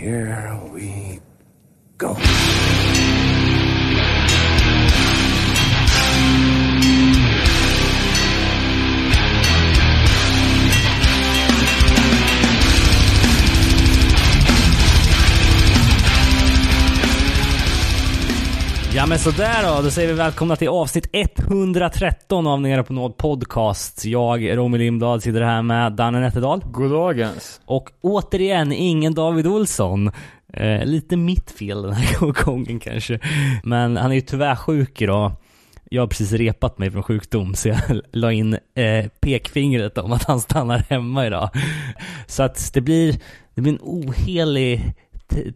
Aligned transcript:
here 0.00 0.58
we 0.72 1.20
go. 1.98 2.16
Ja 19.00 19.06
men 19.06 19.18
sådär 19.18 19.76
då, 19.76 19.82
då 19.82 19.90
säger 19.90 20.08
vi 20.08 20.14
välkomna 20.14 20.56
till 20.56 20.68
avsnitt 20.68 21.08
113 21.12 22.46
av 22.46 22.60
Nere 22.60 22.82
på 22.82 22.92
Nåd 22.92 23.16
Podcast. 23.16 24.04
Jag, 24.04 24.56
Romy 24.56 24.78
Lindblad, 24.78 25.22
sitter 25.22 25.40
här 25.40 25.62
med 25.62 25.92
Danne 25.92 26.20
Nätterdal. 26.20 26.62
Goddagens. 26.70 27.60
Och 27.64 27.90
återigen, 28.00 28.72
ingen 28.72 29.14
David 29.14 29.46
Olsson. 29.46 30.10
Eh, 30.52 30.84
lite 30.84 31.16
mitt 31.16 31.50
fel 31.50 31.82
den 31.82 31.92
här 31.92 32.44
gången 32.44 32.80
kanske. 32.80 33.18
Men 33.64 33.96
han 33.96 34.10
är 34.10 34.14
ju 34.14 34.20
tyvärr 34.20 34.56
sjuk 34.56 35.02
idag. 35.02 35.32
Jag 35.90 36.02
har 36.02 36.06
precis 36.06 36.32
repat 36.32 36.78
mig 36.78 36.90
från 36.90 37.02
sjukdom 37.02 37.54
så 37.54 37.68
jag 37.68 37.78
la 38.12 38.32
in 38.32 38.58
eh, 38.74 39.06
pekfingret 39.20 39.98
om 39.98 40.12
att 40.12 40.24
han 40.24 40.40
stannar 40.40 40.78
hemma 40.88 41.26
idag. 41.26 41.50
Så 42.26 42.42
att 42.42 42.70
det 42.72 42.80
blir, 42.80 43.16
det 43.54 43.60
blir 43.60 43.72
en 43.72 43.80
ohelig 43.82 44.94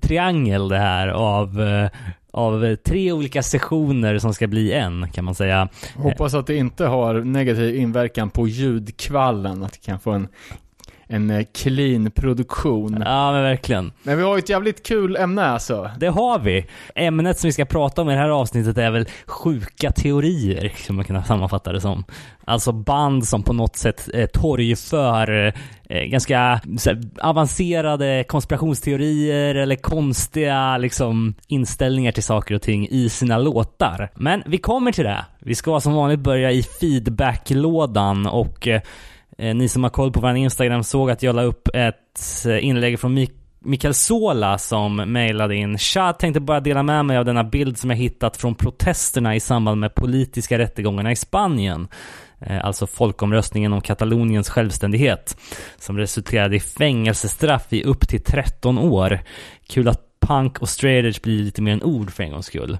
triangel 0.00 0.68
det 0.68 0.78
här 0.78 1.08
av 1.08 1.62
eh, 1.62 1.90
av 2.34 2.64
eh, 2.64 2.74
tre 2.74 3.12
olika 3.12 3.42
sessioner 3.42 4.18
som 4.18 4.34
ska 4.34 4.46
bli 4.46 4.72
en 4.72 5.10
kan 5.12 5.24
man 5.24 5.34
säga. 5.34 5.68
Hoppas 5.96 6.34
att 6.34 6.46
det 6.46 6.56
inte 6.56 6.86
har 6.86 7.14
negativ 7.14 7.76
inverkan 7.76 8.30
på 8.30 8.48
ljudkvallen, 8.48 9.62
att 9.62 9.72
det 9.72 9.78
kan 9.78 10.00
få 10.00 10.10
en, 10.10 10.28
en 11.06 11.30
eh, 11.30 11.46
clean 11.54 12.10
produktion. 12.10 13.02
Ja 13.06 13.32
men 13.32 13.42
verkligen. 13.42 13.92
Men 14.02 14.16
vi 14.16 14.24
har 14.24 14.36
ju 14.36 14.38
ett 14.38 14.48
jävligt 14.48 14.86
kul 14.86 15.16
ämne 15.16 15.44
alltså. 15.44 15.90
Det 15.98 16.06
har 16.06 16.38
vi. 16.38 16.66
Ämnet 16.94 17.38
som 17.38 17.48
vi 17.48 17.52
ska 17.52 17.64
prata 17.64 18.02
om 18.02 18.10
i 18.10 18.12
det 18.12 18.18
här 18.18 18.28
avsnittet 18.28 18.78
är 18.78 18.90
väl 18.90 19.08
sjuka 19.26 19.90
teorier, 19.90 20.72
som 20.86 20.96
man 20.96 21.04
kan 21.04 21.24
sammanfatta 21.24 21.72
det 21.72 21.80
som. 21.80 22.04
Alltså 22.44 22.72
band 22.72 23.28
som 23.28 23.42
på 23.42 23.52
något 23.52 23.76
sätt 23.76 24.08
eh, 24.14 24.26
torgför 24.26 25.54
eh, 25.88 26.02
ganska 26.02 26.60
så 26.78 26.90
här, 26.90 27.00
avancerade 27.20 28.24
konspirationsteorier 28.28 29.54
eller 29.54 29.76
konstiga 29.76 30.78
liksom 30.78 31.34
inställningar 31.46 32.12
till 32.12 32.22
saker 32.22 32.54
och 32.54 32.62
ting 32.62 32.88
i 32.90 33.08
sina 33.08 33.38
låtar. 33.38 34.10
Men 34.14 34.42
vi 34.46 34.58
kommer 34.58 34.92
till 34.92 35.04
det. 35.04 35.24
Vi 35.38 35.54
ska 35.54 35.80
som 35.80 35.94
vanligt 35.94 36.20
börja 36.20 36.50
i 36.50 36.62
feedbacklådan 36.62 38.26
och 38.26 38.68
Eh, 38.68 38.80
Eh, 39.38 39.54
ni 39.54 39.68
som 39.68 39.82
har 39.82 39.90
koll 39.90 40.12
på 40.12 40.20
vår 40.20 40.36
Instagram 40.36 40.84
såg 40.84 41.10
att 41.10 41.22
jag 41.22 41.36
la 41.36 41.42
upp 41.42 41.68
ett 41.74 42.46
eh, 42.46 42.64
inlägg 42.64 43.00
från 43.00 43.14
Mik 43.14 43.30
Mikael 43.66 43.94
Sola 43.94 44.58
som 44.58 44.96
mejlade 44.96 45.56
in 45.56 45.78
Tja, 45.78 46.12
tänkte 46.12 46.40
bara 46.40 46.60
dela 46.60 46.82
med 46.82 47.04
mig 47.04 47.16
av 47.16 47.24
denna 47.24 47.44
bild 47.44 47.78
som 47.78 47.90
jag 47.90 47.96
hittat 47.96 48.36
från 48.36 48.54
protesterna 48.54 49.34
i 49.34 49.40
samband 49.40 49.80
med 49.80 49.94
politiska 49.94 50.58
rättegångarna 50.58 51.12
i 51.12 51.16
Spanien. 51.16 51.88
Eh, 52.40 52.64
alltså 52.64 52.86
folkomröstningen 52.86 53.72
om 53.72 53.80
Kataloniens 53.80 54.50
självständighet. 54.50 55.36
Som 55.78 55.98
resulterade 55.98 56.56
i 56.56 56.60
fängelsestraff 56.60 57.72
i 57.72 57.82
upp 57.82 58.08
till 58.08 58.22
13 58.22 58.78
år. 58.78 59.20
Kul 59.68 59.88
att 59.88 60.00
punk 60.20 60.58
och 60.58 60.68
straight 60.68 61.04
edge 61.04 61.22
blir 61.22 61.42
lite 61.42 61.62
mer 61.62 61.72
än 61.72 61.82
ord 61.82 62.10
för 62.10 62.22
en 62.22 62.30
gångs 62.30 62.46
skull. 62.46 62.78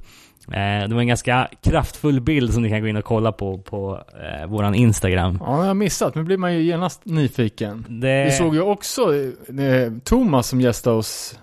Eh, 0.49 0.89
det 0.89 0.95
var 0.95 1.01
en 1.01 1.07
ganska 1.07 1.49
kraftfull 1.63 2.21
bild 2.21 2.55
som 2.55 2.63
ni 2.63 2.71
kan 2.71 2.81
gå 2.81 2.89
in 2.89 2.97
och 2.97 3.05
kolla 3.05 3.33
på 3.33 3.59
på 3.59 4.03
eh, 4.41 4.47
våran 4.47 4.75
Instagram. 4.75 5.39
Ja, 5.41 5.59
jag 5.59 5.67
har 5.67 5.75
missat, 5.75 6.15
men 6.15 6.25
blir 6.25 6.37
man 6.37 6.55
ju 6.55 6.63
genast 6.63 7.01
nyfiken. 7.05 7.85
Det... 7.89 8.25
Vi 8.25 8.31
såg 8.31 8.55
ju 8.55 8.61
också 8.61 9.15
eh, 9.15 9.93
Thomas 10.05 10.49
som 10.49 10.61
gästade 10.61 10.97
oss 10.97 11.39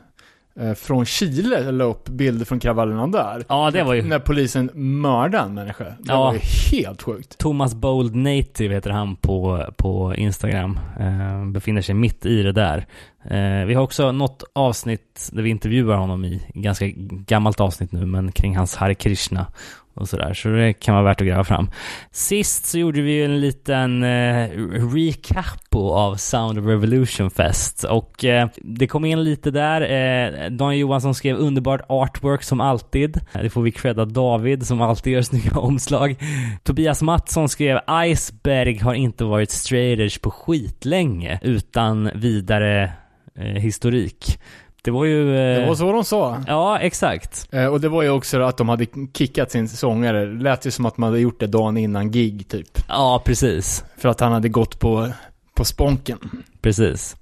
från 0.78 1.06
Chile 1.06 1.72
la 1.72 1.84
upp 1.84 2.10
bilder 2.10 2.46
från 2.46 2.60
kravallerna 2.60 3.08
där. 3.08 3.44
Ja, 3.50 3.72
det 3.72 3.84
var 3.84 3.94
ju... 3.94 4.02
När 4.04 4.20
polisen 4.20 4.70
mördade 4.74 5.44
en 5.44 5.54
människa. 5.54 5.84
Det 5.84 5.94
Ja. 6.04 6.18
var 6.20 6.34
ju 6.34 6.40
helt 6.78 7.02
sjukt. 7.02 7.38
Thomas 7.38 7.76
Bold 7.76 8.16
Native 8.16 8.74
heter 8.76 8.90
han 8.90 9.16
på, 9.16 9.66
på 9.78 10.16
Instagram. 10.16 10.80
Eh, 11.00 11.46
befinner 11.46 11.82
sig 11.82 11.96
mitt 11.96 12.26
i 12.26 12.44
det 12.44 12.52
där. 12.52 12.86
Eh, 13.24 13.66
vi 13.66 13.74
har 13.74 13.84
också 13.84 14.12
något 14.12 14.44
avsnitt 14.54 15.30
där 15.32 15.44
vi 15.44 15.50
intervjuar 15.50 15.98
honom 15.98 16.26
i, 16.26 16.42
ganska 16.54 16.86
gammalt 17.28 17.60
avsnitt 17.60 17.92
nu, 17.92 18.06
men 18.06 18.32
kring 18.32 18.58
hans 18.58 18.76
Hare 18.76 18.96
Krishna 18.96 19.46
och 19.94 20.10
sådär. 20.10 20.34
Så 20.34 20.50
det 20.50 20.74
kan 20.74 20.96
vara 20.96 21.04
värt 21.04 21.22
att 21.22 21.28
gräva 21.28 21.44
fram. 21.44 21.70
Sist 22.12 22.66
så 22.66 22.78
gjorde 22.80 23.02
vi 23.02 23.12
ju 23.12 23.26
en 23.26 23.40
liten 23.40 24.04
eh, 24.04 24.50
recapo 24.94 25.94
av 25.94 26.16
Sound 26.16 26.60
of 26.60 26.66
Revolution 26.66 27.32
Fest 27.32 27.84
och 27.84 28.26
eh, 28.26 28.48
det 28.56 28.88
kom 28.88 29.06
in 29.06 29.24
lite 29.24 29.52
där. 29.52 29.82
Eh, 29.82 30.50
Dan 30.50 30.78
Johansson 30.78 31.16
skrev 31.16 31.36
underbart 31.38 31.82
artwork 31.90 32.44
som 32.44 32.62
alltid. 32.62 33.20
Det 33.34 33.50
får 33.50 33.62
vi 33.62 33.72
credda 33.72 34.06
David 34.06 34.68
som 34.68 34.82
alltid 34.82 35.14
gör 35.14 35.22
snygga 35.22 35.52
omslag. 35.60 36.16
Tobias 36.64 37.02
Mattsson 37.02 37.50
skrev 37.50 37.80
Iceberg 38.06 38.78
har 38.78 38.94
inte 38.94 39.24
varit 39.24 39.52
straight 39.52 40.00
edge 40.00 40.22
på 40.22 40.32
skitlänge 40.32 41.40
utan 41.42 42.10
vidare 42.16 42.92
eh, 43.36 43.46
historik. 43.46 44.40
Det 44.84 44.92
var 44.92 45.06
ju... 45.06 45.36
Eh, 45.38 45.60
Det 45.62 45.68
var 45.68 45.76
så 45.76 45.92
de 45.92 46.04
sa. 46.04 46.44
Ja, 46.48 46.80
exakt. 46.80 47.48
Eh, 47.52 47.66
och 47.66 47.82
det 47.82 47.90
var 47.90 48.04
ju 48.04 48.10
också 48.10 48.42
att 48.42 48.58
de 48.58 48.70
hade 48.70 48.86
kickat 49.14 49.52
sin 49.52 49.70
sångare. 49.70 50.26
Det 50.26 50.44
lät 50.44 50.66
ju 50.66 50.72
som 50.72 50.86
att 50.86 50.98
man 50.98 51.10
hade 51.10 51.20
gjort 51.22 51.40
det 51.40 51.48
dagen 51.48 51.78
innan 51.78 52.12
gig 52.12 52.48
typ. 52.50 52.68
Ja, 52.88 53.22
precis. 53.26 53.84
För 53.98 54.10
att 54.10 54.20
han 54.20 54.32
hade 54.32 54.50
gått 54.50 54.80
på, 54.80 55.08
på 55.56 55.66
sponken. 55.66 56.18
Precis. 56.62 57.16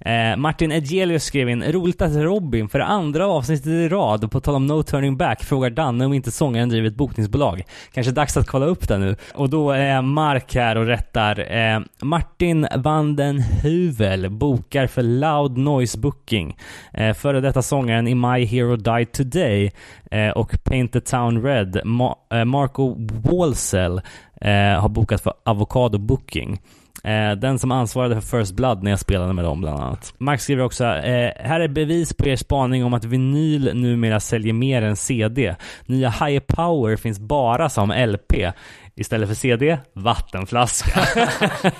Eh, 0.00 0.36
Martin 0.36 0.72
Edgelius 0.72 1.24
skrev 1.24 1.48
in 1.48 1.62
roligt 1.64 2.02
att 2.02 2.14
Robin 2.14 2.68
för 2.68 2.80
andra 2.80 3.26
avsnittet 3.26 3.66
i 3.66 3.88
rad 3.88 4.24
och 4.24 4.30
på 4.30 4.40
tal 4.40 4.54
om 4.54 4.66
No 4.66 4.82
Turning 4.82 5.16
Back 5.16 5.44
frågar 5.44 5.70
Danne 5.70 6.06
om 6.06 6.12
inte 6.12 6.30
sångaren 6.30 6.68
driver 6.68 6.88
ett 6.88 6.96
bokningsbolag. 6.96 7.62
Kanske 7.92 8.12
dags 8.12 8.36
att 8.36 8.46
kolla 8.46 8.66
upp 8.66 8.88
det 8.88 8.98
nu. 8.98 9.16
Och 9.34 9.50
då 9.50 9.70
är 9.70 10.02
Mark 10.02 10.54
här 10.54 10.76
och 10.76 10.86
rättar. 10.86 11.56
Eh, 11.56 11.80
Martin 12.02 12.66
Vanden 12.76 13.40
Huvel 13.62 14.30
bokar 14.30 14.86
för 14.86 15.02
Loud 15.02 15.56
Noise 15.58 15.98
Booking. 15.98 16.56
Eh, 16.92 17.14
före 17.14 17.40
detta 17.40 17.62
sångaren 17.62 18.08
i 18.08 18.14
My 18.14 18.44
Hero 18.44 18.76
Died 18.76 19.12
Today 19.12 19.72
eh, 20.10 20.28
och 20.30 20.64
Paint 20.64 20.92
the 20.92 21.00
Town 21.00 21.42
Red. 21.42 21.80
Ma- 21.84 22.16
eh, 22.32 22.44
Marco 22.44 22.96
Walsell 22.98 24.00
eh, 24.40 24.80
har 24.80 24.88
bokat 24.88 25.20
för 25.20 25.32
Avocado 25.44 25.98
Booking. 25.98 26.60
Eh, 27.06 27.32
den 27.32 27.58
som 27.58 27.70
ansvarade 27.72 28.20
för 28.20 28.38
First 28.40 28.54
Blood 28.54 28.82
när 28.82 28.90
jag 28.90 29.00
spelade 29.00 29.32
med 29.32 29.44
dem 29.44 29.60
bland 29.60 29.80
annat. 29.80 30.14
Mark 30.18 30.40
skriver 30.40 30.62
också, 30.64 30.84
eh, 30.84 31.30
här 31.36 31.60
är 31.60 31.68
bevis 31.68 32.14
på 32.14 32.28
er 32.28 32.36
spaning 32.36 32.84
om 32.84 32.94
att 32.94 33.04
vinyl 33.04 33.70
numera 33.74 34.20
säljer 34.20 34.52
mer 34.52 34.82
än 34.82 34.96
CD. 34.96 35.56
Nya 35.86 36.10
High 36.10 36.38
Power 36.40 36.96
finns 36.96 37.18
bara 37.18 37.68
som 37.68 37.90
LP. 37.90 38.52
Istället 38.94 39.28
för 39.28 39.34
CD, 39.34 39.78
vattenflaska. 39.92 41.00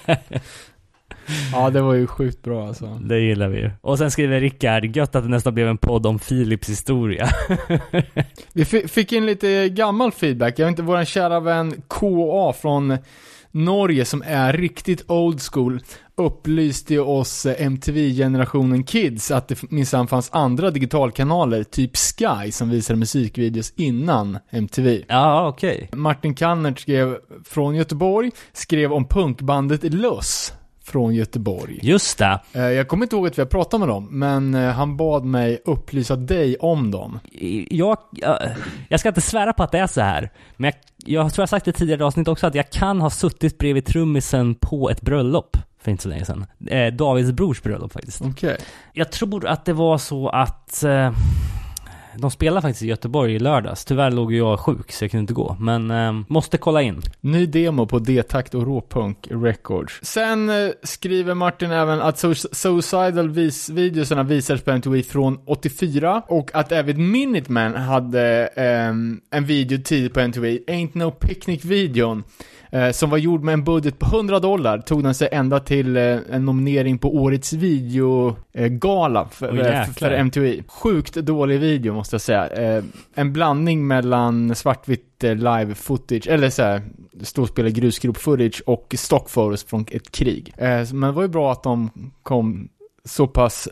Ja, 1.53 1.71
det 1.71 1.81
var 1.83 1.95
ju 1.95 2.07
sjukt 2.07 2.43
bra 2.43 2.67
alltså. 2.69 2.87
det 3.03 3.19
gillar 3.21 3.49
vi 3.49 3.59
ju. 3.59 3.71
Och 3.81 3.99
sen 3.99 4.11
skriver 4.11 4.41
Rickard, 4.41 4.85
gött 4.97 5.15
att 5.17 5.23
det 5.25 5.31
nästan 5.31 5.55
blev 5.55 5.69
en 5.69 5.77
podd 5.79 6.07
om 6.07 6.19
Philips 6.19 6.69
historia. 6.69 7.29
Vi 8.53 8.65
fi- 8.65 8.89
fick 8.89 9.13
in 9.13 9.27
lite 9.27 9.69
gammal 9.69 10.13
feedback. 10.13 10.59
Jag 10.59 10.67
vet 10.67 10.71
inte, 10.73 10.83
våran 10.83 11.05
kära 11.05 11.41
vän 11.41 11.75
KA 11.89 12.53
från 12.53 12.99
Norge 13.57 14.05
som 14.05 14.23
är 14.27 14.53
riktigt 14.53 15.11
old 15.11 15.41
school 15.53 15.81
upplyste 16.17 16.95
ju 16.95 17.01
oss 17.01 17.47
eh, 17.47 17.67
MTV-generationen 17.67 18.85
Kids 18.85 19.31
att 19.31 19.49
det 19.49 19.71
minsann 19.71 20.09
fanns 20.09 20.31
andra 20.33 20.71
digitalkanaler, 20.71 21.65
typ 21.65 21.97
Sky, 21.97 22.53
som 22.53 22.71
visade 22.71 22.99
musikvideos 22.99 23.73
innan 23.77 24.39
MTV. 24.51 25.05
ja, 25.09 25.49
okej. 25.49 25.89
Martin 25.93 26.35
Kannert 26.35 26.81
skrev 26.81 27.19
från 27.45 27.75
Göteborg, 27.75 28.31
skrev 28.53 28.93
om 28.93 29.09
punkbandet 29.09 29.85
Luss 29.95 30.53
från 30.87 31.15
Göteborg. 31.15 31.79
Just 31.83 32.19
det. 32.19 32.41
Eh, 32.53 32.63
Jag 32.63 32.89
kommer 32.89 33.05
inte 33.05 33.17
ihåg 33.17 33.27
att 33.27 33.39
vi 33.39 33.43
har 33.43 33.47
pratat 33.49 33.81
med 33.81 33.89
dem, 33.89 34.09
men 34.11 34.55
eh, 34.55 34.71
han 34.71 34.97
bad 34.97 35.25
mig 35.25 35.63
upplysa 35.65 36.17
dig 36.17 36.57
om 36.57 36.91
dem. 36.91 37.19
jag, 37.71 37.99
jag, 38.13 38.39
jag 38.89 39.01
ska 39.01 39.09
inte 39.09 39.21
svära 39.21 39.53
på 39.53 39.63
att 39.63 39.73
det 39.73 39.79
är 39.79 39.87
så 39.87 40.01
här, 40.01 40.31
men 40.57 40.73
jag, 41.05 41.25
jag 41.25 41.33
tror 41.35 41.43
jag 41.43 41.49
sagt 41.49 41.69
i 41.69 41.73
tidigare 41.73 42.05
avsnitt 42.05 42.29
också 42.29 42.47
att 42.47 42.55
jag 42.55 42.71
kan 42.71 43.01
ha 43.01 43.11
suttit 43.11 43.59
bredvid 43.59 43.87
trummisen 43.87 44.55
på 44.55 44.91
ett 44.91 45.01
bröllop 45.03 45.57
för 45.83 45.91
inte 45.91 46.03
så 46.03 46.09
länge 46.09 46.25
sedan. 46.25 46.47
Eh, 46.67 46.93
Davids 46.95 47.33
brors 47.33 47.63
bröllop 47.63 47.93
faktiskt. 47.93 48.23
Okej. 48.23 48.57
Jag 48.93 49.13
tror 49.13 49.47
att 49.47 49.65
det 49.65 49.73
var 49.73 49.99
så 49.99 50.29
att 50.29 50.83
eh, 50.85 51.13
de 52.19 52.31
spelar 52.31 52.61
faktiskt 52.61 52.83
i 52.83 52.87
Göteborg 52.87 53.35
i 53.35 53.39
lördags. 53.39 53.85
Tyvärr 53.85 54.11
låg 54.11 54.33
jag 54.33 54.61
sjuk 54.61 54.93
så 54.93 55.05
jag 55.05 55.11
kunde 55.11 55.21
inte 55.21 55.35
gå. 55.35 55.57
Men 55.61 55.91
eh, 55.91 56.13
måste 56.29 56.59
kolla 56.59 56.83
in. 56.83 57.03
Ny 57.21 57.47
demo 57.47 57.87
på 57.87 57.99
D-takt 57.99 58.55
och 58.55 58.67
råpunk 58.67 59.27
records. 59.31 59.99
Sen 60.03 60.51
eh, 60.51 60.71
skriver 60.83 61.35
Martin 61.35 61.71
även 61.71 62.01
att 62.01 62.19
so 62.19 62.35
Suicidal 62.35 63.31
vis 63.31 63.69
videosarna 63.69 64.23
visades 64.23 64.63
på 64.63 64.71
MTV 64.71 65.03
från 65.03 65.39
84 65.47 66.23
och 66.29 66.51
att 66.55 66.73
även 66.73 67.11
Minuteman 67.11 67.75
hade 67.75 68.47
ehm, 68.57 69.21
en 69.31 69.45
video 69.45 69.79
tidigt 69.85 70.15
på 70.15 70.21
MTV, 70.21 70.59
Ain't 70.67 70.91
No 70.93 71.11
Picnic-videon. 71.11 72.25
Eh, 72.71 72.91
som 72.91 73.11
var 73.11 73.19
gjord 73.19 73.43
med 73.43 73.53
en 73.53 73.65
budget 73.65 73.99
på 73.99 74.07
100 74.07 74.39
dollar, 74.39 74.79
tog 74.79 75.03
den 75.03 75.15
sig 75.15 75.29
ända 75.33 75.61
till 75.61 75.97
eh, 75.97 76.19
en 76.31 76.45
nominering 76.45 76.99
på 76.99 77.17
årets 77.17 77.53
videogala 77.53 79.29
för, 79.31 79.49
eh, 79.49 79.57
jäklar. 79.57 79.85
för 79.85 80.11
MTV. 80.11 80.63
Sjukt 80.69 81.15
dålig 81.15 81.61
video 81.61 81.95
måste 82.13 82.33
jag 82.33 82.49
säga. 82.49 82.77
Eh, 82.77 82.85
en 83.15 83.33
blandning 83.33 83.87
mellan 83.87 84.55
svartvitt 84.55 85.25
eh, 85.25 85.35
live 85.35 85.75
footage, 85.75 86.27
eller 86.29 86.51
såhär, 86.51 86.83
ståspelare 87.23 87.73
grusgrop 87.73 88.17
footage 88.17 88.63
och 88.67 88.95
stock 88.99 89.31
photos 89.35 89.65
från 89.65 89.87
ett 89.91 90.13
krig. 90.13 90.55
Eh, 90.57 90.93
men 90.93 91.01
det 91.01 91.13
var 91.13 91.23
ju 91.23 91.29
bra 91.29 91.53
att 91.53 91.63
de 91.63 91.91
kom 92.23 92.69
så 93.05 93.27
pass 93.27 93.69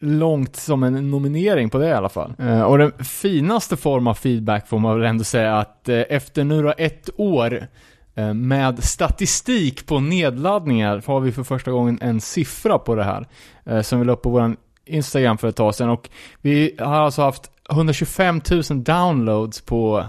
långt 0.00 0.56
som 0.56 0.82
en 0.82 1.10
nominering 1.10 1.70
på 1.70 1.78
det 1.78 1.88
i 1.88 1.92
alla 1.92 2.08
fall. 2.08 2.34
Eh, 2.38 2.62
och 2.62 2.78
den 2.78 2.92
finaste 3.04 3.76
form 3.76 4.06
av 4.06 4.14
feedback 4.14 4.68
får 4.68 4.78
man 4.78 4.98
väl 4.98 5.08
ändå 5.08 5.24
säga 5.24 5.56
att 5.56 5.88
eh, 5.88 6.00
efter 6.08 6.44
nu 6.44 6.62
då 6.62 6.74
ett 6.78 7.10
år 7.16 7.66
eh, 8.14 8.34
med 8.34 8.84
statistik 8.84 9.86
på 9.86 10.00
nedladdningar 10.00 11.02
har 11.06 11.20
vi 11.20 11.32
för 11.32 11.42
första 11.42 11.70
gången 11.70 11.98
en 12.02 12.20
siffra 12.20 12.78
på 12.78 12.94
det 12.94 13.04
här. 13.04 13.26
Eh, 13.64 13.80
som 13.80 13.98
vi 13.98 14.04
la 14.04 14.12
upp 14.12 14.22
på 14.22 14.30
vår 14.30 14.56
Instagram 14.84 15.38
för 15.38 15.48
ett 15.48 15.56
tag 15.56 15.74
sedan 15.74 15.90
och 15.90 16.10
vi 16.40 16.74
har 16.78 16.94
alltså 16.94 17.22
haft 17.22 17.51
125 17.70 18.40
000 18.50 18.84
downloads 18.84 19.60
på, 19.60 20.04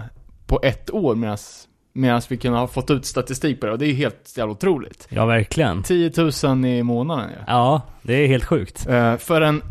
på 0.46 0.60
ett 0.62 0.90
år 0.90 1.14
medan 1.94 2.20
vi 2.28 2.36
kunde 2.36 2.58
ha 2.58 2.66
fått 2.66 2.90
ut 2.90 3.06
statistik 3.06 3.60
på 3.60 3.66
det 3.66 3.72
och 3.72 3.78
det 3.78 3.86
är 3.86 3.88
ju 3.88 3.94
helt 3.94 4.34
jävla 4.36 4.52
otroligt. 4.52 5.06
Ja, 5.10 5.26
verkligen. 5.26 5.82
10 5.82 6.12
000 6.44 6.64
i 6.64 6.82
månaden 6.82 7.30
ja. 7.36 7.42
Ja, 7.46 7.82
det 8.02 8.14
är 8.14 8.26
helt 8.26 8.44
sjukt. 8.44 8.86
Eh, 8.86 9.16
för 9.16 9.40
en, 9.40 9.62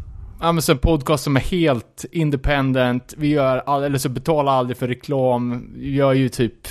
en 0.41 0.77
podcast 0.77 1.23
som 1.23 1.35
är 1.35 1.41
helt 1.41 2.05
independent, 2.11 3.13
vi 3.17 3.27
gör, 3.27 3.63
all, 3.65 3.83
eller 3.83 3.97
så 3.97 4.09
betalar 4.09 4.51
aldrig 4.51 4.77
för 4.77 4.87
reklam, 4.87 5.73
vi 5.75 5.95
gör 5.95 6.13
ju 6.13 6.29
typ 6.29 6.67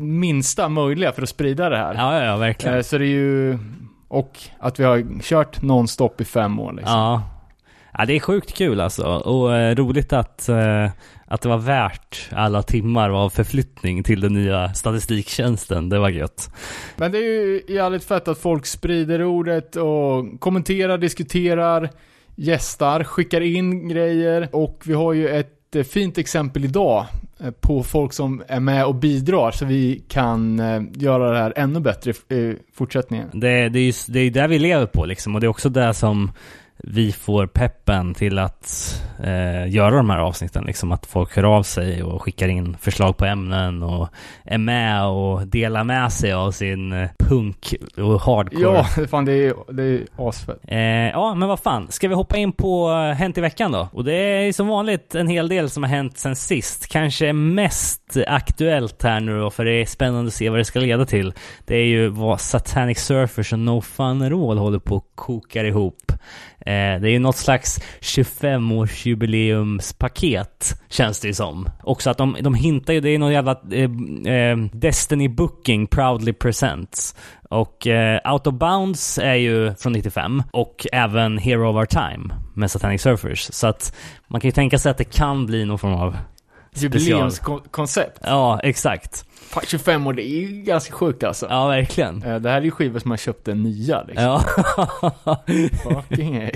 minsta 0.00 0.68
möjliga 0.68 1.12
för 1.12 1.22
att 1.22 1.28
sprida 1.28 1.68
det 1.68 1.76
här. 1.76 1.94
Ja, 1.94 2.18
ja, 2.18 2.24
ja 2.24 2.36
verkligen. 2.36 2.76
Eh, 2.76 2.82
så 2.82 2.98
det 2.98 3.04
är 3.04 3.08
ju, 3.08 3.58
och 4.08 4.38
att 4.58 4.80
vi 4.80 4.84
har 4.84 5.20
kört 5.22 5.62
nonstop 5.62 6.20
i 6.20 6.24
fem 6.24 6.60
år 6.60 6.72
liksom. 6.72 6.94
Ja. 6.94 7.22
Ja, 7.92 8.04
det 8.04 8.16
är 8.16 8.20
sjukt 8.20 8.54
kul 8.54 8.80
alltså. 8.80 9.06
Och 9.06 9.56
eh, 9.56 9.74
roligt 9.74 10.12
att, 10.12 10.48
eh, 10.48 10.90
att 11.26 11.42
det 11.42 11.48
var 11.48 11.58
värt 11.58 12.28
alla 12.32 12.62
timmar 12.62 13.10
av 13.10 13.30
förflyttning 13.30 14.02
till 14.02 14.20
den 14.20 14.34
nya 14.34 14.74
statistiktjänsten. 14.74 15.88
Det 15.88 15.98
var 15.98 16.08
gött. 16.08 16.50
Men 16.96 17.12
det 17.12 17.18
är 17.18 17.22
ju 17.22 17.62
jävligt 17.68 18.04
fett 18.04 18.28
att 18.28 18.38
folk 18.38 18.66
sprider 18.66 19.22
ordet 19.22 19.76
och 19.76 20.40
kommenterar, 20.40 20.98
diskuterar, 20.98 21.90
gästar, 22.38 23.04
skickar 23.04 23.40
in 23.40 23.88
grejer 23.88 24.48
och 24.52 24.82
vi 24.86 24.94
har 24.94 25.12
ju 25.12 25.28
ett 25.28 25.76
eh, 25.76 25.82
fint 25.82 26.18
exempel 26.18 26.64
idag 26.64 27.06
eh, 27.40 27.50
på 27.50 27.82
folk 27.82 28.12
som 28.12 28.42
är 28.48 28.60
med 28.60 28.86
och 28.86 28.94
bidrar 28.94 29.50
så 29.50 29.64
vi 29.64 30.04
kan 30.08 30.60
eh, 30.60 30.82
göra 30.94 31.32
det 31.32 31.38
här 31.38 31.52
ännu 31.56 31.80
bättre 31.80 32.10
i 32.10 32.34
i 32.34 32.56
fortsättningen. 32.74 33.28
Det, 33.32 33.68
det 33.68 33.78
är 33.78 33.82
ju 33.82 33.92
det 34.08 34.20
är 34.20 34.30
där 34.30 34.48
vi 34.48 34.58
lever 34.58 34.86
på 34.86 35.04
liksom. 35.04 35.34
Och 35.34 35.40
det 35.40 35.46
är 35.46 35.48
också 35.48 35.68
det 35.68 35.94
som 35.94 36.30
vi 36.78 37.12
får 37.12 37.46
peppen 37.46 38.14
till 38.14 38.38
att 38.38 38.94
eh, 39.22 39.68
göra 39.68 39.96
de 39.96 40.10
här 40.10 40.18
avsnitten. 40.18 40.64
Liksom 40.64 40.92
att 40.92 41.06
folk 41.06 41.36
hör 41.36 41.44
av 41.44 41.62
sig 41.62 42.02
och 42.02 42.22
skickar 42.22 42.48
in 42.48 42.76
förslag 42.80 43.16
på 43.16 43.24
ämnen 43.24 43.82
och 43.82 44.08
är 44.44 44.58
med 44.58 45.06
och 45.06 45.46
delar 45.46 45.84
med 45.84 46.12
sig 46.12 46.32
av 46.32 46.52
sin 46.52 47.08
punk 47.18 47.74
och 47.96 48.20
hardcore. 48.20 48.86
Ja, 48.96 49.06
fan 49.10 49.24
det 49.24 49.32
är, 49.32 49.72
det 49.72 49.82
är 49.82 50.06
asfett. 50.16 50.58
Eh, 50.68 50.78
ja, 51.08 51.34
men 51.34 51.48
vad 51.48 51.60
fan. 51.60 51.86
Ska 51.90 52.08
vi 52.08 52.14
hoppa 52.14 52.36
in 52.36 52.52
på 52.52 52.90
eh, 52.90 53.16
Hänt 53.16 53.38
i 53.38 53.40
veckan 53.40 53.72
då? 53.72 53.88
Och 53.92 54.04
det 54.04 54.14
är 54.14 54.52
som 54.52 54.68
vanligt 54.68 55.14
en 55.14 55.28
hel 55.28 55.48
del 55.48 55.70
som 55.70 55.82
har 55.82 55.90
hänt 55.90 56.18
sen 56.18 56.36
sist. 56.36 56.88
Kanske 56.88 57.32
mest 57.32 58.16
aktuellt 58.26 59.02
här 59.02 59.20
nu 59.20 59.40
då, 59.40 59.50
för 59.50 59.64
det 59.64 59.72
är 59.72 59.86
spännande 59.86 60.28
att 60.28 60.34
se 60.34 60.50
vad 60.50 60.60
det 60.60 60.64
ska 60.64 60.80
leda 60.80 61.06
till. 61.06 61.32
Det 61.64 61.76
är 61.76 61.84
ju 61.84 62.08
vad 62.08 62.40
Satanic 62.40 62.98
Surfers 62.98 63.52
och 63.52 63.58
No 63.58 63.80
Fun 63.80 64.22
All 64.22 64.58
håller 64.58 64.78
på 64.78 64.96
att 64.96 65.04
kokar 65.14 65.64
ihop. 65.64 66.12
Eh, 66.68 67.00
det 67.00 67.08
är 67.08 67.12
ju 67.12 67.18
något 67.18 67.36
slags 67.36 67.80
25-årsjubileumspaket, 68.00 70.76
känns 70.88 71.20
det 71.20 71.28
ju 71.28 71.34
som. 71.34 71.68
Också 71.82 72.10
att 72.10 72.18
de, 72.18 72.36
de 72.40 72.54
hintar 72.54 72.92
ju, 72.92 73.00
det 73.00 73.10
är 73.10 73.18
någon 73.18 73.32
jävla 73.32 73.60
eh, 73.72 73.90
eh, 74.34 74.56
Destiny 74.72 75.28
Booking 75.28 75.86
Proudly 75.86 76.32
Presents. 76.32 77.16
Och 77.50 77.86
eh, 77.86 78.32
Out 78.32 78.46
of 78.46 78.54
Bounds 78.54 79.18
är 79.18 79.34
ju 79.34 79.74
från 79.74 79.92
95 79.92 80.42
och 80.52 80.86
även 80.92 81.38
Hero 81.38 81.70
of 81.70 81.76
Our 81.76 81.86
Time 81.86 82.34
med 82.54 82.70
Satanic 82.70 83.02
Surfers. 83.02 83.48
Så 83.52 83.66
att 83.66 83.94
man 84.26 84.40
kan 84.40 84.48
ju 84.48 84.52
tänka 84.52 84.78
sig 84.78 84.90
att 84.90 84.98
det 84.98 85.04
kan 85.04 85.46
bli 85.46 85.64
någon 85.64 85.78
form 85.78 85.94
av. 85.94 86.16
Jubileumskoncept. 86.74 88.18
Ja, 88.22 88.60
exakt. 88.62 89.24
Fan, 89.48 89.62
25 89.66 90.06
år, 90.06 90.12
det 90.12 90.22
är 90.22 90.40
ju 90.40 90.62
ganska 90.62 90.92
sjukt 90.94 91.24
alltså. 91.24 91.46
Ja, 91.50 91.66
verkligen. 91.68 92.22
Eh, 92.22 92.36
Det 92.36 92.50
här 92.50 92.56
är 92.56 92.62
ju 92.64 92.70
skivor 92.70 92.98
som 92.98 93.08
man 93.08 93.18
köpte 93.18 93.54
nya 93.54 94.02
liksom. 94.02 94.24
Ja. 94.24 94.42
Fucking 95.82 96.34
hey. 96.40 96.50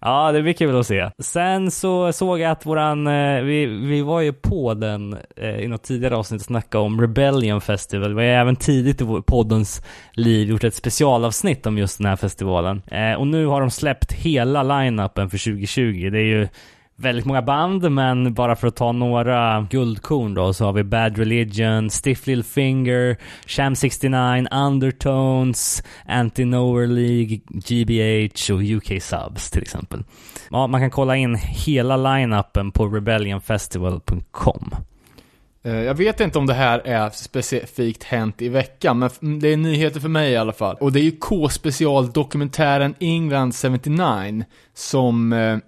ja, 0.00 0.32
det 0.32 0.42
blir 0.42 0.52
kul 0.52 0.80
att 0.80 0.86
se. 0.86 1.10
Sen 1.22 1.70
så 1.70 2.12
såg 2.12 2.38
jag 2.40 2.50
att 2.50 2.66
våran, 2.66 3.06
eh, 3.06 3.40
vi, 3.42 3.66
vi 3.66 4.02
var 4.02 4.20
ju 4.20 4.32
på 4.32 4.74
den 4.74 5.16
eh, 5.36 5.56
i 5.60 5.68
något 5.68 5.82
tidigare 5.82 6.16
avsnitt 6.16 6.40
och 6.40 6.46
snackade 6.46 6.84
om 6.84 7.00
Rebellion 7.00 7.60
Festival. 7.60 8.14
Vi 8.14 8.22
har 8.22 8.28
även 8.40 8.56
tidigt 8.56 9.00
i 9.00 9.04
vår- 9.04 9.22
poddens 9.22 9.82
liv 10.12 10.48
gjort 10.48 10.64
ett 10.64 10.74
specialavsnitt 10.74 11.66
om 11.66 11.78
just 11.78 11.98
den 11.98 12.06
här 12.06 12.16
festivalen. 12.16 12.82
Eh, 12.90 13.12
och 13.12 13.26
nu 13.26 13.46
har 13.46 13.60
de 13.60 13.70
släppt 13.70 14.12
hela 14.12 14.62
line-upen 14.62 15.30
för 15.30 15.38
2020. 15.38 16.10
Det 16.12 16.18
är 16.18 16.22
ju 16.22 16.48
väldigt 16.96 17.24
många 17.24 17.42
band, 17.42 17.92
men 17.92 18.34
bara 18.34 18.56
för 18.56 18.68
att 18.68 18.76
ta 18.76 18.92
några 18.92 19.66
guldkorn 19.70 20.34
då 20.34 20.52
så 20.52 20.64
har 20.64 20.72
vi 20.72 20.84
Bad 20.84 21.18
Religion, 21.18 21.90
Stiff 21.90 22.26
Little 22.26 22.44
Finger, 22.44 23.16
Sham 23.46 23.76
69, 23.76 24.46
Undertones, 24.50 25.82
Anti-Nowhere 26.08 26.86
League, 26.86 27.40
GBH 27.48 28.52
och 28.52 28.62
UK 28.62 29.02
Subs 29.02 29.50
till 29.50 29.62
exempel. 29.62 30.04
Ja, 30.50 30.66
man 30.66 30.80
kan 30.80 30.90
kolla 30.90 31.16
in 31.16 31.34
hela 31.34 31.96
line-upen 31.96 32.70
på 32.70 32.86
rebellionfestival.com. 32.86 34.74
Eh, 35.66 35.82
jag 35.82 35.94
vet 35.94 36.20
inte 36.20 36.38
om 36.38 36.46
det 36.46 36.54
här 36.54 36.78
är 36.84 37.10
specifikt 37.10 38.04
hänt 38.04 38.42
i 38.42 38.48
veckan, 38.48 38.98
men 38.98 39.10
mm, 39.22 39.40
det 39.40 39.48
är 39.48 39.56
nyheter 39.56 40.00
för 40.00 40.08
mig 40.08 40.32
i 40.32 40.36
alla 40.36 40.52
fall. 40.52 40.76
Och 40.80 40.92
det 40.92 41.00
är 41.00 41.04
ju 41.04 41.16
K-specialdokumentären 41.16 42.94
England 43.00 43.54
79 43.54 44.44
som, 44.74 45.32
eh, 45.32 45.58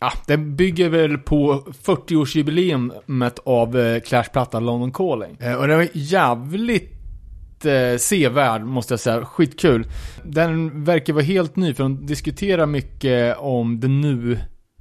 ja, 0.00 0.12
den 0.26 0.56
bygger 0.56 0.88
väl 0.88 1.18
på 1.18 1.64
40-årsjubileumet 1.84 3.38
av 3.44 3.78
eh, 3.78 4.00
Clash-plattan 4.00 4.64
London 4.66 4.92
Calling. 4.92 5.36
Eh, 5.40 5.54
Och 5.54 5.68
det 5.68 5.76
var 5.76 5.88
jävligt 5.92 7.64
eh, 7.64 7.98
sevärd, 7.98 8.62
måste 8.62 8.92
jag 8.92 9.00
säga. 9.00 9.24
Skitkul. 9.24 9.86
Den 10.24 10.84
verkar 10.84 11.12
vara 11.12 11.24
helt 11.24 11.56
ny, 11.56 11.74
för 11.74 11.82
de 11.82 12.06
diskuterar 12.06 12.66
mycket 12.66 13.36
om 13.38 13.80
det 13.80 13.88
nu, 13.88 14.38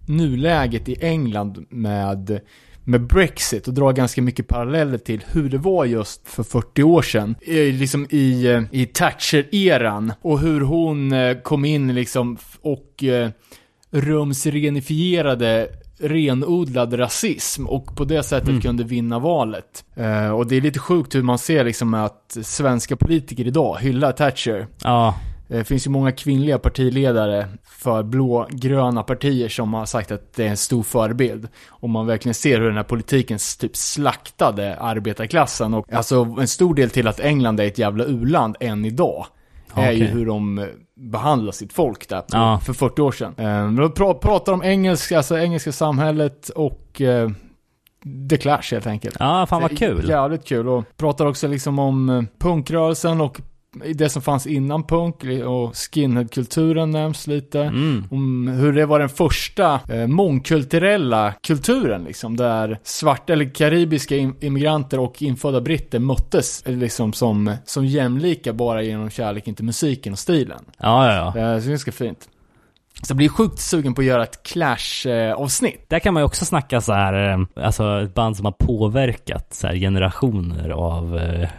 nuläget 0.07 0.89
i 0.89 0.95
England 1.01 1.65
med 1.69 2.39
med 2.87 3.07
Brexit 3.07 3.67
och 3.67 3.73
drar 3.73 3.93
ganska 3.93 4.21
mycket 4.21 4.47
paralleller 4.47 4.97
till 4.97 5.23
hur 5.31 5.49
det 5.49 5.57
var 5.57 5.85
just 5.85 6.27
för 6.27 6.43
40 6.43 6.83
år 6.83 7.01
sedan. 7.01 7.35
I, 7.41 7.71
liksom 7.71 8.07
i, 8.09 8.47
i 8.71 8.85
Thatcher-eran 8.85 10.13
och 10.21 10.39
hur 10.39 10.61
hon 10.61 11.13
kom 11.43 11.65
in 11.65 11.95
liksom 11.95 12.37
och 12.61 13.03
eh, 13.03 13.29
rumsrenifierade 14.01 15.67
renodlad 15.99 16.99
rasism 16.99 17.67
och 17.67 17.95
på 17.97 18.05
det 18.05 18.23
sättet 18.23 18.49
Mm. 18.49 18.61
kunde 18.61 18.83
vinna 18.83 19.19
valet. 19.19 19.85
Eh, 19.95 20.29
och 20.29 20.47
det 20.47 20.55
är 20.55 20.61
lite 20.61 20.79
sjukt 20.79 21.15
hur 21.15 21.23
man 21.23 21.37
ser 21.39 21.63
liksom 21.63 21.93
att 21.93 22.37
svenska 22.41 22.95
politiker 22.95 23.47
idag 23.47 23.77
hyllar 23.81 24.11
Thatcher. 24.11 24.67
Ja, 24.83 25.15
Det 25.47 25.63
finns 25.63 25.85
ju 25.87 25.91
många 25.91 26.11
kvinnliga 26.11 26.59
partiledare 26.59 27.47
för 27.63 28.03
blå-gröna 28.03 29.03
partier 29.03 29.49
som 29.49 29.73
har 29.73 29.85
sagt 29.85 30.11
att 30.11 30.33
det 30.33 30.43
är 30.45 30.49
en 30.49 30.57
stor 30.57 30.83
förebild. 30.83 31.47
Och 31.69 31.89
man 31.89 32.07
verkligen 32.07 32.33
ser 32.33 32.59
hur 32.59 32.67
den 32.67 32.75
här 32.75 32.83
politiken 32.83 33.37
typ 33.59 33.75
slaktade 33.75 34.77
arbetarklassen. 34.79 35.73
Och 35.73 35.93
alltså 35.93 36.35
en 36.39 36.47
stor 36.47 36.75
del 36.75 36.89
till 36.89 37.07
att 37.07 37.19
England 37.19 37.59
är 37.59 37.63
ett 37.67 37.77
jävla 37.77 38.03
u-land 38.05 38.55
än 38.59 38.85
idag. 38.85 39.25
Är 39.75 39.91
ju 39.91 40.05
hur 40.05 40.25
de 40.25 40.67
eh, 40.97 41.09
behandlar 41.11 41.51
sitt 41.51 41.73
folk 41.73 42.09
där 42.09 42.21
på, 42.21 42.27
Ja. 42.31 42.59
för 42.65 42.73
40 42.73 43.01
år 43.01 43.11
sedan. 43.11 43.33
Eh, 43.37 43.45
De 43.71 43.89
pra- 43.91 44.13
pratar 44.19 44.53
om 44.53 44.63
engelska, 44.63 45.17
alltså 45.17 45.37
engelska 45.39 45.71
samhället 45.71 46.49
och 46.49 47.01
eh, 47.01 47.29
The 48.29 48.37
Clash 48.37 48.71
helt 48.71 48.87
enkelt. 48.87 49.15
ja 49.19 49.45
fan 49.45 49.61
vad 49.61 49.77
kul. 49.77 50.09
Jävligt 50.09 50.45
kul 50.47 50.67
och 50.69 50.83
pratar 50.97 51.25
också 51.25 51.47
liksom 51.47 51.79
om 51.79 52.09
eh, 52.09 52.23
punkrörelsen 52.39 53.21
och 53.21 53.41
det 53.95 54.09
som 54.09 54.21
fanns 54.21 54.47
innan 54.47 54.83
punk 54.83 55.23
och 55.45 55.75
skinhead-kulturen 55.75 56.91
nämns 56.91 57.27
lite. 57.27 57.61
Mm. 57.61 58.03
Om 58.11 58.47
hur 58.47 58.73
det 58.73 58.85
var 58.85 58.99
den 58.99 59.09
första 59.09 59.79
eh, 59.89 60.07
mångkulturella 60.07 61.33
kulturen 61.43 62.03
liksom, 62.03 62.37
där 62.37 62.79
svarta 62.83 63.33
eller 63.33 63.55
karibiska 63.55 64.15
im- 64.15 64.35
immigranter 64.41 64.99
och 64.99 65.21
infödda 65.21 65.61
britter 65.61 65.99
möttes 65.99 66.63
eh, 66.65 66.77
liksom 66.77 67.13
som, 67.13 67.55
som 67.65 67.85
jämlika 67.85 68.53
bara 68.53 68.81
genom 68.81 69.09
kärleken 69.09 69.55
till 69.55 69.65
musiken 69.65 70.13
och 70.13 70.19
stilen. 70.19 70.59
Ja, 70.77 71.13
ja, 71.13 71.15
ja. 71.15 71.27
Eh, 71.27 71.59
så 71.59 71.65
det 71.65 71.67
är 71.67 71.69
ganska 71.69 71.91
fint. 71.91 72.29
Så 73.01 73.11
jag 73.11 73.17
blir 73.17 73.29
sjukt 73.29 73.59
sugen 73.59 73.93
på 73.93 74.01
att 74.01 74.07
göra 74.07 74.23
ett 74.23 74.43
Clash-avsnitt. 74.43 75.85
Där 75.89 75.99
kan 75.99 76.13
man 76.13 76.21
ju 76.21 76.25
också 76.25 76.45
snacka 76.45 76.81
så 76.81 76.93
här, 76.93 77.31
eh, 77.31 77.65
alltså 77.65 78.01
ett 78.01 78.13
band 78.13 78.37
som 78.37 78.45
har 78.45 78.51
påverkat 78.51 79.53
så 79.53 79.67
här 79.67 79.75
generationer 79.75 80.69
av, 80.69 81.17
eh, 81.17 81.49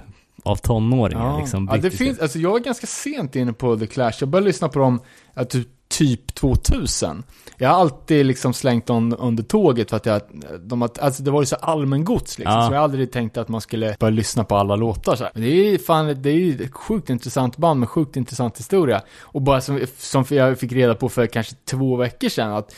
av 0.46 0.56
tonåringar 0.56 1.38
liksom. 1.38 1.68
ja, 1.72 1.78
det 1.78 1.90
finns, 1.90 2.18
alltså 2.18 2.38
jag 2.38 2.50
var 2.50 2.58
ganska 2.58 2.86
sent 2.86 3.36
inne 3.36 3.52
på 3.52 3.76
The 3.76 3.86
Clash. 3.86 4.12
Jag 4.20 4.28
började 4.28 4.46
lyssna 4.46 4.68
på 4.68 4.78
dem 4.78 5.00
ja, 5.34 5.44
typ, 5.44 5.68
typ 5.88 6.34
2000. 6.34 7.22
Jag 7.58 7.68
har 7.68 7.80
alltid 7.80 8.26
liksom 8.26 8.52
slängt 8.52 8.86
dem 8.86 9.16
under 9.18 9.42
tåget 9.42 9.90
för 9.90 9.96
att 9.96 10.06
jag, 10.06 10.20
de 10.60 10.82
alltså 10.82 11.22
det 11.22 11.30
var 11.30 11.42
ju 11.42 11.46
så 11.46 11.56
allmängods 11.56 12.38
liksom. 12.38 12.54
Ja. 12.54 12.66
Så 12.66 12.72
jag 12.72 12.78
har 12.78 12.84
aldrig 12.84 13.12
tänkt 13.12 13.36
att 13.36 13.48
man 13.48 13.60
skulle 13.60 13.96
börja 14.00 14.10
lyssna 14.10 14.44
på 14.44 14.56
alla 14.56 14.76
låtar 14.76 15.16
så 15.16 15.24
här. 15.24 15.32
Men 15.34 15.42
det 15.42 15.48
är 15.48 15.70
ju 15.70 15.78
fan, 15.78 16.22
det 16.22 16.30
är 16.30 16.34
ju 16.34 16.64
ett 16.64 16.74
sjukt 16.74 17.10
intressant 17.10 17.56
band 17.56 17.80
med 17.80 17.88
sjukt 17.88 18.16
intressant 18.16 18.58
historia. 18.58 19.02
Och 19.20 19.42
bara 19.42 19.60
som, 19.60 19.80
som 19.98 20.24
jag 20.28 20.58
fick 20.58 20.72
reda 20.72 20.94
på 20.94 21.08
för 21.08 21.26
kanske 21.26 21.54
två 21.64 21.96
veckor 21.96 22.28
sedan 22.28 22.52
att 22.52 22.74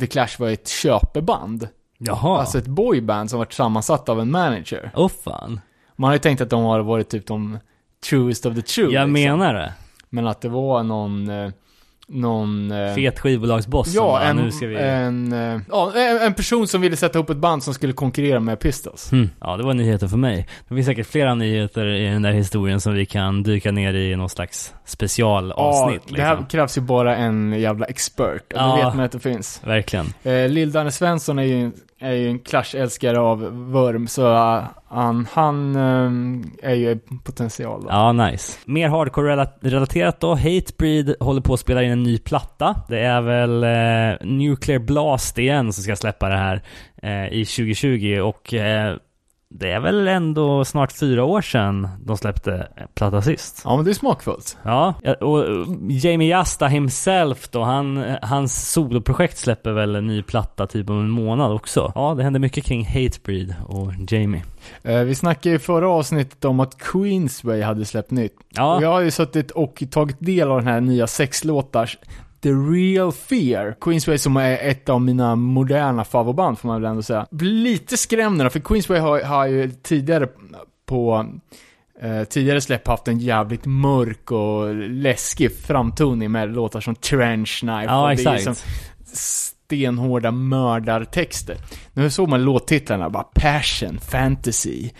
The 0.00 0.06
Clash 0.06 0.38
var 0.38 0.48
ett 0.48 0.68
köpeband. 0.68 1.68
Jaha. 1.98 2.40
Alltså 2.40 2.58
ett 2.58 2.66
boyband 2.66 3.30
som 3.30 3.38
var 3.38 3.46
sammansatt 3.50 4.08
av 4.08 4.20
en 4.20 4.30
manager. 4.30 4.90
Åh 4.94 5.08
fan. 5.24 5.60
Man 6.00 6.08
har 6.08 6.14
ju 6.14 6.18
tänkt 6.18 6.40
att 6.40 6.50
de 6.50 6.64
har 6.64 6.80
varit 6.80 7.08
typ 7.08 7.26
de 7.26 7.58
truest 8.08 8.46
of 8.46 8.54
the 8.54 8.62
true. 8.62 8.84
Jag 8.84 9.08
liksom. 9.08 9.12
menar 9.12 9.54
det. 9.54 9.72
Men 10.10 10.26
att 10.26 10.40
det 10.40 10.48
var 10.48 10.82
någon, 10.82 11.28
eh, 11.30 11.50
någon... 12.08 12.70
eh, 12.70 12.94
Fet 12.94 13.18
skivbolagsboss 13.20 13.94
Ja, 13.94 14.02
bara, 14.02 14.22
en, 14.22 14.36
nu 14.36 14.50
ska 14.50 14.66
vi... 14.66 14.76
en, 14.76 15.32
eh, 15.32 15.60
ja, 15.68 15.92
en, 15.96 16.18
en 16.18 16.34
person 16.34 16.68
som 16.68 16.80
ville 16.80 16.96
sätta 16.96 17.18
ihop 17.18 17.30
ett 17.30 17.36
band 17.36 17.62
som 17.62 17.74
skulle 17.74 17.92
konkurrera 17.92 18.40
med 18.40 18.60
Pistols. 18.60 19.10
Hmm. 19.10 19.30
Ja, 19.40 19.56
det 19.56 19.62
var 19.62 19.74
nyheter 19.74 20.08
för 20.08 20.16
mig. 20.16 20.46
Det 20.68 20.74
finns 20.74 20.86
säkert 20.86 21.06
flera 21.06 21.34
nyheter 21.34 21.86
i 21.86 22.06
den 22.06 22.22
där 22.22 22.32
historien 22.32 22.80
som 22.80 22.94
vi 22.94 23.06
kan 23.06 23.42
dyka 23.42 23.72
ner 23.72 23.94
i 23.94 24.16
någon 24.16 24.28
slags 24.30 24.74
specialavsnitt. 24.84 26.02
ja, 26.06 26.16
det 26.16 26.22
här 26.22 26.30
liksom. 26.34 26.46
krävs 26.46 26.76
ju 26.78 26.80
bara 26.82 27.16
en 27.16 27.52
jävla 27.60 27.86
expert. 27.86 28.42
Ja. 28.48 28.76
det 28.76 28.84
vet 28.84 28.94
man 28.94 29.04
att 29.04 29.12
det 29.12 29.20
finns. 29.20 29.60
Verkligen. 29.64 30.06
Eh, 30.22 30.48
Lill-Danne 30.48 30.90
Svensson 30.90 31.38
är 31.38 31.42
ju, 31.42 31.70
är 32.00 32.12
ju 32.12 32.28
en 32.28 32.38
Clash-älskare 32.38 33.18
av 33.18 33.40
Worm, 33.72 34.06
så 34.06 34.32
äh, 34.32 34.64
han, 34.88 35.26
han 35.32 35.76
ähm, 35.76 36.50
är 36.62 36.74
ju 36.74 36.98
potential 37.24 37.82
då. 37.82 37.88
Ja, 37.90 38.12
nice. 38.12 38.58
Mer 38.64 38.88
hardcore-relaterat 38.88 40.20
då. 40.20 40.34
Hatebreed 40.34 41.14
håller 41.20 41.40
på 41.40 41.54
att 41.54 41.60
spela 41.60 41.82
in 41.82 41.90
en 41.90 42.02
ny 42.02 42.18
platta. 42.18 42.76
Det 42.88 43.00
är 43.00 43.20
väl 43.20 43.64
eh, 43.64 44.26
Nuclear 44.26 44.78
Blast 44.78 45.38
igen 45.38 45.72
som 45.72 45.84
ska 45.84 45.96
släppa 45.96 46.28
det 46.28 46.36
här 46.36 46.62
eh, 47.02 47.32
i 47.32 47.44
2020 47.44 48.20
och 48.22 48.54
eh, 48.54 48.96
det 49.52 49.70
är 49.70 49.80
väl 49.80 50.08
ändå 50.08 50.64
snart 50.64 50.92
fyra 50.92 51.24
år 51.24 51.42
sedan 51.42 51.88
de 52.04 52.16
släppte 52.16 52.68
platta 52.94 53.22
sist. 53.22 53.62
Ja, 53.64 53.76
men 53.76 53.84
det 53.84 53.90
är 53.90 53.94
smakfullt. 53.94 54.58
Ja, 54.62 54.94
och 55.20 55.48
eh, 55.48 55.64
Jamie 55.88 56.28
Jasta 56.28 56.66
himself 56.66 57.48
då, 57.50 57.62
han, 57.62 58.04
hans 58.22 58.72
soloprojekt 58.72 59.38
släpper 59.38 59.72
väl 59.72 59.96
en 59.96 60.06
ny 60.06 60.22
platta 60.22 60.66
typ 60.66 60.90
om 60.90 61.00
en 61.00 61.10
månad 61.10 61.52
också. 61.52 61.92
Ja, 61.94 62.14
det 62.16 62.22
händer 62.22 62.40
mycket 62.40 62.64
kring 62.64 62.86
Hatebreed 62.86 63.54
och 63.68 63.92
Jamie. 64.08 64.42
Eh, 64.82 65.00
vi 65.00 65.14
snackade 65.14 65.54
i 65.54 65.58
förra 65.58 65.88
avsnittet 65.88 66.44
om 66.44 66.60
att 66.60 66.78
Queensway 66.78 67.62
hade 67.62 67.84
släppt 67.84 68.10
nytt. 68.10 68.36
Och 68.36 68.44
Ja, 68.48 68.82
jag 68.82 68.88
har 68.88 69.00
ju 69.00 69.10
suttit 69.10 69.50
och 69.50 69.82
tagit 69.90 70.16
del 70.20 70.50
av 70.50 70.58
den 70.58 70.66
här 70.66 70.80
nya 70.80 71.06
sexlåtars 71.06 71.98
The 72.42 72.52
Real 72.52 73.12
Fear. 73.12 73.74
Queensway 73.80 74.18
som 74.18 74.36
är 74.36 74.58
ett 74.58 74.88
av 74.88 75.00
mina 75.00 75.36
moderna 75.36 76.04
favoritband 76.04 76.58
får 76.58 76.68
man 76.68 76.82
väl 76.82 76.90
ändå 76.90 77.02
säga. 77.02 77.26
Blir 77.30 77.52
lite 77.52 77.96
skrämd 77.96 78.52
för 78.52 78.60
Queensway 78.60 79.00
har, 79.00 79.20
har 79.22 79.46
ju 79.46 79.70
tidigare 79.70 80.28
på 80.86 81.26
eh, 82.00 82.24
tidigare 82.24 82.60
släpp 82.60 82.86
haft 82.86 83.08
en 83.08 83.18
jävligt 83.18 83.66
mörk 83.66 84.30
och 84.30 84.74
läskig 84.74 85.56
framtoning 85.56 86.30
med 86.30 86.54
låtar 86.54 86.80
som 86.80 86.94
Trench 86.94 87.60
Knife 87.60 87.84
ja 87.84 88.08
är 88.08 88.12
exakt. 88.12 88.34
liksom 88.34 88.54
stenhårda 89.12 90.30
mördartexter. 90.30 91.56
Nu 91.92 92.10
såg 92.10 92.28
man 92.28 92.42
låttitlarna 92.42 93.10
bara 93.10 93.22
Passion, 93.22 93.98
Fantasy, 93.98 94.90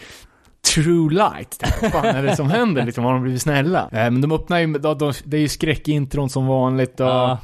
True 0.75 1.15
Light. 1.15 1.65
Vad 1.83 1.93
fan 1.93 2.05
är 2.07 2.23
det 2.23 2.37
som 2.37 2.51
händer? 2.51 2.85
Liksom, 2.87 3.05
har 3.05 3.13
de 3.13 3.23
blivit 3.23 3.43
snälla? 3.43 3.81
Eh, 3.93 4.11
men 4.11 4.21
de 4.21 4.33
öppnar 4.33 4.59
ju, 4.59 4.67
de, 4.73 4.99
de, 4.99 5.13
det 5.25 5.37
är 5.37 5.41
ju 5.41 5.49
skräckintron 5.49 6.31
som 6.31 6.47
vanligt 6.47 7.01
och 7.01 7.07
Ja, 7.07 7.39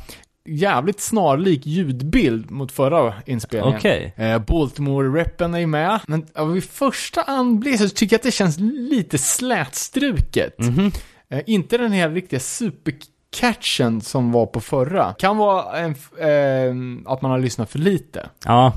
jävligt 0.49 1.01
snarlik 1.01 1.67
ljudbild 1.67 2.51
mot 2.51 2.73
förra 2.73 3.15
inspelningen. 3.27 3.77
okej. 3.79 4.15
Eh, 4.17 4.39
Baltimore-reppen 4.39 5.55
är 5.55 5.59
ju 5.59 5.67
med. 5.67 6.01
Men 6.07 6.27
ja, 6.35 6.45
vid 6.45 6.65
första 6.65 7.23
anblick 7.23 7.79
så 7.81 7.89
tycker 7.89 8.15
jag 8.15 8.19
att 8.19 8.23
det 8.23 8.31
känns 8.33 8.57
lite 8.91 9.19
slätstruket. 9.19 10.59
Mhm. 10.59 10.93
Eh, 11.29 11.41
inte 11.47 11.79
den 11.79 11.93
här 11.93 12.11
riktiga 12.11 12.41
supercatchen 12.41 14.01
som 14.01 14.33
var 14.33 14.47
på 14.47 14.61
förra. 14.61 15.13
Kan 15.19 15.37
vara 15.37 15.77
en, 15.79 15.91
eh, 16.19 17.13
att 17.13 17.23
man 17.23 17.31
har 17.31 17.39
lyssnat 17.39 17.71
för 17.71 17.79
lite. 17.79 18.29
Ja, 18.45 18.73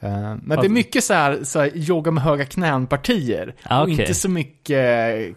men 0.00 0.48
det 0.48 0.66
är 0.66 0.68
mycket 0.68 1.04
så 1.04 1.14
här, 1.14 1.38
så 1.44 1.58
här 1.60 1.76
yoga 1.76 2.10
med 2.10 2.22
höga 2.22 2.44
knän-partier. 2.44 3.54
Ja, 3.68 3.76
Och 3.76 3.82
okej. 3.82 4.00
inte 4.00 4.14
så 4.14 4.28
mycket 4.28 4.78
eh, 5.18 5.34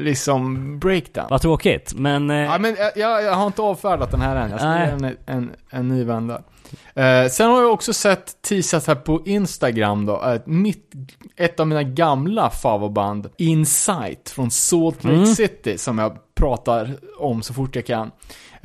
liksom 0.00 0.78
breakdown. 0.78 1.26
vad 1.30 1.42
tråkigt. 1.42 1.94
Men, 1.96 2.30
eh, 2.30 2.36
Ja, 2.36 2.58
men 2.58 2.76
jag, 2.78 2.92
jag, 2.96 3.22
jag 3.22 3.34
har 3.34 3.46
inte 3.46 3.62
avfärdat 3.62 4.10
den 4.10 4.20
här 4.20 4.36
än. 4.36 4.50
Jag 4.50 4.60
ska 4.60 4.68
ge 4.78 4.90
en, 5.08 5.16
en, 5.26 5.50
en 5.70 5.88
ny 5.88 6.04
vända. 6.04 6.42
Eh, 6.94 7.28
sen 7.30 7.50
har 7.50 7.62
jag 7.62 7.72
också 7.72 7.92
sett 7.92 8.42
teasat 8.42 8.86
här 8.86 8.94
på 8.94 9.22
Instagram 9.26 10.06
då, 10.06 10.16
att 10.16 10.46
mitt, 10.46 10.92
ett 11.36 11.60
av 11.60 11.66
mina 11.66 11.82
gamla 11.82 12.50
favoritband, 12.50 13.28
Insight 13.36 14.28
från 14.30 14.50
Salt 14.50 15.04
Lake 15.04 15.16
Mm. 15.16 15.26
City, 15.26 15.78
som 15.78 15.98
jag 15.98 16.16
pratar 16.34 16.96
om 17.18 17.42
så 17.42 17.54
fort 17.54 17.76
jag 17.76 17.86
kan. 17.86 18.10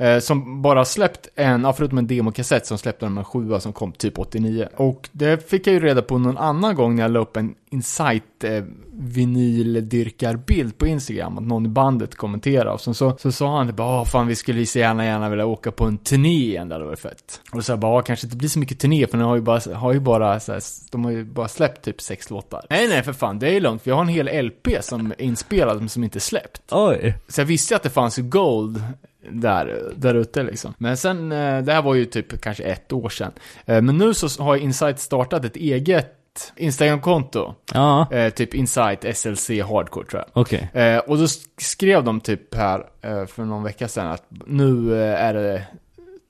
Eh, 0.02 0.18
som 0.18 0.62
bara 0.62 0.84
släppt 0.84 1.28
en, 1.34 1.64
ja, 1.64 1.72
förutom 1.72 1.98
en 1.98 2.06
demokassett 2.06 2.66
som 2.66 2.78
släppte 2.78 3.06
de 3.06 3.18
en 3.18 3.24
sjua 3.24 3.60
som 3.60 3.72
kom 3.72 3.92
typ 3.92 4.18
89. 4.18 4.68
Och 4.76 5.08
det 5.12 5.50
fick 5.50 5.66
jag 5.66 5.74
ju 5.74 5.80
reda 5.80 6.02
på 6.02 6.18
någon 6.18 6.38
annan 6.38 6.74
gång 6.74 6.94
när 6.94 7.02
jag 7.02 7.10
la 7.10 7.20
upp 7.20 7.36
en 7.36 7.54
Insight 7.70 8.44
eh, 8.44 8.64
vinyldyrkarbild 8.92 10.78
på 10.78 10.86
Instagram, 10.86 11.38
att 11.38 11.44
någon 11.44 11.66
i 11.66 11.68
bandet 11.68 12.14
kommenterade. 12.14 12.70
Och 12.70 12.80
sen 12.80 12.94
så, 12.94 13.16
så 13.18 13.32
sa 13.32 13.56
han 13.56 13.66
det 13.66 13.72
bara, 13.72 14.00
"Åh, 14.00 14.04
fan 14.04 14.26
vi 14.26 14.34
skulle 14.36 14.66
så 14.66 14.78
gärna 14.78 15.04
gärna 15.04 15.28
vilja 15.28 15.46
åka 15.46 15.70
på 15.70 15.84
en 15.84 15.98
turné 15.98 16.28
igen, 16.28 16.68
det 16.68 16.74
hade 16.74 16.84
varit 16.84 16.98
fett. 16.98 17.40
Och 17.52 17.64
så 17.64 17.72
jag 17.72 17.78
bara, 17.78 17.94
"Ja, 17.98 18.02
kanske 18.02 18.26
inte 18.26 18.36
blir 18.36 18.48
så 18.48 18.58
mycket 18.58 18.78
turné, 18.78 19.06
för 19.06 19.18
de 19.18 19.24
har 19.24 19.36
ju 19.36 19.42
bara, 19.42 19.74
har 19.74 19.92
ju 19.92 20.00
bara 20.00 20.40
så 20.40 20.52
här, 20.52 20.62
de 20.90 21.04
har 21.04 21.10
ju 21.12 21.24
bara 21.24 21.48
släppt 21.48 21.84
typ 21.84 22.00
sex 22.00 22.30
låtar. 22.30 22.66
Nej 22.70 22.88
nej 22.88 23.02
för 23.02 23.12
fan, 23.12 23.38
det 23.38 23.56
är 23.56 23.60
lugnt, 23.60 23.82
vi 23.84 23.90
har 23.90 24.00
en 24.00 24.08
hel 24.08 24.44
LP 24.46 24.68
som 24.80 25.06
är 25.06 25.22
inspelad 25.22 25.78
men 25.78 25.88
som 25.88 26.04
inte 26.04 26.18
är 26.18 26.20
släppt. 26.20 26.62
oj. 26.70 27.14
Så 27.28 27.40
jag 27.40 27.46
visste 27.46 27.76
att 27.76 27.82
det 27.82 27.90
fanns 27.90 28.16
gold 28.16 28.82
där, 29.30 29.92
där 29.96 30.14
ute 30.14 30.42
liksom. 30.42 30.74
Men 30.78 30.96
sen, 30.96 31.32
eh, 31.32 31.62
det 31.62 31.72
här 31.72 31.82
var 31.82 31.94
ju 31.94 32.04
typ 32.04 32.40
kanske 32.40 32.62
ett 32.64 32.92
år 32.92 33.08
sedan. 33.08 33.32
Eh, 33.66 33.80
Men 33.82 33.98
nu 33.98 34.14
så 34.14 34.42
har 34.42 34.56
Insight 34.56 34.98
startat 35.00 35.44
ett 35.44 35.56
eget 35.56 36.18
Instagram-konto. 36.56 37.54
Ja, 37.74 38.06
Eh, 38.12 38.30
typ 38.32 38.54
Insight 38.54 39.04
SLC 39.16 39.50
Hardcore 39.62 40.06
tror 40.06 40.22
jag. 40.26 40.42
okej. 40.42 40.70
Eh, 40.74 40.98
och 40.98 41.18
då 41.18 41.24
sk- 41.24 41.46
skrev 41.60 42.04
de 42.04 42.20
typ 42.20 42.54
här 42.54 42.86
eh, 43.02 43.26
för 43.26 43.44
någon 43.44 43.62
vecka 43.62 43.88
sedan 43.88 44.06
att 44.06 44.24
nu 44.46 45.02
eh, 45.02 45.24
är 45.24 45.34
det 45.34 45.62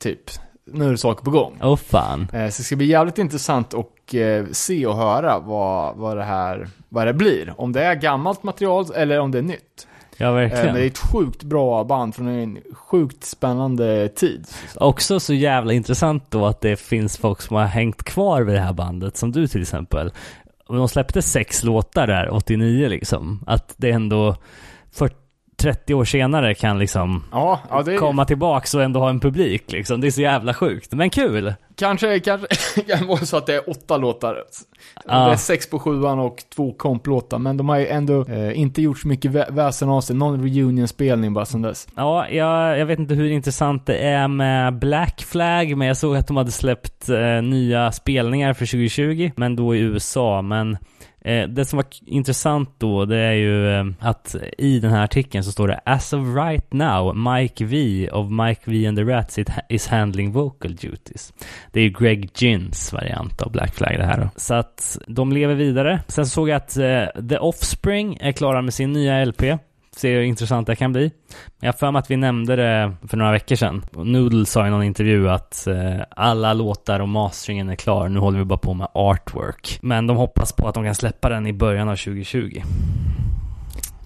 typ, 0.03 0.21
nu 0.65 0.87
är 0.87 0.91
det 0.91 0.99
saker 0.99 1.25
på 1.25 1.31
gång. 1.31 1.59
Åh 1.63 1.77
fan. 1.77 2.21
Eh, 2.33 2.49
så 2.49 2.61
det 2.61 2.65
ska 2.65 2.77
bli 2.77 2.87
jävligt 2.87 3.19
intressant 3.19 3.75
att 3.75 4.15
eh, 4.15 4.45
se 4.53 4.87
och 4.87 4.97
höra 4.97 5.39
vad, 5.39 5.97
vad 5.97 6.17
det 6.17 6.25
här, 6.25 6.69
vad 6.89 7.07
det 7.07 7.13
blir. 7.15 7.55
Om 7.57 7.73
det 7.73 7.85
är 7.85 7.95
gammalt 7.95 8.43
material 8.43 8.87
eller 8.95 9.19
om 9.21 9.31
det 9.31 9.39
är 9.39 9.43
nytt. 9.43 9.87
Ja, 10.17 10.27
Eh, 10.27 10.33
verkligen. 10.35 10.67
men 10.67 10.75
det 10.75 10.83
är 10.83 10.87
ett 10.87 10.99
sjukt 10.99 11.43
bra 11.43 11.85
band 11.85 12.15
från 12.15 12.29
en 12.29 12.59
sjukt 12.73 13.25
spännande 13.25 14.09
tid. 14.09 14.47
Också 14.75 15.21
så 15.21 15.35
jävla 15.35 15.73
intressant 15.73 16.25
då 16.31 16.47
att 16.47 16.61
det 16.61 16.77
finns 16.77 17.17
folk 17.19 17.41
som 17.43 17.57
har 17.57 17.65
hängt 17.65 18.03
kvar 18.03 18.43
vid 18.43 18.55
det 18.55 18.61
här 18.61 18.73
bandet, 18.73 19.17
som 19.17 19.33
du 19.33 19.47
till 19.49 19.63
exempel. 19.63 20.13
De 20.69 20.89
släppte 20.89 21.23
sex 21.23 21.63
låtar 21.63 22.07
där, 22.07 22.31
89 22.35 22.89
liksom. 22.89 23.45
Att 23.47 23.75
det 23.77 23.91
ändå, 23.91 24.37
för 24.93 25.11
30 25.63 25.95
år 25.95 26.05
senare 26.05 26.55
kan 26.55 26.79
liksom 26.79 27.25
Ja, 27.33 27.61
ja 27.71 27.83
det 27.83 27.97
komma 27.97 28.25
tillbaks 28.25 28.75
och 28.75 28.83
ändå 28.83 29.01
ha 29.01 29.11
en 29.11 29.21
publik 29.21 29.73
liksom. 29.73 30.01
Det 30.01 30.07
är 30.07 30.11
så 30.11 30.23
jävla 30.23 30.55
sjukt. 30.55 30.93
Men 30.93 31.11
kul! 31.11 31.55
kanske, 31.77 32.21
kanske 32.21 32.47
kan 32.89 33.07
vara 33.07 33.19
så 33.19 33.37
att 33.37 33.47
det 33.47 33.55
är 33.55 33.71
åtta 33.71 33.97
låtar. 33.97 34.37
Ja. 35.07 35.25
Det 35.27 35.33
är 35.33 35.37
sex 35.37 35.71
på 35.71 35.79
sjuan 35.79 36.19
och 36.19 36.37
två 36.55 36.73
komplåtar, 36.73 37.39
men 37.39 37.57
de 37.57 37.69
har 37.69 37.79
ju 37.79 37.87
ändå 37.87 38.25
eh, 38.29 38.59
inte 38.61 38.83
gjort 38.83 38.99
så 38.99 39.09
mycket 39.09 39.31
vä- 39.31 39.53
väsen 39.53 39.89
av 39.89 40.01
sig. 40.01 40.17
Någon 40.17 40.43
reunion-spelning 40.43 41.35
bara 41.35 41.45
sen 41.45 41.63
dess. 41.63 41.89
Ja, 41.97 42.29
jag, 42.29 42.79
jag 42.79 42.87
vet 42.87 42.99
inte 42.99 43.15
hur 43.15 43.31
intressant 43.31 43.87
det 43.87 43.97
är 43.99 44.29
med 44.29 44.79
Black 44.79 45.23
Flag, 45.23 45.77
men 45.77 45.89
jag 45.89 45.97
såg 45.97 46.17
att 46.17 46.27
de 46.27 46.37
hade 46.37 46.51
släppt 46.53 47.09
eh, 47.09 47.43
nya 47.43 47.93
spelningar 47.93 48.53
för 48.55 48.67
2020, 48.67 49.31
men 49.37 49.57
då 49.57 49.75
i 49.75 49.79
USA. 49.79 50.43
Men 50.43 50.79
Eh, 51.25 51.49
det 51.49 51.65
som 51.65 51.77
var 51.77 51.87
intressant 52.07 52.71
då, 52.79 53.05
det 53.05 53.19
är 53.19 53.33
ju 53.33 53.75
eh, 53.75 53.85
att 53.99 54.37
i 54.59 54.79
den 54.79 54.91
här 54.91 55.05
artikeln 55.05 55.45
så 55.45 55.53
står 55.53 55.69
det 55.69 55.81
As 55.85 56.13
of 56.13 56.37
right 56.37 56.73
now, 56.73 57.17
Mike 57.17 57.65
V 57.65 58.09
of 58.11 58.31
Mike 58.31 58.61
V 58.65 58.87
and 58.87 58.99
the 58.99 59.05
Rats 59.05 59.39
is 59.69 59.87
handling 59.87 60.33
vocal 60.33 60.75
duties. 60.75 61.33
Det 61.73 61.81
är 61.81 61.85
ju 61.85 61.91
Greg 61.91 62.31
Gins 62.35 62.93
variant 62.93 63.43
av 63.43 63.53
Black 63.53 63.75
Flag 63.75 63.99
det 63.99 64.05
här 64.05 64.21
då. 64.21 64.31
Så 64.37 64.55
att 64.55 64.99
de 65.07 65.33
lever 65.33 65.55
vidare. 65.55 66.01
Sen 66.09 66.27
såg 66.27 66.49
jag 66.49 66.57
att 66.57 66.77
eh, 66.77 67.05
The 67.29 67.39
Offspring 67.39 68.19
är 68.21 68.33
klara 68.33 68.63
med 68.63 68.75
sin 68.75 68.93
nya 68.93 69.25
LP. 69.25 69.43
Se 70.03 70.15
hur 70.15 70.23
intressant 70.23 70.67
det 70.67 70.77
kan 70.77 70.93
bli. 70.93 71.11
Jag 71.61 71.69
har 71.69 71.79
för 71.79 71.91
mig 71.91 72.01
att 72.01 72.11
vi 72.11 72.17
nämnde 72.17 72.57
det 72.57 72.93
för 73.09 73.17
några 73.17 73.33
veckor 73.33 73.57
sedan. 73.57 73.85
Noodle 73.93 74.47
sa 74.47 74.67
i 74.67 74.71
någon 74.71 74.83
intervju 74.83 75.31
att 75.31 75.67
eh, 75.67 76.01
alla 76.11 76.53
låtar 76.53 77.01
och 77.01 77.09
masteringen 77.09 77.69
är 77.69 77.77
klar. 77.77 78.09
Nu 78.09 78.21
håller 78.21 78.39
vi 78.39 78.45
bara 78.45 78.59
på 78.59 78.75
med 78.75 78.89
artwork. 78.95 79.79
Men 79.83 80.07
de 80.07 80.17
hoppas 80.17 80.53
på 80.53 80.69
att 80.69 80.75
de 80.75 80.85
kan 80.85 80.95
släppa 80.95 81.29
den 81.29 81.47
i 81.47 81.53
början 81.53 81.89
av 81.89 81.97
2020. 81.97 82.63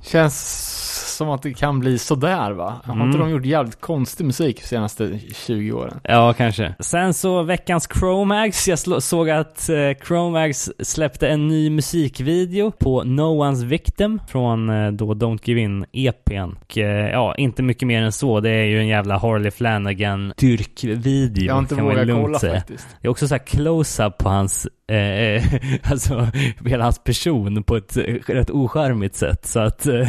Känns 0.02 0.85
som 1.16 1.30
att 1.30 1.42
det 1.42 1.54
kan 1.54 1.80
bli 1.80 1.98
sådär 1.98 2.50
va? 2.50 2.74
Har 2.84 2.94
Mm. 2.94 3.06
inte 3.06 3.18
de 3.18 3.30
gjort 3.30 3.44
jävligt 3.44 3.80
konstig 3.80 4.24
musik 4.24 4.60
de 4.60 4.66
senaste 4.66 5.18
20 5.34 5.72
åren? 5.72 6.00
Ja, 6.04 6.32
kanske. 6.32 6.74
Sen 6.80 7.14
så 7.14 7.42
veckans 7.42 7.88
Chromags. 7.98 8.68
Jag 8.68 8.78
såg 9.02 9.30
att 9.30 9.68
eh, 9.68 9.76
Chromags 10.06 10.70
släppte 10.78 11.28
en 11.28 11.48
ny 11.48 11.70
musikvideo 11.70 12.70
på 12.70 13.02
No 13.04 13.44
One's 13.44 13.64
Victim 13.64 14.20
från 14.28 14.70
eh, 14.70 14.90
då 14.92 15.14
Don't 15.14 15.38
Give 15.44 15.60
In 15.60 15.84
EPn. 15.92 16.56
Och 16.60 16.78
eh, 16.78 17.10
ja, 17.10 17.34
inte 17.34 17.62
mycket 17.62 17.88
mer 17.88 18.02
än 18.02 18.12
så. 18.12 18.40
Det 18.40 18.50
är 18.50 18.64
ju 18.64 18.78
en 18.80 18.86
jävla 18.88 19.18
Harley 19.18 19.50
Flanagan 19.50 20.32
dyrkvideo. 20.36 21.44
Jag 21.44 21.54
har 21.54 21.60
inte 21.60 21.74
vågat 21.74 22.08
kolla 22.08 22.38
säga. 22.38 22.54
faktiskt. 22.54 22.86
Det 23.02 23.08
är 23.08 23.10
också 23.10 23.28
så 23.28 23.34
här 23.34 23.42
close-up 23.46 24.18
på 24.18 24.28
hans, 24.28 24.66
eh, 24.92 25.42
alltså 25.90 26.26
hela 26.66 26.84
hans 26.84 26.98
person 27.04 27.62
på 27.62 27.76
ett 27.76 27.96
rätt 28.26 28.50
ocharmigt 28.50 29.14
sätt. 29.16 29.46
Så 29.46 29.60
att, 29.60 29.86
eh, 29.86 30.08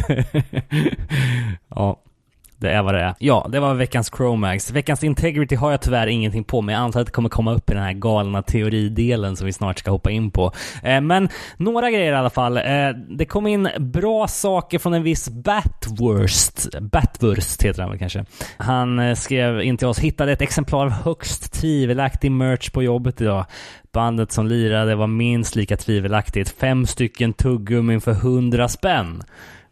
ja. 1.68 2.02
Det 2.60 2.70
är 2.70 2.82
vad 2.82 2.94
det 2.94 3.00
är. 3.00 3.14
Ja, 3.18 3.48
det 3.52 3.60
var 3.60 3.74
veckans 3.74 4.10
Chromax. 4.16 4.70
Veckans 4.70 5.04
Integrity 5.04 5.54
har 5.54 5.70
jag 5.70 5.80
tyvärr 5.80 6.06
ingenting 6.06 6.44
på, 6.44 6.62
men 6.62 6.72
jag 6.74 6.82
antar 6.82 7.00
att 7.00 7.06
det 7.06 7.12
kommer 7.12 7.28
komma 7.28 7.52
upp 7.52 7.70
i 7.70 7.74
den 7.74 7.82
här 7.82 7.92
galna 7.92 8.42
teoridelen 8.42 9.36
som 9.36 9.46
vi 9.46 9.52
snart 9.52 9.78
ska 9.78 9.90
hoppa 9.90 10.10
in 10.10 10.30
på. 10.30 10.52
Eh, 10.82 11.00
men 11.00 11.28
några 11.56 11.90
grejer 11.90 12.12
i 12.12 12.16
alla 12.16 12.30
fall. 12.30 12.56
Eh, 12.56 12.90
det 13.08 13.24
kom 13.24 13.46
in 13.46 13.68
bra 13.78 14.28
saker 14.28 14.78
från 14.78 14.94
en 14.94 15.02
viss 15.02 15.28
Batwurst. 15.28 16.80
Batwurst 16.80 17.62
heter 17.62 17.82
han 17.82 17.90
väl 17.90 17.98
kanske. 17.98 18.24
Han 18.56 18.98
eh, 18.98 19.14
skrev 19.14 19.62
in 19.62 19.76
till 19.76 19.86
oss, 19.86 19.98
hittade 19.98 20.32
ett 20.32 20.42
exemplar 20.42 20.86
av 20.86 20.90
högst 20.90 21.52
tvivelaktig 21.52 22.32
merch 22.32 22.70
på 22.70 22.82
jobbet 22.82 23.20
idag. 23.20 23.44
Bandet 23.92 24.32
som 24.32 24.46
lirade 24.46 24.94
var 24.94 25.06
minst 25.06 25.56
lika 25.56 25.76
tvivelaktigt. 25.76 26.54
Fem 26.60 26.86
stycken 26.86 27.32
tuggummin 27.32 28.00
för 28.00 28.12
100 28.12 28.68
spänn. 28.68 29.22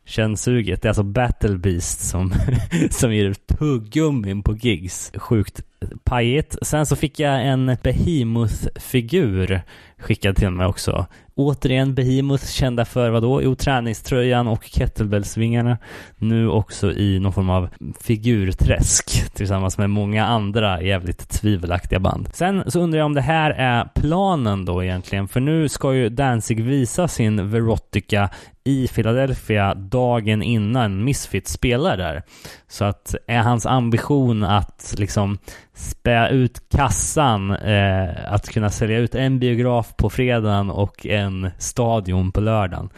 Kännsuget. 0.06 0.82
Det 0.82 0.86
är 0.86 0.90
alltså 0.90 1.02
Battle 1.02 1.58
Beast 1.58 2.00
som, 2.00 2.34
som 2.90 3.14
ger 3.14 3.24
ut 3.24 3.46
tuggummin 3.46 4.42
på 4.42 4.54
gigs. 4.56 5.12
Sjukt 5.14 5.62
pajigt. 6.04 6.56
Sen 6.62 6.86
så 6.86 6.96
fick 6.96 7.20
jag 7.20 7.46
en 7.46 7.76
Behemoth-figur 7.82 9.62
skickad 9.98 10.36
till 10.36 10.50
mig 10.50 10.66
också. 10.66 11.06
Återigen 11.34 11.94
Behemoth 11.94 12.46
kända 12.46 12.84
för 12.84 13.10
vad 13.10 13.22
då? 13.22 13.42
Jo, 13.42 13.54
träningströjan 13.54 14.48
och 14.48 14.64
kettlebellsvingarna. 14.64 15.78
Nu 16.16 16.48
också 16.48 16.92
i 16.92 17.18
någon 17.18 17.32
form 17.32 17.50
av 17.50 17.68
figurträsk 18.00 19.34
tillsammans 19.34 19.78
med 19.78 19.90
många 19.90 20.26
andra 20.26 20.82
jävligt 20.82 21.28
tvivelaktiga 21.28 21.98
band. 21.98 22.28
Sen 22.32 22.70
så 22.70 22.80
undrar 22.80 22.98
jag 22.98 23.06
om 23.06 23.14
det 23.14 23.20
här 23.20 23.50
är 23.50 23.88
planen 23.94 24.64
då 24.64 24.84
egentligen, 24.84 25.28
för 25.28 25.40
nu 25.40 25.68
ska 25.68 25.94
ju 25.94 26.08
Danzig 26.08 26.64
visa 26.64 27.08
sin 27.08 27.50
Verotica 27.50 28.30
i 28.64 28.88
Philadelphia 28.88 29.74
dagen 29.74 30.42
innan 30.42 31.04
Misfits 31.04 31.52
spelar 31.52 31.96
där. 31.96 32.22
Så 32.68 32.84
att 32.84 33.14
är 33.26 33.38
hans 33.38 33.66
ambition 33.66 34.44
att 34.44 34.94
liksom 34.98 35.38
spä 35.74 36.28
ut 36.28 36.68
kassan, 36.68 37.50
eh, 37.50 38.32
att 38.32 38.48
kunna 38.48 38.70
sälja 38.70 38.98
ut 38.98 39.14
en 39.14 39.38
biograf 39.38 39.96
på 39.96 40.10
fredagen 40.10 40.70
och 40.70 41.06
en 41.06 41.50
stadion 41.58 42.32
på 42.32 42.40
lördagen. 42.40 42.88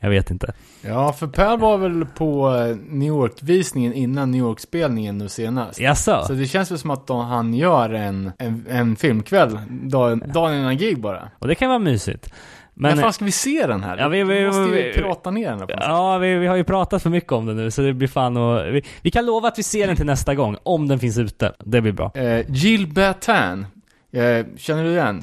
Jag 0.00 0.10
vet 0.10 0.30
inte. 0.30 0.52
Ja, 0.82 1.12
för 1.12 1.26
Per 1.26 1.56
var 1.56 1.78
väl 1.78 2.06
på 2.06 2.56
eh, 2.56 2.76
New 2.88 3.08
York-visningen 3.08 3.92
innan 3.92 4.30
New 4.30 4.40
York-spelningen 4.40 5.18
nu 5.18 5.28
senast. 5.28 5.80
Jaså? 5.80 6.24
Så 6.26 6.32
det 6.32 6.46
känns 6.46 6.70
väl 6.70 6.78
som 6.78 6.90
att 6.90 7.06
de, 7.06 7.24
han 7.24 7.54
gör 7.54 7.90
en, 7.90 8.32
en, 8.38 8.66
en 8.68 8.96
filmkväll 8.96 9.58
dagen, 9.68 10.22
dagen 10.34 10.54
innan 10.54 10.76
gig 10.76 11.00
bara. 11.00 11.28
Och 11.38 11.48
det 11.48 11.54
kan 11.54 11.68
vara 11.68 11.78
mysigt. 11.78 12.32
Men 12.76 12.90
Men, 12.94 13.02
fan 13.02 13.12
ska 13.12 13.24
vi 13.24 13.32
se 13.32 13.66
den 13.66 13.82
här? 13.82 13.98
Ja, 13.98 14.08
vi- 14.08 14.24
vi- 14.24 14.34
vi 14.38 14.46
måste 14.46 14.60
ju 14.62 14.70
vi- 14.70 14.92
prata 14.92 15.30
ner 15.30 15.50
den 15.50 15.58
här 15.58 15.66
på 15.66 15.72
något 15.72 15.84
ja, 15.84 16.18
vi, 16.18 16.34
vi 16.34 16.46
har 16.46 16.56
ju 16.56 16.64
pratat 16.64 17.02
för 17.02 17.10
mycket 17.10 17.32
om 17.32 17.46
det 17.46 17.54
nu 17.54 17.70
så 17.70 17.82
det 17.82 17.92
blir 17.94 18.08
fan 18.08 18.36
och, 18.36 18.74
vi, 18.74 18.82
vi 19.02 19.10
kan 19.10 19.26
lova 19.26 19.48
att 19.48 19.58
vi 19.58 19.62
ser 19.62 19.86
den 19.86 19.96
till 19.96 20.06
nästa 20.06 20.34
gång, 20.34 20.56
om 20.62 20.88
den 20.88 20.98
finns 20.98 21.18
ute. 21.18 21.52
Det 21.64 21.80
blir 21.80 21.92
bra. 21.92 22.12
Eh, 22.14 22.44
Jill 22.48 22.86
Batin, 22.86 23.66
eh, 24.12 24.46
känner 24.56 24.84
du 24.84 24.94
den? 24.94 25.22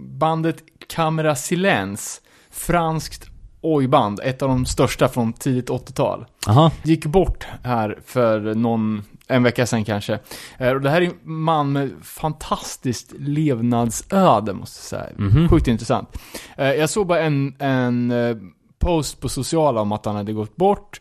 Bandet 0.00 0.56
Camera 0.88 1.34
Silence, 1.36 2.20
franskt 2.50 3.26
ojband, 3.60 4.20
ett 4.24 4.42
av 4.42 4.48
de 4.48 4.66
största 4.66 5.08
från 5.08 5.32
tidigt 5.32 5.70
80-tal. 5.70 6.24
Jaha. 6.46 6.70
Gick 6.82 7.06
bort 7.06 7.46
här 7.64 7.98
för 8.06 8.54
någon, 8.54 9.04
en 9.28 9.42
vecka 9.42 9.66
sedan 9.66 9.84
kanske. 9.84 10.18
Eh, 10.58 10.70
och 10.70 10.80
det 10.80 10.90
här 10.90 11.02
är 11.02 11.06
en 11.06 11.14
man 11.22 11.72
med 11.72 11.90
fantastiskt 12.02 13.12
levnadsöde, 13.18 14.52
måste 14.52 14.96
jag 14.96 15.02
säga. 15.02 15.16
Mhm. 15.18 15.48
Sjukt 15.48 15.68
intressant. 15.68 16.08
Eh, 16.56 16.72
jag 16.72 16.90
såg 16.90 17.06
bara 17.06 17.20
en, 17.20 17.54
en 17.58 18.10
eh, 18.10 18.36
post 18.78 19.20
på 19.20 19.28
sociala 19.28 19.80
om 19.80 19.92
att 19.92 20.06
han 20.06 20.16
hade 20.16 20.32
gått 20.32 20.56
bort. 20.56 21.00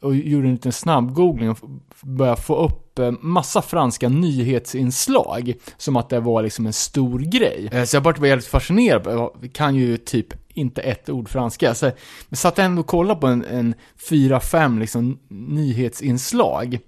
Och 0.00 0.16
gjorde 0.16 0.46
en 0.46 0.52
liten 0.52 0.72
snabb 0.72 1.14
googling 1.14 1.50
och 1.50 1.58
började 2.00 2.40
få 2.40 2.56
upp 2.56 2.98
massa 3.20 3.62
franska 3.62 4.08
nyhetsinslag. 4.08 5.54
Som 5.76 5.96
att 5.96 6.08
det 6.08 6.20
var 6.20 6.42
liksom 6.42 6.66
en 6.66 6.72
stor 6.72 7.18
grej. 7.18 7.86
Så 7.86 7.96
jag 7.96 8.02
bara 8.02 8.14
var 8.20 8.26
jävligt 8.26 8.46
fascinerad. 8.46 9.06
Jag 9.06 9.50
kan 9.52 9.74
ju 9.74 9.96
typ 9.96 10.26
inte 10.48 10.82
ett 10.82 11.08
ord 11.08 11.28
franska. 11.28 11.74
Så 11.74 11.90
jag 12.28 12.38
satt 12.38 12.58
ändå 12.58 12.80
och 12.80 12.86
kollade 12.86 13.20
på 13.20 13.26
en, 13.26 13.44
en 13.44 13.74
fyra, 14.08 14.40
fem 14.40 14.78
liksom 14.78 15.18
nyhetsinslag. 15.28 16.78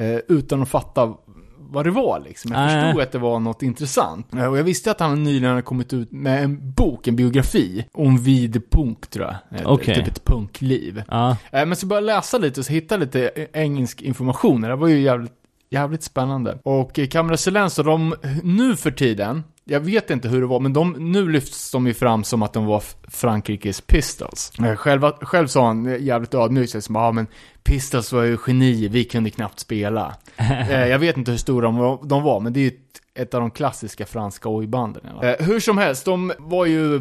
Eh, 0.00 0.18
utan 0.28 0.62
att 0.62 0.68
fatta 0.68 1.14
vad 1.72 1.86
det 1.86 1.90
var 1.90 2.20
liksom. 2.20 2.52
Jag 2.52 2.60
Nej. 2.60 2.82
förstod 2.84 3.02
att 3.02 3.12
det 3.12 3.18
var 3.18 3.40
något 3.40 3.62
intressant. 3.62 4.34
Eh, 4.34 4.46
Och 4.46 4.58
jag 4.58 4.64
visste 4.64 4.90
att 4.90 5.00
han 5.00 5.22
nyligen 5.24 5.50
hade 5.50 5.62
kommit 5.62 5.92
ut 5.92 6.12
med 6.12 6.44
en 6.44 6.72
bok, 6.72 7.08
en 7.08 7.16
biografi. 7.16 7.84
Om 7.92 8.18
vid 8.18 8.70
punk 8.70 9.06
tror 9.10 9.26
jag. 9.26 9.60
Eh, 9.60 9.66
Okej. 9.72 9.94
Typ 9.94 10.06
ett 10.08 10.24
punkliv. 10.24 11.02
Ja. 11.08 11.36
Eh, 11.52 11.66
Men 11.66 11.76
så 11.76 11.86
började 11.86 12.06
jag 12.06 12.16
läsa 12.16 12.38
lite 12.38 12.60
och 12.60 12.66
så 12.66 12.72
hittade 12.72 13.04
lite 13.04 13.46
engelsk 13.52 14.02
information. 14.02 14.60
Det 14.60 14.76
var 14.76 14.88
ju 14.88 15.00
jävligt, 15.00 15.32
jävligt 15.70 16.02
spännande. 16.02 16.58
Och 16.62 16.98
Camera 17.10 17.36
Silence, 17.36 17.82
de 17.82 18.14
nu 18.42 18.76
för 18.76 18.90
tiden, 18.90 19.44
jag 19.64 19.80
vet 19.80 20.10
inte 20.10 20.28
hur 20.28 20.40
det 20.40 20.46
var, 20.46 20.60
men 20.60 20.72
de, 20.72 20.92
nu 20.98 21.28
lyfts 21.28 21.70
de 21.72 21.86
ju 21.86 21.94
fram 21.94 22.24
som 22.24 22.42
att 22.42 22.52
de 22.52 22.64
var 22.66 22.82
Frankrikes 23.08 23.80
Pistols. 23.80 24.52
Eh, 24.58 24.76
Själva, 24.76 25.12
själv 25.20 25.46
sa 25.46 25.66
han 25.66 26.04
jävligt 26.04 26.34
ödmjukt, 26.34 26.84
som 26.84 26.94
ja 26.94 27.12
men 27.12 27.26
Pistols 27.64 28.12
var 28.12 28.22
ju 28.22 28.38
geni, 28.46 28.88
vi 28.88 29.04
kunde 29.04 29.30
knappt 29.30 29.58
spela. 29.60 30.14
Eh, 30.70 30.86
Jag 30.88 30.98
vet 30.98 31.16
inte 31.16 31.30
hur 31.30 31.38
stora 31.38 31.66
de 31.66 31.76
var, 31.76 31.98
de 32.04 32.22
var 32.22 32.40
men 32.40 32.52
det 32.52 32.60
är 32.60 32.62
ju 32.62 32.68
ett, 32.68 33.00
ett 33.14 33.34
av 33.34 33.40
de 33.40 33.50
klassiska 33.50 34.06
franska 34.06 34.48
ojbanden. 34.48 35.02
Eh, 35.22 35.46
hur 35.46 35.60
som 35.60 35.78
helst, 35.78 36.04
de 36.04 36.32
var 36.38 36.66
ju 36.66 37.00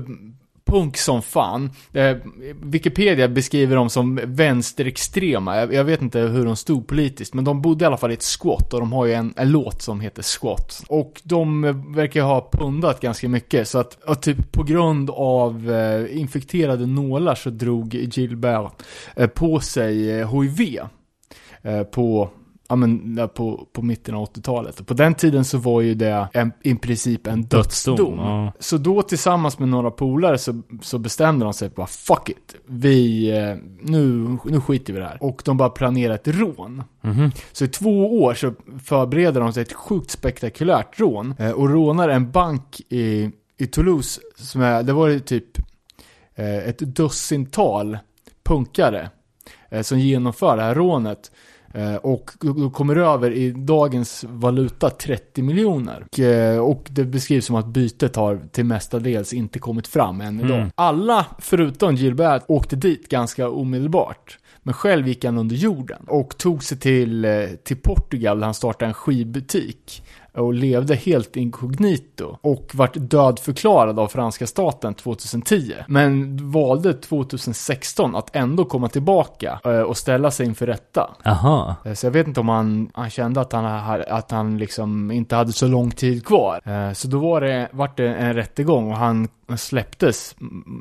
punk 0.69 0.97
som 0.97 1.21
fan. 1.21 1.71
Eh, 1.93 2.17
Wikipedia 2.61 3.27
beskriver 3.27 3.75
dem 3.75 3.89
som 3.89 4.19
vänsterextrema. 4.23 5.57
Jag, 5.57 5.73
jag 5.73 5.83
vet 5.83 6.01
inte 6.01 6.19
hur 6.19 6.45
de 6.45 6.55
stod 6.55 6.87
politiskt, 6.87 7.33
men 7.33 7.43
de 7.43 7.61
bodde 7.61 7.83
i 7.83 7.87
alla 7.87 7.97
fall 7.97 8.11
i 8.11 8.13
ett 8.13 8.39
squat 8.39 8.73
och 8.73 8.79
de 8.79 8.93
har 8.93 9.05
ju 9.05 9.13
en, 9.13 9.33
en 9.37 9.51
låt 9.51 9.81
som 9.81 9.99
heter 9.99 10.23
Squat. 10.23 10.83
Och 10.87 11.21
de 11.23 11.63
eh, 11.63 11.75
verkar 11.95 12.23
ha 12.23 12.49
pundat 12.51 13.01
ganska 13.01 13.29
mycket, 13.29 13.67
så 13.67 13.79
att 13.79 14.21
typ 14.21 14.51
på 14.51 14.63
grund 14.63 15.09
av 15.09 15.71
eh, 15.71 16.19
infekterade 16.19 16.85
nålar 16.85 17.35
så 17.35 17.49
drog 17.49 17.95
Gilbert 17.95 18.71
eh, 19.15 19.27
på 19.27 19.59
sig 19.59 20.19
eh, 20.19 20.41
HIV 20.41 20.79
eh, 21.61 21.83
på 21.83 22.29
Ja 22.71 22.75
men 22.75 23.15
där 23.15 23.27
på, 23.27 23.67
på 23.73 23.81
mitten 23.81 24.15
av 24.15 24.25
80-talet. 24.33 24.79
Och 24.79 24.87
På 24.87 24.93
den 24.93 25.15
tiden 25.15 25.45
så 25.45 25.57
var 25.57 25.81
ju 25.81 25.93
det 25.93 26.27
en, 26.33 26.51
i 26.63 26.75
princip 26.75 27.27
en 27.27 27.43
dödsdom. 27.43 27.95
Dödsdom, 27.95 28.19
ja. 28.19 28.53
Så 28.59 28.77
då 28.77 29.01
tillsammans 29.01 29.59
med 29.59 29.69
några 29.69 29.91
polare 29.91 30.37
så, 30.37 30.61
så 30.81 30.97
bestämde 30.97 31.45
de 31.45 31.53
sig 31.53 31.69
bara 31.69 31.87
fuck 31.87 32.29
it. 32.29 32.55
Vi, 32.65 33.29
eh, 33.37 33.55
nu, 33.81 34.37
nu 34.45 34.61
skiter 34.61 34.93
vi 34.93 34.99
i 34.99 35.01
det 35.01 35.07
här. 35.07 35.23
Och 35.23 35.41
de 35.45 35.57
bara 35.57 35.69
planerade 35.69 36.15
ett 36.15 36.27
rån. 36.27 36.83
Mhm. 37.01 37.31
Så 37.51 37.65
i 37.65 37.67
två 37.67 38.21
år 38.23 38.33
så 38.33 38.53
förbereder 38.83 39.41
de 39.41 39.53
sig 39.53 39.63
ett 39.63 39.73
sjukt 39.73 40.11
spektakulärt 40.11 40.99
rån. 40.99 41.35
Eh, 41.39 41.51
och 41.51 41.69
rånar 41.69 42.09
en 42.09 42.31
bank 42.31 42.81
i, 42.89 43.31
i 43.57 43.67
Toulouse 43.67 44.21
som 44.35 44.61
är, 44.61 44.83
det 44.83 44.93
var 44.93 45.07
ju 45.07 45.19
typ 45.19 45.57
eh, 46.35 46.57
ett 46.57 46.79
dussintal 46.79 47.97
punkare 48.43 49.09
som 49.81 49.99
genomför 49.99 50.57
det 50.57 50.63
här 50.63 50.75
rånet. 50.75 51.31
Eh, 51.73 51.95
och 51.95 52.31
då 52.39 52.69
kommer 52.69 52.95
över 52.95 53.31
i 53.31 53.51
dagens 53.51 54.25
valuta 54.27 54.89
30 54.89 55.41
miljoner. 55.41 56.05
Och, 56.11 56.19
eh, 56.19 56.59
och 56.59 56.87
det 56.89 57.05
beskrivs 57.05 57.45
som 57.45 57.55
att 57.55 57.67
bytet 57.67 58.15
har 58.15 58.41
till 58.51 58.65
mestadels 58.65 59.33
inte 59.33 59.59
kommit 59.59 59.87
fram 59.87 60.21
än 60.21 60.39
idag. 60.39 60.57
Mm. 60.57 60.71
Alla 60.75 61.25
förutom 61.39 61.95
Gilbert 61.95 62.43
åkte 62.47 62.75
dit 62.75 63.09
ganska 63.09 63.49
omedelbart. 63.49 64.37
Men 64.63 64.73
själv 64.73 65.07
gick 65.07 65.25
han 65.25 65.37
under 65.37 65.55
jorden 65.55 66.03
och 66.07 66.37
tog 66.37 66.63
sig 66.63 66.79
till, 66.79 67.25
eh, 67.25 67.43
till 67.63 67.77
Portugal 67.77 68.39
där 68.39 68.45
han 68.45 68.53
startade 68.53 68.89
en 68.89 68.93
skivbutik 68.93 70.03
och 70.39 70.53
levde 70.53 70.95
helt 70.95 71.35
inkognito 71.35 72.37
och 72.41 72.71
vart 72.73 72.93
dödförklarad 72.95 73.99
av 73.99 74.07
franska 74.07 74.47
staten 74.47 74.93
2010. 74.93 75.73
Men 75.87 76.37
valde 76.51 76.93
2016 76.93 78.15
att 78.15 78.35
ändå 78.35 78.65
komma 78.65 78.87
tillbaka 78.87 79.59
eh, 79.65 79.79
och 79.81 79.97
ställa 79.97 80.31
sig 80.31 80.45
inför 80.45 80.65
rätta. 80.67 81.09
Aha. 81.25 81.75
Eh, 81.85 81.93
Så 81.93 82.05
jag 82.05 82.11
vet 82.11 82.27
inte 82.27 82.39
om 82.39 82.49
han, 82.49 82.89
han 82.93 83.09
kände 83.09 83.41
att 83.41 83.53
han, 83.53 83.63
ha- 83.65 84.03
att 84.09 84.31
han 84.31 84.57
liksom 84.57 85.11
inte 85.11 85.35
hade 85.35 85.51
så 85.53 85.67
lång 85.67 85.91
tid 85.91 86.25
kvar. 86.25 86.61
Eh, 86.65 86.93
Så 86.93 87.07
då 87.07 87.19
var 87.19 87.41
det, 87.41 87.69
vart 87.71 87.97
det 87.97 88.07
en 88.15 88.33
rättegång 88.33 88.91
och 88.91 88.97
han 88.97 89.27
släpptes, 89.57 90.35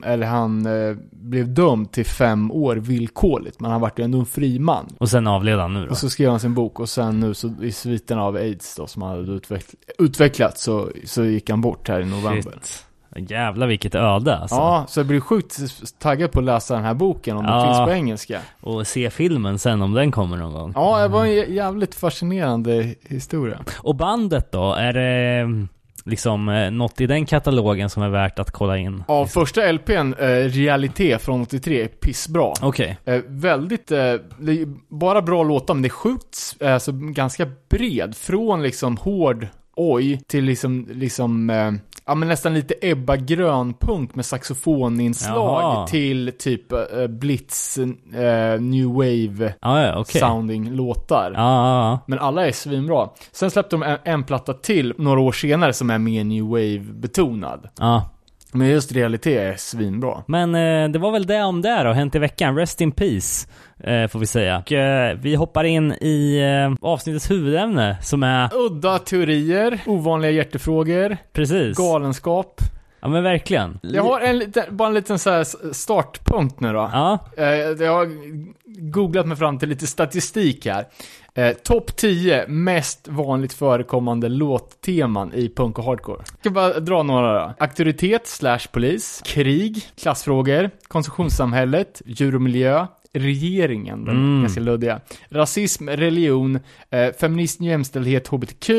eller 0.04 0.26
han 0.26 0.66
eh, 0.66 0.96
blev 1.10 1.54
dömd 1.54 1.92
till 1.92 2.06
fem 2.06 2.50
år 2.52 2.76
villkorligt, 2.76 3.60
men 3.60 3.70
han 3.70 3.80
vart 3.80 3.98
ju 3.98 4.04
ändå 4.04 4.18
en 4.18 4.26
fri 4.26 4.58
man. 4.58 4.86
Och 4.98 5.08
sen 5.10 5.26
avled 5.26 5.58
han 5.58 5.74
nu 5.74 5.84
då? 5.84 5.90
Och 5.90 5.98
så 5.98 6.10
skrev 6.10 6.30
han 6.30 6.40
sin 6.40 6.54
bok 6.54 6.80
och 6.80 6.88
sen 6.88 7.20
nu 7.20 7.34
så 7.34 7.54
i 7.62 7.72
sviten 7.72 8.18
av 8.18 8.36
aids 8.36 8.76
då 8.76 8.86
som 8.86 9.02
han 9.02 9.10
hade 9.10 9.32
utveck- 9.32 9.74
utvecklats 9.98 10.62
så, 10.62 10.88
så 11.04 11.24
gick 11.24 11.50
han 11.50 11.60
bort 11.60 11.88
här 11.88 12.00
i 12.00 12.04
november. 12.04 12.52
Shit. 12.62 12.84
Jävlar 13.30 13.66
vilket 13.66 13.94
öde 13.94 14.36
alltså. 14.36 14.56
Ja, 14.56 14.84
så 14.88 15.00
jag 15.00 15.06
blir 15.06 15.20
sjukt 15.20 15.58
taggad 15.98 16.32
på 16.32 16.38
att 16.38 16.44
läsa 16.44 16.74
den 16.74 16.84
här 16.84 16.94
boken 16.94 17.36
om 17.36 17.44
den 17.44 17.54
Ja. 17.54 17.64
finns 17.64 17.78
på 17.88 17.90
engelska. 17.92 18.40
Och 18.60 18.86
se 18.86 19.10
filmen 19.10 19.58
sen 19.58 19.82
om 19.82 19.92
den 19.94 20.10
kommer 20.12 20.36
någon 20.36 20.52
gång. 20.52 20.72
Ja, 20.74 21.02
det 21.02 21.08
var 21.08 21.24
en 21.24 21.30
jä- 21.30 21.50
jävligt 21.52 21.94
fascinerande 21.94 22.94
historia. 23.00 23.58
Och 23.78 23.94
bandet 23.96 24.52
då? 24.52 24.74
Är 24.74 24.92
det 24.92 25.44
liksom 26.08 26.48
eh, 26.48 26.70
något 26.70 27.00
i 27.00 27.06
den 27.06 27.26
katalogen 27.26 27.90
som 27.90 28.02
är 28.02 28.08
värt 28.08 28.38
att 28.38 28.50
kolla 28.50 28.78
in? 28.78 29.04
Ja, 29.08 29.26
första 29.26 29.72
LPn, 29.72 30.14
eh, 30.18 30.26
Realité 30.28 31.18
från 31.18 31.42
83, 31.42 31.82
är 31.82 31.88
pissbra. 31.88 32.52
Okej. 32.62 32.98
Eh, 33.04 33.20
väldigt, 33.26 33.90
eh, 33.90 34.14
bara 34.88 35.22
bra 35.22 35.42
låtar, 35.42 35.74
men 35.74 35.82
det 35.82 35.88
är 35.88 35.90
sjukt, 35.90 36.56
alltså 36.60 36.92
ganska 36.92 37.46
bred. 37.70 38.16
Från 38.16 38.62
liksom 38.62 38.96
hård 38.96 39.46
oj 39.78 40.20
till 40.26 40.44
liksom, 40.44 40.86
liksom 40.90 41.50
eh, 41.50 41.72
ja 42.06 42.14
men 42.14 42.28
nästan 42.28 42.54
lite 42.54 42.74
Ebba 42.82 43.16
Grön-punk 43.16 44.14
med 44.14 44.24
saxofoninslag 44.26 45.62
Jaha. 45.62 45.86
till 45.86 46.32
typ 46.38 46.72
eh, 46.72 47.06
Blitz, 47.08 47.78
eh, 47.78 48.60
New 48.60 48.86
Wave 48.92 49.54
Ja, 49.60 49.82
ja, 49.86 49.98
okej. 50.00 50.20
sounding 50.20 50.70
låtar. 50.70 51.32
Ja, 51.36 51.90
ja, 51.90 51.98
Men 52.06 52.18
alla 52.18 52.46
är 52.46 52.52
svinbra. 52.52 53.08
Sen 53.32 53.50
släppte 53.50 53.76
de 53.76 53.82
en, 53.82 53.98
en 54.04 54.24
platta 54.24 54.52
till 54.54 54.94
några 54.98 55.20
år 55.20 55.32
senare 55.32 55.72
som 55.72 55.90
är 55.90 55.98
mer 55.98 56.24
New 56.24 56.44
Wave-betonad. 56.44 57.68
ja. 57.78 58.10
Men 58.52 58.68
just 58.68 58.92
realitet 58.92 59.40
är 59.40 59.56
svinbra. 59.56 60.22
Men 60.26 60.54
eh, 60.54 60.88
det 60.88 60.98
var 60.98 61.12
väl 61.12 61.26
det 61.26 61.42
om 61.42 61.62
det 61.62 61.82
då, 61.82 61.92
hänt 61.92 62.14
i 62.14 62.18
veckan. 62.18 62.56
Rest 62.56 62.80
in 62.80 62.92
peace, 62.92 63.48
eh, 63.84 64.08
får 64.08 64.18
vi 64.18 64.26
säga. 64.26 64.58
Och, 64.58 64.72
eh, 64.72 65.18
vi 65.18 65.34
hoppar 65.34 65.64
in 65.64 65.92
i 65.92 66.38
eh, 66.38 66.88
avsnittets 66.88 67.30
huvudämne 67.30 67.96
som 68.02 68.22
är, 68.22 68.50
Udda 68.54 68.98
teorier, 68.98 69.80
ovanliga 69.86 70.30
hjärtefrågor, 70.30 71.16
precis. 71.32 71.76
galenskap. 71.78 72.60
Ja 73.00 73.08
men 73.08 73.22
verkligen. 73.22 73.78
Jag 73.82 74.02
har 74.02 74.20
en 74.20 74.38
liten, 74.38 74.76
bara 74.76 74.88
en 74.88 74.94
liten 74.94 75.18
så 75.18 75.44
startpunkt 75.72 76.60
nu 76.60 76.72
då. 76.72 76.90
Ja, 76.92 77.18
Eh, 77.36 77.44
Jag 77.84 77.92
har 77.94 78.08
googlat 78.90 79.26
mig 79.26 79.36
fram 79.36 79.58
till 79.58 79.68
lite 79.68 79.86
statistik 79.86 80.66
här. 80.66 80.84
Eh, 81.34 81.52
Topp 81.52 81.96
10 81.96 82.46
mest 82.48 83.08
vanligt 83.08 83.52
förekommande 83.52 84.28
låtteman 84.28 85.34
i 85.34 85.48
punk 85.48 85.78
och 85.78 85.84
hardcore. 85.84 86.18
Jag 86.18 86.38
ska 86.40 86.50
bara 86.50 86.80
dra 86.80 87.02
några 87.02 87.32
då. 87.46 87.54
Auktoritet 87.58 88.26
slash 88.26 88.58
polis, 88.72 89.22
krig, 89.24 89.82
klassfrågor, 90.00 90.70
konsumtionssamhället, 90.88 92.02
djur 92.06 92.34
och 92.34 92.42
miljö, 92.42 92.86
regeringen, 93.12 94.04
den 94.04 94.16
Mm. 94.16 94.40
ganska 94.42 94.60
luddiga, 94.60 95.00
rasism, 95.30 95.88
religion, 95.88 96.60
eh, 96.90 97.12
feminism, 97.20 97.64
jämställdhet, 97.64 98.28
hbtq 98.28 98.70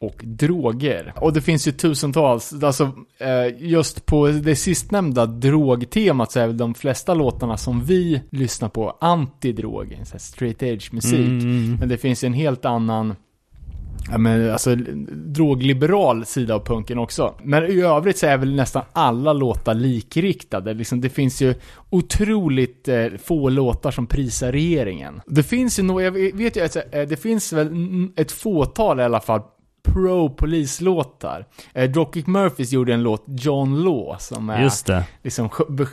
och 0.00 0.20
droger. 0.24 1.12
Och 1.16 1.32
det 1.32 1.40
finns 1.40 1.68
ju 1.68 1.72
tusentals, 1.72 2.62
alltså 2.62 2.92
eh, 3.18 3.68
just 3.68 4.06
på 4.06 4.26
det 4.26 4.56
sistnämnda 4.56 5.26
drogtemat 5.26 6.32
så 6.32 6.40
är 6.40 6.46
väl 6.46 6.56
de 6.56 6.74
flesta 6.74 7.14
låtarna 7.14 7.56
som 7.56 7.84
vi 7.84 8.22
lyssnar 8.30 8.68
på 8.68 8.96
antidrog, 9.00 9.98
straight 10.18 10.62
edge 10.62 10.92
musik. 10.92 11.18
Mm. 11.18 11.76
Men 11.80 11.88
det 11.88 11.98
finns 11.98 12.24
ju 12.24 12.26
en 12.26 12.32
helt 12.32 12.64
annan 12.64 13.14
Ja 14.10 14.18
men 14.18 14.50
alltså 14.50 14.74
drogliberal 15.14 16.26
sida 16.26 16.54
av 16.54 16.64
punken 16.64 16.98
också. 16.98 17.34
Men 17.42 17.64
i 17.64 17.80
övrigt 17.80 18.18
så 18.18 18.26
är 18.26 18.36
väl 18.36 18.54
nästan 18.54 18.82
alla 18.92 19.32
låtar 19.32 19.74
likriktade. 19.74 20.74
Liksom, 20.74 21.00
det 21.00 21.08
finns 21.08 21.42
ju 21.42 21.54
otroligt 21.90 22.88
eh, 22.88 23.06
få 23.22 23.48
låtar 23.48 23.90
som 23.90 24.06
prisar 24.06 24.52
regeringen. 24.52 25.20
Det 25.26 25.42
finns 25.42 25.78
ju 25.78 25.82
några, 25.82 26.04
jag 26.04 26.12
vet 26.12 26.56
ju, 26.56 26.62
eh, 26.62 27.08
det 27.08 27.20
finns 27.22 27.52
väl 27.52 27.70
ett 28.16 28.32
fåtal 28.32 29.00
i 29.00 29.02
alla 29.02 29.20
fall 29.20 29.40
pro-polislåtar. 29.92 31.46
Eh, 31.74 31.90
Dropkick 31.90 32.26
Murphys 32.26 32.72
gjorde 32.72 32.94
en 32.94 33.02
låt, 33.02 33.24
John 33.26 33.82
Law, 33.84 34.16
som 34.18 34.50
är 34.50 34.62
just 34.62 34.86
det. 34.86 35.04
liksom 35.22 35.48
be, 35.68 35.86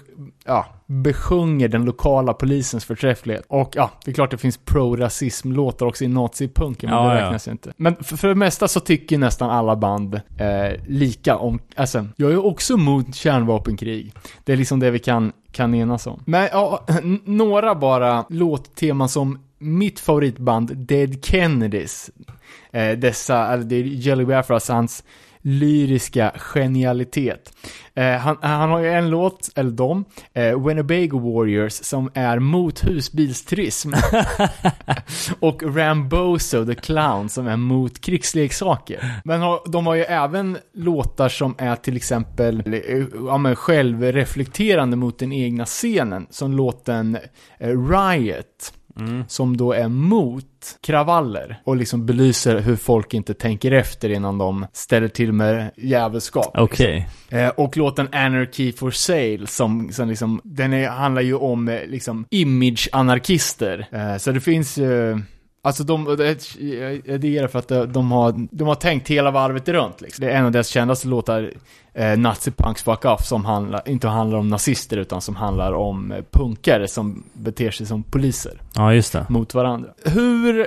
ja, 0.46 0.66
besjunger 0.86 1.68
den 1.68 1.86
lokala 1.86 2.34
polisens 2.34 2.86
förträfflighet. 2.86 3.46
Och 3.48 3.72
ja, 3.76 3.92
det 4.06 4.12
är 4.12 4.16
klart 4.16 4.32
det 4.32 4.38
finns 4.38 4.58
pro-rasism-låtar 4.66 5.86
också 5.86 6.04
i 6.04 6.08
nazipunken, 6.08 6.90
men 6.90 7.00
Ja, 7.00 7.10
det 7.10 7.20
ja. 7.20 7.26
räknas 7.26 7.48
ju 7.48 7.52
inte. 7.52 7.74
Men 7.78 7.96
för, 7.96 8.18
för 8.18 8.28
det 8.28 8.36
mesta 8.36 8.68
så 8.68 8.80
tycker 8.80 9.18
nästan 9.18 9.50
alla 9.50 9.76
band 9.76 10.16
eh, 10.16 10.80
lika 10.88 11.38
om, 11.38 11.60
alltså, 11.76 12.06
jag 12.16 12.32
är 12.32 12.46
också 12.46 12.74
emot 12.74 13.16
kärnvapenkrig. 13.16 14.14
Det 14.44 14.54
är 14.54 14.58
liksom 14.58 14.80
det 14.80 14.92
vi 14.92 15.00
kan, 15.00 15.32
kan 15.52 15.76
enas 15.76 16.08
om. 16.08 16.24
Men 16.26 16.50
ja, 16.52 16.86
några 17.26 17.76
bara 17.76 18.26
låtteman 18.30 19.10
som 19.10 19.40
mitt 19.60 20.00
favoritband, 20.00 20.78
Dead 20.78 21.26
Kennedys. 21.26 22.10
Eh, 22.78 22.98
dessa, 22.98 23.54
eller 23.54 23.64
det 23.64 23.76
är 23.76 23.84
Jelly 23.84 24.26
Biafras, 24.26 24.70
hans 24.70 25.04
lyriska 25.42 26.32
genialitet. 26.38 27.54
Eh, 27.94 28.18
han, 28.18 28.38
han 28.42 28.70
har 28.70 28.80
ju 28.80 28.90
en 28.90 29.10
låt, 29.10 29.50
eller 29.56 29.72
de, 29.72 30.06
eh, 30.34 30.66
Winnebago 30.66 31.20
Warriors, 31.20 31.74
som 31.74 32.12
är 32.14 32.40
mot 32.40 32.88
husbilsturism. 32.88 33.92
och 35.40 35.76
Rambozo 35.76 36.66
the 36.66 36.76
Clown, 36.76 37.30
som 37.30 37.48
är 37.48 37.58
mot 37.58 38.02
krigsleksaker. 38.02 39.22
Men 39.26 39.42
har, 39.42 39.62
de 39.72 39.88
har 39.88 39.96
ju 39.96 40.04
även 40.04 40.58
låtar 40.74 41.30
som 41.30 41.56
är 41.58 41.76
till 41.76 41.96
exempel 41.96 42.64
eh, 42.74 43.04
ja, 43.28 43.38
men 43.38 43.56
självreflekterande 43.56 44.98
mot 44.98 45.20
den 45.20 45.34
egna 45.34 45.66
scenen, 45.66 46.28
som 46.30 46.54
låten 46.54 47.18
eh, 47.60 47.90
Riot 47.90 48.74
Mm. 49.00 49.24
som 49.28 49.58
då 49.58 49.74
är 49.74 49.88
mot 49.88 50.46
kravaller 50.82 51.62
och 51.64 51.78
liksom 51.78 52.06
belyser 52.06 52.60
hur 52.60 52.76
folk 52.76 53.14
inte 53.14 53.34
tänker 53.34 53.72
efter 53.72 54.10
innan 54.10 54.38
de 54.38 54.66
ställer 54.74 55.08
till 55.08 55.34
med 55.34 55.72
jävelskap. 55.76 56.52
Okej. 56.54 57.08
Eh, 57.30 57.48
och 57.50 57.78
låten 57.78 58.08
Anarchy 58.12 58.72
for 58.72 58.92
Sale 58.92 59.48
som, 59.48 59.92
som 59.92 60.10
liksom, 60.10 60.42
den 60.44 60.74
är, 60.74 60.90
handlar 60.90 61.22
ju 61.22 61.34
om 61.34 61.68
eh, 61.68 61.80
liksom 61.88 62.26
image-anarkister. 62.30 63.88
Eh, 63.92 64.18
så 64.18 64.32
det 64.32 64.40
finns 64.40 64.78
ju 64.78 65.22
Alltså 65.68 65.84
de, 65.84 66.16
det, 66.18 66.56
jag 67.06 67.22
diggar 67.22 67.48
för 67.48 67.60
att 67.60 67.68
de, 67.68 67.94
de, 67.94 68.12
har, 68.12 68.48
de 68.52 68.68
har 68.68 68.76
tänkt 68.76 69.08
hela 69.08 69.32
varvet 69.32 69.70
runt 69.70 70.02
liksom. 70.02 70.26
Det 70.26 70.32
är 70.32 70.38
en 70.38 70.46
av 70.46 70.52
deras 70.52 70.68
kändaste 70.68 71.08
låtar, 71.08 71.52
eh, 71.94 72.18
Nazi 72.18 72.52
Punks 72.52 72.84
Fuck 72.84 73.06
Off, 73.06 73.26
som 73.26 73.46
handlar, 73.46 73.82
inte 73.90 74.08
handlar 74.08 74.38
om 74.38 74.50
nazister 74.50 74.98
utan 74.98 75.22
som 75.22 75.36
handlar 75.36 75.74
om 75.74 76.12
eh, 76.12 76.24
punkare 76.32 76.88
som 76.88 77.24
beter 77.34 77.72
sig 77.72 77.86
som 77.86 78.04
poliser 78.04 78.62
Ja, 78.76 78.94
just 78.94 79.14
det. 79.14 79.26
mot 79.30 79.54
varandra. 79.54 79.90
Hur 80.06 80.60
eh, 80.60 80.66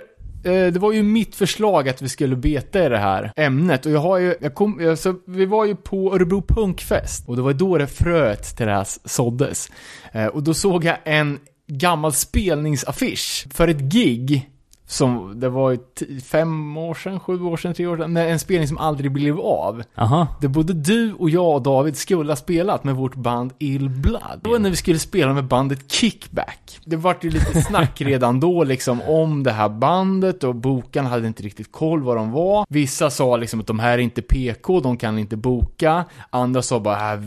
det 0.66 0.78
var 0.78 0.92
ju 0.92 1.02
mitt 1.02 1.34
förslag 1.34 1.88
att 1.88 2.02
vi 2.02 2.08
skulle 2.08 2.36
beta 2.36 2.86
i 2.86 2.88
det 2.88 2.98
här 2.98 3.32
ämnet 3.36 3.86
och 3.86 3.92
jag 3.92 4.00
har 4.00 4.18
ju, 4.18 4.34
jag 4.40 4.54
kom, 4.54 4.88
alltså, 4.88 5.14
vi 5.26 5.46
var 5.46 5.64
ju 5.64 5.76
på 5.76 6.14
Örebro 6.14 6.42
Punkfest 6.42 7.28
och 7.28 7.36
det 7.36 7.42
var 7.42 7.52
då 7.52 7.78
det 7.78 7.86
fröet 7.86 8.56
till 8.56 8.66
det 8.66 8.72
här 8.72 8.86
såddes. 9.04 9.68
Eh, 10.12 10.26
och 10.26 10.42
då 10.42 10.54
såg 10.54 10.84
jag 10.84 10.96
en 11.04 11.38
gammal 11.66 12.12
spelningsaffisch 12.12 13.46
för 13.54 13.68
ett 13.68 13.80
gig 13.80 14.50
som, 14.90 15.40
det 15.40 15.48
var 15.48 15.70
ju 15.70 15.78
fem 16.20 16.76
år 16.76 16.94
sedan, 16.94 17.20
sju 17.20 17.42
år 17.42 17.56
sedan, 17.56 17.74
tre 17.74 17.86
år 17.86 17.96
sedan, 17.96 18.16
en 18.16 18.38
spelning 18.38 18.68
som 18.68 18.78
aldrig 18.78 19.12
blev 19.12 19.40
av. 19.40 19.82
Aha. 19.96 20.26
Det 20.40 20.48
både 20.48 20.72
du 20.72 21.12
och 21.12 21.30
jag 21.30 21.54
och 21.54 21.62
David 21.62 21.96
skulle 21.96 22.30
ha 22.30 22.36
spelat 22.36 22.84
med 22.84 22.96
vårt 22.96 23.14
band 23.14 23.52
Ill 23.58 23.88
Blood. 23.88 24.40
Var 24.42 24.58
när 24.58 24.70
vi 24.70 24.76
skulle 24.76 24.98
spela 24.98 25.32
med 25.32 25.44
bandet 25.44 25.92
Kickback. 25.92 26.80
Det 26.84 26.96
vart 26.96 27.24
ju 27.24 27.30
lite 27.30 27.62
snack 27.62 28.00
redan 28.00 28.40
då 28.40 28.64
liksom 28.64 29.02
om 29.02 29.42
det 29.42 29.52
här 29.52 29.68
bandet 29.68 30.44
och 30.44 30.54
bokarna 30.54 31.08
hade 31.08 31.26
inte 31.26 31.42
riktigt 31.42 31.72
koll 31.72 32.02
vad 32.02 32.16
de 32.16 32.30
var. 32.30 32.66
Vissa 32.68 33.10
sa 33.10 33.36
liksom 33.36 33.60
att 33.60 33.66
de 33.66 33.78
här 33.78 33.92
är 33.92 33.98
inte 33.98 34.22
PK, 34.22 34.80
de 34.80 34.96
kan 34.96 35.18
inte 35.18 35.36
boka. 35.36 36.04
Andra 36.30 36.62
sa 36.62 36.80
bara, 36.80 37.14
äh, 37.14 37.20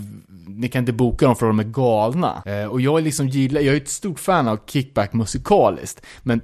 ni 0.48 0.68
kan 0.68 0.80
inte 0.80 0.94
boka 0.94 1.26
dem 1.26 1.36
för 1.36 1.46
de 1.46 1.60
är 1.60 1.64
galna. 1.64 2.44
Eh, 2.46 2.66
och 2.66 2.82
jag 2.82 3.00
är 3.00 3.04
liksom 3.04 3.28
gillar, 3.28 3.62
jag 3.62 3.76
är 3.76 3.82
ett 3.82 3.90
stort 3.90 4.20
fan 4.20 4.48
av 4.48 4.60
Kickback 4.68 5.14
musikaliskt. 5.14 6.06
Men 6.24 6.42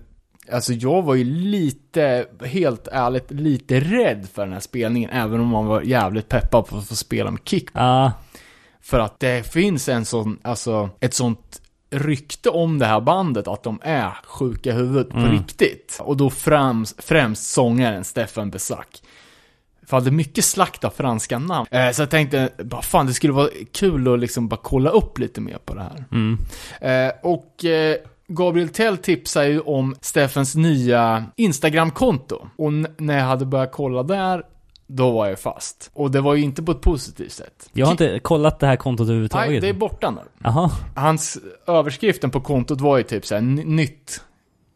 Alltså 0.52 0.74
jag 0.74 1.02
var 1.02 1.16
ju 1.16 1.24
lite, 1.24 2.26
helt 2.46 2.88
ärligt, 2.88 3.32
lite 3.32 3.80
rädd 3.80 4.28
för 4.34 4.42
den 4.42 4.54
här 4.54 4.60
spelningen, 4.60 5.10
även 5.10 5.40
om 5.40 5.48
man 5.48 5.66
var 5.66 5.82
jävligt 5.82 6.30
peppad 6.30 6.66
på 6.68 6.78
att 6.78 6.88
få 6.88 6.96
spela 6.96 7.32
med 7.32 7.42
kick. 7.46 7.70
Ja, 7.74 8.12
För 8.82 9.00
att 9.00 9.20
det 9.20 9.52
finns 9.54 9.90
en 9.90 10.06
sån, 10.06 10.40
alltså, 10.42 10.90
ett 11.00 11.14
sånt 11.14 11.62
rykte 11.92 12.50
om 12.50 12.80
det 12.80 12.86
här 12.86 13.02
bandet, 13.02 13.48
att 13.48 13.64
de 13.64 13.80
är 13.84 14.12
sjuka 14.26 14.70
i 14.70 14.74
huvudet 14.74 15.10
på 15.10 15.18
Mm. 15.18 15.32
riktigt. 15.32 15.98
Och 16.02 16.18
då 16.18 16.30
främst, 16.30 17.04
främst 17.04 17.50
sångaren 17.50 18.04
Stefan 18.04 18.50
Besack. 18.50 19.02
För 19.86 19.98
hade 19.98 20.12
mycket 20.12 20.46
slakt 20.46 20.84
av 20.84 20.90
franska 20.90 21.40
namn. 21.40 21.68
Eh, 21.72 21.92
så 21.92 22.02
jag 22.02 22.10
tänkte, 22.10 22.50
bara 22.64 22.82
fan 22.82 23.06
det 23.06 23.14
skulle 23.14 23.34
vara 23.34 23.50
kul 23.72 24.14
att 24.14 24.20
liksom 24.20 24.48
bara 24.48 24.60
kolla 24.64 24.90
upp 24.90 25.18
lite 25.20 25.42
mer 25.42 25.58
på 25.66 25.74
det 25.74 25.82
här. 25.82 26.04
mm. 26.12 26.38
Eh, 26.82 27.14
och 27.24 27.66
eh, 27.66 27.96
Gabriel 28.30 28.70
Tell 28.70 28.98
tipsar 28.98 29.44
ju 29.44 29.60
om 29.60 29.96
Steffens 30.02 30.56
nya 30.56 31.26
Instagram-konto. 31.36 32.48
Och 32.58 32.74
när 32.98 33.18
jag 33.18 33.26
hade 33.26 33.46
börjat 33.46 33.72
kolla 33.72 34.04
där, 34.04 34.44
då 34.88 35.12
var 35.12 35.28
jag 35.28 35.40
fast. 35.40 35.92
Och 35.94 36.12
det 36.12 36.22
var 36.22 36.36
ju 36.36 36.44
inte 36.44 36.64
på 36.64 36.72
ett 36.72 36.82
positivt 36.82 37.32
sätt. 37.32 37.70
Jag 37.74 37.86
har 37.86 37.92
inte 37.92 38.20
kollat 38.20 38.60
det 38.60 38.68
här 38.68 38.76
kontot 38.76 39.06
överhuvudtaget. 39.06 39.50
Nej, 39.50 39.60
det 39.60 39.70
är 39.70 39.74
borta 39.74 40.12
nu. 40.12 40.22
Jaha. 40.44 40.72
Hans 40.96 41.38
överskriften 41.68 42.32
på 42.32 42.42
kontot 42.42 42.82
var 42.82 42.98
ju 42.98 43.04
typ 43.04 43.26
såhär, 43.26 43.42
nytt, 43.42 44.22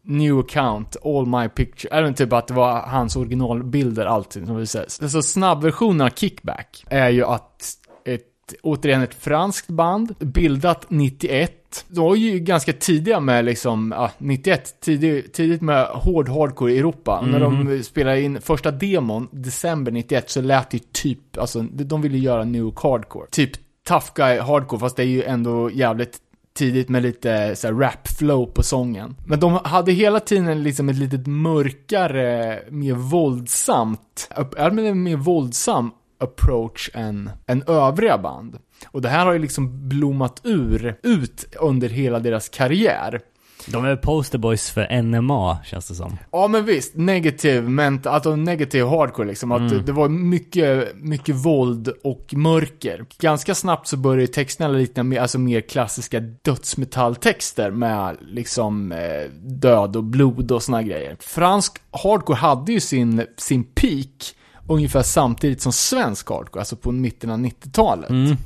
new 0.02 0.38
account, 0.38 0.96
all 1.04 1.26
my 1.26 1.48
picture. 1.48 1.98
Även 1.98 2.14
typ 2.14 2.32
att 2.32 2.46
det 2.46 2.54
var 2.54 2.80
hans 2.80 3.16
originalbilder, 3.16 4.06
allting 4.06 4.46
som 4.46 4.56
visades. 4.56 5.02
Alltså 5.02 5.22
snabbversionen 5.22 6.06
av 6.06 6.10
Kickback 6.10 6.84
är 6.88 7.08
ju 7.08 7.24
att 7.24 7.62
ett, 8.04 8.26
återigen 8.62 9.02
ett 9.02 9.14
franskt 9.14 9.68
band, 9.68 10.14
bildat 10.18 10.86
91. 10.88 11.84
De 11.88 12.00
var 12.00 12.14
ju 12.14 12.38
ganska 12.38 12.72
tidiga 12.72 13.20
med 13.20 13.44
liksom, 13.44 13.94
ja, 13.96 14.10
91, 14.18 14.80
tidigt, 14.80 15.32
tidigt 15.32 15.60
med 15.60 15.86
hård 15.86 16.28
hardcore 16.28 16.72
i 16.72 16.78
Europa. 16.78 17.18
Och 17.18 17.28
När 17.28 17.40
de 17.40 17.82
spelade 17.82 18.22
in 18.22 18.40
första 18.40 18.70
demon, 18.70 19.28
december 19.30 19.92
91, 19.92 20.30
så 20.30 20.40
lät 20.40 20.70
det 20.70 20.76
ju 20.76 20.84
typ, 20.92 21.38
alltså 21.38 21.62
de 21.62 22.02
ville 22.02 22.18
göra 22.18 22.44
new 22.44 22.72
hardcore. 22.82 23.26
Typ 23.30 23.50
tough 23.88 24.06
guy 24.14 24.38
hardcore, 24.38 24.80
fast 24.80 24.96
det 24.96 25.02
är 25.02 25.06
ju 25.06 25.22
ändå 25.22 25.70
jävligt 25.70 26.20
tidigt 26.54 26.88
med 26.88 27.02
lite 27.02 27.56
så 27.56 27.66
här 27.66 27.74
rap 27.74 28.08
flow 28.08 28.46
på 28.46 28.62
sången. 28.62 29.16
Men 29.26 29.40
de 29.40 29.60
hade 29.64 29.92
hela 29.92 30.20
tiden 30.20 30.62
liksom 30.62 30.88
ett 30.88 30.96
litet 30.96 31.26
mörkare, 31.26 32.58
mer 32.70 32.94
våldsamt, 32.94 34.30
men 34.56 34.78
en 34.78 35.02
mer 35.02 35.16
våldsam 35.16 35.90
approach 36.18 36.90
än, 36.94 37.30
än 37.46 37.62
övriga 37.66 38.18
band. 38.18 38.58
Och 38.86 39.02
det 39.02 39.08
här 39.08 39.26
har 39.26 39.32
ju 39.32 39.38
liksom 39.38 39.88
blommat 39.88 40.40
ur, 40.44 40.98
ut 41.02 41.54
under 41.60 41.88
hela 41.88 42.18
deras 42.18 42.48
karriär. 42.48 43.20
De 43.66 43.84
är 43.84 43.96
posterboys 43.96 44.70
för 44.70 45.02
NMA, 45.02 45.58
känns 45.64 45.88
det 45.88 45.94
som. 45.94 46.16
Ja 46.32 46.48
men 46.48 46.64
visst, 46.64 46.96
negativ, 46.96 47.68
men 47.68 48.00
alltså 48.04 48.36
negativ 48.36 48.84
hardcore 48.86 49.28
liksom. 49.28 49.52
Att 49.52 49.86
det 49.86 49.92
var 49.92 50.08
mycket, 50.08 50.96
mycket 50.96 51.34
våld 51.34 51.88
och 52.04 52.34
mörker. 52.34 53.04
Ganska 53.18 53.54
snabbt 53.54 53.86
så 53.86 53.96
började 53.96 54.32
texterna 54.32 54.68
likna 54.68 55.02
mer, 55.02 55.20
alltså 55.20 55.38
mer 55.38 55.60
klassiska 55.60 56.20
dödsmetalltexter 56.20 57.70
med 57.70 58.16
liksom 58.20 58.92
eh, 58.92 59.30
död 59.42 59.96
och 59.96 60.04
blod 60.04 60.52
och 60.52 60.62
såna 60.62 60.82
grejer. 60.82 61.16
Fransk 61.20 61.72
hardcore 61.90 62.38
hade 62.38 62.72
ju 62.72 62.80
sin, 62.80 63.26
sin 63.36 63.64
peak 63.64 64.34
ungefär 64.68 65.02
samtidigt 65.02 65.60
som 65.60 65.72
svensk 65.72 66.30
hardcore, 66.30 66.60
alltså 66.60 66.76
på 66.76 66.92
mitten 66.92 67.30
av 67.30 67.38
90-talet. 67.38 68.10
Mm. 68.10 68.36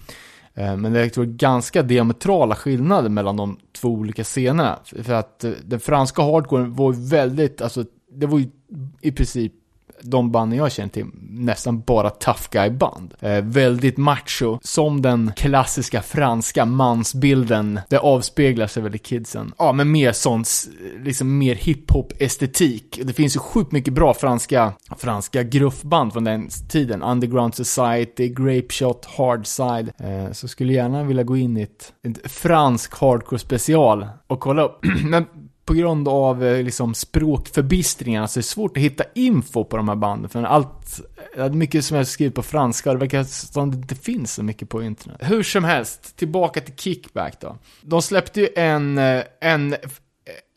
Eh, 0.55 0.77
Men 0.77 0.93
det 0.93 1.17
var 1.17 1.25
ganska 1.25 1.83
diametrala 1.83 2.55
skillnader 2.55 3.09
mellan 3.09 3.37
de 3.37 3.59
två 3.81 3.89
olika 3.89 4.25
scenerna. 4.25 4.79
För 5.03 5.13
att 5.13 5.45
eh, 5.45 5.51
den 5.65 5.81
franska 5.81 6.23
hardcoren 6.23 6.75
var 6.75 7.11
väldigt, 7.11 7.61
alltså 7.61 7.85
det 8.13 8.27
var 8.27 8.39
ju 8.39 8.49
i 9.01 9.13
princip 9.13 9.53
de 10.03 10.33
banden 10.33 10.59
jag 10.59 10.73
känner 10.73 10.89
till, 10.89 11.07
nästan 11.31 11.81
bara 11.81 12.11
tough 12.11 12.43
guy-band. 12.51 13.15
Eh, 13.21 13.43
väldigt 13.43 13.97
macho, 13.97 14.59
som 14.63 15.03
den 15.03 15.33
klassiska 15.37 16.03
franska 16.03 16.65
mansbilden. 16.65 17.81
Det 17.89 17.99
avspeglar 17.99 18.67
sig 18.67 18.83
väl 18.83 18.95
i 18.95 18.99
kidsen. 18.99 19.53
Ja, 19.59 19.73
men 19.73 19.91
mer 19.91 20.13
sånt, 20.13 20.49
liksom 21.05 21.39
mer 21.39 21.55
hiphop-estetik. 21.55 23.01
Det 23.05 23.13
finns 23.13 23.37
ju 23.37 23.41
sjukt 23.41 23.73
mycket 23.73 23.95
bra 23.95 24.15
franska, 24.15 24.73
franska 24.99 25.43
gruffband 25.43 26.13
från 26.13 26.25
den 26.25 26.49
tiden. 26.69 27.03
Underground 27.03 27.55
Society, 27.55 28.29
Grapeshot, 28.29 29.05
Hardside. 29.05 29.93
Eh, 29.99 30.33
så 30.33 30.49
skulle 30.49 30.73
gärna 30.73 31.05
vilja 31.05 31.23
gå 31.23 31.37
in 31.37 31.57
i 31.57 31.63
ett, 31.63 31.93
ett 32.09 32.31
fransk 32.31 33.01
hardcore 33.01 33.39
special 33.39 34.09
och 34.27 34.41
kolla 34.41 34.63
upp. 34.63 34.79
men 35.05 35.27
på 35.69 35.75
grund 35.75 36.09
av 36.09 36.45
eh, 36.45 36.63
liksom 36.63 36.95
språkförbistringarna 36.95 38.29
så 38.29 38.39
är 38.39 38.43
det 38.43 38.47
svårt 38.47 38.77
att 38.77 38.83
hitta 38.83 39.05
info 39.15 39.65
på 39.65 39.77
de 39.77 39.89
här 39.89 39.97
banden. 39.97 40.29
För 40.29 40.43
allt, 40.43 41.01
eh, 41.37 41.53
mycket 41.53 41.85
som 41.85 41.97
jag 41.97 42.07
skrivit 42.07 42.35
på 42.35 42.43
franska, 42.43 42.93
det 42.93 42.99
verkar 42.99 43.25
som 43.25 43.71
det 43.71 43.77
inte 43.77 43.95
finns 43.95 44.35
så 44.35 44.43
mycket 44.43 44.69
på 44.69 44.83
internet. 44.83 45.19
Hur 45.21 45.43
som 45.43 45.65
helst, 45.65 46.17
tillbaka 46.17 46.61
till 46.61 46.75
Kickback 46.77 47.41
då. 47.41 47.57
De 47.83 48.03
släppte 48.03 48.41
ju 48.41 48.49
en, 48.57 48.99
eh, 48.99 49.23
en, 49.41 49.77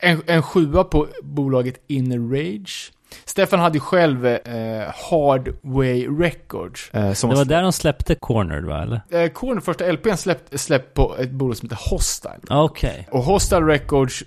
en, 0.02 0.22
en 0.26 0.42
sjua 0.42 0.84
på 0.84 1.08
bolaget 1.22 1.84
Inner 1.86 2.18
Rage. 2.18 2.92
Stefan 3.24 3.60
hade 3.60 3.76
ju 3.76 3.80
själv 3.80 4.26
eh, 4.26 4.94
Hardway 5.10 6.06
Records. 6.08 6.90
Eh, 6.92 7.12
som 7.12 7.30
Det 7.30 7.36
var 7.36 7.44
där 7.44 7.62
de 7.62 7.72
släppte 7.72 8.14
Cornered 8.14 8.64
va, 8.64 8.82
eller? 8.82 9.00
Eh, 9.10 9.28
Korn, 9.28 9.60
första 9.60 9.92
LPn 9.92 10.16
släppt, 10.16 10.60
släppt 10.60 10.94
på 10.94 11.16
ett 11.18 11.30
bolag 11.30 11.56
som 11.56 11.68
heter 11.68 11.90
Hostile. 11.90 12.40
Okej. 12.50 13.08
Och 13.10 13.22
Hostile 13.22 13.60
Records 13.60 14.24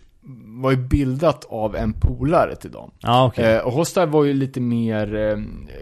var 0.61 0.71
ju 0.71 0.77
bildat 0.77 1.45
av 1.49 1.75
en 1.75 1.93
polare 1.93 2.55
till 2.55 2.71
dem. 2.71 2.91
Ja, 2.99 3.25
okej. 3.25 3.45
Eh, 3.55 3.61
och 3.61 3.71
Hostile 3.73 4.05
var 4.05 4.23
ju 4.23 4.33
lite 4.33 4.61
mer 4.61 5.15
eh, 5.15 5.37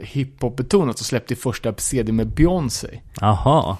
hiphop-betonat 0.05 0.99
och 0.99 1.05
släppte 1.05 1.35
första 1.35 1.73
CD 1.77 2.11
med 2.11 2.27
Beyoncé. 2.27 2.99
Jaha. 3.21 3.77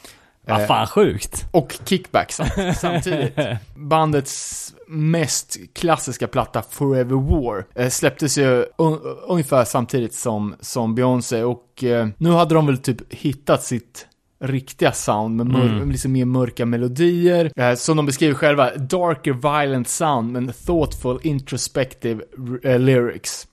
Vad 0.48 0.62
Eh, 0.62 0.68
fan 0.68 0.88
sjukt. 0.88 1.46
Och 1.52 1.78
Kickback 1.86 2.32
sam- 2.32 2.74
samtidigt. 2.76 3.34
Bandets 3.76 4.74
mest 4.88 5.58
klassiska 5.74 6.28
platta, 6.28 6.62
Forever 6.70 7.16
War, 7.16 7.66
eh, 7.76 7.90
släpptes 7.90 8.38
ju 8.38 8.66
un- 8.78 9.00
ungefär 9.28 9.64
samtidigt 9.66 10.14
som, 10.14 10.56
som 10.60 10.96
Beyoncé 10.96 11.44
och 11.44 11.84
eh, 11.84 12.08
nu 12.18 12.32
hade 12.32 12.56
de 12.56 12.66
väl 12.66 12.78
typ 12.78 13.14
hittat 13.14 13.64
sitt 13.64 14.08
riktiga 14.44 14.92
sound 14.92 15.36
med 15.36 15.48
mör- 15.48 15.76
Mm. 15.78 15.92
liksom 15.92 16.12
mer 16.12 16.26
mörka 16.26 16.66
melodier. 16.66 17.52
Eh, 17.56 17.74
som 17.76 17.98
de 17.98 18.06
beskriver 18.06 18.34
själva, 18.34 18.76
darker 18.76 19.34
violent 19.34 19.88
sound 19.88 20.32
men 20.32 20.52
thoughtful 20.66 21.20
introspective 21.24 22.24
eh, 22.64 22.80
lyrics. 22.80 23.48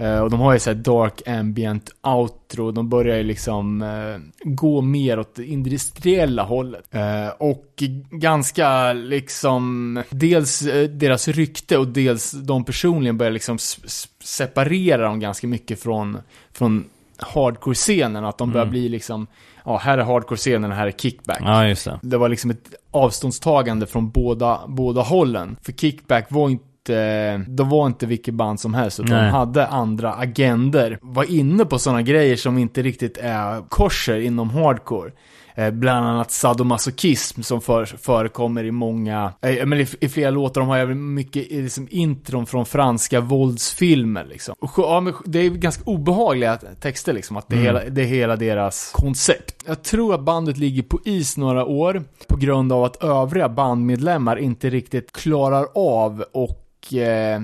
Eh, 0.00 0.18
och 0.20 0.30
de 0.30 0.40
har 0.40 0.52
ju 0.52 0.58
såhär 0.58 0.74
dark 0.76 1.28
ambient 1.28 1.90
outro, 2.02 2.70
de 2.70 2.88
börjar 2.88 3.16
ju 3.16 3.22
liksom 3.22 3.82
eh, 3.82 4.18
gå 4.44 4.80
mer 4.80 5.18
åt 5.18 5.34
det 5.34 5.44
industriella 5.44 6.42
hållet. 6.42 6.94
Eh, 6.94 7.28
och 7.38 7.82
ganska 8.10 8.92
liksom, 8.92 10.02
dels 10.10 10.60
deras 10.90 11.28
rykte 11.28 11.78
och 11.78 11.86
dels 11.88 12.30
de 12.30 12.64
personligen 12.64 13.18
börjar 13.18 13.32
liksom 13.32 13.56
s- 13.56 13.78
s- 13.84 14.08
separera 14.22 15.02
dem 15.02 15.20
ganska 15.20 15.46
mycket 15.46 15.82
från, 15.82 16.18
från 16.52 16.84
hardcore-scenen, 17.18 18.24
att 18.24 18.38
de 18.38 18.50
börjar 18.52 18.64
Mm. 18.66 18.70
bli 18.72 18.88
liksom, 18.88 19.26
ja 19.68 19.76
här 19.76 19.98
är 19.98 20.02
hardcore-scenen, 20.02 20.72
här 20.72 20.86
är 20.86 20.90
kickback. 20.90 21.38
Ja, 21.40 21.66
just 21.66 21.84
det. 21.84 21.98
Det 22.02 22.18
var 22.18 22.28
liksom 22.28 22.50
ett 22.50 22.74
avståndstagande 22.90 23.86
från 23.86 24.10
båda, 24.10 24.60
båda 24.68 25.02
hållen. 25.02 25.56
För 25.62 25.72
Kickback 25.72 26.26
var 26.30 26.48
inte, 26.50 27.36
de 27.36 27.68
var 27.68 27.86
inte 27.86 28.06
vilket 28.06 28.34
band 28.34 28.60
som 28.60 28.74
helst, 28.74 29.00
utan 29.00 29.24
de 29.24 29.30
hade 29.30 29.66
andra 29.66 30.14
agender. 30.14 30.98
Var 31.02 31.30
inne 31.30 31.64
på 31.64 31.78
sådana 31.78 32.02
grejer 32.02 32.36
som 32.36 32.58
inte 32.58 32.82
riktigt 32.82 33.18
är 33.18 33.68
korser 33.68 34.20
inom 34.20 34.50
hardcore. 34.50 35.10
Eh, 35.58 35.70
bland 35.70 36.06
annat 36.06 36.30
sadomasochism 36.30 37.42
som 37.42 37.60
för, 37.60 37.84
förekommer 37.84 38.64
i 38.64 38.70
många, 38.70 39.32
eh, 39.42 39.66
men 39.66 39.80
i, 39.80 39.86
i 40.00 40.08
flera 40.08 40.30
låtar, 40.30 40.60
de 40.60 40.68
har 40.68 40.78
även 40.78 41.14
mycket 41.14 41.50
liksom, 41.50 41.88
intron 41.90 42.46
från 42.46 42.66
franska 42.66 43.20
våldsfilmer 43.20 44.24
liksom. 44.24 44.54
Och, 44.58 44.70
ja, 44.76 45.00
men 45.00 45.14
det 45.24 45.38
är 45.38 45.50
ganska 45.50 45.82
obehagliga 45.90 46.56
texter 46.80 47.12
liksom, 47.12 47.36
att 47.36 47.48
det, 47.48 47.56
är 47.56 47.60
Mm. 47.60 47.66
hela, 47.66 47.90
det 47.90 48.02
är 48.02 48.06
hela 48.06 48.36
deras 48.36 48.92
koncept. 48.94 49.64
Jag 49.66 49.82
tror 49.82 50.14
att 50.14 50.20
bandet 50.20 50.56
ligger 50.56 50.82
på 50.82 51.00
is 51.04 51.36
några 51.36 51.64
år 51.64 52.04
på 52.28 52.36
grund 52.36 52.72
av 52.72 52.84
att 52.84 53.04
övriga 53.04 53.48
bandmedlemmar 53.48 54.36
inte 54.36 54.70
riktigt 54.70 55.12
klarar 55.12 55.66
av 55.74 56.24
och 56.32 56.94
eh, 56.94 57.40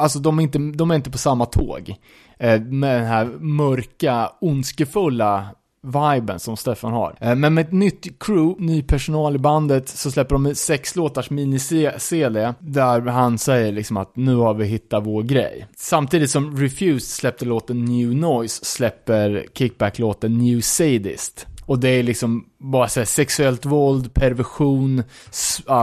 Alltså 0.00 0.18
de 0.18 0.38
är, 0.38 0.42
inte, 0.42 0.58
de 0.58 0.90
är 0.90 0.94
inte 0.94 1.10
på 1.10 1.18
samma 1.18 1.46
tåg. 1.46 1.94
Eh, 2.38 2.60
med 2.60 3.00
den 3.00 3.06
här 3.06 3.24
mörka, 3.40 4.30
ondskefulla 4.40 5.46
viben 5.82 6.38
som 6.38 6.56
Stefan 6.56 6.92
har. 6.92 7.16
Eh, 7.20 7.34
men 7.34 7.54
med 7.54 7.66
ett 7.66 7.72
nytt 7.72 8.18
crew, 8.18 8.54
ny 8.58 8.82
personal 8.82 9.34
i 9.34 9.38
bandet, 9.38 9.88
så 9.88 10.10
släpper 10.10 10.34
de 10.34 10.46
en 10.46 10.54
sex 10.54 10.96
låtars 10.96 11.30
mini-CD 11.30 12.54
där 12.58 13.00
han 13.00 13.38
säger 13.38 13.72
liksom 13.72 13.96
att 13.96 14.16
nu 14.16 14.36
har 14.36 14.54
vi 14.54 14.64
hittat 14.64 15.06
vår 15.06 15.22
grej. 15.22 15.66
Samtidigt 15.76 16.30
som 16.30 16.56
Refused 16.56 17.02
släppte 17.02 17.44
låten 17.44 17.84
New 17.84 18.14
Noise 18.14 18.64
släpper 18.64 19.46
Kickback 19.54 19.98
låten 19.98 20.38
New 20.38 20.60
Sadist. 20.60 21.46
Och 21.68 21.78
det 21.78 21.88
är 21.88 22.02
liksom 22.02 22.44
bara 22.58 22.88
så 22.88 23.00
här, 23.00 23.04
sexuellt 23.04 23.66
våld, 23.66 24.14
perversion, 24.14 25.02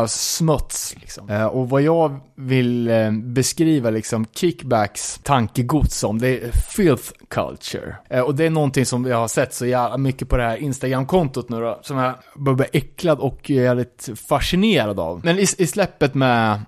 smuts 0.08 0.96
liksom. 1.02 1.30
Eh, 1.30 1.46
och 1.46 1.70
vad 1.70 1.82
jag 1.82 2.20
vill 2.36 2.88
eh, 2.88 3.12
beskriva 3.12 3.90
liksom 3.90 4.26
kickbacks 4.36 5.20
tankegods 5.24 5.98
som, 5.98 6.20
det 6.20 6.28
är 6.28 6.52
filth 6.52 7.12
culture. 7.28 7.96
Eh, 8.10 8.22
och 8.22 8.36
det 8.36 8.46
är 8.46 8.50
någonting 8.50 8.86
som 8.86 9.06
jag 9.06 9.18
har 9.18 9.28
sett 9.28 9.54
så 9.54 9.66
jävla 9.66 9.98
mycket 9.98 10.30
på 10.30 10.38
det 10.38 10.44
här 10.44 10.58
Instagram-kontot 10.58 11.50
nu 11.50 11.60
då, 11.60 11.80
som 11.82 11.98
jag 11.98 12.16
börjar 12.36 12.58
bli 12.58 12.68
äcklad 12.74 13.20
och 13.20 13.50
jävligt 13.50 14.10
fascinerad 14.28 15.00
av. 15.00 15.22
Men 15.24 15.40
i, 15.40 15.46
i 15.58 15.68
släppet 15.68 16.14
med 16.14 16.62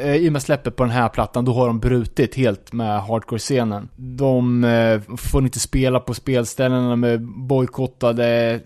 Eh, 0.00 0.16
i 0.16 0.28
och 0.28 0.32
med 0.32 0.42
släppet 0.42 0.76
på 0.76 0.82
den 0.82 0.92
här 0.92 1.08
plattan, 1.08 1.44
då 1.44 1.52
har 1.52 1.66
de 1.66 1.80
brutit 1.80 2.34
helt 2.34 2.72
med 2.72 3.02
hardcore-scenen. 3.02 3.88
De 3.96 4.64
eh, 4.64 5.00
får 5.16 5.42
inte 5.42 5.60
spela 5.60 6.00
på 6.00 6.14
spelställena, 6.14 6.90
de 6.90 7.04
är 7.04 7.18
bojkottade, 7.48 8.60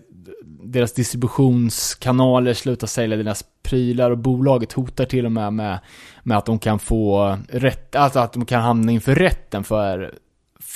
deras 0.63 0.93
distributionskanaler 0.93 2.53
slutar 2.53 2.87
sälja 2.87 3.17
deras 3.17 3.43
prylar 3.63 4.11
och 4.11 4.17
bolaget 4.17 4.73
hotar 4.73 5.05
till 5.05 5.25
och 5.25 5.31
med 5.31 5.53
med, 5.53 5.79
med 6.23 6.37
att 6.37 6.45
de 6.45 6.59
kan 6.59 6.79
få 6.79 7.37
rätt, 7.49 7.95
alltså 7.95 8.19
att 8.19 8.33
de 8.33 8.45
kan 8.45 8.61
hamna 8.61 8.91
inför 8.91 9.15
rätten 9.15 9.63
för, 9.63 10.13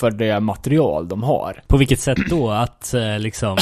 för 0.01 0.11
det 0.11 0.39
material 0.39 1.07
de 1.07 1.23
har. 1.23 1.61
På 1.67 1.77
vilket 1.77 1.99
sätt 1.99 2.17
då? 2.29 2.49
Att 2.49 2.93
eh, 2.93 3.19
liksom, 3.19 3.57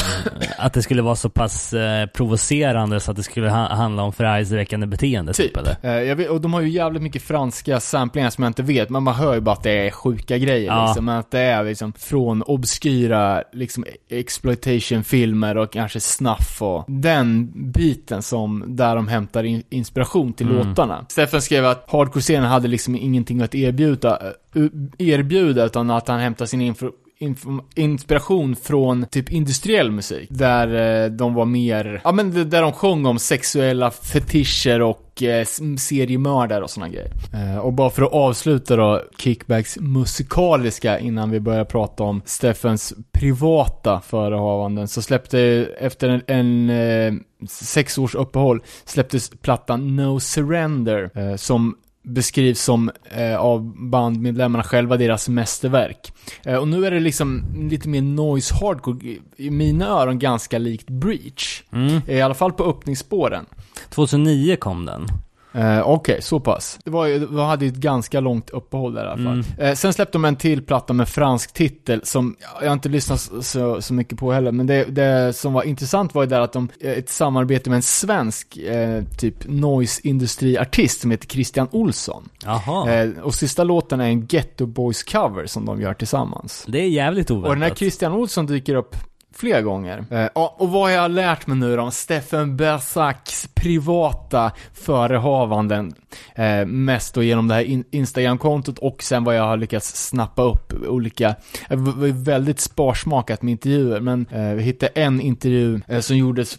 att 0.58 0.72
det 0.72 0.82
skulle 0.82 1.02
vara 1.02 1.16
så 1.16 1.28
pass 1.28 1.72
eh, 1.72 2.06
provocerande 2.06 3.00
så 3.00 3.10
att 3.10 3.16
det 3.16 3.22
skulle 3.22 3.50
ha 3.50 3.74
handla 3.74 4.02
om 4.02 4.12
förargelseväckande 4.12 4.86
beteende 4.86 5.32
typ, 5.32 5.54
Typ. 5.54 5.56
eller? 5.82 6.08
Eh, 6.10 6.14
vet, 6.16 6.28
och 6.30 6.40
de 6.40 6.54
har 6.54 6.60
ju 6.60 6.68
jävligt 6.68 7.02
mycket 7.02 7.22
franska 7.22 7.80
samplingar 7.80 8.30
som 8.30 8.44
jag 8.44 8.48
inte 8.50 8.62
vet, 8.62 8.90
men 8.90 9.02
man 9.02 9.14
hör 9.14 9.34
ju 9.34 9.40
bara 9.40 9.52
att 9.52 9.62
det 9.62 9.86
är 9.86 9.90
sjuka 9.90 10.38
grejer 10.38 10.66
Ja. 10.66 10.86
liksom. 10.86 11.04
Men 11.04 11.18
att 11.18 11.30
det 11.30 11.38
är 11.40 11.64
liksom 11.64 11.92
från 11.92 12.42
obskyra 12.42 13.42
liksom 13.52 13.84
exploitation-filmer 14.10 15.56
och 15.56 15.72
kanske 15.72 16.00
snuff 16.00 16.62
och 16.62 16.84
den 16.88 17.50
biten 17.72 18.22
som, 18.22 18.64
där 18.76 18.96
de 18.96 19.08
hämtar 19.08 19.44
in, 19.44 19.62
inspiration 19.70 20.32
till 20.32 20.46
Mm. 20.50 20.68
låtarna. 20.68 21.04
Steffen 21.08 21.42
skrev 21.42 21.66
att 21.66 21.84
hardcore-scenen 21.90 22.48
hade 22.50 22.68
liksom 22.68 22.96
ingenting 22.96 23.40
att 23.42 23.54
erbjuda, 23.54 24.18
eh, 24.54 24.62
erbjuda 24.98 25.64
utan 25.64 25.90
att 25.90 26.08
han 26.08 26.20
hämta 26.30 26.46
sin 26.46 26.60
info 26.60 26.90
inf- 27.20 27.62
inspiration 27.74 28.56
från 28.56 29.06
typ 29.06 29.32
industriell 29.32 29.90
musik. 29.90 30.28
Där 30.30 31.02
eh, 31.04 31.10
de 31.10 31.34
var 31.34 31.44
mer, 31.44 32.00
ja 32.04 32.12
men 32.12 32.50
där 32.50 32.62
de 32.62 32.72
sjöng 32.72 33.06
om 33.06 33.18
sexuella 33.18 33.90
fetischer 33.90 34.82
och 34.82 35.22
eh, 35.22 35.44
seriemördare 35.78 36.62
och 36.62 36.70
sådana 36.70 36.92
grejer. 36.92 37.12
Eh, 37.32 37.58
och 37.58 37.72
bara 37.72 37.90
för 37.90 38.02
att 38.02 38.12
avsluta 38.12 38.76
då 38.76 39.02
Kickbacks 39.18 39.78
musikaliska 39.80 40.98
innan 40.98 41.30
vi 41.30 41.40
börjar 41.40 41.64
prata 41.64 42.02
om 42.02 42.22
Steffens 42.24 42.94
privata 43.12 44.00
förehavanden 44.00 44.88
så 44.88 45.02
släppte 45.02 45.40
efter 45.80 46.08
en, 46.08 46.22
en 46.26 46.70
eh, 46.70 47.12
sex 47.48 47.98
års 47.98 48.14
uppehåll 48.14 48.62
släpptes 48.84 49.30
plattan 49.30 49.96
No 49.96 50.20
Surrender 50.20 51.10
eh, 51.14 51.36
som 51.36 51.76
beskrivs 52.02 52.60
som 52.62 52.90
eh, 53.04 53.36
av 53.36 53.74
bandmedlemmarna 53.90 54.64
själva 54.64 54.96
deras 54.96 55.28
mästerverk. 55.28 56.12
Eh, 56.44 56.56
och 56.56 56.68
nu 56.68 56.86
är 56.86 56.90
det 56.90 57.00
liksom 57.00 57.44
lite 57.70 57.88
mer 57.88 58.02
noise 58.02 58.54
hardcore, 58.54 59.16
i- 59.36 59.50
mina 59.50 59.86
öron 59.88 60.18
ganska 60.18 60.58
likt 60.58 60.90
Breach. 60.90 61.62
Mm. 61.72 62.00
I 62.08 62.20
alla 62.20 62.34
fall 62.34 62.52
på 62.52 62.64
öppningsspåren. 62.64 63.46
2009 63.90 64.56
kom 64.56 64.86
den. 64.86 65.06
Eh, 65.52 65.88
Okej, 65.88 66.22
så 66.22 66.40
pass. 66.40 66.78
Det 66.84 66.90
var 66.90 67.06
ju, 67.06 67.26
vi 67.26 67.40
hade 67.40 67.64
ju 67.64 67.68
ett 67.68 67.76
ganska 67.76 68.20
långt 68.20 68.50
uppehåll 68.50 68.94
där 68.94 69.04
i 69.04 69.08
alla 69.08 69.24
fall. 69.24 69.26
Mm. 69.26 69.44
Eh, 69.58 69.74
sen 69.74 69.92
släppte 69.92 70.12
de 70.12 70.24
en 70.24 70.36
till 70.36 70.62
platta 70.62 70.92
med 70.92 71.08
fransk 71.08 71.54
titel 71.54 72.00
som 72.04 72.36
jag 72.60 72.68
har 72.68 72.72
inte 72.72 72.88
lyssnat 72.88 73.20
så, 73.40 73.82
så, 73.82 73.94
mycket 73.94 74.18
på 74.18 74.32
heller. 74.32 74.52
Men 74.52 74.66
det, 74.66 74.84
det 74.84 75.32
som 75.32 75.52
var 75.52 75.62
intressant 75.62 76.14
var 76.14 76.22
ju 76.22 76.28
där 76.28 76.40
att 76.40 76.52
de, 76.52 76.68
eh, 76.80 76.92
ett 76.92 77.08
samarbete 77.08 77.70
med 77.70 77.76
en 77.76 77.82
svensk 77.82 78.56
eh, 78.56 79.04
typ 79.18 79.48
noise-industriartist 79.48 81.00
som 81.00 81.10
heter 81.10 81.28
Christian 81.28 81.68
Olsson. 81.70 82.28
Jaha. 82.44 82.92
Eh, 82.92 83.10
och 83.22 83.34
sista 83.34 83.64
låten 83.64 84.00
är 84.00 84.04
en 84.04 84.26
Ghetto 84.26 84.66
Boys 84.66 85.02
cover 85.02 85.46
som 85.46 85.64
de 85.66 85.80
gör 85.80 85.94
tillsammans. 85.94 86.64
Det 86.68 86.80
är 86.80 86.88
jävligt 86.88 87.30
Och 87.30 87.36
den 87.36 87.44
här 87.44 87.56
oväntat. 87.56 87.78
Christian 87.78 88.12
Olsson 88.12 88.46
dyker 88.46 88.74
upp 88.74 88.96
flera 89.32 89.62
gånger. 89.62 90.04
Eh, 90.10 90.28
ja, 90.34 90.56
och 90.58 90.68
vad 90.68 90.92
jag 90.94 91.00
har 91.00 91.08
lärt 91.08 91.46
mig 91.46 91.56
nu 91.56 91.76
då 91.76 91.82
om 91.82 91.90
Steffen 91.92 92.56
Bersaks 92.56 93.48
privata 93.54 94.52
förehavanden? 94.74 95.94
Eh, 96.34 96.66
mest 96.66 97.14
då 97.14 97.22
genom 97.22 97.48
det 97.48 97.54
här 97.54 97.62
in- 97.62 97.84
Instagram-kontot 97.90 98.78
och 98.78 99.02
sen 99.02 99.24
vad 99.24 99.36
jag 99.36 99.42
har 99.44 99.56
lyckats 99.56 100.08
snappa 100.08 100.42
upp 100.42 100.72
olika, 100.88 101.28
eh, 101.28 101.34
jag 101.68 101.76
var 101.76 102.08
väldigt 102.24 102.60
sparsmakat 102.60 103.42
med 103.42 103.52
intervjuer, 103.52 104.00
men 104.00 104.26
eh, 104.30 104.50
vi 104.54 104.62
hittade 104.62 104.92
en 104.94 105.20
intervju 105.20 105.80
eh, 105.88 106.00
som 106.00 106.16
gjordes 106.16 106.58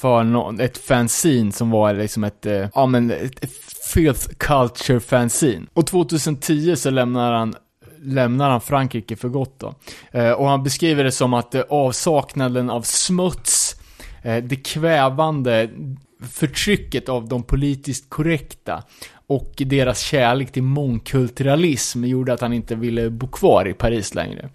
för 0.00 0.22
nå- 0.24 0.54
ett 0.60 0.78
fanzine 0.78 1.52
som 1.52 1.70
var 1.70 1.94
liksom 1.94 2.24
ett, 2.24 2.46
eh, 2.46 2.68
ja 2.74 2.86
men 2.86 3.10
ett, 3.10 3.44
ett 3.44 3.52
filth 3.94 4.28
culture 4.38 5.00
fanzine. 5.00 5.66
Och 5.74 5.86
2010 5.86 6.76
så 6.76 6.90
lämnar 6.90 7.32
han 7.32 7.54
lämnar 8.02 8.50
han 8.50 8.60
Frankrike 8.60 9.16
för 9.16 9.28
gott 9.28 9.58
då. 9.58 9.74
Eh, 10.10 10.30
och 10.30 10.48
han 10.48 10.62
beskriver 10.62 11.04
det 11.04 11.12
som 11.12 11.34
att 11.34 11.54
eh, 11.54 11.62
avsaknaden 11.68 12.70
av 12.70 12.82
smuts, 12.82 13.76
eh, 14.22 14.44
det 14.44 14.56
kvävande 14.56 15.70
förtrycket 16.30 17.08
av 17.08 17.28
de 17.28 17.42
politiskt 17.42 18.10
korrekta 18.10 18.82
och 19.26 19.52
deras 19.56 20.00
kärlek 20.00 20.52
till 20.52 20.62
mångkulturalism 20.62 22.04
gjorde 22.04 22.32
att 22.32 22.40
han 22.40 22.52
inte 22.52 22.74
ville 22.74 23.10
bo 23.10 23.26
kvar 23.26 23.68
i 23.68 23.72
Paris 23.72 24.14
längre. 24.14 24.48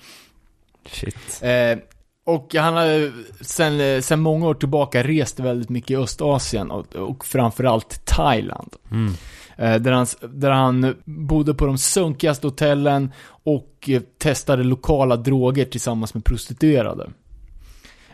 Shit. 0.87 1.39
Eh, 1.41 1.77
och 2.25 2.55
han 2.55 2.73
har 2.73 3.11
sen, 3.43 4.03
sen 4.03 4.19
många 4.19 4.47
år 4.47 4.53
tillbaka 4.53 5.03
rest 5.03 5.39
väldigt 5.39 5.69
mycket 5.69 5.91
i 5.91 5.95
Östasien 5.95 6.71
och, 6.71 6.95
och 6.95 7.25
framförallt 7.25 8.05
Thailand. 8.05 8.75
Mm. 8.91 9.13
Eh, 9.57 9.75
där, 9.75 9.91
han, 9.91 10.05
där 10.21 10.51
han 10.51 10.95
bodde 11.05 11.53
på 11.53 11.65
de 11.65 11.77
sunkigaste 11.77 12.47
hotellen 12.47 13.11
och 13.43 13.89
eh, 13.89 14.01
testade 14.17 14.63
lokala 14.63 15.15
droger 15.15 15.65
tillsammans 15.65 16.13
med 16.13 16.25
prostituerade. 16.25 17.09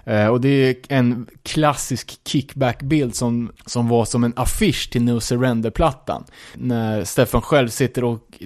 Eh, 0.09 0.27
och 0.27 0.41
det 0.41 0.49
är 0.49 0.75
en 0.89 1.27
klassisk 1.43 2.19
kickback-bild 2.25 3.15
som, 3.15 3.51
som 3.65 3.87
var 3.87 4.05
som 4.05 4.23
en 4.23 4.33
affisch 4.35 4.89
till 4.91 5.03
No 5.03 5.19
Surrender-plattan. 5.19 6.23
När 6.55 7.03
Stefan 7.03 7.41
själv 7.41 7.67
sitter 7.67 8.03
och 8.03 8.37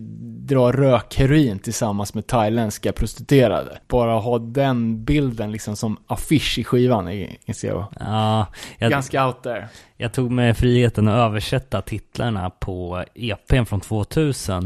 drar 0.46 0.74
rökheroin 0.74 1.60
tillsammans 1.60 2.14
med 2.14 2.28
thailändska 2.28 2.92
prostituerade. 2.92 3.80
Bara 3.88 4.20
ha 4.20 4.40
den 4.40 5.04
bilden 5.04 5.52
liksom 5.52 5.76
som 5.76 5.98
affisch 6.08 6.60
i 6.60 6.64
skivan 6.64 7.08
är, 7.08 7.38
jag. 7.64 7.88
Ja, 8.00 8.48
jag, 8.78 8.92
Ganska 8.92 9.28
out 9.28 9.44
there 9.44 9.68
jag 10.04 10.14
tog 10.14 10.32
mig 10.32 10.54
friheten 10.54 11.08
att 11.08 11.18
översätta 11.18 11.82
titlarna 11.82 12.50
på 12.50 13.04
EPn 13.16 13.64
från 13.66 13.82
2000. 13.82 14.66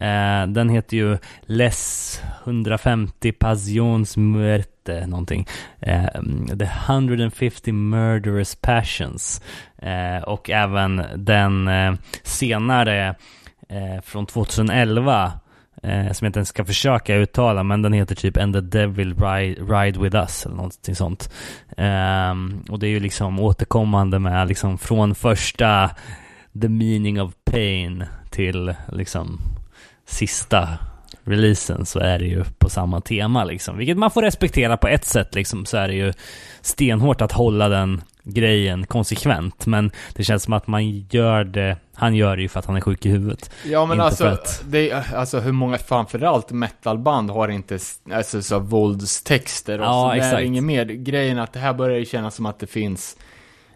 Eh, 0.00 0.46
den 0.46 0.68
heter 0.68 0.96
ju 0.96 1.18
Les 1.42 2.22
150 2.44 3.32
Passions 3.32 4.16
Muerte, 4.16 5.06
någonting. 5.06 5.46
Eh, 5.80 6.06
The 6.58 6.70
150 6.86 7.72
Murderous 7.72 8.54
Passions. 8.54 9.42
Eh, 9.78 10.22
och 10.22 10.50
även 10.50 11.04
den 11.16 11.68
eh, 11.68 11.94
senare 12.22 13.14
eh, 13.68 14.00
från 14.02 14.26
2011 14.26 15.32
eh, 15.82 16.12
som 16.12 16.24
jag 16.24 16.28
inte 16.28 16.38
ens 16.38 16.48
ska 16.48 16.64
försöka 16.64 17.14
uttala, 17.16 17.62
men 17.62 17.82
den 17.82 17.92
heter 17.92 18.14
typ 18.14 18.36
And 18.36 18.54
the 18.54 18.60
Devil 18.60 19.14
Ride, 19.14 19.62
Ride 19.62 20.00
With 20.00 20.16
Us 20.16 20.46
eller 20.46 20.56
någonting 20.56 20.94
sånt. 20.94 21.32
Eh, 21.76 22.34
och 22.68 22.78
det 22.78 22.86
är 22.86 22.90
ju 22.90 23.00
liksom 23.00 23.40
återkommande 23.40 24.18
med 24.18 24.48
liksom 24.48 24.78
från 24.78 25.14
första 25.14 25.90
The 26.60 26.68
Meaning 26.68 27.22
of 27.22 27.32
Pain 27.44 28.04
till 28.30 28.74
liksom 28.92 29.40
sista 30.06 30.78
releasen 31.24 31.86
så 31.86 31.98
är 31.98 32.18
det 32.18 32.24
ju 32.24 32.44
på 32.58 32.68
samma 32.68 33.00
tema 33.00 33.44
liksom. 33.44 33.78
Vilket 33.78 33.98
man 33.98 34.10
får 34.10 34.22
respektera 34.22 34.76
på 34.76 34.88
ett 34.88 35.04
sätt 35.04 35.34
liksom, 35.34 35.66
så 35.66 35.76
är 35.76 35.88
det 35.88 35.94
ju 35.94 36.12
stenhårt 36.60 37.20
att 37.20 37.32
hålla 37.32 37.68
den 37.68 38.02
grejen 38.24 38.86
konsekvent. 38.86 39.66
Men 39.66 39.90
det 40.14 40.24
känns 40.24 40.42
som 40.42 40.52
att 40.52 40.66
man 40.66 40.90
gör 41.10 41.44
det, 41.44 41.76
han 41.94 42.14
gör 42.14 42.36
det 42.36 42.42
ju 42.42 42.48
för 42.48 42.58
att 42.58 42.66
han 42.66 42.76
är 42.76 42.80
sjuk 42.80 43.06
i 43.06 43.08
huvudet. 43.08 43.50
Ja 43.64 43.86
men 43.86 43.94
Inte 43.94 44.04
alltså, 44.04 44.24
att- 44.24 44.64
det, 44.68 44.90
är- 44.90 45.14
alltså 45.14 45.40
hur 45.40 45.52
många, 45.52 45.78
framförallt 45.78 46.50
metalband 46.50 47.30
har 47.30 47.48
inte 47.48 47.78
alltså, 48.12 48.42
så 48.42 48.58
våldstexter 48.58 49.78
och 49.78 49.84
Ja, 49.84 50.02
så 50.02 50.08
där 50.08 50.16
exakt. 50.16 50.42
inget 50.42 50.64
mer. 50.64 50.84
Grejen 50.84 51.38
är 51.38 51.42
att 51.42 51.52
det 51.52 51.60
här 51.60 51.74
börjar 51.74 51.98
ju 51.98 52.04
kännas 52.04 52.34
som 52.34 52.46
att 52.46 52.58
det 52.58 52.66
finns 52.66 53.16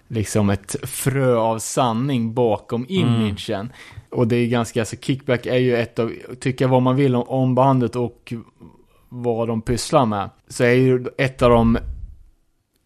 liksom 0.09 0.51
ett 0.51 0.77
frö 0.83 1.37
av 1.37 1.59
sanning 1.59 2.35
bakom 2.35 2.87
Mm. 2.91 3.03
imagen. 3.27 3.73
Och 4.11 4.29
det 4.29 4.37
är 4.37 4.47
ganska, 4.47 4.81
alltså 4.81 4.97
Kickback 5.01 5.47
är 5.47 5.57
ju 5.59 5.77
ett 5.77 5.99
av, 5.99 6.13
tycka 6.41 6.67
vad 6.69 6.83
man 6.83 6.97
vill 6.97 7.15
om, 7.15 7.23
om 7.29 7.55
bandet 7.55 7.97
och 7.97 8.33
vad 9.09 9.49
de 9.49 9.63
pysslar 9.63 10.07
med. 10.07 10.31
Så 10.49 10.65
är 10.65 10.69
ju 10.75 11.05
ett 11.19 11.43
av 11.43 11.51
de 11.51 11.79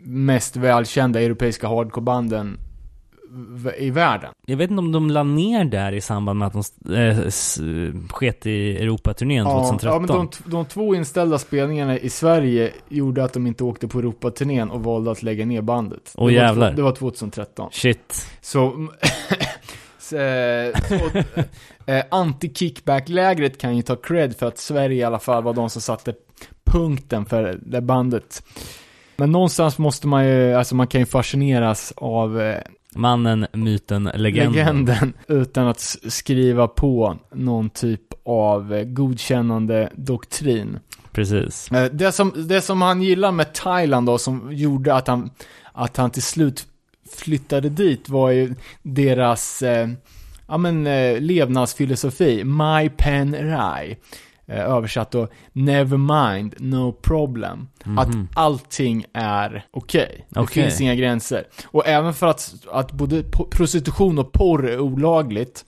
mest 0.08 0.56
välkända 0.56 1.20
europeiska 1.22 1.68
hardcorebanden 1.68 2.58
i 3.78 3.90
världen. 3.90 4.30
Jag 4.46 4.56
vet 4.56 4.70
inte 4.70 4.78
om 4.80 4.92
de 4.92 5.10
la 5.10 5.22
ner 5.22 5.64
där 5.64 5.92
i 5.92 6.00
samband 6.00 6.38
med 6.38 6.46
att 6.46 6.52
de 6.52 6.62
s- 7.26 7.58
sket 8.10 8.46
i 8.46 8.76
Europaturnén 8.76 9.44
2013. 9.44 9.92
Ja, 9.92 9.98
men 9.98 10.08
de, 10.08 10.50
de 10.50 10.64
två 10.64 10.94
inställda 10.94 11.38
spelningarna 11.38 11.98
i 11.98 12.10
Sverige 12.10 12.72
gjorde 12.88 13.24
att 13.24 13.32
de 13.32 13.46
inte 13.46 13.64
åkte 13.64 13.88
på 13.88 13.98
Europaturnén 13.98 14.70
och 14.70 14.82
valde 14.84 15.10
att 15.10 15.22
lägga 15.22 15.46
ner 15.46 15.62
bandet. 15.62 16.12
Åh, 16.16 16.28
det, 16.28 16.34
var, 16.36 16.42
jävlar. 16.42 16.70
två- 16.70 16.76
det 16.76 16.82
var 16.82 16.92
2013. 16.92 17.68
Shit. 17.72 18.26
Så, 18.40 18.88
så, 19.98 20.16
eh, 20.16 20.74
så 20.88 21.18
eh, 21.86 22.04
anti-kickback-lägret 22.10 23.58
kan 23.58 23.76
ju 23.76 23.82
ta 23.82 23.96
cred 23.96 24.36
för 24.36 24.46
att 24.46 24.58
Sverige 24.58 24.96
i 24.96 25.04
alla 25.04 25.18
fall 25.18 25.42
var 25.42 25.54
de 25.54 25.70
som 25.70 25.82
satte 25.82 26.14
punkten 26.64 27.26
för 27.26 27.58
det 27.62 27.80
bandet. 27.80 28.42
Men 29.18 29.32
någonstans 29.32 29.78
måste 29.78 30.06
man 30.06 30.26
ju, 30.26 30.54
alltså 30.54 30.74
man 30.74 30.86
kan 30.86 31.00
ju 31.00 31.06
fascineras 31.06 31.92
av 31.96 32.40
eh, 32.40 32.58
Mannen, 32.94 33.46
myten, 33.52 34.04
legenden. 34.14 34.52
legenden 34.52 35.12
utan 35.28 35.68
att 35.68 35.80
skriva 36.08 36.68
på 36.68 37.16
någon 37.34 37.70
typ 37.70 38.00
av 38.24 38.74
eh, 38.74 38.84
godkännande 38.84 39.92
doktrin. 39.94 40.78
Precis. 41.12 41.72
Eh, 41.72 41.84
Det 41.92 42.12
som, 42.12 42.32
det 42.48 42.60
som 42.60 42.82
han 42.82 43.02
gillar 43.02 43.32
med 43.32 43.52
Thailand 43.54 44.06
då, 44.06 44.18
som 44.18 44.48
gjorde 44.52 44.94
att 44.94 45.08
han, 45.08 45.30
att 45.72 45.96
han 45.96 46.10
till 46.10 46.22
slut 46.22 46.66
flyttade 47.16 47.68
dit 47.68 48.08
var 48.08 48.30
ju 48.30 48.54
deras, 48.82 49.62
eh, 49.62 49.88
ja 50.48 50.58
men, 50.58 50.86
eh, 50.86 51.20
levnadsfilosofi, 51.20 52.44
My 52.44 52.88
Pen 52.88 53.36
Rai. 53.50 53.96
Eh, 54.48 54.60
översatt 54.70 55.10
då, 55.10 55.28
never 55.52 55.96
mind, 56.32 56.54
no 56.58 56.92
problem. 56.92 57.68
Att 57.98 58.08
Mhm. 58.08 58.28
allting 58.34 59.04
är 59.12 59.64
okej. 59.70 60.26
Det 60.28 60.40
Okej. 60.40 60.62
finns 60.64 60.80
inga 60.80 60.94
gränser. 60.94 61.44
Och 61.66 61.86
även 61.86 62.14
för 62.14 62.26
att, 62.26 62.54
att 62.72 62.92
både 62.92 63.22
prostitution 63.50 64.18
och 64.18 64.32
porr 64.32 64.68
är 64.68 64.80
olagligt, 64.80 65.64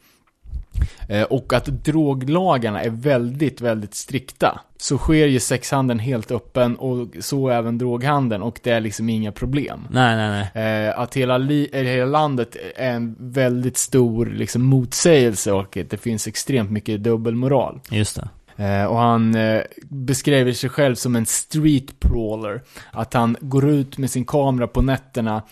eh, 1.09 1.23
och 1.23 1.53
att 1.53 1.65
droglagarna 1.67 2.83
är 2.83 2.91
väldigt, 2.91 3.61
väldigt 3.61 3.95
strikta, 3.95 4.61
så 4.77 4.99
sker 4.99 5.27
ju 5.27 5.41
sexhandeln 5.41 6.01
helt 6.01 6.31
öppen 6.31 6.77
och 6.77 7.09
så 7.21 7.49
även 7.49 7.79
droghandeln 7.79 8.43
och 8.43 8.61
det 8.63 8.71
är 8.71 8.81
liksom 8.81 9.09
inga 9.09 9.33
problem. 9.33 9.87
Nej, 9.91 10.17
nej, 10.17 10.49
nej. 10.55 10.87
Eh, 10.87 10.99
att 11.01 11.17
hela, 11.17 11.39
hela 11.73 12.05
landet 12.05 12.57
är 12.77 12.91
en 12.93 13.17
väldigt 13.19 13.77
stor 13.77 14.27
liksom, 14.27 14.63
motsägelse 14.63 15.53
och 15.53 15.77
att 15.77 15.91
det 15.91 15.97
finns 15.97 16.27
extremt 16.27 16.71
mycket 16.71 17.03
dubbelmoral. 17.03 17.81
Just 17.91 18.17
det. 18.17 18.29
Eh, 18.61 18.85
och 18.85 18.99
han 18.99 19.35
eh, 19.35 19.63
beskriver 19.89 20.53
sig 20.53 20.71
själv 20.71 20.95
som 20.95 21.17
en 21.17 21.27
street 21.27 22.01
prawler. 22.01 22.63
Att 22.93 23.15
han 23.15 23.37
går 23.41 23.69
ut 23.69 23.99
med 23.99 24.11
sin 24.11 24.25
kamera 24.25 24.67
på 24.67 24.83
nätterna 24.83 25.43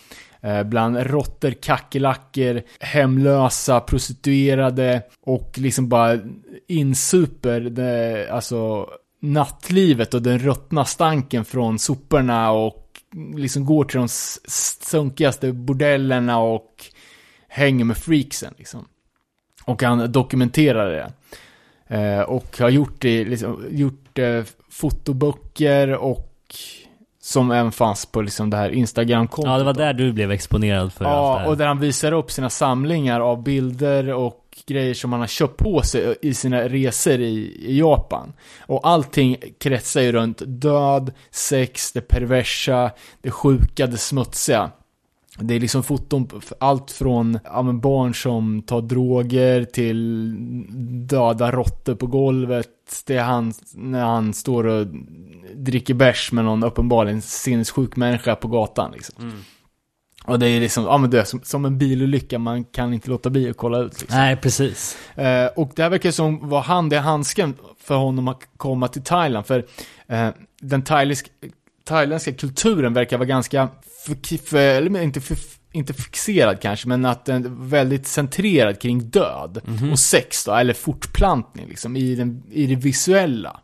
eh, 0.40 0.62
bland 0.62 0.96
råttor, 0.96 1.50
kackerlackor, 1.50 2.62
hemlösa, 2.80 3.80
prostituerade 3.80 5.02
och 5.22 5.50
liksom 5.54 5.88
bara 5.88 6.18
insuper 6.66 7.60
det, 7.60 8.28
alltså 8.30 8.88
nattlivet 9.20 10.14
och 10.14 10.22
den 10.22 10.38
ruttna 10.38 10.84
stanken 10.84 11.44
från 11.44 11.78
soporna 11.78 12.50
och 12.50 12.84
liksom 13.36 13.64
går 13.64 13.84
till 13.84 13.98
de 13.98 14.08
sunkigaste 14.08 15.52
bordellerna 15.52 16.38
och 16.38 16.84
hänger 17.48 17.84
med 17.84 17.96
freaksen 17.96 18.54
liksom. 18.58 18.84
Och 19.64 19.82
han 19.82 20.12
dokumenterar 20.12 20.90
det. 20.90 21.12
Eh, 21.88 22.20
och 22.20 22.58
har 22.58 22.68
gjort 22.68 22.94
det, 22.98 23.24
liksom, 23.24 23.64
gjort 23.70 24.18
eh, 24.18 24.42
fotoböcker 24.70 25.92
och 25.94 26.24
som 27.20 27.50
även 27.50 27.72
fanns 27.72 28.06
på 28.06 28.20
liksom 28.22 28.50
det 28.50 28.56
här 28.56 28.70
Instagram-kontot. 28.70 29.50
Ja, 29.52 29.58
det 29.58 29.64
var 29.64 29.74
där 29.74 29.92
du 29.92 30.12
blev 30.12 30.32
exponerad 30.32 30.92
för 30.92 31.04
allt 31.04 31.14
det 31.14 31.18
Ja, 31.18 31.38
här. 31.38 31.48
och 31.48 31.56
där 31.56 31.66
han 31.66 31.80
visar 31.80 32.12
upp 32.12 32.30
sina 32.30 32.50
samlingar 32.50 33.20
av 33.20 33.42
bilder 33.42 34.12
och 34.14 34.44
grejer 34.66 34.94
som 34.94 35.12
han 35.12 35.20
har 35.20 35.26
köpt 35.28 35.56
på 35.56 35.82
sig 35.82 36.16
i 36.22 36.34
sina 36.34 36.68
resor 36.68 37.20
i, 37.20 37.56
i 37.66 37.78
Japan. 37.78 38.32
Och 38.66 38.88
allting 38.88 39.36
kretsar 39.58 40.00
ju 40.00 40.12
runt 40.12 40.42
död, 40.46 41.12
sex, 41.30 41.92
det 41.92 42.00
perversa, 42.00 42.90
det 43.22 43.30
sjuka, 43.30 43.86
det 43.86 43.98
smutsiga. 43.98 44.70
Det 45.40 45.54
är 45.54 45.60
liksom 45.60 45.82
foton 45.82 46.26
på 46.26 46.40
allt 46.60 46.90
från 46.90 47.38
ja, 47.44 47.62
men 47.62 47.80
barn 47.80 48.14
som 48.14 48.62
tar 48.62 48.80
droger 48.80 49.64
till 49.64 50.24
döda 51.06 51.50
råttor 51.50 51.94
på 51.94 52.06
golvet. 52.06 52.68
Det 53.06 53.16
är 53.16 53.22
han 53.22 53.52
när 53.74 54.04
han 54.04 54.34
står 54.34 54.66
och 54.66 54.86
dricker 55.54 55.94
bärs 55.94 56.32
med 56.32 56.44
någon 56.44 56.64
uppenbarligen 56.64 57.22
sinnessjuk 57.22 57.96
människa 57.96 58.34
på 58.34 58.48
gatan 58.48 58.92
liksom. 58.92 59.14
Mm. 59.24 59.38
Och 60.28 60.38
det 60.38 60.48
är 60.48 60.60
liksom, 60.60 60.84
ja 60.84 60.98
men 60.98 61.10
det 61.10 61.20
är 61.20 61.24
som, 61.24 61.40
som 61.42 61.64
en 61.64 61.78
bilolycka, 61.78 62.38
man 62.38 62.64
kan 62.64 62.94
inte 62.94 63.10
låta 63.10 63.30
bli 63.30 63.50
att 63.50 63.56
kolla 63.56 63.78
ut 63.78 64.00
liksom. 64.00 64.18
Nej, 64.18 64.36
precis. 64.36 64.98
Eh, 65.14 65.46
och 65.46 65.72
det 65.76 65.82
här 65.82 65.90
verkar 65.90 66.10
som 66.10 66.48
var 66.48 66.60
hand 66.60 66.92
i 66.92 66.96
handsken 66.96 67.54
för 67.80 67.96
honom 67.96 68.28
att 68.28 68.48
komma 68.56 68.88
till 68.88 69.02
Thailand, 69.02 69.46
för 69.46 69.64
eh, 70.06 70.28
den 70.60 70.82
thailändsk, 70.82 71.30
thailändska 71.84 72.32
kulturen 72.32 72.94
verkar 72.94 73.18
vara 73.18 73.28
ganska, 73.28 73.68
eller 74.52 75.02
inte, 75.02 75.20
inte 75.72 75.94
fixerad 75.94 76.60
kanske, 76.60 76.88
men 76.88 77.04
att 77.04 77.24
den 77.24 77.44
är 77.44 77.68
väldigt 77.68 78.06
centrerad 78.06 78.80
kring 78.80 79.10
död 79.10 79.60
och 79.92 79.98
sex 79.98 80.44
då, 80.44 80.52
eller 80.52 80.74
fortplantning 80.74 81.68
liksom, 81.68 81.96
i, 81.96 82.14
den, 82.14 82.42
i 82.50 82.66
det 82.66 82.76
visuella. 82.76 83.60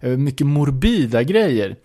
Eh, 0.00 0.16
mycket 0.16 0.46
morbida 0.46 1.22
grejer. 1.22 1.76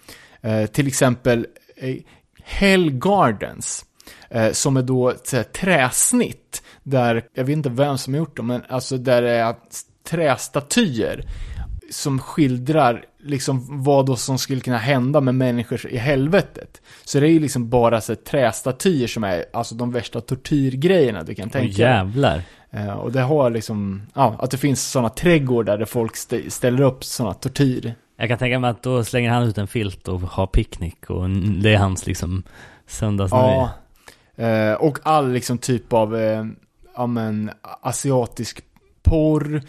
Eh, 0.42 0.66
till 0.66 0.88
exempel 0.88 1.48
eh, 1.76 1.96
Hell 2.44 2.92
Gardens. 2.92 3.86
Eh, 4.30 4.52
som 4.52 4.78
är 4.78 4.82
då 4.82 5.10
ett 5.10 5.32
här, 5.32 5.44
träsnitt. 5.44 6.64
Där, 6.84 7.26
jag 7.34 7.44
vet 7.44 7.54
inte 7.54 7.70
vem 7.70 7.98
som 7.98 8.14
har 8.14 8.20
gjort 8.20 8.38
dem, 8.38 8.48
men 8.48 8.62
alltså 8.70 8.98
där 8.98 9.22
det 9.22 9.32
är 9.32 9.56
trästatyer. 10.10 11.26
Som 11.92 12.20
skildrar 12.20 13.06
liksom 13.28 13.84
vad 13.84 14.06
då 14.06 14.16
som 14.16 14.38
skulle 14.38 14.62
kunna 14.62 14.78
hända 14.78 15.22
med 15.22 15.36
människor 15.36 15.88
i 15.88 15.98
helvetet. 15.98 16.82
Så 17.06 17.20
det 17.20 17.28
är 17.28 17.32
ju 17.32 17.40
liksom 17.40 17.70
bara 17.70 18.02
så 18.02 18.16
trästatyer 18.16 19.08
som 19.08 19.24
är 19.24 19.46
alltså 19.54 19.76
de 19.76 19.92
värsta 19.92 20.22
tortyrgrejerna 20.22 21.24
du 21.24 21.36
kan 21.36 21.50
tänka 21.50 21.68
dig. 21.68 21.82
jävlar. 21.82 22.42
Eh, 22.72 22.90
och 22.94 23.12
det 23.12 23.22
har 23.22 23.50
liksom, 23.50 24.02
ja, 24.14 24.36
att 24.40 24.52
det 24.52 24.58
finns 24.58 24.92
sådana 24.92 25.10
trädgårdar 25.10 25.78
där 25.78 25.86
folk 25.86 26.14
stä- 26.16 26.50
ställer 26.50 26.82
upp 26.84 27.04
sådana 27.04 27.34
tortyr. 27.34 27.96
Jag 28.18 28.30
kan 28.30 28.38
tänka 28.38 28.60
mig 28.60 28.70
att 28.70 28.84
då 28.84 29.04
slänger 29.04 29.32
han 29.32 29.44
ut 29.44 29.58
en 29.58 29.68
filt 29.68 30.08
och 30.08 30.22
har 30.22 30.48
picknick 30.48 31.10
och 31.10 31.30
det 31.64 31.74
är 31.74 31.78
hans 31.78 32.08
liksom 32.08 32.44
söndagsnöje. 32.88 33.70
Ja. 34.36 34.46
Eh, 34.46 34.74
och 34.74 35.00
all 35.04 35.32
liksom 35.32 35.58
typ 35.58 35.94
av, 35.94 36.16
eh, 36.18 36.46
ja 36.96 37.08
men, 37.08 37.52
asiatisk 37.82 38.62
porr, 39.10 39.62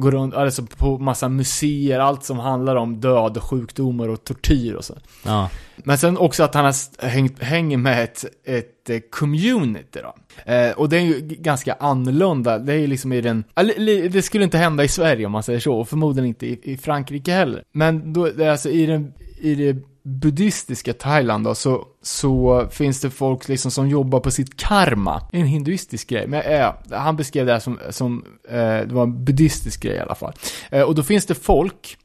går 0.00 0.10
runt, 0.10 0.34
alltså 0.34 0.66
på 0.76 0.98
massa 0.98 1.28
museer, 1.28 1.98
allt 1.98 2.24
som 2.24 2.38
handlar 2.38 2.76
om 2.76 3.00
död, 3.00 3.36
och 3.36 3.42
sjukdomar 3.42 4.08
och 4.08 4.24
tortyr 4.24 4.74
och 4.74 4.84
så. 4.84 4.94
Ja. 5.24 5.50
Men 5.76 5.98
sen 5.98 6.18
också 6.18 6.42
att 6.42 6.54
han 6.54 6.64
har 6.64 7.06
hängt, 7.06 7.42
hänger 7.42 7.76
med 7.76 8.04
ett, 8.04 8.24
ett 8.44 8.90
eh, 8.90 8.98
community 9.10 10.00
då. 10.02 10.14
Eh, 10.52 10.70
och 10.70 10.88
det 10.88 10.96
är 10.96 11.00
ju 11.00 11.20
ganska 11.20 11.72
annorlunda, 11.72 12.58
det 12.58 12.72
är 12.72 12.76
ju 12.76 12.86
liksom 12.86 13.12
i 13.12 13.20
den, 13.20 13.44
det 14.10 14.24
skulle 14.24 14.44
inte 14.44 14.58
hända 14.58 14.84
i 14.84 14.88
Sverige 14.88 15.26
om 15.26 15.32
man 15.32 15.42
säger 15.42 15.60
så, 15.60 15.74
och 15.74 15.88
förmodligen 15.88 16.28
inte 16.28 16.46
i, 16.46 16.60
i 16.62 16.76
Frankrike 16.76 17.32
heller. 17.32 17.62
Men 17.72 18.12
då, 18.12 18.30
det 18.30 18.44
är 18.44 18.50
alltså 18.50 18.70
i 18.70 18.86
den, 18.86 19.12
i 19.40 19.54
det 19.54 19.89
buddhistiska 20.02 20.92
Thailand 20.92 21.44
då, 21.44 21.54
så, 21.54 21.86
så 22.02 22.66
finns 22.70 23.00
det 23.00 23.10
folk 23.10 23.48
liksom 23.48 23.70
som 23.70 23.88
jobbar 23.88 24.20
på 24.20 24.30
sitt 24.30 24.56
karma. 24.56 25.22
En 25.32 25.46
hinduistisk 25.46 26.08
grej, 26.08 26.26
men 26.26 26.42
eh, 26.42 26.72
han 26.90 27.16
beskrev 27.16 27.46
det 27.46 27.52
här 27.52 27.60
som, 27.60 27.78
som 27.90 28.24
eh, 28.48 28.58
det 28.58 28.90
var 28.90 29.02
en 29.02 29.24
buddhistisk 29.24 29.82
grej 29.82 29.96
i 29.96 30.00
alla 30.00 30.14
fall. 30.14 30.32
Eh, 30.70 30.82
och 30.82 30.94
då 30.94 31.02
finns 31.02 31.26
det 31.26 31.34
folk 31.34 31.96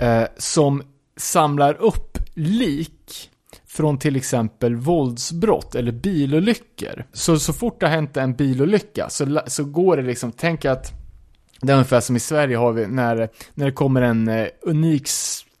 eh, 0.00 0.24
som 0.38 0.82
samlar 1.16 1.74
upp 1.74 2.18
lik 2.34 3.30
från 3.66 3.98
till 3.98 4.16
exempel 4.16 4.76
våldsbrott 4.76 5.74
eller 5.74 5.92
bilolyckor. 5.92 7.04
Så, 7.12 7.38
så 7.38 7.52
fort 7.52 7.80
det 7.80 7.86
har 7.86 7.94
hänt 7.94 8.16
en 8.16 8.34
bilolycka 8.34 9.10
så, 9.10 9.40
så 9.46 9.64
går 9.64 9.96
det 9.96 10.02
liksom, 10.02 10.32
tänk 10.32 10.64
att 10.64 10.92
det 11.60 11.72
är 11.72 11.76
ungefär 11.76 12.00
som 12.00 12.16
i 12.16 12.20
Sverige 12.20 12.56
har 12.56 12.72
vi 12.72 12.86
när, 12.86 13.28
när 13.54 13.66
det 13.66 13.72
kommer 13.72 14.02
en 14.02 14.28
eh, 14.28 14.46
unik 14.62 15.08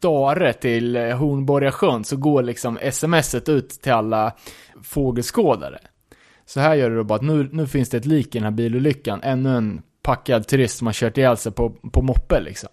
stare 0.00 0.52
till 0.52 0.96
Hornborgasjön 0.96 2.04
så 2.04 2.16
går 2.16 2.42
liksom 2.42 2.78
smset 2.92 3.48
ut 3.48 3.70
till 3.70 3.92
alla 3.92 4.32
fågelskådare. 4.82 5.78
Så 6.46 6.60
här 6.60 6.74
gör 6.74 6.90
det 6.90 6.96
då 6.96 7.04
bara 7.04 7.14
att 7.14 7.22
nu, 7.22 7.48
nu 7.52 7.66
finns 7.66 7.88
det 7.88 7.96
ett 7.96 8.06
lik 8.06 8.34
i 8.34 8.38
den 8.38 8.44
här 8.44 8.50
bilolyckan, 8.50 9.20
ännu 9.22 9.56
en 9.56 9.82
packad 10.02 10.46
turist 10.46 10.78
som 10.78 10.86
har 10.86 10.94
kört 10.94 11.18
ihjäl 11.18 11.36
sig 11.36 11.52
på, 11.52 11.70
på 11.70 12.02
moppe 12.02 12.40
liksom. 12.40 12.68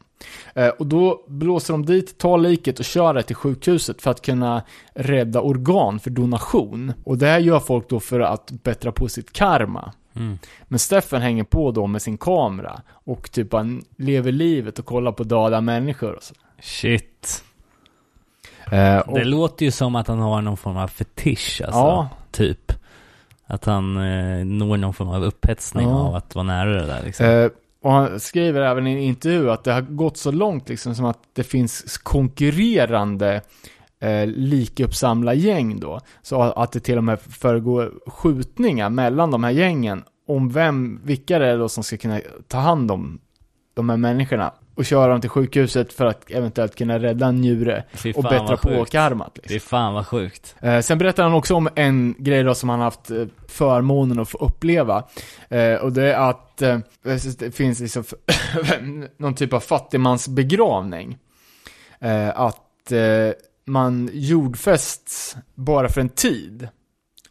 Eh, 0.54 0.68
och 0.68 0.88
då 0.88 1.26
blåser 1.28 1.74
de 1.74 1.86
dit, 1.86 2.18
tar 2.18 2.38
liket 2.38 2.80
och 2.80 2.86
kör 2.86 3.14
det 3.14 3.24
till 3.24 3.36
sjukhuset 3.36 4.02
för 4.02 4.12
att 4.12 4.22
kunna 4.22 4.64
rädda 4.94 5.42
organ 5.42 6.00
för 6.00 6.10
donation. 6.10 6.94
Och 7.04 7.18
det 7.18 7.28
här 7.28 7.40
gör 7.40 7.60
folk 7.60 7.90
då 7.90 8.00
för 8.00 8.20
att 8.20 8.52
bättra 8.52 8.92
på 8.92 9.08
sitt 9.08 9.34
karma. 9.34 9.94
Mm. 10.16 10.38
Men 10.64 10.80
Steffen 10.80 11.22
hänger 11.22 11.44
på 11.44 11.72
då 11.72 11.88
med 11.88 12.02
sin 12.02 12.18
kamera 12.18 12.82
och 12.90 13.32
typ 13.32 13.54
han 13.54 13.84
lever 13.98 14.32
livet 14.32 14.80
och 14.80 14.86
kollar 14.86 15.12
på 15.12 15.24
döda 15.24 15.62
människor 15.62 16.14
och 16.14 16.24
så. 16.24 16.34
Shit. 16.62 17.44
Eh, 18.72 18.98
och, 19.00 19.20
Det 19.20 19.24
låter 19.26 19.66
ju 19.66 19.72
som 19.72 19.96
att 19.96 20.08
han 20.08 20.20
har 20.20 20.42
någon 20.42 20.58
form 20.58 20.78
av 20.78 20.88
fetisch 20.88 21.62
alltså. 21.66 21.80
Ja. 21.80 22.10
Typ. 22.32 22.72
Att 23.46 23.66
han 23.66 23.98
eh, 23.98 24.46
når 24.46 24.78
någon 24.78 24.94
form 24.94 25.10
av 25.10 25.24
upphetsning 25.24 25.88
Ja. 25.88 25.96
av 26.00 26.16
att 26.16 26.36
vara 26.36 26.46
nära 26.46 26.70
det 26.70 26.86
där 26.86 27.04
liksom. 27.04 27.26
Eh, 27.26 27.50
och 27.82 27.92
han 27.92 28.20
skriver 28.20 28.62
även 28.62 28.88
i 28.88 28.92
en 28.92 28.98
intervju 29.00 29.52
att 29.52 29.64
det 29.64 29.74
har 29.74 29.82
gått 29.82 30.18
så 30.18 30.32
långt 30.32 30.70
liksom 30.70 30.96
som 30.96 31.06
att 31.06 31.20
det 31.34 31.44
finns 31.44 31.98
konkurrerande 31.98 33.42
eh, 34.00 34.26
likuppsamlargäng 34.28 35.80
då. 35.80 36.00
Så 36.22 36.42
att 36.42 36.72
det 36.72 36.80
till 36.80 36.98
och 36.98 37.04
med 37.04 37.22
föregår 37.22 37.94
skjutningar 38.08 38.90
mellan 38.90 39.32
de 39.32 39.44
här 39.44 39.52
gängen 39.52 40.04
om 40.28 40.50
vem, 40.50 41.00
vilka 41.04 41.40
det 41.40 41.48
är 41.48 41.58
då 41.58 41.70
som 41.70 41.84
ska 41.84 41.98
kunna 41.98 42.22
ta 42.48 42.58
hand 42.58 42.92
om 42.92 43.20
de 43.74 43.90
här 43.90 43.98
människorna 43.98 44.54
och 44.78 44.86
köra 44.86 45.08
dem 45.12 45.22
till 45.22 45.30
sjukhuset 45.30 45.94
för 45.94 46.06
att 46.06 46.32
eventuellt 46.32 46.76
kunna 46.76 47.00
rädda 47.00 47.26
en 47.28 47.42
njure 47.42 47.84
Fy 47.94 48.14
och 48.14 48.24
bättra 48.24 48.58
på 48.58 48.86
karmat. 48.86 49.36
Det 49.36 49.42
Liksom. 49.42 49.56
är 49.56 49.60
fan 49.60 49.94
vad 49.94 50.08
sjukt. 50.08 50.56
Eh, 50.62 50.80
sen 50.80 50.98
berättar 50.98 51.24
han 51.24 51.34
också 51.34 51.56
om 51.56 51.70
en 51.76 52.16
grej 52.18 52.44
då 52.44 52.56
som 52.56 52.70
han 52.70 52.80
haft 52.80 53.12
eh, 53.12 53.26
förmånen 53.48 54.20
att 54.20 54.30
få 54.30 54.38
uppleva. 54.38 55.04
Eh, 55.50 55.74
och 55.74 55.92
det 55.92 56.14
är 56.14 56.30
att 56.30 56.62
eh, 56.62 56.80
det 57.40 57.56
finns 57.56 57.80
liksom 57.80 58.04
någon 59.18 59.36
typ 59.36 59.54
av 59.54 59.60
fattigmansbegravning. 59.60 61.18
Eh, 62.00 62.40
att 62.40 62.92
eh, 62.92 63.32
man 63.66 64.10
jordfästs 64.14 65.38
bara 65.56 65.90
för 65.90 66.02
en 66.02 66.10
tid. 66.10 66.68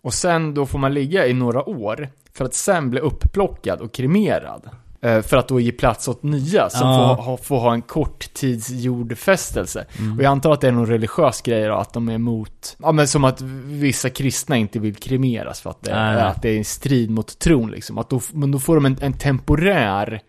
Och 0.03 0.14
sen 0.14 0.55
då 0.55 0.66
får 0.66 0.78
man 0.78 0.94
ligga 0.94 1.26
i 1.26 1.32
några 1.32 1.68
år 1.68 2.09
för 2.34 2.44
att 2.44 2.55
sen 2.55 2.90
bli 2.90 3.01
uppplockad 3.01 3.80
och 3.80 3.92
kremerad. 3.92 4.70
Eh, 5.07 5.22
för 5.22 5.36
att 5.36 5.48
då 5.48 5.61
ge 5.61 5.72
plats 5.72 6.09
åt 6.09 6.22
nya 6.22 6.70
som 6.70 6.88
Ja. 6.88 7.16
får, 7.16 7.22
ha, 7.22 7.36
får 7.36 7.59
ha 7.59 7.74
en 7.74 7.82
korttidsjordfästelse. 7.82 9.86
Mm. 9.98 10.16
Och 10.16 10.22
jag 10.24 10.30
antar 10.30 10.52
att 10.52 10.61
det 10.61 10.68
är 10.68 10.72
någon 10.72 10.86
religiös 10.86 11.42
grej 11.42 11.68
då, 11.68 11.74
att 11.74 11.92
de 11.92 12.09
är 12.09 12.14
emot, 12.14 12.76
ja 12.82 12.92
men 12.92 13.09
som 13.09 13.24
att 13.24 13.40
vissa 13.64 14.11
kristna 14.11 14.57
inte 14.57 14.78
vill 14.78 14.94
kremeras 14.94 15.61
för 15.61 15.70
att 15.70 15.82
det, 15.82 15.94
Nej, 15.94 16.14
nej. 16.14 16.24
att 16.24 16.42
det 16.42 16.50
är 16.50 16.59
en 16.59 16.64
strid 16.64 17.11
mot 17.11 17.38
tron 17.38 17.70
liksom. 17.70 17.98
Att 17.98 18.11
då, 18.11 18.20
men 18.32 18.50
då 18.50 18.59
får 18.59 18.74
de 18.74 18.86
en, 18.86 18.96
en 19.00 19.12
temporär 19.12 20.20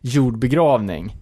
jordbegravning. 0.00 1.16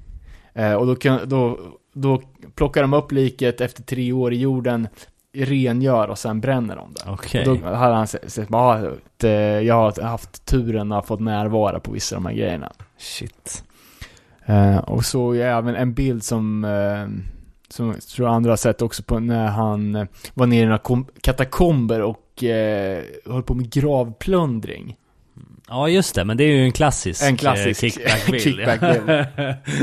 Eh, 0.55 0.73
och 0.73 0.87
då, 0.87 0.95
kan, 0.95 1.29
då, 1.29 1.59
då 1.95 2.23
plockar 2.55 2.83
de 2.83 2.95
upp 2.95 3.13
liket 3.13 3.61
efter 3.61 3.83
tre 3.83 4.13
år 4.13 4.33
i 4.33 4.37
jorden, 4.37 4.89
rengör 5.35 6.09
och 6.09 6.19
sen 6.19 6.41
bränner 6.41 6.77
de 6.77 6.95
det. 6.95 7.11
Och 7.11 7.37
då 7.45 7.57
hade 7.75 7.95
han 7.95 8.07
sett, 8.07 8.33
sett 8.33 8.55
ah, 8.55 8.75
att, 8.75 9.25
eh, 9.25 9.31
jag 9.33 9.75
har 9.75 10.03
haft 10.03 10.47
turen 10.47 10.93
att 10.93 10.97
ha 10.97 11.03
fått 11.07 11.21
närvara 11.21 11.81
på 11.81 11.93
vissa 11.93 12.17
av 12.17 12.23
de 12.23 12.29
här 12.29 12.35
grejerna. 12.37 12.73
Shit. 13.03 13.65
Eh, 14.47 14.77
och 14.79 15.05
så 15.05 15.33
är 15.33 15.41
även 15.47 15.75
en 15.77 15.95
bild 15.95 16.25
som, 16.25 16.65
eh, 16.65 17.33
som 17.69 17.87
jag 17.87 18.03
tror 18.03 18.29
andra 18.29 18.51
har 18.53 18.57
sett 18.57 18.83
också 18.83 19.03
på 19.03 19.19
när 19.21 19.47
han 19.47 19.95
eh, 19.95 20.07
var 20.35 20.47
nere 20.47 20.61
i 20.61 20.65
några 20.65 20.79
kom- 20.79 21.07
katakomber 21.23 22.01
och 22.03 22.45
eh, 22.45 23.03
höll 23.27 23.43
på 23.43 23.55
med 23.55 23.71
gravplundring. 23.73 24.97
Ja 25.69 25.89
just 25.89 26.15
det, 26.15 26.25
men 26.25 26.37
det 26.37 26.45
är 26.45 26.49
ju 26.57 26.63
en 26.65 26.73
klassisk, 26.73 27.23
En 27.23 27.37
klassisk 27.37 27.83
eh, 27.83 27.91
kickback-bild. 27.91 28.43
kickback-bild. 28.43 29.27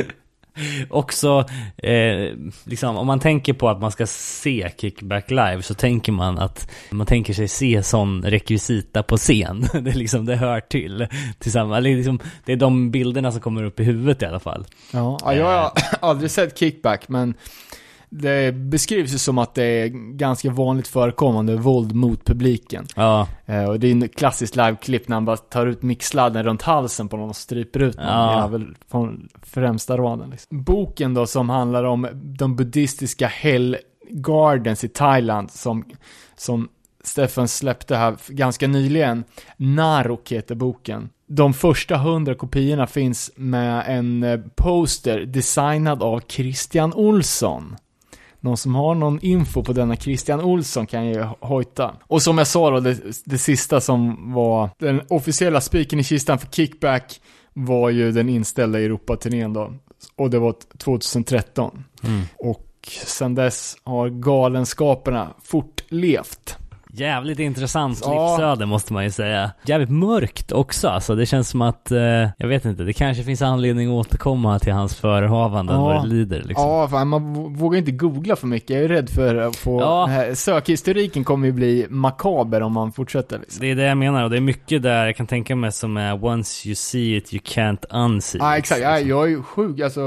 Också, 0.89 1.45
eh, 1.77 2.35
liksom, 2.63 2.97
om 2.97 3.07
man 3.07 3.19
tänker 3.19 3.53
på 3.53 3.69
att 3.69 3.81
man 3.81 3.91
ska 3.91 4.07
se 4.07 4.71
kickback 4.77 5.29
live 5.29 5.61
så 5.61 5.73
tänker 5.73 6.11
man 6.11 6.37
att 6.37 6.71
man 6.89 7.07
tänker 7.07 7.33
sig 7.33 7.47
se 7.47 7.83
sån 7.83 8.23
rekvisita 8.23 9.03
på 9.03 9.17
scen. 9.17 9.67
det, 9.73 9.95
liksom, 9.95 10.25
det 10.25 10.35
hör 10.35 10.59
till. 10.59 11.07
Tillsammans, 11.39 11.83
liksom, 11.83 12.19
det 12.45 12.51
är 12.51 12.57
de 12.57 12.91
bilderna 12.91 13.31
som 13.31 13.41
kommer 13.41 13.63
upp 13.63 13.79
i 13.79 13.83
huvudet 13.83 14.21
i 14.21 14.25
alla 14.25 14.39
fall. 14.39 14.65
Ja, 14.91 15.17
ja, 15.23 15.33
jag 15.33 15.45
har 15.45 15.71
aldrig 15.99 16.31
sett 16.31 16.59
kickback, 16.59 17.09
men 17.09 17.33
det 18.09 18.55
beskrivs 18.55 19.13
ju 19.13 19.17
som 19.17 19.37
att 19.37 19.55
det 19.55 19.63
är 19.63 19.87
ganska 20.17 20.49
vanligt 20.51 20.87
förekommande 20.87 21.55
våld 21.55 21.95
mot 21.95 22.25
publiken. 22.25 22.85
Ja, 22.95 23.27
Eh, 23.45 23.63
och 23.63 23.79
det 23.79 23.87
är 23.87 23.91
en 23.91 24.09
klassiskt 24.09 24.55
liveklipp 24.55 25.07
när 25.07 25.15
han 25.15 25.25
bara 25.25 25.37
tar 25.37 25.67
ut 25.67 25.81
mixsladden 25.81 26.43
runt 26.43 26.61
halsen 26.61 27.07
på 27.07 27.17
någon 27.17 27.29
och 27.29 27.35
stryper 27.35 27.79
ut 27.79 27.97
någon 27.97 28.05
Ja. 28.07 28.41
jävel 28.41 28.75
från 28.91 29.29
främsta 29.43 29.97
raden. 29.97 30.29
Liksom. 30.29 30.63
Boken 30.63 31.13
då 31.13 31.25
som 31.27 31.49
handlar 31.49 31.83
om 31.83 32.07
de 32.13 32.55
buddhistiska 32.55 33.27
Hell 33.27 33.77
Gardens 34.09 34.83
i 34.83 34.87
Thailand 34.87 35.51
som, 35.51 35.83
som 36.37 36.69
Stefan 37.03 37.47
släppte 37.47 37.95
här 37.95 38.15
ganska 38.27 38.67
nyligen. 38.67 39.23
Narok 39.57 40.31
heter 40.31 40.55
boken. 40.55 41.09
De 41.27 41.53
första 41.53 41.97
hundra 41.97 42.35
kopiorna 42.35 42.87
finns 42.87 43.31
med 43.35 43.83
en 43.87 44.23
eh, 44.23 44.39
poster 44.55 45.19
designad 45.25 46.03
av 46.03 46.21
Christian 46.27 46.93
Olsson. 46.93 47.75
Någon 48.39 48.57
som 48.57 48.75
har 48.75 48.95
någon 48.95 49.19
info 49.21 49.63
på 49.63 49.73
denna 49.73 49.95
Christian 49.95 50.41
Olsson 50.41 50.87
kan 50.87 51.05
ju 51.05 51.23
hojta. 51.39 51.95
Och 52.07 52.21
som 52.21 52.37
jag 52.37 52.47
sa 52.47 52.69
då, 52.69 52.79
det, 52.79 52.97
det 53.25 53.37
sista 53.37 53.81
som 53.81 54.33
var 54.33 54.69
den 54.79 55.01
officiella 55.09 55.61
spiken 55.61 55.99
i 55.99 56.03
kistan 56.03 56.39
för 56.39 56.47
Kickback 56.47 57.21
var 57.53 57.89
ju 57.89 58.11
den 58.11 58.29
inställda 58.29 58.79
Europaturnén 58.79 59.53
då. 59.53 59.73
Och 60.15 60.29
det 60.29 60.39
var 60.39 60.55
2013. 60.77 61.83
mm. 62.03 62.21
Och 62.37 62.65
sen 63.05 63.35
dess 63.35 63.77
har 63.83 64.09
galenskaperna 64.09 65.33
fortlevt. 65.43 66.57
Jävligt 66.93 67.39
intressant 67.39 68.01
Ja. 68.03 68.31
livsöde 68.37 68.65
måste 68.65 68.93
man 68.93 69.03
ju 69.03 69.11
säga. 69.11 69.51
Jävligt 69.65 69.89
mörkt 69.89 70.51
också 70.51 70.87
alltså. 70.87 71.15
Det 71.15 71.25
känns 71.25 71.49
som 71.49 71.61
att, 71.61 71.91
eh, 71.91 71.99
jag 72.37 72.47
vet 72.47 72.65
inte, 72.65 72.83
det 72.83 72.93
kanske 72.93 73.23
finns 73.23 73.41
anledning 73.41 73.87
att 73.87 74.05
återkomma 74.07 74.59
till 74.59 74.73
hans 74.73 74.95
förehavanden 74.95 75.75
Ja. 75.75 75.81
vad 75.83 76.03
det 76.03 76.07
lider 76.07 76.43
liksom. 76.45 76.67
Ja, 76.69 76.87
fan, 76.87 77.07
man 77.07 77.53
vågar 77.55 77.79
inte 77.79 77.91
googla 77.91 78.35
för 78.35 78.47
mycket. 78.47 78.69
Jag 78.69 78.83
är 78.83 78.87
rädd 78.87 79.09
för 79.09 79.35
att 79.35 79.55
få... 79.55 79.79
Ja. 79.81 80.05
här 80.05 80.33
sökhistoriken 80.33 81.23
kommer 81.23 81.47
ju 81.47 81.51
bli 81.53 81.85
makaber 81.89 82.61
om 82.61 82.73
man 82.73 82.91
fortsätter 82.91 83.39
liksom. 83.39 83.61
Det 83.61 83.71
är 83.71 83.75
det 83.75 83.83
jag 83.83 83.97
menar 83.97 84.23
och 84.23 84.29
det 84.29 84.37
är 84.37 84.41
mycket 84.41 84.83
där 84.83 85.05
jag 85.05 85.15
kan 85.15 85.27
tänka 85.27 85.55
mig 85.55 85.71
som 85.71 85.97
är 85.97 86.25
once 86.25 86.67
you 86.67 86.75
see 86.75 87.17
it 87.17 87.33
you 87.33 87.41
can't 87.45 87.85
unsee 88.05 88.39
Ja, 88.41 88.57
exakt. 88.57 88.81
Ja, 88.81 88.91
liksom. 88.91 89.09
jag 89.09 89.23
är 89.23 89.27
ju 89.29 89.43
sjuk, 89.43 89.79
alltså. 89.79 90.01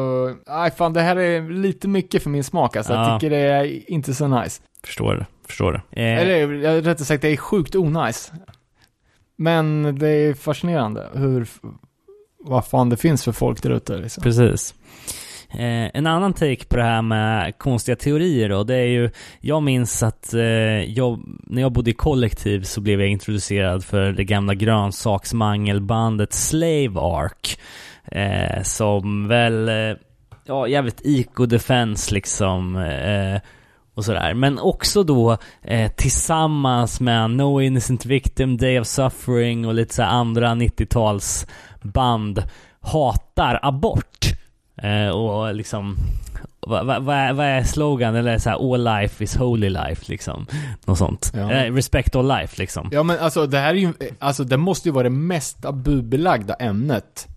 Nej, 0.49 0.71
fan 0.71 0.93
det 0.93 1.01
här 1.01 1.17
är 1.17 1.51
lite 1.51 1.89
mycket 1.89 2.23
för 2.23 2.31
min 2.31 2.45
smak 2.45 2.77
alltså. 2.77 2.93
Ja. 2.93 3.11
Jag 3.11 3.21
tycker 3.21 3.31
det 3.37 3.43
är 3.43 3.91
inte 3.91 4.15
så 4.15 4.29
nice. 4.29 4.63
Förstår 4.85 5.15
det, 5.15 5.27
förstår 5.53 5.73
det. 5.73 6.03
Eh, 6.03 6.19
Eller 6.19 6.49
rättare 6.83 7.05
sagt, 7.05 7.23
det 7.23 7.29
är 7.29 7.37
sjukt 7.37 7.77
onajs. 7.77 8.33
Men 9.37 9.99
det 9.99 10.09
är 10.09 10.35
fascinerande 10.35 11.09
hur, 11.15 11.47
vad 12.39 12.67
fan 12.67 12.89
det 12.89 12.97
finns 12.97 13.25
för 13.25 13.33
folk 13.33 13.63
där 13.63 13.71
ute 13.71 13.99
liksom. 13.99 14.23
Precis. 14.23 14.75
Eh, 15.51 15.97
en 15.97 16.07
annan 16.07 16.33
take 16.33 16.65
på 16.65 16.77
det 16.77 16.83
här 16.83 17.03
med 17.03 17.59
konstiga 17.59 17.97
teorier 17.97 18.49
då, 18.49 18.65
det 18.65 18.75
är 18.75 18.87
ju, 18.87 19.11
jag 19.41 19.63
minns 19.63 20.03
att 20.03 20.35
eh, 20.35 20.43
jag, 20.93 21.23
när 21.47 21.63
jag 21.63 21.73
bodde 21.73 21.91
i 21.91 21.95
kollektiv 21.95 22.63
så 22.63 22.81
blev 22.81 23.01
jag 23.01 23.09
introducerad 23.11 23.85
för 23.85 24.13
det 24.13 24.25
gamla 24.25 24.55
grönsaksmangelbandet 24.55 26.33
Slave 26.33 27.01
Ark. 27.01 27.59
Eh, 28.05 28.63
som 28.63 29.29
väl, 29.29 29.69
eh, 29.69 29.97
ja 30.45 30.69
jävligt 30.69 31.01
eco-defense 31.05 32.15
liksom. 32.15 32.77
Och 33.95 34.05
sådär. 34.05 34.35
Men 34.35 34.59
också 34.59 35.03
då 35.03 35.39
eh, 35.63 35.93
tillsammans 35.93 37.01
med 37.01 37.31
No 37.31 37.61
Innocent 37.61 38.07
Victim, 38.07 38.57
Day 38.57 38.81
of 38.81 38.87
Suffering 38.87 39.67
och 39.67 39.75
lite 39.75 39.95
så 39.95 40.03
andra 40.03 40.49
90-tals 40.49 41.47
band 41.83 42.43
hatar 42.81 43.59
abort. 43.63 44.27
Eh, 44.83 45.09
och 45.09 45.55
liksom 45.55 45.97
vad 46.67 46.87
va, 46.87 47.33
va, 47.33 47.45
är 47.45 47.63
slogan? 47.63 48.15
Eller 48.15 48.39
så 48.39 48.51
här, 48.51 48.75
all 48.75 48.85
life 48.85 49.25
is 49.25 49.37
holy 49.37 49.71
life 49.71 50.05
liksom. 50.07 50.47
Något 50.85 50.99
sånt. 50.99 51.33
Ja. 51.35 51.53
Eh, 51.53 51.73
respect 51.73 52.17
all 52.17 52.29
life 52.29 52.55
liksom. 52.59 52.89
Ja 52.93 53.03
men 53.03 53.19
alltså 53.19 53.47
det 53.47 53.59
här 53.59 53.75
är 53.75 53.79
ju, 53.79 53.93
alltså 54.19 54.45
det 54.45 54.57
måste 54.57 54.89
ju 54.89 54.93
vara 54.93 55.03
det 55.03 55.11
mest 55.11 55.63
tabubelagda 55.63 56.55
ämnet 56.55 57.29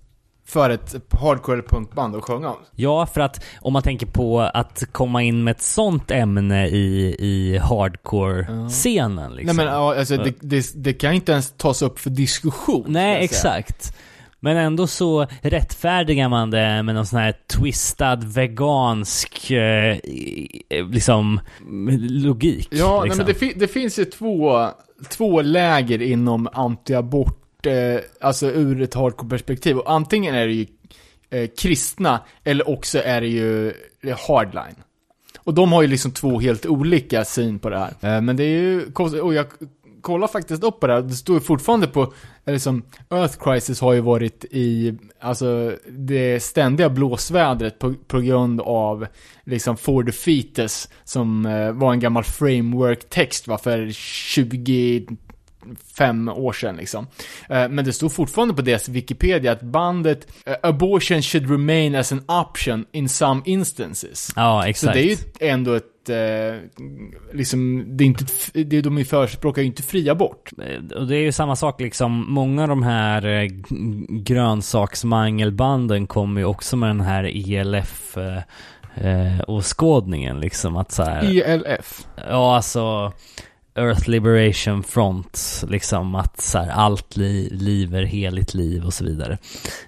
för 0.48 0.70
ett 0.70 0.96
hardcore 1.22 1.62
punkband 1.62 2.16
att 2.16 2.24
sjunga 2.24 2.50
om. 2.50 2.58
Ja, 2.76 3.06
för 3.06 3.22
att 3.22 3.44
om 3.62 3.74
man 3.74 3.82
tänker 3.82 4.06
på 4.06 4.42
att 4.42 4.84
komma 4.92 5.22
in 5.24 5.44
med 5.44 5.52
ett 5.52 5.62
sånt 5.62 6.12
ämne 6.12 6.68
i, 6.68 7.16
i 7.20 7.58
hardcore-scenen 7.58 9.36
liksom. 9.36 9.58
Nej 9.58 9.66
men 9.66 9.76
alltså 9.76 10.18
det, 10.18 10.34
det, 10.42 10.84
det 10.84 10.94
kan 10.94 11.14
inte 11.14 11.32
ens 11.32 11.52
tas 11.58 11.82
upp 11.82 12.00
för 12.00 12.10
diskussion. 12.10 12.86
Nej, 12.88 13.24
exakt. 13.24 13.98
Men 14.40 14.58
ändå 14.58 14.88
så 14.88 15.28
rättfärdigar 15.42 16.30
man 16.30 16.52
det 16.52 16.84
med 16.84 16.96
någon 16.96 17.06
sån 17.06 17.20
här 17.20 17.36
twistad 17.48 18.16
vegansk 18.16 19.52
eh, 19.52 19.98
liksom 20.92 21.40
logik. 22.10 22.68
Ja, 22.72 23.00
nej, 23.00 23.04
liksom. 23.04 23.18
men 23.18 23.26
det, 23.28 23.34
fi- 23.34 23.54
det 23.56 23.68
finns 23.68 24.00
ju 24.00 24.06
två, 24.06 24.68
två 25.10 25.42
läger 25.42 26.02
inom 26.02 26.50
antiabort, 26.54 27.42
eh, 27.66 28.00
alltså 28.22 28.48
ur 28.48 28.82
ett 28.82 28.94
hardcore-perspektiv. 28.94 29.78
Och 29.78 29.92
antingen 29.92 30.36
är 30.36 30.48
det 30.48 30.54
ju 30.54 30.68
eh, 31.30 31.50
kristna, 31.58 32.20
eller 32.44 32.70
också 32.70 33.00
är 33.00 33.22
det 33.22 33.28
ju 33.28 33.68
eh, 34.02 34.20
hardline. 34.28 34.76
Och 35.40 35.54
de 35.54 35.74
har 35.74 35.82
ju 35.82 35.88
liksom 35.88 36.12
två 36.12 36.40
helt 36.40 36.66
olika 36.66 37.26
syn 37.26 37.60
på 37.60 37.70
det 37.70 37.78
här. 37.78 37.94
Eh, 38.02 38.22
men 38.22 38.36
det 38.36 38.44
är 38.44 38.60
ju 38.60 38.92
konstigt, 38.92 39.22
och 39.22 39.34
jag 39.34 39.46
kollar 40.06 40.28
faktiskt 40.28 40.64
upp 40.64 40.80
på 40.80 40.88
det 40.88 40.94
här, 40.94 41.02
det 41.02 41.14
står 41.14 41.36
ju 41.36 41.40
fortfarande 41.40 41.88
på, 41.88 42.14
eller 42.46 42.82
Earth 43.10 43.38
Crisis 43.44 43.82
har 43.82 43.94
ju 43.94 44.02
varit 44.02 44.46
i, 44.52 44.98
alltså 45.20 45.78
det 45.90 46.40
ständiga 46.40 46.90
blåsvädret 46.90 47.80
på, 47.80 47.94
på 48.08 48.20
grund 48.20 48.62
av 48.62 49.08
liksom 49.44 49.78
For 49.78 50.04
the 50.04 50.12
Fetus 50.12 50.90
som 51.04 51.46
eh, 51.46 51.72
var 51.72 51.94
en 51.94 52.00
gammal 52.00 52.24
framework-text 52.24 53.48
va, 53.48 53.58
för 53.58 53.92
20 53.92 55.08
fem 55.98 56.30
år 56.30 56.54
sedan 56.54 56.76
liksom. 56.76 57.08
Eh, 57.50 57.70
men 57.70 57.86
det 57.86 57.94
stod 57.94 58.12
fortfarande 58.12 58.54
på 58.54 58.62
deras 58.62 58.90
Wikipedia 58.90 59.52
att 59.52 59.62
bandet 59.62 60.28
eh, 60.46 60.56
"Abortion 60.64 61.22
should 61.22 61.52
remain 61.52 61.96
as 61.96 62.12
an 62.12 62.24
option 62.28 62.86
in 62.92 63.10
some 63.10 63.42
instances". 63.46 64.30
Ja, 64.36 64.62
Så 64.62 64.68
exakt. 64.70 64.94
det 64.94 65.00
är 65.00 65.10
ju 65.10 65.18
ändå 65.40 65.74
ett, 65.74 66.10
eh, 66.10 66.60
liksom, 67.34 67.86
det 67.98 68.04
är 68.04 68.06
inte, 68.06 68.26
det 68.64 68.82
de 68.82 69.06
förespråkar 69.06 69.62
ju 69.62 69.68
inte 69.68 69.84
fri 69.84 70.10
abort. 70.10 70.52
Och 70.96 71.08
det 71.08 71.16
är 71.16 71.22
ju 71.22 71.32
samma 71.32 71.56
sak 71.56 71.82
liksom, 71.82 72.26
många 72.34 72.62
av 72.62 72.68
de 72.68 72.84
här 72.84 73.50
grönsaksmangelbanden 74.24 76.08
kommer 76.08 76.42
ju 76.42 76.46
också 76.46 76.78
med 76.78 76.90
den 76.90 77.02
här 77.02 77.52
ELF 77.54 78.18
eh, 78.98 79.42
åskådningen 79.48 80.40
liksom 80.40 80.78
att 80.78 80.92
så 80.92 81.04
här, 81.04 81.42
ELF. 81.50 82.08
ja 82.30 82.56
alltså 82.56 83.14
Earth 83.76 84.10
Liberation 84.10 84.84
Front, 84.84 85.64
liksom 85.70 86.16
att 86.16 86.42
så 86.42 86.58
här, 86.60 86.70
allt 86.70 87.18
li- 87.18 87.50
liv 87.52 87.96
är 87.96 88.04
heligt 88.04 88.54
liv 88.54 88.86
och 88.86 88.94
så 88.94 89.06
vidare. 89.06 89.38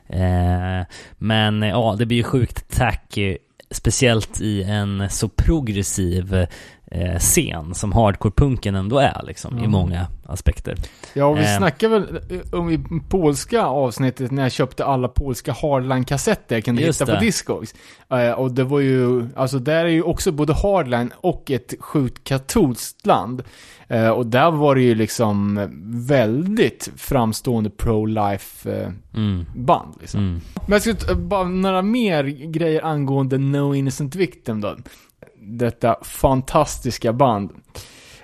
Eh, 0.10 0.86
men 1.18 1.62
ja, 1.62 1.96
det 2.00 2.06
blir 2.06 2.18
ju 2.18 2.24
sjukt 2.24 2.78
tacky, 2.78 3.38
speciellt 3.72 4.42
i 4.42 4.64
en 4.64 5.10
så 5.10 5.28
progressiv 5.30 6.48
eh, 6.92 7.20
scen 7.20 7.74
som 7.74 7.92
hardcore-punken 7.92 8.76
ändå 8.76 9.00
är 9.00 9.22
liksom, 9.28 9.60
i 9.60 9.62
Ja. 9.64 9.70
många 9.70 10.08
aspekter. 10.26 10.76
Ja, 11.14 11.26
och 11.26 11.38
vi 11.38 11.42
Eh. 11.42 11.58
snackade 11.58 12.00
väl 12.00 12.20
eh, 12.30 12.60
om 12.60 12.70
i 12.70 12.80
polska 13.10 13.66
avsnittet 13.66 14.32
när 14.32 14.44
jag 14.44 14.52
köpte 14.52 14.86
alla 14.86 15.08
polska 15.08 15.52
hardline-kassetter 15.52 16.56
jag 16.56 16.66
kunde 16.66 16.82
Just 16.82 17.02
hitta 17.02 17.12
på 17.14 17.20
det. 17.20 17.26
Discogs. 17.26 17.76
Eh, 18.10 18.32
och 18.32 18.52
det 18.52 18.64
var 18.64 18.80
ju, 18.80 19.28
alltså 19.36 19.60
där 19.60 19.86
är 19.86 19.90
ju 19.90 20.02
också 20.02 20.32
både 20.32 20.54
hardline 20.54 21.12
och 21.18 21.52
ett 21.52 21.74
sjukt 21.80 22.24
katolskt 22.24 23.06
land. 23.06 23.44
Eh, 23.88 24.10
och 24.10 24.26
där 24.26 24.52
var 24.52 24.76
det 24.76 24.82
ju 24.82 24.96
liksom 24.96 25.68
väldigt 26.08 26.90
framstående 26.98 27.70
pro-life 27.70 28.82
eh, 28.82 28.90
Mm. 29.16 29.46
band 29.56 29.96
liksom. 30.02 30.20
Mm. 30.20 30.42
Men 30.56 30.72
jag 30.72 30.82
ska 30.82 30.94
ta 30.94 31.16
bara 31.16 31.44
några 31.44 31.82
mer 31.82 32.24
grejer 32.24 32.86
angående 32.86 33.38
No 33.38 33.76
Innocent 33.76 34.16
Victim 34.16 34.62
då. 34.62 34.76
Detta 35.48 35.98
fantastiska 36.04 37.14
band. 37.14 37.52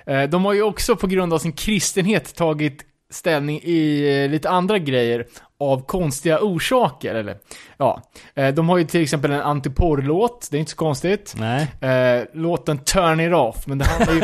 Eh, 0.06 0.22
de 0.22 0.44
har 0.44 0.52
ju 0.52 0.62
också 0.62 0.96
på 0.96 1.06
grund 1.06 1.32
av 1.32 1.38
sin 1.38 1.52
kristenhet 1.52 2.34
tagit 2.34 2.84
ställning 3.10 3.60
i 3.62 4.08
eh, 4.22 4.30
lite 4.30 4.50
andra 4.50 4.78
grejer 4.78 5.26
av 5.72 5.86
konstiga 5.86 6.38
orsaker, 6.40 7.14
eller 7.14 7.36
ja. 7.76 8.02
Eh, 8.34 8.54
De 8.54 8.68
har 8.68 8.78
ju 8.78 8.84
till 8.84 9.02
exempel 9.02 9.30
en 9.30 9.40
antiporrlåt, 9.40 10.48
det 10.50 10.56
är 10.56 10.58
inte 10.58 10.70
så 10.70 10.76
konstigt. 10.76 11.34
Nej. 11.38 11.68
Eh, 11.80 12.24
låten 12.32 12.78
Turn 12.78 13.20
It 13.20 13.34
Off, 13.34 13.66
men 13.66 13.78
det 13.78 13.84
handlar 13.84 14.14
ju, 14.14 14.22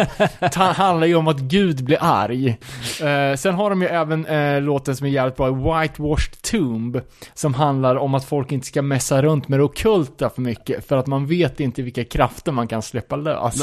handlar 0.55 1.07
ju 1.07 1.15
om 1.15 1.29
att 1.29 1.39
Gud 1.41 1.85
blir 1.85 1.99
arg. 2.01 2.49
Eh, 3.03 3.37
sen 3.37 3.55
har 3.55 3.71
de 3.71 3.83
ju 3.83 3.89
även 3.89 4.27
låten 4.65 4.97
som 4.97 5.07
är 5.07 5.11
jävligt 5.11 5.37
bra, 5.37 5.51
Whitewashed 5.51 6.43
Tomb, 6.43 7.01
som 7.35 7.55
handlar 7.55 7.97
om 7.97 8.15
att 8.15 8.25
folk 8.25 8.53
inte 8.53 8.67
ska 8.67 8.83
messa 8.83 9.23
runt 9.23 9.49
med 9.49 9.59
det 9.59 9.63
ockulta 9.65 10.31
för 10.31 10.43
mycket, 10.43 10.89
för 10.89 10.97
att 10.97 11.07
man 11.07 11.27
vet 11.27 11.61
inte 11.61 11.83
vilka 11.83 12.05
krafter 12.05 12.53
man 12.53 12.69
kan 12.69 12.83
släppa 12.83 13.17
lös. 13.17 13.63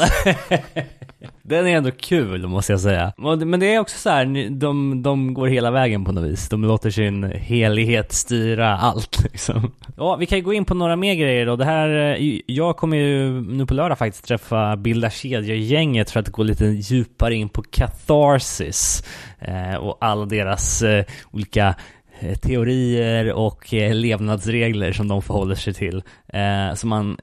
Den 1.42 1.66
är 1.66 1.76
ändå 1.76 1.90
kul 1.90 2.46
måste 2.46 2.72
jag 2.72 2.80
säga. 2.80 3.12
Men 3.46 3.60
det 3.60 3.74
är 3.74 3.78
också 3.78 3.98
så 3.98 4.10
här, 4.10 4.50
de, 4.50 5.02
de 5.02 5.34
går 5.34 5.46
hela 5.46 5.70
vägen 5.70 6.04
på 6.04 6.12
något 6.12 6.24
vis. 6.24 6.48
De 6.48 6.64
låter 6.64 6.90
sin 6.90 7.24
helighet 7.68 8.12
styra 8.12 8.76
allt 8.76 9.22
liksom. 9.32 9.72
Ja, 9.96 10.16
vi 10.16 10.26
kan 10.26 10.38
ju 10.38 10.44
gå 10.44 10.52
in 10.52 10.64
på 10.64 10.74
några 10.74 10.96
mer 10.96 11.14
grejer 11.14 11.46
då. 11.46 11.56
Det 11.56 11.64
här, 11.64 12.16
eh, 12.20 12.40
jag 12.46 12.76
kommer 12.76 12.96
ju 12.96 13.40
nu 13.40 13.66
på 13.66 13.74
lördag 13.74 13.98
faktiskt 13.98 14.24
träffa 14.24 14.76
Bilda 14.76 15.10
Kedjor-gänget 15.10 16.10
för 16.10 16.20
att 16.20 16.28
gå 16.28 16.42
lite 16.42 16.64
djupare 16.64 17.34
in 17.34 17.48
på 17.48 17.62
Catharsis 17.62 19.04
eh, 19.38 19.74
och 19.74 19.98
alla 20.00 20.26
deras 20.26 20.82
eh, 20.82 21.04
olika 21.30 21.74
eh, 22.20 22.38
teorier 22.38 23.32
och 23.32 23.74
eh, 23.74 23.94
levnadsregler 23.94 24.92
som 24.92 25.08
de 25.08 25.22
förhåller 25.22 25.54
sig 25.54 25.74
till. 25.74 26.02
Eh, 26.28 26.74
så 26.74 26.86
man 26.86 27.18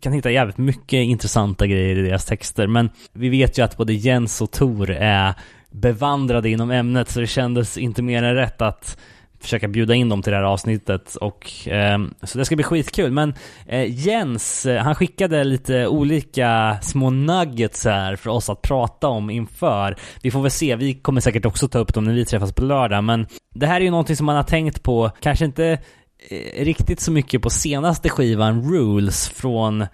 kan 0.00 0.12
hitta 0.12 0.30
jävligt 0.30 0.58
mycket 0.58 0.96
intressanta 1.04 1.66
grejer 1.66 1.98
i 1.98 2.02
deras 2.02 2.24
texter. 2.24 2.66
Men 2.66 2.90
vi 3.12 3.28
vet 3.28 3.58
ju 3.58 3.62
att 3.62 3.76
både 3.76 3.92
Jens 3.92 4.40
och 4.40 4.50
Tor 4.50 4.90
är 4.90 5.34
bevandrade 5.70 6.48
inom 6.48 6.70
ämnet 6.70 7.08
så 7.08 7.20
det 7.20 7.26
kändes 7.26 7.78
inte 7.78 8.02
mer 8.02 8.22
än 8.22 8.34
rätt 8.34 8.62
att 8.62 8.98
försöka 9.40 9.68
bjuda 9.68 9.94
in 9.94 10.08
dem 10.08 10.22
till 10.22 10.30
det 10.30 10.36
här 10.36 10.44
avsnittet 10.44 11.14
och 11.14 11.68
eh, 11.68 11.98
så 12.22 12.38
det 12.38 12.44
ska 12.44 12.56
bli 12.56 12.64
skitkul. 12.64 13.12
Men 13.12 13.34
eh, 13.66 14.06
Jens, 14.06 14.66
eh, 14.66 14.82
han 14.82 14.94
skickade 14.94 15.44
lite 15.44 15.86
olika 15.86 16.78
små 16.82 17.10
nuggets 17.10 17.84
här 17.84 18.16
för 18.16 18.30
oss 18.30 18.50
att 18.50 18.62
prata 18.62 19.08
om 19.08 19.30
inför. 19.30 19.96
Vi 20.22 20.30
får 20.30 20.42
väl 20.42 20.50
se, 20.50 20.76
vi 20.76 20.94
kommer 20.94 21.20
säkert 21.20 21.44
också 21.46 21.68
ta 21.68 21.78
upp 21.78 21.94
dem 21.94 22.04
när 22.04 22.14
vi 22.14 22.24
träffas 22.24 22.52
på 22.52 22.64
lördag, 22.64 23.04
men 23.04 23.26
det 23.54 23.66
här 23.66 23.80
är 23.80 23.84
ju 23.84 23.90
någonting 23.90 24.16
som 24.16 24.26
man 24.26 24.36
har 24.36 24.42
tänkt 24.42 24.82
på, 24.82 25.10
kanske 25.20 25.44
inte 25.44 25.78
eh, 26.30 26.64
riktigt 26.64 27.00
så 27.00 27.12
mycket 27.12 27.42
på 27.42 27.50
senaste 27.50 28.08
skivan 28.08 28.72
Rules 28.72 29.28
från 29.28 29.86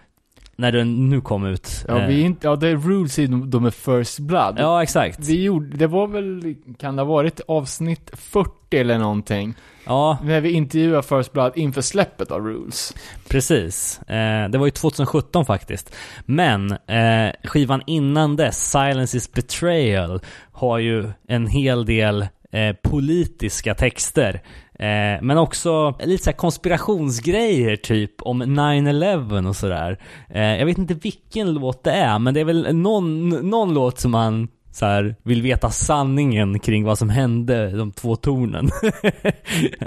när 0.57 0.73
den 0.73 1.11
nu 1.11 1.21
kom 1.21 1.47
ut. 1.47 1.85
Ja, 1.89 2.01
Eh, 2.01 2.07
vi 2.09 2.21
är 2.23 2.25
inte, 2.27 2.47
ja 2.47 2.57
det 2.57 2.69
är 2.69 2.77
rules 2.77 3.19
i 3.19 3.27
de 3.27 3.51
de 3.51 3.65
är 3.65 3.71
First 3.71 4.19
Blood. 4.19 4.55
ja 4.59 4.83
exakt. 4.83 5.19
Vi 5.29 5.43
gjorde, 5.43 5.77
det 5.77 5.87
var 5.87 6.07
väl, 6.07 6.55
kan 6.79 6.97
det 6.97 7.03
ha 7.03 7.07
varit 7.09 7.41
avsnitt 7.49 8.11
40 8.15 8.51
eller 8.73 8.99
någonting? 8.99 9.55
Ja, 9.87 10.19
När 10.25 10.41
vi 10.41 10.51
intervjuade 10.53 11.03
First 11.03 11.33
Blood 11.33 11.53
inför 11.57 11.81
släppet 11.81 12.31
av 12.31 12.41
Rules. 12.47 12.95
precis. 13.29 14.01
Eh, 14.03 14.49
det 14.51 14.59
var 14.59 14.67
ju 14.67 14.71
2017 14.71 15.45
faktiskt. 15.47 15.95
Men 16.25 16.71
eh, 16.71 17.33
skivan 17.45 17.83
innan 17.87 18.37
dess, 18.37 18.71
Silence 18.71 19.17
is 19.17 19.33
betrayal, 19.33 20.21
har 20.53 20.79
ju 20.79 21.09
en 21.29 21.47
hel 21.47 21.87
del 21.87 22.23
eh, 22.53 22.77
politiska 22.83 23.75
texter. 23.75 24.43
Eh, 24.83 25.23
men 25.23 25.39
också 25.39 25.95
lite 26.01 26.25
så 26.25 26.31
här 26.31 26.37
konspirationsgrejer 26.37 27.77
typ 27.77 28.23
om 28.23 28.43
9-11 28.43 29.49
och 29.49 29.57
sådär. 29.57 29.99
Eh, 30.31 30.43
jag 30.43 30.67
vet 30.67 30.79
inte 30.79 30.95
vilken 30.95 31.55
låt 31.55 31.85
det 31.85 31.93
är, 31.93 32.19
men 32.19 32.35
det 32.35 32.41
är 32.41 32.45
väl 32.45 32.77
någon, 32.77 33.29
någon 33.29 33.75
låt 33.75 33.99
som 33.99 34.11
man 34.11 34.49
så 34.73 34.87
här, 34.87 35.17
vill 35.23 35.43
veta 35.43 35.71
sanningen 35.71 36.59
kring 36.59 36.85
vad 36.85 36.99
som 36.99 37.11
hände 37.11 37.71
de 37.71 37.93
två 37.93 38.17
tornen. 38.17 38.71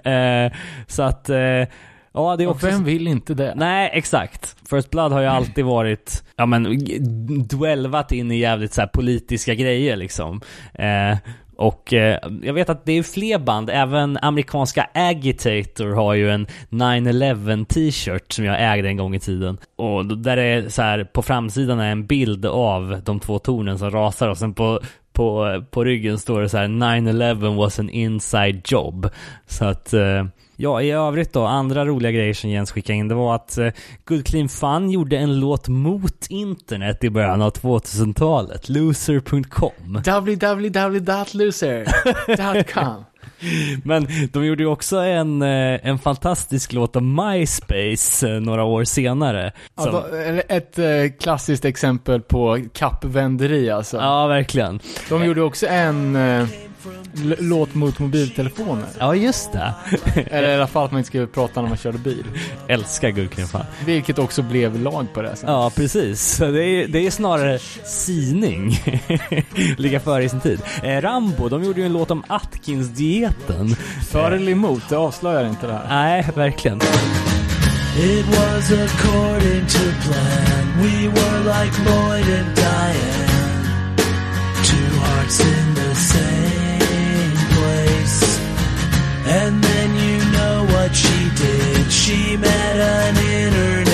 eh, 0.04 0.58
så 0.88 1.04
att, 1.04 1.30
eh, 1.30 1.38
ja 2.14 2.36
det 2.38 2.44
är 2.44 2.48
Och 2.48 2.56
också... 2.56 2.68
vem 2.68 2.84
vill 2.84 3.08
inte 3.08 3.34
det? 3.34 3.54
Nej, 3.56 3.90
exakt. 3.94 4.56
First 4.70 4.90
Blood 4.90 5.12
har 5.12 5.22
ju 5.22 5.28
alltid 5.28 5.66
varit, 5.66 6.24
ja 6.36 6.46
men, 6.46 6.64
dwelvat 7.48 8.12
in 8.12 8.32
i 8.32 8.38
jävligt 8.38 8.74
så 8.74 8.82
här 8.82 8.88
politiska 8.88 9.56
grejer 9.56 9.96
liksom. 9.96 10.42
Eh, 10.74 11.18
och 11.58 11.94
eh, 11.94 12.20
jag 12.44 12.54
vet 12.54 12.70
att 12.70 12.86
det 12.86 12.92
är 12.92 13.04
fler 13.04 13.40
band, 13.40 13.70
även 13.70 14.18
amerikanska 14.22 14.90
Agitator 14.94 15.94
har 15.94 16.14
ju 16.14 16.32
en 16.32 16.48
9-11 16.70 17.66
t-shirt 17.66 18.32
som 18.32 18.46
jag 18.46 18.74
ägde 18.74 18.88
en 18.88 18.98
gång 18.98 19.16
i 19.16 19.20
tiden. 19.20 19.58
Och 19.76 20.06
där 20.18 20.38
är 20.38 20.70
så 20.70 20.82
här, 20.82 21.04
på 21.04 21.22
framsidan 21.22 21.80
är 21.80 21.92
en 21.92 22.06
bild 22.06 22.46
av 22.46 23.02
de 23.06 23.20
två 23.20 23.40
tornen 23.40 23.80
som 23.80 23.92
rasar 23.92 24.30
och 24.30 24.38
sen 24.38 24.54
på 24.54 24.80
på, 25.16 25.64
på 25.72 25.84
ryggen 25.84 26.20
står 26.20 26.42
det 26.42 26.50
så 26.50 26.58
här 26.58 26.68
9-11 26.68 27.58
was 27.58 27.80
an 27.80 27.90
inside 27.90 28.62
job. 28.66 29.10
Så 29.48 29.66
att, 29.66 29.94
eh, 29.94 30.26
ja 30.56 30.82
i 30.82 30.92
övrigt 30.92 31.34
då, 31.34 31.46
andra 31.46 31.86
roliga 31.86 32.12
grejer 32.12 32.34
som 32.34 32.50
Jens 32.50 32.72
skickade 32.72 32.98
in, 32.98 33.08
det 33.08 33.16
var 33.16 33.36
att 33.36 33.58
eh, 33.58 33.68
Good 34.06 34.26
Clean 34.26 34.50
Fun 34.50 34.90
gjorde 34.90 35.18
en 35.18 35.40
låt 35.40 35.68
mot 35.68 36.26
internet 36.30 37.04
i 37.04 37.10
början 37.10 37.42
av 37.42 37.52
2000-talet, 37.54 38.70
loser.com. 38.70 40.02
www.loser.com 41.66 43.04
Men 43.84 44.08
de 44.32 44.46
gjorde 44.46 44.64
ju 44.64 44.70
också 44.70 44.98
en, 44.98 45.42
eh, 45.42 45.80
en 45.88 46.00
fantastisk 46.00 46.74
låt 46.74 46.96
om 46.96 47.16
MySpace 47.16 48.30
eh, 48.30 48.42
några 48.42 48.64
år 48.64 48.84
senare. 48.84 49.52
Ja, 49.78 49.84
Som- 49.84 50.20
eller 50.20 50.44
ett 50.48 50.80
klassiskt 51.20 51.66
exempel 51.66 52.22
på 52.22 52.60
kappvänderi 52.74 53.70
alltså. 53.70 53.98
ja, 53.98 54.28
verkligen. 54.28 54.80
De 55.10 55.26
gjorde 55.26 55.42
också 55.42 55.68
en 55.68 56.18
l- 57.22 57.36
låt 57.40 57.74
mot 57.76 58.00
mobiltelefoner. 58.00 58.86
Ja, 59.00 59.16
just 59.16 59.52
det. 59.52 59.74
Eller 60.32 60.50
i 60.50 60.56
alla 60.56 60.68
fall 60.68 60.86
att 60.86 60.92
man 60.92 61.00
inte 61.00 61.08
skulle 61.08 61.28
prata 61.28 61.62
när 61.62 61.70
man 61.70 61.78
körde 61.78 61.98
bil. 61.98 62.26
Älskar 62.68 63.46
Fun. 63.48 63.62
Vilket 63.86 64.20
också 64.20 64.42
blev 64.42 64.80
lag 64.82 65.06
på 65.14 65.22
det 65.22 65.36
sen. 65.36 65.50
Ja, 65.50 65.72
precis. 65.76 66.38
Det 66.38 66.46
är, 66.66 66.88
det 66.88 67.00
är 67.08 67.12
snarare 67.12 67.60
sining. 67.86 68.80
Ligga 69.78 70.00
före 70.00 70.24
i 70.24 70.30
sin 70.30 70.40
tid. 70.40 70.62
Eh, 70.84 71.02
Rambo, 71.02 71.50
de 71.50 71.64
gjorde 71.64 71.80
ju 71.80 71.86
en 71.86 71.94
låt 71.94 72.12
om 72.12 72.24
Atkins-dieten. 72.28 73.76
För 74.10 74.32
eller 74.32 74.52
emot, 74.52 74.84
det 74.90 74.96
avslöjar 74.96 75.46
inte 75.50 75.68
det 75.68 75.74
här. 75.74 75.88
Nej, 75.90 76.26
verkligen. 76.36 76.78
It 77.98 78.26
was 78.28 78.72
according 78.72 79.66
to 79.68 79.80
plan. 80.04 80.66
We 80.82 81.08
were 81.08 81.40
like 81.64 81.82
Lloyd 81.86 82.40
and 82.40 82.56
Diane. 82.56 83.28
Two 84.64 85.00
hearts 85.00 85.40
in 85.40 85.65
And 89.38 89.62
then 89.62 89.90
you 89.96 90.18
know 90.32 90.66
what 90.74 90.96
she 90.96 91.30
did. 91.36 91.92
She 91.92 92.38
met 92.38 92.78
an 92.78 93.18
internet 93.18 93.85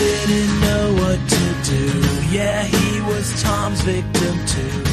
didn't 0.00 0.60
know 0.60 0.86
what 1.02 1.18
to 1.34 1.44
do. 1.70 1.84
Yeah, 2.36 2.62
he 2.62 3.00
was 3.00 3.42
Tom's 3.42 3.82
victim 3.82 4.34
too. 4.46 4.90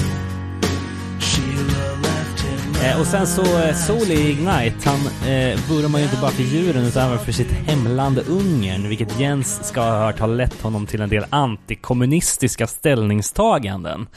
Eh, 2.84 3.00
och 3.00 3.08
sen 3.08 3.28
så 3.28 3.42
eh, 3.42 3.76
Soli 3.76 4.14
i 4.14 4.32
Ignite, 4.32 4.76
han 4.86 5.00
eh, 5.06 5.60
vurmar 5.70 5.90
man 5.90 6.02
ju 6.02 6.06
inte 6.06 6.22
bara 6.22 6.32
för 6.32 6.44
djuren 6.44 6.86
utan 6.86 7.08
även 7.08 7.26
för 7.26 7.32
sitt 7.32 7.52
hemland 7.52 8.20
Ungern, 8.28 8.90
vilket 8.90 9.20
Jens 9.20 9.68
ska 9.68 9.82
ha 9.82 10.06
hört 10.06 10.20
har 10.20 10.28
lett 10.28 10.62
honom 10.62 10.86
till 10.86 11.02
en 11.02 11.10
del 11.10 11.26
antikommunistiska 11.30 12.68
ställningstaganden. 12.68 14.08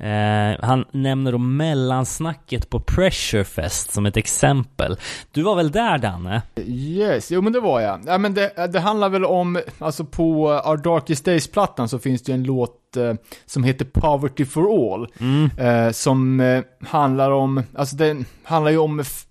Eh, 0.00 0.64
han 0.66 0.84
nämner 0.92 1.32
då 1.32 1.38
mellansnacket 1.38 2.70
på 2.70 2.80
Pressurefest 2.80 3.92
som 3.92 4.06
ett 4.06 4.16
exempel. 4.16 4.96
Du 5.32 5.42
var 5.42 5.56
väl 5.56 5.70
där 5.70 5.98
Danne? 5.98 6.42
Yes, 6.66 7.30
jo 7.30 7.40
men 7.40 7.52
det 7.52 7.60
var 7.60 7.80
jag. 7.80 8.00
Ja, 8.06 8.18
men 8.18 8.34
det, 8.34 8.68
det 8.72 8.80
handlar 8.80 9.08
väl 9.08 9.24
om, 9.24 9.60
alltså 9.78 10.04
på 10.04 10.42
Our 10.48 10.76
Darkest 10.76 11.24
Days-plattan 11.24 11.88
så 11.88 11.98
finns 11.98 12.22
det 12.22 12.32
ju 12.32 12.34
en 12.34 12.44
låt 12.44 12.96
eh, 12.96 13.14
som 13.46 13.64
heter 13.64 13.84
Poverty 13.84 14.44
for 14.44 14.94
All. 14.94 15.08
Mm. 15.20 15.50
Eh, 15.58 15.92
som 15.92 16.40
eh, 16.40 16.62
handlar 16.88 17.30
om, 17.30 17.62
alltså 17.74 17.96
den 17.96 18.24
handlar 18.42 18.70
ju 18.70 18.78
om 18.78 19.00
f- 19.00 19.24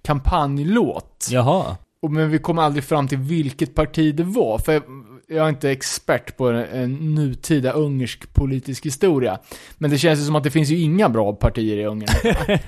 kampanjlåt. 0.02 1.28
Jaha. 1.32 1.78
Och, 2.02 2.12
men 2.12 2.30
vi 2.30 2.40
kom 2.40 2.60
aldrig 2.60 2.84
fram 2.84 3.08
till 3.08 3.18
vilket 3.18 3.76
parti 3.76 4.16
det 4.16 4.24
var, 4.24 4.58
för 4.58 4.82
jag, 5.30 5.46
är 5.46 5.50
inte 5.50 5.72
expert 5.72 6.38
på 6.38 6.50
en, 6.50 6.56
en 6.56 7.16
nutida 7.16 7.72
ungersk 7.72 8.34
politisk 8.34 8.86
historia. 8.86 9.40
Men 9.78 9.92
det 9.92 9.98
känns 9.98 10.20
ju 10.20 10.24
som 10.24 10.36
att 10.36 10.44
det 10.44 10.52
finns 10.52 10.70
ju 10.70 10.80
inga 10.80 11.10
bra 11.10 11.34
partier 11.34 11.78
i 11.78 11.86
Ungern. 11.86 12.10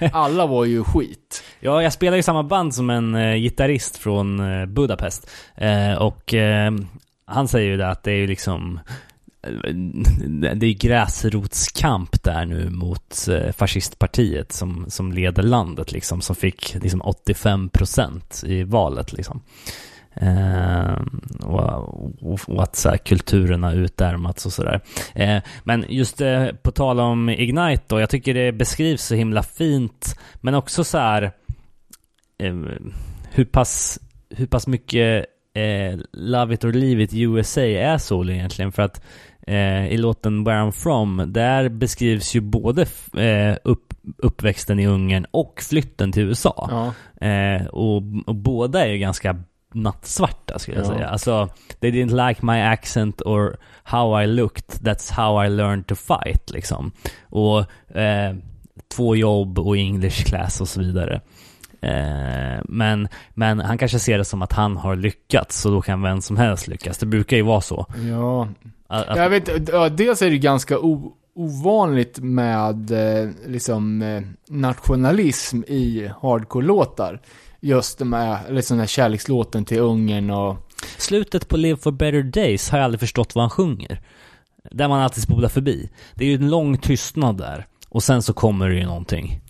Alla 0.14 0.46
var 0.48 0.66
ju 0.66 0.84
skit. 0.84 1.44
Ja, 1.60 1.84
jag 1.84 1.94
spelar 1.94 2.18
ju 2.18 2.24
samma 2.24 2.44
band 2.44 2.76
som 2.76 2.90
en 2.90 3.16
eh, 3.16 3.36
gitarrist 3.36 3.98
från 3.98 4.40
eh, 4.40 4.66
Budapest. 4.66 5.30
Eh, 5.56 5.94
och 5.94 6.34
eh, 6.34 6.72
han 7.26 7.48
säger 7.48 7.72
ju 7.72 7.78
det 7.78 7.90
att 7.90 8.04
det 8.04 8.12
är 8.12 8.18
ju 8.18 8.28
liksom 8.28 8.80
eh, 9.44 9.74
det 10.56 10.66
är 10.66 10.74
gräsrotskamp 10.74 12.24
där 12.24 12.46
nu 12.46 12.70
mot 12.70 13.28
eh, 13.28 13.52
fascistpartiet 13.52 14.52
som, 14.52 14.86
som 14.88 15.12
leder 15.12 15.44
landet 15.44 15.92
liksom, 15.92 16.22
som 16.22 16.36
fick 16.36 16.76
liksom 16.82 17.02
85% 17.02 18.46
i 18.46 18.64
valet 18.64 19.14
liksom. 19.14 19.42
Eh, 20.14 21.02
och, 21.44 22.50
och, 22.50 22.64
att 22.64 22.76
så 22.76 22.90
här, 22.90 22.98
kulturen 22.98 23.64
har 23.64 23.74
utarmats 23.74 24.46
och 24.46 24.54
sådär. 24.54 24.82
Eh, 25.16 25.38
men 25.64 25.86
just 25.90 26.22
eh, 26.22 26.48
på 26.48 26.72
tal 26.72 27.00
om 27.00 27.30
Ignite 27.30 27.84
då, 27.88 28.00
jag 28.00 28.10
tycker 28.10 28.34
det 28.34 28.52
beskrivs 28.52 29.06
så 29.06 29.16
himla 29.16 29.44
fint, 29.44 30.20
men 30.42 30.56
också 30.56 30.84
så 30.84 30.98
här 30.98 31.24
eh, 32.38 32.56
hur 33.32 33.46
pass, 33.46 34.00
hur 34.30 34.46
pass 34.46 34.68
mycket 34.68 35.26
eh, 35.54 36.00
Love 36.14 36.54
It 36.54 36.64
or 36.64 36.74
Leave 36.74 37.04
It 37.04 37.14
USA 37.14 37.62
är 37.62 37.98
Soul 37.98 38.30
egentligen 38.30 38.72
för 38.72 38.84
att 38.84 39.02
eh, 39.48 39.88
i 39.88 39.98
låten 39.98 40.44
Where 40.44 40.58
I'm 40.58 40.72
From 40.72 41.24
där 41.28 41.70
beskrivs 41.70 42.36
ju 42.36 42.42
både 42.42 42.82
eh, 43.18 43.58
upp, 43.64 43.94
uppväxten 44.18 44.80
i 44.80 44.88
Ungern 44.88 45.26
och 45.32 45.62
flytten 45.70 46.12
till 46.12 46.24
USA. 46.24 46.68
Ja. 46.72 47.28
Eh, 47.28 47.66
och, 47.66 48.04
och 48.26 48.36
båda 48.36 48.86
är 48.86 48.90
ju 48.90 48.98
ganska 48.98 49.44
nattsvarta 49.74 50.60
skulle 50.60 50.78
jag 50.78 50.86
Ja. 50.86 50.92
säga. 50.94 51.08
Alltså, 51.08 51.50
they 51.80 51.92
didn't 51.92 52.28
like 52.28 52.46
my 52.46 52.60
accent 52.62 53.22
or 53.22 53.58
how 53.84 54.22
I 54.24 54.28
looked, 54.28 54.82
that's 54.82 55.12
how 55.14 55.46
I 55.46 55.50
learned 55.50 55.88
to 55.88 55.96
fight 55.96 56.50
liksom. 56.50 56.92
Och 57.24 57.60
eh, 57.98 58.36
två 58.96 59.16
jobb 59.16 59.60
och 59.60 59.78
English 59.78 60.24
class 60.26 60.62
och 60.62 60.68
så 60.68 60.80
vidare. 60.80 61.22
Eh, 61.82 62.62
men, 62.66 63.08
men 63.34 63.60
han 63.60 63.78
kanske 63.78 64.00
ser 64.00 64.18
det 64.18 64.26
som 64.26 64.42
att 64.42 64.54
han 64.54 64.78
har 64.78 64.96
lyckats, 64.96 65.62
så 65.62 65.70
då 65.70 65.82
kan 65.82 66.02
vem 66.02 66.22
som 66.22 66.38
helst 66.38 66.68
lyckas. 66.68 66.98
Det 66.98 67.06
brukar 67.06 67.38
ju 67.38 67.44
vara 67.44 67.62
så. 67.62 67.86
Ja, 68.10 68.48
Att, 68.88 69.08
att, 69.08 69.18
Jag 69.18 69.30
vet, 69.30 69.46
dels 69.98 70.22
är 70.22 70.30
det 70.30 70.38
ganska 70.38 70.80
o, 70.80 71.14
ovanligt 71.36 72.20
med 72.20 72.92
eh, 72.92 73.30
liksom 73.48 74.02
eh, 74.02 74.22
nationalism 74.50 75.62
i 75.68 76.12
hardcore-låtar. 76.22 77.20
Just 77.60 78.00
med 78.00 78.40
liksom 78.50 78.78
den 78.78 78.82
här 78.82 78.88
kärlekslåten 78.88 79.66
till 79.66 79.80
Ungern 79.80 80.30
och... 80.30 80.58
Slutet 80.98 81.48
på 81.48 81.58
Live 81.58 81.78
for 81.78 81.92
better 81.92 82.24
days 82.24 82.70
har 82.70 82.78
jag 82.78 82.86
aldrig 82.86 83.00
förstått 83.00 83.36
vad 83.36 83.42
han 83.44 83.50
sjunger. 83.50 84.02
Där 84.72 84.88
man 84.88 85.02
alltid 85.02 85.24
spolar 85.24 85.50
förbi. 85.50 85.90
Det 86.14 86.26
är 86.26 86.30
ju 86.30 86.36
en 86.36 86.50
lång 86.50 86.78
tystnad 86.78 87.38
där. 87.38 87.66
Och 87.90 88.04
sen 88.04 88.22
så 88.22 88.34
kommer 88.34 88.70
det 88.70 88.76
ju 88.76 88.86
någonting. 88.86 89.42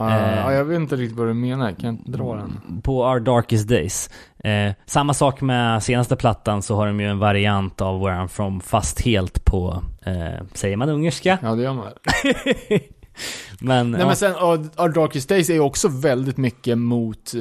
Uh, 0.00 0.06
Eh. 0.06 0.36
ja, 0.38 0.52
jag 0.52 0.64
vet 0.64 0.76
inte 0.76 0.96
riktigt 0.96 1.18
vad 1.18 1.26
du 1.26 1.34
menar, 1.34 1.72
kan 1.72 1.84
jag 1.84 1.94
inte 1.94 2.10
dra 2.10 2.34
den? 2.34 2.80
På 2.82 3.04
Our 3.04 3.20
Darkest 3.20 3.68
Days. 3.68 4.10
Eh, 4.44 4.72
samma 4.86 5.14
sak 5.14 5.40
med 5.40 5.82
senaste 5.82 6.16
plattan 6.16 6.62
så 6.62 6.76
har 6.76 6.86
de 6.86 7.00
ju 7.00 7.06
en 7.06 7.18
variant 7.18 7.80
av 7.80 8.00
Where 8.00 8.14
I'm 8.16 8.28
From 8.28 8.60
fast 8.60 9.00
helt 9.00 9.44
på, 9.44 9.82
eh, 10.02 10.44
säger 10.54 10.76
man 10.76 10.88
ungerska? 10.88 11.38
Ja, 11.42 11.54
det 11.54 11.62
gör 11.62 11.74
man. 11.74 11.86
men, 13.60 13.90
Nej 13.90 14.00
ja, 14.00 14.06
men 14.06 14.16
sen, 14.16 14.34
Our 14.34 14.88
Darkest 14.88 15.28
Days 15.28 15.50
är 15.50 15.54
ju 15.54 15.60
också 15.60 15.88
väldigt 15.88 16.36
mycket 16.36 16.78
mot 16.78 17.34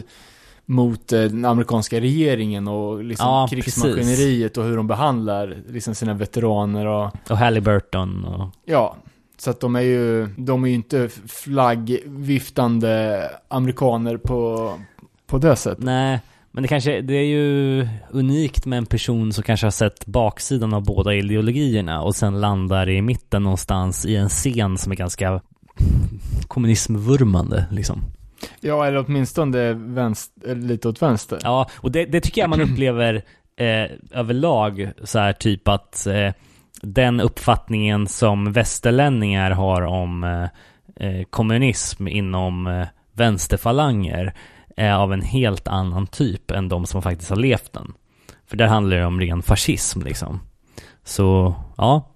mot 0.70 1.14
eh, 1.14 1.22
den 1.22 1.46
amerikanska 1.46 2.00
regeringen 2.00 2.68
och 2.68 3.04
liksom 3.04 3.28
Ja, 3.28 3.48
krigsmaskineriet 3.50 4.58
och 4.58 4.64
hur 4.64 4.78
de 4.78 4.88
behandlar 4.88 5.58
liksom 5.70 5.96
sina 5.96 6.14
veteraner 6.14 6.86
och 6.86 7.12
och 7.30 7.38
Halliburton 7.38 8.26
och... 8.26 8.50
Ja, 8.66 8.96
så 9.38 9.50
att 9.50 9.60
de 9.60 9.76
är 9.76 9.82
ju, 9.82 10.28
de 10.38 10.64
är 10.64 10.68
ju 10.68 10.74
inte 10.74 11.10
flaggviftande 11.28 13.22
amerikaner 13.48 14.18
på, 14.18 14.74
på 15.28 15.38
det 15.38 15.56
sättet. 15.56 15.84
Nej, 15.84 16.20
men 16.52 16.62
det 16.62 16.68
kanske, 16.68 17.02
det 17.02 17.14
är 17.14 17.26
ju 17.26 17.88
unikt 18.10 18.66
med 18.66 18.78
en 18.78 18.86
person 18.86 19.34
som 19.34 19.44
kanske 19.44 19.66
har 19.66 19.72
sett 19.72 20.06
baksidan 20.06 20.74
av 20.74 20.84
båda 20.84 21.14
ideologierna 21.14 22.02
och 22.02 22.16
sen 22.16 22.42
landar 22.42 22.90
i 22.90 23.02
mitten 23.02 23.44
någonstans 23.44 24.06
i 24.06 24.16
en 24.16 24.30
scen 24.30 24.78
som 24.78 24.92
är 24.92 24.96
ganska 24.96 25.42
kommunismvurmande 26.48 27.66
liksom. 27.72 28.02
Ja, 28.60 28.86
eller 28.86 29.06
åtminstone 29.08 29.74
vänster, 29.74 30.56
lite 30.56 30.90
åt 30.90 31.02
vänster. 31.02 31.40
Ja, 31.44 31.70
och 31.74 31.92
det, 31.92 32.06
det 32.06 32.22
tycker 32.22 32.42
jag 32.42 32.50
man 32.50 32.62
upplever 32.62 33.24
eh, 33.58 33.92
överlag 34.12 34.92
så 35.04 35.20
här 35.20 35.34
typ 35.34 35.68
att 35.68 36.08
eh, 36.08 36.32
den 36.82 37.22
uppfattningen 37.22 38.08
som 38.08 38.52
västerlänningar 38.54 39.52
har 39.52 39.82
om 39.82 40.24
eh, 40.24 40.44
eh, 41.08 41.24
kommunism 41.30 42.08
inom 42.08 42.68
eh, 42.68 42.88
vänsterfalanger 43.14 44.34
är 44.78 44.94
av 44.94 45.14
en 45.14 45.22
helt 45.22 45.68
annan 45.68 46.08
typ 46.08 46.52
än 46.52 46.70
de 46.70 46.86
som 46.86 47.02
faktiskt 47.02 47.30
har 47.30 47.38
levt 47.38 47.74
den. 47.74 47.94
För 48.48 48.58
där 48.58 48.68
handlar 48.68 48.98
det 48.98 49.06
om 49.06 49.20
ren 49.20 49.42
fascism 49.42 50.02
liksom. 50.02 50.40
Så 51.04 51.56
ja, 51.78 52.10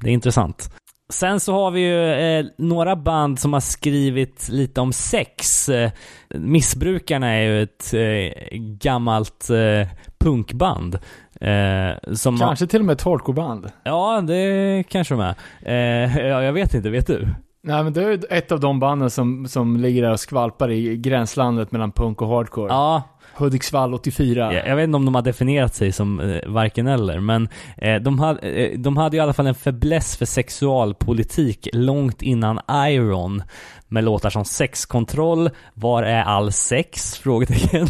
det 0.00 0.08
är 0.08 0.14
intressant. 0.14 0.77
Sen 1.12 1.40
så 1.40 1.52
har 1.52 1.70
vi 1.70 1.80
ju 1.80 2.12
eh, 2.12 2.46
några 2.58 2.96
band 2.96 3.38
som 3.38 3.52
har 3.52 3.60
skrivit 3.60 4.48
lite 4.48 4.80
om 4.80 4.92
sex. 4.92 5.68
Eh, 5.68 5.90
Missbrukarna 6.34 7.34
är 7.34 7.42
ju 7.42 7.62
ett 7.62 7.94
eh, 7.94 8.58
gammalt 8.58 9.50
eh, 9.50 9.88
punkband. 10.18 10.98
Eh, 11.40 12.12
som 12.14 12.38
Kanske 12.38 12.66
till 12.66 12.80
och 12.80 12.86
med 12.86 12.92
ett 12.92 13.02
hardcoreband. 13.02 13.72
Ja, 13.84 14.20
det 14.20 14.84
kanske 14.88 15.14
de 15.14 15.20
är. 15.20 15.34
Eh, 15.62 16.18
ja, 16.26 16.42
jag 16.42 16.52
vet 16.52 16.74
inte, 16.74 16.90
vet 16.90 17.06
du? 17.06 17.28
Nej 17.62 17.84
men 17.84 17.92
det 17.92 18.02
är 18.02 18.32
ett 18.32 18.52
av 18.52 18.60
de 18.60 18.80
banden 18.80 19.10
som, 19.10 19.46
som 19.48 19.76
ligger 19.76 20.02
där 20.02 20.12
och 20.12 20.20
skvalpar 20.20 20.70
i 20.70 20.96
gränslandet 20.96 21.72
mellan 21.72 21.92
punk 21.92 22.22
och 22.22 22.28
hardcore. 22.28 22.72
Ja, 22.72 23.02
Hudiksvall 23.38 23.94
84. 23.94 24.54
jag, 24.54 24.68
jag 24.68 24.76
vet 24.76 24.84
inte 24.84 24.96
om 24.96 25.04
de 25.04 25.14
har 25.14 25.22
definierat 25.22 25.74
sig 25.74 25.92
som 25.92 26.20
eh, 26.20 26.40
varken 26.46 26.86
eller, 26.86 27.20
men 27.20 27.48
eh, 27.76 27.96
de, 27.96 28.18
hade, 28.18 28.40
eh, 28.40 28.78
de 28.78 28.96
hade 28.96 29.16
i 29.16 29.20
alla 29.20 29.32
fall 29.32 29.46
en 29.46 29.54
fäbless 29.54 30.16
för 30.16 30.26
sexualpolitik 30.26 31.68
långt 31.72 32.22
innan 32.22 32.60
Iron. 32.88 33.42
Med 33.90 34.04
låtar 34.04 34.30
som 34.30 34.44
Sexkontroll, 34.44 35.50
Var 35.74 36.02
är 36.02 36.22
all 36.22 36.52
sex? 36.52 37.18
Frågetecken. 37.18 37.86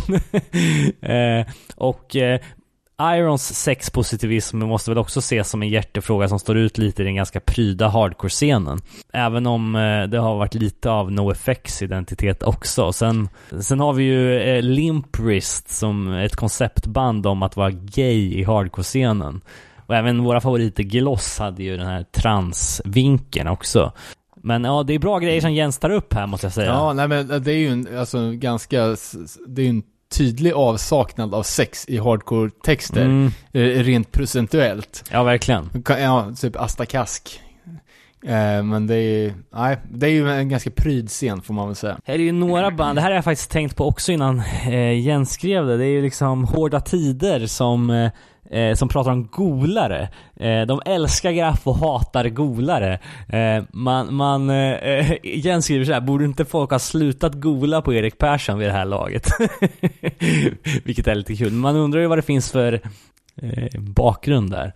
eh, 1.01 1.47
och 1.77 2.17
eh, 2.17 2.41
Irons 3.03 3.55
sexpositivism 3.63 4.59
måste 4.59 4.91
väl 4.91 4.99
också 4.99 5.19
ses 5.19 5.51
som 5.51 5.63
en 5.63 5.69
hjärtefråga 5.69 6.29
som 6.29 6.39
står 6.39 6.57
ut 6.57 6.79
lite 6.79 7.03
i 7.03 7.05
den 7.05 7.15
ganska 7.15 7.41
pryda 7.41 7.89
hardcore-scenen. 7.89 8.79
Även 9.13 9.47
om 9.47 9.77
eh, 9.77 10.03
det 10.03 10.19
har 10.19 10.37
varit 10.37 10.55
lite 10.55 10.91
av 10.91 11.13
NoFX 11.13 11.83
identitet 11.83 12.43
också. 12.43 12.93
Sen, 12.93 13.29
sen 13.61 13.81
har 13.81 13.93
vi 13.93 14.05
ju 14.05 14.41
eh, 14.41 14.63
Limp 14.63 15.17
som 15.67 16.13
ett 16.13 16.37
konceptband 16.37 17.27
om 17.27 17.43
att 17.43 17.57
vara 17.57 17.71
gay 17.71 18.39
i 18.39 18.45
hardcore-scenen. 18.45 19.41
Och 19.87 19.95
även 19.95 20.25
våra 20.25 20.41
favoriter 20.41 20.83
Gloss 20.83 21.39
hade 21.39 21.63
ju 21.63 21.77
den 21.77 21.87
här 21.87 22.03
transvinkeln 22.03 23.49
också. 23.49 23.93
Men 24.37 24.65
ja, 24.65 24.83
det 24.83 24.95
är 24.95 24.99
bra 24.99 25.19
grejer 25.19 25.41
som 25.41 25.53
Jens 25.55 25.79
tar 25.79 25.91
upp 25.91 26.15
här 26.15 26.27
måste 26.27 26.47
jag 26.47 26.53
säga. 26.53 26.67
Ja, 26.67 26.93
nej 26.93 27.09
men 27.09 27.29
det 27.29 27.53
är 27.53 27.59
ju 27.59 27.69
en, 27.69 27.99
alltså 27.99 28.31
ganska, 28.31 28.97
det 29.47 29.63
är 29.63 29.65
ju 29.65 29.71
en 29.71 29.83
tydlig 30.17 30.53
avsaknad 30.53 31.35
av 31.35 31.43
sex 31.43 31.85
i 31.89 31.99
hardcore-texter. 31.99 33.03
Mm, 33.05 33.33
eh, 33.53 33.61
Rent 33.61 34.13
procentuellt. 34.13 35.05
ja, 35.13 35.23
verkligen. 35.23 35.71
Ja, 35.89 36.33
typ 36.41 36.57
Asta 36.57 36.87
Kask. 36.87 37.41
Eh, 38.27 38.63
men 38.63 38.87
det 38.87 38.95
är, 38.97 39.35
nej, 39.55 39.79
det 39.91 40.07
är 40.07 40.11
ju 40.11 40.31
en 40.31 40.49
ganska 40.49 40.71
pryd 40.71 41.09
scen 41.09 41.43
får 41.43 41.55
man 41.55 41.67
väl 41.67 41.77
säga. 41.77 41.99
Här 42.05 42.15
är 42.15 42.19
ju 42.19 42.33
några 42.33 42.71
band, 42.71 42.99
det 42.99 43.03
här 43.03 43.09
har 43.09 43.15
jag 43.15 43.25
faktiskt 43.25 43.51
tänkt 43.51 43.77
på 43.77 43.87
också 43.89 44.13
innan 44.13 44.43
eh, 44.69 45.01
Jens 45.01 45.33
skrev 45.33 45.67
det. 45.67 45.77
Det 45.77 45.85
är 45.85 45.91
ju 45.91 46.03
liksom 46.03 46.45
Hårda 46.45 46.81
Tider 46.81 47.47
som, 47.47 48.11
eh, 48.51 48.75
som 48.75 48.89
pratar 48.89 49.11
om 49.11 49.27
golare. 49.27 50.09
Eh, 50.37 50.63
de 50.63 50.81
älskar 50.85 51.33
graff 51.33 51.67
och 51.67 51.77
hatar 51.77 52.29
golare. 52.29 52.99
Eh, 53.29 53.65
man, 53.73 54.15
man, 54.15 54.51
eh, 54.51 55.13
Jens 55.23 55.65
skriver 55.65 55.85
så 55.85 55.93
här, 55.93 56.01
borde 56.01 56.25
inte 56.25 56.45
folk 56.45 56.71
ha 56.71 56.79
slutat 56.79 57.35
gola 57.35 57.83
på 57.83 57.95
Erik 57.95 58.19
Persson 58.19 58.59
vid 58.59 58.69
det 58.69 58.73
här 58.73 58.85
laget? 58.85 59.29
Vilket 60.85 61.07
är 61.07 61.15
lite 61.15 61.37
kul. 61.37 61.53
Man 61.53 61.77
undrar 61.77 62.01
ju 62.01 62.07
vad 62.07 62.19
det 62.19 62.23
finns 62.23 62.53
för 62.53 62.81
eh, 63.43 63.81
bakgrund 63.81 64.51
där. 64.51 64.73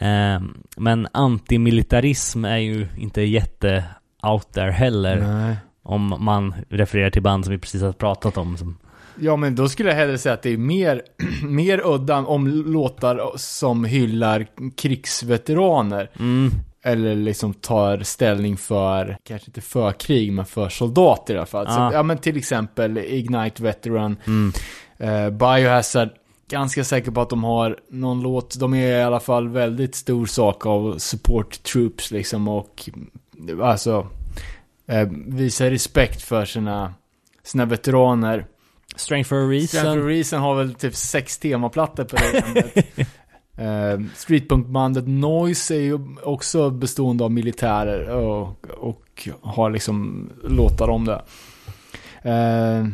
Ehm, 0.01 0.57
men 0.77 1.07
antimilitarism 1.11 2.45
är 2.45 2.57
ju 2.57 2.87
inte 2.97 3.21
jätte 3.21 3.83
out 4.23 4.53
there 4.53 4.71
heller. 4.71 5.15
Nej. 5.15 5.55
Om 5.83 6.15
man 6.19 6.53
refererar 6.69 7.09
till 7.09 7.21
band 7.21 7.45
som 7.45 7.51
vi 7.51 7.57
precis 7.57 7.81
har 7.81 7.91
pratat 7.91 8.37
om. 8.37 8.57
Som, 8.57 8.77
Ja, 9.20 9.36
men 9.36 9.55
då 9.55 9.70
skulle 9.70 9.89
jag 9.89 9.95
hellre 9.95 10.18
säga 10.18 10.34
att 10.34 10.41
det 10.41 10.49
är 10.53 10.57
mer, 10.57 11.01
mer 11.47 11.82
udda 11.86 12.18
om 12.18 12.47
låtar 12.47 13.32
som 13.36 13.86
hyllar 13.86 14.47
krigsveteraner. 14.76 16.09
mm, 16.20 16.51
Eller 16.84 17.15
liksom 17.15 17.53
tar 17.53 17.99
ställning 17.99 18.57
för, 18.57 19.18
kanske 19.24 19.47
inte 19.49 19.61
för 19.61 19.91
krig, 19.91 20.32
men 20.34 20.45
för 20.45 20.70
soldater 20.70 21.34
i 21.34 21.38
alla 21.38 21.45
fall. 21.45 21.65
Ja. 21.70 21.76
Så, 21.89 21.95
ja 21.95 22.03
men 22.03 22.18
till 22.18 22.38
exempel 22.38 22.97
Ignite 22.97 23.63
Veteran, 23.63 24.18
mm, 24.28 24.53
eh, 24.97 25.30
Biohazard, 25.30 26.09
ganska 26.49 26.84
säker 26.84 27.11
på 27.11 27.22
att 27.22 27.30
de 27.30 27.43
har 27.43 27.80
någon 27.89 28.22
låt, 28.22 28.59
de 28.59 28.74
är 28.74 28.99
i 28.99 29.03
alla 29.03 29.20
fall 29.20 29.47
väldigt 29.47 29.95
stor 29.95 30.26
sak 30.26 30.65
av 30.65 30.97
support 30.97 31.63
troops 31.63 32.11
liksom 32.11 32.47
och 32.47 32.89
alltså 33.61 34.07
eh, 34.88 35.07
visar 35.28 35.70
respekt 35.70 36.22
för 36.22 36.45
sina, 36.45 36.93
sina 37.43 37.65
veteraner. 37.65 38.45
Strength 38.97 39.29
for 39.29 39.37
a 39.37 39.47
reason. 39.47 39.79
Stanford 39.79 40.05
Reason 40.05 40.39
har 40.39 40.55
väl 40.55 40.73
typ 40.73 40.95
sex 40.95 41.37
temaplattor 41.37 42.03
på 42.03 42.15
det 42.15 42.75
uh, 43.63 44.05
Streetpunkbandet 44.15 45.07
Noise 45.07 45.75
är 45.75 45.79
ju 45.79 45.99
också 46.23 46.69
bestående 46.69 47.23
av 47.23 47.31
militärer 47.31 48.09
och, 48.09 48.67
och 48.77 49.27
har 49.41 49.69
liksom 49.69 50.29
låtar 50.43 50.89
om 50.89 51.05
det. 51.05 51.21
Eh, 52.21 52.87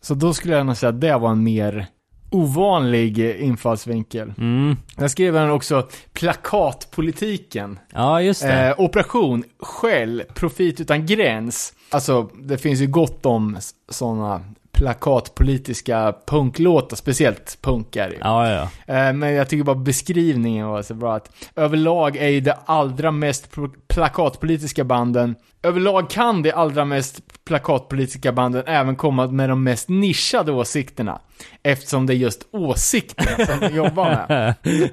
så 0.00 0.14
då 0.14 0.34
skulle 0.34 0.56
jag 0.56 0.66
nog 0.66 0.76
säga 0.76 0.90
att 0.90 1.00
det 1.00 1.18
var 1.18 1.30
en 1.30 1.42
mer 1.42 1.86
ovanlig 2.30 3.18
infallsvinkel. 3.18 4.32
Mm. 4.38 4.76
Jag 4.96 5.10
skrev 5.10 5.34
den 5.34 5.50
också 5.50 5.88
plakatpolitiken. 6.12 7.78
Ja, 7.92 8.22
just 8.22 8.42
det. 8.42 8.68
Eh, 8.68 8.80
operation, 8.80 9.44
skäll, 9.58 10.22
profit 10.34 10.80
utan 10.80 11.06
gräns. 11.06 11.72
Alltså, 11.90 12.30
det 12.34 12.58
finns 12.58 12.80
ju 12.80 12.86
gott 12.86 13.26
om 13.26 13.58
sådana 13.88 14.44
plakatpolitiska 14.72 16.14
punklåtar, 16.26 16.96
speciellt 16.96 17.58
punkar. 17.62 18.08
ju. 18.08 18.16
ja, 18.20 18.50
ja. 18.50 18.94
Eh, 18.94 19.12
men 19.12 19.32
jag 19.34 19.48
tycker 19.48 19.64
bara 19.64 19.76
beskrivningen 19.76 20.66
var 20.68 20.82
så 20.82 20.94
bra 20.94 21.14
att 21.14 21.30
överlag 21.56 22.16
är 22.16 22.28
ju 22.28 22.40
det 22.40 22.58
allra 22.64 23.10
mest 23.10 23.50
pl- 23.50 23.74
plakatpolitiska 23.88 24.84
banden 24.84 25.36
Överlag 25.62 26.10
kan 26.10 26.42
de 26.42 26.52
allra 26.52 26.84
mest 26.84 27.44
plakatpolitiska 27.44 28.32
banden 28.32 28.62
även 28.66 28.96
komma 28.96 29.26
med 29.26 29.48
de 29.48 29.62
mest 29.64 29.88
nischade 29.88 30.52
åsikterna. 30.52 31.20
Eftersom 31.62 32.06
det 32.06 32.14
är 32.14 32.16
just 32.16 32.48
åsikterna 32.52 33.46
som 33.46 33.60
de 33.60 33.76
jobbar 33.76 34.04
med. 34.04 34.54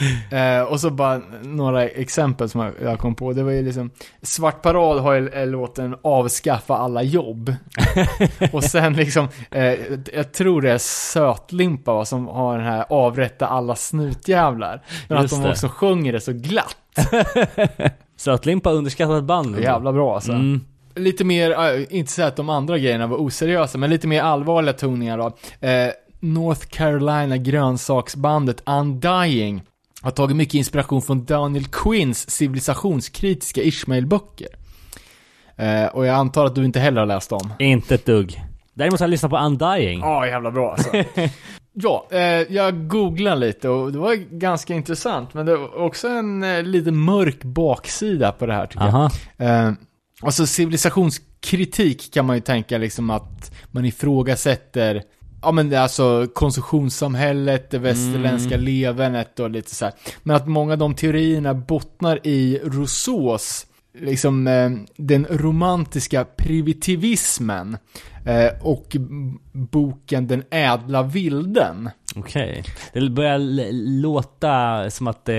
Eh, 0.30 0.62
och 0.62 0.80
så 0.80 0.90
bara 0.90 1.20
några 1.42 1.88
exempel 1.88 2.48
som 2.48 2.60
jag, 2.60 2.72
jag 2.82 2.98
kom 2.98 3.14
på. 3.14 3.32
Det 3.32 3.42
var 3.42 3.50
ju 3.50 3.62
liksom, 3.62 3.90
Svart 4.22 4.62
Parad 4.62 5.00
har 5.00 5.14
ju 5.14 5.28
eh, 5.28 5.46
låten 5.46 5.96
Avskaffa 6.02 6.76
alla 6.76 7.02
jobb. 7.02 7.54
och 8.52 8.64
sen 8.64 8.92
liksom, 8.92 9.28
eh, 9.50 9.74
jag 10.12 10.32
tror 10.32 10.62
det 10.62 10.70
är 10.70 10.78
Sötlimpa 10.78 11.94
va, 11.94 12.04
som 12.04 12.26
har 12.26 12.56
den 12.58 12.66
här 12.66 12.84
Avrätta 12.88 13.46
alla 13.46 13.76
snutjävlar. 13.76 14.82
Men 15.08 15.22
Just 15.22 15.34
att 15.34 15.40
de 15.40 15.44
det. 15.44 15.52
också 15.52 15.68
sjunger 15.68 16.12
det 16.12 16.20
så 16.20 16.32
glatt. 16.32 16.76
Sötlimpa 18.16 18.70
underskattat 18.70 19.24
band. 19.24 19.60
Jävla 19.60 19.92
bra 19.92 20.14
alltså. 20.14 20.32
Mm. 20.32 20.60
Lite 20.94 21.24
mer, 21.24 21.50
äh, 21.50 21.82
inte 21.90 22.12
så 22.12 22.22
att 22.22 22.36
de 22.36 22.48
andra 22.48 22.78
grejerna 22.78 23.06
var 23.06 23.16
oseriösa, 23.16 23.78
men 23.78 23.90
lite 23.90 24.06
mer 24.06 24.22
allvarliga 24.22 24.72
toningar 24.72 25.18
då. 25.18 25.26
Eh, 25.68 25.90
North 26.20 26.66
Carolina 26.66 27.36
grönsaksbandet 27.36 28.62
Undying 28.66 29.62
har 30.02 30.10
tagit 30.10 30.36
mycket 30.36 30.54
inspiration 30.54 31.02
från 31.02 31.24
Daniel 31.24 31.64
Quinns 31.64 32.30
civilisationskritiska 32.30 33.62
Ishmael-böcker. 33.62 34.48
Eh, 35.56 35.86
och 35.86 36.06
jag 36.06 36.14
antar 36.14 36.46
att 36.46 36.54
du 36.54 36.64
inte 36.64 36.80
heller 36.80 37.00
har 37.00 37.06
läst 37.06 37.30
dem. 37.30 37.52
Inte 37.58 37.94
ett 37.94 38.06
dugg. 38.06 38.44
Däremot 38.74 39.00
har 39.00 39.06
jag 39.06 39.10
lyssnat 39.10 39.30
på 39.30 39.38
Undying. 39.38 40.00
Ja, 40.00 40.26
jävla 40.26 40.50
bra 40.50 40.72
alltså. 40.72 40.90
ja, 41.72 42.08
eh, 42.10 42.20
jag 42.54 42.88
googlade 42.88 43.36
lite 43.36 43.68
och 43.68 43.92
det 43.92 43.98
var 43.98 44.14
ganska 44.14 44.74
intressant, 44.74 45.34
men 45.34 45.46
det 45.46 45.56
var 45.56 45.78
också 45.78 46.08
en 46.08 46.42
eh, 46.42 46.62
lite 46.62 46.90
mörk 46.90 47.44
baksida 47.44 48.32
på 48.32 48.46
det 48.46 48.52
här 48.52 48.66
tycker 48.66 48.84
jag. 48.84 48.94
Aha. 48.94 49.10
Eh, 49.38 49.72
alltså 50.22 50.46
civilisationskritik 50.46 52.14
kan 52.14 52.26
man 52.26 52.36
ju 52.36 52.42
tänka 52.42 52.78
liksom 52.78 53.10
att 53.10 53.52
man 53.70 53.84
ifrågasätter 53.84 55.02
Ja 55.42 55.52
men 55.52 55.68
det 55.68 55.76
är 55.76 55.80
alltså 55.80 56.26
konsumtionssamhället, 56.34 57.70
det 57.70 57.78
västerländska 57.78 58.56
levernet 58.56 59.40
och 59.40 59.50
lite 59.50 59.74
så 59.74 59.84
här. 59.84 59.94
Men 60.22 60.36
att 60.36 60.48
många 60.48 60.72
av 60.72 60.78
de 60.78 60.94
teorierna 60.94 61.54
bottnar 61.54 62.26
i 62.26 62.60
Rousseaus 62.64 63.66
liksom 63.98 64.46
eh, 64.46 64.70
den 64.96 65.26
romantiska 65.30 66.24
primitivismen 66.24 67.76
eh, 68.26 68.50
och 68.60 68.96
boken 69.52 70.26
Den 70.26 70.44
ädla 70.50 71.02
vilden. 71.02 71.90
Okej. 72.16 72.64
Det 72.92 73.10
börjar 73.10 73.38
låta 74.00 74.90
som 74.90 75.06
att 75.06 75.28
eh, 75.28 75.34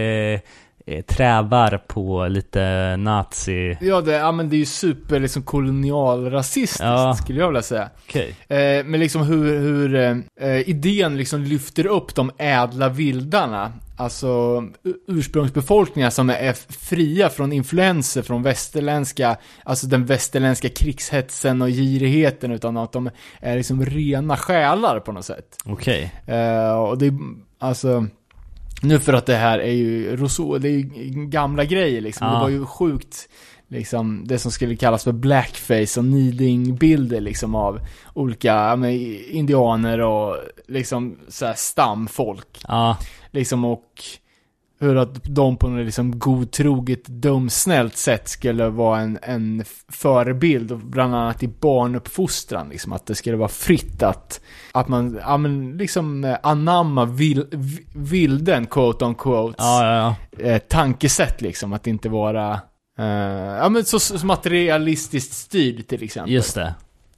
trävar 1.08 1.78
på 1.88 2.28
lite 2.28 2.96
nazi... 2.98 3.78
Ja, 3.82 4.02
det, 4.02 4.12
ja 4.12 4.32
men 4.32 4.50
det 4.50 4.56
är 4.56 4.58
ju 4.58 4.66
super 4.66 5.20
liksom 5.20 5.44
kolonialrasistiskt 5.44 6.80
Ja. 6.84 7.14
skulle 7.24 7.40
jag 7.40 7.48
vilja 7.48 7.62
säga. 7.62 7.90
Okej. 8.08 8.36
Eh, 8.48 8.86
men 8.86 9.00
liksom 9.00 9.22
hur, 9.22 9.60
hur 9.60 9.96
eh, 9.96 10.18
eh, 10.50 10.70
idén 10.70 11.18
liksom 11.18 11.44
lyfter 11.44 11.86
upp 11.86 12.16
de 12.16 12.32
ädla 12.38 12.90
vildarna. 12.90 13.74
Alltså 13.98 14.64
ursprungsbefolkningar 15.08 16.10
som 16.10 16.30
är 16.30 16.54
fria 16.74 17.30
från 17.30 17.54
influenser 17.54 18.22
från 18.22 18.44
västerländska, 18.44 19.38
alltså 19.64 19.88
den 19.88 20.06
västerländska 20.06 20.70
krigshetsen 20.70 21.62
och 21.62 21.68
girigheten 21.70 22.52
utan 22.52 22.78
att 22.78 22.92
de 22.92 23.10
är 23.40 23.56
liksom 23.58 23.86
rena 23.86 24.38
själar 24.38 25.00
på 25.00 25.12
något 25.12 25.26
sätt. 25.26 25.58
Okej. 25.66 26.14
Eh, 26.28 26.72
och 26.74 26.98
det 26.98 27.06
är, 27.06 27.14
alltså, 27.60 28.08
nu 28.82 29.00
för 29.00 29.14
att 29.14 29.26
det 29.26 29.36
här 29.36 29.60
är 29.60 29.72
ju 29.72 30.16
Rousseau, 30.16 30.58
det 30.58 30.70
är 30.70 30.72
ju 30.72 30.84
gamla 31.26 31.66
grejer 31.66 32.02
liksom. 32.02 32.28
Ja. 32.28 32.34
Det 32.34 32.40
var 32.40 32.50
ju 32.50 32.66
sjukt, 32.66 33.30
liksom, 33.68 34.28
det 34.28 34.40
som 34.40 34.52
skulle 34.52 34.76
kallas 34.76 35.04
för 35.04 35.12
blackface 35.12 36.00
och 36.00 36.06
nidingbilder 36.06 37.22
liksom 37.22 37.56
av 37.56 37.80
olika, 38.14 38.76
men, 38.76 38.92
indianer 39.32 40.00
och 40.00 40.38
liksom 40.68 41.18
så 41.28 41.46
här 41.46 41.54
stamfolk. 41.54 42.62
Ja. 42.68 42.98
Liksom 43.32 43.66
och 43.66 44.04
hur 44.82 44.96
att 44.98 45.24
de 45.24 45.58
på 45.58 45.68
något 45.70 45.86
liksom 45.86 46.20
godtroget, 46.20 47.06
dumsnällt 47.08 47.98
sätt 47.98 48.28
skulle 48.30 48.70
vara 48.70 49.00
en, 49.00 49.20
en 49.22 49.64
förebild, 49.90 50.78
bland 50.86 51.16
annat 51.16 51.44
i 51.44 51.48
barnuppfostran, 51.48 52.70
liksom 52.70 52.94
att 52.94 53.06
det 53.06 53.16
skulle 53.16 53.38
vara 53.38 53.50
fritt 53.50 54.04
att, 54.04 54.42
att 54.72 54.88
man, 54.88 55.20
ja 55.22 55.38
men 55.38 55.78
liksom 55.78 56.24
eh, 56.24 56.38
anamma 56.44 57.06
vil, 57.06 57.46
vi- 57.52 57.86
vilden, 57.96 58.66
quote 58.68 59.06
on 59.06 59.16
quote, 59.16 59.56
Ja, 59.58 59.86
ja, 59.86 60.16
ja. 60.38 60.46
eh, 60.46 60.58
tankesätt 60.60 61.42
liksom, 61.42 61.74
att 61.74 61.88
inte 61.88 62.10
vara, 62.10 62.54
eh, 63.00 63.06
ja 63.62 63.70
men 63.70 63.86
så, 63.86 64.00
så 64.00 64.26
materialistiskt 64.26 65.34
styrd 65.34 65.88
till 65.88 66.04
exempel. 66.04 66.34
Just 66.34 66.56
det. 66.56 66.76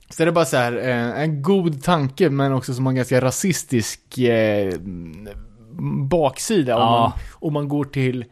Så 0.10 0.24
det 0.24 0.30
är 0.30 0.32
bara 0.34 0.46
så 0.46 0.58
här, 0.58 0.78
eh, 0.78 1.22
en 1.22 1.42
god 1.42 1.84
tanke 1.84 2.30
men 2.30 2.54
också 2.54 2.74
som 2.74 2.88
en 2.88 2.96
ganska 2.96 3.22
rasistisk 3.22 4.18
eh, 4.18 4.74
baksida 6.10 6.76
om, 6.76 6.82
Ja. 6.82 7.00
man, 7.00 7.12
om 7.34 7.54
man 7.54 7.68
går 7.68 7.86
till, 7.86 8.26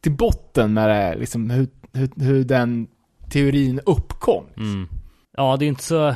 till 0.00 0.12
botten 0.12 0.74
med 0.74 0.88
det, 0.88 0.94
här, 0.94 1.16
liksom 1.16 1.50
hur, 1.50 1.68
hur, 1.92 2.10
hur 2.24 2.44
den 2.44 2.86
teorin 3.30 3.80
uppkom. 3.86 4.44
Mm. 4.56 4.88
Ja, 5.36 5.56
det 5.56 5.64
är 5.64 5.68
inte 5.68 5.82
så... 5.82 6.14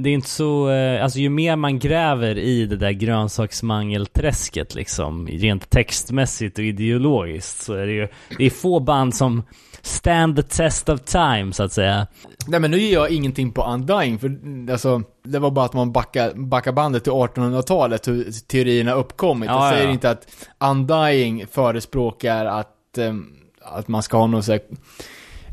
Det 0.00 0.08
är 0.10 0.14
inte 0.14 0.28
så... 0.28 0.70
eh, 0.70 1.02
Alltså 1.02 1.18
ju 1.18 1.28
mer 1.28 1.56
man 1.56 1.78
gräver 1.78 2.38
i 2.38 2.66
det 2.66 2.76
där 2.76 2.90
grönsaksmangelträsket 2.90 4.74
liksom, 4.74 5.26
rent 5.26 5.70
textmässigt 5.70 6.58
och 6.58 6.64
ideologiskt, 6.64 7.62
så 7.62 7.74
är 7.74 7.86
det 7.86 7.92
ju... 7.92 8.08
Det 8.38 8.44
är 8.44 8.50
få 8.50 8.80
band 8.80 9.14
som 9.14 9.42
stand 9.82 10.36
the 10.36 10.42
test 10.42 10.88
of 10.88 11.00
time, 11.00 11.52
så 11.52 11.62
att 11.62 11.72
säga. 11.72 12.06
Nej 12.46 12.60
men 12.60 12.70
nu 12.70 12.78
ger 12.78 12.92
jag 12.92 13.10
ingenting 13.10 13.52
på 13.52 13.64
Undying, 13.64 14.18
för 14.18 14.38
alltså, 14.72 15.02
det 15.24 15.38
var 15.38 15.50
bara 15.50 15.64
att 15.64 15.72
man 15.72 15.92
backar, 15.92 16.34
backar 16.34 16.72
bandet 16.72 17.04
till 17.04 17.12
1800-talet, 17.12 18.08
hur 18.08 18.32
teorierna 18.46 18.92
uppkommit. 18.92 19.48
Ja, 19.48 19.64
jag 19.64 19.74
säger 19.74 19.86
ja. 19.86 19.92
inte 19.92 20.10
att 20.10 20.26
Undying 20.58 21.46
förespråkar 21.46 22.46
att, 22.46 22.98
eh, 22.98 23.14
att 23.62 23.88
man 23.88 24.02
ska 24.02 24.16
ha 24.16 24.26
någon 24.26 24.42
sån 24.42 24.58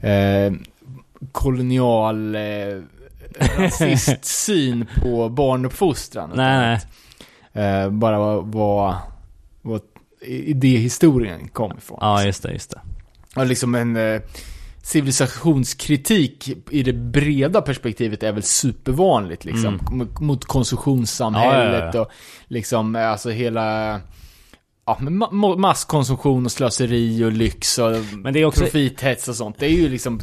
här, 0.01 0.47
eh, 0.47 0.53
kolonial 1.31 2.35
eh, 2.35 2.41
rasistsyn 3.57 4.85
på 5.01 5.29
barnuppfostran. 5.29 6.31
Nej, 6.35 6.57
nej. 6.57 6.79
Eh, 7.65 7.89
bara 7.89 8.19
vad, 8.19 8.45
vad, 8.45 8.95
vad 9.61 9.81
idéhistorien 10.21 11.47
kom 11.47 11.77
ifrån. 11.77 11.97
Ja, 12.01 12.23
just 12.23 12.43
det, 12.43 12.51
just 12.51 12.69
det. 12.69 12.81
Liksom 13.45 13.75
en 13.75 13.95
eh, 13.95 14.21
civilisationskritik 14.83 16.49
i 16.71 16.83
det 16.83 16.93
breda 16.93 17.61
perspektivet 17.61 18.23
är 18.23 18.31
väl 18.31 18.43
supervanligt 18.43 19.45
liksom. 19.45 19.79
Mot- 19.91 20.19
Mot 20.19 20.45
konsumtionssamhället 20.45 21.67
Mm. 21.67 21.79
Ja, 21.79 21.85
ja, 21.85 21.91
ja. 21.93 22.01
och 22.01 22.11
liksom 22.47 22.95
eh, 22.95 23.09
alltså 23.11 23.29
hela 23.29 23.99
Ja, 24.85 24.97
men 24.99 25.17
masskonsumtion 25.61 26.45
och 26.45 26.51
slöseri 26.51 27.23
och 27.25 27.31
lyx 27.31 27.77
och 27.79 27.91
Men 28.17 28.33
det 28.33 28.39
är 28.39 28.45
också... 28.45 28.61
profithets 28.63 29.27
och 29.27 29.35
sånt. 29.35 29.55
Det 29.59 29.65
är 29.65 29.69
ju 29.71 29.89
liksom 29.89 30.19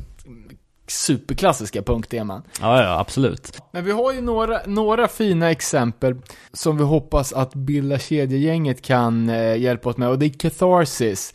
superklassiska 0.89 1.83
punkteman. 1.83 2.43
Ja, 2.61 2.83
ja, 2.83 2.99
absolut. 3.01 3.59
Men 3.73 3.85
vi 3.85 3.91
har 3.93 4.13
ju 4.13 4.21
några, 4.21 4.61
några 4.67 5.09
fina 5.09 5.51
exempel 5.51 6.15
som 6.53 6.77
vi 6.77 6.85
hoppas 6.85 7.33
att 7.33 7.55
Bilda 7.55 7.99
kedjegänget 7.99 8.83
kan 8.83 9.29
eh, 9.29 9.57
hjälpa 9.57 9.89
oss 9.89 9.97
med 9.97 10.09
och 10.09 10.19
det 10.19 10.27
är 10.27 10.31
Catharsis 10.39 11.35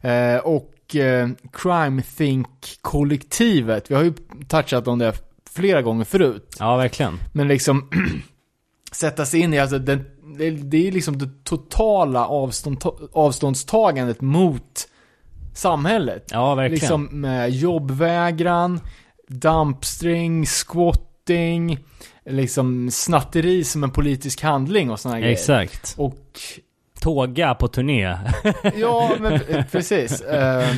eh, 0.00 0.36
och 0.36 0.70
eh, 0.96 1.28
Crime 1.52 2.02
Think-kollektivet. 2.02 3.90
Vi 3.90 3.94
har 3.94 4.02
ju 4.02 4.12
touchat 4.48 4.88
om 4.88 4.98
det 4.98 5.12
flera 5.50 5.82
gånger 5.82 6.04
förut. 6.04 6.56
Ja, 6.58 6.76
verkligen. 6.76 7.18
Men 7.32 7.48
liksom 7.48 7.90
sätta 8.92 9.26
sig 9.26 9.40
in 9.40 9.54
i, 9.54 9.58
alltså 9.58 9.78
den, 9.78 10.04
det, 10.38 10.50
det 10.50 10.88
är 10.88 10.92
liksom 10.92 11.18
det 11.18 11.44
totala 11.44 12.26
avstånd, 12.26 12.84
avståndstagandet 13.12 14.20
mot 14.20 14.88
samhället. 15.54 16.28
Ja, 16.30 16.54
verkligen. 16.54 16.80
Liksom 16.80 17.04
med 17.20 17.50
jobbvägran, 17.50 18.80
dumpstring, 19.28 20.46
squatting, 20.46 21.78
liksom 22.26 22.90
snatteri 22.90 23.64
som 23.64 23.84
en 23.84 23.90
politisk 23.90 24.42
handling 24.42 24.90
och 24.90 25.00
sådana 25.00 25.20
grejer. 25.20 25.32
Exakt. 25.32 25.94
Och, 25.98 26.40
Tåga 27.00 27.54
på 27.54 27.68
turné. 27.68 28.16
ja 28.76 29.10
men 29.20 29.40
precis. 29.72 30.20
Eh, 30.20 30.68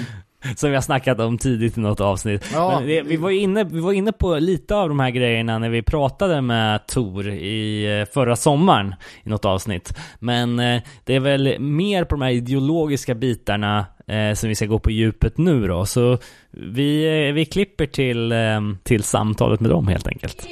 Som 0.56 0.70
vi 0.70 0.76
har 0.76 0.82
snackat 0.82 1.20
om 1.20 1.38
tidigt 1.38 1.76
i 1.76 1.80
något 1.80 2.00
avsnitt. 2.00 2.50
Ja. 2.52 2.82
Det, 2.86 3.02
vi, 3.02 3.16
var 3.16 3.30
inne, 3.30 3.64
vi 3.64 3.80
var 3.80 3.92
inne 3.92 4.12
på 4.12 4.34
lite 4.38 4.74
av 4.74 4.88
de 4.88 5.00
här 5.00 5.10
grejerna 5.10 5.58
när 5.58 5.68
vi 5.68 5.82
pratade 5.82 6.40
med 6.40 6.86
Tor 6.86 7.28
i 7.28 7.98
eh, 8.00 8.12
förra 8.14 8.36
sommaren 8.36 8.94
i 9.24 9.28
något 9.28 9.44
avsnitt. 9.44 9.96
Men 10.18 10.58
eh, 10.58 10.82
det 11.04 11.14
är 11.14 11.20
väl 11.20 11.60
mer 11.60 12.04
på 12.04 12.14
de 12.14 12.22
här 12.22 12.30
ideologiska 12.30 13.14
bitarna 13.14 13.86
eh, 14.06 14.34
som 14.34 14.48
vi 14.48 14.54
ska 14.54 14.66
gå 14.66 14.78
på 14.78 14.90
djupet 14.90 15.38
nu 15.38 15.66
då. 15.66 15.86
Så 15.86 16.18
vi, 16.50 17.32
vi 17.32 17.44
klipper 17.44 17.86
till, 17.86 18.32
eh, 18.32 18.60
till 18.82 19.02
samtalet 19.02 19.60
med 19.60 19.70
dem 19.70 19.88
helt 19.88 20.08
enkelt. 20.08 20.46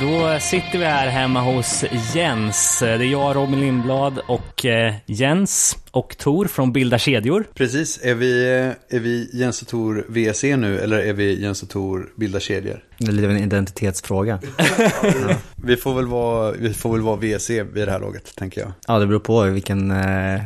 Då 0.00 0.38
sitter 0.40 0.78
vi 0.78 0.84
här 0.84 1.08
hemma 1.08 1.40
hos 1.40 1.84
Jens. 2.14 2.82
Eh, 2.82 2.98
Det 2.98 3.04
är 3.04 3.08
jag, 3.08 3.36
Robin 3.36 3.60
Lindblad 3.60 4.18
och 4.28 4.64
eh, 4.66 4.94
Jens 5.06 5.78
och 5.90 6.18
Tor 6.18 6.46
från 6.46 6.72
Bilda 6.72 6.98
kedjor. 6.98 7.44
Precis, 7.54 8.00
är 8.02 8.14
vi, 8.14 8.48
är 8.88 8.98
vi 9.00 9.30
Jens 9.32 9.62
och 9.62 9.68
Tor 9.68 10.06
VSE 10.08 10.56
nu 10.56 10.78
eller 10.78 10.98
är 10.98 11.12
vi 11.12 11.42
Jens 11.42 11.62
och 11.62 11.68
Tor 11.68 12.12
bildar 12.16 12.40
kedjor? 12.40 12.84
Det 12.98 13.06
är 13.08 13.12
lite 13.12 13.26
av 13.28 13.30
en 13.32 13.42
identitetsfråga. 13.42 14.38
Vi 15.56 15.76
får 15.76 15.94
väl 15.94 16.06
vara, 16.06 16.52
vi 16.52 16.74
får 16.74 16.92
väl 16.92 17.00
vara 17.00 17.16
VSE 17.16 17.62
vid 17.62 17.88
det 17.88 17.92
här 17.92 18.00
laget, 18.00 18.36
tänker 18.36 18.60
jag. 18.60 18.72
Ja, 18.88 18.98
det 18.98 19.06
beror 19.06 19.20
på 19.20 19.42
vilken, 19.42 19.90
eh, 19.90 20.40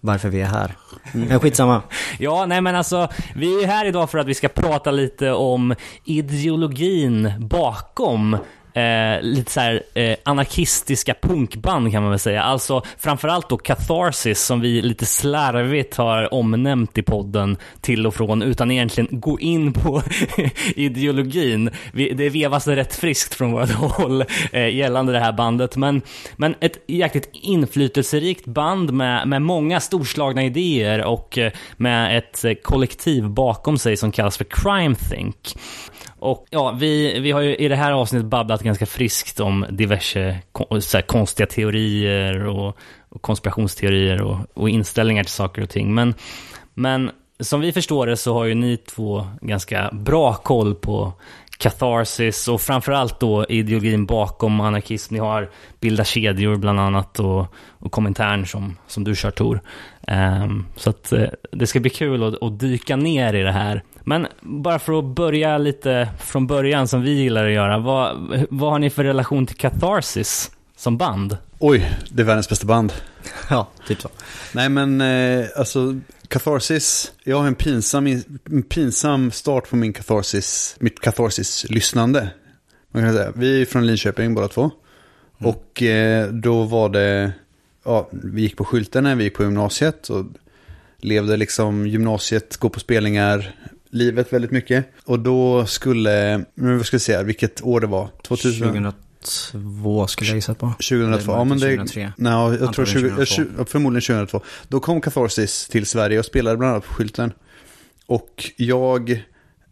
varför 0.00 0.28
vi 0.28 0.40
är 0.40 0.46
här. 0.46 0.72
Men 1.12 1.40
skitsamma. 1.40 1.82
Ja, 2.18 2.46
nej 2.46 2.60
men 2.60 2.76
alltså, 2.76 3.08
vi 3.34 3.62
är 3.62 3.66
här 3.66 3.84
idag 3.86 4.10
för 4.10 4.18
att 4.18 4.26
vi 4.26 4.34
ska 4.34 4.48
prata 4.48 4.90
lite 4.90 5.30
om 5.32 5.74
ideologin 6.04 7.32
bakom 7.38 8.36
Eh, 8.78 9.22
lite 9.22 9.52
så 9.52 9.60
här 9.60 9.82
eh, 9.94 10.16
anarkistiska 10.22 11.14
punkband 11.14 11.92
kan 11.92 12.02
man 12.02 12.10
väl 12.10 12.18
säga. 12.18 12.42
Alltså 12.42 12.82
framförallt 12.98 13.48
då 13.48 13.58
Catharsis 13.58 14.40
som 14.40 14.60
vi 14.60 14.82
lite 14.82 15.06
slarvigt 15.06 15.96
har 15.96 16.34
omnämnt 16.34 16.98
i 16.98 17.02
podden 17.02 17.56
till 17.80 18.06
och 18.06 18.14
från 18.14 18.42
utan 18.42 18.70
egentligen 18.70 19.20
gå 19.20 19.40
in 19.40 19.72
på 19.72 20.02
ideologin. 20.76 21.70
Vi, 21.92 22.12
det 22.12 22.28
vevas 22.28 22.66
rätt 22.66 22.94
friskt 22.94 23.34
från 23.34 23.52
vårt 23.52 23.70
håll 23.70 24.24
eh, 24.52 24.74
gällande 24.74 25.12
det 25.12 25.20
här 25.20 25.32
bandet. 25.32 25.76
Men, 25.76 26.02
men 26.36 26.54
ett 26.60 26.78
jäkligt 26.86 27.30
inflytelserikt 27.32 28.46
band 28.46 28.92
med, 28.92 29.28
med 29.28 29.42
många 29.42 29.80
storslagna 29.80 30.44
idéer 30.44 31.04
och 31.04 31.38
eh, 31.38 31.52
med 31.76 32.18
ett 32.18 32.44
eh, 32.44 32.54
kollektiv 32.54 33.28
bakom 33.28 33.78
sig 33.78 33.96
som 33.96 34.12
kallas 34.12 34.36
för 34.36 34.46
Crime 34.50 34.94
Think. 34.94 35.36
Och 36.18 36.46
ja, 36.50 36.76
vi, 36.80 37.20
vi 37.20 37.30
har 37.30 37.40
ju 37.40 37.56
i 37.56 37.68
det 37.68 37.76
här 37.76 37.92
avsnittet 37.92 38.26
babblat 38.26 38.62
ganska 38.62 38.86
friskt 38.86 39.40
om 39.40 39.66
diverse 39.70 40.38
så 40.80 40.96
här, 40.96 41.02
konstiga 41.02 41.46
teorier 41.46 42.46
och, 42.46 42.76
och 43.08 43.22
konspirationsteorier 43.22 44.22
och, 44.22 44.38
och 44.54 44.68
inställningar 44.68 45.24
till 45.24 45.32
saker 45.32 45.62
och 45.62 45.70
ting. 45.70 45.94
Men, 45.94 46.14
men 46.74 47.10
som 47.40 47.60
vi 47.60 47.72
förstår 47.72 48.06
det 48.06 48.16
så 48.16 48.34
har 48.34 48.44
ju 48.44 48.54
ni 48.54 48.76
två 48.76 49.26
ganska 49.40 49.90
bra 49.92 50.34
koll 50.34 50.74
på 50.74 51.12
Katharsis 51.58 52.48
och 52.48 52.60
framförallt 52.60 53.20
då 53.20 53.46
ideologin 53.48 54.06
bakom 54.06 54.60
anarkism. 54.60 55.14
Ni 55.14 55.20
har 55.20 55.50
Bilda 55.80 56.04
kedjor 56.04 56.56
bland 56.56 56.80
annat 56.80 57.20
och, 57.20 57.46
och 57.78 57.92
Komintern 57.92 58.46
som, 58.46 58.76
som 58.86 59.04
du 59.04 59.16
kör 59.16 59.30
Tor. 59.30 59.60
Um, 60.08 60.66
så 60.76 60.90
att 60.90 61.12
eh, 61.12 61.28
det 61.52 61.66
ska 61.66 61.80
bli 61.80 61.90
kul 61.90 62.22
att, 62.22 62.42
att 62.42 62.60
dyka 62.60 62.96
ner 62.96 63.34
i 63.34 63.42
det 63.42 63.52
här. 63.52 63.82
Men 64.08 64.26
bara 64.40 64.78
för 64.78 64.98
att 64.98 65.04
börja 65.04 65.58
lite 65.58 66.08
från 66.20 66.46
början 66.46 66.88
som 66.88 67.02
vi 67.02 67.10
gillar 67.10 67.46
att 67.46 67.52
göra. 67.52 67.78
Vad, 67.78 68.16
vad 68.50 68.70
har 68.70 68.78
ni 68.78 68.90
för 68.90 69.04
relation 69.04 69.46
till 69.46 69.56
Catharsis 69.56 70.50
som 70.76 70.98
band? 70.98 71.36
Oj, 71.58 71.90
det 72.10 72.22
är 72.22 72.26
världens 72.26 72.48
bästa 72.48 72.66
band. 72.66 72.92
Ja, 73.50 73.68
typ 73.86 74.00
så. 74.00 74.08
Nej 74.52 74.68
men 74.68 75.00
eh, 75.00 75.46
alltså 75.56 76.00
Catharsis, 76.28 77.12
jag 77.24 77.38
har 77.38 77.46
en 77.46 77.54
pinsam, 77.54 78.06
en 78.06 78.62
pinsam 78.62 79.30
start 79.30 79.70
på 79.70 79.76
min 79.76 79.92
Catharsis, 79.92 80.76
mitt 80.78 81.00
Catharsis-lyssnande. 81.00 82.28
Man 82.90 83.02
kan 83.02 83.12
säga. 83.12 83.32
Vi 83.34 83.62
är 83.62 83.66
från 83.66 83.86
Linköping 83.86 84.34
båda 84.34 84.48
två. 84.48 84.70
Och 85.38 85.82
eh, 85.82 86.28
då 86.28 86.62
var 86.62 86.88
det, 86.88 87.32
ja, 87.84 88.08
vi 88.12 88.42
gick 88.42 88.56
på 88.56 88.64
skylten 88.64 89.04
när 89.04 89.14
vi 89.14 89.24
gick 89.24 89.34
på 89.34 89.42
gymnasiet 89.42 90.08
och 90.08 90.24
levde 90.96 91.36
liksom 91.36 91.86
gymnasiet, 91.86 92.56
gå 92.56 92.68
på 92.68 92.80
spelningar, 92.80 93.54
livet 93.90 94.32
väldigt 94.32 94.50
mycket. 94.50 94.84
Och 95.04 95.18
då 95.18 95.66
skulle, 95.66 96.44
vad 96.54 96.86
ska 96.86 96.94
jag 96.94 97.02
säga, 97.02 97.22
vilket 97.22 97.62
år 97.62 97.80
det 97.80 97.86
var? 97.86 98.08
2000? 98.22 98.92
2002 99.22 100.06
skulle 100.06 100.30
jag 100.30 100.36
gissa 100.36 100.54
på. 100.54 100.66
2002, 100.66 101.32
ja 101.32 101.44
men 101.44 101.58
det... 101.58 101.76
2003. 101.76 102.12
Nej, 102.16 102.58
jag 102.60 102.72
tror 102.72 102.86
20, 102.86 103.08
2002. 103.08 103.24
20, 103.24 103.64
förmodligen 103.64 104.02
2002. 104.02 104.40
Då 104.68 104.80
kom 104.80 105.00
Catharsis 105.00 105.68
till 105.68 105.86
Sverige 105.86 106.18
och 106.18 106.24
spelade 106.24 106.56
bland 106.56 106.72
annat 106.72 106.84
på 106.84 106.92
skylten. 106.92 107.32
Och 108.06 108.50
jag 108.56 109.10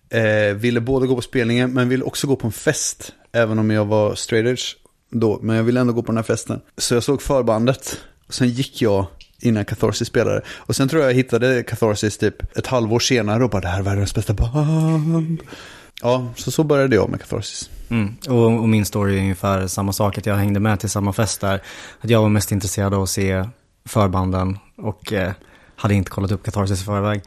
eh, 0.08 0.54
ville 0.56 0.80
både 0.80 1.06
gå 1.06 1.16
på 1.16 1.22
spelningen 1.22 1.72
men 1.72 1.88
ville 1.88 2.04
också 2.04 2.26
gå 2.26 2.36
på 2.36 2.46
en 2.46 2.52
fest. 2.52 3.12
Även 3.32 3.58
om 3.58 3.70
jag 3.70 3.84
var 3.84 4.14
straight 4.14 4.46
edge 4.46 4.76
då. 5.10 5.38
Men 5.42 5.56
jag 5.56 5.64
ville 5.64 5.80
ändå 5.80 5.92
gå 5.92 6.02
på 6.02 6.12
den 6.12 6.16
här 6.16 6.24
festen. 6.24 6.60
Så 6.76 6.94
jag 6.94 7.02
såg 7.02 7.22
förbandet. 7.22 7.98
Och 8.26 8.34
sen 8.34 8.48
gick 8.48 8.82
jag 8.82 9.06
innan 9.46 9.64
Catharsis 9.64 10.08
spelade. 10.08 10.40
Och 10.56 10.76
sen 10.76 10.88
tror 10.88 11.02
jag 11.02 11.10
jag 11.10 11.16
hittade 11.16 11.62
Catharsis 11.62 12.18
typ 12.18 12.56
ett 12.56 12.66
halvår 12.66 12.98
senare 12.98 13.44
och 13.44 13.50
bara 13.50 13.60
det 13.60 13.68
här 13.68 13.78
är 13.78 13.82
världens 13.82 14.14
bästa 14.14 14.34
band. 14.34 15.40
Ja, 16.02 16.28
så 16.36 16.50
så 16.50 16.64
började 16.64 16.96
jag 16.96 17.10
med 17.10 17.20
Catharsis. 17.20 17.70
Mm. 17.88 18.14
Och, 18.28 18.60
och 18.60 18.68
min 18.68 18.84
story 18.86 19.16
är 19.16 19.20
ungefär 19.20 19.66
samma 19.66 19.92
sak, 19.92 20.18
att 20.18 20.26
jag 20.26 20.34
hängde 20.34 20.60
med 20.60 20.80
till 20.80 20.90
samma 20.90 21.12
fest 21.12 21.40
där. 21.40 21.62
Att 22.00 22.10
jag 22.10 22.22
var 22.22 22.28
mest 22.28 22.52
intresserad 22.52 22.94
av 22.94 23.02
att 23.02 23.10
se 23.10 23.44
förbanden 23.84 24.58
och 24.76 25.12
eh, 25.12 25.32
hade 25.76 25.94
inte 25.94 26.10
kollat 26.10 26.30
upp 26.30 26.44
Catharsis 26.44 26.82
i 26.82 26.84
förväg. 26.84 27.22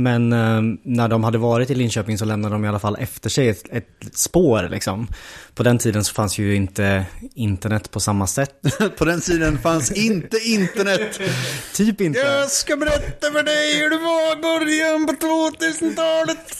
Men 0.00 0.32
eh, 0.32 0.78
när 0.82 1.08
de 1.08 1.24
hade 1.24 1.38
varit 1.38 1.70
i 1.70 1.74
Linköping 1.74 2.18
så 2.18 2.24
lämnade 2.24 2.54
de 2.54 2.64
i 2.64 2.68
alla 2.68 2.78
fall 2.78 2.96
efter 3.00 3.30
sig 3.30 3.48
ett, 3.48 3.64
ett 3.70 4.18
spår 4.18 4.68
liksom. 4.70 5.08
På 5.54 5.62
den 5.62 5.78
tiden 5.78 6.04
så 6.04 6.14
fanns 6.14 6.38
ju 6.38 6.54
inte 6.54 7.04
internet 7.34 7.90
på 7.90 8.00
samma 8.00 8.26
sätt. 8.26 8.54
På 8.98 9.04
den 9.04 9.20
tiden 9.20 9.58
fanns 9.58 9.92
inte 9.92 10.36
internet. 10.36 11.20
typ 11.74 12.00
inte. 12.00 12.18
Jag 12.18 12.50
ska 12.50 12.76
berätta 12.76 13.32
för 13.32 13.42
dig 13.42 13.80
hur 13.80 13.90
det 13.90 13.98
var 13.98 14.38
i 14.38 14.42
början 14.42 15.06
på 15.06 15.12
2000-talet. 15.12 16.58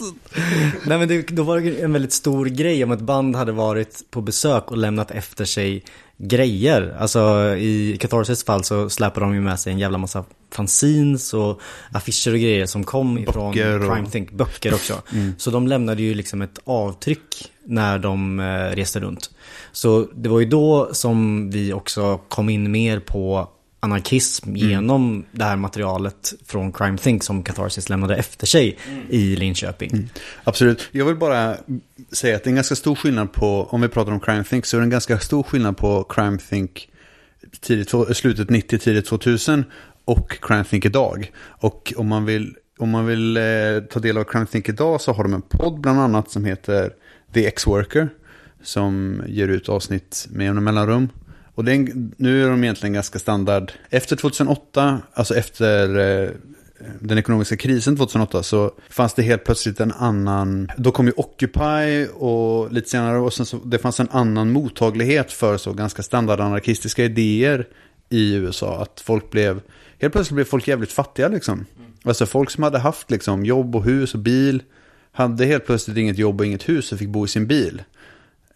Nej 0.86 0.98
men 0.98 1.08
det, 1.08 1.22
då 1.22 1.42
var 1.42 1.60
det 1.60 1.82
en 1.82 1.92
väldigt 1.92 2.12
stor 2.12 2.46
grej 2.46 2.84
om 2.84 2.92
ett 2.92 3.00
band 3.00 3.36
hade 3.36 3.52
varit 3.52 4.10
på 4.10 4.20
besök 4.20 4.70
och 4.70 4.76
lämnat 4.76 5.10
efter 5.10 5.44
sig 5.44 5.84
grejer. 6.22 6.96
Alltså 6.98 7.20
i 7.56 7.96
Catharsis 8.00 8.44
fall 8.44 8.64
så 8.64 8.90
släpade 8.90 9.26
de 9.26 9.34
ju 9.34 9.40
med 9.40 9.60
sig 9.60 9.72
en 9.72 9.78
jävla 9.78 9.98
massa 9.98 10.24
fanzines 10.52 11.34
och 11.34 11.60
affischer 11.92 12.32
och 12.32 12.38
grejer 12.40 12.66
som 12.66 12.84
kom 12.84 13.18
ifrån 13.18 13.52
Böcker 13.52 13.80
och- 13.88 13.94
Crime 13.94 14.10
Think, 14.10 14.32
böcker 14.32 14.74
också. 14.74 15.02
Så 15.38 15.50
de 15.50 15.66
lämnade 15.66 16.02
ju 16.02 16.14
liksom 16.14 16.42
ett 16.42 16.58
avtryck 16.64 17.50
när 17.64 17.98
de 17.98 18.40
eh, 18.40 18.76
reste 18.76 19.00
runt. 19.00 19.30
Så 19.72 20.06
det 20.14 20.28
var 20.28 20.40
ju 20.40 20.46
då 20.46 20.88
som 20.92 21.50
vi 21.50 21.72
också 21.72 22.18
kom 22.28 22.48
in 22.48 22.70
mer 22.70 23.00
på 23.00 23.48
anarkism 23.80 24.56
genom 24.56 25.24
det 25.32 25.44
här 25.44 25.56
materialet 25.56 26.32
från 26.46 26.72
Crime 26.72 26.98
Think 26.98 27.22
som 27.22 27.42
Catharsis 27.42 27.88
lämnade 27.88 28.16
efter 28.16 28.46
sig 28.46 28.78
i 29.08 29.36
Linköping. 29.36 30.10
Absolut. 30.44 30.88
Jag 30.92 31.04
vill 31.04 31.16
bara 31.16 31.56
säga 32.12 32.36
att 32.36 32.44
det 32.44 32.48
är 32.48 32.50
en 32.50 32.56
ganska 32.56 32.76
stor 32.76 32.94
skillnad 32.94 33.32
på, 33.32 33.64
om 33.70 33.80
vi 33.80 33.88
pratar 33.88 34.12
om 34.12 34.20
Crime 34.20 34.44
Think, 34.44 34.66
så 34.66 34.76
är 34.76 34.80
det 34.80 34.84
en 34.84 34.90
ganska 34.90 35.18
stor 35.18 35.42
skillnad 35.42 35.76
på 35.76 36.04
Crime 36.04 36.38
Think 36.38 36.88
tidigt, 37.60 37.90
slutet 38.16 38.50
90, 38.50 38.78
tidigt 38.78 39.06
2000 39.06 39.64
och 40.04 40.38
Crime 40.40 40.64
Think 40.64 40.84
idag. 40.84 41.32
Och 41.46 41.92
om 41.96 42.08
man 42.08 42.24
vill, 42.24 42.56
om 42.78 42.90
man 42.90 43.06
vill 43.06 43.36
eh, 43.36 43.42
ta 43.90 44.00
del 44.00 44.18
av 44.18 44.24
Crime 44.24 44.46
Think 44.46 44.68
idag 44.68 45.00
så 45.00 45.12
har 45.12 45.22
de 45.22 45.34
en 45.34 45.42
podd 45.42 45.80
bland 45.80 46.00
annat 46.00 46.30
som 46.30 46.44
heter 46.44 46.92
The 47.34 47.46
X-Worker. 47.46 48.08
Som 48.62 49.22
ger 49.26 49.48
ut 49.48 49.68
avsnitt 49.68 50.26
med 50.30 50.44
jämna 50.44 50.60
mellanrum. 50.60 51.08
Och 51.54 51.64
det 51.64 51.72
är 51.72 51.74
en, 51.74 52.14
nu 52.16 52.44
är 52.44 52.50
de 52.50 52.64
egentligen 52.64 52.92
ganska 52.92 53.18
standard. 53.18 53.72
Efter 53.90 54.16
2008, 54.16 54.98
alltså 55.14 55.34
efter 55.34 55.98
eh, 55.98 56.30
den 57.00 57.18
ekonomiska 57.18 57.56
krisen 57.56 57.96
2008 57.96 58.42
så 58.42 58.72
fanns 58.88 59.14
det 59.14 59.22
helt 59.22 59.44
plötsligt 59.44 59.80
en 59.80 59.92
annan, 59.92 60.70
då 60.76 60.90
kom 60.90 61.06
ju 61.06 61.12
Occupy 61.16 62.06
och 62.06 62.72
lite 62.72 62.88
senare 62.88 63.18
och 63.18 63.32
sen 63.32 63.46
så, 63.46 63.56
det 63.56 63.78
fanns 63.78 64.00
en 64.00 64.08
annan 64.10 64.50
mottaglighet 64.50 65.32
för 65.32 65.56
så 65.56 65.72
ganska 65.72 66.02
standard 66.02 66.40
anarkistiska 66.40 67.04
idéer 67.04 67.68
i 68.08 68.34
USA. 68.34 68.82
Att 68.82 69.00
folk 69.00 69.30
blev, 69.30 69.60
helt 69.98 70.12
plötsligt 70.12 70.34
blev 70.34 70.44
folk 70.44 70.68
jävligt 70.68 70.92
fattiga 70.92 71.28
liksom. 71.28 71.66
Alltså 72.04 72.26
folk 72.26 72.50
som 72.50 72.62
hade 72.62 72.78
haft 72.78 73.10
liksom 73.10 73.44
jobb 73.44 73.76
och 73.76 73.84
hus 73.84 74.14
och 74.14 74.20
bil 74.20 74.62
hade 75.12 75.44
helt 75.44 75.66
plötsligt 75.66 75.96
inget 75.96 76.18
jobb 76.18 76.40
och 76.40 76.46
inget 76.46 76.68
hus 76.68 76.92
och 76.92 76.98
fick 76.98 77.08
bo 77.08 77.24
i 77.24 77.28
sin 77.28 77.46
bil. 77.46 77.82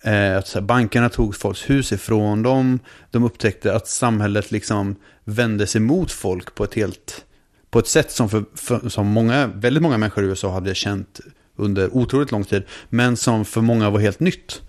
Eh, 0.04 0.36
att 0.36 0.46
så 0.46 0.58
här, 0.58 0.66
bankerna 0.66 1.08
tog 1.08 1.36
folks 1.36 1.70
hus 1.70 1.92
ifrån 1.92 2.42
dem. 2.42 2.78
De 3.10 3.24
upptäckte 3.24 3.76
att 3.76 3.88
samhället 3.88 4.50
liksom 4.50 4.96
vände 5.24 5.66
sig 5.66 5.80
mot 5.80 6.12
folk 6.12 6.54
på 6.54 6.64
ett 6.64 6.74
helt 6.74 7.24
på 7.70 7.78
ett 7.78 7.86
sätt 7.86 8.10
som, 8.10 8.28
för, 8.28 8.44
för, 8.54 8.88
som 8.88 9.06
många, 9.06 9.46
väldigt 9.46 9.82
många 9.82 9.98
människor 9.98 10.24
i 10.24 10.26
USA 10.26 10.52
hade 10.52 10.74
känt 10.74 11.20
under 11.56 11.96
otroligt 11.96 12.30
lång 12.30 12.44
tid. 12.44 12.62
Men 12.88 13.16
som 13.16 13.44
för 13.44 13.60
många 13.60 13.90
var 13.90 14.00
helt 14.00 14.20
nytt. 14.20 14.62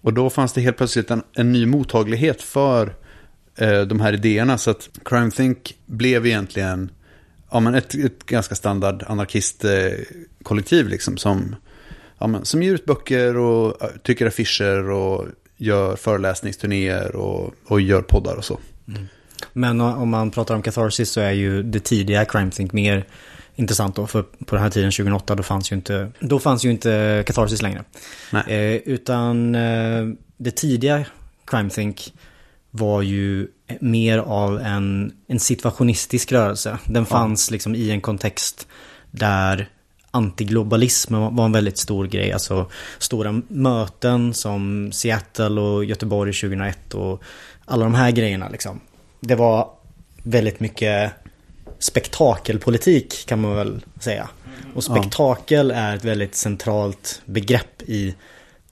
Och 0.00 0.12
då 0.12 0.30
fanns 0.30 0.52
det 0.52 0.60
helt 0.60 0.76
plötsligt 0.76 1.10
en, 1.10 1.22
en 1.32 1.52
ny 1.52 1.66
mottaglighet 1.66 2.42
för 2.42 2.94
eh, 3.56 3.80
de 3.80 4.00
här 4.00 4.12
idéerna. 4.12 4.58
Så 4.58 4.70
att 4.70 4.90
Crime 5.04 5.30
Think 5.30 5.76
blev 5.86 6.26
egentligen 6.26 6.90
ja, 7.50 7.60
men 7.60 7.74
ett, 7.74 7.94
ett 7.94 8.26
ganska 8.26 8.54
standard 8.54 9.04
anarkistkollektiv 9.06 10.84
eh, 10.84 10.90
liksom, 10.90 11.16
som, 11.16 11.56
ja, 12.18 12.26
men, 12.26 12.44
som 12.44 12.62
ger 12.62 12.72
ut 12.74 12.84
böcker 12.84 13.36
och 13.36 13.82
eh, 13.82 13.88
trycker 13.88 14.26
affischer 14.26 14.90
och 14.90 15.26
gör 15.56 15.96
föreläsningsturnéer 15.96 17.16
och, 17.16 17.54
och 17.66 17.80
gör 17.80 18.02
poddar 18.02 18.36
och 18.36 18.44
så. 18.44 18.58
Men 19.52 19.80
o- 19.80 19.94
om 19.96 20.08
man 20.10 20.30
pratar 20.30 20.54
om 20.54 20.62
Catharsis 20.62 21.10
så 21.10 21.20
är 21.20 21.32
ju 21.32 21.62
det 21.62 21.80
tidiga 21.80 22.24
Crime 22.24 22.50
Think 22.50 22.72
mer 22.72 23.04
intressant 23.56 23.96
då. 23.96 24.06
För 24.06 24.22
på 24.22 24.54
den 24.54 24.62
här 24.62 24.70
tiden, 24.70 24.90
2008, 24.90 25.34
då 25.34 25.42
fanns 25.42 25.72
ju 25.72 25.76
inte, 25.76 26.12
då 26.20 26.38
fanns 26.38 26.64
ju 26.64 26.70
inte 26.70 27.22
Catharsis 27.26 27.62
längre. 27.62 27.84
Eh, 28.48 28.74
utan 28.74 29.54
eh, 29.54 30.04
det 30.36 30.50
tidiga 30.50 31.04
Crime 31.46 31.70
Think 31.70 32.12
var 32.70 33.02
ju 33.02 33.48
mer 33.80 34.18
av 34.18 34.60
en, 34.60 35.12
en 35.28 35.40
situationistisk 35.40 36.32
rörelse. 36.32 36.78
Den 36.84 37.06
fanns 37.06 37.50
liksom 37.50 37.74
i 37.74 37.90
en 37.90 38.00
kontext 38.00 38.66
där 39.10 39.68
antiglobalism 40.14 41.14
var 41.14 41.44
en 41.44 41.52
väldigt 41.52 41.78
stor 41.78 42.06
grej. 42.06 42.32
Alltså 42.32 42.70
stora 42.98 43.42
möten 43.48 44.34
som 44.34 44.92
Seattle 44.92 45.60
och 45.60 45.84
Göteborg 45.84 46.32
2001 46.32 46.94
och 46.94 47.22
alla 47.64 47.84
de 47.84 47.94
här 47.94 48.10
grejerna 48.10 48.48
liksom. 48.48 48.80
Det 49.20 49.34
var 49.34 49.70
väldigt 50.22 50.60
mycket 50.60 51.12
spektakelpolitik 51.78 53.26
kan 53.26 53.40
man 53.40 53.56
väl 53.56 53.84
säga. 54.00 54.28
Och 54.74 54.84
spektakel 54.84 55.70
är 55.70 55.96
ett 55.96 56.04
väldigt 56.04 56.34
centralt 56.34 57.22
begrepp 57.24 57.82
i 57.82 58.14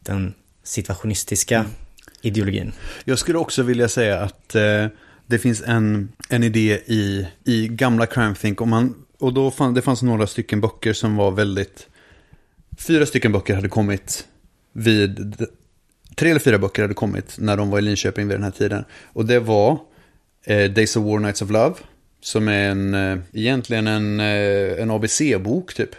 den 0.00 0.34
situationistiska 0.62 1.64
ideologin. 2.22 2.72
Jag 3.04 3.18
skulle 3.18 3.38
också 3.38 3.62
vilja 3.62 3.88
säga 3.88 4.20
att 4.20 4.54
eh, 4.54 4.86
det 5.26 5.38
finns 5.38 5.62
en, 5.66 6.12
en 6.28 6.42
idé 6.42 6.80
i, 6.86 7.26
i 7.44 7.68
gamla 7.68 8.06
Crime 8.06 8.34
Think. 8.34 8.60
Och, 8.60 8.68
man, 8.68 8.94
och 9.22 9.32
då 9.32 9.50
fann, 9.50 9.74
det 9.74 9.82
fanns 9.82 10.02
några 10.02 10.26
stycken 10.26 10.60
böcker 10.60 10.92
som 10.92 11.16
var 11.16 11.30
väldigt... 11.30 11.86
Fyra 12.78 13.06
stycken 13.06 13.32
böcker 13.32 13.54
hade 13.54 13.68
kommit 13.68 14.28
vid... 14.72 15.46
Tre 16.16 16.30
eller 16.30 16.40
fyra 16.40 16.58
böcker 16.58 16.82
hade 16.82 16.94
kommit 16.94 17.34
när 17.38 17.56
de 17.56 17.70
var 17.70 17.78
i 17.78 17.82
Linköping 17.82 18.28
vid 18.28 18.36
den 18.36 18.44
här 18.44 18.50
tiden. 18.50 18.84
Och 19.12 19.26
det 19.26 19.40
var 19.40 19.78
eh, 20.44 20.70
Days 20.70 20.96
of 20.96 21.04
War, 21.04 21.18
Nights 21.18 21.42
of 21.42 21.50
Love. 21.50 21.74
Som 22.20 22.48
är 22.48 22.68
en, 22.70 22.94
eh, 22.94 23.18
egentligen 23.32 23.86
en, 23.86 24.20
eh, 24.20 24.82
en 24.82 24.90
ABC-bok 24.90 25.74
typ. 25.74 25.90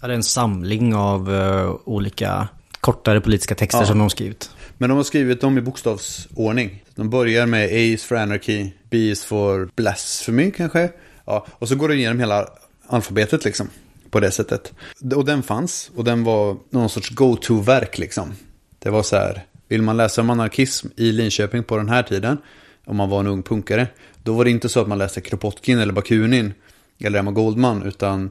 Ja, 0.00 0.06
det 0.06 0.12
är 0.12 0.16
en 0.16 0.22
samling 0.22 0.94
av 0.94 1.34
eh, 1.34 1.74
olika 1.84 2.48
kortare 2.80 3.20
politiska 3.20 3.54
texter 3.54 3.80
Ja. 3.80 3.86
som 3.86 3.98
de 3.98 4.10
skrivit. 4.10 4.50
Men 4.78 4.88
de 4.88 4.96
har 4.96 5.04
skrivit 5.04 5.40
dem 5.40 5.58
i 5.58 5.60
bokstavsordning. 5.60 6.84
De 6.94 7.10
börjar 7.10 7.46
med 7.46 7.64
A 7.64 7.68
is 7.76 8.04
for 8.04 8.16
anarchy, 8.16 8.70
B 8.90 8.96
is 8.96 9.24
for 9.24 9.68
blasphemy 9.76 10.50
kanske. 10.50 10.90
Ja, 11.24 11.46
och 11.50 11.68
så 11.68 11.76
går 11.76 11.88
de 11.88 11.94
igenom 11.94 12.20
hela 12.20 12.48
alfabetet 12.86 13.44
liksom. 13.44 13.68
På 14.10 14.20
det 14.20 14.30
sättet. 14.30 14.72
Och 15.16 15.24
den 15.24 15.42
fanns. 15.42 15.90
Och 15.96 16.04
den 16.04 16.24
var 16.24 16.56
någon 16.70 16.88
sorts 16.88 17.10
go-to-verk 17.10 17.98
liksom. 17.98 18.32
Det 18.78 18.90
var 18.90 19.02
så 19.02 19.16
här. 19.16 19.46
Vill 19.68 19.82
man 19.82 19.96
läsa 19.96 20.20
om 20.20 20.30
anarkism 20.30 20.88
i 20.96 21.12
Linköping 21.12 21.64
på 21.64 21.76
den 21.76 21.88
här 21.88 22.02
tiden. 22.02 22.38
Om 22.84 22.96
man 22.96 23.10
var 23.10 23.20
en 23.20 23.26
ung 23.26 23.42
punkare. 23.42 23.88
Då 24.22 24.34
var 24.34 24.44
det 24.44 24.50
inte 24.50 24.68
så 24.68 24.80
att 24.80 24.88
man 24.88 24.98
läste 24.98 25.20
Kropotkin 25.20 25.78
eller 25.78 25.92
Bakunin. 25.92 26.54
Eller 26.98 27.18
Emma 27.18 27.30
Goldman. 27.30 27.82
Utan 27.82 28.30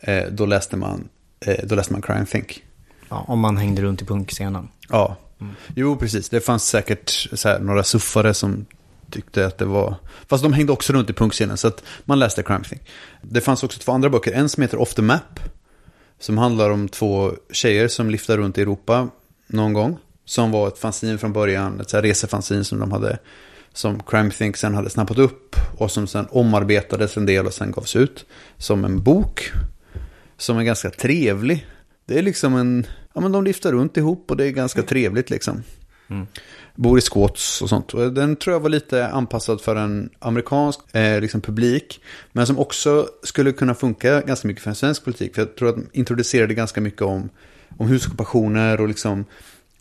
eh, 0.00 0.24
då, 0.30 0.46
läste 0.46 0.76
man, 0.76 1.08
eh, 1.40 1.64
då 1.64 1.74
läste 1.74 1.92
man 1.92 2.02
Crime 2.02 2.26
Think. 2.26 2.64
Ja, 3.08 3.24
om 3.28 3.40
man 3.40 3.56
hängde 3.56 3.82
runt 3.82 4.02
i 4.02 4.04
punkscenen. 4.04 4.68
Ja, 4.88 5.16
jo 5.74 5.96
precis. 5.96 6.28
Det 6.28 6.40
fanns 6.40 6.68
säkert 6.68 7.28
några 7.60 7.84
suffare 7.84 8.34
som 8.34 8.66
tyckte 9.12 9.46
att 9.46 9.58
det 9.58 9.64
var... 9.64 9.94
Fast 10.28 10.42
de 10.42 10.52
hängde 10.52 10.72
också 10.72 10.92
runt 10.92 11.10
i 11.10 11.12
punkscenen 11.12 11.56
så 11.56 11.68
att 11.68 11.84
man 12.04 12.18
läste 12.18 12.42
Crime 12.42 12.64
Thing. 12.64 12.80
Det 13.22 13.40
fanns 13.40 13.62
också 13.62 13.80
två 13.80 13.92
andra 13.92 14.10
böcker. 14.10 14.32
En 14.32 14.48
som 14.48 14.62
heter 14.62 14.80
Off 14.80 14.94
the 14.94 15.02
Map. 15.02 15.40
Som 16.18 16.38
handlar 16.38 16.70
om 16.70 16.88
två 16.88 17.32
tjejer 17.50 17.88
som 17.88 18.10
liftar 18.10 18.38
runt 18.38 18.58
i 18.58 18.62
Europa 18.62 19.08
någon 19.46 19.72
gång. 19.72 19.98
Som 20.24 20.50
var 20.50 20.68
ett 20.68 20.78
fanzine 20.78 21.18
från 21.18 21.32
början, 21.32 21.80
ett 21.80 21.94
resefanzine 21.94 22.64
som 22.64 22.78
de 22.78 22.92
hade. 22.92 23.18
Som 23.72 24.02
Crime 24.02 24.30
Think 24.30 24.56
sen 24.56 24.74
hade 24.74 24.90
snappat 24.90 25.18
upp 25.18 25.56
och 25.78 25.90
som 25.90 26.06
sen 26.06 26.26
omarbetades 26.30 27.16
en 27.16 27.26
del 27.26 27.46
och 27.46 27.54
sen 27.54 27.72
gavs 27.72 27.96
ut. 27.96 28.26
Som 28.56 28.84
en 28.84 29.02
bok. 29.02 29.52
Som 30.36 30.58
är 30.58 30.62
ganska 30.62 30.90
trevlig. 30.90 31.66
Det 32.06 32.18
är 32.18 32.22
liksom 32.22 32.54
en, 32.56 32.86
ja 33.14 33.20
men 33.20 33.32
de 33.32 33.44
lyfter 33.44 33.72
runt 33.72 33.96
ihop 33.96 34.30
och 34.30 34.36
det 34.36 34.46
är 34.46 34.50
ganska 34.50 34.82
trevligt 34.82 35.30
liksom. 35.30 35.62
Mm 36.10 36.26
i 36.98 37.00
squats 37.00 37.62
och 37.62 37.68
sånt. 37.68 37.94
Och 37.94 38.12
den 38.12 38.36
tror 38.36 38.54
jag 38.54 38.60
var 38.60 38.68
lite 38.68 39.08
anpassad 39.08 39.60
för 39.60 39.76
en 39.76 40.10
amerikansk 40.18 40.80
eh, 40.92 41.20
liksom 41.20 41.40
publik. 41.40 42.00
Men 42.32 42.46
som 42.46 42.58
också 42.58 43.08
skulle 43.22 43.52
kunna 43.52 43.74
funka 43.74 44.20
ganska 44.20 44.48
mycket 44.48 44.62
för 44.62 44.70
en 44.70 44.76
svensk 44.76 45.04
politik. 45.04 45.34
För 45.34 45.42
jag 45.42 45.56
tror 45.56 45.68
att 45.68 45.74
de 45.74 45.86
introducerade 45.92 46.54
ganska 46.54 46.80
mycket 46.80 47.02
om, 47.02 47.28
om 47.78 47.88
husockupationer 47.88 48.80
och 48.80 48.88
liksom 48.88 49.24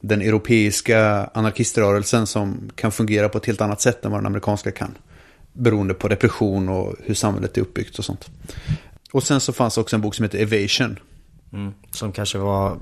den 0.01 0.22
europeiska 0.22 1.30
anarkiströrelsen 1.34 2.27
som 2.27 2.72
kan 2.76 2.91
fungera 2.91 3.30
på 3.30 3.38
ett 3.38 3.45
helt 3.45 3.61
annat 3.61 3.81
sätt 3.81 4.05
än 4.05 4.11
vad 4.11 4.19
den 4.19 4.26
amerikanska 4.26 4.72
kan. 4.72 4.97
Beroende 5.53 5.93
på 5.93 6.07
repression 6.07 6.69
och 6.69 6.95
hur 7.03 7.13
samhället 7.13 7.57
är 7.57 7.61
uppbyggt 7.61 7.99
och 7.99 8.05
sånt. 8.05 8.30
Och 9.11 9.23
sen 9.23 9.39
så 9.39 9.53
fanns 9.53 9.77
också 9.77 9.95
en 9.95 10.01
bok 10.01 10.15
som 10.15 10.23
heter 10.23 10.39
Evasion. 10.39 10.99
Mm. 11.53 11.73
Som 11.91 12.11
kanske 12.11 12.38
var 12.38 12.77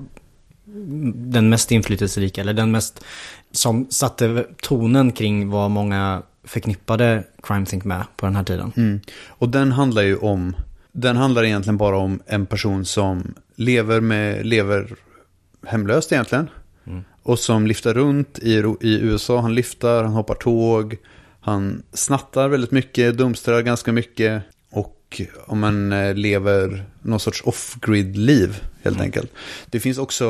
den 1.14 1.48
mest 1.48 1.72
inflytelserika, 1.72 2.40
eller 2.40 2.52
den 2.52 2.70
mest 2.70 3.04
som 3.52 3.86
satte 3.90 4.46
tonen 4.62 5.12
kring 5.12 5.50
vad 5.50 5.70
många 5.70 6.22
förknippade 6.44 7.24
Crime 7.42 7.66
Think 7.66 7.84
med 7.84 8.04
på 8.16 8.26
den 8.26 8.36
här 8.36 8.44
tiden. 8.44 8.72
Mm. 8.76 9.00
Och 9.28 9.48
den 9.48 9.72
handlar 9.72 10.02
ju 10.02 10.16
om, 10.16 10.56
den 10.92 11.16
handlar 11.16 11.44
egentligen 11.44 11.76
bara 11.76 11.98
om 11.98 12.22
en 12.26 12.46
person 12.46 12.84
som 12.84 13.34
lever 13.56 14.00
med, 14.00 14.46
lever 14.46 14.94
hemlöst 15.66 16.12
egentligen. 16.12 16.48
Och 17.22 17.38
som 17.38 17.66
lyfter 17.66 17.94
runt 17.94 18.38
i, 18.38 18.52
i 18.80 19.00
USA, 19.00 19.40
han 19.40 19.54
lyfter, 19.54 20.02
han 20.02 20.12
hoppar 20.12 20.34
tåg, 20.34 20.96
han 21.40 21.82
snattar 21.92 22.48
väldigt 22.48 22.70
mycket, 22.70 23.18
dumstrar 23.18 23.62
ganska 23.62 23.92
mycket. 23.92 24.42
Och 25.10 25.20
om 25.46 25.60
man 25.60 25.92
eh, 25.92 26.14
lever 26.14 26.84
någon 27.02 27.20
sorts 27.20 27.42
off-grid-liv 27.44 28.62
helt 28.82 29.00
enkelt. 29.00 29.32
Det 29.66 29.80
finns 29.80 29.98
också 29.98 30.26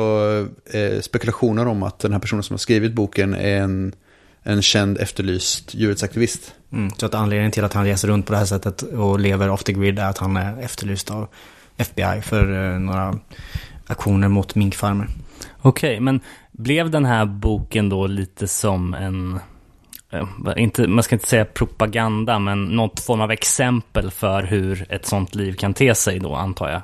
eh, 0.73 1.01
spekulationer 1.01 1.67
om 1.67 1.83
att 1.83 1.99
den 1.99 2.11
här 2.11 2.19
personen 2.19 2.43
som 2.43 2.53
har 2.53 2.57
skrivit 2.57 2.93
boken 2.93 3.33
är 3.33 3.61
en, 3.61 3.95
en 4.43 4.61
känd 4.61 4.97
efterlyst 4.97 5.73
djurrättsaktivist. 5.73 6.53
Mm. 6.71 6.91
Så 6.97 7.05
att 7.05 7.13
anledningen 7.13 7.51
till 7.51 7.63
att 7.63 7.73
han 7.73 7.85
reser 7.85 8.07
runt 8.07 8.25
på 8.25 8.31
det 8.31 8.39
här 8.39 8.45
sättet 8.45 8.81
och 8.81 9.19
lever 9.19 9.49
off 9.49 9.63
the 9.63 9.73
grid 9.73 9.99
är 9.99 10.05
att 10.05 10.17
han 10.17 10.37
är 10.37 10.61
efterlyst 10.61 11.11
av 11.11 11.27
FBI 11.77 12.21
för 12.21 12.73
eh, 12.73 12.79
några 12.79 13.19
aktioner 13.87 14.27
mot 14.27 14.55
minkfarmer. 14.55 15.07
Okej, 15.61 15.99
men 15.99 16.19
blev 16.51 16.89
den 16.89 17.05
här 17.05 17.25
boken 17.25 17.89
då 17.89 18.07
lite 18.07 18.47
som 18.47 18.93
en, 18.93 19.39
inte, 20.57 20.87
man 20.87 21.03
ska 21.03 21.15
inte 21.15 21.27
säga 21.27 21.45
propaganda, 21.45 22.39
men 22.39 22.63
något 22.63 22.99
form 22.99 23.21
av 23.21 23.31
exempel 23.31 24.11
för 24.11 24.43
hur 24.43 24.85
ett 24.89 25.05
sånt 25.05 25.35
liv 25.35 25.53
kan 25.53 25.73
te 25.73 25.95
sig 25.95 26.19
då, 26.19 26.35
antar 26.35 26.69
jag? 26.69 26.81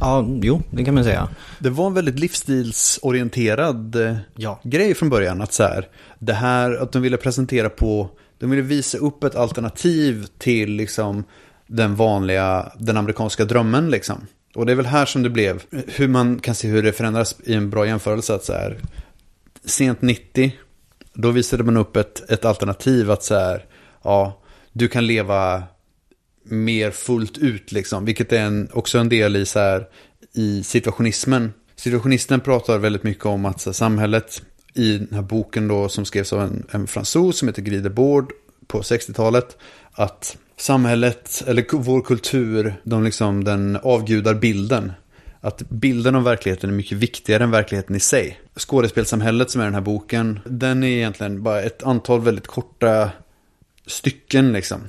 Ja, 0.00 0.26
jo, 0.42 0.62
det 0.70 0.84
kan 0.84 0.94
man 0.94 1.04
säga. 1.04 1.28
Det 1.58 1.70
var 1.70 1.86
en 1.86 1.94
väldigt 1.94 2.18
livsstilsorienterad 2.18 3.96
eh, 3.96 4.16
Ja. 4.34 4.60
grej 4.64 4.94
från 4.94 5.08
början. 5.08 5.42
Att 5.42 5.52
så 5.52 5.62
här, 5.62 5.88
det 6.18 6.32
här 6.32 6.82
att 6.82 6.92
de 6.92 7.02
ville 7.02 7.16
presentera 7.16 7.68
på, 7.68 8.10
de 8.38 8.50
ville 8.50 8.62
visa 8.62 8.98
upp 8.98 9.24
ett 9.24 9.34
alternativ 9.34 10.26
till 10.38 10.70
liksom 10.72 11.24
den 11.66 11.96
vanliga, 11.96 12.72
den 12.78 12.96
amerikanska 12.96 13.44
drömmen 13.44 13.90
liksom. 13.90 14.26
Och 14.54 14.66
det 14.66 14.72
är 14.72 14.76
väl 14.76 14.86
här 14.86 15.06
som 15.06 15.22
det 15.22 15.30
blev, 15.30 15.62
hur 15.86 16.08
man 16.08 16.38
kan 16.38 16.54
se 16.54 16.68
hur 16.68 16.82
det 16.82 16.92
förändras 16.92 17.36
i 17.44 17.54
en 17.54 17.70
bra 17.70 17.86
jämförelse. 17.86 18.34
Att 18.34 18.44
så 18.44 18.52
här, 18.52 18.76
sent 19.64 20.02
90, 20.02 20.52
då 21.16 21.30
visade 21.30 21.64
man 21.64 21.76
upp 21.76 21.96
ett, 21.96 22.30
ett 22.30 22.44
alternativ 22.44 23.10
att 23.10 23.22
så 23.22 23.34
här, 23.34 23.64
ja, 24.02 24.42
du 24.72 24.88
kan 24.88 25.06
leva 25.06 25.62
mer 26.44 26.90
fullt 26.90 27.38
ut 27.38 27.72
liksom. 27.72 28.04
Vilket 28.04 28.32
är 28.32 28.40
en, 28.40 28.68
också 28.72 28.98
en 28.98 29.08
del 29.08 29.36
i 29.36 29.46
så 29.46 29.58
här, 29.58 29.86
i 30.32 30.62
situationismen. 30.62 31.52
Situationisten 31.76 32.40
pratar 32.40 32.78
väldigt 32.78 33.02
mycket 33.02 33.26
om 33.26 33.44
att 33.44 33.60
så 33.60 33.70
här, 33.70 33.74
samhället 33.74 34.42
i 34.74 34.98
den 34.98 35.14
här 35.14 35.22
boken 35.22 35.68
då 35.68 35.88
som 35.88 36.04
skrevs 36.04 36.32
av 36.32 36.40
en, 36.42 36.66
en 36.70 36.86
fransos 36.86 37.38
som 37.38 37.48
heter 37.48 37.62
Guy 37.62 37.80
Debord 37.80 38.32
på 38.66 38.80
60-talet. 38.80 39.56
Att 39.92 40.36
samhället, 40.56 41.42
eller 41.46 41.64
vår 41.72 42.00
kultur, 42.00 42.74
de 42.82 43.04
liksom, 43.04 43.44
den 43.44 43.76
avgudar 43.82 44.34
bilden. 44.34 44.92
Att 45.46 45.62
bilden 45.68 46.14
av 46.14 46.24
verkligheten 46.24 46.70
är 46.70 46.74
mycket 46.74 46.98
viktigare 46.98 47.44
än 47.44 47.50
verkligheten 47.50 47.96
i 47.96 48.00
sig. 48.00 48.40
Skådespelsamhället 48.56 49.50
som 49.50 49.60
är 49.60 49.64
den 49.64 49.74
här 49.74 49.80
boken, 49.80 50.40
den 50.44 50.82
är 50.82 50.88
egentligen 50.88 51.42
bara 51.42 51.62
ett 51.62 51.82
antal 51.82 52.20
väldigt 52.20 52.46
korta 52.46 53.10
stycken 53.86 54.52
liksom. 54.52 54.80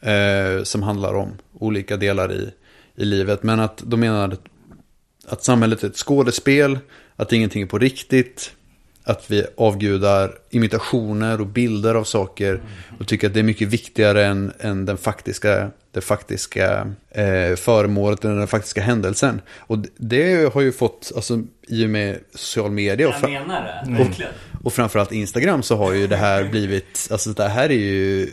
Eh, 0.00 0.62
som 0.62 0.82
handlar 0.82 1.14
om 1.14 1.32
olika 1.52 1.96
delar 1.96 2.32
i, 2.32 2.50
i 2.94 3.04
livet. 3.04 3.42
Men 3.42 3.60
att 3.60 3.82
de 3.86 4.00
menar 4.00 4.28
att, 4.28 4.40
att 5.26 5.44
samhället 5.44 5.82
är 5.82 5.88
ett 5.88 5.96
skådespel, 5.96 6.78
att 7.16 7.32
ingenting 7.32 7.62
är 7.62 7.66
på 7.66 7.78
riktigt. 7.78 8.52
Att 9.10 9.30
vi 9.30 9.44
avgudar 9.56 10.38
imitationer 10.50 11.40
och 11.40 11.46
bilder 11.46 11.94
av 11.94 12.04
saker. 12.04 12.60
Och 12.98 13.08
tycker 13.08 13.26
att 13.26 13.34
det 13.34 13.40
är 13.40 13.44
mycket 13.44 13.68
viktigare 13.68 14.26
än, 14.26 14.52
än 14.60 14.84
den 14.86 14.96
faktiska, 14.96 15.70
det 15.92 16.00
faktiska 16.00 16.92
eh, 17.10 17.56
föremålet 17.56 18.24
eller 18.24 18.34
den 18.36 18.46
faktiska 18.46 18.80
händelsen. 18.82 19.40
Och 19.58 19.78
det, 19.96 20.52
har 20.54 20.60
ju 20.60 20.72
fått, 20.72 21.12
alltså 21.16 21.42
i 21.68 21.86
och 21.86 21.90
med 21.90 22.18
social 22.34 22.70
media 22.70 23.08
och, 23.08 23.14
fra- 23.14 23.28
menar 23.28 23.84
det, 23.86 24.02
och, 24.02 24.64
och 24.64 24.72
framförallt 24.72 25.12
Instagram 25.12 25.62
så 25.62 25.76
har 25.76 25.92
ju 25.92 26.06
det 26.06 26.16
här 26.16 26.44
blivit, 26.44 27.08
alltså 27.10 27.30
det 27.30 27.48
här 27.48 27.68
är 27.70 27.74
ju 27.74 28.30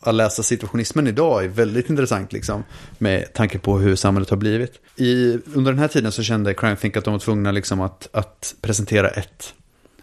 att 0.00 0.14
läsa 0.14 0.42
situationismen 0.42 1.06
idag 1.06 1.44
är 1.44 1.48
väldigt 1.48 1.90
intressant 1.90 2.32
liksom. 2.32 2.64
Med 2.98 3.32
tanke 3.32 3.58
på 3.58 3.78
hur 3.78 3.96
samhället 3.96 4.30
har 4.30 4.36
blivit. 4.36 4.72
I, 4.96 5.38
under 5.54 5.72
den 5.72 5.78
här 5.78 5.88
tiden 5.88 6.12
så 6.12 6.22
kände 6.22 6.54
Crime 6.54 6.76
Think 6.76 6.96
att 6.96 7.04
de 7.04 7.12
var 7.12 7.18
tvungna 7.20 7.50
liksom 7.52 7.80
att, 7.80 8.08
att 8.12 8.54
presentera 8.60 9.08
ett, 9.08 9.54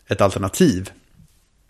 ett 0.08 0.22
alternativ. 0.22 0.90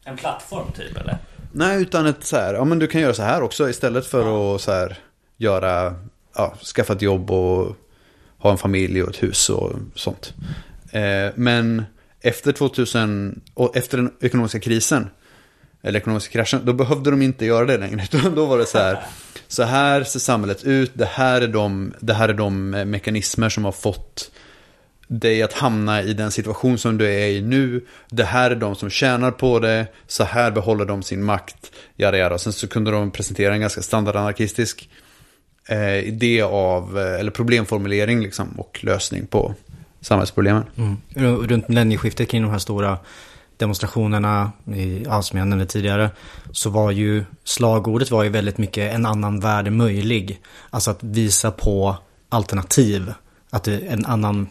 En 0.06 0.18
plattform 0.18 0.72
typ 0.72 0.98
eller? 0.98 1.18
Nej, 1.52 1.82
utan 1.82 2.06
ett 2.06 2.24
så 2.24 2.38
här, 2.38 2.54
ja 2.54 2.66
men 2.66 2.80
du 2.80 2.88
kan 2.88 3.02
göra 3.02 3.14
så 3.14 3.24
här 3.24 3.42
också 3.42 3.70
istället 3.70 4.06
för 4.06 4.56
att 4.56 4.62
så 4.62 4.72
här 4.72 4.98
göra, 5.38 5.96
ja, 6.36 6.56
skaffa 6.76 6.94
ett 6.94 7.02
jobb 7.02 7.32
och 7.32 7.76
ha 8.38 8.52
en 8.52 8.58
familj 8.58 9.04
och 9.04 9.10
ett 9.10 9.24
hus 9.24 9.50
och 9.50 9.72
sånt. 9.96 10.34
Eh, 10.92 11.32
men 11.36 11.86
efter 12.22 12.52
2000, 12.52 13.42
och 13.54 13.78
efter 13.78 13.98
den 13.98 14.12
ekonomiska 14.22 14.60
krisen, 14.60 15.10
eller 15.82 16.00
ekonomiska 16.00 16.32
kraschen, 16.32 16.62
då 16.64 16.74
behövde 16.74 17.12
de 17.12 17.22
inte 17.22 17.46
göra 17.46 17.66
det 17.66 17.78
längre. 17.78 18.04
Utan 18.14 18.36
då 18.36 18.46
var 18.46 18.58
det 18.58 18.66
så 18.66 18.78
här, 18.78 19.00
så 19.48 19.64
här 19.64 20.04
ser 20.04 20.20
samhället 20.20 20.64
ut, 20.64 20.92
det 20.94 21.06
här 21.06 21.42
är 21.42 21.48
de, 21.48 21.94
det 22.00 22.14
här 22.14 22.30
är 22.30 22.34
de 22.34 22.70
mekanismer 22.70 23.50
som 23.50 23.66
har 23.66 23.72
fått 23.72 24.32
dig 25.08 25.44
att 25.44 25.54
hamna 25.54 26.02
i 26.02 26.14
den 26.14 26.32
situation 26.32 26.78
som 26.78 26.98
du 26.98 27.06
är 27.06 27.28
i 27.28 27.42
nu. 27.42 27.86
Det 28.10 28.24
här 28.24 28.52
är 28.52 28.56
de 28.56 28.76
som 28.76 28.90
tjänar 28.90 29.32
på 29.32 29.60
det, 29.60 29.88
så 30.08 30.24
här 30.24 30.52
behåller 30.52 30.86
de 30.86 31.04
sin 31.04 31.24
makt, 31.24 31.72
jada 31.96 32.18
jada. 32.18 32.38
Sen 32.38 32.54
så 32.54 32.68
kunde 32.68 32.92
de 32.92 33.12
presentera 33.12 33.54
en 33.54 33.62
ganska 33.62 33.82
standardanarkistisk 33.82 34.90
eh, 35.70 36.00
idé 36.00 36.42
av, 36.42 37.00
eh, 37.00 37.20
eller 37.20 37.32
problemformulering 37.32 38.22
liksom, 38.22 38.60
och 38.60 38.80
lösning 38.84 39.28
på 39.28 39.56
samhällsproblemen. 40.02 40.64
Mm. 40.78 40.98
Runt 41.48 41.68
millennieskiftet 41.68 42.30
kring 42.30 42.42
de 42.42 42.52
här 42.52 42.60
stora 42.60 42.98
demonstrationerna, 43.58 44.52
i, 44.74 45.04
ja, 45.04 45.22
som 45.22 45.40
jag 45.40 45.48
nämnde 45.48 45.66
tidigare, 45.66 46.10
så 46.52 46.70
var 46.70 46.92
ju 46.92 47.24
slagordet 47.44 48.12
var 48.12 48.24
ju 48.24 48.30
väldigt 48.30 48.58
mycket 48.58 48.94
en 48.94 49.06
annan 49.06 49.40
värld 49.40 49.68
är 49.68 49.72
möjlig. 49.72 50.42
Alltså 50.70 50.92
att 50.92 51.04
visa 51.04 51.52
på 51.52 51.98
alternativ. 52.30 53.14
Att 53.50 53.64
det, 53.64 53.80
en 53.80 54.06
annan 54.06 54.48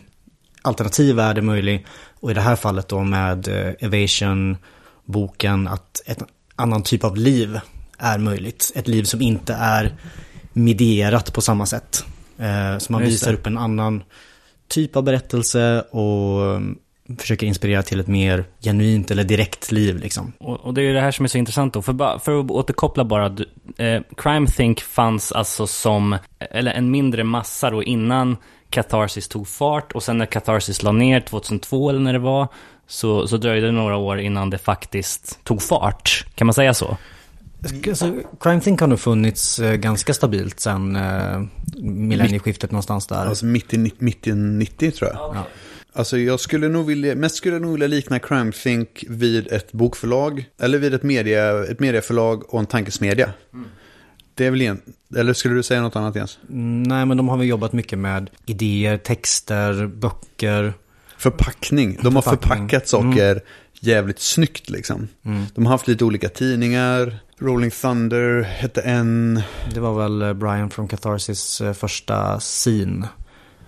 alternativ 0.64 1.16
värld 1.16 1.38
är 1.38 1.42
möjlig. 1.42 1.86
Och 2.20 2.30
i 2.30 2.34
det 2.34 2.40
här 2.40 2.56
fallet 2.56 2.88
då 2.88 3.04
med 3.04 3.48
eh, 3.48 3.74
Evasion, 3.78 4.56
boken, 5.04 5.68
att 5.68 6.02
ett 6.06 6.22
annan 6.56 6.82
typ 6.82 7.04
av 7.04 7.16
liv 7.16 7.60
är 7.98 8.18
möjligt. 8.18 8.72
Ett 8.74 8.88
liv 8.88 9.04
som 9.04 9.22
inte 9.22 9.54
är 9.54 9.94
medierat 10.52 11.32
på 11.32 11.40
samma 11.40 11.66
sätt. 11.66 12.04
Eh, 12.38 12.78
så 12.78 12.92
man 12.92 13.02
visar 13.02 13.32
upp 13.32 13.46
en 13.46 13.58
annan 13.58 14.02
typ 14.68 14.96
av 14.96 15.02
berättelse 15.02 15.80
och 15.90 16.56
mm, 16.56 16.78
försöker 17.18 17.46
inspirera 17.46 17.82
till 17.82 18.00
ett 18.00 18.06
mer 18.06 18.44
genuint 18.60 19.10
eller 19.10 19.24
direkt 19.24 19.72
liv 19.72 19.98
liksom. 19.98 20.32
Och, 20.38 20.60
och 20.60 20.74
det 20.74 20.80
är 20.80 20.84
ju 20.84 20.92
det 20.92 21.00
här 21.00 21.10
som 21.10 21.24
är 21.24 21.28
så 21.28 21.38
intressant 21.38 21.74
då. 21.74 21.82
För, 21.82 22.18
för 22.18 22.40
att 22.40 22.50
återkoppla 22.50 23.04
bara. 23.04 23.36
Eh, 23.76 24.02
Crime 24.16 24.46
Think 24.46 24.80
fanns 24.80 25.32
alltså 25.32 25.66
som, 25.66 26.18
eller 26.38 26.72
en 26.72 26.90
mindre 26.90 27.24
massa 27.24 27.70
då 27.70 27.82
innan 27.82 28.36
Catharsis 28.74 29.28
tog 29.28 29.48
fart. 29.48 29.92
Och 29.92 30.02
sen 30.02 30.18
när 30.18 30.26
Catharsis 30.26 30.82
la 30.82 30.92
ner 30.92 31.20
2002 31.20 31.90
eller 31.90 32.00
när 32.00 32.12
det 32.12 32.18
var. 32.18 32.48
Så, 32.86 33.28
så 33.28 33.36
dröjde 33.36 33.66
det 33.66 33.72
några 33.72 33.96
år 33.96 34.20
innan 34.20 34.50
det 34.50 34.58
faktiskt 34.58 35.44
tog 35.44 35.62
fart. 35.62 36.26
Kan 36.34 36.46
man 36.46 36.54
säga 36.54 36.74
så? 36.74 36.96
Alltså, 37.88 38.12
Crime 38.40 38.60
Think 38.60 38.80
har 38.80 38.86
nog 38.86 39.00
funnits 39.00 39.58
eh, 39.58 39.74
ganska 39.74 40.14
stabilt 40.14 40.60
sen 40.60 40.96
eh, 40.96 41.42
millennieskiftet 41.76 42.70
någonstans 42.70 43.06
där. 43.06 43.26
Alltså 43.26 43.46
mitt 43.46 43.74
i, 43.74 43.92
mitt 43.98 44.26
i 44.26 44.32
90 44.32 44.90
tror 44.90 45.10
jag. 45.10 45.18
Ja. 45.36 45.46
Alltså 45.92 46.18
jag 46.18 46.40
skulle 46.40 46.68
nog 46.68 46.86
vilja, 46.86 47.14
mest 47.14 47.36
skulle 47.36 47.54
jag 47.54 47.62
nog 47.62 47.72
vilja 47.72 47.86
likna 47.86 48.18
Crime 48.18 48.52
Think 48.52 49.04
vid 49.08 49.52
ett 49.52 49.72
bokförlag. 49.72 50.44
Eller 50.60 50.78
vid 50.78 50.94
ett, 50.94 51.02
media, 51.02 51.64
ett 51.64 51.80
medieförlag 51.80 52.54
och 52.54 52.60
en 52.60 52.66
tankesmedja. 52.66 53.32
Det 54.34 54.46
är 54.46 54.50
väl 54.50 54.60
igen, 54.62 54.80
eller 55.16 55.32
skulle 55.32 55.54
du 55.54 55.62
säga 55.62 55.82
något 55.82 55.96
annat 55.96 56.16
Jens? 56.16 56.38
Mm, 56.48 56.82
Nej, 56.82 57.06
men 57.06 57.16
de 57.16 57.28
har 57.28 57.36
väl 57.36 57.46
jobbat 57.46 57.72
mycket 57.72 57.98
med 57.98 58.30
idéer, 58.46 58.96
texter, 58.96 59.86
böcker. 59.86 60.72
Förpackning. 61.18 61.98
De 62.02 62.14
har 62.14 62.22
Förpackning. 62.22 62.68
förpackat 62.68 62.88
saker 62.88 63.40
jävligt 63.80 64.20
snyggt 64.20 64.70
liksom. 64.70 65.08
Mm. 65.24 65.44
De 65.54 65.66
har 65.66 65.72
haft 65.72 65.88
lite 65.88 66.04
olika 66.04 66.28
tidningar. 66.28 67.18
Rolling 67.38 67.70
Thunder 67.70 68.42
hette 68.42 68.80
en. 68.80 69.42
Det 69.74 69.80
var 69.80 69.94
väl 70.02 70.22
eh, 70.22 70.32
Brian 70.32 70.70
från 70.70 70.88
Catharsis 70.88 71.60
eh, 71.60 71.72
första 71.72 72.40
scene. 72.40 73.08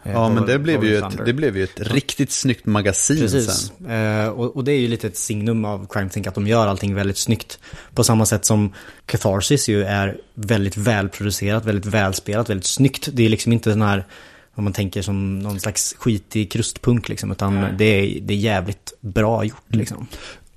Eh, 0.07 0.13
Ja, 0.13 0.29
men 0.29 0.47
det 0.47 0.59
blev, 0.59 0.85
ju 0.85 0.97
ett, 0.97 1.27
det 1.27 1.33
blev 1.33 1.57
ju 1.57 1.65
ett 1.65 1.81
riktigt 1.81 2.31
snyggt 2.31 2.67
magasin 2.67 3.19
Precis. 3.19 3.73
sen. 3.79 3.91
Eh, 3.91 4.29
och, 4.29 4.57
och 4.57 4.65
det 4.65 4.73
är 4.73 4.79
ju 4.79 4.89
lite 4.89 5.07
ett 5.07 5.17
signum 5.17 5.65
av 5.65 5.87
Crime 5.91 6.11
Think 6.11 6.27
att 6.27 6.35
de 6.35 6.47
gör 6.47 6.67
allting 6.67 6.95
väldigt 6.95 7.19
snyggt. 7.19 7.59
På 7.95 8.05
samma 8.05 8.27
sätt 8.27 8.45
som 8.45 8.73
Catharsis 9.07 9.69
ju 9.69 9.85
är 9.85 10.19
väldigt 10.35 10.77
välproducerat, 10.77 11.65
väldigt 11.65 11.87
välspelat, 11.87 12.51
väldigt 12.51 12.67
snyggt. 12.67 13.09
Det 13.13 13.25
är 13.25 13.29
liksom 13.29 13.53
inte 13.53 13.71
den 13.71 13.83
här, 13.83 14.07
om 14.55 14.65
man 14.65 14.73
tänker 14.73 15.03
som 15.03 15.39
någon 15.39 15.61
slags 15.61 15.95
skitig 15.99 16.53
krustpunk 16.53 17.09
liksom, 17.09 17.33
utan 17.33 17.77
det 17.79 17.85
är, 17.85 18.21
det 18.21 18.35
är 18.35 18.39
jävligt 18.39 18.93
bra 19.01 19.45
gjort 19.45 19.75
liksom. 19.75 20.07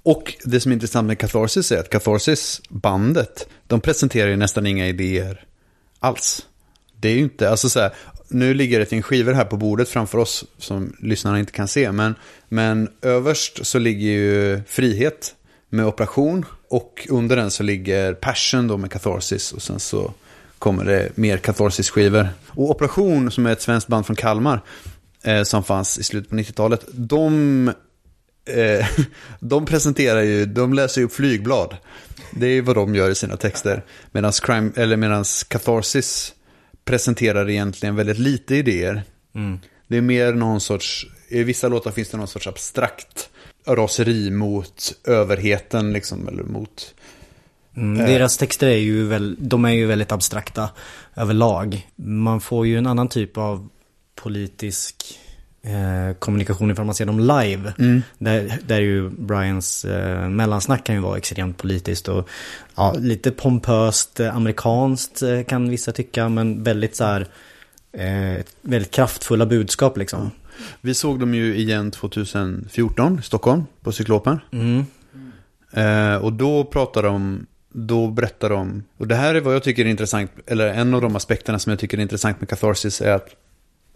Och 0.03 0.33
det 0.43 0.59
som 0.59 0.71
är 0.71 0.73
intressant 0.73 1.07
med 1.07 1.19
Catharsis 1.19 1.71
är 1.71 1.79
att 1.79 1.89
Catharsis, 1.89 2.61
bandet, 2.69 3.47
de 3.67 3.81
presenterar 3.81 4.29
ju 4.29 4.35
nästan 4.35 4.65
inga 4.65 4.87
idéer 4.87 5.45
alls. 5.99 6.45
Det 6.99 7.09
är 7.09 7.13
ju 7.13 7.23
inte, 7.23 7.49
alltså 7.49 7.69
så 7.69 7.79
här, 7.79 7.93
nu 8.27 8.53
ligger 8.53 8.79
det 8.79 8.83
ett 8.83 8.91
gäng 8.91 9.01
skivor 9.01 9.33
här 9.33 9.45
på 9.45 9.57
bordet 9.57 9.89
framför 9.89 10.17
oss 10.17 10.45
som 10.57 10.95
lyssnarna 10.99 11.39
inte 11.39 11.51
kan 11.51 11.67
se. 11.67 11.91
Men, 11.91 12.15
men 12.49 12.89
överst 13.01 13.65
så 13.65 13.79
ligger 13.79 14.07
ju 14.07 14.61
Frihet 14.67 15.35
med 15.69 15.85
Operation 15.85 16.45
och 16.69 17.07
under 17.09 17.35
den 17.35 17.51
så 17.51 17.63
ligger 17.63 18.13
Passion 18.13 18.67
då 18.67 18.77
med 18.77 18.91
Catharsis 18.91 19.51
och 19.51 19.61
sen 19.61 19.79
så 19.79 20.13
kommer 20.59 20.85
det 20.85 21.17
mer 21.17 21.37
Catharsis-skivor. 21.37 22.29
Och 22.47 22.69
Operation 22.69 23.31
som 23.31 23.45
är 23.45 23.51
ett 23.51 23.61
svenskt 23.61 23.87
band 23.87 24.05
från 24.05 24.15
Kalmar 24.15 24.61
eh, 25.23 25.43
som 25.43 25.63
fanns 25.63 25.97
i 25.97 26.03
slutet 26.03 26.29
på 26.29 26.35
90-talet, 26.35 26.85
de 26.93 27.67
eh, 28.45 28.87
de 29.39 29.65
presenterar 29.65 30.21
ju, 30.21 30.45
de 30.45 30.73
läser 30.73 31.01
ju 31.01 31.05
upp 31.05 31.13
flygblad. 31.13 31.77
Det 32.31 32.47
är 32.47 32.61
vad 32.61 32.75
de 32.75 32.95
gör 32.95 33.09
i 33.09 33.15
sina 33.15 33.37
texter. 33.37 33.83
Medan 34.11 34.31
crime, 34.31 34.71
eller 34.75 34.97
medans 34.97 35.43
Catharsis 35.43 36.33
presenterar 36.89 37.49
egentligen 37.49 37.95
väldigt 37.95 38.17
lite 38.17 38.55
idéer. 38.55 39.03
Det 39.87 39.97
är 39.97 40.01
mer 40.01 40.33
någon 40.33 40.61
sorts, 40.61 41.07
i 41.27 41.43
vissa 41.43 41.67
låtar 41.67 41.91
finns 41.91 42.09
det 42.09 42.17
någon 42.17 42.27
sorts 42.27 42.47
abstrakt 42.47 43.29
raseri 43.67 44.31
mot 44.31 44.93
överheten 45.07 45.93
liksom, 45.93 46.27
eller 46.27 46.43
mot... 46.43 46.95
Mm, 47.75 48.05
deras 48.05 48.37
texter 48.37 48.67
är 48.67 48.77
ju, 48.77 49.07
väl, 49.07 49.35
de 49.39 49.65
är 49.65 49.69
ju 49.69 49.85
väldigt 49.85 50.11
abstrakta 50.11 50.69
överlag. 51.15 51.87
Man 51.95 52.41
får 52.41 52.67
ju 52.67 52.77
en 52.77 52.87
annan 52.87 53.07
typ 53.07 53.37
av 53.37 53.69
politisk 54.15 55.19
eh, 55.61 56.15
kommunikation 56.19 56.71
ifall 56.71 56.85
man 56.85 56.95
ser 56.95 57.05
dem 57.05 57.19
live. 57.19 57.73
Där, 58.17 58.59
där 58.67 58.79
ju 58.79 59.09
Brians 59.09 59.85
eh, 59.85 60.29
mellansnack 60.29 60.83
kan 60.83 60.95
ju 60.95 61.01
vara 61.01 61.17
extremt 61.17 61.57
politiskt 61.57 62.07
och 62.07 62.29
ja, 62.75 62.95
lite 62.97 63.31
pompöst 63.31 64.19
eh, 64.19 64.35
amerikanskt 64.35 65.21
eh, 65.21 65.43
kan 65.43 65.69
vissa 65.69 65.91
tycka, 65.91 66.29
men 66.29 66.63
väldigt 66.63 66.95
så 66.95 67.03
här 67.03 67.27
eh, 67.91 68.45
väldigt 68.61 68.91
kraftfulla 68.91 69.45
budskap 69.45 69.97
liksom. 69.97 70.31
Vi 70.81 70.93
såg 70.93 71.19
dem 71.19 71.33
ju 71.33 71.55
igen 71.55 71.91
2014 71.91 73.19
i 73.19 73.23
Stockholm 73.23 73.63
på 73.81 73.91
Cyklopen. 73.91 74.39
Mm. 74.51 74.85
Eh, 75.71 76.15
och 76.15 76.33
då 76.33 76.63
pratar 76.63 77.03
de, 77.03 77.45
då 77.69 78.07
berättar 78.07 78.49
de, 78.49 78.83
och 78.97 79.07
det 79.07 79.15
här 79.15 79.35
är 79.35 79.41
vad 79.41 79.55
jag 79.55 79.63
tycker 79.63 79.85
är 79.85 79.89
intressant, 79.89 80.31
eller 80.45 80.67
en 80.67 80.93
av 80.93 81.01
de 81.01 81.15
aspekterna 81.15 81.59
som 81.59 81.69
jag 81.69 81.79
tycker 81.79 81.97
är 81.97 82.01
intressant 82.01 82.41
med 82.41 82.49
Catharsis 82.49 83.01
är 83.01 83.13
att, 83.13 83.35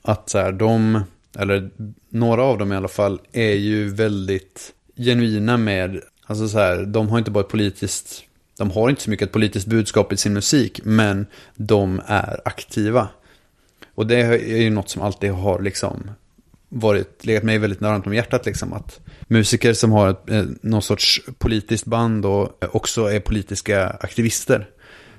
att 0.02 0.30
så 0.30 0.38
här, 0.38 0.52
de, 0.52 1.04
eller 1.40 1.70
några 2.10 2.44
av 2.44 2.58
dem 2.58 2.74
i 2.74 2.76
alla 2.76 2.88
fall, 2.88 3.22
är 3.32 3.54
ju 3.54 3.90
väldigt 3.90 4.74
genuina 4.98 5.58
med, 5.58 6.02
alltså 6.26 6.48
så 6.48 6.60
här, 6.60 6.86
de 6.86 7.10
har 7.10 7.20
inte 7.20 7.32
bara 7.32 7.44
ett 7.44 7.50
politiskt, 7.50 8.24
de 8.58 8.72
har 8.72 8.90
inte 8.90 9.02
så 9.02 9.10
mycket 9.10 9.28
ett 9.28 9.34
politiskt 9.34 9.68
budskap 9.68 10.14
i 10.14 10.18
sin 10.18 10.34
musik, 10.34 10.80
men 10.84 11.26
de 11.56 12.02
är 12.06 12.42
aktiva. 12.46 13.08
Och 13.96 14.08
det 14.08 14.22
är 14.22 14.62
ju 14.62 14.70
något 14.70 14.90
som 14.90 15.02
alltid 15.02 15.32
har 15.32 15.62
liksom 15.62 16.12
varit, 16.70 17.26
legat 17.26 17.44
mig 17.44 17.58
väldigt 17.58 17.82
varmt 17.82 18.08
om 18.08 18.14
hjärtat 18.14 18.46
liksom. 18.46 18.74
Att 18.74 19.00
musiker 19.28 19.74
som 19.74 19.92
har 19.92 20.10
ett, 20.10 20.30
eh, 20.30 20.44
någon 20.62 20.82
sorts 20.82 21.22
politiskt 21.38 21.86
band 21.86 22.26
och 22.26 22.64
eh, 22.64 22.70
också 22.76 23.06
är 23.06 23.20
politiska 23.20 23.88
aktivister. 23.88 24.70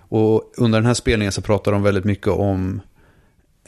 Och 0.09 0.53
under 0.57 0.78
den 0.78 0.86
här 0.86 0.95
spelningen 0.95 1.32
så 1.32 1.43
pratar 1.43 1.73
de 1.73 1.82
väldigt 1.82 2.05
mycket 2.05 2.28
om 2.28 2.81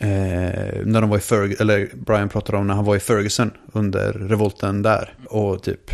eh, 0.00 0.84
när 0.84 1.00
de 1.00 1.10
var 1.10 1.16
i 1.16 1.20
Ferg 1.20 1.54
eller 1.60 1.88
Brian 1.94 2.28
pratade 2.28 2.58
om 2.58 2.66
när 2.66 2.74
han 2.74 2.84
var 2.84 2.96
i 2.96 3.00
Ferguson 3.00 3.50
under 3.72 4.12
revolten 4.12 4.82
där. 4.82 5.14
Och 5.26 5.62
typ 5.62 5.90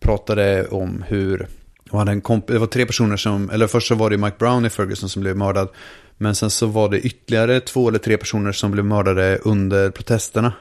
pratade 0.00 0.66
om 0.66 1.04
hur, 1.08 1.46
och 1.90 1.98
hade 1.98 2.12
en 2.12 2.22
komp- 2.22 2.52
det 2.52 2.58
var 2.58 2.66
tre 2.66 2.86
personer 2.86 3.16
som, 3.16 3.50
eller 3.50 3.66
först 3.66 3.88
så 3.88 3.94
var 3.94 4.10
det 4.10 4.16
Mike 4.16 4.36
Brown 4.38 4.66
i 4.66 4.70
Ferguson 4.70 5.08
som 5.08 5.22
blev 5.22 5.36
mördad. 5.36 5.68
Men 6.16 6.34
sen 6.34 6.50
så 6.50 6.66
var 6.66 6.88
det 6.88 7.00
ytterligare 7.00 7.60
två 7.60 7.88
eller 7.88 7.98
tre 7.98 8.16
personer 8.16 8.52
som 8.52 8.70
blev 8.70 8.84
mördade 8.84 9.38
under 9.42 9.90
protesterna. 9.90 10.52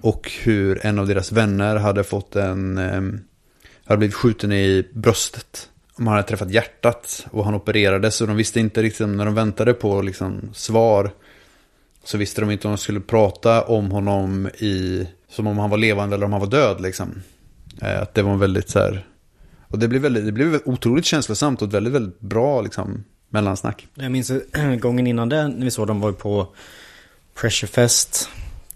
Och 0.00 0.32
hur 0.42 0.86
en 0.86 0.98
av 0.98 1.06
deras 1.06 1.32
vänner 1.32 1.76
hade 1.76 2.04
fått 2.04 2.36
en, 2.36 2.78
eh, 2.78 3.02
hade 3.84 3.98
blivit 3.98 4.14
skjuten 4.14 4.52
i 4.52 4.88
bröstet 4.92 5.70
om 5.98 6.06
han 6.06 6.16
hade 6.16 6.28
träffat 6.28 6.50
hjärtat 6.50 7.26
och 7.30 7.44
han 7.44 7.54
opererades 7.54 8.20
och 8.20 8.26
de 8.26 8.36
visste 8.36 8.60
inte 8.60 8.82
riktigt 8.82 9.08
när 9.08 9.24
de 9.24 9.34
väntade 9.34 9.72
på 9.74 10.02
liksom, 10.02 10.50
svar. 10.54 11.10
Så 12.06 12.18
visste 12.18 12.40
de 12.40 12.50
inte 12.50 12.68
om 12.68 12.72
de 12.72 12.78
skulle 12.78 13.00
prata 13.00 13.62
om 13.62 13.90
honom 13.90 14.46
i, 14.46 15.06
som 15.28 15.46
om 15.46 15.58
han 15.58 15.70
var 15.70 15.78
levande 15.78 16.16
eller 16.16 16.26
om 16.26 16.32
han 16.32 16.40
var 16.40 16.48
död 16.48 16.80
liksom. 16.80 17.22
Eh, 17.82 18.02
att 18.02 18.14
det 18.14 18.22
var 18.22 18.36
väldigt 18.36 18.68
så 18.68 18.78
här, 18.78 19.06
och 19.68 19.78
det 19.78 19.88
blev, 19.88 20.02
väldigt, 20.02 20.26
det 20.26 20.32
blev 20.32 20.60
otroligt 20.64 21.04
känslosamt 21.04 21.62
och 21.62 21.68
ett 21.68 21.74
väldigt, 21.74 21.92
väldigt 21.92 22.20
bra 22.20 22.60
liksom, 22.60 23.04
mellansnack. 23.28 23.86
Jag 23.94 24.12
minns 24.12 24.32
gången 24.80 25.06
innan 25.06 25.28
det, 25.28 25.48
när 25.48 25.64
vi 25.64 25.70
såg 25.70 25.86
dem 25.86 26.00
var 26.00 26.12
på 26.12 26.48
Pressurefest. 27.34 28.28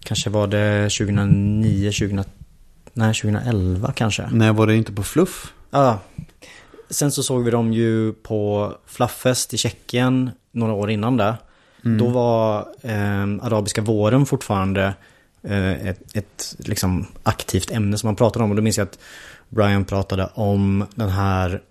Kanske 0.03 0.29
var 0.29 0.47
det 0.47 0.89
2009, 0.89 1.91
2000, 1.91 2.23
nej 2.93 3.13
2011 3.13 3.93
kanske. 3.95 4.29
Nej, 4.31 4.53
var 4.53 4.67
det 4.67 4.75
inte 4.75 4.91
på 4.91 5.03
Fluff? 5.03 5.53
Ja. 5.71 5.99
Sen 6.89 7.11
så 7.11 7.23
såg 7.23 7.43
vi 7.43 7.51
dem 7.51 7.73
ju 7.73 8.13
på 8.13 8.73
Flufffest 8.85 9.53
i 9.53 9.57
Tjeckien 9.57 10.29
några 10.51 10.73
år 10.73 10.91
innan 10.91 11.17
det. 11.17 11.35
Då 11.81 12.07
var 12.07 12.59
eh, 12.81 13.23
arabiska 13.41 13.81
våren 13.81 14.25
fortfarande 14.25 14.93
eh, 15.43 15.87
ett, 15.87 16.15
ett 16.15 16.55
liksom 16.57 17.05
aktivt 17.23 17.71
ämne 17.71 17.97
som 17.97 18.07
man 18.07 18.15
pratade 18.15 18.45
om. 18.45 18.49
Och 18.49 18.55
då 18.55 18.61
minns 18.61 18.77
jag 18.77 18.85
att 18.85 18.99
Brian 19.49 19.85
pratade 19.85 20.29
om 20.33 20.85
den 20.95 21.09
här 21.09 21.61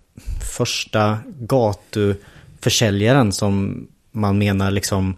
första 0.57 1.17
gatuförsäljaren 1.39 3.31
som 3.31 3.87
man 4.11 4.37
menar 4.37 4.71
liksom 4.71 5.15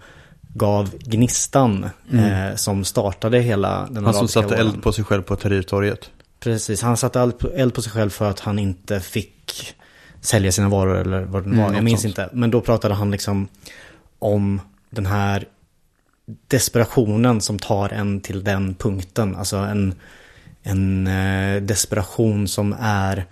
gav 0.53 0.89
gnistan 0.99 1.89
eh, 2.11 2.55
som 2.55 2.83
startade 2.83 3.39
hela 3.39 3.87
den 3.89 4.05
Han 4.05 4.13
som 4.13 4.19
arabiska 4.19 4.41
satte 4.41 4.55
våren. 4.55 4.67
eld 4.67 4.83
på 4.83 4.91
sig 4.91 5.03
själv 5.03 5.21
på 5.21 5.35
Tahrirtorget. 5.35 6.09
Precis, 6.39 6.81
han 6.81 6.97
satte 6.97 7.19
eld 7.55 7.73
på, 7.73 7.81
sig 7.81 7.91
själv 7.91 8.09
för 8.09 8.29
att 8.29 8.39
han 8.39 8.59
inte 8.59 8.99
fick 8.99 9.75
sälja 10.21 10.51
sina 10.51 10.69
varor 10.69 10.97
eller 10.97 11.21
vad 11.23 11.43
det 11.43 11.49
nu 11.49 11.57
var. 11.57 11.63
Mm, 11.63 11.75
jag 11.75 11.83
minns 11.83 12.01
sånt. 12.01 12.17
inte. 12.17 12.29
Men 12.33 12.51
då 12.51 12.61
pratade 12.61 12.93
han 12.93 13.11
liksom 13.11 13.47
om 14.19 14.61
den 14.93 15.05
här 15.05 15.45
desperationen 16.47 17.41
som 17.41 17.59
tar 17.59 17.89
en 17.89 18.21
till 18.21 18.43
den 18.43 18.75
punkten. 18.75 19.35
Alltså 19.35 19.57
en, 19.57 19.95
en 20.63 21.07
eh, 21.07 21.61
desperation 21.61 22.47
som 22.47 22.75
är 22.79 23.25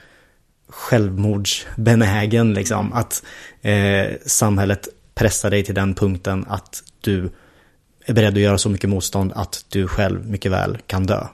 självmordsbenägen 0.67 2.53
liksom. 2.53 2.93
Att 2.93 3.23
eh, 3.61 4.07
samhället 4.25 4.88
pressar 5.13 5.49
dig 5.49 5.63
till 5.63 5.75
den 5.75 5.95
punkten 5.95 6.45
att 6.49 6.83
du 7.01 7.29
är 8.05 8.13
beredd 8.13 8.33
att 8.33 8.39
göra 8.39 8.57
så 8.57 8.69
mycket 8.69 8.89
motstånd 8.89 9.31
att 9.35 9.65
du 9.69 9.88
själv 9.88 10.29
mycket 10.29 10.51
väl 10.51 10.77
kan 10.88 11.05
dö. 11.05 11.27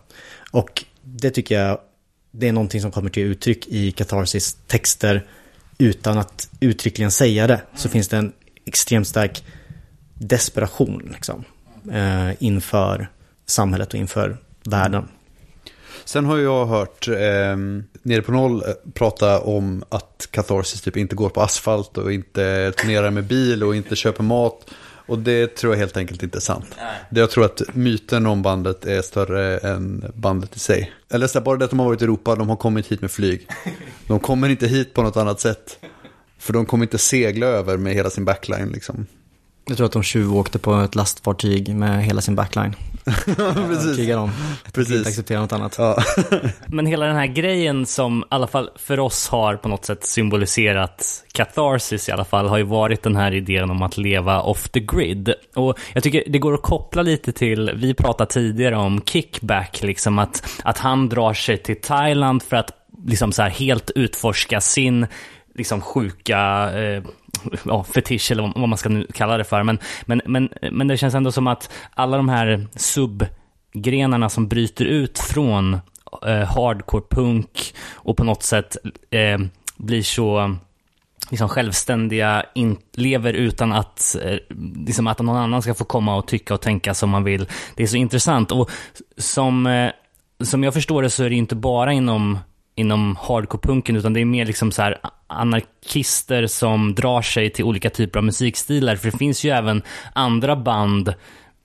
Och 0.51 0.85
det 1.03 1.29
tycker 1.29 1.59
jag, 1.59 1.79
det 2.31 2.47
är 2.47 2.51
någonting 2.51 2.81
som 2.81 2.91
kommer 2.91 3.09
till 3.09 3.23
uttryck 3.23 3.67
i 3.67 3.91
Catharsis 3.91 4.57
texter 4.67 5.25
utan 5.77 6.17
att 6.17 6.49
uttryckligen 6.59 7.11
säga 7.11 7.47
det. 7.47 7.61
Så 7.75 7.89
finns 7.89 8.07
det 8.07 8.17
en 8.17 8.33
extremt 8.65 9.07
stark 9.07 9.43
desperation 10.19 11.09
liksom, 11.13 11.43
eh, 11.91 12.43
inför 12.43 13.09
samhället 13.45 13.93
och 13.93 13.99
inför 13.99 14.37
världen. 14.63 15.07
Sen 16.05 16.25
har 16.25 16.37
jag 16.37 16.65
hört 16.65 17.07
eh, 17.07 17.57
nere 18.03 18.21
på 18.21 18.31
noll 18.31 18.55
eh, 18.55 18.91
prata 18.93 19.39
om 19.39 19.83
att 19.89 20.27
Catharsis 20.31 20.81
typ 20.81 20.97
inte 20.97 21.15
går 21.15 21.29
på 21.29 21.41
asfalt 21.41 21.97
och 21.97 22.13
inte 22.13 22.71
turnerar 22.71 23.11
med 23.11 23.23
bil 23.23 23.63
och 23.63 23.75
inte 23.75 23.95
köper 23.95 24.23
mat. 24.23 24.69
Och 25.07 25.19
det 25.19 25.55
tror 25.55 25.73
jag 25.73 25.79
helt 25.79 25.97
enkelt 25.97 26.23
inte 26.23 26.37
är 26.37 26.41
sant. 26.41 26.75
Det 27.09 27.19
jag 27.19 27.31
tror 27.31 27.45
att 27.45 27.61
myten 27.73 28.25
om 28.25 28.41
bandet 28.41 28.85
är 28.85 29.01
större 29.01 29.57
än 29.57 30.11
bandet 30.15 30.55
i 30.55 30.59
sig. 30.59 30.91
Eller 31.09 31.27
så 31.27 31.39
här, 31.39 31.45
bara 31.45 31.57
det 31.57 31.65
att 31.65 31.71
de 31.71 31.79
har 31.79 31.85
varit 31.85 32.01
i 32.01 32.03
Europa, 32.03 32.35
de 32.35 32.49
har 32.49 32.55
kommit 32.55 32.87
hit 32.87 33.01
med 33.01 33.11
flyg. 33.11 33.47
De 34.07 34.19
kommer 34.19 34.49
inte 34.49 34.67
hit 34.67 34.93
på 34.93 35.01
något 35.01 35.17
annat 35.17 35.39
sätt. 35.39 35.79
För 36.37 36.53
de 36.53 36.65
kommer 36.65 36.85
inte 36.85 36.97
segla 36.97 37.45
över 37.45 37.77
med 37.77 37.93
hela 37.93 38.09
sin 38.09 38.25
backline 38.25 38.69
liksom. 38.69 39.05
Jag 39.67 39.77
tror 39.77 39.85
att 39.85 39.93
de 39.93 40.03
tjuvåkte 40.03 40.59
på 40.59 40.75
ett 40.75 40.95
lastfartyg 40.95 41.75
med 41.75 42.05
hela 42.05 42.21
sin 42.21 42.35
backline. 42.35 42.75
Precis. 43.55 43.95
Krigar 43.95 44.17
om. 44.17 44.31
Jag 44.63 44.73
Precis. 44.73 44.95
inte 44.95 45.09
acceptera 45.09 45.39
något 45.39 45.53
annat. 45.53 45.75
Ja. 45.77 45.97
Men 46.67 46.85
hela 46.85 47.05
den 47.05 47.15
här 47.15 47.27
grejen 47.27 47.85
som 47.85 48.19
i 48.21 48.25
alla 48.29 48.47
fall 48.47 48.69
för 48.75 48.99
oss 48.99 49.27
har 49.27 49.55
på 49.55 49.69
något 49.69 49.85
sätt 49.85 50.05
symboliserat 50.05 51.23
catharsis 51.31 52.09
i 52.09 52.11
alla 52.11 52.25
fall 52.25 52.47
har 52.47 52.57
ju 52.57 52.63
varit 52.63 53.03
den 53.03 53.15
här 53.15 53.33
idén 53.33 53.69
om 53.69 53.81
att 53.81 53.97
leva 53.97 54.41
off 54.41 54.69
the 54.69 54.79
grid. 54.79 55.33
Och 55.55 55.79
jag 55.93 56.03
tycker 56.03 56.23
det 56.27 56.39
går 56.39 56.53
att 56.53 56.61
koppla 56.61 57.01
lite 57.01 57.31
till, 57.31 57.71
vi 57.75 57.93
pratade 57.93 58.31
tidigare 58.31 58.75
om 58.75 59.01
kickback, 59.05 59.83
liksom 59.83 60.19
att, 60.19 60.61
att 60.63 60.77
han 60.77 61.09
drar 61.09 61.33
sig 61.33 61.57
till 61.57 61.81
Thailand 61.81 62.43
för 62.43 62.55
att 62.55 62.71
liksom 63.05 63.31
så 63.31 63.41
här 63.41 63.49
helt 63.49 63.91
utforska 63.95 64.61
sin 64.61 65.07
liksom 65.55 65.81
sjuka 65.81 66.71
eh, 66.79 67.03
ja, 67.65 67.83
fetisch 67.83 68.31
eller 68.31 68.53
vad 68.55 68.69
man 68.69 68.77
ska 68.77 68.89
nu 68.89 69.07
kalla 69.13 69.37
det 69.37 69.43
för. 69.43 69.63
Men, 69.63 69.79
men, 70.05 70.21
men, 70.25 70.49
men 70.71 70.87
det 70.87 70.97
känns 70.97 71.15
ändå 71.15 71.31
som 71.31 71.47
att 71.47 71.71
alla 71.93 72.17
de 72.17 72.29
här 72.29 72.67
subgrenarna 72.75 74.29
som 74.29 74.47
bryter 74.47 74.85
ut 74.85 75.19
från 75.19 75.73
eh, 76.25 76.43
hardcore 76.43 77.03
punk 77.09 77.73
och 77.93 78.17
på 78.17 78.23
något 78.23 78.43
sätt 78.43 78.77
eh, 79.11 79.39
blir 79.77 80.03
så 80.03 80.55
liksom 81.29 81.49
självständiga, 81.49 82.45
in, 82.55 82.77
lever 82.93 83.33
utan 83.33 83.71
att, 83.71 84.15
eh, 84.23 84.37
liksom 84.85 85.07
att 85.07 85.19
någon 85.19 85.37
annan 85.37 85.61
ska 85.61 85.73
få 85.73 85.85
komma 85.85 86.15
och 86.15 86.27
tycka 86.27 86.53
och 86.53 86.61
tänka 86.61 86.93
som 86.93 87.09
man 87.09 87.23
vill. 87.23 87.47
Det 87.75 87.83
är 87.83 87.87
så 87.87 87.97
intressant 87.97 88.51
och 88.51 88.69
som, 89.17 89.67
eh, 89.67 89.91
som 90.43 90.63
jag 90.63 90.73
förstår 90.73 91.03
det 91.03 91.09
så 91.09 91.23
är 91.23 91.29
det 91.29 91.35
inte 91.35 91.55
bara 91.55 91.93
inom 91.93 92.39
inom 92.77 93.17
hardcore-punken 93.21 93.95
utan 93.95 94.13
det 94.13 94.21
är 94.21 94.25
mer 94.25 94.45
liksom 94.45 94.71
så 94.71 94.81
här 94.81 94.97
anarkister 95.27 96.47
som 96.47 96.95
drar 96.95 97.21
sig 97.21 97.49
till 97.49 97.65
olika 97.65 97.89
typer 97.89 98.19
av 98.19 98.25
musikstilar. 98.25 98.95
För 98.95 99.11
det 99.11 99.17
finns 99.17 99.43
ju 99.43 99.49
även 99.49 99.81
andra 100.13 100.55
band 100.55 101.13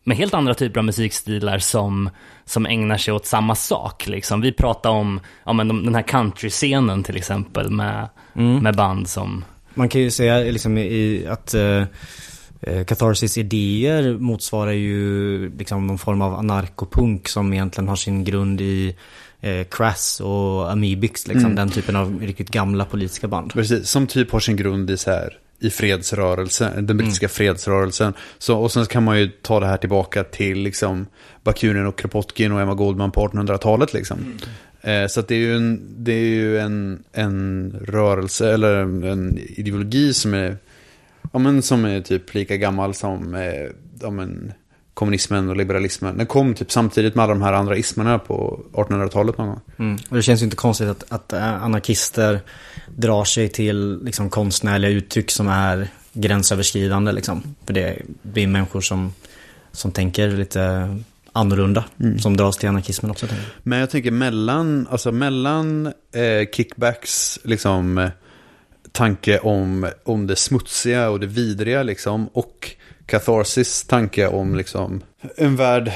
med 0.04 0.16
helt 0.16 0.34
andra 0.34 0.54
typer 0.54 0.80
av 0.80 0.84
musikstilar 0.84 1.58
som, 1.58 2.10
som 2.44 2.66
ägnar 2.66 2.96
sig 2.96 3.14
åt 3.14 3.26
samma 3.26 3.54
sak. 3.54 4.06
Liksom. 4.06 4.40
Vi 4.40 4.52
pratar 4.52 4.90
om 4.90 5.20
ja, 5.44 5.52
men 5.52 5.68
de, 5.68 5.84
den 5.84 5.94
här 5.94 6.02
country-scenen 6.02 7.02
till 7.02 7.16
exempel 7.16 7.70
med, 7.70 8.08
med 8.34 8.76
band 8.76 9.08
som... 9.08 9.44
Man 9.74 9.88
kan 9.88 10.00
ju 10.00 10.10
säga 10.10 10.38
liksom 10.38 10.78
i 10.78 11.26
att 11.28 11.54
eh, 11.54 11.84
eh, 12.60 12.84
Catharsis 12.84 13.38
idéer 13.38 14.18
motsvarar 14.18 14.72
ju 14.72 15.56
liksom 15.58 15.86
någon 15.86 15.98
form 15.98 16.22
av 16.22 16.34
anarkopunk 16.34 17.28
som 17.28 17.52
egentligen 17.52 17.88
har 17.88 17.96
sin 17.96 18.24
grund 18.24 18.60
i 18.60 18.96
eh, 19.42 19.64
Crass 19.64 20.20
och 20.20 20.72
Amebix, 20.72 21.26
liksom 21.26 21.54
den 21.54 21.70
typen 21.70 21.96
av 21.96 22.20
riktigt 22.20 22.50
gamla 22.50 22.84
politiska 22.84 23.28
band. 23.28 23.52
Precis, 23.52 23.88
som 23.88 24.06
typ 24.06 24.30
har 24.30 24.40
sin 24.40 24.56
grund 24.56 24.90
i 24.90 24.96
så 24.96 25.10
här 25.10 25.38
i 25.62 25.70
fredsrörelsen, 25.70 26.86
den 26.86 26.96
brittiska 26.96 27.28
fredsrörelsen. 27.28 28.14
Så, 28.38 28.58
och 28.58 28.72
sen 28.72 28.86
kan 28.86 29.02
man 29.02 29.20
ju 29.20 29.28
ta 29.28 29.60
det 29.60 29.66
här 29.66 29.76
tillbaka 29.76 30.24
till 30.24 30.58
liksom 30.58 31.06
Bakunin 31.42 31.86
och 31.86 31.98
Kropotkin 31.98 32.52
och 32.52 32.60
Emma 32.60 32.74
Goldman 32.74 33.10
på 33.10 33.28
1800-talet 33.28 33.92
liksom. 33.92 34.18
Eh, 34.80 35.06
så 35.06 35.22
det 35.22 35.34
är 35.34 35.38
ju 35.38 35.56
en, 35.56 35.94
det 35.98 36.12
är 36.12 36.24
ju 36.24 36.58
en, 36.58 37.04
en 37.12 37.72
rörelse 37.84 38.52
eller 38.52 38.74
en 39.08 39.38
ideologi 39.38 40.14
som 40.14 40.34
är, 40.34 40.56
ja, 41.32 41.38
men 41.38 41.62
som 41.62 41.84
är 41.84 42.00
typ 42.00 42.34
lika 42.34 42.56
gammal 42.56 42.94
som 42.94 43.34
eh, 43.34 43.70
ja, 44.00 44.10
men, 44.10 44.52
kommunismen 44.94 45.48
och 45.48 45.56
liberalismen. 45.56 46.18
Den 46.18 46.26
kom 46.26 46.54
typ 46.54 46.72
samtidigt 46.72 47.14
med 47.14 47.22
alla 47.22 47.34
de 47.34 47.42
här 47.42 47.52
andra 47.52 47.76
ismerna 47.76 48.18
på 48.18 48.60
1800-talet 48.72 49.38
någon 49.38 49.46
gång. 49.46 49.60
Mm. 49.78 49.98
Och 50.08 50.16
det 50.16 50.22
känns 50.22 50.40
ju 50.40 50.44
inte 50.44 50.56
konstigt 50.56 50.88
att, 50.88 51.04
att 51.08 51.32
eh, 51.32 51.62
anarkister 51.62 52.40
drar 52.96 53.24
sig 53.24 53.48
till 53.48 54.04
liksom, 54.04 54.30
konstnärliga 54.30 54.90
uttryck 54.90 55.30
som 55.30 55.48
är 55.48 55.88
gränsöverskridande. 56.12 57.12
Liksom. 57.12 57.42
För 57.66 57.74
det 57.74 58.02
blir 58.22 58.46
människor 58.46 58.80
som, 58.80 59.14
som 59.72 59.92
tänker 59.92 60.28
lite 60.28 60.96
annorlunda. 61.32 61.84
Som 62.18 62.36
dras 62.36 62.56
till 62.56 62.68
anarkismen 62.68 63.10
också. 63.10 63.26
jag. 63.26 63.36
Men 63.62 63.78
jag 63.78 63.90
tänker 63.90 64.10
mellan, 64.10 64.86
alltså 64.90 65.12
mellan 65.12 65.86
eh, 65.86 66.48
kickbacks, 66.52 67.38
liksom 67.44 68.10
tanke 68.92 69.38
om, 69.38 69.90
om 70.04 70.26
det 70.26 70.36
smutsiga 70.36 71.10
och 71.10 71.20
det 71.20 71.26
vidriga 71.26 71.82
liksom 71.82 72.26
och 72.26 72.76
catharsis 73.12 73.84
tanke 73.84 74.26
om 74.26 74.54
liksom 74.54 75.02
en 75.36 75.56
värld 75.56 75.92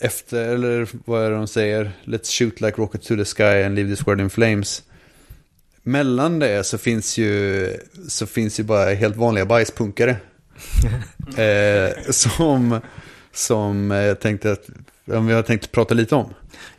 efter, 0.00 0.48
eller 0.48 0.88
vad 1.04 1.24
är 1.24 1.30
det 1.30 1.36
de 1.36 1.46
säger? 1.46 1.92
Let's 2.04 2.38
shoot 2.38 2.60
like 2.60 2.80
rocket 2.80 3.02
to 3.02 3.16
the 3.16 3.24
sky 3.24 3.62
and 3.64 3.74
leave 3.74 3.90
this 3.90 4.06
world 4.06 4.20
in 4.20 4.30
flames. 4.30 4.82
Mellan 5.82 6.38
det 6.38 6.64
så 6.66 6.78
finns 6.78 7.18
ju, 7.18 7.68
så 8.08 8.26
finns 8.26 8.60
ju 8.60 8.64
bara 8.64 8.94
helt 8.94 9.16
vanliga 9.16 9.46
bajspunkare. 9.46 10.16
eh, 11.36 12.10
som, 12.10 12.80
som 13.32 13.90
jag 13.90 14.20
tänkte 14.20 14.52
att, 14.52 14.68
om 15.06 15.26
vi 15.26 15.34
har 15.34 15.42
tänkt 15.42 15.72
prata 15.72 15.94
lite 15.94 16.14
om. 16.14 16.34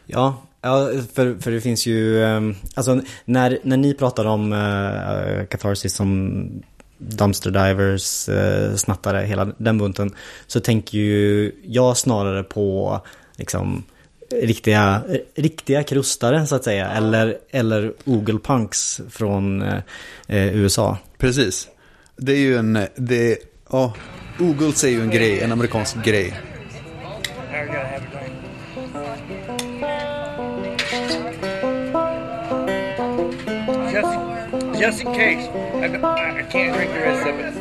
Ja, 0.05 0.43
ja 0.61 0.89
för, 1.14 1.41
för 1.41 1.51
det 1.51 1.61
finns 1.61 1.85
ju, 1.85 2.23
ehm, 2.23 2.55
alltså 2.76 3.01
när, 3.26 3.60
när 3.64 3.77
ni 3.77 3.93
pratar 3.93 4.26
om 4.26 4.53
uh, 4.53 5.45
Catharsis 5.45 5.95
som 5.95 6.64
Dumpster 7.09 7.51
Divers, 7.51 8.30
uh, 8.30 8.75
snattare, 8.75 9.25
hela 9.25 9.45
den 9.45 9.77
bunten. 9.77 10.15
Så 10.47 10.59
tänker 10.59 10.97
ju 10.97 11.51
jag 11.63 11.97
snarare 11.97 12.43
på 12.43 13.01
liksom 13.35 13.84
riktiga, 14.41 15.01
riktiga 15.35 15.84
krustare 15.84 16.47
så 16.47 16.55
att 16.55 16.63
säga. 16.63 16.91
Eller, 16.91 17.38
eller 17.49 17.93
ogelpunks 18.05 19.01
från 19.09 19.61
eh, 19.61 19.77
eh, 20.27 20.55
USA. 20.55 20.97
Precis. 21.17 21.67
Det 22.15 22.31
är 22.31 22.38
ju 22.38 22.57
en, 22.57 22.88
det, 22.95 23.38
ja, 23.71 23.93
Ogles 24.39 24.84
är 24.84 24.89
ju 24.89 25.01
en 25.01 25.09
grej, 25.09 25.39
en 25.39 25.51
amerikansk 25.51 26.05
grej. 26.05 26.34
Just, 33.93 34.81
just 34.81 35.01
in 35.01 35.13
case. 35.13 35.72
I, 35.84 36.47
can't 36.49 36.73
drink 36.73 36.91
the 36.93 36.99
rest 36.99 37.27
of 37.27 37.39
it. 37.39 37.55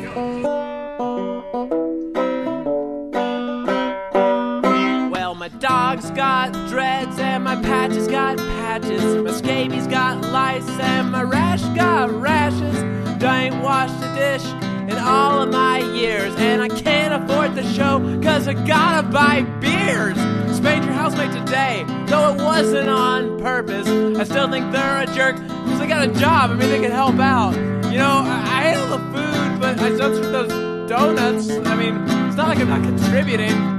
Well, 5.11 5.35
my 5.35 5.49
dog's 5.49 6.09
got 6.11 6.53
dreads 6.69 7.19
and 7.19 7.43
my 7.43 7.61
patches 7.61 8.07
got 8.07 8.37
patches. 8.37 9.03
My 9.17 9.31
scabies 9.31 9.87
got 9.87 10.21
lice 10.31 10.69
and 10.79 11.11
my 11.11 11.23
rash 11.23 11.63
got 11.75 12.11
rashes. 12.11 12.77
I 13.21 13.43
ain't 13.43 13.61
washed 13.61 14.01
a 14.01 14.15
dish 14.15 14.62
in 14.89 14.97
all 14.97 15.41
of 15.41 15.49
my 15.49 15.79
years, 15.79 16.33
and 16.37 16.61
I 16.61 16.67
can't 16.67 17.23
afford 17.23 17.55
the 17.55 17.63
show 17.73 17.99
cause 18.21 18.47
I 18.47 18.53
gotta 18.53 19.07
buy 19.07 19.41
beers. 19.59 20.17
Spade 20.55 20.83
your 20.83 20.93
housemate 20.93 21.31
today, 21.31 21.85
though 22.07 22.33
it 22.33 22.37
wasn't 22.37 22.89
on 22.89 23.39
purpose. 23.39 23.87
I 23.87 24.23
still 24.23 24.49
think 24.49 24.71
they're 24.71 25.01
a 25.01 25.05
jerk 25.07 25.35
because 25.37 25.79
they 25.79 25.87
got 25.87 26.07
a 26.07 26.11
job. 26.13 26.51
I 26.51 26.55
mean, 26.55 26.69
they 26.69 26.81
can 26.81 26.91
help 26.91 27.19
out. 27.19 27.53
You 27.91 27.97
know, 27.97 28.21
I, 28.25 28.43
I 28.45 28.71
ate 28.71 28.77
all 28.77 28.97
the 28.97 29.03
food, 29.13 29.59
but 29.59 29.79
I 29.79 29.89
don't 29.97 30.19
with 30.19 30.31
those 30.31 30.89
donuts. 30.89 31.49
I 31.49 31.75
mean, 31.75 31.95
it's 32.27 32.37
not 32.37 32.49
like 32.49 32.59
I'm 32.59 32.69
not 32.69 32.83
contributing. 32.83 33.72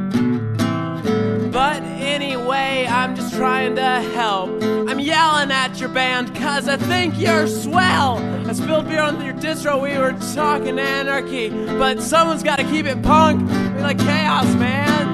But 1.55 1.85
anyway, 1.85 2.85
I'm 2.91 3.15
just 3.15 3.33
trying 3.33 3.77
to 3.77 4.01
help. 4.13 4.51
I'm 4.61 4.99
yelling 4.99 5.53
at 5.53 5.79
your 5.79 5.89
band 5.89 6.35
cause 6.35 6.67
I 6.67 6.77
think 6.77 7.17
you're 7.17 7.47
swell. 7.47 8.17
I 8.49 8.53
spilled 8.55 8.89
beer 8.89 9.01
on 9.01 9.25
your 9.25 9.35
distro, 9.35 9.81
we 9.81 9.97
were 9.97 10.15
talking 10.35 10.81
anarchy. 10.81 11.51
But 11.51 12.03
someone's 12.03 12.43
gotta 12.43 12.65
keep 12.65 12.87
it 12.87 13.01
punk. 13.05 13.49
We 13.77 13.83
like 13.83 14.01
chaos, 14.01 14.53
man. 14.57 15.07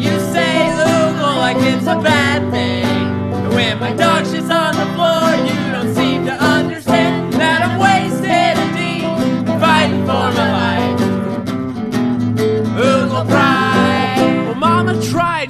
You 0.00 0.18
say 0.32 0.72
oogle 0.72 1.36
like 1.36 1.58
it's 1.58 1.86
a 1.86 2.00
bad 2.00 2.50
thing. 2.50 3.50
When 3.50 3.78
my 3.78 3.92
dog 3.92 4.24
shits 4.24 4.48
on 4.48 4.74
the 4.76 4.86
floor, 4.94 5.28
you 5.44 5.72
don't 5.72 5.94
seem 5.94 6.24
to 6.24 6.32
understand 6.32 7.34
that 7.34 7.60
I'm 7.60 7.78
wasted 7.78 8.56
indeed. 8.64 9.60
Fighting 9.60 10.00
for 10.06 10.32
my 10.40 10.65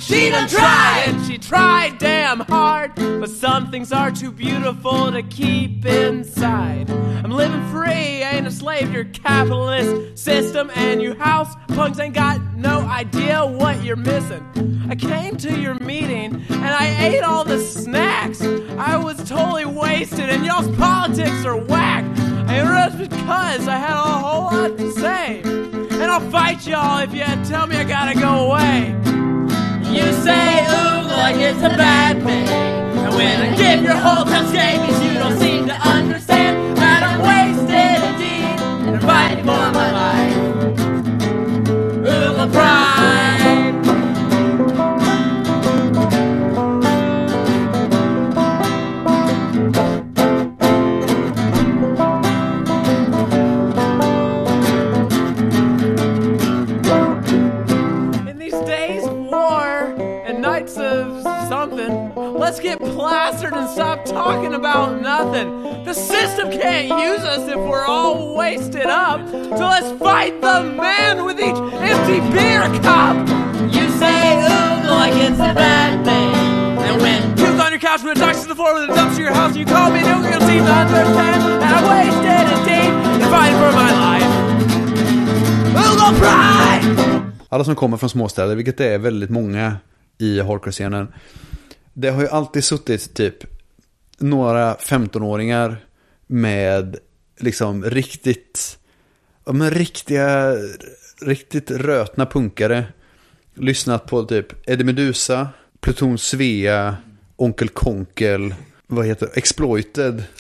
she 0.06 0.30
done 0.30 0.48
tried, 0.48 1.04
and 1.08 1.26
she 1.26 1.36
tried 1.36 1.98
damn 1.98 2.40
hard. 2.40 2.94
But 2.94 3.28
some 3.28 3.72
things 3.72 3.92
are 3.92 4.12
too 4.12 4.30
beautiful 4.30 5.10
to 5.10 5.22
keep 5.22 5.84
inside. 5.84 6.88
I'm 6.90 7.32
living 7.32 7.66
free, 7.70 8.22
ain't 8.22 8.46
a 8.46 8.52
slave 8.52 8.86
to 8.86 8.92
your 8.92 9.04
capitalist 9.06 10.16
system, 10.16 10.70
and 10.76 11.02
you 11.02 11.14
house 11.14 11.52
punks 11.68 11.98
ain't 11.98 12.14
got 12.14 12.40
no 12.54 12.80
idea 12.82 13.44
what 13.44 13.82
you're 13.82 13.96
missing. 13.96 14.86
I 14.88 14.94
came 14.94 15.36
to 15.38 15.58
your 15.58 15.74
meeting 15.74 16.44
and 16.50 16.64
I 16.64 17.08
ate 17.08 17.22
all 17.22 17.42
the 17.42 17.58
snacks. 17.58 18.40
I 18.42 18.96
was 18.96 19.16
totally 19.28 19.64
wasted, 19.64 20.30
and 20.30 20.46
y'all's 20.46 20.74
politics 20.76 21.44
are 21.44 21.56
whack. 21.56 22.04
I 22.48 22.60
interrupted 22.60 23.10
because 23.10 23.66
I 23.66 23.76
had 23.76 23.96
a 23.96 24.18
whole 24.18 24.44
lot 24.44 24.78
to 24.78 24.92
say. 24.92 25.40
And 25.42 26.04
I'll 26.04 26.30
fight 26.30 26.64
y'all 26.64 26.98
if 26.98 27.12
you 27.12 27.24
tell 27.48 27.66
me 27.66 27.76
I 27.76 27.84
gotta 27.84 28.18
go 28.18 28.52
away. 28.52 29.15
You 29.96 30.12
say 30.12 30.64
ooh 30.66 31.08
like 31.08 31.36
it's 31.36 31.62
a 31.62 31.70
bad 31.70 32.22
thing. 32.22 32.48
And 32.48 33.14
when 33.14 33.40
I 33.40 33.56
give 33.56 33.82
your 33.82 33.96
whole 33.96 34.24
time 34.24 34.46
scabies, 34.48 35.00
you 35.02 35.14
don't 35.14 35.38
seem 35.38 35.66
to 35.68 35.74
understand 35.74 36.76
that 36.76 37.02
I'm 37.02 37.20
wasted 37.22 37.98
indeed. 38.10 38.60
And 38.94 39.02
fighting 39.02 39.44
for 39.44 39.70
my 39.80 39.90
life. 40.02 40.36
Ooh, 42.06 42.52
pride. 42.52 42.95
Let's 62.56 62.80
get 62.80 62.94
plastered 62.94 63.52
and 63.52 63.68
stop 63.68 64.04
talking 64.06 64.54
about 64.54 65.02
nothing. 65.02 65.84
The 65.84 65.92
system 65.92 66.50
can't 66.50 66.88
use 66.88 67.20
us 67.20 67.46
if 67.48 67.56
we're 67.56 67.84
all 67.84 68.34
wasted 68.34 68.86
up. 68.86 69.20
So 69.28 69.66
let's 69.74 69.92
fight 70.00 70.40
the 70.40 70.62
man 70.62 71.26
with 71.26 71.38
each 71.38 71.60
empty 71.84 72.20
beer 72.32 72.62
cup. 72.80 73.16
You 73.74 73.90
say 74.00 74.40
ooh 74.40 74.88
like 74.88 75.12
it's 75.16 75.36
a 75.36 75.52
bad 75.52 76.02
thing. 76.06 76.32
And 76.80 77.02
when 77.02 77.36
puke 77.36 77.60
on 77.60 77.72
your 77.72 77.80
couch 77.80 78.02
when 78.02 78.16
it 78.16 78.20
talks 78.20 78.40
to 78.42 78.48
the 78.48 78.54
floor 78.54 78.72
when 78.74 78.88
it 78.88 78.94
dumps 78.94 79.16
to 79.16 79.22
your 79.22 79.34
house, 79.34 79.54
you 79.54 79.66
call 79.66 79.90
me 79.90 80.00
new 80.00 80.22
girl, 80.22 80.40
seem 80.40 80.64
to 80.64 80.72
understand 80.72 81.42
that 81.60 81.72
I'm 81.76 81.84
wasted 81.92 82.46
indeed 82.56 82.90
and 83.20 83.30
fighting 83.34 83.58
for 83.60 83.72
my 83.72 83.90
life. 84.06 84.30
Oogle 85.76 86.18
pride! 86.20 87.32
Alla 87.48 87.64
som 87.64 87.74
kommer 87.74 87.96
från 87.96 88.10
småstäder, 88.10 88.54
vilket 88.54 88.78
det 88.78 88.94
är 88.94 88.98
väldigt 88.98 89.30
många 89.30 89.76
i 90.18 90.40
hardcore-scenen. 90.40 91.12
Det 91.98 92.08
har 92.10 92.22
ju 92.22 92.28
alltid 92.28 92.64
suttit 92.64 93.14
typ 93.14 93.34
några 94.18 94.74
15-åringar 94.74 95.76
med 96.26 96.96
liksom 97.38 97.84
riktigt, 97.84 98.78
ja 99.46 99.52
men 99.52 99.70
riktiga, 99.70 100.56
riktigt 101.22 101.70
rötna 101.70 102.26
punkare. 102.26 102.84
Lyssnat 103.54 104.06
på 104.06 104.22
typ 104.24 104.68
Eddie 104.70 104.84
Meduza, 104.84 105.48
Pluton 105.80 106.18
Svea, 106.18 106.96
Onkel 107.36 107.68
Konkel, 107.68 108.54
vad 108.86 109.06
heter 109.06 109.26
det, 109.26 109.36
Exploited. 109.38 110.24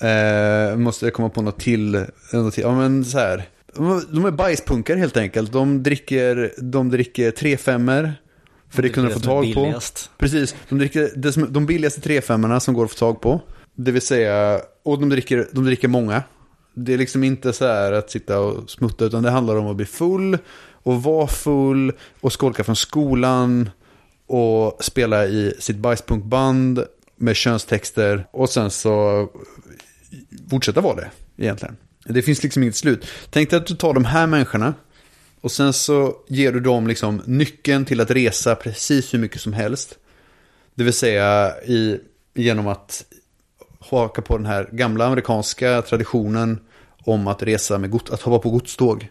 Eh, 0.00 0.76
måste 0.76 1.06
jag 1.06 1.12
komma 1.14 1.28
på 1.28 1.42
något 1.42 1.60
till, 1.60 2.06
något 2.32 2.54
till. 2.54 2.62
Ja 2.62 2.74
men 2.74 3.04
så 3.04 3.18
här. 3.18 3.42
De- 3.74 4.06
De 4.10 4.24
är 4.24 4.30
bajspunkare 4.30 4.98
helt 4.98 5.16
enkelt. 5.16 5.52
De 5.52 5.82
dricker, 5.82 6.52
de 6.58 6.90
dricker 6.90 7.30
3-5 7.30 8.10
för 8.74 8.82
det 8.82 8.88
kunde 8.88 9.10
de 9.10 9.14
få 9.14 9.20
tag 9.20 9.54
på. 9.54 9.80
Precis, 10.18 10.54
de 10.68 10.78
dricker 10.78 11.10
det 11.16 11.32
som, 11.32 11.52
de 11.52 11.66
billigaste 11.66 12.00
3-5 12.00 12.58
som 12.58 12.74
går 12.74 12.84
att 12.84 12.90
få 12.90 12.98
tag 12.98 13.20
på. 13.20 13.40
Det 13.74 13.92
vill 13.92 14.02
säga, 14.02 14.60
och 14.84 15.00
de 15.00 15.08
dricker, 15.08 15.48
de 15.52 15.64
dricker 15.64 15.88
många. 15.88 16.22
Det 16.74 16.94
är 16.94 16.98
liksom 16.98 17.24
inte 17.24 17.52
så 17.52 17.66
här 17.66 17.92
att 17.92 18.10
sitta 18.10 18.40
och 18.40 18.70
smutta 18.70 19.04
utan 19.04 19.22
det 19.22 19.30
handlar 19.30 19.56
om 19.56 19.66
att 19.66 19.76
bli 19.76 19.86
full 19.86 20.38
och 20.72 21.02
vara 21.02 21.26
full 21.26 21.92
och 22.20 22.32
skolka 22.32 22.64
från 22.64 22.76
skolan 22.76 23.70
och 24.26 24.84
spela 24.84 25.26
i 25.26 25.54
sitt 25.58 25.76
bajspunkband 25.76 26.84
med 27.16 27.36
könstexter 27.36 28.26
och 28.30 28.50
sen 28.50 28.70
så 28.70 29.28
fortsätta 30.50 30.80
vara 30.80 30.96
det 30.96 31.10
egentligen. 31.36 31.76
Det 32.06 32.22
finns 32.22 32.42
liksom 32.42 32.62
inget 32.62 32.76
slut. 32.76 33.06
Tänk 33.30 33.50
dig 33.50 33.56
att 33.56 33.66
du 33.66 33.74
tar 33.74 33.94
de 33.94 34.04
här 34.04 34.26
människorna 34.26 34.74
och 35.44 35.52
sen 35.52 35.72
så 35.72 36.16
ger 36.28 36.52
du 36.52 36.60
dem 36.60 36.86
liksom 36.86 37.22
nyckeln 37.26 37.84
till 37.84 38.00
att 38.00 38.10
resa 38.10 38.54
precis 38.54 39.14
hur 39.14 39.18
mycket 39.18 39.40
som 39.40 39.52
helst. 39.52 39.98
Det 40.74 40.84
vill 40.84 40.92
säga 40.92 41.54
i, 41.64 41.98
genom 42.34 42.66
att 42.66 43.04
haka 43.78 44.22
på 44.22 44.36
den 44.36 44.46
här 44.46 44.68
gamla 44.72 45.06
amerikanska 45.06 45.82
traditionen 45.82 46.58
om 47.04 47.26
att 47.26 47.42
resa 47.42 47.78
med 47.78 47.90
gods, 47.90 48.10
att 48.10 48.22
hoppa 48.22 48.38
på 48.38 48.50
godståg. 48.50 49.08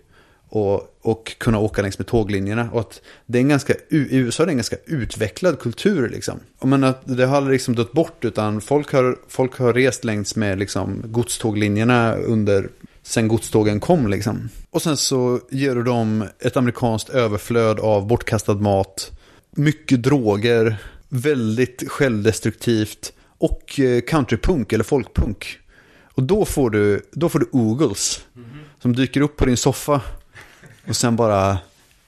Och, 0.49 0.99
och 1.01 1.35
kunna 1.38 1.60
åka 1.60 1.81
längs 1.81 1.99
med 1.99 2.07
tåglinjerna. 2.07 2.69
Och 2.72 2.80
att 2.80 3.01
det 3.26 3.38
är 3.38 3.41
en 3.41 3.49
ganska, 3.49 3.73
i 3.73 4.18
USA 4.18 4.43
är 4.43 4.47
det 4.47 4.51
en 4.51 4.57
ganska 4.57 4.77
utvecklad 4.85 5.60
kultur 5.60 6.10
liksom. 6.10 6.39
Och 6.60 6.68
men 6.68 6.84
att 6.84 7.01
det 7.03 7.26
har 7.26 7.38
aldrig 7.38 7.55
liksom 7.55 7.76
dött 7.76 7.91
bort 7.91 8.26
utan 8.26 8.61
folk 8.61 8.93
har, 8.93 9.18
folk 9.27 9.57
har 9.57 9.73
rest 9.73 10.03
längs 10.03 10.35
med 10.35 10.60
liksom 10.60 11.01
godståglinjerna 11.05 12.15
under, 12.15 12.69
sen 13.03 13.27
godstågen 13.27 13.80
kom 13.80 14.07
liksom. 14.07 14.49
Och 14.69 14.81
sen 14.81 14.97
så 14.97 15.39
ger 15.51 15.75
du 15.75 15.84
dem 15.84 16.27
ett 16.39 16.57
amerikanskt 16.57 17.09
överflöd 17.09 17.80
av 17.80 18.07
bortkastad 18.07 18.53
mat, 18.53 19.11
mycket 19.51 20.03
droger, 20.03 20.77
väldigt 21.09 21.84
självdestruktivt 21.88 23.13
och 23.38 23.80
eh, 23.80 24.01
countrypunk 24.01 24.73
eller 24.73 24.84
folkpunk. 24.84 25.59
Och 26.15 26.23
då 26.23 26.45
får 26.45 26.69
du, 26.69 27.01
då 27.11 27.30
får 27.30 27.39
du 27.39 27.49
oogles 27.51 28.25
som 28.81 28.95
dyker 28.95 29.21
upp 29.21 29.38
på 29.38 29.45
din 29.45 29.57
soffa 29.57 30.01
och 30.88 30.95
sen 30.95 31.15
bara 31.15 31.57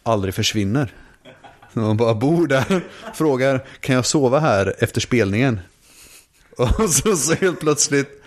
aldrig 0.03 0.33
försvinner. 0.33 0.93
Så 1.73 1.79
Man 1.79 1.97
bara 1.97 2.13
bor 2.13 2.47
där, 2.47 2.85
frågar 3.13 3.65
kan 3.79 3.95
jag 3.95 4.05
sova 4.05 4.39
här 4.39 4.75
efter 4.79 5.01
spelningen? 5.01 5.59
Och 6.57 6.89
så, 6.89 7.15
så 7.15 7.33
helt 7.33 7.59
plötsligt 7.59 8.23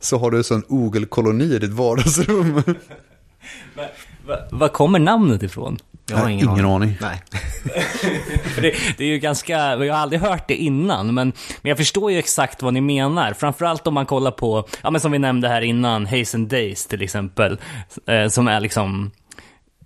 så 0.00 0.18
har 0.18 0.30
du 0.30 0.36
en 0.38 0.44
sån 0.44 0.62
ogelkoloni 0.68 1.44
i 1.44 1.58
ditt 1.58 1.70
vardagsrum. 1.70 2.62
Va- 4.26 4.38
Var 4.50 4.68
kommer 4.68 4.98
namnet 4.98 5.42
ifrån? 5.42 5.78
Jag 6.10 6.16
har 6.16 6.28
ingen, 6.28 6.48
ingen 6.50 6.64
aning. 6.66 6.96
Nej. 7.00 7.22
För 8.54 8.62
det, 8.62 8.74
det 8.98 9.04
är 9.04 9.08
ju 9.08 9.18
ganska, 9.18 9.52
jag 9.52 9.94
har 9.94 10.00
aldrig 10.00 10.20
hört 10.20 10.48
det 10.48 10.54
innan, 10.56 11.06
men, 11.14 11.32
men 11.62 11.68
jag 11.68 11.76
förstår 11.78 12.12
ju 12.12 12.18
exakt 12.18 12.62
vad 12.62 12.74
ni 12.74 12.80
menar. 12.80 13.32
Framförallt 13.32 13.86
om 13.86 13.94
man 13.94 14.06
kollar 14.06 14.30
på, 14.30 14.68
ja 14.82 14.90
men 14.90 15.00
som 15.00 15.12
vi 15.12 15.18
nämnde 15.18 15.48
här 15.48 15.60
innan, 15.62 16.06
Hazen 16.06 16.48
Days 16.48 16.86
till 16.86 17.02
exempel, 17.02 17.58
eh, 18.06 18.28
som 18.28 18.48
är 18.48 18.60
liksom, 18.60 19.10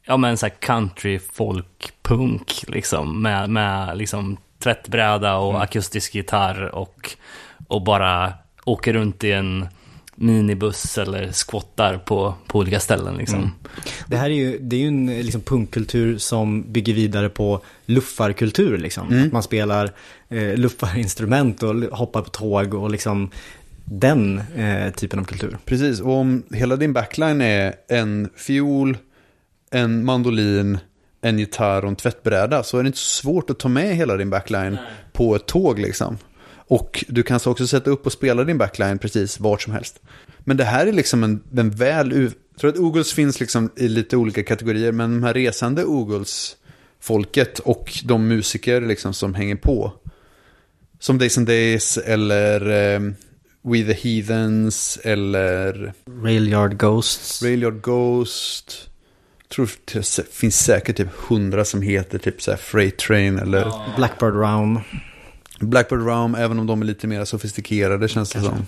ja 0.06 0.16
men 0.16 0.36
så 0.36 0.47
här 0.47 0.55
country, 0.60 1.18
folk, 1.32 1.93
punk 2.02 2.64
liksom, 2.68 3.22
med, 3.22 3.51
med 3.51 3.97
liksom 3.98 4.36
tvättbräda 4.62 5.36
och 5.36 5.62
akustisk 5.62 6.14
gitarr 6.14 6.74
och, 6.74 7.10
och 7.68 7.82
bara 7.84 8.32
åker 8.64 8.93
runt 8.93 9.24
i 9.24 9.32
en 9.32 9.68
minibuss 10.23 10.99
eller 10.99 11.32
squattar 11.32 11.99
på, 11.99 12.35
på 12.47 12.59
olika 12.59 12.81
ställen 12.81 13.16
liksom. 13.16 13.53
Det 14.07 14.16
här 14.16 14.31
är 14.31 14.35
ju, 14.35 14.59
det 14.59 14.77
är 14.77 14.81
ju 14.81 14.89
en 14.89 15.07
liksom, 15.07 15.40
punkkultur 15.40 16.19
som 16.19 16.73
bygger 16.73 16.94
vidare 16.94 17.28
på 17.28 17.61
luffarkultur. 17.86 18.78
Liksom. 18.78 19.24
Att 19.27 19.32
man 19.32 19.43
spelar 19.43 19.90
eh, 20.28 20.55
luffarinstrument 20.55 21.62
och 21.62 21.74
hoppar 21.74 22.23
på 22.23 22.31
tåg 22.31 22.74
och 22.74 22.90
liksom 22.90 23.31
den 23.85 24.43
eh, 24.57 24.93
typen 24.93 25.19
av 25.19 25.24
kultur. 25.24 25.59
Precis, 25.65 26.01
och 26.01 26.12
om 26.12 26.43
hela 26.51 26.77
din 26.77 26.93
backline 26.93 27.40
är 27.40 27.74
en 27.89 28.28
fiol, 28.36 28.97
en 29.70 30.05
mandolin, 30.05 30.78
en 31.20 31.39
gitarr 31.39 31.82
och 31.82 31.89
en 31.89 31.97
tvättbräda 31.97 32.62
så 32.62 32.78
är 32.78 32.82
det 32.82 32.86
inte 32.86 32.99
så 32.99 33.23
svårt 33.23 33.51
att 33.51 33.59
ta 33.59 33.69
med 33.69 33.97
hela 33.97 34.16
din 34.16 34.31
backline 34.31 34.78
på 35.12 35.36
ett 35.36 35.47
tåg 35.47 35.78
liksom. 35.78 36.19
Och 36.73 37.05
du 37.09 37.23
kan 37.23 37.40
så 37.40 37.51
också 37.51 37.66
sätta 37.66 37.90
upp 37.90 38.07
och 38.07 38.12
spela 38.12 38.44
din 38.44 38.59
backline 38.59 38.99
precis 38.99 39.40
vart 39.40 39.62
som 39.62 39.73
helst. 39.73 40.01
Men 40.39 40.57
det 40.57 40.65
här 40.65 40.86
är 40.86 40.93
liksom 40.93 41.24
en, 41.24 41.43
en 41.57 41.70
väl... 41.70 42.12
Jag 42.23 42.61
tror 42.61 42.70
att 42.70 42.78
Ogles 42.78 43.12
finns 43.12 43.40
liksom 43.40 43.70
i 43.77 43.89
lite 43.89 44.16
olika 44.16 44.43
kategorier, 44.43 44.93
men 44.93 45.11
de 45.11 45.23
här 45.23 45.35
resande 45.35 45.85
Ogles-folket 45.85 47.59
och 47.59 47.93
de 48.05 48.28
musiker 48.28 48.81
liksom 48.81 49.15
som 49.15 49.35
hänger 49.35 49.57
på. 49.57 49.93
Som 50.99 51.19
Days 51.19 51.39
and 51.39 51.47
Days 51.47 51.99
eller 51.99 52.61
eh, 52.94 53.01
We 53.62 53.94
the 53.94 54.09
Heathens 54.09 54.99
eller 55.03 55.93
Railyard 56.23 56.77
Ghosts. 56.78 57.43
Railyard 57.43 57.81
Ghost. 57.82 58.89
Jag 59.43 59.49
tror 59.49 59.70
det 59.93 60.32
finns 60.32 60.65
säkert 60.65 60.97
typ 60.97 61.09
hundra 61.28 61.65
som 61.65 61.82
heter 61.82 62.19
typ 62.19 62.43
så 62.43 62.57
Freight 62.57 62.99
Train 62.99 63.39
eller 63.39 63.73
Blackbird 63.97 64.36
Realm. 64.36 64.78
Blackbird 65.60 66.06
Realm, 66.06 66.34
även 66.34 66.58
om 66.58 66.66
de 66.66 66.82
är 66.82 66.86
lite 66.86 67.06
mer 67.06 67.24
sofistikerade 67.24 68.08
känns 68.08 68.30
det 68.30 68.40
som. 68.40 68.66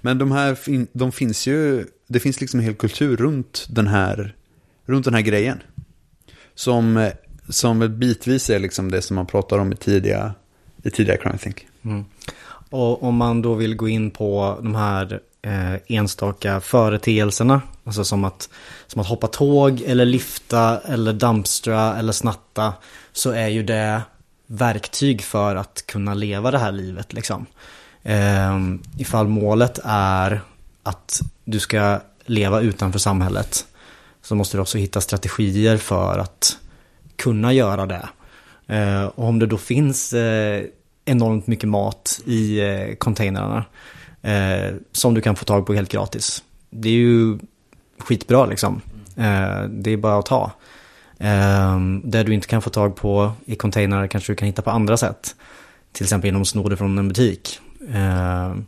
Men 0.00 0.18
de 0.18 0.32
här, 0.32 0.58
de 0.98 1.12
finns 1.12 1.46
ju, 1.46 1.86
det 2.06 2.20
finns 2.20 2.40
liksom 2.40 2.60
en 2.60 2.66
hel 2.66 2.74
kultur 2.74 3.16
runt 3.16 3.66
den 3.68 3.86
här, 3.86 4.34
runt 4.86 5.04
den 5.04 5.14
här 5.14 5.20
grejen. 5.20 5.62
Som, 6.54 7.10
som 7.48 7.98
bitvis 7.98 8.50
är 8.50 8.58
liksom 8.58 8.90
det 8.90 9.02
som 9.02 9.16
man 9.16 9.26
pratar 9.26 9.58
om 9.58 9.72
i 9.72 9.76
tidiga, 9.76 10.34
i 10.82 10.90
tidiga 10.90 11.16
Crime 11.16 11.38
Think. 11.38 11.66
Och 12.70 13.02
om 13.02 13.16
man 13.16 13.42
då 13.42 13.54
vill 13.54 13.76
gå 13.76 13.88
in 13.88 14.10
på 14.10 14.58
de 14.62 14.74
här 14.74 15.20
eh, 15.42 15.74
enstaka 15.86 16.60
företeelserna, 16.60 17.62
alltså 17.84 18.04
som 18.04 18.24
att, 18.24 18.48
som 18.86 19.00
att 19.00 19.06
hoppa 19.06 19.26
tåg 19.26 19.82
eller 19.86 20.04
lyfta 20.04 20.78
eller 20.78 21.12
dumpstra 21.12 21.96
eller 21.98 22.12
snatta, 22.12 22.72
så 23.12 23.30
är 23.30 23.48
ju 23.48 23.62
det 23.62 24.02
verktyg 24.50 25.22
för 25.22 25.56
att 25.56 25.86
kunna 25.86 26.14
leva 26.14 26.50
det 26.50 26.58
här 26.58 26.72
livet 26.72 27.12
liksom. 27.12 27.46
Eh, 28.02 28.58
ifall 28.98 29.28
målet 29.28 29.78
är 29.84 30.40
att 30.82 31.20
du 31.44 31.60
ska 31.60 32.00
leva 32.24 32.60
utanför 32.60 32.98
samhället 32.98 33.66
så 34.22 34.34
måste 34.34 34.56
du 34.56 34.60
också 34.60 34.78
hitta 34.78 35.00
strategier 35.00 35.76
för 35.76 36.18
att 36.18 36.56
kunna 37.16 37.52
göra 37.52 37.86
det. 37.86 38.08
Eh, 38.66 39.04
och 39.04 39.28
om 39.28 39.38
det 39.38 39.46
då 39.46 39.58
finns 39.58 40.12
eh, 40.12 40.64
enormt 41.04 41.46
mycket 41.46 41.68
mat 41.68 42.20
i 42.26 42.60
eh, 42.60 42.94
containrarna 42.94 43.64
eh, 44.22 44.74
som 44.92 45.14
du 45.14 45.20
kan 45.20 45.36
få 45.36 45.44
tag 45.44 45.66
på 45.66 45.74
helt 45.74 45.92
gratis. 45.92 46.44
Det 46.70 46.88
är 46.88 46.92
ju 46.92 47.38
skitbra 47.98 48.46
liksom. 48.46 48.80
Eh, 49.16 49.62
det 49.68 49.90
är 49.90 49.96
bara 49.96 50.18
att 50.18 50.26
ta. 50.26 50.52
Ehm, 51.20 52.02
det 52.04 52.22
du 52.22 52.34
inte 52.34 52.46
kan 52.46 52.62
få 52.62 52.70
tag 52.70 52.96
på 52.96 53.32
i 53.44 53.54
containrar 53.54 54.06
kanske 54.06 54.32
du 54.32 54.36
kan 54.36 54.46
hitta 54.46 54.62
på 54.62 54.70
andra 54.70 54.96
sätt. 54.96 55.36
Till 55.92 56.04
exempel 56.04 56.28
genom 56.28 56.42
att 56.42 56.48
sno 56.48 56.68
det 56.68 56.76
från 56.76 56.98
en 56.98 57.08
butik. 57.08 57.58
Ehm, 57.92 58.66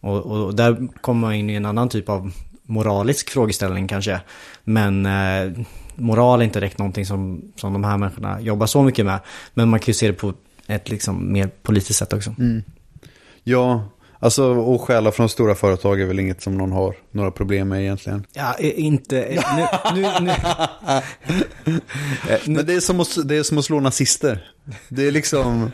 och, 0.00 0.26
och 0.26 0.54
där 0.54 0.88
kommer 1.00 1.20
man 1.20 1.34
in 1.34 1.50
i 1.50 1.54
en 1.54 1.66
annan 1.66 1.88
typ 1.88 2.08
av 2.08 2.32
moralisk 2.62 3.30
frågeställning 3.30 3.88
kanske. 3.88 4.20
Men 4.64 5.06
eh, 5.06 5.52
moral 5.94 6.40
är 6.40 6.44
inte 6.44 6.60
direkt 6.60 6.78
någonting 6.78 7.06
som, 7.06 7.52
som 7.56 7.72
de 7.72 7.84
här 7.84 7.96
människorna 7.96 8.40
jobbar 8.40 8.66
så 8.66 8.82
mycket 8.82 9.06
med. 9.06 9.20
Men 9.54 9.68
man 9.68 9.80
kan 9.80 9.86
ju 9.86 9.94
se 9.94 10.06
det 10.06 10.12
på 10.12 10.34
ett 10.66 10.90
liksom 10.90 11.32
mer 11.32 11.50
politiskt 11.62 11.98
sätt 11.98 12.12
också. 12.12 12.34
Mm. 12.38 12.62
Ja, 13.44 13.84
alltså 14.20 14.44
och 14.44 14.80
stjäla 14.80 15.12
från 15.12 15.28
stora 15.28 15.54
företag 15.54 16.00
är 16.00 16.06
väl 16.06 16.20
inget 16.20 16.42
som 16.42 16.58
någon 16.58 16.72
har 16.72 16.94
några 17.10 17.30
problem 17.30 17.68
med 17.68 17.80
egentligen. 17.82 18.26
Ja, 18.32 18.54
inte... 18.58 19.42
Nu, 19.56 20.00
nu, 20.00 20.08
nu, 20.20 20.32
Men 22.54 22.66
det 22.66 22.74
är 22.74 22.80
som 22.80 23.00
att, 23.00 23.28
det 23.28 23.36
är 23.36 23.42
som 23.42 23.58
att 23.58 23.64
slå 23.64 23.80
nazister. 23.80 24.50
Det 24.88 25.06
är 25.06 25.10
liksom... 25.12 25.70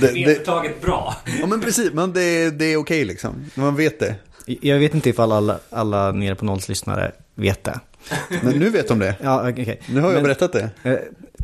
Det, 0.00 0.06
det, 0.06 0.24
Vedertaget 0.26 0.80
bra. 0.82 1.14
ja 1.40 1.46
men 1.46 1.60
precis, 1.60 1.92
men 1.92 2.12
det, 2.12 2.22
är- 2.22 2.50
det 2.50 2.64
är 2.64 2.76
okej 2.76 3.04
liksom. 3.04 3.44
Man 3.54 3.76
vet 3.76 4.00
det. 4.00 4.14
jag 4.46 4.78
vet 4.78 4.94
inte 4.94 5.10
ifall 5.10 5.32
alla, 5.32 5.58
alla 5.70 6.12
nere 6.12 6.34
på 6.34 6.44
nolls 6.44 6.68
lyssnare 6.68 7.12
vet 7.34 7.64
det. 7.64 7.80
Men 8.42 8.58
nu 8.58 8.70
vet 8.70 8.88
de 8.88 8.98
det. 8.98 9.14
Ja, 9.22 9.48
okej. 9.50 9.80
Nu 9.88 10.00
har 10.00 10.08
jag 10.08 10.14
Men- 10.14 10.22
berättat 10.22 10.52
det. 10.52 10.70
Eh, 10.82 10.94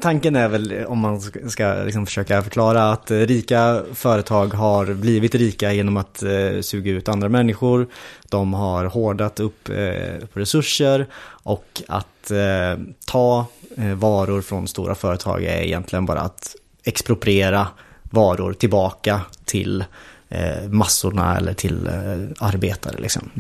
Tanken 0.01 0.37
är 0.37 0.49
väl, 0.49 0.73
eh, 0.73 0.85
om 0.85 0.99
man 0.99 1.21
ska, 1.51 1.75
liksom 1.85 2.07
försöka 2.07 2.43
förklara, 2.43 2.93
att 2.93 3.11
eh, 3.11 3.17
rika 3.19 3.83
företag 3.95 4.55
har 4.55 4.87
blivit 4.95 5.35
rika 5.35 5.73
genom 5.73 5.97
att 5.97 6.23
eh, 6.23 6.61
suga 6.61 6.91
ut 6.93 7.09
andra 7.09 7.29
människor. 7.29 7.87
De 8.29 8.55
har 8.55 8.85
hårdat 8.85 9.41
upp 9.41 9.69
eh, 9.69 10.27
på 10.33 10.41
resurser 10.41 11.07
och 11.27 11.83
att 11.89 12.31
eh, 12.31 12.83
ta 13.07 13.47
eh, 13.77 13.95
varor 13.95 14.43
från 14.43 14.69
stora 14.69 14.95
företag 14.95 15.45
är 15.45 15.63
egentligen 15.63 16.07
bara 16.07 16.21
att 16.21 16.57
expropriera 16.85 17.67
varor 18.03 18.53
tillbaka 18.53 19.21
till 19.45 19.85
eh, 20.29 20.69
massorna 20.71 21.37
eller 21.37 21.55
till 21.55 21.87
eh, 21.87 22.47
arbetare 22.47 22.97
liksom. 22.99 23.31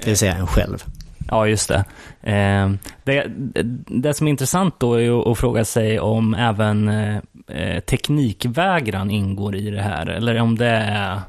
Det 0.00 0.06
vill 0.06 0.16
säga 0.18 0.34
en 0.34 0.46
själv. 0.46 0.84
Ja, 1.28 1.46
just 1.46 1.68
det. 1.68 1.84
Eh, 2.32 2.70
det. 3.04 3.24
Det 3.86 4.14
som 4.14 4.26
är 4.26 4.30
intressant 4.30 4.74
då 4.78 4.94
är 4.94 5.32
att 5.32 5.38
fråga 5.38 5.64
sig 5.64 6.00
om 6.00 6.34
även 6.34 6.88
eh, 7.48 7.80
teknikvägran 7.80 9.10
ingår 9.10 9.56
i 9.56 9.70
det 9.70 9.82
här, 9.82 10.06
eller 10.06 10.40
om 10.40 10.58
det 10.58 10.66
är 10.66 11.20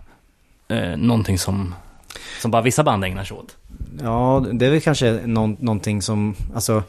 eh, 0.67 0.97
någonting 0.97 1.37
som, 1.37 1.75
som 2.41 2.51
bara 2.51 2.61
vissa 2.61 2.83
band 2.83 3.03
ägnar 3.03 3.23
sig 3.23 3.37
åt. 3.37 3.57
Ja, 4.03 4.45
det 4.51 4.65
är 4.65 4.71
väl 4.71 4.81
kanske 4.81 5.19
någon, 5.25 5.57
någonting 5.59 6.01
som, 6.01 6.35
alltså 6.55 6.83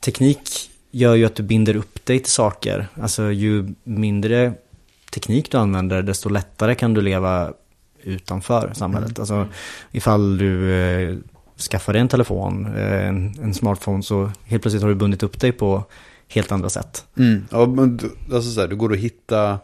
teknik 0.00 0.70
gör 0.90 1.14
ju 1.14 1.26
att 1.26 1.34
du 1.34 1.42
binder 1.42 1.76
upp 1.76 2.06
dig 2.06 2.20
till 2.20 2.32
saker. 2.32 2.86
Alltså 3.02 3.32
ju 3.32 3.74
mindre 3.84 4.52
teknik 5.12 5.50
du 5.50 5.58
använder, 5.58 6.02
desto 6.02 6.28
lättare 6.28 6.74
kan 6.74 6.94
du 6.94 7.00
leva 7.00 7.52
utanför 8.02 8.70
samhället. 8.74 9.18
Alltså 9.18 9.46
ifall 9.92 10.38
du 10.38 11.22
skaffa 11.58 11.92
dig 11.92 12.00
en 12.00 12.08
telefon, 12.08 12.66
eh, 12.76 13.08
en, 13.08 13.34
en 13.42 13.54
smartphone, 13.54 14.02
så 14.02 14.30
helt 14.44 14.62
plötsligt 14.62 14.82
har 14.82 14.88
du 14.88 14.94
bundit 14.94 15.22
upp 15.22 15.40
dig 15.40 15.52
på 15.52 15.84
helt 16.28 16.52
andra 16.52 16.68
sätt. 16.68 17.04
Mm. 17.18 17.46
Ja, 17.50 17.66
men 17.66 17.96
du, 17.96 18.10
alltså 18.34 18.50
så 18.50 18.60
här, 18.60 18.68
du 18.68 18.76
går 18.76 18.92
att 18.92 18.98
hitta... 18.98 19.58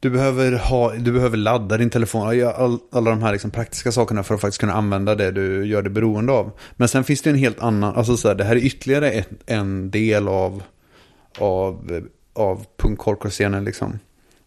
Du 0.00 0.10
behöver, 0.10 0.52
ha, 0.52 0.94
du 0.94 1.12
behöver 1.12 1.36
ladda 1.36 1.76
din 1.76 1.90
telefon, 1.90 2.26
all, 2.56 2.78
alla 2.92 3.10
de 3.10 3.22
här 3.22 3.32
liksom 3.32 3.50
praktiska 3.50 3.92
sakerna 3.92 4.22
för 4.22 4.34
att 4.34 4.40
faktiskt 4.40 4.60
kunna 4.60 4.72
använda 4.72 5.14
det 5.14 5.30
du 5.30 5.66
gör 5.66 5.82
det 5.82 5.90
beroende 5.90 6.32
av. 6.32 6.50
Men 6.76 6.88
sen 6.88 7.04
finns 7.04 7.22
det 7.22 7.30
en 7.30 7.36
helt 7.36 7.60
annan, 7.60 7.94
alltså 7.94 8.16
så 8.16 8.28
här, 8.28 8.34
det 8.34 8.44
här 8.44 8.56
är 8.56 8.60
ytterligare 8.60 9.10
ett, 9.10 9.28
en 9.46 9.90
del 9.90 10.28
av, 10.28 10.62
av, 11.38 12.02
av 12.32 12.64
punk-hardcore-scenen 12.76 13.64
liksom. 13.64 13.98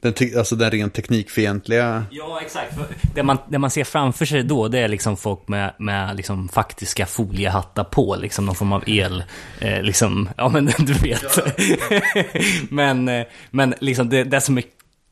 Den, 0.05 0.37
alltså 0.37 0.55
den 0.55 0.71
rent 0.71 0.93
teknikfientliga. 0.93 2.05
Ja, 2.11 2.39
exakt. 2.41 2.77
Det 3.15 3.23
man, 3.23 3.37
det 3.49 3.59
man 3.59 3.69
ser 3.69 3.83
framför 3.83 4.25
sig 4.25 4.43
då, 4.43 4.67
det 4.67 4.79
är 4.79 4.87
liksom 4.87 5.17
folk 5.17 5.47
med, 5.47 5.73
med 5.79 6.15
liksom 6.15 6.49
faktiska 6.49 7.05
foliehattar 7.05 7.83
på, 7.83 8.15
liksom 8.15 8.45
någon 8.45 8.55
form 8.55 8.73
av 8.73 8.83
el, 8.87 9.23
eh, 9.59 9.81
liksom, 9.81 10.29
ja 10.37 10.49
men 10.49 10.65
du 10.79 10.93
vet. 10.93 11.39
men, 12.69 13.07
eh, 13.07 13.25
men 13.51 13.73
liksom 13.79 14.09
det, 14.09 14.23
det 14.23 14.41
som 14.41 14.57
är, 14.57 14.63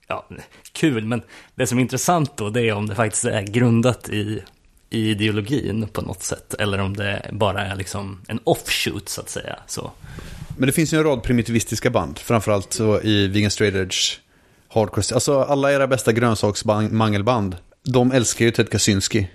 ja, 0.07 0.27
kul, 0.71 1.05
men 1.05 1.21
det 1.55 1.67
som 1.67 1.77
är 1.77 1.81
intressant 1.81 2.37
då, 2.37 2.49
det 2.49 2.61
är 2.61 2.73
om 2.73 2.87
det 2.87 2.95
faktiskt 2.95 3.25
är 3.25 3.41
grundat 3.41 4.09
i, 4.09 4.43
i 4.89 5.09
ideologin 5.09 5.87
på 5.87 6.01
något 6.01 6.23
sätt, 6.23 6.53
eller 6.59 6.79
om 6.79 6.97
det 6.97 7.29
bara 7.31 7.65
är 7.65 7.75
liksom 7.75 8.21
en 8.27 8.39
offshoot 8.43 9.09
så 9.09 9.21
att 9.21 9.29
säga. 9.29 9.55
Så. 9.67 9.91
Men 10.57 10.67
det 10.67 10.73
finns 10.73 10.93
ju 10.93 10.97
en 10.97 11.03
rad 11.03 11.23
primitivistiska 11.23 11.89
band, 11.89 12.19
framförallt 12.19 12.73
så 12.73 13.01
i 13.01 13.27
Vegan 13.27 13.51
Straight 13.51 13.75
Edge, 13.75 14.19
Hardcore, 14.73 15.03
alltså 15.15 15.39
alla 15.41 15.71
era 15.71 15.87
bästa 15.87 16.11
grönsaksmangelband, 16.11 17.55
de 17.83 18.11
älskar 18.11 18.45
ju 18.45 18.51
Ted 18.51 18.69
Kaczynski. 18.69 19.27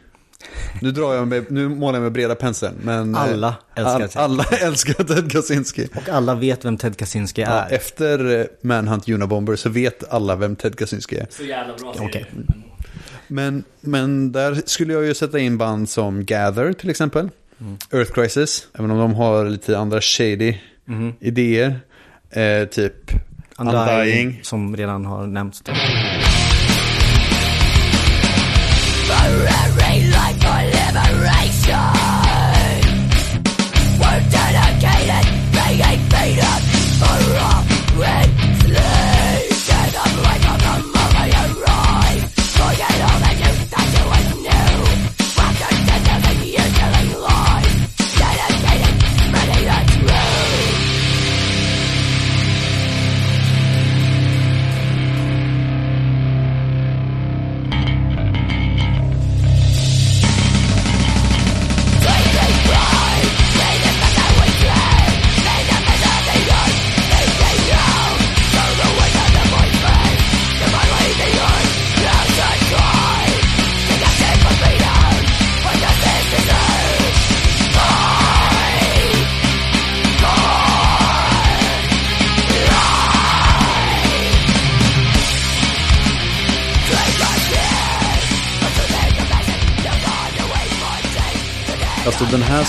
Nu, 0.83 0.91
drar 0.93 1.15
jag 1.15 1.29
med, 1.29 1.51
nu 1.51 1.69
målar 1.69 1.97
jag 1.99 2.03
med 2.03 2.13
breda 2.13 2.35
penseln, 2.35 2.75
men... 2.83 3.15
eh, 3.15 3.21
Alla 3.23 3.55
älskar 3.75 3.95
all, 3.95 4.09
Ted. 4.09 4.23
Alla 4.23 4.45
älskar 4.63 5.05
Ted 5.05 5.33
Kaczynski. 5.33 5.89
Och 5.97 6.09
alla 6.09 6.35
vet 6.35 6.65
vem 6.65 6.77
Ted 6.77 6.97
Kaczynski 6.97 7.41
Ja, 7.41 7.49
är. 7.49 7.75
efter 7.75 8.41
eh, 8.41 8.47
Manhunt 8.63 9.09
Unabomber 9.09 9.57
så 9.57 9.69
vet 9.69 10.13
alla 10.13 10.37
vem 10.37 10.57
Ted 10.57 10.79
Kaczynski 10.79 11.17
är. 11.17 11.27
Så 11.31 11.43
jävla 11.43 11.75
bra 11.77 11.95
serie. 11.95 12.09
Okej. 12.09 12.27
Men, 13.29 13.65
men 13.81 14.33
där 14.33 14.63
skulle 14.67 14.93
jag 14.93 15.05
ju 15.05 15.15
sätta 15.15 15.39
in 15.39 15.59
band 15.59 15.89
som 15.89 16.25
Gather 16.25 16.73
till 16.73 16.91
exempel. 16.91 17.31
Earth 17.93 18.13
Crisis, 18.13 18.69
även 18.79 18.91
om 18.91 18.99
de 18.99 19.15
har 19.15 19.45
lite 19.45 19.79
andra 19.79 20.01
shady 20.01 20.55
idéer. 21.21 21.81
Eh, 22.31 22.65
typ 22.69 22.95
Undying. 23.59 24.41
Som 24.43 24.77
redan 24.77 25.07
har 25.07 25.27
nämnts. 25.27 25.63
Alltså 25.69 25.85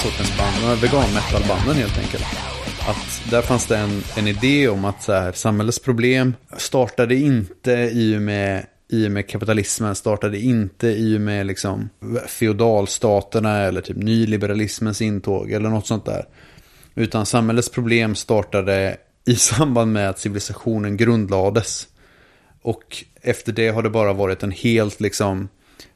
sortens 0.04 0.38
band, 0.38 0.56
de 0.62 0.68
här 0.68 0.76
vegan 0.76 1.14
metal-banden 1.14 1.76
helt 1.76 1.98
enkelt. 1.98 2.24
Att 2.88 3.32
där 3.32 3.42
fanns 3.42 3.68
det 3.68 3.78
en, 3.78 4.04
en 4.18 4.28
idé 4.28 4.68
om 4.68 4.86
att 4.86 5.04
så 5.04 5.14
här, 5.14 5.32
samhällets 5.32 5.80
problem 5.80 6.36
startade 6.58 7.16
inte 7.16 7.72
i 7.72 8.18
och 8.18 8.22
med 8.22 8.66
i 8.92 9.08
och 9.08 9.12
med 9.12 9.30
kapitalismen 9.30 9.96
startade 9.96 10.40
inte 10.40 10.88
i 10.88 11.18
och 11.18 11.22
med 11.22 11.46
liksom 11.46 11.90
feodalstaterna 12.28 13.58
eller 13.58 13.82
typ 13.82 13.98
nyliberalismens 13.98 15.02
intåg 15.02 15.52
eller 15.52 15.70
något 15.70 15.88
sånt 15.88 16.06
där. 16.06 16.26
Utan 16.96 17.26
samhällets 17.26 17.70
problem 17.70 18.16
startade 18.16 18.98
i 19.26 19.36
samband 19.36 19.94
med 19.94 20.10
att 20.10 20.20
civilisationen 20.20 20.98
grundlades. 20.98 21.88
Och 22.62 23.04
efter 23.22 23.52
det 23.52 23.70
har 23.70 23.84
det 23.84 23.90
bara 23.90 24.14
varit 24.14 24.44
en 24.44 24.52
helt 24.52 25.00
liksom 25.00 25.50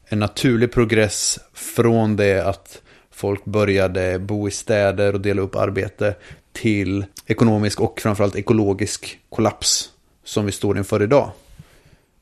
en 0.06 0.18
naturlig 0.18 0.72
progress 0.72 1.38
från 1.54 2.16
det 2.16 2.46
att 2.46 2.80
folk 3.14 3.44
började 3.44 4.18
bo 4.18 4.48
i 4.48 4.50
städer 4.50 5.12
och 5.12 5.20
dela 5.20 5.42
upp 5.42 5.56
arbete 5.56 6.14
till 6.52 7.04
ekonomisk 7.26 7.80
och 7.80 8.00
framförallt 8.00 8.36
ekologisk 8.36 9.18
kollaps 9.28 9.90
som 10.24 10.46
vi 10.46 10.52
står 10.52 10.78
inför 10.78 11.02
idag. 11.02 11.30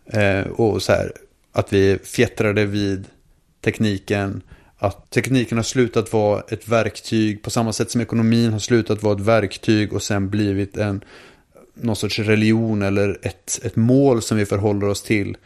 Eh, 0.07 0.47
och 0.47 0.83
så 0.83 0.93
här, 0.93 1.13
att 1.53 1.73
vi 1.73 1.99
fjättrade 2.05 2.65
vid 2.65 3.05
tekniken, 3.61 4.43
att 4.79 5.11
tekniken 5.11 5.59
har 5.59 5.63
slutat 5.63 6.13
vara 6.13 6.43
ett 6.49 6.69
verktyg 6.69 7.43
på 7.43 7.51
samma 7.51 7.73
sätt 7.73 7.91
som 7.91 8.01
ekonomin 8.01 8.53
har 8.53 8.59
slutat 8.59 9.03
vara 9.03 9.15
ett 9.15 9.21
verktyg 9.21 9.93
och 9.93 10.03
sen 10.03 10.31
blivit 10.31 10.77
en 10.77 11.05
någon 11.75 11.97
sorts 11.97 12.19
religion 12.19 12.83
eller 12.83 13.19
ett, 13.23 13.61
ett 13.63 13.77
mål 13.77 14.23
som 14.23 14.37
vi 14.37 14.47
förhåller 14.47 14.89
oss 14.89 15.03
till 15.03 15.37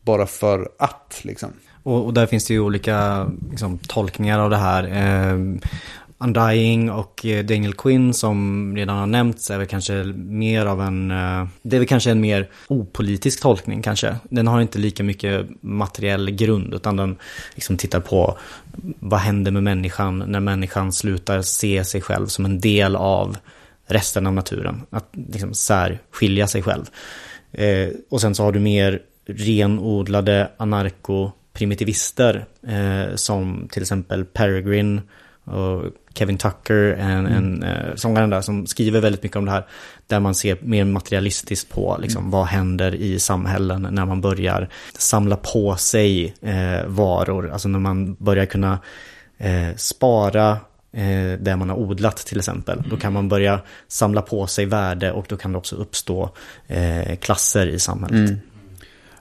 bara 0.00 0.26
för 0.26 0.68
att 0.78 1.20
liksom. 1.22 1.52
Och, 1.84 2.04
och 2.04 2.14
där 2.14 2.26
finns 2.26 2.44
det 2.44 2.54
ju 2.54 2.60
olika 2.60 3.26
liksom, 3.50 3.78
tolkningar 3.78 4.38
av 4.38 4.50
det 4.50 4.56
här. 4.56 4.84
Eh, 4.84 5.38
Undying 6.18 6.90
och 6.90 7.26
eh, 7.26 7.44
Daniel 7.44 7.74
Quinn 7.74 8.14
som 8.14 8.72
redan 8.76 8.98
har 8.98 9.06
nämnts 9.06 9.50
är 9.50 9.58
väl 9.58 9.66
kanske 9.66 10.04
mer 10.14 10.66
av 10.66 10.80
en... 10.80 11.10
Eh, 11.10 11.46
det 11.62 11.76
är 11.76 11.80
väl 11.80 11.88
kanske 11.88 12.10
en 12.10 12.20
mer 12.20 12.48
opolitisk 12.68 13.42
tolkning 13.42 13.82
kanske. 13.82 14.16
Den 14.22 14.46
har 14.46 14.60
inte 14.60 14.78
lika 14.78 15.02
mycket 15.02 15.46
materiell 15.60 16.30
grund 16.30 16.74
utan 16.74 16.96
den 16.96 17.16
liksom 17.54 17.76
tittar 17.76 18.00
på 18.00 18.38
vad 18.98 19.20
händer 19.20 19.50
med 19.50 19.62
människan 19.62 20.18
när 20.18 20.40
människan 20.40 20.92
slutar 20.92 21.42
se 21.42 21.84
sig 21.84 22.00
själv 22.00 22.26
som 22.26 22.44
en 22.44 22.60
del 22.60 22.96
av 22.96 23.36
resten 23.86 24.26
av 24.26 24.32
naturen. 24.32 24.82
Att 24.90 25.08
liksom 25.12 25.54
särskilja 25.54 26.46
sig 26.46 26.62
själv. 26.62 26.84
Eh, 27.52 27.88
och 28.10 28.20
sen 28.20 28.34
så 28.34 28.42
har 28.42 28.52
du 28.52 28.60
mer 28.60 29.02
renodlade 29.26 30.50
anarko 30.56 31.32
anarko-primitivister 31.54 32.46
eh, 32.66 33.14
som 33.14 33.68
till 33.72 33.82
exempel 33.82 34.24
Peregrine 34.24 35.02
och 35.44 35.84
Kevin 36.14 36.38
Tucker, 36.38 36.92
en, 36.92 37.26
en 37.26 37.62
eh, 37.62 37.94
sångaren 37.94 38.30
där 38.30 38.40
som 38.40 38.66
skriver 38.66 39.00
väldigt 39.00 39.22
mycket 39.22 39.36
om 39.36 39.44
det 39.44 39.50
här. 39.50 39.66
Där 40.06 40.20
man 40.20 40.34
ser 40.34 40.58
mer 40.62 40.84
materialistiskt 40.84 41.70
på 41.70 41.98
liksom, 42.00 42.30
vad 42.30 42.46
händer 42.46 42.94
i 42.94 43.18
samhällen 43.18 43.88
när 43.90 44.06
man 44.06 44.20
börjar 44.20 44.68
samla 44.92 45.36
på 45.36 45.76
sig 45.76 46.34
eh, 46.40 46.86
varor. 46.86 47.50
Alltså 47.50 47.68
när 47.68 47.78
man 47.78 48.14
börjar 48.14 48.46
kunna 48.46 48.78
eh, 49.38 49.76
spara 49.76 50.50
eh, 50.92 51.38
det 51.40 51.56
man 51.56 51.70
har 51.70 51.76
odlat 51.76 52.16
till 52.16 52.38
exempel. 52.38 52.82
Då 52.90 52.96
kan 52.96 53.12
man 53.12 53.28
börja 53.28 53.60
samla 53.88 54.22
på 54.22 54.46
sig 54.46 54.66
värde 54.66 55.12
och 55.12 55.26
då 55.28 55.36
kan 55.36 55.52
det 55.52 55.58
också 55.58 55.76
uppstå 55.76 56.30
eh, 56.66 57.16
klasser 57.16 57.66
i 57.66 57.78
samhället. 57.78 58.38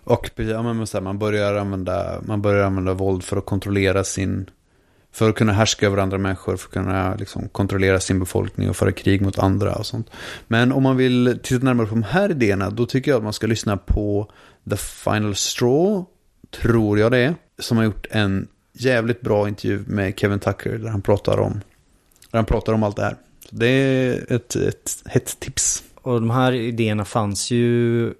Och 0.03 0.29
ja, 0.35 0.63
men 0.63 0.87
så 0.87 0.97
här, 0.97 1.03
man, 1.03 1.19
börjar 1.19 1.55
använda, 1.55 2.21
man 2.25 2.41
börjar 2.41 2.65
använda 2.65 2.93
våld 2.93 3.23
för 3.23 3.37
att 3.37 3.45
kontrollera 3.45 4.03
sin... 4.03 4.49
För 5.11 5.29
att 5.29 5.35
kunna 5.35 5.53
härska 5.53 5.85
över 5.85 5.97
andra 5.97 6.17
människor, 6.17 6.57
för 6.57 6.67
att 6.67 6.73
kunna 6.73 7.15
liksom, 7.15 7.49
kontrollera 7.49 7.99
sin 7.99 8.19
befolkning 8.19 8.69
och 8.69 8.75
föra 8.75 8.91
krig 8.91 9.21
mot 9.21 9.39
andra 9.39 9.75
och 9.75 9.85
sånt. 9.85 10.09
Men 10.47 10.71
om 10.71 10.83
man 10.83 10.97
vill 10.97 11.39
titta 11.43 11.65
närmare 11.65 11.87
på 11.87 11.95
de 11.95 12.03
här 12.03 12.31
idéerna, 12.31 12.69
då 12.69 12.85
tycker 12.85 13.11
jag 13.11 13.17
att 13.17 13.23
man 13.23 13.33
ska 13.33 13.47
lyssna 13.47 13.77
på 13.77 14.31
The 14.69 14.77
Final 14.77 15.35
Straw, 15.35 16.05
tror 16.61 16.99
jag 16.99 17.11
det 17.11 17.17
är, 17.17 17.35
som 17.59 17.77
har 17.77 17.83
gjort 17.83 18.07
en 18.11 18.47
jävligt 18.73 19.21
bra 19.21 19.47
intervju 19.47 19.83
med 19.87 20.19
Kevin 20.19 20.39
Tucker, 20.39 20.77
där 20.77 20.89
han 20.89 21.01
pratar 21.01 21.39
om, 21.39 21.61
där 22.31 22.39
han 22.39 22.45
pratar 22.45 22.73
om 22.73 22.83
allt 22.83 22.95
det 22.95 23.03
här. 23.03 23.15
Så 23.49 23.55
det 23.55 23.67
är 23.67 24.33
ett, 24.33 24.55
ett 24.55 25.03
hett 25.05 25.39
tips. 25.39 25.83
Och 25.95 26.13
de 26.21 26.29
här 26.29 26.53
idéerna 26.53 27.05
fanns 27.05 27.51
ju 27.51 28.13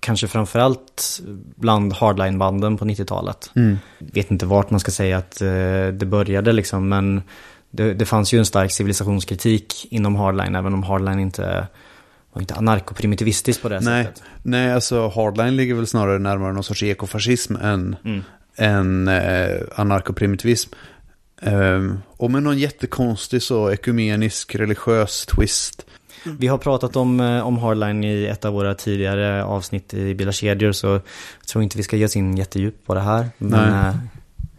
kanske 0.00 0.28
framförallt 0.28 1.20
bland 1.56 1.92
hardline-banden 1.92 2.76
på 2.78 2.84
90-talet. 2.84 3.50
Mm. 3.56 3.78
Vet 3.98 4.30
inte 4.30 4.46
vart 4.46 4.70
man 4.70 4.80
ska 4.80 4.90
säga 4.90 5.18
att 5.18 5.40
eh, 5.40 5.48
det 5.92 6.06
började 6.06 6.52
liksom, 6.52 6.88
men 6.88 7.22
det, 7.70 7.94
det 7.94 8.04
fanns 8.06 8.32
ju 8.34 8.38
en 8.38 8.46
stark 8.46 8.72
civilisationskritik 8.72 9.86
inom 9.90 10.16
hardline, 10.16 10.54
även 10.54 10.74
om 10.74 10.82
hardline 10.82 11.18
inte 11.18 11.66
var 12.32 12.40
inte 12.42 12.54
anarkoprimitivistiskt 12.54 13.62
på 13.62 13.68
det 13.68 13.80
Nej, 13.80 14.04
sättet. 14.04 14.22
nej, 14.42 14.72
alltså 14.72 15.08
hardline 15.08 15.56
ligger 15.56 15.74
väl 15.74 15.86
snarare 15.86 16.18
närmare 16.18 16.52
någon 16.52 16.64
sorts 16.64 16.82
ekofascism 16.82 17.56
än, 17.56 17.96
Mm. 18.04 18.22
än 18.56 19.08
eh, 19.08 19.60
anarkoprimitivism. 19.74 20.70
Ehm, 21.42 21.98
och 22.16 22.30
med 22.30 22.42
någon 22.42 22.58
jättekonstig 22.58 23.42
så 23.42 23.70
ekumenisk 23.70 24.54
religiös 24.54 25.26
twist. 25.26 25.86
Vi 26.38 26.46
har 26.46 26.58
pratat 26.58 26.96
om, 26.96 27.20
eh, 27.20 27.46
om 27.46 27.58
hardline 27.58 28.04
i 28.04 28.26
ett 28.26 28.44
av 28.44 28.52
våra 28.52 28.74
tidigare 28.74 29.44
avsnitt 29.44 29.94
i 29.94 30.14
Bila 30.14 30.32
kedjor, 30.32 30.72
så 30.72 30.86
jag 30.86 31.46
tror 31.48 31.64
inte 31.64 31.76
vi 31.76 31.82
ska 31.82 31.96
ge 31.96 32.04
oss 32.04 32.16
in 32.16 32.36
jättedjupt 32.36 32.86
på 32.86 32.94
det 32.94 33.00
här. 33.00 33.28
Men, 33.38 33.72
Nej. 33.72 33.88
eh, 33.88 33.94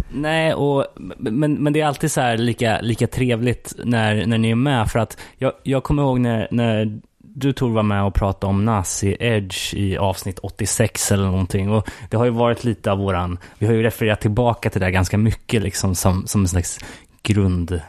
Nej, 0.10 0.54
och, 0.54 0.86
men, 1.18 1.54
men 1.54 1.74
det 1.74 1.82
är 1.82 1.86
alltid 1.86 2.12
så 2.12 2.22
här 2.22 2.38
lika, 2.38 2.82
lika 2.82 3.08
trevligt 3.08 3.74
när, 3.84 4.26
när 4.26 4.38
ni 4.38 4.52
är 4.52 4.56
med. 4.56 4.92
För 4.92 5.00
att 5.00 5.18
jag, 5.38 5.54
jag 5.64 5.84
kommer 5.84 6.04
ihåg 6.04 6.20
när, 6.20 6.48
när 6.52 7.00
du 7.38 7.54
Tor 7.54 7.70
var 7.70 7.84
med 7.84 8.04
och 8.04 8.14
pratade 8.14 8.50
om 8.50 8.66
Nazi 8.66 9.18
Edge 9.20 9.74
i 9.74 9.98
avsnitt 9.98 10.40
86 10.40 11.12
eller 11.12 11.26
någonting. 11.26 11.72
Och 11.72 11.90
det 12.10 12.18
har 12.18 12.26
ju 12.26 12.32
varit 12.32 12.64
lite 12.64 12.92
av 12.92 12.98
våran, 12.98 13.38
vi 13.60 13.66
har 13.66 13.74
ju 13.74 13.84
refererat 13.84 14.22
tillbaka 14.22 14.70
till 14.70 14.80
det 14.80 14.86
här 14.86 14.92
ganska 14.92 15.18
mycket 15.18 15.62
liksom 15.62 15.96
som, 15.96 16.28
som 16.28 16.42
en 16.42 16.48
slags 16.48 16.80
grund 17.24 17.82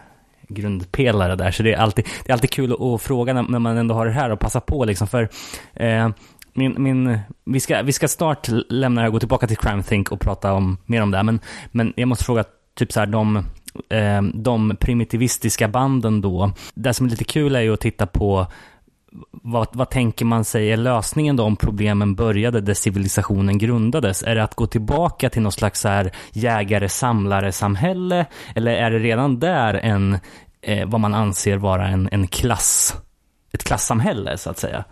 grundpelare 0.48 1.36
där. 1.36 1.50
Så 1.50 1.62
det 1.62 1.72
är 1.72 1.78
alltid, 1.78 2.06
det 2.24 2.30
är 2.30 2.32
alltid 2.32 2.50
kul 2.50 2.72
att, 2.72 2.80
att 2.80 3.02
fråga 3.02 3.32
när, 3.32 3.42
när 3.42 3.58
man 3.58 3.76
ändå 3.76 3.94
har 3.94 4.06
det 4.06 4.12
här 4.12 4.30
och 4.30 4.40
passa 4.40 4.60
på 4.60 4.84
liksom. 4.84 5.08
För 5.08 5.28
eh, 5.74 6.08
min, 6.52 6.74
min, 6.82 7.18
vi, 7.44 7.60
ska, 7.60 7.82
vi 7.82 7.92
ska 7.92 8.08
snart 8.08 8.48
lämna 8.68 9.00
det 9.00 9.02
här 9.02 9.08
och 9.08 9.12
gå 9.12 9.18
tillbaka 9.18 9.46
till 9.46 9.56
Crime 9.56 9.82
Think 9.82 10.12
och 10.12 10.20
prata 10.20 10.52
om, 10.52 10.78
mer 10.86 11.02
om 11.02 11.10
det 11.10 11.16
här. 11.16 11.24
Men, 11.24 11.40
men 11.72 11.92
jag 11.96 12.08
måste 12.08 12.24
fråga 12.24 12.44
typ 12.74 12.92
så 12.92 13.00
här 13.00 13.06
de, 13.06 13.36
eh, 13.88 14.22
de 14.22 14.76
primitivistiska 14.80 15.68
banden 15.68 16.20
då. 16.20 16.52
Det 16.74 16.94
som 16.94 17.06
är 17.06 17.10
lite 17.10 17.24
kul 17.24 17.56
är 17.56 17.60
ju 17.60 17.72
att 17.72 17.80
titta 17.80 18.06
på 18.06 18.46
vad, 19.30 19.68
vad 19.72 19.90
tänker 19.90 20.24
man 20.24 20.44
sig 20.44 20.72
är 20.72 20.76
lösningen 20.76 21.36
då 21.36 21.44
om 21.44 21.56
problemen 21.56 22.14
började 22.14 22.60
där 22.60 22.74
civilisationen 22.74 23.58
grundades? 23.58 24.22
Är 24.22 24.34
det 24.34 24.42
att 24.42 24.54
gå 24.54 24.66
tillbaka 24.66 25.30
till 25.30 25.42
något 25.42 25.54
slags 25.54 25.80
så 25.80 25.88
här 25.88 26.12
jägare-samlare-samhälle? 26.32 28.26
Eller 28.54 28.72
är 28.72 28.90
det 28.90 28.98
redan 28.98 29.38
där 29.38 29.74
en, 29.74 30.18
eh, 30.60 30.88
vad 30.88 31.00
man 31.00 31.14
anser 31.14 31.56
vara 31.56 31.88
en, 31.88 32.08
en 32.12 32.26
klass, 32.26 32.96
ett 33.52 33.64
klassamhälle 33.64 34.38
så 34.38 34.50
att 34.50 34.58
säga? 34.58 34.84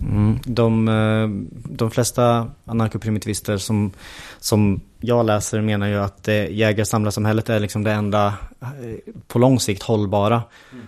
Mm, 0.00 0.38
de, 0.44 0.88
eh, 0.88 1.28
de 1.76 1.90
flesta 1.90 2.50
anarkoprimitivister 2.64 3.56
som, 3.56 3.92
som 4.38 4.80
jag 5.00 5.26
läser 5.26 5.60
menar 5.60 5.86
ju 5.86 5.96
att 5.96 6.28
jägar-samlarsamhället 6.50 7.48
är 7.48 7.60
liksom 7.60 7.84
det 7.84 7.92
enda 7.92 8.34
eh, 8.60 9.12
på 9.26 9.38
lång 9.38 9.60
sikt 9.60 9.82
hållbara 9.82 10.42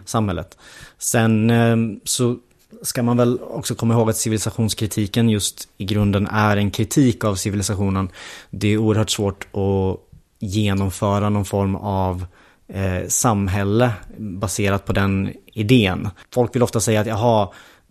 samhället. 0.05 0.59
Sen 0.99 1.51
eh, 1.51 1.77
så 2.05 2.37
ska 2.83 3.03
man 3.03 3.17
väl 3.17 3.39
också 3.43 3.75
komma 3.75 3.95
ihåg 3.95 4.11
att 4.11 4.17
civilisationskritiken 4.17 5.31
just 5.31 5.69
i 5.77 5.85
grunden 5.85 6.27
är 6.27 6.57
en 6.57 6.71
kritik 6.71 7.25
av 7.25 7.35
civilisationen. 7.35 8.09
Det 8.51 8.69
är 8.69 8.77
oerhört 8.77 9.11
svårt 9.11 9.47
att 9.53 10.01
genomföra 10.39 11.29
någon 11.29 11.45
form 11.45 11.77
av 11.77 12.27
eh, 12.69 13.09
samhälle 13.09 13.93
baserat 14.19 14.85
på 14.85 14.93
den 14.93 15.33
idén. 15.47 16.09
Folk 16.35 16.55
vill 16.55 16.63
ofta 16.63 16.81
säga 16.81 17.01
att 17.01 17.07
jaha, 17.07 17.49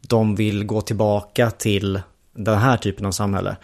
de 0.08 0.36
vill 0.36 0.66
gå 0.66 0.82
tillbaka 0.82 1.52
till 1.52 2.02
den 2.36 2.58
här 2.58 2.78
typen 2.78 3.06
av 3.06 3.12
samhälle. 3.12 3.56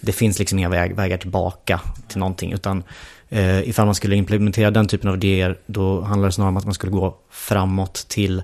Det 0.00 0.12
finns 0.12 0.38
liksom 0.38 0.58
inga 0.58 0.68
väg, 0.68 0.96
vägar 0.96 1.18
tillbaka 1.18 1.80
till 2.08 2.18
någonting, 2.18 2.52
utan 2.52 2.82
eh, 3.28 3.68
ifall 3.68 3.86
man 3.86 3.94
skulle 3.94 4.16
implementera 4.16 4.70
den 4.70 4.88
typen 4.88 5.10
av 5.10 5.16
idéer, 5.16 5.58
då 5.66 6.00
handlar 6.00 6.28
det 6.28 6.32
snarare 6.32 6.48
om 6.50 6.56
att 6.56 6.64
man 6.64 6.74
skulle 6.74 6.92
gå 6.92 7.16
framåt 7.30 8.06
till 8.08 8.42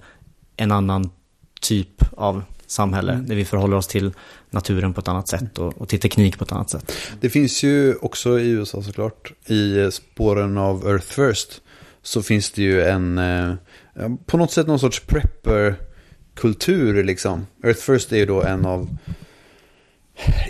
en 0.56 0.72
annan 0.72 1.10
typ 1.60 2.02
av 2.16 2.42
samhälle, 2.66 3.24
där 3.26 3.34
vi 3.34 3.44
förhåller 3.44 3.76
oss 3.76 3.86
till 3.86 4.12
naturen 4.50 4.94
på 4.94 5.00
ett 5.00 5.08
annat 5.08 5.28
sätt 5.28 5.58
och, 5.58 5.80
och 5.80 5.88
till 5.88 6.00
teknik 6.00 6.38
på 6.38 6.44
ett 6.44 6.52
annat 6.52 6.70
sätt. 6.70 6.92
Det 7.20 7.30
finns 7.30 7.62
ju 7.62 7.94
också 7.94 8.40
i 8.40 8.48
USA 8.48 8.82
såklart, 8.82 9.32
i 9.46 9.90
spåren 9.90 10.58
av 10.58 10.88
Earth 10.88 11.06
First, 11.06 11.60
så 12.02 12.22
finns 12.22 12.50
det 12.50 12.62
ju 12.62 12.82
en, 12.82 13.18
eh, 13.18 13.54
på 14.26 14.36
något 14.36 14.52
sätt 14.52 14.66
någon 14.66 14.78
sorts 14.78 15.00
prepper-kultur 15.00 17.04
liksom. 17.04 17.46
Earth 17.64 17.80
First 17.80 18.12
är 18.12 18.16
ju 18.16 18.26
då 18.26 18.42
en 18.42 18.66
av, 18.66 18.96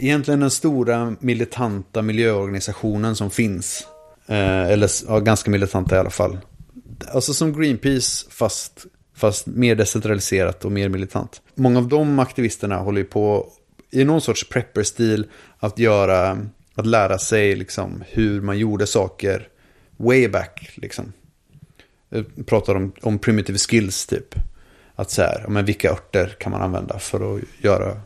egentligen 0.00 0.40
den 0.40 0.50
stora 0.50 1.16
militanta 1.20 2.02
miljöorganisationen 2.02 3.16
som 3.16 3.30
finns. 3.30 3.86
Eh, 4.26 4.70
eller 4.70 4.90
ja, 5.08 5.20
ganska 5.20 5.50
militanta 5.50 5.96
i 5.96 5.98
alla 5.98 6.10
fall. 6.10 6.38
Alltså 7.14 7.34
som 7.34 7.60
Greenpeace 7.60 8.26
fast, 8.30 8.86
fast 9.14 9.46
mer 9.46 9.74
decentraliserat 9.74 10.64
och 10.64 10.72
mer 10.72 10.88
militant. 10.88 11.42
Många 11.54 11.78
av 11.78 11.88
de 11.88 12.18
aktivisterna 12.18 12.76
håller 12.76 13.00
ju 13.00 13.06
på 13.06 13.52
i 13.90 14.04
någon 14.04 14.20
sorts 14.20 14.48
prepper-stil 14.48 15.26
att 15.58 15.78
göra, 15.78 16.38
att 16.74 16.86
lära 16.86 17.18
sig 17.18 17.56
liksom 17.56 18.04
hur 18.08 18.40
man 18.40 18.58
gjorde 18.58 18.86
saker 18.86 19.48
way 19.96 20.28
back 20.28 20.70
liksom. 20.74 21.12
Jag 22.08 22.46
pratar 22.46 22.74
om, 22.74 22.92
om 23.02 23.18
primitive 23.18 23.58
skills 23.58 24.06
typ. 24.06 24.34
Att 24.94 25.10
så 25.10 25.22
här, 25.22 25.44
men 25.48 25.64
vilka 25.64 25.90
örter 25.90 26.36
kan 26.38 26.52
man 26.52 26.62
använda 26.62 26.98
för 26.98 27.36
att 27.36 27.42
göra, 27.58 28.00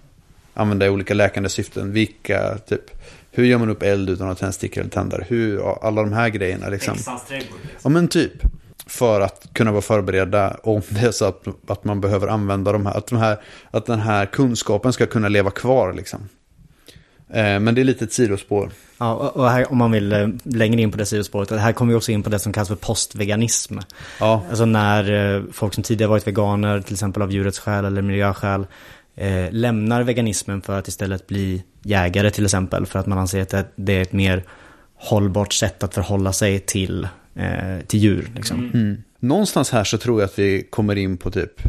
använda 0.54 0.86
i 0.86 0.88
olika 0.88 1.14
läkande 1.14 1.48
syften. 1.48 1.92
Vilka, 1.92 2.58
typ, 2.58 2.90
hur 3.30 3.44
gör 3.44 3.58
man 3.58 3.70
upp 3.70 3.82
eld 3.82 4.10
utan 4.10 4.28
att 4.28 4.38
ha 4.38 4.46
tändstickor 4.46 4.80
eller 4.80 4.90
tändare? 4.90 5.24
Hur, 5.28 5.78
alla 5.86 6.02
de 6.02 6.12
här 6.12 6.28
grejerna 6.28 6.68
liksom. 6.68 6.96
Ja 7.82 7.88
men 7.88 8.08
typ. 8.08 8.32
För 8.88 9.20
att 9.20 9.46
kunna 9.52 9.72
vara 9.72 9.82
förberedda 9.82 10.56
om 10.62 10.82
det 10.88 11.00
är 11.00 11.10
så 11.10 11.24
att, 11.24 11.44
att 11.66 11.84
man 11.84 12.00
behöver 12.00 12.28
använda 12.28 12.72
de 12.72 12.86
här, 12.86 12.96
att, 12.96 13.06
de 13.06 13.16
här, 13.16 13.38
att 13.70 13.86
den 13.86 14.00
här 14.00 14.26
kunskapen 14.26 14.92
ska 14.92 15.06
kunna 15.06 15.28
leva 15.28 15.50
kvar 15.50 15.92
liksom. 15.92 16.28
Eh, 17.30 17.60
men 17.60 17.74
det 17.74 17.80
är 17.80 17.84
lite 17.84 18.04
ett 18.04 18.12
sidospår. 18.12 18.70
Ja, 18.98 19.14
och 19.14 19.50
här, 19.50 19.72
om 19.72 19.78
man 19.78 19.92
vill 19.92 20.12
eh, 20.12 20.28
längre 20.42 20.80
in 20.82 20.90
på 20.90 20.98
det 20.98 21.06
sidospåret, 21.06 21.50
här 21.50 21.72
kommer 21.72 21.92
vi 21.92 21.98
också 21.98 22.12
in 22.12 22.22
på 22.22 22.30
det 22.30 22.38
som 22.38 22.52
kallas 22.52 22.68
för 22.68 22.76
postveganism. 22.76 23.78
Ja, 24.20 24.44
Alltså 24.48 24.64
när 24.64 25.36
eh, 25.36 25.42
folk 25.52 25.74
som 25.74 25.82
tidigare 25.82 26.10
varit 26.10 26.26
veganer, 26.26 26.80
till 26.80 26.92
exempel 26.92 27.22
av 27.22 27.32
djurets 27.32 27.58
skäl 27.58 27.84
eller 27.84 28.02
miljöskäl, 28.02 28.66
eh, 29.16 29.50
lämnar 29.50 30.02
veganismen 30.02 30.62
för 30.62 30.78
att 30.78 30.88
istället 30.88 31.26
bli 31.26 31.62
jägare 31.82 32.30
till 32.30 32.44
exempel, 32.44 32.86
för 32.86 32.98
att 32.98 33.06
man 33.06 33.18
anser 33.18 33.42
att 33.42 33.72
det 33.76 33.92
är 33.92 34.02
ett 34.02 34.12
mer 34.12 34.44
hållbart 34.96 35.52
sätt 35.52 35.82
att 35.82 35.94
förhålla 35.94 36.32
sig 36.32 36.58
till, 36.58 37.08
eh, 37.38 37.86
till 37.86 38.00
djur. 38.00 38.30
Liksom. 38.34 38.70
Mm. 38.74 39.02
Någonstans 39.20 39.70
här 39.70 39.84
så 39.84 39.98
tror 39.98 40.20
jag 40.20 40.26
att 40.26 40.38
vi 40.38 40.62
kommer 40.62 40.96
in 40.96 41.16
på 41.16 41.30
typ, 41.30 41.62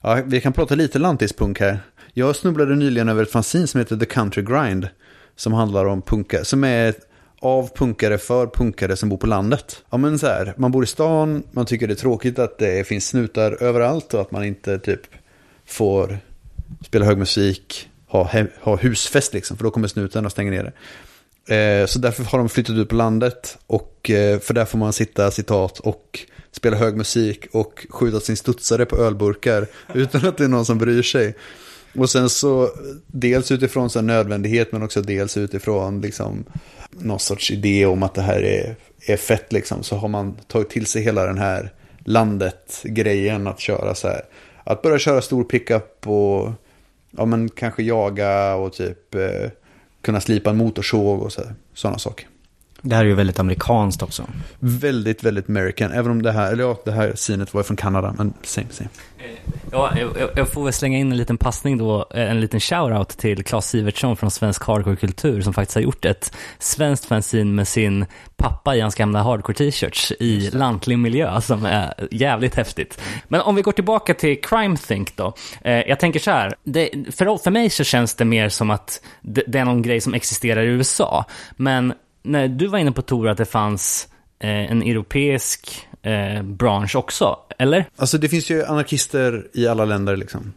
ja, 0.00 0.22
vi 0.26 0.40
kan 0.40 0.52
prata 0.52 0.74
lite 0.74 0.98
lantispunk 0.98 1.60
här. 1.60 1.78
Jag 2.12 2.36
snubblade 2.36 2.76
nyligen 2.76 3.08
över 3.08 3.22
ett 3.22 3.30
fanzine 3.30 3.66
som 3.66 3.78
heter 3.78 3.96
The 3.96 4.06
Country 4.06 4.42
Grind, 4.42 4.88
som 5.36 5.52
handlar 5.52 5.84
om 5.84 6.02
punkare, 6.02 6.44
som 6.44 6.64
är 6.64 6.94
av 7.40 7.70
punkare 7.74 8.18
för 8.18 8.46
punkare 8.46 8.96
som 8.96 9.08
bor 9.08 9.16
på 9.16 9.26
landet. 9.26 9.82
Ja 9.90 9.98
men 9.98 10.18
så 10.18 10.26
här, 10.26 10.54
man 10.56 10.72
bor 10.72 10.84
i 10.84 10.86
stan, 10.86 11.42
man 11.50 11.66
tycker 11.66 11.86
det 11.86 11.94
är 11.94 11.96
tråkigt 11.96 12.38
att 12.38 12.58
det 12.58 12.86
finns 12.86 13.08
snutar 13.08 13.62
överallt 13.62 14.14
och 14.14 14.20
att 14.20 14.30
man 14.30 14.44
inte 14.44 14.78
typ 14.78 15.00
får 15.66 16.18
spela 16.86 17.04
hög 17.04 17.18
musik, 17.18 17.90
ha, 18.06 18.30
ha 18.60 18.76
husfest 18.76 19.34
liksom, 19.34 19.56
för 19.56 19.64
då 19.64 19.70
kommer 19.70 19.88
snuten 19.88 20.26
och 20.26 20.32
stänger 20.32 20.50
ner 20.50 20.64
det. 20.64 20.72
Eh, 21.46 21.86
så 21.86 21.98
därför 21.98 22.24
har 22.24 22.38
de 22.38 22.48
flyttat 22.48 22.76
ut 22.76 22.88
på 22.88 22.94
landet 22.94 23.58
och 23.66 24.10
eh, 24.10 24.38
för 24.38 24.54
där 24.54 24.64
får 24.64 24.78
man 24.78 24.92
sitta, 24.92 25.30
citat, 25.30 25.78
och 25.78 26.20
spela 26.52 26.76
hög 26.76 26.96
musik 26.96 27.46
och 27.52 27.86
skjuta 27.90 28.20
sin 28.20 28.36
studsare 28.36 28.86
på 28.86 28.96
ölburkar 28.96 29.66
utan 29.94 30.26
att 30.26 30.36
det 30.36 30.44
är 30.44 30.48
någon 30.48 30.66
som 30.66 30.78
bryr 30.78 31.02
sig. 31.02 31.34
Och 31.94 32.10
sen 32.10 32.28
så, 32.28 32.70
dels 33.06 33.50
utifrån 33.50 33.90
så 33.90 34.00
nödvändighet 34.00 34.72
men 34.72 34.82
också 34.82 35.02
dels 35.02 35.36
utifrån 35.36 36.00
liksom 36.00 36.44
någon 36.90 37.20
sorts 37.20 37.50
idé 37.50 37.86
om 37.86 38.02
att 38.02 38.14
det 38.14 38.22
här 38.22 38.42
är, 38.42 38.76
är 39.06 39.16
fett 39.16 39.52
liksom, 39.52 39.82
så 39.82 39.96
har 39.96 40.08
man 40.08 40.36
tagit 40.48 40.70
till 40.70 40.86
sig 40.86 41.02
hela 41.02 41.26
den 41.26 41.38
här 41.38 41.72
landet-grejen 42.04 43.46
att 43.46 43.60
köra 43.60 43.94
så 43.94 44.08
här. 44.08 44.22
Att 44.64 44.82
börja 44.82 44.98
köra 44.98 45.22
stor 45.22 45.44
pickup 45.44 46.06
och 46.06 46.52
ja 47.10 47.24
men 47.24 47.48
kanske 47.48 47.82
jaga 47.82 48.54
och 48.54 48.72
typ 48.72 49.14
eh, 49.14 49.50
kunna 50.02 50.20
slipa 50.20 50.50
en 50.50 50.56
motorsåg 50.56 51.22
och 51.22 51.32
sådana 51.74 51.98
saker. 51.98 52.26
Det 52.82 52.94
här 52.94 53.02
är 53.04 53.08
ju 53.08 53.14
väldigt 53.14 53.38
amerikanskt 53.40 54.02
också. 54.02 54.24
Väldigt, 54.58 55.22
väldigt 55.24 55.48
American. 55.48 55.92
Även 55.92 56.10
om 56.10 56.22
det 56.22 56.32
här, 56.32 56.52
eller 56.52 56.64
ja, 56.64 56.78
det 56.84 56.92
här 56.92 57.12
synet 57.14 57.54
var 57.54 57.62
från 57.62 57.76
Kanada, 57.76 58.14
men 58.18 58.32
same, 58.42 58.66
same. 58.70 58.90
Ja, 59.72 59.92
jag, 59.98 60.10
jag- 60.20 60.30
jag 60.36 60.48
får 60.48 60.64
väl 60.64 60.72
slänga 60.72 60.98
in 60.98 61.12
en 61.12 61.18
liten 61.18 61.36
passning 61.38 61.78
då, 61.78 62.06
eh, 62.14 62.30
en 62.30 62.40
liten 62.40 62.60
shoutout 62.60 63.08
till 63.08 63.44
Claes 63.44 63.68
Sivertsson 63.68 64.16
från 64.16 64.30
Svensk 64.30 64.62
Hardcore-kultur 64.62 65.40
som 65.42 65.52
faktiskt 65.54 65.74
har 65.74 65.82
gjort 65.82 66.04
ett 66.04 66.32
svenskt 66.58 67.04
fanzine 67.04 67.52
med 67.52 67.68
sin 67.68 68.06
pappa 68.36 68.76
i 68.76 68.80
hans 68.80 68.94
gamla 68.94 69.22
hardcore-t-shirts 69.22 70.12
i 70.20 70.50
lantlig 70.52 70.98
miljö 70.98 71.40
som 71.40 71.64
är 71.66 72.08
jävligt 72.10 72.54
häftigt. 72.54 73.00
Men 73.28 73.40
om 73.40 73.54
vi 73.54 73.62
går 73.62 73.72
tillbaka 73.72 74.14
till 74.14 74.40
Crime 74.40 74.76
Think 74.76 75.16
då. 75.16 75.34
Eh, 75.64 75.72
jag 75.80 76.00
tänker 76.00 76.20
så 76.20 76.30
här, 76.30 76.54
det, 76.64 76.90
för, 77.10 77.38
för 77.42 77.50
mig 77.50 77.70
så 77.70 77.84
känns 77.84 78.14
det 78.14 78.24
mer 78.24 78.48
som 78.48 78.70
att 78.70 79.00
det, 79.20 79.42
det 79.46 79.58
är 79.58 79.64
någon 79.64 79.82
grej 79.82 80.00
som 80.00 80.14
existerar 80.14 80.62
i 80.62 80.66
USA. 80.66 81.24
Men 81.56 81.92
när 82.22 82.48
du 82.48 82.66
var 82.66 82.78
inne 82.78 82.92
på 82.92 83.02
Tor 83.02 83.28
att 83.28 83.38
det 83.38 83.44
fanns 83.44 84.08
eh, 84.38 84.50
en 84.50 84.82
europeisk 84.82 85.88
eh, 86.02 86.42
bransch 86.42 86.96
också, 86.96 87.38
eller? 87.58 87.84
Alltså 87.96 88.18
det 88.18 88.28
finns 88.28 88.50
ju 88.50 88.64
anarkister 88.64 89.48
i 89.52 89.66
alla 89.66 89.84
länder 89.84 90.16
liksom. 90.16 90.52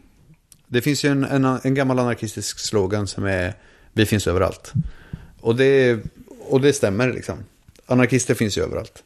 Det 0.67 0.81
finns 0.81 1.05
ju 1.05 1.09
en, 1.09 1.23
en, 1.23 1.59
en 1.63 1.73
gammal 1.73 1.99
anarkistisk 1.99 2.59
slogan 2.59 3.07
som 3.07 3.25
är 3.25 3.53
Vi 3.93 4.05
finns 4.05 4.27
överallt. 4.27 4.73
Och 5.41 5.55
det, 5.55 5.99
och 6.39 6.61
det 6.61 6.73
stämmer 6.73 7.13
liksom. 7.13 7.37
Anarkister 7.85 8.33
finns 8.33 8.57
ju 8.57 8.61
överallt. 8.61 9.03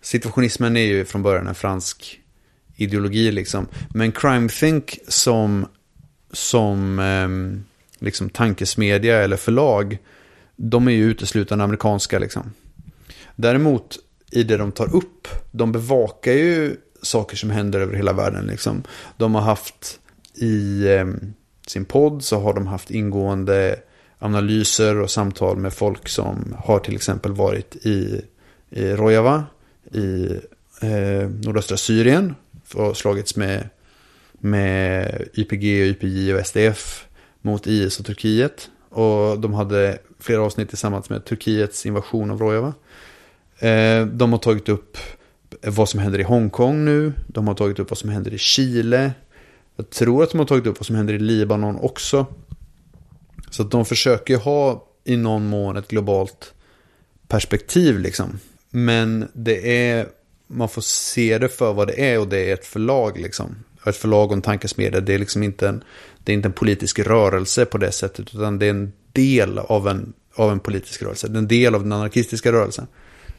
Situationismen 0.00 0.76
är 0.76 0.84
ju 0.84 1.04
från 1.04 1.22
början 1.22 1.46
en 1.46 1.54
fransk 1.54 2.20
ideologi 2.76 3.32
liksom. 3.32 3.66
Men 3.94 4.12
crime 4.12 4.48
think 4.48 4.98
som, 5.08 5.66
som 6.32 6.98
eh, 6.98 8.04
liksom 8.04 8.30
tankesmedja 8.30 9.18
eller 9.18 9.36
förlag, 9.36 9.98
de 10.60 10.88
är 10.88 10.92
ju 10.92 11.10
uteslutande 11.10 11.64
amerikanska 11.64 12.18
liksom. 12.18 12.52
Däremot 13.36 13.98
i 14.30 14.42
det 14.42 14.56
de 14.56 14.72
tar 14.72 14.96
upp, 14.96 15.28
de 15.50 15.72
bevakar 15.72 16.32
ju 16.32 16.76
saker 17.02 17.36
som 17.36 17.50
händer 17.50 17.80
över 17.80 17.94
hela 17.94 18.12
världen. 18.12 18.46
Liksom. 18.46 18.82
De 19.16 19.34
har 19.34 19.42
haft 19.42 20.00
i 20.34 20.86
eh, 20.88 21.06
sin 21.66 21.84
podd 21.84 22.24
så 22.24 22.40
har 22.40 22.54
de 22.54 22.66
haft 22.66 22.90
ingående 22.90 23.76
analyser 24.18 25.00
och 25.00 25.10
samtal 25.10 25.56
med 25.56 25.72
folk 25.72 26.08
som 26.08 26.56
har 26.58 26.78
till 26.78 26.94
exempel 26.94 27.32
varit 27.32 27.76
i, 27.76 28.22
i 28.70 28.90
Rojava 28.92 29.44
i 29.92 30.30
eh, 30.82 31.28
nordöstra 31.28 31.76
Syrien 31.76 32.34
och 32.74 32.96
slagits 32.96 33.36
med, 33.36 33.68
med 34.32 35.28
YPG, 35.34 35.64
YPJ 35.64 36.34
och 36.34 36.46
SDF 36.46 37.06
mot 37.42 37.66
IS 37.66 38.00
och 38.00 38.06
Turkiet. 38.06 38.70
Och 38.90 39.40
de 39.40 39.54
hade 39.54 39.98
flera 40.18 40.42
avsnitt 40.42 40.68
tillsammans 40.68 41.10
med 41.10 41.24
Turkiets 41.24 41.86
invasion 41.86 42.30
av 42.30 42.38
Rojava. 42.38 42.74
Eh, 43.58 44.06
de 44.06 44.32
har 44.32 44.38
tagit 44.38 44.68
upp 44.68 44.98
vad 45.62 45.88
som 45.88 46.00
händer 46.00 46.18
i 46.18 46.22
Hongkong 46.22 46.84
nu. 46.84 47.12
De 47.26 47.48
har 47.48 47.54
tagit 47.54 47.78
upp 47.78 47.90
vad 47.90 47.98
som 47.98 48.10
händer 48.10 48.34
i 48.34 48.38
Chile. 48.38 49.12
Jag 49.76 49.90
tror 49.90 50.22
att 50.22 50.30
de 50.30 50.38
har 50.38 50.46
tagit 50.46 50.66
upp 50.66 50.78
vad 50.78 50.86
som 50.86 50.96
händer 50.96 51.14
i 51.14 51.18
Libanon 51.18 51.76
också. 51.76 52.26
Så 53.50 53.62
att 53.62 53.70
de 53.70 53.84
försöker 53.84 54.36
ha 54.36 54.84
i 55.04 55.16
någon 55.16 55.46
mån 55.46 55.76
ett 55.76 55.88
globalt 55.88 56.54
perspektiv 57.28 57.98
liksom. 57.98 58.38
Men 58.70 59.28
det 59.32 59.86
är, 59.86 60.06
man 60.46 60.68
får 60.68 60.82
se 60.82 61.38
det 61.38 61.48
för 61.48 61.72
vad 61.72 61.86
det 61.86 62.12
är 62.12 62.20
och 62.20 62.28
det 62.28 62.50
är 62.50 62.54
ett 62.54 62.66
förlag 62.66 63.18
liksom. 63.20 63.56
Ett 63.86 63.96
förlag 63.96 64.26
och 64.26 64.32
en 64.32 64.42
tankesmedja, 64.42 65.00
det 65.00 65.14
är 65.14 65.18
liksom 65.18 65.42
inte 65.42 65.68
en, 65.68 65.84
det 66.28 66.32
är 66.32 66.34
inte 66.34 66.48
en 66.48 66.52
politisk 66.52 66.98
rörelse 66.98 67.64
på 67.64 67.78
det 67.78 67.92
sättet, 67.92 68.34
utan 68.34 68.58
det 68.58 68.66
är 68.66 68.70
en 68.70 68.92
del 69.12 69.58
av 69.58 69.88
en, 69.88 70.12
av 70.34 70.52
en 70.52 70.60
politisk 70.60 71.02
rörelse. 71.02 71.28
Det 71.28 71.34
är 71.34 71.38
en 71.38 71.48
del 71.48 71.74
av 71.74 71.82
den 71.82 71.92
anarkistiska 71.92 72.52
rörelsen. 72.52 72.86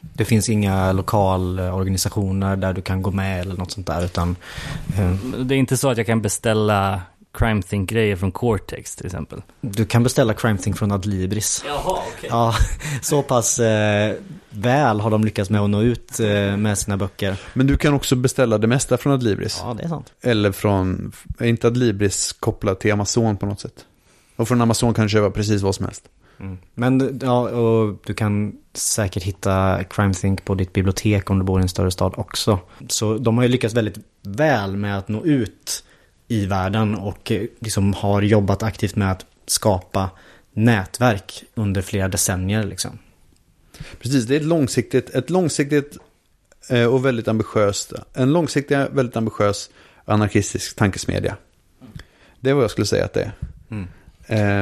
Det 0.00 0.24
finns 0.24 0.48
inga 0.48 0.92
lokalorganisationer 0.92 2.56
där 2.56 2.72
du 2.72 2.82
kan 2.82 3.02
gå 3.02 3.10
med 3.10 3.40
eller 3.40 3.56
något 3.56 3.70
sånt 3.70 3.86
där 3.86 4.04
utan 4.04 4.36
eh, 4.98 5.12
Det 5.44 5.54
är 5.54 5.58
inte 5.58 5.76
så 5.76 5.90
att 5.90 5.96
jag 5.96 6.06
kan 6.06 6.22
beställa 6.22 7.02
crime 7.34 7.62
think-grejer 7.62 8.16
från 8.16 8.32
Cortex 8.32 8.96
till 8.96 9.06
exempel. 9.06 9.42
du 9.60 9.84
kan 9.84 10.02
beställa 10.02 10.34
Crime 10.34 10.58
Thing 10.58 10.74
från 10.74 10.92
Adlibris. 10.92 11.64
Jaha, 11.66 11.98
okej. 12.16 12.28
Ja, 12.32 12.54
så 13.02 13.22
pass 13.22 13.58
eh, 13.58 14.14
väl 14.50 15.00
har 15.00 15.10
de 15.10 15.24
lyckats 15.24 15.50
med 15.50 15.60
att 15.60 15.70
nå 15.70 15.82
ut 15.82 16.20
eh, 16.20 16.56
med 16.56 16.78
sina 16.78 16.96
böcker. 16.96 17.36
Men 17.54 17.66
du 17.66 17.76
kan 17.76 17.94
också 17.94 18.16
beställa 18.16 18.58
det 18.58 18.66
mesta 18.66 18.98
från 18.98 19.12
Adlibris. 19.12 19.60
Ja, 19.62 19.74
det 19.74 19.82
är 19.82 19.88
sant. 19.88 20.12
Eller 20.20 20.52
från, 20.52 21.12
är 21.38 21.46
inte 21.46 21.66
Adlibris 21.66 22.32
kopplat 22.32 22.80
till 22.80 22.92
Amazon 22.92 23.36
på 23.36 23.46
något 23.46 23.60
sätt? 23.60 23.84
Och 24.36 24.48
från 24.48 24.60
Amazon 24.60 24.94
kan 24.94 25.04
du 25.04 25.08
köpa 25.08 25.30
precis 25.30 25.62
vad 25.62 25.74
som 25.74 25.84
helst. 25.84 26.08
Mm. 26.40 26.58
Men 26.74 27.18
ja, 27.22 27.40
och 27.48 27.96
du 28.06 28.14
kan 28.14 28.52
säkert 28.74 29.22
hitta 29.22 29.84
Crime 29.84 30.14
Think 30.14 30.44
på 30.44 30.54
ditt 30.54 30.72
bibliotek 30.72 31.30
om 31.30 31.38
du 31.38 31.44
bor 31.44 31.60
i 31.60 31.62
en 31.62 31.68
större 31.68 31.90
stad 31.90 32.14
också. 32.16 32.58
Så 32.88 33.18
de 33.18 33.36
har 33.36 33.44
ju 33.44 33.50
lyckats 33.50 33.74
väldigt 33.74 33.98
väl 34.22 34.76
med 34.76 34.98
att 34.98 35.08
nå 35.08 35.24
ut 35.24 35.84
i 36.28 36.46
världen 36.46 36.94
och 36.94 37.32
eh, 37.32 37.42
liksom 37.58 37.94
har 37.94 38.22
jobbat 38.22 38.62
aktivt 38.62 38.96
med 38.96 39.12
att 39.12 39.26
skapa 39.46 40.10
nätverk 40.52 41.44
under 41.54 41.82
flera 41.82 42.08
decennier 42.08 42.64
liksom. 42.64 42.98
Precis, 43.98 44.24
det 44.24 44.36
är 44.36 44.40
ett 44.40 44.46
långsiktigt, 44.46 45.10
ett 45.10 45.30
långsiktigt 45.30 45.96
eh, 46.68 46.84
och 46.84 47.04
väldigt 47.04 47.28
ambitiöst, 47.28 47.92
en 48.12 48.32
långsiktig, 48.32 48.78
väldigt 48.92 49.16
ambitiös 49.16 49.70
anarkistisk 50.04 50.76
tankesmedja. 50.76 51.36
Det 52.40 52.50
är 52.50 52.54
vad 52.54 52.64
jag 52.64 52.70
skulle 52.70 52.86
säga 52.86 53.04
att 53.04 53.12
det 53.12 53.22
är. 53.22 53.32
Mm. 53.70 53.86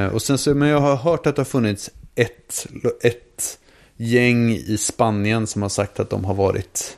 Eh, 0.05 0.13
och 0.13 0.21
sen 0.21 0.37
så, 0.37 0.55
men 0.55 0.69
jag 0.69 0.79
har 0.79 0.95
hört 0.95 1.27
att 1.27 1.35
det 1.35 1.39
har 1.39 1.45
funnits 1.45 1.91
ett, 2.15 2.67
ett 3.01 3.59
gäng 3.97 4.51
i 4.51 4.77
Spanien 4.77 5.47
som 5.47 5.61
har 5.61 5.69
sagt 5.69 5.99
att 5.99 6.09
de 6.09 6.25
har 6.25 6.33
varit 6.33 6.97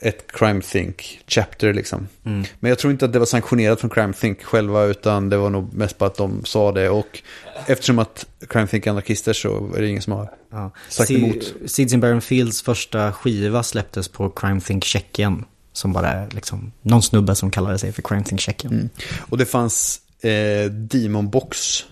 ett 0.00 0.32
Crime 0.32 0.62
Think 0.62 1.20
chapter 1.26 1.74
liksom. 1.74 2.08
Mm. 2.24 2.44
Men 2.60 2.68
jag 2.68 2.78
tror 2.78 2.92
inte 2.92 3.04
att 3.04 3.12
det 3.12 3.18
var 3.18 3.26
sanktionerat 3.26 3.80
från 3.80 3.90
Crime 3.90 4.12
Think 4.12 4.42
själva 4.42 4.84
utan 4.84 5.28
det 5.28 5.36
var 5.36 5.50
nog 5.50 5.74
mest 5.74 5.98
bara 5.98 6.06
att 6.06 6.16
de 6.16 6.44
sa 6.44 6.72
det 6.72 6.88
och 6.88 7.22
eftersom 7.66 7.98
att 7.98 8.26
Crime 8.48 8.66
Think 8.66 8.86
är 8.86 8.90
anarkister 8.90 9.32
så 9.32 9.74
är 9.76 9.80
det 9.80 9.88
ingen 9.88 10.02
som 10.02 10.12
har 10.12 10.30
Ja. 10.50 10.70
Sagt 10.88 11.10
emot. 11.10 11.54
Seeds 11.66 11.92
in 11.92 12.00
Barren 12.00 12.20
Fields 12.20 12.62
första 12.62 13.12
skiva 13.12 13.62
släpptes 13.62 14.08
på 14.08 14.30
Crime 14.30 14.60
Think 14.60 14.84
Tjeckien. 14.84 15.44
Som 15.72 15.92
bara 15.92 16.08
är 16.08 16.28
liksom 16.30 16.72
någon 16.82 17.02
snubbe 17.02 17.34
som 17.34 17.50
kallade 17.50 17.78
sig 17.78 17.92
för 17.92 18.02
Crime 18.02 18.24
Think 18.24 18.40
Tjeckien. 18.40 18.72
Mm. 18.72 18.88
Och 19.20 19.38
det 19.38 19.46
fanns 19.46 20.00
eh, 20.20 20.70
Demon 20.70 21.30
Box 21.30 21.84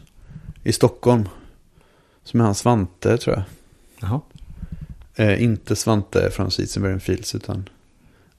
i 0.64 0.72
Stockholm. 0.72 1.28
Som 2.24 2.40
är 2.40 2.44
han 2.44 2.55
Svante 2.55 3.18
tror 3.18 3.36
jag. 3.36 3.44
Jaha. 4.01 4.20
Eh, 5.14 5.43
inte 5.43 5.76
Svante 5.76 6.30
från 6.30 6.51
Seeds 6.51 6.76
and 6.76 6.85
Barren 6.85 7.01
Fields 7.01 7.35
utan 7.35 7.68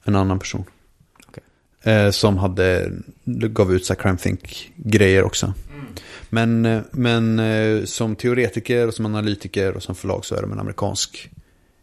en 0.04 0.16
annan 0.16 0.38
person. 0.38 0.64
Okej. 1.26 1.42
Eh, 1.94 2.10
som 2.10 2.38
hade, 2.38 2.92
gav 3.24 3.72
ut 3.74 3.84
så 3.84 3.94
här 3.94 4.00
Crime 4.00 4.18
Think-grejer 4.18 5.22
också. 5.24 5.54
Men, 6.30 6.66
eh, 6.66 6.80
men 6.92 7.38
eh, 7.38 7.84
som 7.84 8.16
teoretiker 8.16 8.86
och 8.88 8.94
som 8.94 9.06
analytiker 9.06 9.72
och 9.76 9.82
som 9.82 9.94
förlag 9.94 10.24
så 10.24 10.34
är 10.34 10.42
de 10.42 10.52
en 10.52 10.60
amerikansk 10.60 11.30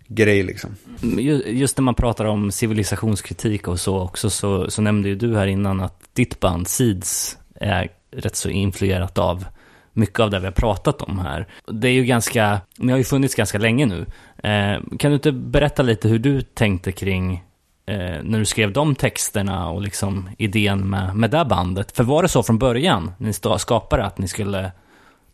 grej 0.08 0.44
liksom. 0.44 0.76
Ju- 1.02 1.44
Just 1.48 1.78
när 1.78 1.82
man 1.84 1.96
pratar 1.96 2.26
om 2.26 2.52
civilisationskritik 2.52 3.68
och 3.68 3.80
så 3.80 4.00
också 4.00 4.30
så, 4.30 4.72
så 4.72 4.82
nämnde 4.82 5.10
ju 5.10 5.16
du 5.16 5.36
här 5.36 5.48
innan 5.48 5.82
att 5.82 6.02
ditt 6.14 6.40
band 6.40 6.68
Seeds 6.68 7.38
är 7.56 7.90
rätt 8.12 8.36
så 8.36 8.50
influerat 8.50 9.18
av 9.18 9.46
mycket 9.94 10.20
av 10.20 10.30
det 10.32 10.40
vi 10.40 10.46
har 10.46 10.52
pratat 10.52 11.02
om 11.02 11.20
här. 11.20 11.48
Det 11.72 11.88
är 11.88 11.92
ju 11.92 12.04
ganska, 12.06 12.62
ni 12.78 12.92
har 12.92 12.98
ju 12.98 13.04
funnits 13.04 13.36
ganska 13.36 13.58
länge 13.58 13.86
nu. 13.86 14.06
Eh, 14.50 14.82
kan 15.00 15.12
du 15.12 15.14
inte 15.16 15.32
berätta 15.32 15.84
lite 15.84 16.08
hur 16.10 16.20
du 16.20 16.42
tänkte 16.42 16.92
kring 16.92 17.44
eh, 17.88 18.24
när 18.24 18.40
du 18.40 18.46
skrev 18.46 18.74
de 18.74 18.96
texterna 18.96 19.70
och 19.70 19.82
liksom 19.82 20.30
idén 20.38 20.90
med, 20.90 21.16
med 21.16 21.32
det 21.32 21.46
bandet? 21.46 21.92
För 21.92 22.04
var 22.04 22.22
det 22.22 22.30
så 22.30 22.44
från 22.44 22.58
början, 22.58 23.12
ni 23.18 23.34
skapade 23.58 24.06
att 24.06 24.18
ni 24.18 24.28
skulle 24.28 24.72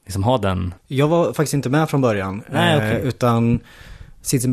liksom 0.05 0.23
ha 0.23 0.37
den? 0.37 0.73
Jag 0.87 1.07
var 1.07 1.33
faktiskt 1.33 1.53
inte 1.53 1.69
med 1.69 1.89
från 1.89 2.01
början. 2.01 2.43
Nej, 2.49 2.73
eh, 2.73 2.77
okej. 2.77 3.01
Utan 3.03 3.59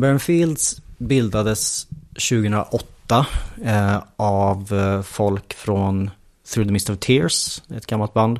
Barren 0.01 0.19
Fields 0.19 0.81
bildades 0.97 1.87
2008 2.29 3.25
eh, 3.63 3.97
av 4.15 4.73
eh, 4.73 5.01
folk 5.01 5.53
från 5.53 6.09
Through 6.53 6.67
the 6.67 6.73
Mist 6.73 6.89
of 6.89 6.99
Tears, 6.99 7.61
ett 7.75 7.85
gammalt 7.85 8.13
band. 8.13 8.39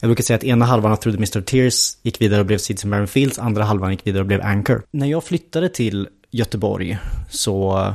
Jag 0.00 0.08
brukar 0.08 0.22
säga 0.22 0.36
att 0.36 0.44
ena 0.44 0.64
halvan 0.64 0.92
av 0.92 0.96
Through 0.96 1.16
the 1.16 1.20
Mist 1.20 1.36
of 1.36 1.44
Tears 1.44 1.96
gick 2.02 2.20
vidare 2.20 2.40
och 2.40 2.46
blev 2.46 2.60
in 2.70 2.90
Barren 2.90 3.08
Fields, 3.08 3.38
andra 3.38 3.64
halvan 3.64 3.90
gick 3.90 4.06
vidare 4.06 4.20
och 4.20 4.26
blev 4.26 4.42
Anchor. 4.42 4.82
När 4.90 5.06
jag 5.06 5.24
flyttade 5.24 5.68
till 5.68 6.08
Göteborg 6.30 6.98
så 7.30 7.94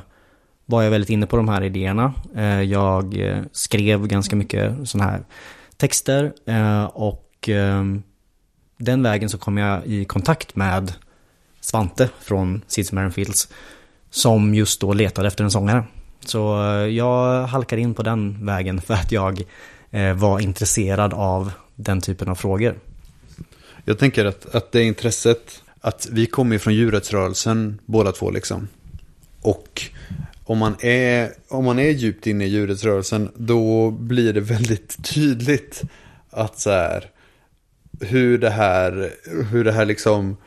var 0.69 0.83
jag 0.83 0.91
väldigt 0.91 1.09
inne 1.09 1.25
på 1.27 1.37
de 1.37 1.49
här 1.49 1.63
idéerna. 1.63 2.13
Eh, 2.35 2.61
jag 2.61 3.17
eh, 3.17 3.43
skrev 3.51 4.07
ganska 4.07 4.35
mycket 4.35 4.89
sådana 4.89 5.11
här 5.11 5.21
texter 5.77 6.33
eh, 6.45 6.83
och 6.83 7.49
ehm, 7.49 8.03
den 8.77 9.03
vägen 9.03 9.29
så 9.29 9.37
kom 9.37 9.57
jag 9.57 9.85
i 9.85 10.05
kontakt 10.05 10.55
med 10.55 10.93
Svante 11.61 12.09
från 12.21 12.61
Seeds 12.67 12.93
and 12.93 13.13
Fields 13.13 13.47
som 14.09 14.55
just 14.55 14.81
då 14.81 14.93
letade 14.93 15.27
efter 15.27 15.43
en 15.43 15.51
sångare. 15.51 15.83
Så 16.25 16.39
jag 16.91 17.47
halkade 17.47 17.81
in 17.81 17.93
på 17.93 18.03
den 18.03 18.45
vägen 18.45 18.81
för 18.81 18.93
att 18.93 19.11
jag 19.11 19.43
var 20.15 20.39
intresserad 20.39 21.13
av 21.13 21.51
den 21.75 22.01
typen 22.01 22.29
av 22.29 22.35
frågor. 22.35 22.75
Jag 23.85 23.99
tänker 23.99 24.25
att, 24.25 24.55
att 24.55 24.71
det 24.71 24.83
intresset, 24.83 25.63
att 25.81 26.07
vi 26.11 26.25
kommer 26.25 26.55
ju 26.55 26.59
från 26.59 26.73
djurrättsrörelsen 26.73 27.79
båda 27.85 28.11
två 28.11 28.31
liksom. 28.31 28.67
Och 29.41 29.81
om 30.47 30.57
man 30.57 30.75
är, 30.79 31.31
om 31.47 31.65
man 31.65 31.79
är 31.79 31.89
djupt 31.89 32.27
inne 32.27 32.45
i 32.45 32.47
djurrättsrörelsen 32.47 33.31
då 33.35 33.91
blir 33.91 34.33
det 34.33 34.41
väldigt 34.41 35.03
tydligt 35.13 35.83
att 36.29 36.59
så 36.59 36.69
här, 36.69 37.09
hur 37.99 38.37
det 38.37 38.49
här, 38.49 39.13
hur 39.51 39.63
det 39.63 39.71
här 39.71 39.85
liksom 39.85 40.37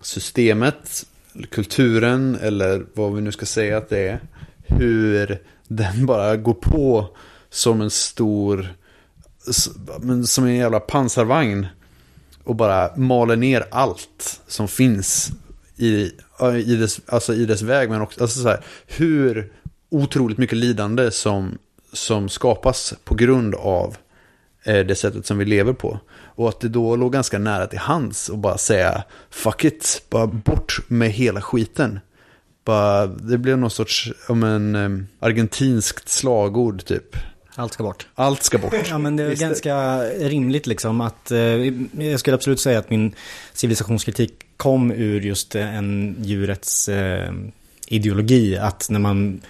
systemet, 0.00 1.06
kulturen 1.50 2.38
eller 2.42 2.86
vad 2.94 3.14
vi 3.14 3.20
nu 3.20 3.32
ska 3.32 3.46
säga 3.46 3.78
att 3.78 3.88
det 3.88 4.08
är, 4.08 4.20
hur 4.62 5.42
den 5.68 6.06
bara 6.06 6.36
går 6.36 6.54
på 6.54 7.16
som 7.50 7.80
en 7.80 7.90
stor, 7.90 8.74
som 10.26 10.44
en 10.44 10.54
jävla 10.54 10.80
pansarvagn 10.80 11.66
och 12.44 12.56
bara 12.56 12.96
maler 12.96 13.36
ner 13.36 13.64
allt 13.70 14.40
som 14.46 14.68
finns 14.68 15.32
i, 15.76 16.12
i, 16.66 16.76
dess, 16.76 17.00
alltså 17.06 17.34
i 17.34 17.46
dess 17.46 17.62
väg. 17.62 17.90
Men 17.90 18.00
också 18.00 18.22
alltså 18.22 18.42
så 18.42 18.48
här, 18.48 18.64
hur 18.86 19.52
otroligt 19.90 20.38
mycket 20.38 20.58
lidande 20.58 21.10
som, 21.10 21.58
som 21.92 22.28
skapas 22.28 22.94
på 23.04 23.14
grund 23.14 23.54
av 23.54 23.96
eh, 24.64 24.86
det 24.86 24.94
sättet 24.94 25.26
som 25.26 25.38
vi 25.38 25.44
lever 25.44 25.72
på. 25.72 26.00
Och 26.36 26.48
att 26.48 26.60
det 26.60 26.68
då 26.68 26.96
låg 26.96 27.12
ganska 27.12 27.38
nära 27.38 27.66
till 27.66 27.78
hands 27.78 28.28
och 28.28 28.38
bara 28.38 28.58
säga 28.58 29.04
fuck 29.30 29.64
it, 29.64 30.02
bara 30.10 30.26
bort 30.26 30.78
med 30.88 31.10
hela 31.10 31.40
skiten. 31.40 32.00
Bara, 32.64 33.06
det 33.06 33.38
blev 33.38 33.58
någon 33.58 33.70
sorts, 33.70 34.12
om 34.28 34.42
en 34.42 34.74
um, 34.74 35.06
argentinskt 35.20 36.08
slagord 36.08 36.84
typ. 36.84 37.16
Allt 37.56 37.72
ska 37.72 37.82
bort. 37.82 38.06
Allt 38.14 38.42
ska 38.42 38.58
bort. 38.58 38.74
Ja 38.88 38.98
men 38.98 39.16
det 39.16 39.22
är 39.22 39.28
Visst 39.28 39.42
ganska 39.42 40.02
rimligt 40.04 40.66
liksom 40.66 41.00
att 41.00 41.30
eh, 41.30 41.38
jag 42.04 42.20
skulle 42.20 42.34
absolut 42.34 42.60
säga 42.60 42.78
att 42.78 42.90
min 42.90 43.14
civilisationskritik 43.52 44.43
kom 44.56 44.90
ur 44.90 45.20
just 45.20 45.54
eh, 45.54 45.74
en 45.74 46.16
djurets 46.22 46.88
eh, 46.88 47.32
ideologi. 47.88 48.56
Att 48.56 48.86
när 48.90 49.00
man 49.00 49.40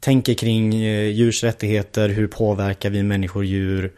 tänker 0.00 0.34
kring 0.34 0.74
eh, 0.74 1.08
djurs 1.10 1.44
rättigheter, 1.44 2.08
hur 2.08 2.26
påverkar 2.26 2.90
vi 2.90 3.02
människor 3.02 3.44
djur? 3.44 3.92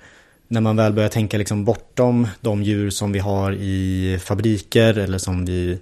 När 0.48 0.60
man 0.60 0.76
väl 0.76 0.92
börjar 0.92 1.08
tänka 1.08 1.38
liksom 1.38 1.64
bortom 1.64 2.28
de 2.40 2.62
djur 2.62 2.90
som 2.90 3.12
vi 3.12 3.18
har 3.18 3.52
i 3.52 4.18
fabriker 4.24 4.98
eller 4.98 5.18
som 5.18 5.44
vi 5.44 5.78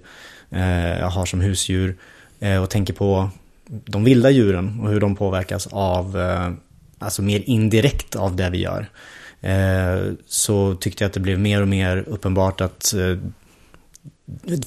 eh, 0.49 1.09
har 1.09 1.25
som 1.25 1.41
husdjur 1.41 1.95
eh, 2.39 2.63
och 2.63 2.69
tänker 2.69 2.93
på 2.93 3.29
de 3.67 4.03
vilda 4.03 4.29
djuren 4.29 4.79
och 4.79 4.89
hur 4.89 4.99
de 4.99 5.15
påverkas 5.15 5.67
av, 5.71 6.19
eh, 6.19 6.51
alltså 6.99 7.21
mer 7.21 7.43
indirekt 7.45 8.15
av 8.15 8.35
det 8.35 8.49
vi 8.49 8.57
gör. 8.57 8.89
Eh, 9.41 10.13
så 10.27 10.75
tyckte 10.75 11.03
jag 11.03 11.09
att 11.09 11.13
det 11.13 11.19
blev 11.19 11.39
mer 11.39 11.61
och 11.61 11.67
mer 11.67 11.97
uppenbart 12.07 12.61
att 12.61 12.93
eh, 12.93 13.17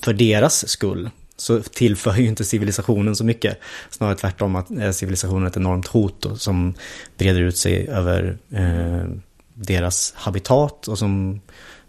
för 0.03 0.13
deras 0.13 0.69
skull 0.69 1.11
så 1.37 1.63
tillför 1.63 2.17
ju 2.17 2.27
inte 2.27 2.45
civilisationen 2.45 3.17
så 3.17 3.25
mycket. 3.25 3.59
Snarare 3.91 4.15
tvärtom 4.15 4.57
att 4.57 4.71
eh, 4.71 4.91
civilisationen 4.91 5.43
är 5.43 5.47
ett 5.47 5.57
enormt 5.57 5.87
hot 5.87 6.25
och, 6.25 6.41
som 6.41 6.75
breder 7.19 7.41
ut 7.41 7.57
sig 7.57 7.89
över 7.89 8.39
eh, 8.51 9.11
deras 9.55 10.13
habitat 10.17 10.89
och 10.89 10.99
som 10.99 11.41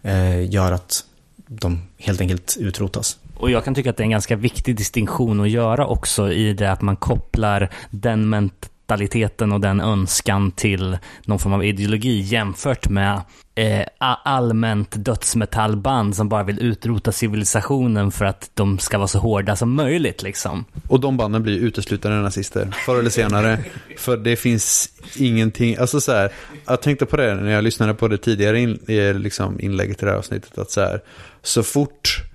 eh, 0.02 0.50
gör 0.50 0.72
att 0.72 1.04
de 1.46 1.82
helt 1.98 2.20
enkelt 2.20 2.56
utrotas. 2.60 3.18
Och 3.36 3.50
jag 3.50 3.64
kan 3.64 3.74
tycka 3.74 3.90
att 3.90 3.96
det 3.96 4.02
är 4.02 4.04
en 4.04 4.10
ganska 4.10 4.36
viktig 4.36 4.76
distinktion 4.76 5.40
att 5.40 5.50
göra 5.50 5.86
också 5.86 6.32
i 6.32 6.52
det 6.52 6.72
att 6.72 6.82
man 6.82 6.96
kopplar 6.96 7.70
den 7.90 8.28
ment 8.28 8.69
mentaliteten 8.90 9.52
och 9.52 9.60
den 9.60 9.80
önskan 9.80 10.52
till 10.52 10.98
någon 11.24 11.38
form 11.38 11.52
av 11.52 11.64
ideologi 11.64 12.20
jämfört 12.20 12.88
med 12.88 13.20
eh, 13.54 13.86
allmänt 14.24 15.04
dödsmetallband 15.04 16.16
som 16.16 16.28
bara 16.28 16.42
vill 16.42 16.62
utrota 16.62 17.12
civilisationen 17.12 18.10
för 18.10 18.24
att 18.24 18.50
de 18.54 18.78
ska 18.78 18.98
vara 18.98 19.08
så 19.08 19.18
hårda 19.18 19.56
som 19.56 19.74
möjligt 19.74 20.22
liksom. 20.22 20.64
Och 20.88 21.00
de 21.00 21.16
banden 21.16 21.42
blir 21.42 21.58
uteslutande 21.58 22.18
nazister, 22.18 22.74
förr 22.86 22.98
eller 22.98 23.10
senare. 23.10 23.58
För 23.96 24.16
det 24.16 24.36
finns 24.36 24.88
ingenting, 25.16 25.76
alltså 25.76 26.00
så 26.00 26.12
här, 26.12 26.32
jag 26.66 26.82
tänkte 26.82 27.06
på 27.06 27.16
det 27.16 27.34
när 27.34 27.52
jag 27.52 27.64
lyssnade 27.64 27.94
på 27.94 28.08
det 28.08 28.18
tidigare 28.18 28.60
in, 28.60 28.78
eh, 28.88 29.14
liksom 29.14 29.60
inlägget 29.60 30.02
i 30.02 30.04
det 30.04 30.10
här 30.10 30.18
avsnittet, 30.18 30.58
att 30.58 30.70
så 30.70 30.80
här, 30.80 31.00
så 31.42 31.62
fort, 31.62 32.29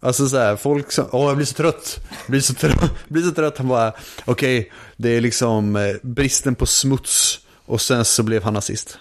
alltså 0.00 0.28
så 0.28 0.36
här, 0.38 0.56
folk 0.56 0.92
som, 0.92 1.06
åh 1.12 1.26
jag 1.26 1.36
blir 1.36 1.46
så 1.46 1.54
trött, 1.54 2.00
jag 2.08 2.30
blir 2.30 2.40
så 2.40 2.54
trött, 2.54 2.90
blir 3.08 3.22
så 3.22 3.30
trött, 3.30 3.58
han 3.58 3.68
bara, 3.68 3.92
okej, 4.24 4.72
det 4.96 5.16
är 5.16 5.20
liksom 5.20 5.76
eh, 5.76 5.94
bristen 6.02 6.54
på 6.54 6.66
smuts, 6.66 7.40
och 7.66 7.80
sen 7.80 8.04
så 8.04 8.22
blev 8.22 8.42
han 8.42 8.54
nazist. 8.54 8.98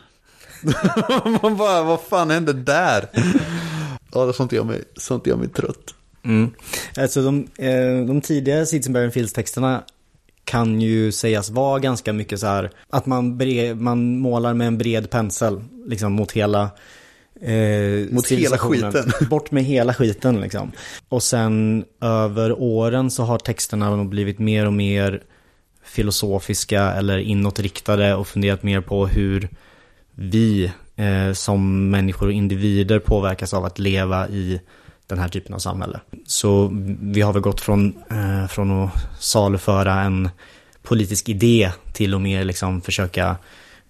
Man 1.42 1.58
bara, 1.58 1.84
vad 1.84 2.02
fan 2.02 2.30
hände 2.30 2.54
där? 2.54 3.10
Ja, 4.14 4.26
det 4.26 4.34
sånt 4.34 4.52
gör 4.52 4.64
mig, 4.64 4.84
sånt 4.96 5.28
gör 5.28 5.36
mig 5.36 5.50
trött. 5.50 5.94
Mm. 6.26 6.52
Alltså 6.98 7.22
de, 7.22 7.48
eh, 7.58 8.06
de 8.08 8.22
tidiga 8.22 8.66
Sitzenberg 8.66 9.04
and 9.04 9.14
Fields-texterna 9.14 9.84
kan 10.44 10.82
ju 10.82 11.12
sägas 11.12 11.50
vara 11.50 11.80
ganska 11.80 12.14
mycket 12.14 12.40
så 12.40 12.48
här 12.48 12.72
att 12.90 13.06
man, 13.06 13.38
bre, 13.38 13.76
man 13.76 14.20
målar 14.20 14.54
med 14.54 14.68
en 14.68 14.78
bred 14.78 15.10
pensel 15.10 15.62
liksom 15.88 16.14
mot 16.14 16.32
hela 16.32 16.70
eh, 17.42 18.14
Mot 18.14 18.32
hela 18.32 18.58
skiten. 18.58 19.12
Bort 19.30 19.52
med 19.52 19.64
hela 19.64 19.94
skiten 19.94 20.42
liksom. 20.42 20.72
Och 21.10 21.24
sen 21.24 21.86
över 22.02 22.62
åren 22.62 23.12
så 23.12 23.24
har 23.24 23.38
texterna 23.38 24.04
blivit 24.04 24.40
mer 24.40 24.66
och 24.66 24.74
mer 24.74 25.24
filosofiska 25.84 26.82
eller 26.92 27.18
inåtriktade 27.18 28.16
och 28.16 28.28
funderat 28.28 28.64
mer 28.64 28.82
på 28.82 29.08
hur 29.08 29.50
vi 30.16 30.72
eh, 30.96 31.34
som 31.34 31.90
människor 31.90 32.28
och 32.28 32.34
individer 32.34 33.00
påverkas 33.00 33.54
av 33.54 33.66
att 33.66 33.80
leva 33.80 34.28
i 34.28 34.62
den 35.08 35.20
här 35.20 35.28
typen 35.28 35.54
av 35.54 35.60
samhälle. 35.60 36.00
Så 36.28 36.72
vi 37.02 37.22
har 37.22 37.34
väl 37.34 37.42
gått 37.42 37.62
från, 37.62 37.94
eh, 38.10 38.48
från 38.48 38.84
att 38.84 38.92
saluföra 39.20 40.02
en 40.02 40.30
politisk 40.82 41.30
idé 41.30 41.72
till 41.94 42.14
att 42.14 42.22
mer 42.22 42.44
liksom 42.44 42.82
försöka 42.82 43.38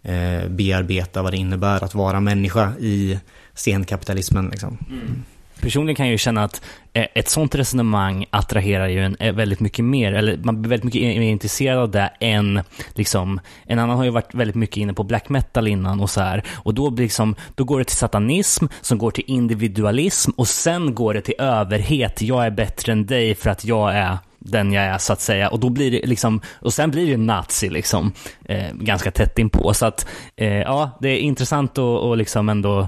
eh, 0.03 0.49
bearbeta 0.49 1.21
vad 1.21 1.33
det 1.33 1.37
innebär 1.37 1.83
att 1.83 1.95
vara 1.95 2.19
människa 2.19 2.73
i 2.79 3.19
senkapitalismen. 3.57 4.49
Liksom. 4.49 4.77
Mm. 4.89 5.23
Personligen 5.61 5.95
kan 5.95 6.05
jag 6.05 6.11
ju 6.11 6.17
känna 6.17 6.43
att 6.43 6.61
eh, 6.93 7.05
ett 7.15 7.29
sånt 7.29 7.55
resonemang 7.55 8.25
attraherar 8.29 8.87
ju 8.87 9.03
en 9.03 9.15
eh, 9.19 9.33
väldigt 9.33 9.59
mycket 9.59 9.85
mer, 9.85 10.13
eller 10.13 10.37
man 10.37 10.61
blir 10.61 10.69
väldigt 10.69 10.83
mycket 10.83 11.01
e-, 11.01 11.19
mer 11.19 11.31
intresserad 11.31 11.79
av 11.79 11.91
det 11.91 12.11
än 12.19 12.61
liksom, 12.93 13.39
en 13.65 13.79
annan 13.79 13.97
har 13.97 14.03
ju 14.03 14.09
varit 14.09 14.35
väldigt 14.35 14.55
mycket 14.55 14.77
inne 14.77 14.93
på 14.93 15.03
black 15.03 15.29
metal 15.29 15.67
innan 15.67 15.99
och 15.99 16.09
så 16.09 16.21
här. 16.21 16.43
Och 16.55 16.73
då 16.73 16.89
blir 16.89 17.05
liksom, 17.05 17.35
då 17.55 17.63
går 17.63 17.79
det 17.79 17.85
till 17.85 17.97
satanism, 17.97 18.65
som 18.81 18.97
går 18.97 19.11
till 19.11 19.23
individualism 19.27 20.31
och 20.31 20.47
sen 20.47 20.95
går 20.95 21.13
det 21.13 21.21
till 21.21 21.35
överhet. 21.39 22.21
Jag 22.21 22.45
är 22.45 22.51
bättre 22.51 22.91
än 22.91 23.05
dig 23.05 23.35
för 23.35 23.49
att 23.49 23.65
jag 23.65 23.95
är 23.95 24.17
den 24.39 24.73
jag 24.73 24.83
är 24.83 24.97
så 24.97 25.13
att 25.13 25.21
säga. 25.21 25.49
Och 25.49 25.59
då 25.59 25.69
blir 25.69 25.91
det 25.91 26.05
liksom, 26.05 26.41
och 26.53 26.73
sen 26.73 26.91
blir 26.91 27.11
det 27.11 27.17
nazi 27.17 27.69
liksom, 27.69 28.13
eh, 28.45 28.73
ganska 28.73 29.11
tätt 29.11 29.39
inpå. 29.39 29.73
Så 29.73 29.85
att, 29.85 30.07
eh, 30.35 30.47
ja, 30.47 30.97
det 31.01 31.09
är 31.09 31.17
intressant 31.17 31.71
att 31.71 31.77
och 31.77 32.17
liksom 32.17 32.49
ändå 32.49 32.87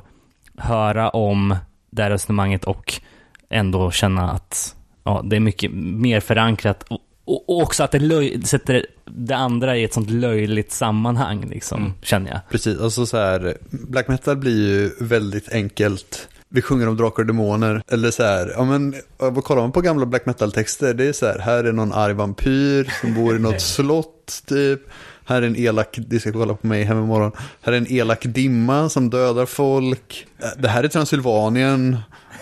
höra 0.59 1.09
om 1.09 1.55
det 1.89 2.03
här 2.03 2.09
resonemanget 2.09 2.63
och 2.63 3.01
ändå 3.49 3.91
känna 3.91 4.31
att 4.31 4.75
ja, 5.03 5.21
det 5.25 5.35
är 5.35 5.39
mycket 5.39 5.71
mer 5.73 6.19
förankrat 6.19 6.83
och, 6.87 6.99
och 7.25 7.61
också 7.61 7.83
att 7.83 7.91
det 7.91 7.99
löj, 7.99 8.41
sätter 8.43 8.85
det 9.05 9.35
andra 9.35 9.77
i 9.77 9.83
ett 9.83 9.93
sånt 9.93 10.09
löjligt 10.09 10.71
sammanhang 10.71 11.45
liksom, 11.49 11.93
känner 12.01 12.31
jag. 12.31 12.39
Precis, 12.49 12.79
alltså 12.79 13.05
så 13.05 13.17
här, 13.17 13.57
black 13.69 14.07
metal 14.07 14.37
blir 14.37 14.67
ju 14.67 14.91
väldigt 14.99 15.49
enkelt. 15.51 16.27
Vi 16.49 16.61
sjunger 16.61 16.87
om 16.87 16.97
drakar 16.97 17.23
och 17.23 17.27
demoner, 17.27 17.81
eller 17.91 18.11
så 18.11 18.23
här, 18.23 18.53
ja 18.55 18.63
men, 18.63 18.95
vad 19.17 19.43
kollar 19.43 19.61
man 19.61 19.71
på 19.71 19.81
gamla 19.81 20.05
black 20.05 20.25
metal-texter, 20.25 20.93
det 20.93 21.05
är 21.05 21.13
så 21.13 21.25
här, 21.25 21.39
här 21.39 21.63
är 21.63 21.71
någon 21.71 21.93
arg 21.93 22.13
vampyr 22.13 22.93
som 23.01 23.13
bor 23.13 23.35
i 23.35 23.39
något 23.39 23.61
slott, 23.61 24.43
typ. 24.45 24.81
Här 25.29 25.41
är 25.41 25.47
en 25.47 25.55
elak, 25.55 25.99
det 26.07 26.19
ska 26.19 26.31
kolla 26.31 26.53
på 26.53 26.67
mig 26.67 26.83
hem 26.83 26.97
imorgon, 26.97 27.31
här 27.61 27.73
är 27.73 27.77
en 27.77 27.91
elak 27.91 28.25
dimma 28.25 28.89
som 28.89 29.09
dödar 29.09 29.45
folk. 29.45 30.27
Det 30.57 30.67
här 30.67 30.83
är 30.83 30.87
Transylvanien, 30.87 31.97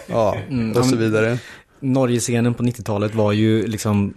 ja, 0.08 0.38
och 0.76 0.86
så 0.86 0.96
vidare. 0.96 1.38
Norgescenen 1.80 2.54
på 2.54 2.64
90-talet 2.64 3.16
var 3.16 3.32
ju 3.32 3.68
liksom 3.68 4.14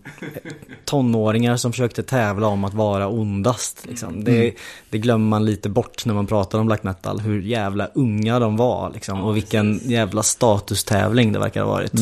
tonåringar 0.84 1.56
som 1.56 1.72
försökte 1.72 2.02
tävla 2.02 2.46
om 2.46 2.64
att 2.64 2.74
vara 2.74 3.08
ondast. 3.08 3.86
Liksom. 3.86 4.24
Det, 4.24 4.54
det 4.90 4.98
glömmer 4.98 5.26
man 5.28 5.44
lite 5.44 5.68
bort 5.68 6.06
när 6.06 6.14
man 6.14 6.26
pratar 6.26 6.58
om 6.58 6.66
black 6.66 6.82
metal. 6.82 7.20
Hur 7.20 7.42
jävla 7.42 7.86
unga 7.94 8.38
de 8.38 8.56
var 8.56 8.90
liksom. 8.94 9.20
Och 9.20 9.36
vilken 9.36 9.80
jävla 9.84 10.22
statustävling 10.22 11.32
det 11.32 11.38
verkar 11.38 11.62
ha 11.62 11.70
varit. 11.70 11.92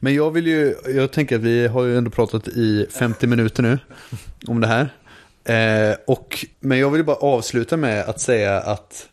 Men 0.00 0.14
jag 0.14 0.30
vill 0.30 0.46
ju, 0.46 0.74
jag 0.94 1.12
tänker 1.12 1.36
att 1.36 1.42
vi 1.42 1.66
har 1.66 1.84
ju 1.84 1.98
ändå 1.98 2.10
pratat 2.10 2.48
i 2.48 2.86
50 2.90 3.26
minuter 3.26 3.62
nu 3.62 3.78
om 4.46 4.60
det 4.60 4.66
här. 4.66 4.90
Eh, 5.44 5.96
och, 6.06 6.46
men 6.60 6.78
jag 6.78 6.90
vill 6.90 7.04
bara 7.04 7.16
avsluta 7.16 7.76
med 7.76 8.04
att 8.04 8.20
säga 8.20 8.60
att 8.60 9.08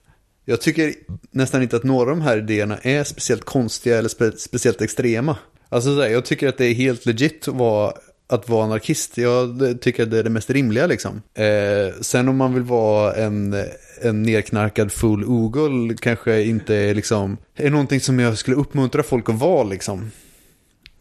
jag 0.46 0.62
tycker 0.62 0.94
nästan 1.32 1.64
inte 1.64 1.76
att 1.76 1.84
några 1.84 2.12
av 2.12 2.18
de 2.18 2.22
här 2.22 2.38
idéerna 2.38 2.78
är 2.78 3.04
speciellt 3.04 3.46
konstiga 3.46 3.98
eller 3.98 4.10
spe, 4.10 4.32
speciellt 4.38 4.82
extrema. 4.82 5.38
Alltså 5.70 5.96
så 5.96 6.02
här, 6.02 6.10
jag 6.10 6.26
tycker 6.26 6.48
att 6.48 6.58
det 6.58 6.66
är 6.66 6.74
helt 6.74 7.06
legit 7.06 7.48
att 7.48 7.56
vara, 7.56 7.94
att 8.30 8.50
vara 8.50 8.66
anarkist. 8.66 9.18
Jag 9.18 9.78
tycker 9.82 10.04
att 10.04 10.12
det 10.12 10.20
är 10.20 10.24
det 10.24 10.30
mest 10.30 10.50
rimliga 10.50 10.88
liksom. 10.88 11.22
Eh, 11.34 12.02
sen 12.02 12.30
om 12.30 12.38
man 12.38 12.54
vill 12.54 12.64
vara 12.64 13.14
en, 13.14 13.66
en 14.02 14.24
nerknarkad 14.24 14.92
full 14.92 15.26
ogul 15.26 15.98
kanske 15.98 16.44
inte 16.44 16.76
är 16.76 16.96
liksom, 16.96 17.38
är 17.56 17.70
någonting 17.70 18.00
som 18.00 18.20
jag 18.20 18.38
skulle 18.38 18.58
uppmuntra 18.58 19.04
folk 19.04 19.30
att 19.30 19.40
vara 19.40 19.64
liksom. 19.64 20.12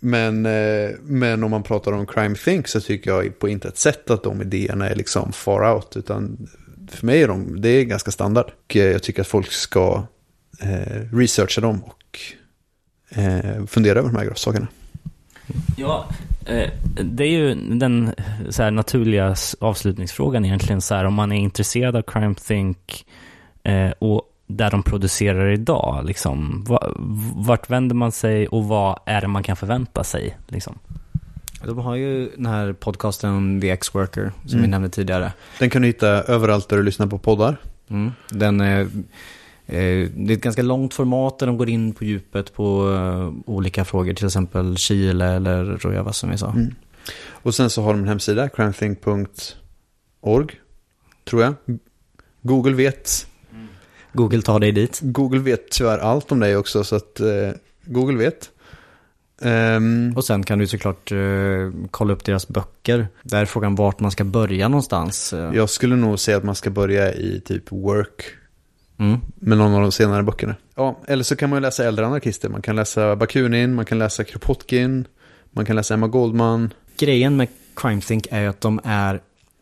Men, 0.01 0.47
eh, 0.47 0.91
men 1.03 1.45
om 1.45 1.51
man 1.51 1.63
pratar 1.63 1.93
om 1.93 2.07
crime 2.07 2.35
think 2.35 2.69
så 2.69 2.81
tycker 2.81 3.11
jag 3.11 3.39
på 3.39 3.49
intet 3.49 3.77
sätt 3.77 4.11
att 4.11 4.23
de 4.23 4.43
idéerna 4.43 4.89
är 4.89 4.95
liksom 4.95 5.33
far 5.33 5.75
out. 5.75 5.97
Utan 5.97 6.49
för 6.91 7.07
mig 7.07 7.23
är 7.23 7.29
de, 7.29 7.61
det 7.61 7.69
är 7.69 7.85
ganska 7.85 8.11
standard. 8.11 8.47
Och 8.65 8.77
eh, 8.77 8.85
jag 8.85 9.03
tycker 9.03 9.21
att 9.21 9.29
folk 9.29 9.53
ska 9.53 10.03
eh, 10.61 11.01
researcha 11.13 11.61
dem 11.61 11.83
och 11.85 12.19
eh, 13.19 13.67
fundera 13.67 13.99
över 13.99 14.09
de 14.09 14.17
här 14.19 14.33
sakerna. 14.35 14.69
Ja, 15.77 16.09
eh, 16.47 16.71
det 17.05 17.25
är 17.25 17.31
ju 17.31 17.55
den 17.55 18.15
så 18.49 18.63
här, 18.63 18.71
naturliga 18.71 19.35
avslutningsfrågan 19.61 20.45
egentligen. 20.45 20.81
Så 20.81 20.95
här, 20.95 21.05
om 21.05 21.15
man 21.15 21.33
är 21.33 21.41
intresserad 21.41 21.97
av 21.97 22.03
Crime 22.03 22.35
Think 22.35 23.07
eh, 23.65 23.91
och 23.99 24.23
där 24.57 24.71
de 24.71 24.83
producerar 24.83 25.51
idag, 25.51 26.05
liksom, 26.05 26.65
va, 26.69 26.93
vart 27.37 27.71
vänder 27.71 27.95
man 27.95 28.13
sig 28.13 28.49
och 28.49 28.65
vad 28.65 28.99
är 29.07 29.21
det 29.21 29.29
man 29.29 29.43
kan 29.43 29.57
förvänta 29.57 30.05
sig? 30.05 30.37
Liksom? 30.49 30.79
De 31.65 31.79
har 31.79 31.95
ju 31.97 32.31
den 32.37 32.47
här 32.47 32.73
podcasten 32.73 33.61
The 33.61 33.71
X-Worker 33.71 34.33
som 34.43 34.51
Mm. 34.59 34.63
vi 34.63 34.69
nämnde 34.69 34.89
tidigare. 34.89 35.33
Den 35.59 35.71
kan 35.71 35.83
du 35.83 35.89
hitta 35.89 36.07
överallt 36.09 36.69
där 36.69 36.77
du 36.77 36.83
lyssnar 36.83 37.07
på 37.07 37.19
poddar. 37.19 37.57
Mm. 37.89 38.11
Den 38.31 38.61
är, 38.61 38.81
eh, 38.81 38.87
det 39.67 40.29
är 40.29 40.31
ett 40.31 40.41
ganska 40.41 40.63
långt 40.63 40.95
format 40.95 41.39
där 41.39 41.47
de 41.47 41.57
går 41.59 41.69
in 41.69 41.93
på 41.93 42.05
djupet 42.05 42.55
på 42.55 42.93
eh, 42.95 43.33
olika 43.51 43.85
frågor, 43.85 44.15
till 44.15 44.27
exempel 44.27 44.77
Chile 44.77 45.27
eller 45.27 45.65
Rojava 45.65 46.13
som 46.13 46.31
vi 46.31 46.39
sa. 46.39 46.51
Mm. 46.51 46.75
Och 47.29 47.55
sen 47.55 47.71
så 47.71 47.83
har 47.83 47.93
de 47.93 48.03
en 48.03 48.09
hemsida, 48.09 48.49
crimethink.org, 48.49 50.47
tror 51.25 51.43
jag. 51.43 51.55
Google 52.43 52.73
vet, 52.75 53.27
Google 54.13 54.43
tar 54.43 54.61
dig 54.61 54.73
dit. 54.73 54.99
Google 55.03 55.41
vet 55.41 55.71
tyvärr 55.71 55.99
allt 55.99 56.33
om 56.33 56.41
dig 56.41 56.57
också, 56.57 56.85
så 56.85 56.97
att 56.97 57.21
eh, 57.21 57.27
Google 57.85 58.19
vet. 58.19 58.51
Ehm, 59.43 60.13
Och 60.17 60.25
sen 60.25 60.43
kan 60.43 60.59
du 60.59 60.67
såklart 60.67 61.13
eh, 61.13 61.19
kolla 61.91 62.13
upp 62.13 62.25
deras 62.25 62.49
böcker. 62.49 63.09
Där 63.23 63.41
är 63.41 63.45
frågan 63.45 63.75
vart 63.75 64.01
man 64.01 64.11
ska 64.11 64.25
börja 64.25 64.69
någonstans. 64.69 65.33
Eh, 65.33 65.51
jag 65.55 65.71
skulle 65.71 65.97
nog 65.97 66.19
säga 66.19 66.37
att 66.37 66.45
man 66.45 66.55
ska 66.55 66.71
börja 66.71 67.15
i 67.15 67.41
typ 67.45 67.73
work 67.73 68.23
Mm. 68.99 69.21
med 69.35 69.59
någon 69.59 69.75
av 69.75 69.81
de 69.83 69.93
senare 69.93 70.23
böckerna. 70.23 70.55
Ja, 70.75 70.99
eller 71.07 71.25
så 71.25 71.37
kan 71.37 71.51
man 71.51 71.57
ju 71.57 71.61
läsa 71.61 71.85
äldre 71.85 72.07
anarkister. 72.07 72.49
Man 72.49 72.63
kan 72.63 72.77
läsa 72.77 73.17
Bakunin, 73.17 73.75
man 73.75 73.85
kan 73.85 73.99
läsa 73.99 74.25
Kropotkin, 74.25 75.05
man 75.51 75.65
kan 75.67 75.77
läsa 75.77 75.95
Emma 75.95 76.07
Goldman. 76.09 76.73
Grejen 76.99 77.37
med 77.37 77.49
Crime 77.77 78.01
Think 78.01 78.27
är 78.31 78.49
att 78.49 78.61
de 78.61 78.81
är, 78.85 79.21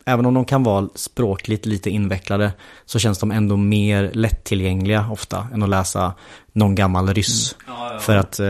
även 0.09 0.27
om 0.27 0.35
de 0.35 0.45
kan 0.45 0.63
vara 0.63 0.89
språkligt 0.95 1.67
lite 1.67 1.91
invecklade, 1.91 2.53
så 2.87 2.99
känns 2.99 3.19
de 3.19 3.31
ändå 3.31 3.57
mer 3.57 4.11
lättillgängliga 4.15 5.09
ofta 5.11 5.47
än 5.55 5.63
att 5.63 5.69
läsa 5.69 6.15
någon 6.53 6.75
gammal 6.75 7.15
ryss. 7.15 7.57
För 8.01 8.17
att 8.17 8.41
eh, 8.41 8.47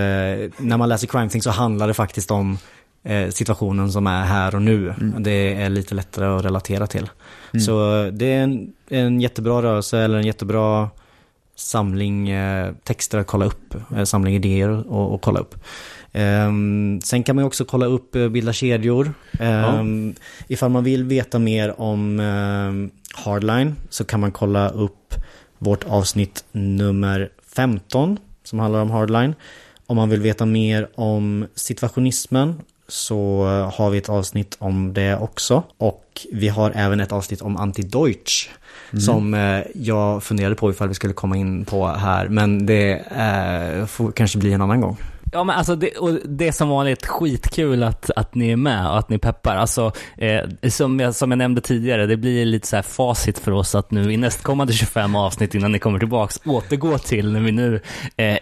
när 0.56 0.76
man 0.76 0.89
läser 0.89 1.06
Crime 1.06 1.28
Think 1.28 1.44
så 1.44 1.51
handlar 1.51 1.89
det 1.89 1.94
faktiskt 1.94 2.30
om 2.30 2.59
eh, 3.02 3.28
situationen 3.28 3.93
som 3.93 4.06
är 4.06 4.24
här 4.24 4.55
och 4.55 4.62
nu. 4.62 4.94
Det 5.18 5.55
är 5.55 5.70
lite 5.70 5.94
lättare 5.94 6.26
att 6.26 6.44
relatera 6.44 6.86
till. 6.86 7.10
Så 7.66 8.10
det 8.12 8.26
är 8.26 8.43
en, 8.43 8.72
en 8.89 9.20
jättebra 9.20 9.62
rörelse 9.62 9.98
eller 9.98 10.18
en 10.18 10.26
jättebra 10.26 10.90
samling 11.56 12.28
eh, 12.28 12.72
texter 12.85 13.18
att 13.18 13.26
kolla 13.26 13.44
upp, 13.44 13.74
eh, 13.97 14.05
samling 14.05 14.35
idéer 14.35 14.68
och, 14.68 15.14
och 15.14 15.20
kolla 15.20 15.40
upp. 15.40 15.55
Ehm, 16.12 17.01
sen 17.05 17.22
kan 17.22 17.36
man 17.36 17.44
också 17.44 17.64
kolla 17.64 17.86
upp 17.86 18.16
eh, 18.16 18.28
bilda 18.28 18.52
kedjor. 18.52 19.12
Um, 19.40 20.14
Ifall 20.48 20.70
man 20.70 20.85
vill 20.85 21.05
veta 21.05 21.39
mer 21.39 21.80
om 21.80 22.20
ehm, 22.20 22.90
Hardline 23.14 23.76
så 23.90 24.05
kan 24.05 24.20
man 24.20 24.32
kolla 24.32 24.68
upp 24.68 25.14
vårt 25.59 25.85
avsnitt 25.85 26.44
nummer 26.52 27.28
15 27.55 28.18
som 28.44 28.59
handlar 28.59 28.82
om 28.82 28.90
Hardline. 28.90 29.35
Om 29.86 29.97
man 29.97 30.09
vill 30.10 30.20
veta 30.20 30.47
mer 30.47 30.89
om 30.94 31.47
situationismen 31.55 32.55
så 32.89 33.47
eh, 33.47 33.74
har 33.74 33.90
vi 33.90 33.98
ett 33.98 34.09
avsnitt 34.09 34.56
om 34.59 34.94
det 34.94 35.16
också. 35.16 35.62
Och 35.78 36.26
vi 36.32 36.48
har 36.48 36.72
även 36.74 37.01
ett 37.01 37.12
avsnitt 37.12 37.43
om 37.43 37.59
anti-Deutsch. 37.59 38.48
Som 39.01 39.35
eh, 39.35 39.60
jag 39.74 40.22
funderade 40.22 40.55
på 40.55 40.70
ifall 40.70 40.89
vi 40.89 40.94
skulle 40.94 41.12
komma 41.12 41.36
in 41.36 41.64
på 41.64 41.86
här. 41.86 42.28
Men 42.28 42.66
det 42.66 42.93
eh, 42.93 43.86
får 43.86 44.12
kanske 44.12 44.39
bli 44.39 44.52
en 44.52 44.62
annan 44.62 44.80
gång. 44.80 44.97
Ja 45.32 45.44
men 45.44 45.56
alltså 45.56 45.76
det, 45.76 45.90
och 45.90 46.14
det 46.24 46.48
är 46.48 46.52
som 46.52 46.68
vanligt 46.68 47.06
skitkul 47.06 47.82
att, 47.82 48.10
att 48.16 48.34
ni 48.34 48.50
är 48.50 48.56
med 48.56 48.90
och 48.90 48.98
att 48.98 49.09
ni 49.09 49.18
peppar. 49.18 49.56
Alltså 49.56 49.92
eh, 50.16 50.68
som, 50.68 51.00
jag, 51.00 51.14
som 51.14 51.30
jag 51.30 51.38
nämnde 51.38 51.60
tidigare, 51.60 52.06
det 52.06 52.16
blir 52.16 52.44
lite 52.44 52.66
så 52.66 52.76
här 52.76 52.82
facit 52.82 53.38
för 53.38 53.52
oss 53.52 53.74
att 53.74 53.90
nu 53.90 54.12
i 54.12 54.16
nästkommande 54.16 54.72
25 54.72 55.16
avsnitt 55.16 55.55
innan 55.55 55.72
ni 55.72 55.78
kommer 55.78 55.98
tillbaks 55.98 56.40
återgå 56.44 56.98
till 56.98 57.32
när 57.32 57.40
vi 57.40 57.52
nu 57.52 57.80
eh, 58.16 58.38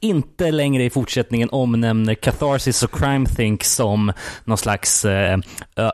inte 0.00 0.50
längre 0.50 0.84
i 0.84 0.90
fortsättningen 0.90 1.48
omnämner 1.52 2.14
Catharsis 2.14 2.82
och 2.82 2.98
Crime 2.98 3.26
Think 3.26 3.64
som 3.64 4.12
någon 4.44 4.58
slags 4.58 5.04
eh, 5.04 5.38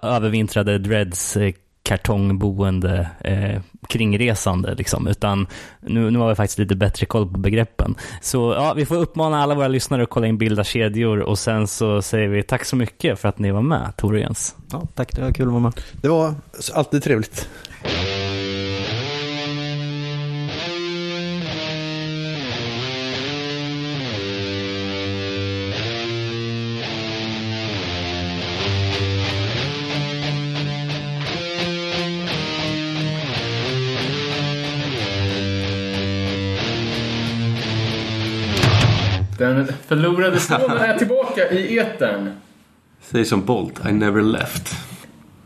övervintrade 0.02 0.78
dreads 0.78 1.36
eh, 1.36 1.52
kartongboende 1.82 3.08
eh, 3.20 3.60
kringresande 3.88 4.74
liksom, 4.74 5.06
utan 5.06 5.46
nu, 5.80 6.10
nu 6.10 6.18
har 6.18 6.28
vi 6.28 6.34
faktiskt 6.34 6.58
lite 6.58 6.76
bättre 6.76 7.06
koll 7.06 7.32
på 7.32 7.38
begreppen. 7.38 7.94
Så 8.20 8.54
ja, 8.56 8.74
vi 8.76 8.86
får 8.86 8.96
uppmana 8.96 9.42
alla 9.42 9.54
våra 9.54 9.68
lyssnare 9.68 10.02
att 10.02 10.10
kolla 10.10 10.26
in 10.26 10.38
Bilda 10.38 10.64
kedjor 10.64 11.18
och 11.18 11.38
sen 11.38 11.66
så 11.66 12.02
säger 12.02 12.28
vi 12.28 12.42
tack 12.42 12.64
så 12.64 12.76
mycket 12.76 13.18
för 13.18 13.28
att 13.28 13.38
ni 13.38 13.50
var 13.50 13.62
med, 13.62 13.92
Tor 13.96 14.12
och 14.12 14.18
Jens. 14.18 14.54
Ja, 14.72 14.88
tack, 14.94 15.16
det 15.16 15.22
var 15.22 15.30
kul 15.30 15.46
att 15.46 15.52
vara 15.52 15.62
med. 15.62 15.72
Det 15.92 16.08
var 16.08 16.34
alltid 16.74 17.02
trevligt. 17.02 17.48
Förlorade 39.90 40.40
sonen 40.40 40.76
är 40.76 40.98
tillbaka 40.98 41.50
i 41.50 41.78
etern. 41.78 42.30
Säg 43.00 43.24
som 43.24 43.44
Bolt, 43.44 43.86
I 43.88 43.92
never 43.92 44.22
left. 44.22 44.74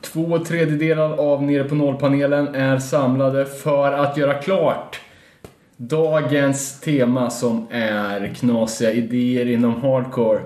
Två 0.00 0.38
tredjedelar 0.38 1.32
av 1.32 1.42
Nere 1.42 1.64
på 1.64 1.74
nollpanelen 1.74 2.54
är 2.54 2.78
samlade 2.78 3.46
för 3.46 3.92
att 3.92 4.16
göra 4.16 4.34
klart 4.34 5.00
dagens 5.76 6.80
tema 6.80 7.30
som 7.30 7.66
är 7.70 8.34
knasiga 8.34 8.92
idéer 8.92 9.46
inom 9.46 9.82
hardcore. 9.82 10.40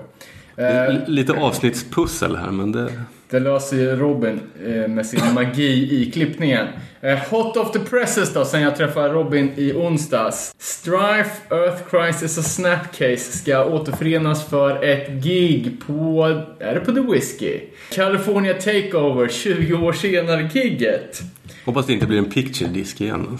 Eh, 0.55 1.07
lite 1.07 1.33
avsnittspussel 1.33 2.35
här, 2.35 2.51
men 2.51 2.71
det... 2.71 2.91
Det 3.31 3.39
löser 3.39 3.77
ju 3.77 3.95
Robin 3.95 4.39
eh, 4.65 4.87
med 4.87 5.05
sin 5.05 5.19
magi 5.33 6.01
i 6.01 6.11
klippningen. 6.11 6.67
Eh, 7.01 7.17
hot 7.17 7.57
of 7.57 7.71
the 7.71 7.79
presses 7.79 8.33
då, 8.33 8.45
sen 8.45 8.61
jag 8.61 8.75
träffade 8.75 9.13
Robin 9.13 9.51
i 9.55 9.73
onsdags. 9.73 10.55
Strife, 10.57 11.55
Earth 11.55 11.83
Crisis 11.89 12.37
och 12.37 12.43
Snapcase 12.43 13.37
ska 13.37 13.65
återförenas 13.65 14.49
för 14.49 14.83
ett 14.83 15.09
gig 15.23 15.81
på, 15.87 16.23
är 16.59 16.73
det 16.75 16.79
på 16.79 16.91
The 16.91 17.01
Whiskey? 17.01 17.61
California 17.91 18.53
Takeover, 18.53 19.27
20 19.27 19.73
år 19.73 19.93
senare 19.93 20.49
gigget. 20.53 21.21
Hoppas 21.65 21.85
det 21.85 21.93
inte 21.93 22.07
blir 22.07 22.17
en 22.17 22.31
picture 22.31 22.69
disk 22.69 23.01
igen. 23.01 23.37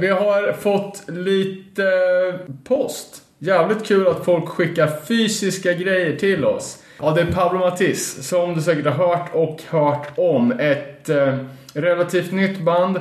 Vi 0.00 0.08
har 0.08 0.52
fått 0.52 1.02
lite 1.08 1.82
post. 2.64 3.22
Jävligt 3.38 3.86
kul 3.86 4.06
att 4.06 4.24
folk 4.24 4.48
skickar 4.48 4.90
fysiska 5.08 5.72
grejer 5.72 6.16
till 6.16 6.44
oss. 6.44 6.78
Ja, 7.04 7.10
det 7.10 7.20
är 7.20 7.32
Pablo 7.32 7.58
Matiz, 7.58 8.28
som 8.28 8.54
du 8.54 8.60
säkert 8.60 8.84
har 8.86 9.06
hört 9.08 9.30
och 9.34 9.62
hört 9.70 10.08
om. 10.18 10.52
Ett 10.52 11.08
eh, 11.08 11.34
relativt 11.74 12.32
nytt 12.32 12.60
band. 12.60 12.98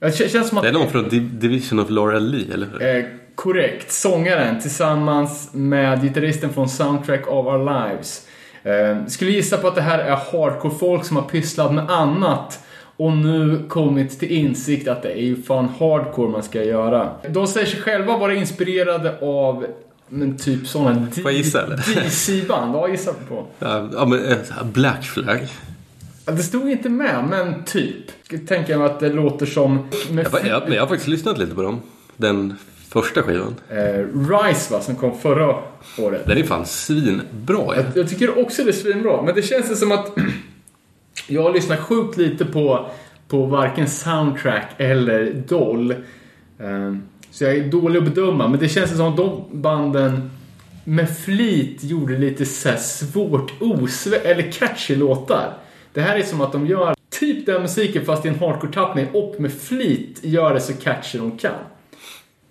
Det 0.00 0.30
känns 0.30 0.48
som 0.48 0.58
att... 0.58 0.64
Det 0.64 0.68
är 0.68 0.72
någon 0.72 0.88
från 0.90 1.04
Di- 1.08 1.18
Division 1.38 1.80
of 1.80 1.90
Laura 1.90 2.18
Lee, 2.18 2.54
eller 2.54 2.66
hur? 2.72 2.96
Eh, 2.96 3.04
korrekt. 3.34 3.92
Sångaren 3.92 4.60
tillsammans 4.60 5.50
med 5.52 6.02
gitarristen 6.02 6.52
från 6.52 6.68
Soundtrack 6.68 7.28
of 7.28 7.46
Our 7.46 7.58
Lives. 7.88 8.26
Eh, 8.62 9.06
skulle 9.06 9.30
gissa 9.30 9.56
på 9.56 9.68
att 9.68 9.74
det 9.74 9.82
här 9.82 9.98
är 9.98 10.10
hardcore-folk 10.32 11.04
som 11.04 11.16
har 11.16 11.24
pysslat 11.24 11.74
med 11.74 11.90
annat 11.90 12.60
och 12.96 13.12
nu 13.12 13.64
kommit 13.68 14.18
till 14.20 14.30
insikt 14.30 14.88
att 14.88 15.02
det 15.02 15.12
är 15.12 15.22
ju 15.22 15.42
fan 15.42 15.68
hardcore 15.78 16.28
man 16.30 16.42
ska 16.42 16.62
göra. 16.62 17.10
De 17.28 17.46
säger 17.46 17.66
sig 17.66 17.80
själva 17.80 18.16
vara 18.16 18.34
inspirerade 18.34 19.18
av 19.22 19.66
men 20.08 20.36
typ 20.38 20.66
sådana? 20.66 21.06
DC-band. 21.14 22.74
Ja, 22.76 22.88
gissa 22.88 23.12
på. 23.28 23.46
Ja, 23.58 24.06
men 24.08 24.24
eh, 24.24 24.36
Black 24.72 25.04
Flag. 25.04 25.48
Det 26.26 26.42
stod 26.42 26.70
inte 26.70 26.88
med, 26.88 27.24
men 27.30 27.64
typ. 27.64 28.04
Jag 28.30 28.46
tänker 28.46 28.78
mig 28.78 28.86
att 28.86 29.00
det 29.00 29.08
låter 29.12 29.46
som... 29.46 29.88
Jag, 30.10 30.30
var- 30.30 30.40
jag, 30.44 30.62
men 30.62 30.72
jag 30.72 30.82
har 30.82 30.88
faktiskt 30.88 31.08
lyssnat 31.08 31.38
lite 31.38 31.54
på 31.54 31.62
dem. 31.62 31.80
Den 32.16 32.54
första 32.88 33.22
skivan. 33.22 33.54
eh, 33.68 33.76
Rise 34.30 34.72
va, 34.74 34.80
som 34.80 34.96
kom 34.96 35.18
förra 35.18 35.56
året. 35.98 36.26
Den 36.26 36.38
är 36.38 36.42
fan 36.42 36.66
svinbra. 36.66 37.22
Ja. 37.48 37.74
Jag, 37.76 37.84
jag 37.94 38.08
tycker 38.08 38.38
också 38.38 38.62
det 38.64 38.70
är 38.70 38.72
svinbra, 38.72 39.22
men 39.22 39.34
det 39.34 39.42
känns 39.42 39.78
som 39.80 39.92
att 39.92 40.10
jag 41.28 41.42
har 41.42 41.52
lyssnat 41.52 41.80
sjukt 41.80 42.16
lite 42.16 42.44
på, 42.44 42.90
på 43.28 43.46
varken 43.46 43.88
soundtrack 43.88 44.70
eller 44.78 45.32
doll. 45.48 45.94
Ehm, 46.60 47.02
så 47.34 47.44
jag 47.44 47.56
är 47.56 47.64
dålig 47.64 47.98
att 47.98 48.04
bedöma, 48.04 48.48
men 48.48 48.60
det 48.60 48.68
känns 48.68 48.96
som 48.96 49.08
att 49.08 49.16
de 49.16 49.44
banden 49.50 50.30
med 50.84 51.18
flit 51.18 51.84
gjorde 51.84 52.18
lite 52.18 52.46
så 52.46 52.68
här 52.68 52.76
svårt 52.76 53.52
osvä 53.60 54.16
eller 54.16 54.52
catchy 54.52 54.96
låtar. 54.96 55.54
Det 55.92 56.00
här 56.00 56.16
är 56.16 56.22
som 56.22 56.40
att 56.40 56.52
de 56.52 56.66
gör 56.66 56.94
typ 57.10 57.46
den 57.46 57.62
musiken 57.62 58.04
fast 58.04 58.24
i 58.24 58.28
en 58.28 58.34
hardcore-tappning 58.34 59.06
och 59.12 59.34
med 59.38 59.52
flit 59.52 60.20
gör 60.22 60.54
det 60.54 60.60
så 60.60 60.72
catchy 60.72 61.18
de 61.18 61.38
kan. 61.38 61.52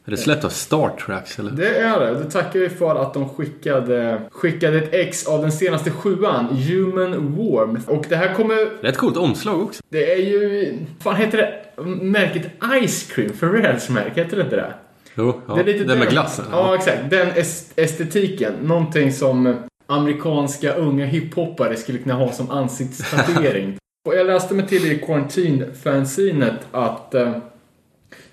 Är 0.06 0.12
det 0.12 0.18
släppt 0.18 0.46
av 0.46 0.50
Star 0.50 0.90
Tracks, 1.06 1.40
eller? 1.40 1.52
Det 1.52 1.78
är 1.78 2.00
det. 2.00 2.14
Det 2.14 2.32
tackar 2.32 2.60
vi 2.60 2.70
för 2.70 2.96
att 2.96 3.14
de 3.14 3.30
skickade, 3.30 4.22
skickade 4.32 4.78
ett 4.78 4.94
ex 4.94 5.28
av 5.28 5.42
den 5.42 5.52
senaste 5.52 5.92
sjuan, 5.92 6.46
Human 6.46 7.36
Warmth. 7.38 7.90
Och 7.90 8.06
det 8.10 8.16
här 8.16 8.34
kommer... 8.34 8.84
Rätt 8.84 8.98
coolt 8.98 9.18
omslag 9.18 9.62
också. 9.62 9.84
Det 9.90 10.14
är 10.14 10.18
ju... 10.18 10.78
fan 11.00 11.16
heter 11.16 11.38
det? 11.38 11.84
Märket 11.86 12.46
Ice 12.88 13.12
Cream, 13.12 13.30
Pharrells 13.30 13.90
märke, 13.90 14.24
heter 14.24 14.38
det 14.38 14.44
inte 14.44 14.56
det? 14.56 14.74
Jo, 15.16 15.42
ja. 15.48 15.54
det 15.56 15.62
är 15.62 15.66
lite 15.66 15.84
den 15.84 16.00
med 16.00 16.10
glassen. 16.10 16.46
Ja, 16.52 16.76
exakt. 16.76 17.10
Den 17.10 17.28
est- 17.28 17.74
estetiken. 17.76 18.54
Någonting 18.62 19.14
som 19.14 19.56
amerikanska 19.88 20.74
unga 20.74 21.06
hiphoppare 21.06 21.76
skulle 21.76 21.98
kunna 21.98 22.16
ha 22.16 22.32
som 22.32 22.52
ansiktstatuering. 22.52 23.78
Och 24.06 24.16
jag 24.16 24.28
läste 24.28 24.54
mig 24.54 24.68
till 24.68 24.92
i 24.92 25.00
Quarantine-fanzinet 25.00 26.68
att 26.72 27.14
eh, 27.14 27.32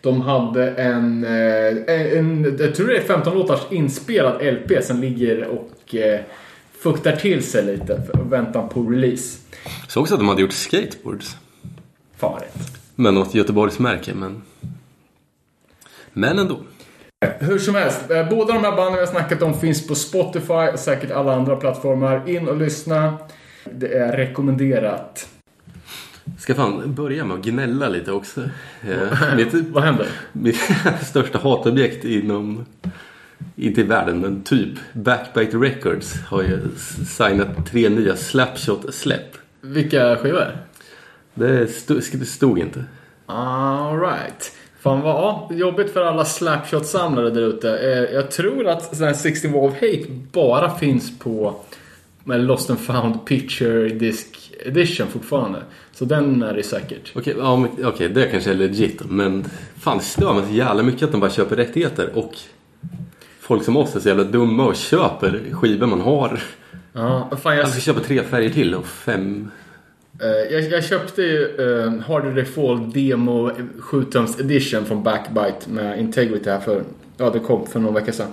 de 0.00 0.20
hade 0.20 0.70
en, 0.70 1.24
eh, 1.24 2.18
en, 2.18 2.56
jag 2.60 2.74
tror 2.74 2.86
det 2.86 2.96
är 2.96 3.02
15 3.02 3.34
låtars 3.34 3.60
inspelad 3.70 4.42
LP 4.42 4.84
som 4.84 5.00
ligger 5.00 5.46
och 5.46 5.94
eh, 5.94 6.20
fuktar 6.72 7.16
till 7.16 7.42
sig 7.42 7.64
lite 7.64 8.02
för 8.02 8.24
väntan 8.24 8.68
på 8.68 8.82
release. 8.82 9.38
Så 9.88 10.00
också 10.00 10.14
att 10.14 10.20
de 10.20 10.28
hade 10.28 10.42
gjort 10.42 10.52
skateboards. 10.52 11.36
Rätt. 12.20 12.80
Med 12.94 13.14
något 13.14 13.34
Göteborgsmärke, 13.34 14.14
men... 14.14 14.42
Men 16.12 16.38
ändå. 16.38 16.58
Hur 17.38 17.58
som 17.58 17.74
helst, 17.74 18.10
eh, 18.10 18.28
båda 18.28 18.54
de 18.54 18.64
här 18.64 18.76
banden 18.76 18.92
vi 18.92 18.98
har 18.98 19.06
snackat 19.06 19.42
om 19.42 19.60
finns 19.60 19.86
på 19.86 19.94
Spotify 19.94 20.68
och 20.72 20.78
säkert 20.78 21.10
alla 21.10 21.34
andra 21.34 21.56
plattformar. 21.56 22.28
In 22.28 22.48
och 22.48 22.56
lyssna. 22.56 23.18
Det 23.64 23.94
är 23.94 24.16
rekommenderat. 24.16 25.28
Ska 26.38 26.54
fan 26.54 26.94
börja 26.94 27.24
med 27.24 27.36
att 27.38 27.44
gnälla 27.44 27.88
lite 27.88 28.12
också. 28.12 28.40
Eh, 28.88 29.36
mitt, 29.36 29.54
Vad 29.54 29.82
händer? 29.84 30.06
mitt 30.32 30.56
största 31.02 31.38
hatobjekt 31.38 32.04
inom, 32.04 32.66
inte 33.56 33.80
i 33.80 33.84
världen, 33.84 34.20
men 34.20 34.42
typ 34.42 34.78
Backbite 34.92 35.56
Records 35.56 36.14
har 36.26 36.42
ju 36.42 36.58
signat 37.08 37.66
tre 37.70 37.88
nya 37.88 38.16
Slapshot-släpp. 38.16 39.36
Vilka 39.60 40.16
skivor? 40.16 40.56
Det 41.34 41.66
stod, 41.66 42.02
stod 42.26 42.58
inte. 42.58 42.84
Alright. 43.26 44.52
Fan 44.80 45.00
vad 45.00 45.14
ja, 45.14 45.50
jobbigt 45.52 45.92
för 45.92 46.04
alla 46.04 46.24
slapshot-samlare 46.24 47.30
där 47.30 47.42
ute. 47.42 47.78
Eh, 47.78 48.14
Jag 48.14 48.30
tror 48.30 48.68
att 48.68 48.96
sån 48.96 49.06
här 49.06 49.14
60 49.14 49.48
War 49.48 49.60
of 49.60 49.74
Hate 49.74 50.04
bara 50.32 50.78
finns 50.78 51.18
på 51.18 51.56
med 52.24 52.40
Lost 52.44 52.70
and 52.70 52.80
found 52.80 53.26
picture 53.26 53.88
disc 53.88 54.26
edition 54.66 55.06
fortfarande. 55.06 55.62
Så 56.00 56.06
den 56.06 56.42
är 56.42 56.54
det 56.54 56.62
säkert. 56.62 57.12
Okej, 57.14 57.34
ja, 57.38 57.56
men- 57.56 57.86
okej, 57.86 58.08
det 58.08 58.26
kanske 58.26 58.50
är 58.50 58.54
legit 58.54 59.02
men 59.10 59.44
fan 59.80 59.98
det 59.98 60.04
stör 60.04 60.34
mig 60.34 60.44
så 60.48 60.52
jävla 60.52 60.82
mycket 60.82 61.02
att 61.02 61.10
de 61.12 61.20
bara 61.20 61.30
köper 61.30 61.56
rättigheter 61.56 62.10
och 62.14 62.34
folk 63.40 63.64
som 63.64 63.76
oss 63.76 63.96
är 63.96 64.00
så 64.00 64.08
jävla 64.08 64.24
dumma 64.24 64.66
och 64.66 64.76
köper 64.76 65.40
skivor 65.52 65.86
man 65.86 66.00
har. 66.00 66.42
Ja, 66.92 67.30
fan 67.42 67.56
jag, 67.56 67.64
Alltså 67.64 67.80
köper 67.80 68.00
tre 68.00 68.22
färger 68.22 68.50
till 68.50 68.74
och 68.74 68.86
fem... 68.86 69.50
eh, 70.20 70.28
jag, 70.28 70.62
jag 70.62 70.84
köpte 70.84 71.22
ju 71.22 71.56
uh, 71.58 72.00
Harder 72.00 72.34
They 72.34 72.44
Fall 72.44 72.92
Demo 72.92 73.50
7-tums 73.80 74.40
edition 74.40 74.84
från 74.84 75.02
Backbite 75.02 75.70
med 75.70 75.98
Integrity 75.98 76.50
här 76.50 76.60
för, 76.60 76.82
ja 77.16 77.30
det 77.30 77.38
kom 77.38 77.66
för 77.66 77.80
någon 77.80 77.94
vecka 77.94 78.12
sedan. 78.12 78.28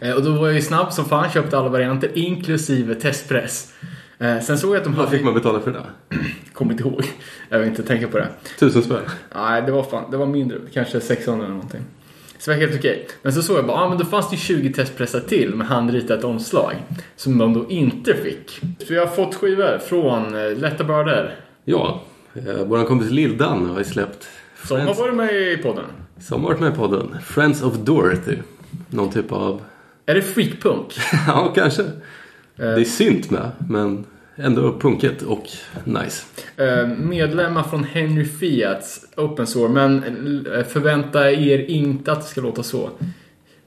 Eh, 0.00 0.12
och 0.14 0.22
då 0.22 0.32
var 0.32 0.46
jag 0.46 0.54
ju 0.56 0.62
snabb 0.62 0.92
som 0.92 1.04
fan, 1.04 1.30
köpte 1.30 1.58
alla 1.58 1.68
varianter 1.68 2.10
inklusive 2.14 2.94
testpress. 2.94 3.72
Eh, 4.18 4.40
sen 4.40 4.58
såg 4.58 4.70
jag 4.70 4.76
att 4.78 4.84
de 4.84 4.90
Vad 4.94 5.04
hade, 5.04 5.16
fick 5.16 5.24
man 5.24 5.34
betala 5.34 5.60
för 5.60 5.70
det? 5.72 5.82
kommit 6.52 6.78
inte 6.80 6.88
ihåg, 6.88 7.04
jag 7.48 7.58
vill 7.58 7.68
inte 7.68 7.82
tänka 7.82 8.08
på 8.08 8.18
det. 8.18 8.28
Tusen 8.58 8.82
spänn. 8.82 8.98
Nej, 9.34 9.62
det 9.62 9.72
var 9.72 9.82
fan, 9.82 10.10
det 10.10 10.16
var 10.16 10.26
mindre. 10.26 10.58
Kanske 10.72 11.00
600 11.00 11.44
eller 11.44 11.54
någonting. 11.54 11.80
Så 12.38 12.50
det 12.50 12.56
var 12.56 12.66
helt 12.66 12.78
okej. 12.78 13.06
Men 13.22 13.32
så 13.32 13.42
såg 13.42 13.58
jag 13.58 13.66
bara, 13.66 13.76
ah, 13.76 13.88
men 13.88 13.98
då 13.98 14.04
fanns 14.04 14.30
det 14.30 14.36
ju 14.36 14.40
20 14.40 14.72
testpressar 14.72 15.20
till 15.20 15.54
med 15.54 15.66
handritat 15.66 16.24
omslag. 16.24 16.74
Som 17.16 17.38
de 17.38 17.54
då 17.54 17.70
inte 17.70 18.14
fick. 18.14 18.60
Så 18.86 18.94
jag 18.94 19.06
har 19.06 19.14
fått 19.14 19.34
skivor 19.34 19.78
från 19.78 20.34
eh, 20.34 20.56
Lätta 20.56 20.84
Bördor. 20.84 21.30
Ja, 21.64 22.02
eh, 22.34 22.64
vår 22.66 22.84
kompis 22.84 23.10
Lill-Dan 23.10 23.66
har 23.70 23.78
ju 23.78 23.84
släppt 23.84 24.28
Som 24.64 24.80
har 24.80 24.94
varit 24.94 25.14
med 25.14 25.34
i 25.34 25.56
podden. 25.56 25.84
som 26.20 26.42
har 26.42 26.48
varit 26.48 26.60
med 26.60 26.72
i 26.72 26.76
podden. 26.76 27.16
Friends 27.24 27.62
of 27.62 27.74
Dorothy. 27.74 28.36
Någon 28.90 29.10
typ 29.12 29.32
av... 29.32 29.62
Är 30.06 30.14
det 30.14 30.22
freakpunk? 30.22 30.98
ja, 31.26 31.52
kanske. 31.54 31.82
Det 32.56 32.64
är 32.80 32.84
synt 32.84 33.30
med, 33.30 33.50
men 33.68 34.04
ändå 34.36 34.78
punket 34.78 35.22
och 35.22 35.46
nice. 35.84 36.24
Eh, 36.56 36.86
medlemmar 36.88 37.62
från 37.62 37.84
Henry 37.84 38.24
Fiats 38.24 39.00
Open 39.16 39.46
Source. 39.46 39.72
Men 39.74 40.04
eh, 40.54 40.64
förvänta 40.64 41.30
er 41.30 41.58
inte 41.70 42.12
att 42.12 42.20
det 42.20 42.26
ska 42.26 42.40
låta 42.40 42.62
så. 42.62 42.90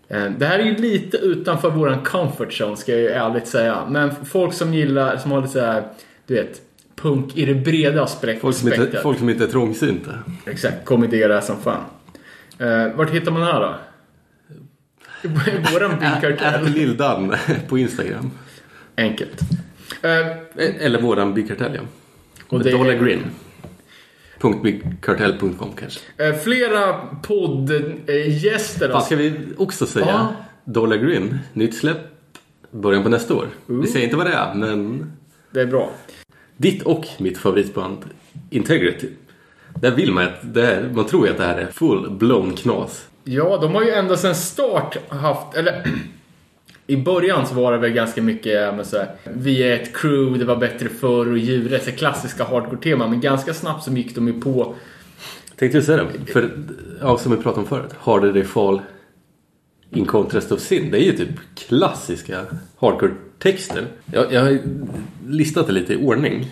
Eh, 0.07 0.25
Det 0.37 0.45
här 0.45 0.59
är 0.59 0.63
ju 0.63 0.75
lite 0.75 1.17
utanför 1.17 1.69
våran 1.69 2.03
comfort 2.03 2.51
zone 2.61 2.77
ska 2.77 2.91
jag 2.91 3.01
ju 3.01 3.07
ärligt 3.07 3.47
säga. 3.47 3.77
Men 3.89 4.11
folk 4.25 4.53
som 4.53 4.73
gillar, 4.73 5.17
som 5.17 5.31
har 5.31 5.41
lite 5.41 5.53
såhär, 5.53 5.83
du 6.27 6.33
vet, 6.33 6.61
punk 6.95 7.37
i 7.37 7.45
det 7.45 7.53
breda 7.55 8.05
spek- 8.05 8.39
Folk 8.39 8.55
som, 8.55 8.73
inte, 8.73 8.99
folk 9.03 9.17
som 9.19 9.29
inte 9.29 9.43
är 9.43 9.47
trångsynta. 9.47 10.11
Exakt, 10.45 10.85
här 10.85 11.41
som 11.41 11.55
fan. 11.57 11.83
Eh, 12.59 12.95
vart 12.95 13.09
hittar 13.09 13.31
man 13.31 13.41
det 13.41 13.47
här 13.47 13.59
då? 13.61 13.75
Våran 15.73 15.91
bilkartell. 15.99 16.65
Lill-Dan 16.67 17.35
på 17.69 17.77
Instagram. 17.77 18.31
Enkelt. 18.97 19.41
Eh, 20.01 20.11
Eh, 20.19 20.35
Eller 20.85 21.01
våran 21.01 21.33
Bigkartell, 21.33 21.71
ja. 21.75 21.81
Och 22.47 22.63
det 22.63 22.69
är- 22.69 22.77
Dollar 22.77 22.93
Green. 22.93 23.21
.bigkartell.com 24.63 25.71
kanske. 25.79 25.99
eh, 26.17 26.35
flera 26.35 26.93
poddgäster. 27.23 28.89
Fan, 28.91 29.01
ska 29.01 29.15
vi 29.15 29.33
också 29.57 29.85
säga 29.85 30.05
Ja. 30.05 30.33
Dollar 30.65 30.97
Green, 30.97 31.39
nytt 31.53 31.75
släpp, 31.77 31.97
början 32.71 33.03
på 33.03 33.09
nästa 33.09 33.35
år. 33.35 33.47
Vi 33.65 33.87
säger 33.87 34.05
inte 34.05 34.17
vad 34.17 34.25
det 34.25 34.33
är, 34.33 34.53
men 34.53 35.11
Det 35.51 35.61
är 35.61 35.65
bra. 35.65 35.89
ditt 36.57 36.83
och 36.83 37.05
mitt 37.17 37.37
favoritband 37.37 37.97
Integrity. 38.49 39.07
Där 39.81 39.91
vill 39.91 40.11
man 40.13 40.23
att 40.23 40.53
det 40.53 40.71
är, 40.71 40.89
man 40.93 41.05
tror 41.05 41.25
ju 41.25 41.31
att 41.31 41.37
det 41.37 41.43
här 41.43 41.57
är 41.57 41.67
full 41.71 42.09
blown 42.11 42.53
knas. 42.55 43.07
Ja, 43.23 43.57
de 43.61 43.75
har 43.75 43.83
ju 43.83 43.89
ända 43.91 44.17
sedan 44.17 44.35
start 44.35 44.97
haft, 45.09 45.55
eller 45.55 45.83
i 46.87 46.97
början 46.97 47.47
så 47.47 47.55
var 47.55 47.71
det 47.71 47.77
väl 47.77 47.91
ganska 47.91 48.21
mycket 48.21 48.75
men 48.75 48.85
så 48.85 48.97
här, 48.97 49.11
vi 49.23 49.63
är 49.63 49.73
ett 49.75 49.93
crew, 49.97 50.39
det 50.39 50.45
var 50.45 50.55
bättre 50.55 50.89
förr 50.89 51.31
och 51.31 51.37
djuret, 51.37 51.83
så 51.83 51.91
klassiska 51.91 52.43
hardcore-tema. 52.43 53.07
Men 53.07 53.21
ganska 53.21 53.53
snabbt 53.53 53.83
så 53.83 53.91
gick 53.91 54.15
de 54.15 54.27
ju 54.27 54.41
på, 54.41 54.75
Tänkte 55.55 55.77
du 55.77 55.83
säga 55.83 56.03
det? 56.03 56.31
För, 56.31 56.49
ja, 57.01 57.17
som 57.17 57.31
vi 57.31 57.37
pratade 57.37 57.61
om 57.61 57.67
förut. 57.67 57.91
Harder 57.99 58.33
They 58.33 58.43
Fall 58.43 58.81
In 59.91 60.05
Contrast 60.05 60.51
of 60.51 60.59
Sin. 60.59 60.91
Det 60.91 60.97
är 60.97 61.05
ju 61.05 61.11
typ 61.17 61.29
klassiska 61.55 62.45
hardcore-texter. 62.79 63.85
Jag, 64.13 64.33
jag 64.33 64.41
har 64.41 64.59
listat 65.27 65.67
det 65.67 65.73
lite 65.73 65.93
i 65.93 65.97
ordning. 66.05 66.45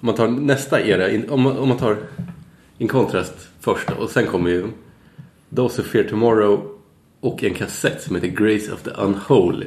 Om 0.00 0.06
man 0.06 0.14
tar 0.14 0.28
nästa 0.28 0.80
era, 0.80 1.24
om, 1.34 1.40
man- 1.42 1.56
om 1.58 1.68
man 1.68 1.78
tar 1.78 1.96
In 2.78 2.88
Contrast 2.88 3.34
först 3.60 3.90
och 3.98 4.10
sen 4.10 4.26
kommer 4.26 4.50
ju 4.50 4.66
Those 5.56 5.82
Who 5.82 5.88
Fear 5.88 6.04
Tomorrow 6.04 6.75
och 7.26 7.44
en 7.44 7.54
kassett 7.54 8.02
som 8.02 8.14
heter 8.14 8.28
Grace 8.28 8.72
of 8.72 8.82
the 8.82 8.90
Unholy. 8.90 9.66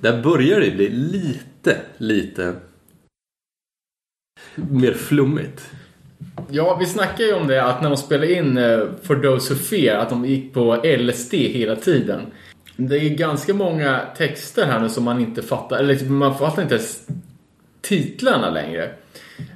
Där 0.00 0.22
börjar 0.22 0.60
det 0.60 0.70
bli 0.70 0.88
lite, 0.88 1.76
lite 1.96 2.54
mer 4.54 4.92
flummigt. 4.92 5.70
ja 6.50 6.76
vi 6.80 6.86
snackade 6.86 7.24
ju 7.28 7.34
om 7.34 7.46
det 7.46 7.64
att 7.64 7.82
när 7.82 7.88
de 7.88 7.96
spelade 7.96 8.32
in 8.32 8.58
eh, 8.58 8.80
For 9.02 9.16
Those 9.16 9.54
Who 9.54 9.60
Fear, 9.60 9.98
att 9.98 10.10
de 10.10 10.26
gick 10.26 10.54
på 10.54 10.82
LSD 10.98 11.34
hela 11.34 11.76
tiden. 11.76 12.20
Det 12.76 12.96
är 12.96 13.08
ganska 13.08 13.54
många 13.54 14.00
texter 14.16 14.66
här 14.66 14.80
nu 14.80 14.88
som 14.88 15.04
man 15.04 15.20
inte 15.20 15.42
fattar, 15.42 15.78
eller 15.78 15.94
typ, 15.94 16.08
man 16.08 16.38
fattar 16.38 16.62
inte 16.62 16.74
ens 16.74 17.06
titlarna 17.80 18.50
längre. 18.50 18.90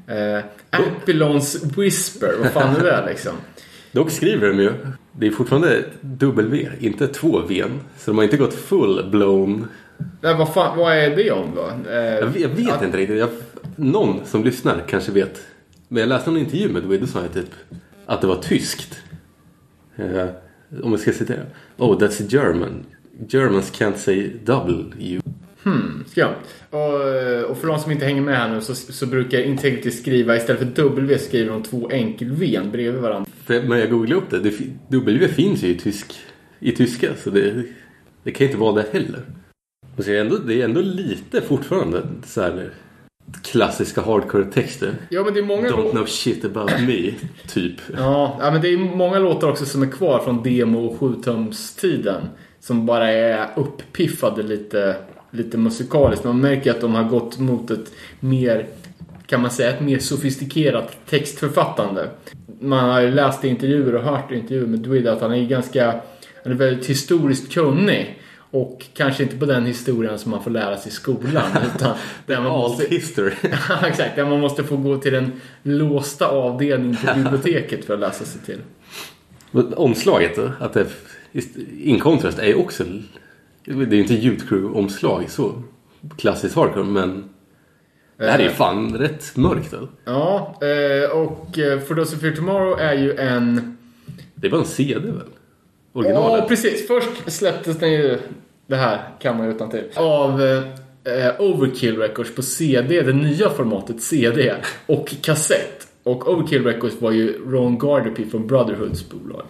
Eh, 0.06 0.44
Ampelons 0.70 1.64
Whisper, 1.76 2.34
vad 2.42 2.52
fan 2.52 2.76
är 2.76 2.84
det 2.84 3.04
liksom? 3.06 3.32
Dock 3.94 4.10
skriver 4.10 4.48
de 4.48 4.58
ju, 4.62 4.72
det 5.12 5.26
är 5.26 5.30
fortfarande 5.30 5.84
W, 6.00 6.68
inte 6.80 7.08
två 7.08 7.40
V. 7.48 7.64
Så 7.98 8.10
de 8.10 8.16
har 8.16 8.24
inte 8.24 8.36
gått 8.36 8.54
full 8.54 9.10
blown. 9.10 9.66
Nej, 10.20 10.34
vad, 10.34 10.54
fan, 10.54 10.78
vad 10.78 10.96
är 10.96 11.16
det 11.16 11.30
om 11.30 11.54
då? 11.54 11.90
Eh, 11.90 11.96
Jag 11.96 12.26
vet, 12.26 12.40
jag 12.42 12.48
vet 12.48 12.72
att- 12.72 12.82
inte 12.84 12.96
riktigt. 12.98 13.18
Jag, 13.18 13.28
någon 13.76 14.20
som 14.24 14.44
lyssnar 14.44 14.84
kanske 14.88 15.12
vet. 15.12 15.40
Men 15.88 16.00
jag 16.00 16.08
läste 16.08 16.30
en 16.30 16.36
intervju 16.36 16.68
med 16.68 16.82
Dwayne 16.82 17.06
sa 17.06 17.20
jag 17.22 17.32
typ 17.32 17.50
att 18.06 18.20
det 18.20 18.26
var 18.26 18.36
tyskt. 18.42 18.98
Eh, 19.96 20.26
om 20.82 20.90
jag 20.90 21.00
ska 21.00 21.12
citera. 21.12 21.40
Oh, 21.76 21.98
that's 21.98 22.22
German. 22.28 22.86
Germans 23.28 23.72
can't 23.72 23.96
say 23.96 24.30
W. 24.44 25.20
Skumt. 26.06 26.34
Och, 26.70 27.08
eh, 27.08 27.42
och 27.42 27.58
för 27.58 27.68
de 27.68 27.78
som 27.78 27.92
inte 27.92 28.04
hänger 28.04 28.22
med 28.22 28.36
här 28.36 28.54
nu 28.54 28.60
så, 28.60 28.74
så 28.74 29.06
brukar 29.06 29.40
Integrity 29.40 29.90
skriva, 29.90 30.36
istället 30.36 30.58
för 30.58 30.82
W 30.82 31.18
skriver 31.18 31.52
de 31.52 31.62
två 31.62 31.90
enkel-V 31.90 32.60
bredvid 32.72 33.02
varandra. 33.02 33.30
För, 33.44 33.62
men 33.62 33.78
jag 33.78 33.90
googlade 33.90 34.20
upp 34.20 34.30
det. 34.30 34.40
det. 34.40 34.52
W 34.88 35.28
finns 35.28 35.62
ju 35.62 35.68
i, 35.68 35.74
tysk, 35.74 36.14
i 36.60 36.72
tyska. 36.72 37.08
Så 37.16 37.30
det, 37.30 37.64
det 38.22 38.30
kan 38.30 38.46
inte 38.46 38.58
vara 38.58 38.72
det 38.72 38.86
heller. 38.92 39.20
Och 39.96 40.04
så 40.04 40.10
är 40.10 40.14
det, 40.14 40.20
ändå, 40.20 40.36
det 40.36 40.60
är 40.60 40.64
ändå 40.64 40.80
lite 40.80 41.40
fortfarande 41.40 42.02
så 42.24 42.40
här 42.40 42.70
klassiska 43.42 44.00
hardcore-texter. 44.00 44.94
Ja, 45.08 45.24
men 45.24 45.34
det 45.34 45.40
är 45.40 45.44
många... 45.44 45.68
Don't 45.68 45.90
know 45.90 46.06
shit 46.06 46.44
about 46.44 46.70
me, 46.80 47.10
typ. 47.48 47.80
Ja, 47.96 48.38
ja, 48.40 48.50
men 48.50 48.62
det 48.62 48.68
är 48.68 48.78
många 48.78 49.18
låtar 49.18 49.50
också 49.50 49.66
som 49.66 49.82
är 49.82 49.86
kvar 49.86 50.18
från 50.18 50.42
demo 50.42 50.86
och 50.86 50.98
7-tumstiden. 50.98 52.20
Som 52.60 52.86
bara 52.86 53.12
är 53.12 53.48
uppiffade 53.56 54.42
lite, 54.42 54.96
lite 55.34 55.58
musikaliskt. 55.58 56.24
Man 56.24 56.40
märker 56.40 56.70
att 56.70 56.80
de 56.80 56.94
har 56.94 57.04
gått 57.04 57.38
mot 57.38 57.70
ett 57.70 57.92
mer, 58.20 58.66
kan 59.26 59.42
man 59.42 59.50
säga, 59.50 59.70
ett 59.70 59.80
mer 59.80 59.98
sofistikerat 59.98 60.96
textförfattande. 61.10 62.08
Man 62.60 62.90
har 62.90 63.00
ju 63.00 63.10
läst 63.10 63.44
intervjuer 63.44 63.94
och 63.94 64.02
hört 64.02 64.30
intervjuer 64.30 64.66
med 64.66 64.80
Dwid 64.80 65.06
att 65.06 65.20
han 65.20 65.32
är 65.32 65.46
ganska, 65.46 66.00
han 66.42 66.52
är 66.52 66.56
väldigt 66.56 66.86
historiskt 66.86 67.52
kunnig. 67.52 68.20
Och 68.50 68.86
kanske 68.94 69.22
inte 69.22 69.36
på 69.36 69.44
den 69.44 69.66
historien 69.66 70.18
som 70.18 70.30
man 70.30 70.42
får 70.42 70.50
lära 70.50 70.76
sig 70.76 70.88
i 70.88 70.94
skolan. 70.94 71.44
Utan 71.76 71.96
där 72.26 72.40
man 72.40 72.52
måste, 72.52 72.86
history. 72.86 73.32
Ja, 73.68 73.86
exakt. 73.86 74.16
Där 74.16 74.24
man 74.24 74.40
måste 74.40 74.64
få 74.64 74.76
gå 74.76 74.98
till 74.98 75.12
den 75.12 75.40
låsta 75.62 76.28
avdelningen 76.28 76.96
på 76.96 77.14
biblioteket 77.16 77.84
för 77.84 77.94
att 77.94 78.00
läsa 78.00 78.24
sig 78.24 78.40
till. 78.40 78.58
Men 79.50 79.74
Omslaget 79.74 80.36
då? 80.36 80.50
Att 80.60 80.72
det 80.72 80.86
In 81.82 82.00
Contrast 82.00 82.38
är 82.38 82.46
ju 82.46 82.54
också... 82.54 82.84
Det 83.64 83.72
är 83.72 83.94
inte 83.94 84.14
Youth-crew-omslag 84.14 85.30
så 85.30 85.62
klassiskt 86.16 86.54
hardcore 86.56 86.84
men... 86.84 87.24
Det 88.16 88.30
här 88.30 88.38
är 88.38 88.42
ju 88.42 88.50
fan 88.50 88.98
rätt 88.98 89.36
mörkt 89.36 89.70
då. 89.70 89.88
Ja, 90.04 90.54
eh, 90.62 91.10
och 91.10 91.58
eh, 91.58 91.80
For 91.80 91.94
Those 91.94 92.16
Who 92.16 92.20
Fear 92.20 92.32
Tomorrow 92.32 92.80
är 92.80 92.94
ju 92.94 93.16
en... 93.16 93.76
Det 94.34 94.48
bara 94.48 94.60
en 94.60 94.66
CD 94.66 95.00
väl? 95.06 95.14
Ja, 95.92 96.00
Originalet. 96.00 96.48
precis. 96.48 96.86
Först 96.86 97.08
släpptes 97.32 97.78
den 97.78 97.92
ju... 97.92 98.18
Det 98.66 98.76
här 98.76 99.08
kan 99.20 99.36
man 99.36 99.46
ju 99.46 99.52
utan 99.52 99.70
till. 99.70 99.84
Av 99.94 100.42
eh, 100.42 100.62
eh, 101.26 101.40
Overkill 101.40 101.98
Records 101.98 102.34
på 102.34 102.42
CD, 102.42 103.02
det 103.02 103.12
nya 103.12 103.50
formatet 103.50 104.02
CD 104.02 104.54
och 104.86 105.14
kassett. 105.20 105.86
Och 106.02 106.28
Overkill 106.28 106.64
Records 106.64 107.00
var 107.00 107.10
ju 107.10 107.50
Ron 107.50 107.78
Gardepy 107.78 108.26
från 108.30 108.46
Brotherhoods 108.46 109.10
bolag. 109.10 109.42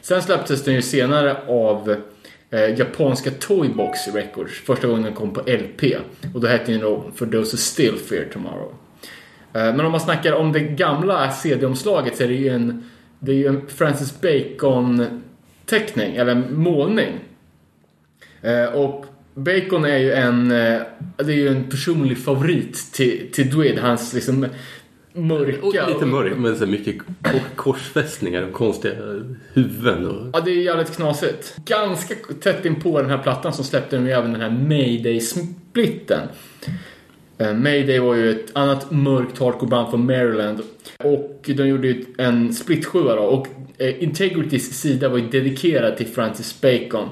Sen 0.00 0.22
släpptes 0.22 0.64
den 0.64 0.74
ju 0.74 0.82
senare 0.82 1.36
av 1.48 1.96
eh, 2.50 2.78
japanska 2.78 3.30
Toybox 3.30 4.08
Records. 4.14 4.52
Första 4.60 4.86
gången 4.86 5.02
den 5.02 5.14
kom 5.14 5.32
på 5.32 5.40
LP. 5.40 5.96
Och 6.34 6.40
då 6.40 6.46
hette 6.48 6.72
den 6.72 6.80
då 6.80 7.10
For 7.14 7.26
Those 7.26 7.50
Who 7.52 7.56
Still 7.56 7.96
Fear 7.96 8.24
Tomorrow. 8.32 8.74
Eh, 9.52 9.74
Men 9.74 9.80
om 9.80 9.92
man 9.92 10.00
snackar 10.00 10.32
om 10.32 10.52
det 10.52 10.60
gamla 10.60 11.30
CD-omslaget 11.32 12.16
så 12.16 12.24
är 12.24 12.28
det 12.28 12.34
ju 12.34 12.48
en, 12.48 12.84
det 13.18 13.32
är 13.32 13.36
ju 13.36 13.46
en 13.46 13.66
Francis 13.68 14.20
Bacon-teckning, 14.20 16.16
eller 16.16 16.34
målning. 16.50 17.12
Eh, 18.42 18.64
Och 18.64 19.06
Bacon 19.34 19.84
är 19.84 19.98
ju 19.98 20.12
en, 20.12 20.50
eh, 20.50 20.80
det 21.16 21.32
är 21.32 21.36
ju 21.36 21.48
en 21.48 21.64
personlig 21.70 22.18
favorit 22.18 22.92
till, 22.92 23.28
till 23.32 23.50
Dwid. 23.50 23.78
Hans 23.78 24.12
liksom 24.14 24.46
mörka... 25.12 25.86
Lite 25.86 26.06
mörk, 26.06 26.38
men 26.38 26.56
så 26.56 26.66
mycket 26.66 26.96
kor- 27.22 27.56
korsfästningar 27.56 28.42
och 28.42 28.52
konstiga 28.52 28.94
huvuden. 29.52 30.06
Och... 30.06 30.26
Ja, 30.32 30.40
det 30.40 30.50
är 30.50 30.62
jävligt 30.62 30.96
knasigt. 30.96 31.56
Ganska 31.64 32.14
tätt 32.40 32.64
in 32.64 32.80
på 32.80 33.00
den 33.00 33.10
här 33.10 33.18
plattan 33.18 33.52
så 33.52 33.64
släppte 33.64 33.96
de 33.96 34.12
även 34.12 34.32
den 34.32 34.40
här 34.40 34.50
Mayday-splitten. 34.50 36.28
Eh, 37.38 37.54
Mayday 37.54 37.98
var 37.98 38.14
ju 38.14 38.30
ett 38.30 38.56
annat 38.56 38.90
mörkt 38.90 39.38
hardcore-band 39.38 39.90
från 39.90 40.06
Maryland. 40.06 40.60
Och 40.98 41.50
de 41.56 41.68
gjorde 41.68 41.88
ju 41.88 42.04
en 42.18 42.54
split 42.54 42.86
sjua 42.86 43.14
då. 43.14 43.22
Och 43.22 43.46
eh, 43.78 44.02
Integritys 44.02 44.80
sida 44.80 45.08
var 45.08 45.18
ju 45.18 45.28
dedikerad 45.28 45.96
till 45.96 46.06
Francis 46.06 46.60
Bacon. 46.60 47.08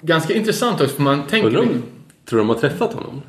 Ganska 0.00 0.34
intressant 0.34 0.80
också 0.80 0.94
för 0.94 1.02
man 1.02 1.26
tänker... 1.26 1.48
Undrar 1.48 1.62
om, 1.62 1.82
tror 2.28 2.38
de 2.38 2.48
har 2.48 2.56
träffat 2.56 2.92
honom? 2.92 3.22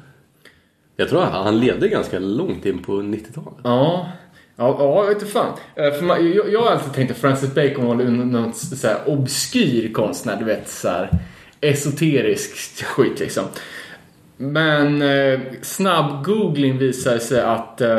Jag 0.96 1.10
tror 1.10 1.24
att 1.24 1.32
han 1.32 1.60
levde 1.60 1.88
ganska 1.88 2.20
långt 2.20 2.66
in 2.66 2.84
på 2.84 2.92
90-talet. 2.92 3.60
Ja. 3.64 4.08
Ja, 4.56 4.76
ja, 4.80 5.04
jag 5.04 5.08
vet 5.08 5.22
inte 5.22 5.34
fan. 5.34 5.54
Eh, 5.76 5.92
för 5.92 6.06
man, 6.06 6.34
jag, 6.34 6.54
jag 6.54 6.62
har 6.62 6.72
alltid 6.72 6.94
tänkt 6.94 7.12
att 7.12 7.18
Francis 7.18 7.56
Bacon 7.56 7.86
var 7.86 7.96
någon 7.96 8.54
så 8.54 8.88
här 8.88 8.98
obskyr 9.06 9.94
konstnär, 9.94 10.36
du 10.36 10.46
vet 10.46 10.70
så 10.70 10.90
här 10.90 11.10
esoterisk 11.62 12.84
skit 12.84 13.20
liksom. 13.20 13.44
Men 14.38 15.02
eh, 15.02 15.40
snabb 15.62 16.26
googling 16.26 16.78
visar 16.78 17.18
sig 17.18 17.42
att 17.42 17.82
eh, 17.82 17.98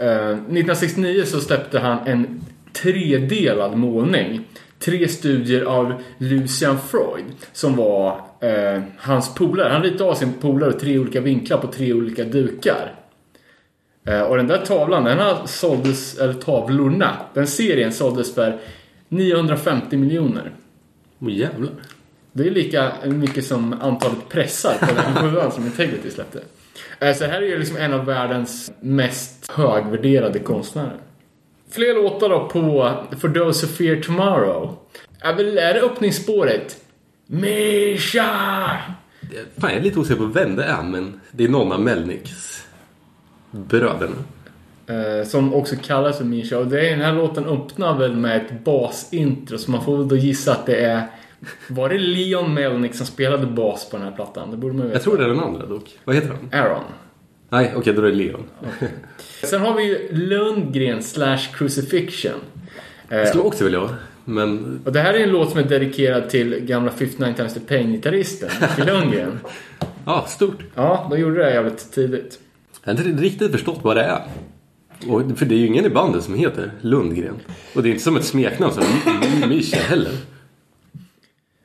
eh 0.00 0.28
1969 0.28 1.22
så 1.26 1.40
släppte 1.40 1.78
han 1.78 2.06
en 2.06 2.44
tredelad 2.72 3.76
målning. 3.76 4.44
Tre 4.78 5.08
studier 5.08 5.64
av 5.64 6.02
Lucian 6.18 6.78
Freud 6.78 7.24
som 7.52 7.76
var 7.76 8.20
eh, 8.46 8.82
hans 8.98 9.34
polare. 9.34 9.72
Han 9.72 9.82
ritade 9.82 10.10
av 10.10 10.14
sin 10.14 10.32
polare 10.32 10.72
tre 10.72 10.98
olika 10.98 11.20
vinklar 11.20 11.58
på 11.58 11.66
tre 11.66 11.92
olika 11.92 12.24
dukar. 12.24 12.92
Eh, 14.06 14.20
Och 14.20 14.36
den 14.36 14.46
där 14.46 14.58
tavlan, 14.58 15.04
den 15.04 15.18
har 15.18 15.46
såldes, 15.46 16.18
eller 16.18 16.34
tavlorna, 16.34 17.16
den 17.34 17.46
serien 17.46 17.92
såldes 17.92 18.34
för 18.34 18.58
950 19.08 19.96
miljoner. 19.96 20.52
Åh 21.20 21.32
jävlar. 21.32 21.70
Det 22.32 22.46
är 22.46 22.50
lika 22.50 22.92
mycket 23.04 23.44
som 23.44 23.72
antalet 23.80 24.28
pressar 24.28 24.74
på 24.80 24.94
den 24.94 25.14
sjuan 25.30 25.52
som 25.52 25.64
Integrity 25.66 26.10
släppte. 26.10 26.40
Eh, 27.00 27.14
Så 27.14 27.24
här 27.24 27.42
är 27.42 27.46
ju 27.46 27.58
liksom 27.58 27.76
en 27.76 27.94
av 27.94 28.04
världens 28.04 28.72
mest 28.80 29.50
högvärderade 29.52 30.38
konstnärer. 30.38 30.96
Fler 31.70 31.94
låtar 31.94 32.28
då 32.28 32.48
på 32.48 32.92
For 33.20 33.28
Those 33.28 33.66
Who 33.66 33.72
Fear 33.72 33.96
Tomorrow. 34.02 34.76
Är 35.20 35.34
det 35.74 35.80
öppningsspåret? 35.80 36.83
Misha! 37.26 38.78
Fan, 39.58 39.70
jag 39.70 39.72
är 39.72 39.80
lite 39.80 39.98
osäker 40.00 40.20
på 40.20 40.26
vem 40.26 40.56
det 40.56 40.64
är, 40.64 40.82
men 40.82 41.20
det 41.30 41.44
är 41.44 41.48
någon 41.48 41.72
av 41.72 41.80
Melniks 41.80 42.66
bröderna. 43.50 44.16
Eh, 44.86 45.26
som 45.26 45.54
också 45.54 45.76
kallas 45.82 46.18
för 46.18 46.24
Misha. 46.24 46.58
Och 46.58 46.66
det 46.66 46.86
är, 46.86 46.90
den 46.90 47.00
här 47.00 47.12
låten 47.12 47.44
öppnar 47.46 47.98
väl 47.98 48.16
med 48.16 48.36
ett 48.36 48.64
basintro. 48.64 49.58
Så 49.58 49.70
man 49.70 49.84
får 49.84 49.98
väl 49.98 50.08
då 50.08 50.16
gissa 50.16 50.52
att 50.52 50.66
det 50.66 50.76
är... 50.76 51.02
Var 51.68 51.88
det 51.88 51.98
Leon 51.98 52.54
Melnick 52.54 52.94
som 52.94 53.06
spelade 53.06 53.46
bas 53.46 53.90
på 53.90 53.96
den 53.96 54.06
här 54.06 54.12
plattan? 54.12 54.50
Det 54.50 54.56
borde 54.56 54.74
man 54.74 54.82
veta. 54.86 54.94
Jag 54.96 55.02
tror 55.02 55.18
det 55.18 55.24
är 55.24 55.28
den 55.28 55.40
andra 55.40 55.66
dock. 55.66 55.98
Vad 56.04 56.16
heter 56.16 56.28
han? 56.28 56.60
Aaron. 56.60 56.84
Nej, 57.48 57.72
okej, 57.76 57.92
då 57.92 58.02
är 58.02 58.06
det 58.06 58.12
Leon. 58.14 58.42
Sen 59.42 59.60
har 59.60 59.74
vi 59.74 59.82
ju 59.84 60.08
Lundgren 60.12 61.02
slash 61.02 61.38
Crucifixion. 61.54 62.40
Jag 63.08 63.20
Eh, 63.20 63.26
skulle 63.26 63.42
också 63.44 63.64
vilja 63.64 63.78
ha. 63.78 63.88
Men 64.24 64.80
och 64.84 64.92
det 64.92 65.00
här 65.00 65.14
är 65.14 65.18
en 65.20 65.30
låt 65.30 65.50
som 65.50 65.58
är 65.60 65.64
dedikerad 65.64 66.30
till 66.30 66.54
gamla 66.60 66.90
59 66.90 67.34
Times 67.36 67.54
the 67.54 67.60
Pain-gitarristen, 67.60 68.48
Micke 68.60 68.86
Lundgren. 68.86 69.38
ja, 70.06 70.24
stort. 70.28 70.58
Ja, 70.74 71.06
de 71.10 71.18
gjorde 71.20 71.36
det 71.44 71.54
jävligt 71.54 71.92
tidigt. 71.92 72.38
Jag 72.84 72.94
har 72.94 73.06
inte 73.08 73.22
riktigt 73.22 73.52
förstått 73.52 73.78
vad 73.82 73.96
det 73.96 74.02
är. 74.02 74.22
Och, 75.08 75.38
för 75.38 75.46
det 75.46 75.54
är 75.54 75.58
ju 75.58 75.66
ingen 75.66 75.84
i 75.84 75.88
bandet 75.90 76.24
som 76.24 76.34
heter 76.34 76.70
Lundgren. 76.80 77.34
Och 77.74 77.82
det 77.82 77.88
är 77.88 77.90
inte 77.90 78.02
som 78.04 78.16
ett 78.16 78.24
smeknamn 78.24 78.72
som 78.74 78.84
Mischa 79.48 79.76
heller. 79.76 80.12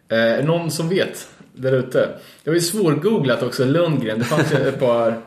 Eh, 0.10 0.46
någon 0.46 0.72
som 0.72 0.90
vet 0.90 1.30
där 1.54 1.72
ute? 1.74 2.10
Det 2.44 2.50
var 2.50 2.56
ju 2.56 2.62
svårgooglat 2.62 3.44
också, 3.44 3.66
Lundgren. 3.66 4.20
Det 4.20 4.26
fanns 4.26 4.54
ju 4.54 4.58
ett 4.58 4.80
par... 4.80 5.20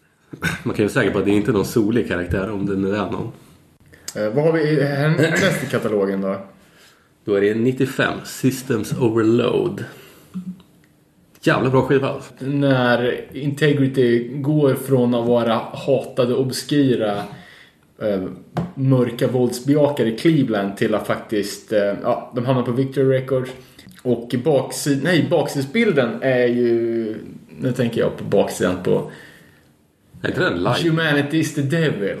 Man 0.62 0.74
kan 0.76 0.84
ju 0.84 0.88
säga 0.88 1.10
på 1.10 1.18
att 1.18 1.24
det 1.24 1.30
är 1.30 1.36
inte 1.36 1.52
någon 1.52 1.64
solig 1.64 2.08
karaktär 2.08 2.50
om 2.50 2.66
det 2.66 2.74
nu 2.76 2.94
är 2.96 3.10
någon. 3.10 3.32
Eh, 4.14 4.28
vad 4.34 4.44
har 4.44 4.52
vi 4.52 4.62
i- 4.62 4.82
härnäst 4.82 5.64
i 5.64 5.66
katalogen 5.70 6.20
då? 6.20 6.40
Då 7.28 7.34
är 7.34 7.40
det 7.40 7.54
95, 7.54 8.12
Systems 8.24 8.92
Overload. 8.92 9.84
Jävla 11.40 11.70
bra 11.70 11.82
skiva 11.82 12.08
alltså. 12.08 12.32
När 12.38 13.24
Integrity 13.32 14.28
går 14.28 14.74
från 14.74 15.14
att 15.14 15.26
vara 15.26 15.54
hatade, 15.54 16.34
obskyra, 16.34 17.16
eh, 18.02 18.22
mörka 18.74 19.28
våldsbejakare 19.28 20.08
i 20.08 20.16
Cleveland 20.16 20.76
till 20.76 20.94
att 20.94 21.06
faktiskt, 21.06 21.72
eh, 21.72 21.94
ja, 22.02 22.32
de 22.34 22.46
hamnar 22.46 22.62
på 22.62 22.72
Victory 22.72 23.18
Records. 23.18 23.50
Och 24.02 24.34
baksid, 24.44 25.00
nej, 25.02 25.26
baksidesbilden 25.30 26.22
är 26.22 26.46
ju, 26.46 27.16
nu 27.60 27.72
tänker 27.72 28.00
jag 28.00 28.16
på 28.16 28.24
baksidan 28.24 28.82
på 28.82 29.10
Är 30.22 30.28
inte 30.28 30.40
den 30.40 30.56
live? 30.56 30.90
Humanity 30.90 31.38
is 31.38 31.54
the 31.54 31.62
Devil. 31.62 32.16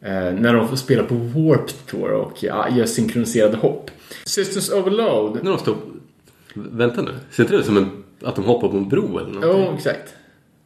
Eh, 0.00 0.32
när 0.32 0.54
de 0.54 0.68
får 0.68 0.76
spela 0.76 1.02
på 1.02 1.14
Warped 1.14 1.86
Tour 1.86 2.10
och 2.10 2.42
ja, 2.42 2.68
gör 2.70 2.86
synkroniserade 2.86 3.56
hopp. 3.56 3.90
Systems 4.24 4.70
Overload. 4.70 5.38
När 5.44 5.50
de 5.50 5.58
står... 5.58 5.76
Vänta 6.54 7.02
nu. 7.02 7.10
Ser 7.30 7.42
inte 7.42 7.54
det 7.54 7.60
ut 7.60 7.66
som 7.66 7.76
en... 7.76 7.90
att 8.22 8.36
de 8.36 8.44
hoppar 8.44 8.68
på 8.68 8.76
en 8.76 8.88
bro 8.88 9.18
eller 9.18 9.30
Jo, 9.34 9.40
någonting? 9.40 9.76
exakt. 9.76 10.14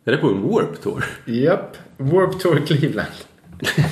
Är 0.04 0.12
det 0.12 0.18
på 0.18 0.26
en 0.28 0.42
Warp 0.42 0.82
Tour? 0.82 1.04
Japp. 1.24 1.76
Warped 1.96 2.40
Tour 2.40 2.66
Cleveland. 2.66 3.08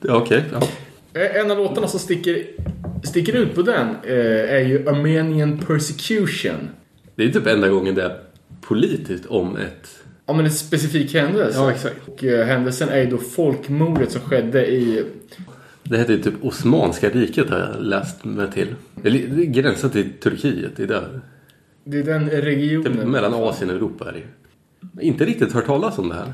Ja, 0.00 0.16
Okej. 0.16 0.44
ja. 0.52 0.62
Eh, 1.20 1.36
En 1.36 1.50
av 1.50 1.56
låtarna 1.56 1.88
som 1.88 2.00
sticker, 2.00 2.46
sticker 3.04 3.32
ut 3.36 3.54
på 3.54 3.62
den 3.62 3.88
eh, 4.04 4.54
är 4.54 4.58
ju 4.60 4.88
Armenian 4.88 5.58
Persecution. 5.58 6.68
Det 7.14 7.24
är 7.24 7.28
typ 7.30 7.46
enda 7.46 7.68
gången 7.68 7.94
det 7.94 8.02
är 8.02 8.20
politiskt 8.60 9.26
om 9.26 9.56
ett... 9.56 9.88
Ja, 10.26 10.32
men 10.32 10.44
en 10.44 10.50
specifik 10.52 11.14
händelse. 11.14 11.58
Ja, 11.58 11.70
exakt. 11.72 11.96
Och 12.08 12.24
eh, 12.24 12.46
händelsen 12.46 12.88
är 12.88 12.98
ju 12.98 13.06
då 13.06 13.18
folkmordet 13.18 14.12
som 14.12 14.20
skedde 14.20 14.66
i... 14.66 15.04
Det 15.90 15.98
heter 15.98 16.12
ju 16.12 16.22
typ 16.22 16.44
Osmanska 16.44 17.08
riket 17.10 17.50
har 17.50 17.58
jag 17.58 17.82
läst 17.82 18.24
mig 18.24 18.50
till. 18.50 18.74
Det 19.02 19.46
gränsar 19.46 19.88
till 19.88 20.12
Turkiet. 20.12 20.72
Det 20.76 20.82
är 20.82 20.86
där. 20.86 21.20
Det 21.84 21.98
är 21.98 22.02
den 22.02 22.30
regionen. 22.30 22.92
Typ 22.92 23.06
mellan 23.06 23.34
Asien 23.34 23.70
och 23.70 23.76
Europa 23.76 24.08
är 24.08 24.12
det. 24.12 25.06
Inte 25.06 25.24
riktigt 25.24 25.52
hört 25.52 25.66
talas 25.66 25.98
om 25.98 26.08
det 26.08 26.14
här. 26.14 26.32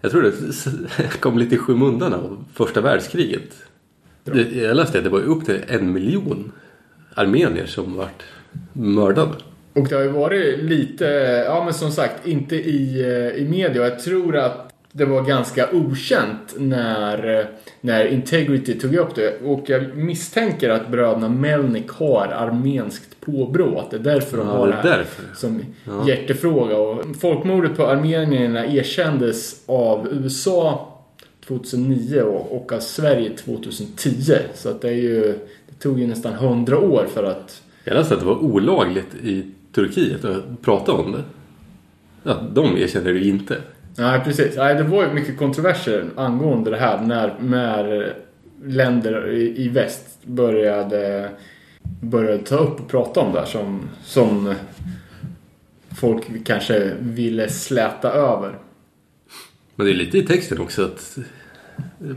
Jag 0.00 0.10
tror 0.10 0.22
det 0.22 1.20
kom 1.20 1.38
lite 1.38 1.54
i 1.54 1.58
skymundan 1.58 2.14
av 2.14 2.44
första 2.54 2.80
världskriget. 2.80 3.54
Jag 4.52 4.76
läste 4.76 4.98
att 4.98 5.04
det 5.04 5.10
var 5.10 5.20
upp 5.20 5.44
till 5.44 5.60
en 5.68 5.92
miljon 5.92 6.52
armenier 7.14 7.66
som 7.66 7.96
vart 7.96 8.22
mördade. 8.72 9.32
Och 9.72 9.88
det 9.88 9.94
har 9.94 10.02
ju 10.02 10.08
varit 10.08 10.58
lite, 10.58 11.04
ja 11.46 11.64
men 11.64 11.74
som 11.74 11.90
sagt, 11.90 12.26
inte 12.26 12.56
i, 12.56 13.00
eh, 13.00 13.42
i 13.42 13.48
media. 13.48 13.82
Jag 13.82 13.98
tror 13.98 14.36
att 14.36 14.67
det 14.92 15.04
var 15.04 15.22
ganska 15.22 15.68
okänt 15.72 16.54
när, 16.58 17.48
när 17.80 18.04
Integrity 18.04 18.78
tog 18.78 18.94
upp 18.94 19.14
det. 19.14 19.40
Och 19.44 19.64
jag 19.66 19.96
misstänker 19.96 20.70
att 20.70 20.88
bröderna 20.88 21.28
Melnick 21.28 21.90
har 21.90 22.26
armenskt 22.26 23.20
påbrå. 23.20 23.78
Att 23.78 23.90
det 23.90 23.96
är 23.96 24.00
därför 24.00 24.36
de 24.36 24.46
Ja, 24.46 24.52
har 24.52 24.66
det 24.66 24.78
det 24.82 24.88
är 24.88 24.92
här 24.92 25.04
som 25.36 25.62
hjärtefråga. 26.06 26.76
Och 26.76 27.04
folkmordet 27.20 27.76
på 27.76 27.86
armenierna 27.86 28.66
erkändes 28.66 29.62
av 29.66 30.08
USA 30.10 30.94
2009 31.46 32.22
och, 32.22 32.56
och 32.56 32.72
av 32.72 32.80
Sverige 32.80 33.36
2010. 33.36 34.34
Så 34.54 34.68
att 34.68 34.80
det 34.80 34.88
är 34.88 34.92
ju, 34.92 35.22
det 35.68 35.78
tog 35.78 36.00
ju 36.00 36.06
nästan 36.06 36.32
100 36.32 36.78
år 36.78 37.06
för 37.14 37.24
att 37.24 37.62
Jag 37.84 37.94
läste 37.94 38.14
att 38.14 38.20
det 38.20 38.26
var 38.26 38.38
olagligt 38.38 39.14
i 39.22 39.44
Turkiet 39.72 40.24
att 40.24 40.62
prata 40.62 40.92
om 40.92 41.12
det. 41.12 41.22
Ja, 42.22 42.36
de 42.54 42.76
erkänner 42.76 43.12
det 43.12 43.18
ju 43.18 43.30
inte. 43.30 43.56
Nej, 43.98 44.20
precis. 44.24 44.56
Nej, 44.56 44.74
det 44.74 44.82
var 44.82 45.06
ju 45.06 45.12
mycket 45.12 45.38
kontroverser 45.38 46.10
angående 46.16 46.70
det 46.70 46.76
här 46.76 47.00
när, 47.00 47.34
när 47.40 48.14
länder 48.64 49.30
i, 49.30 49.64
i 49.64 49.68
väst 49.68 50.18
började, 50.24 51.30
började 52.00 52.38
ta 52.38 52.56
upp 52.56 52.80
och 52.80 52.88
prata 52.88 53.20
om 53.20 53.32
det 53.32 53.38
här 53.38 53.46
som, 53.46 53.88
som 54.04 54.54
folk 56.00 56.44
kanske 56.44 56.92
ville 57.00 57.48
släta 57.48 58.12
över. 58.12 58.58
Men 59.74 59.86
det 59.86 59.92
är 59.92 59.94
lite 59.94 60.18
i 60.18 60.26
texten 60.26 60.60
också 60.60 60.84
att... 60.84 61.18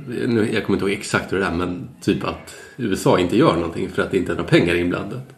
Nu, 0.08 0.50
jag 0.54 0.66
kommer 0.66 0.78
inte 0.78 0.86
ihåg 0.86 1.00
exakt 1.00 1.34
hur 1.34 1.40
det 1.40 1.46
är 1.46 1.52
men 1.52 1.90
typ 2.02 2.24
att 2.24 2.56
USA 2.78 3.20
inte 3.20 3.38
gör 3.38 3.54
någonting 3.54 3.90
för 3.90 4.02
att 4.02 4.12
det 4.12 4.18
inte 4.18 4.32
är 4.32 4.36
några 4.36 4.50
pengar 4.50 4.76
inblandat. 4.76 5.36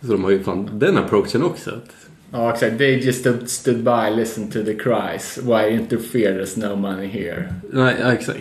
Så 0.00 0.12
de 0.12 0.24
har 0.24 0.30
ju 0.30 0.42
fan 0.42 0.70
den 0.72 0.98
approachen 0.98 1.42
också. 1.42 1.70
Att, 1.70 2.01
Ja, 2.32 2.52
exakt. 2.54 2.78
They 2.78 2.98
just 2.98 3.26
stood, 3.50 3.76
by, 3.84 4.10
listened 4.16 4.52
to 4.52 4.64
the 4.64 4.74
cries. 4.74 5.38
Why 5.42 5.68
interfere? 5.70 6.32
There's 6.44 6.68
no 6.68 6.76
money 6.76 7.06
here. 7.06 7.54
nej, 7.72 7.96
ja, 8.00 8.12
exakt. 8.12 8.38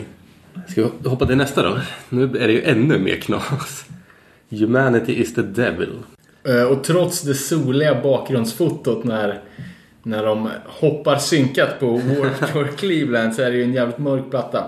Ska 0.68 0.90
vi 1.04 1.10
hoppa 1.10 1.26
till 1.26 1.38
nästa 1.38 1.64
då? 1.64 1.80
Nu 2.10 2.24
är 2.24 2.48
det 2.48 2.54
ju 2.54 2.64
ännu 2.64 3.00
mer 3.00 3.16
knas. 3.16 3.86
Humanity 4.50 5.14
is 5.14 5.34
the 5.34 5.42
devil. 5.42 5.90
Eh, 6.44 6.64
Och 6.64 6.84
trots 6.84 7.22
det 7.22 7.34
soliga 7.34 8.02
bakgrundsfotot 8.02 9.04
när, 9.04 9.40
när 10.04 10.26
de 10.26 10.50
hoppar 10.66 11.18
synkat 11.18 11.80
på 11.80 11.92
Warped 11.92 12.50
Tour 12.54 12.68
Cleveland 12.78 13.36
så 13.36 13.42
är 13.42 13.52
det 13.52 13.58
ju 13.58 13.64
en 13.64 13.74
jävligt 13.74 13.98
mörk 13.98 14.30
platta. 14.30 14.64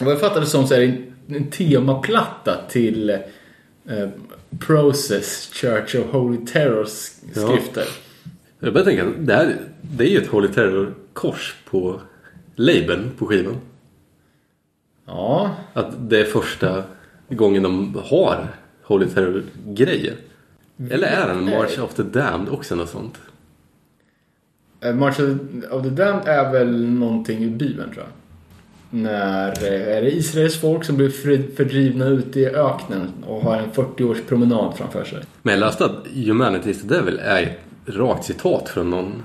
Vad 0.00 0.12
jag 0.12 0.20
fattade 0.20 0.46
som 0.46 0.66
så 0.66 0.74
är 0.74 0.78
det 0.78 0.84
en, 0.86 1.14
en 1.36 1.50
temaplatta 1.50 2.60
till 2.70 3.10
eh, 3.10 4.08
Process 4.58 5.50
Church 5.52 5.94
of 5.94 6.06
Holy 6.12 6.46
Terrors 6.46 7.10
skrifter. 7.32 7.84
Jag 8.60 8.72
börjar 8.72 8.84
tänka, 8.84 9.04
det, 9.18 9.34
här, 9.34 9.56
det 9.82 10.04
är 10.04 10.08
ju 10.08 10.18
ett 10.18 10.26
Holy 10.26 10.48
Terror-kors 10.48 11.56
på 11.70 12.00
labeln 12.56 13.10
på 13.18 13.26
skivan. 13.26 13.56
Ja, 15.06 15.54
Att 15.72 16.10
det 16.10 16.20
är 16.20 16.24
första 16.24 16.82
gången 17.28 17.62
de 17.62 17.94
har 18.04 18.46
Holy 18.82 19.06
Terror-grejer. 19.06 20.14
Eller 20.90 21.06
är 21.08 21.28
den 21.28 21.44
March 21.44 21.78
of 21.78 21.94
the 21.94 22.02
Damned 22.02 22.48
också 22.52 22.74
något 22.74 22.88
sånt? 22.90 23.18
eh, 24.80 24.94
March 24.94 25.20
of 25.70 25.82
the- 25.84 25.90
Damned 25.90 26.28
är 26.28 26.52
väl 26.52 26.86
någonting 26.88 27.44
i 27.44 27.50
Bibeln 27.50 27.90
tror 27.92 28.04
jag. 28.04 28.12
När 28.90 29.48
eh, 29.48 29.96
är 29.96 30.02
det 30.02 30.10
Israels 30.10 30.60
folk 30.60 30.84
som 30.84 30.96
blir 30.96 31.10
fördrivna 31.56 32.06
ute 32.06 32.40
i 32.40 32.46
öknen 32.46 33.12
och 33.26 33.40
har 33.42 33.56
en 33.56 33.70
40-års 33.72 34.22
promenad 34.28 34.76
framför 34.76 35.04
sig. 35.04 35.18
Men 35.42 35.52
jag 35.54 35.60
läste 35.60 35.84
att 35.84 36.06
Humanity 36.14 36.70
is 36.70 36.82
the 36.82 36.88
Devil 36.88 37.18
är 37.22 37.56
rakt 37.88 38.24
citat 38.24 38.68
från 38.68 38.90
någon 38.90 39.22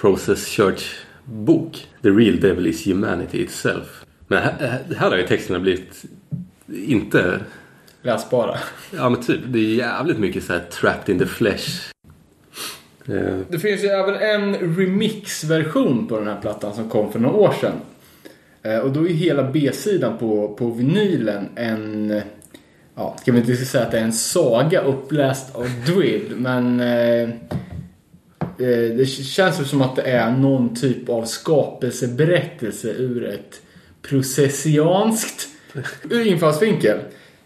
Process 0.00 0.46
Church-bok. 0.46 1.86
The 2.02 2.08
real 2.08 2.40
devil 2.40 2.66
is 2.66 2.86
humanity 2.86 3.38
itself. 3.42 4.04
Men 4.28 4.42
här, 4.42 4.78
här 4.96 5.10
har 5.10 5.16
ju 5.16 5.26
texterna 5.26 5.58
blivit 5.58 6.04
inte... 6.74 7.40
Läsbara. 8.02 8.56
Ja 8.90 9.08
men 9.08 9.22
typ, 9.22 9.40
det 9.46 9.58
är 9.58 9.74
jävligt 9.74 10.18
mycket 10.18 10.44
så 10.44 10.52
här 10.52 10.60
trapped 10.60 11.14
in 11.14 11.18
the 11.18 11.26
flesh. 11.26 11.90
Eh, 13.08 13.38
Det 13.48 13.58
finns 13.58 13.84
ju 13.84 13.88
även 13.88 14.14
en 14.14 14.76
remix-version 14.76 16.06
på 16.06 16.18
den 16.18 16.28
här 16.28 16.40
plattan 16.40 16.74
som 16.74 16.88
kom 16.88 17.12
för 17.12 17.18
några 17.18 17.36
år 17.36 17.54
sedan. 17.60 17.72
Eh, 18.62 18.78
Och 18.78 18.90
då 18.92 19.08
är 19.08 19.12
hela 19.12 19.50
B-sidan 19.50 20.18
på, 20.18 20.54
på 20.58 20.70
vinylen 20.70 21.48
en... 21.56 22.20
Ja, 22.94 23.16
ska 23.20 23.32
vi 23.32 23.38
inte 23.38 23.56
säga 23.56 23.84
att 23.84 23.90
det 23.90 23.98
är 23.98 24.04
en 24.04 24.12
saga 24.12 24.80
uppläst 24.80 25.54
av 25.56 25.66
Dwid, 25.86 26.32
men... 26.36 26.82
Eh, 28.58 28.96
det 28.96 29.06
känns 29.06 29.60
ju 29.60 29.64
som 29.64 29.82
att 29.82 29.96
det 29.96 30.02
är 30.02 30.30
någon 30.30 30.74
typ 30.74 31.08
av 31.08 31.24
skapelseberättelse 31.24 32.88
ur 32.88 33.24
ett 33.24 33.62
processianskt 34.02 35.48
infallsvinkel. 36.10 36.98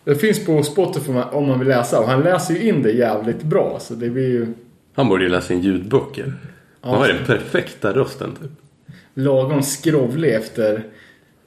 Det 0.04 0.14
finns 0.14 0.44
på 0.46 0.62
Spotify 0.62 1.12
om 1.12 1.48
man 1.48 1.58
vill 1.58 1.68
läsa 1.68 2.00
och 2.00 2.08
han 2.08 2.20
läser 2.20 2.54
ju 2.54 2.68
in 2.68 2.82
det 2.82 2.92
jävligt 2.92 3.42
bra 3.42 3.78
så 3.80 3.94
det 3.94 4.10
blir 4.10 4.28
ju... 4.28 4.46
han 4.94 5.08
borde 5.08 5.24
ju 5.24 5.30
läsa 5.30 5.54
in 5.54 5.60
ljudböcker. 5.60 6.34
Han 6.80 6.94
har 6.94 7.08
den 7.08 7.26
perfekta 7.26 7.92
rösten 7.92 8.36
typ. 8.42 8.50
lagom 9.14 9.62
skrovlig 9.62 10.34
efter 10.34 10.84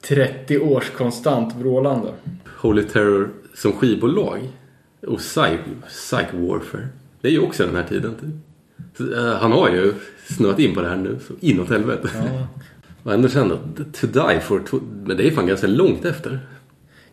30 0.00 0.58
års 0.58 0.90
konstant 0.90 1.54
vrålande. 1.56 2.12
Holy 2.56 2.82
Terror 2.82 3.28
som 3.54 3.72
skivbolag 3.72 4.38
och 5.06 5.18
Psych, 5.18 5.60
Psych 5.88 6.34
Warfare. 6.34 6.88
Det 7.20 7.28
är 7.28 7.32
ju 7.32 7.40
också 7.40 7.66
den 7.66 7.76
här 7.76 7.84
tiden 7.84 8.14
typ. 8.14 8.49
Eh, 9.00 9.34
han 9.40 9.52
har 9.52 9.68
ju 9.70 9.92
snöat 10.26 10.58
in 10.58 10.74
på 10.74 10.80
det 10.82 10.88
här 10.88 10.96
nu 10.96 11.18
så 11.28 11.32
inåt 11.40 11.70
helvete. 11.70 12.08
Och 13.02 13.12
ändå 13.14 13.28
sen 13.28 13.48
då, 13.48 13.56
To 13.92 14.06
Die 14.06 14.40
For, 14.40 14.58
to- 14.60 15.02
men 15.06 15.16
det 15.16 15.26
är 15.26 15.30
fan 15.30 15.46
ganska 15.46 15.66
långt 15.66 16.04
efter. 16.04 16.40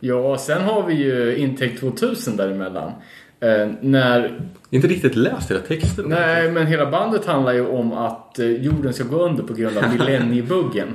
Ja, 0.00 0.38
sen 0.38 0.62
har 0.62 0.86
vi 0.86 0.94
ju 0.94 1.36
Intake 1.36 1.76
2000 1.76 2.36
däremellan. 2.36 2.92
Eh, 3.40 3.68
när, 3.80 4.40
Inte 4.70 4.88
riktigt 4.88 5.16
läst 5.16 5.50
hela 5.50 5.60
texten. 5.60 6.04
nej, 6.08 6.52
men 6.52 6.66
hela 6.66 6.90
bandet 6.90 7.26
handlar 7.26 7.52
ju 7.52 7.66
om 7.66 7.92
att 7.92 8.38
eh, 8.38 8.46
jorden 8.46 8.92
ska 8.94 9.04
gå 9.04 9.24
under 9.26 9.42
på 9.42 9.54
grund 9.54 9.78
av 9.78 9.84
millenniebuggen. 9.98 10.88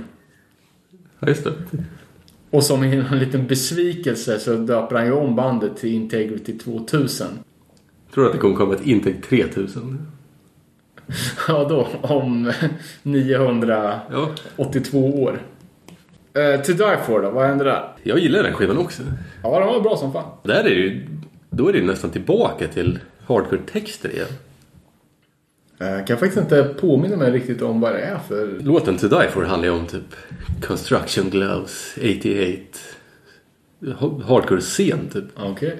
Ja, 1.19 1.27
just 1.27 1.43
det. 1.43 1.51
Och 2.49 2.63
som 2.63 2.83
en 2.83 3.19
liten 3.19 3.47
besvikelse 3.47 4.39
så 4.39 4.55
döper 4.55 4.95
han 4.95 5.05
ju 5.05 5.11
om 5.11 5.35
bandet 5.35 5.77
till 5.77 5.89
Integrity 5.93 6.57
2000. 6.57 7.27
Tror 8.13 8.23
du 8.23 8.27
att 8.29 8.33
det 8.35 8.39
kommer 8.39 8.55
komma 8.55 8.73
ett 8.73 8.85
Intake 8.87 9.21
3000? 9.29 10.07
Ja, 11.47 11.65
då 11.69 11.88
om 12.01 12.51
982 13.03 14.88
Ja, 14.93 15.21
år. 15.21 15.41
Eh, 16.34 16.61
to 16.61 16.71
Die 16.73 16.97
For 17.05 17.21
då, 17.21 17.30
vad 17.30 17.47
händer 17.47 17.65
där? 17.65 17.88
jag 18.03 18.19
gillar 18.19 18.43
den 18.43 18.53
skivan 18.53 18.77
också. 18.77 19.03
Ja, 19.43 19.59
den 19.59 19.67
var 19.67 19.81
bra 19.81 19.97
som 19.97 20.13
fan. 20.13 20.31
Där 20.43 20.59
är 20.59 20.63
det 20.63 20.69
ju, 20.69 21.07
då 21.49 21.67
är 21.69 21.73
det 21.73 21.80
ju 21.80 21.85
nästan 21.85 22.09
tillbaka 22.09 22.67
till 22.67 22.99
hardcore-texter 23.27 24.09
igen. 24.09 24.27
Jag 25.77 26.07
kan 26.07 26.17
faktiskt 26.17 26.41
inte 26.41 26.63
påminna 26.63 27.17
mig 27.17 27.31
riktigt 27.31 27.61
om 27.61 27.81
vad 27.81 27.93
det 27.93 27.99
är 28.01 28.17
för... 28.27 28.59
Låten 28.63 28.97
To 28.97 29.07
Die 29.07 29.27
For 29.31 29.43
handlar 29.43 29.69
ju 29.69 29.75
om 29.75 29.88
typ 29.88 30.15
Construction 30.67 31.30
Gloves, 31.30 31.95
88 31.97 33.97
ha- 33.99 34.21
Hardcore-scen 34.27 35.09
typ. 35.13 35.25
Okej. 35.35 35.69
Eh, 35.69 35.75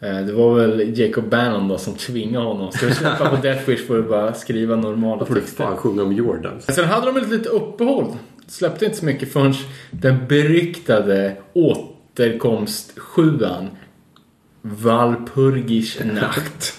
Det 0.00 0.32
var 0.32 0.54
väl 0.54 0.98
Jacob 0.98 1.24
Bannon 1.28 1.68
då 1.68 1.78
som 1.78 1.94
tvingade 1.94 2.44
honom. 2.46 2.72
Ska 2.72 2.86
du 2.86 2.94
släppa 2.94 3.28
på 3.30 3.36
Death 3.36 3.68
Wish 3.70 3.86
får 3.86 3.94
du 3.94 4.02
bara 4.02 4.34
skriva 4.34 4.76
normala 4.76 5.16
Då 5.18 5.24
får 5.26 5.34
du 5.34 5.40
texter. 5.40 5.64
fan 5.64 5.76
sjunga 5.76 6.02
om 6.02 6.12
Jordans. 6.12 6.64
Sen 6.74 6.84
hade 6.84 7.06
de 7.06 7.16
ett 7.16 7.28
litet 7.28 7.46
uppehåll. 7.46 8.06
Släppte 8.46 8.84
inte 8.84 8.96
så 8.96 9.04
mycket 9.04 9.32
förrän 9.32 9.54
den 9.90 10.26
beryktade 10.28 11.36
återkomst 11.52 12.98
sjuan 12.98 13.68
Valpurgisch 14.62 15.98
Nacht. 16.04 16.74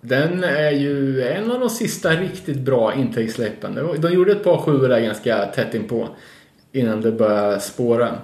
Den 0.00 0.44
är 0.44 0.70
ju 0.70 1.22
en 1.22 1.50
av 1.50 1.60
de 1.60 1.70
sista 1.70 2.10
riktigt 2.10 2.58
bra 2.60 2.94
intäktssläppen. 2.94 3.78
De 3.98 4.12
gjorde 4.12 4.32
ett 4.32 4.44
par 4.44 4.58
sjuor 4.58 4.88
där 4.88 5.00
ganska 5.00 5.46
tätt 5.46 5.74
inpå. 5.74 6.08
Innan 6.72 7.00
det 7.00 7.12
började 7.12 7.60
spåra. 7.60 8.14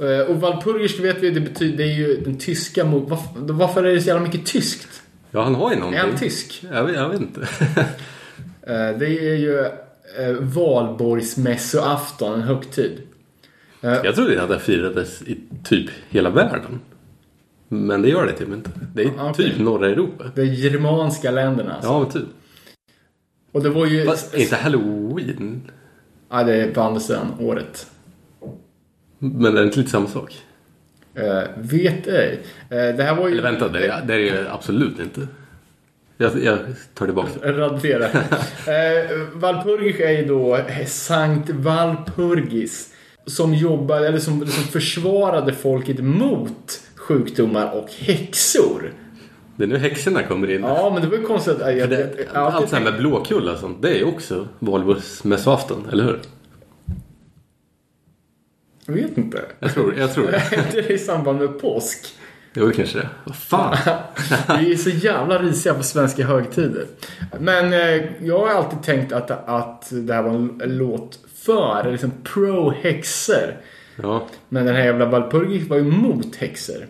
Eh, 0.00 0.20
Och 0.30 0.40
Valpurgisch 0.40 1.00
vet 1.00 1.22
vi, 1.22 1.30
det 1.30 1.40
betyder, 1.40 1.76
det 1.76 1.84
är 1.84 1.94
ju 1.96 2.16
den 2.20 2.38
tyska. 2.38 2.84
Varför, 2.84 3.28
varför 3.52 3.84
är 3.84 3.94
det 3.94 4.00
så 4.00 4.08
jävla 4.08 4.22
mycket 4.22 4.46
tyskt? 4.46 5.02
Ja, 5.30 5.42
han 5.42 5.54
har 5.54 5.70
ju 5.70 5.76
Är 5.76 5.80
någonting. 5.80 6.00
han 6.10 6.16
tysk? 6.18 6.64
Jag 6.72 6.84
vet, 6.84 6.94
jag 6.94 7.08
vet 7.08 7.20
inte. 7.20 7.48
Eh, 8.68 8.98
Det 8.98 9.06
är 9.06 9.34
ju 9.36 9.58
eh, 9.60 10.32
valborgsmässoafton, 10.40 12.34
en 12.34 12.42
högtid. 12.42 13.02
jag 13.80 14.14
trodde 14.14 14.42
att 14.42 14.48
det 14.48 14.58
firades 14.58 15.22
i 15.22 15.38
typ 15.64 15.90
hela 16.08 16.30
världen. 16.30 16.80
Men 17.68 18.02
det 18.02 18.08
gör 18.08 18.26
det 18.26 18.32
typ 18.32 18.48
inte. 18.48 18.70
Det 18.94 19.02
är 19.02 19.10
okej. 19.30 19.50
typ 19.50 19.58
norra 19.60 19.90
Europa. 19.90 20.24
De 20.34 20.44
germanska 20.44 21.30
länderna 21.30 21.74
alltså. 21.74 21.90
Ja, 21.90 22.00
men 22.00 22.10
typ. 22.10 22.28
Och 23.52 23.62
det 23.62 23.70
var 23.70 23.86
ju... 23.86 24.04
Fast 24.04 24.34
är 24.34 24.38
inte 24.38 24.56
halloween? 24.56 25.62
Ja, 26.30 26.44
det 26.44 26.54
är 26.54 26.70
på 26.70 26.80
andra 26.80 27.00
sidan 27.00 27.26
året. 27.40 27.86
Men 29.18 29.54
det 29.54 29.60
är 29.60 29.64
inte 29.64 29.78
lite 29.78 29.90
samma 29.90 30.06
sak? 30.08 30.36
Eh, 31.14 31.42
vet 31.56 32.06
ej. 32.06 32.40
Eh, 32.70 32.76
det 32.96 33.02
här 33.02 33.14
var 33.14 33.28
ju... 33.28 33.32
Eller 33.32 33.42
vänta, 33.42 33.68
det 33.68 33.86
är 33.86 34.02
det 34.06 34.14
är 34.14 34.42
det 34.42 34.52
absolut 34.52 34.98
inte. 35.00 35.26
Jag, 36.18 36.42
jag 36.44 36.58
tar 36.94 37.06
tillbaka 37.06 37.28
det. 37.42 37.52
Radera. 37.58 38.04
eh, 38.06 39.10
Valpurgis 39.34 40.00
är 40.00 40.10
ju 40.10 40.24
då 40.24 40.58
Sankt 40.86 41.50
Valpurgis. 41.50 42.92
Som 43.26 43.54
jobbade, 43.54 44.08
eller 44.08 44.18
som, 44.18 44.46
som 44.46 44.64
försvarade 44.64 45.52
folket 45.52 45.98
mot 46.00 46.80
sjukdomar 46.96 47.70
och 47.74 47.88
häxor. 47.98 48.92
Det 49.56 49.64
är 49.64 49.68
nu 49.68 49.78
häxorna 49.78 50.22
kommer 50.22 50.50
in. 50.50 50.62
Ja, 50.62 50.90
men 50.94 51.02
det 51.02 51.08
var 51.08 51.16
ju 51.16 51.22
konstigt. 51.24 51.54
att- 51.54 51.60
Jag, 51.60 51.76
jag, 51.78 51.90
det, 51.90 52.10
jag, 52.34 52.40
har 52.40 52.50
allt 52.50 52.70
det 52.70 52.76
här 52.76 52.84
med 52.84 52.96
blåkulla 52.98 53.52
och 53.52 53.58
sånt, 53.58 53.82
det 53.82 53.88
är 53.90 53.94
ju 53.98 54.04
också 54.04 54.48
valborgsmässoafton, 54.58 55.88
eller 55.92 56.04
hur? 56.04 56.20
Jag 58.86 58.94
vet 58.94 59.18
inte. 59.18 59.44
Jag 59.58 59.74
tror, 59.74 59.94
jag 59.98 60.14
tror 60.14 60.26
det. 60.26 60.42
det 60.72 60.78
är 60.78 60.92
i 60.92 60.98
samband 60.98 61.38
med 61.38 61.60
påsk. 61.60 62.14
Jo, 62.54 62.66
det 62.66 62.72
kanske 62.72 62.98
det. 62.98 63.08
Vad 63.24 63.36
fan? 63.36 63.76
Vi 64.60 64.72
är 64.72 64.76
så 64.76 64.90
jävla 64.90 65.38
risiga 65.38 65.74
på 65.74 65.82
svenska 65.82 66.26
högtider. 66.26 66.86
Men 67.40 67.72
eh, 67.72 68.04
jag 68.22 68.38
har 68.38 68.48
alltid 68.48 68.82
tänkt 68.82 69.12
att, 69.12 69.30
att 69.30 69.88
det 69.90 70.14
här 70.14 70.22
var 70.22 70.30
en 70.30 70.60
låt 70.64 71.18
för, 71.34 71.90
liksom 71.92 72.12
pro-häxor. 72.24 73.56
Ja, 74.02 74.28
Men 74.48 74.66
den 74.66 74.76
här 74.76 74.84
jävla 74.84 75.06
Valpurgis 75.06 75.68
var 75.68 75.76
ju 75.76 75.84
mot 75.84 76.36
häxor. 76.36 76.86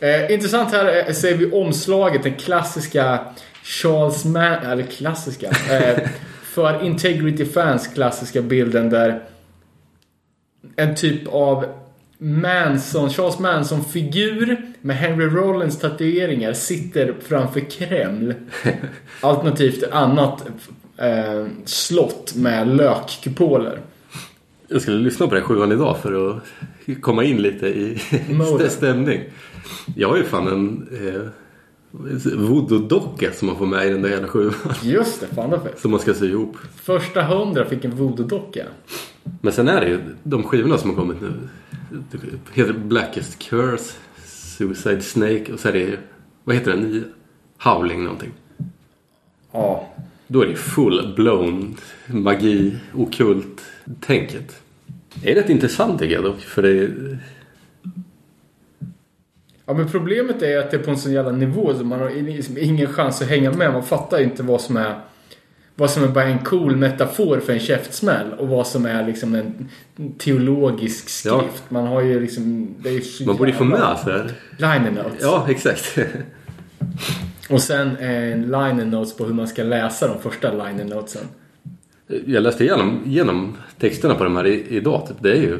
Eh, 0.00 0.32
intressant 0.32 0.72
här 0.72 1.08
eh, 1.08 1.12
ser 1.12 1.34
vi 1.34 1.52
omslaget, 1.52 2.22
den 2.22 2.34
klassiska 2.34 3.20
Charles 3.62 4.24
Man... 4.24 4.44
Eller 4.44 4.82
klassiska. 4.82 5.50
Eh, 5.70 6.08
för 6.42 6.84
Integrity 6.84 7.44
Fans 7.44 7.86
klassiska 7.86 8.42
bilden 8.42 8.90
där 8.90 9.22
en 10.76 10.94
typ 10.94 11.28
av 11.28 11.64
Manson, 12.18 13.10
Charles 13.10 13.38
Manson-figur 13.38 14.56
med 14.80 14.96
Henry 14.96 15.26
Rollins 15.26 15.78
tatueringar 15.78 16.52
sitter 16.52 17.14
framför 17.20 17.60
Kreml. 17.60 18.34
Alternativt 19.20 19.82
annat 19.92 20.46
eh, 20.96 21.46
slott 21.64 22.34
med 22.36 22.68
lökkupoler. 22.68 23.80
Jag 24.68 24.82
skulle 24.82 24.98
lyssna 24.98 25.26
på 25.26 25.34
den 25.34 25.44
sjuan 25.44 25.72
idag 25.72 25.96
för 26.02 26.30
att 26.30 26.42
komma 27.00 27.24
in 27.24 27.42
lite 27.42 27.66
i 27.66 27.98
stämning. 28.68 29.20
Jag 29.96 30.08
har 30.08 30.16
ju 30.16 30.24
fan 30.24 30.48
en 30.48 30.88
eh, 31.06 31.22
voodoo-docka 32.36 33.32
som 33.32 33.46
man 33.46 33.56
får 33.56 33.66
med 33.66 33.86
i 33.86 33.90
den 33.90 34.02
där 34.02 34.08
jävla 34.08 34.28
sjuan. 34.28 34.54
Just 34.82 35.20
det, 35.20 35.26
fan 35.34 35.50
fett. 35.50 35.80
Som 35.80 35.90
man 35.90 36.00
ska 36.00 36.14
sy 36.14 36.30
ihop. 36.30 36.56
Första 36.82 37.22
hundra 37.22 37.64
fick 37.64 37.84
en 37.84 37.92
voodoo-docka. 37.92 38.64
Men 39.40 39.52
sen 39.52 39.68
är 39.68 39.80
det 39.80 39.88
ju 39.88 40.00
de 40.22 40.42
skivorna 40.42 40.78
som 40.78 40.90
har 40.90 40.96
kommit 40.96 41.20
nu. 41.20 41.32
Det 42.10 42.18
heter 42.52 42.72
Blackest 42.72 43.38
Curse, 43.38 43.94
Suicide 44.26 45.00
Snake 45.00 45.52
och 45.52 45.60
så 45.60 45.68
är 45.68 45.72
det 45.72 45.78
ju, 45.78 45.98
vad 46.44 46.56
heter 46.56 46.70
den 46.70 46.80
nya? 46.80 47.04
Howling 47.58 48.04
någonting. 48.04 48.32
Ja. 49.52 49.88
Då 50.26 50.42
är 50.42 50.46
det 50.46 50.56
full 50.56 51.12
blown 51.16 51.76
magi, 52.06 52.76
okult 52.94 53.60
tänket. 54.00 54.62
Det 55.14 55.30
är 55.30 55.34
rätt 55.34 55.50
intressant 55.50 55.98
tycker 55.98 56.14
jag 56.14 56.24
dock. 56.24 56.40
För 56.40 56.62
det 56.62 56.70
är, 56.70 57.18
Ja 59.66 59.74
men 59.74 59.88
problemet 59.88 60.42
är 60.42 60.58
att 60.58 60.70
det 60.70 60.76
är 60.76 60.82
på 60.82 60.90
en 60.90 60.98
sån 60.98 61.12
jävla 61.12 61.32
nivå 61.32 61.74
så 61.74 61.84
man 61.84 62.00
har 62.00 62.10
liksom 62.10 62.58
ingen 62.58 62.86
chans 62.92 63.22
att 63.22 63.28
hänga 63.28 63.52
med. 63.52 63.72
Man 63.72 63.82
fattar 63.82 64.22
inte 64.22 64.42
vad 64.42 64.60
som 64.60 64.76
är 64.76 65.00
vad 65.76 65.90
som 65.90 66.04
är 66.04 66.08
bara 66.08 66.24
en 66.24 66.38
cool 66.38 66.76
metafor 66.76 67.40
för 67.40 67.52
en 67.52 67.60
käftsmäll 67.60 68.32
och 68.38 68.48
vad 68.48 68.66
som 68.66 68.86
är 68.86 69.06
liksom 69.06 69.34
en 69.34 69.68
teologisk 70.18 71.08
skrift. 71.08 71.34
Ja. 71.34 71.48
Man 71.68 71.86
har 71.86 72.02
ju 72.02 72.20
liksom... 72.20 72.74
Det 72.78 72.88
är 72.88 72.92
ju 72.92 73.26
man 73.26 73.36
borde 73.36 73.50
ju 73.50 73.56
få 73.56 73.64
med 73.64 73.98
sig. 74.04 74.22
Liner 74.56 74.90
notes. 74.90 75.18
Ja, 75.20 75.46
exakt. 75.48 75.98
Och 77.50 77.60
sen 77.60 77.96
en 77.96 78.42
liner 78.42 78.84
notes 78.84 79.16
på 79.16 79.24
hur 79.24 79.34
man 79.34 79.48
ska 79.48 79.62
läsa 79.62 80.08
de 80.08 80.20
första 80.20 80.52
liner 80.52 80.84
notesen. 80.84 81.28
Jag 82.26 82.42
läste 82.42 82.64
igenom, 82.64 83.02
igenom 83.06 83.56
texterna 83.78 84.14
på 84.14 84.24
de 84.24 84.36
här 84.36 84.46
idag. 84.46 85.06
Typ. 85.08 85.16
Det 85.20 85.32
är 85.32 85.42
ju, 85.42 85.58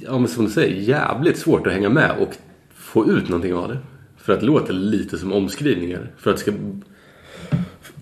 ja, 0.00 0.18
men 0.18 0.28
som 0.28 0.44
du 0.44 0.50
säger, 0.50 0.74
jävligt 0.74 1.38
svårt 1.38 1.66
att 1.66 1.72
hänga 1.72 1.88
med 1.88 2.10
och 2.18 2.36
få 2.74 3.10
ut 3.10 3.28
någonting 3.28 3.54
av 3.54 3.68
det. 3.68 3.78
För 4.16 4.32
att 4.32 4.40
det 4.40 4.46
låter 4.46 4.72
lite 4.72 5.18
som 5.18 5.32
omskrivningar. 5.32 6.10
För 6.18 6.30
att, 6.30 6.36
det 6.36 6.42
ska, 6.42 6.52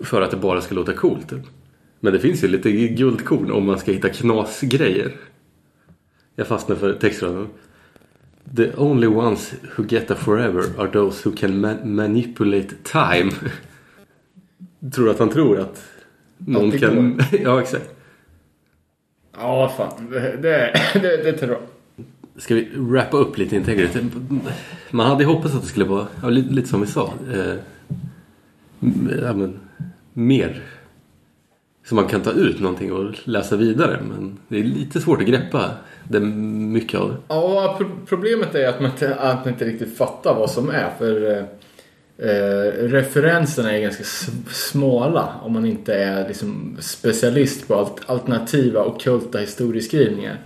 för 0.01 0.23
att 0.23 0.31
det 0.31 0.37
bara 0.37 0.61
ska 0.61 0.75
låta 0.75 0.93
coolt. 0.93 1.31
Typ. 1.31 1.43
Men 2.01 2.13
det 2.13 2.19
finns 2.19 2.45
ju 2.45 2.49
lite 2.49 2.71
guldkorn 2.73 3.51
om 3.51 3.67
man 3.67 3.79
ska 3.79 3.93
hitta 3.93 4.09
knasgrejer. 4.09 5.13
Jag 6.35 6.47
fastnar 6.47 6.77
för 6.77 6.93
textraden. 6.93 7.49
The 8.57 8.73
only 8.77 9.07
ones 9.07 9.55
who 9.77 9.85
get 9.89 10.11
a 10.11 10.15
forever 10.15 10.65
are 10.79 10.91
those 10.91 11.29
who 11.29 11.37
can 11.37 11.65
ma- 11.65 11.85
manipulate 11.85 12.75
time. 12.83 13.33
tror 14.95 15.11
att 15.11 15.19
han 15.19 15.31
tror 15.31 15.61
att 15.61 15.85
någon 16.39 16.71
kan... 16.71 17.21
ja, 17.43 17.61
exakt. 17.61 17.95
Ja, 19.39 19.75
fan. 19.77 20.11
Det, 20.11 20.37
det, 20.43 20.73
det, 20.93 21.23
det 21.23 21.33
tror 21.33 21.51
jag. 21.51 21.61
Ska 22.43 22.55
vi 22.55 22.69
wrappa 22.75 23.17
upp 23.17 23.39
lite 23.39 23.57
Integrity? 23.57 23.99
Man 24.91 25.07
hade 25.07 25.25
hoppats 25.25 25.55
att 25.55 25.63
det 25.63 25.69
skulle 25.69 25.85
vara 25.85 26.07
ja, 26.23 26.29
lite, 26.29 26.55
lite 26.55 26.69
som 26.69 26.81
vi 26.81 26.87
sa. 26.87 27.13
Eh, 27.33 27.55
ja, 29.23 29.33
men, 29.33 29.61
mer. 30.17 30.63
Så 31.85 31.95
man 31.95 32.07
kan 32.09 32.21
ta 32.23 32.31
ut 32.33 32.61
någonting 32.61 32.93
och 32.93 33.15
läsa 33.25 33.57
vidare. 33.57 34.01
Men 34.09 34.39
det 34.49 34.59
är 34.59 34.65
lite 34.65 35.01
svårt 35.01 35.21
att 35.21 35.27
greppa 35.27 35.71
det 36.09 36.21
mycket 36.21 37.01
av 37.01 37.09
det. 37.09 37.17
Ja, 37.29 37.75
pro- 37.79 37.91
problemet 38.07 38.55
är 38.55 38.69
att 38.69 38.81
man, 38.81 38.91
inte, 38.91 39.15
att 39.15 39.45
man 39.45 39.53
inte 39.53 39.65
riktigt 39.65 39.97
fattar 39.97 40.35
vad 40.35 40.51
som 40.51 40.71
är. 40.71 40.91
För 40.99 41.31
eh, 41.31 41.45
eh, 42.29 42.73
referenserna 42.89 43.73
är 43.77 43.81
ganska 43.81 44.05
smala 44.51 45.35
om 45.43 45.53
man 45.53 45.67
inte 45.67 45.95
är 45.95 46.29
liksom, 46.29 46.77
specialist 46.81 47.69
på 47.69 47.75
alt, 47.75 48.03
alternativa 48.07 48.81
och 48.83 49.01
kulta 49.01 49.39
historieskrivningar. 49.39 50.39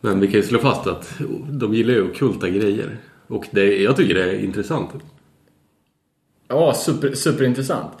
Men 0.00 0.20
vi 0.20 0.26
kan 0.26 0.40
ju 0.40 0.42
slå 0.46 0.58
fast 0.58 0.86
att 0.86 1.14
de 1.50 1.74
gillar 1.74 1.94
ju 1.94 2.02
ockulta 2.10 2.48
grejer. 2.48 2.96
Och 3.26 3.46
det, 3.50 3.82
jag 3.82 3.96
tycker 3.96 4.14
det 4.14 4.22
är 4.24 4.38
intressant. 4.38 4.90
Ja, 6.48 6.74
super, 6.74 7.14
superintressant. 7.14 7.92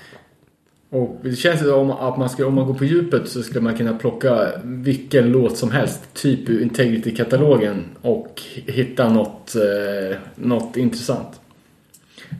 Och 0.92 1.20
det 1.22 1.36
känns 1.36 1.60
som 1.60 1.90
att 1.90 2.18
man 2.18 2.28
ska, 2.28 2.46
om 2.46 2.54
man 2.54 2.66
går 2.66 2.74
på 2.74 2.84
djupet 2.84 3.28
så 3.28 3.42
skulle 3.42 3.60
man 3.60 3.76
kunna 3.76 3.98
plocka 3.98 4.48
vilken 4.64 5.32
låt 5.32 5.56
som 5.56 5.70
helst, 5.70 6.14
typ 6.14 6.48
ur 6.48 6.62
Integrity-katalogen 6.62 7.84
och 8.02 8.42
hitta 8.66 9.08
något, 9.08 9.54
eh, 9.54 10.16
något 10.34 10.76
intressant. 10.76 11.40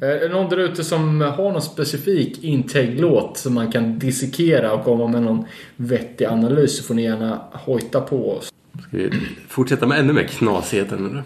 Eh, 0.03 0.09
Är 0.09 0.21
det 0.21 0.29
någon 0.29 0.51
där 0.51 0.57
ute 0.57 0.85
som 0.85 1.21
har 1.21 1.53
någon 1.53 1.63
specifik 1.63 2.45
Integ-låt 2.45 3.39
som 3.39 3.55
man 3.55 3.73
kan 3.73 3.99
dissekera 3.99 4.73
och 4.73 4.85
komma 4.85 5.07
med 5.09 5.23
någon 5.23 5.45
vettig 5.77 6.25
analys 6.25 6.77
så 6.77 6.85
får 6.85 6.95
ni 6.95 7.03
gärna 7.03 7.41
hojta 7.53 8.01
på 8.01 8.31
oss. 8.33 8.53
Ska 8.89 8.97
vi 8.97 9.11
fortsätta 9.49 9.87
med 9.87 9.99
ännu 9.99 10.13
mer 10.13 10.25
knasigheter 10.25 10.97
nu? 10.97 11.23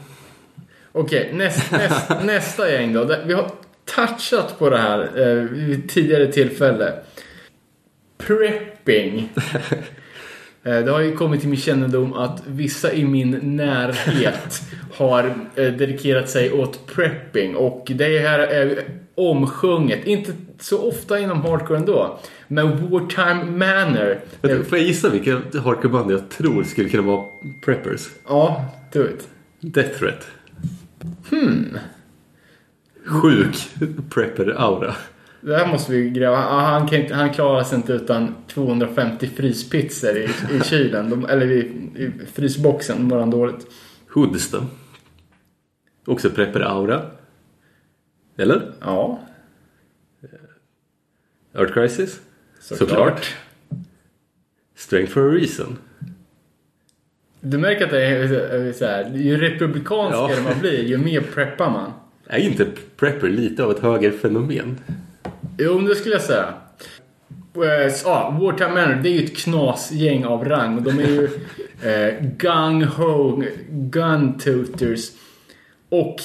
Okej, 0.93 1.31
näst, 1.35 1.73
näst, 1.73 2.11
nästa 2.25 2.73
gäng 2.73 2.93
då. 2.93 3.17
Vi 3.27 3.33
har 3.33 3.51
touchat 3.95 4.59
på 4.59 4.71
det 4.71 4.79
här 4.79 5.01
eh, 5.29 5.43
vid 5.45 5.89
tidigare 5.89 6.33
tillfälle. 6.33 6.93
Prepping. 8.19 9.29
Eh, 10.65 10.85
Det 10.85 10.91
har 10.91 11.01
ju 11.01 11.13
kommit 11.17 11.41
till 11.41 11.49
min 11.49 11.59
kännedom 11.61 12.13
att 12.13 12.43
vissa 12.47 12.93
i 12.93 13.05
min 13.05 13.57
närhet 13.57 14.61
har 14.95 15.25
eh, 15.57 15.73
dedikerat 15.73 16.29
sig 16.31 16.53
åt 16.53 16.87
prepping. 16.87 17.57
Och 17.57 17.93
det 17.95 18.19
här 18.19 18.39
är 18.39 18.65
ju 18.67 18.83
omsjunget. 19.15 20.07
Inte 20.07 20.33
så 20.61 20.89
ofta 20.89 21.19
inom 21.21 21.43
hardcore 21.43 21.79
ändå. 21.79 22.19
Men 22.49 22.91
Wartime 22.91 23.45
Manor. 23.45 24.21
Vänta, 24.41 24.65
Får 24.65 24.79
jag 24.79 24.87
gissa 24.87 25.09
vilka 25.11 25.33
hardcoreband 25.65 26.13
jag 26.13 26.29
tror 26.29 26.65
skulle 26.65 26.89
kunna 26.89 27.03
vara 27.03 27.25
preppers? 27.65 28.09
Ja, 28.29 28.65
do 28.93 29.01
it. 29.05 29.29
Death 29.61 29.99
Threat. 29.99 30.27
Hmm. 31.31 31.79
Sjuk 33.07 33.69
prepper-aura. 34.11 34.95
Det 35.41 35.57
här 35.57 35.67
måste 35.73 35.93
vi 35.93 36.11
gräva. 36.11 36.37
Han, 36.37 36.89
kan 36.89 37.13
han 37.13 37.33
klarar 37.33 37.65
sig 37.65 37.77
inte 37.77 37.93
utan 37.93 38.35
250 38.49 39.27
fryspizzor 39.37 40.17
i, 40.17 40.29
i 40.53 40.61
kylen. 40.65 41.11
De, 41.11 41.25
eller 41.25 41.47
i, 41.51 41.59
i 41.97 42.13
frysboxen. 42.35 43.03
Mår 43.03 43.19
han 43.19 43.31
dåligt. 43.31 43.67
Hoods 44.09 44.51
då? 44.51 44.63
Också 46.07 46.29
prepper-aura. 46.31 47.03
Eller? 48.37 48.73
Ja, 48.81 49.21
Earth 51.55 51.73
Crisis? 51.73 52.21
såklart. 52.61 53.35
Strength 54.75 55.13
for 55.13 55.29
a 55.29 55.33
reason. 55.33 55.79
Du 57.41 57.59
märker 57.59 57.85
att 57.85 57.91
det 57.91 58.07
är 58.07 58.73
så 58.73 58.85
här, 58.85 59.11
ju 59.15 59.37
republikanskare 59.37 60.37
Ja. 60.37 60.43
man 60.43 60.61
blir, 60.61 60.85
ju 60.85 60.99
mer 60.99 61.21
preppar 61.21 61.71
man. 61.71 61.93
Är 62.29 62.39
inte 62.39 62.67
prepper 62.97 63.29
lite 63.29 63.65
av 63.65 63.71
ett 63.71 63.79
högerfenomen? 63.79 64.79
Jo, 65.59 65.79
det 65.81 65.95
skulle 65.95 66.15
jag 66.15 66.23
säga. 66.23 66.55
Eh, 67.57 67.93
Ja, 68.05 68.39
Wartime 68.41 68.71
Manor, 68.75 69.03
det 69.03 69.09
är 69.09 69.13
ju 69.13 69.25
ett 69.25 69.37
knasgäng 69.37 70.25
av 70.25 70.45
rang. 70.45 70.83
De 70.83 70.99
är 70.99 71.09
ju 71.09 71.25
eh, 71.83 72.15
gung-ho, 72.39 73.45
gun-tutors. 73.71 75.11
Och 75.89 76.17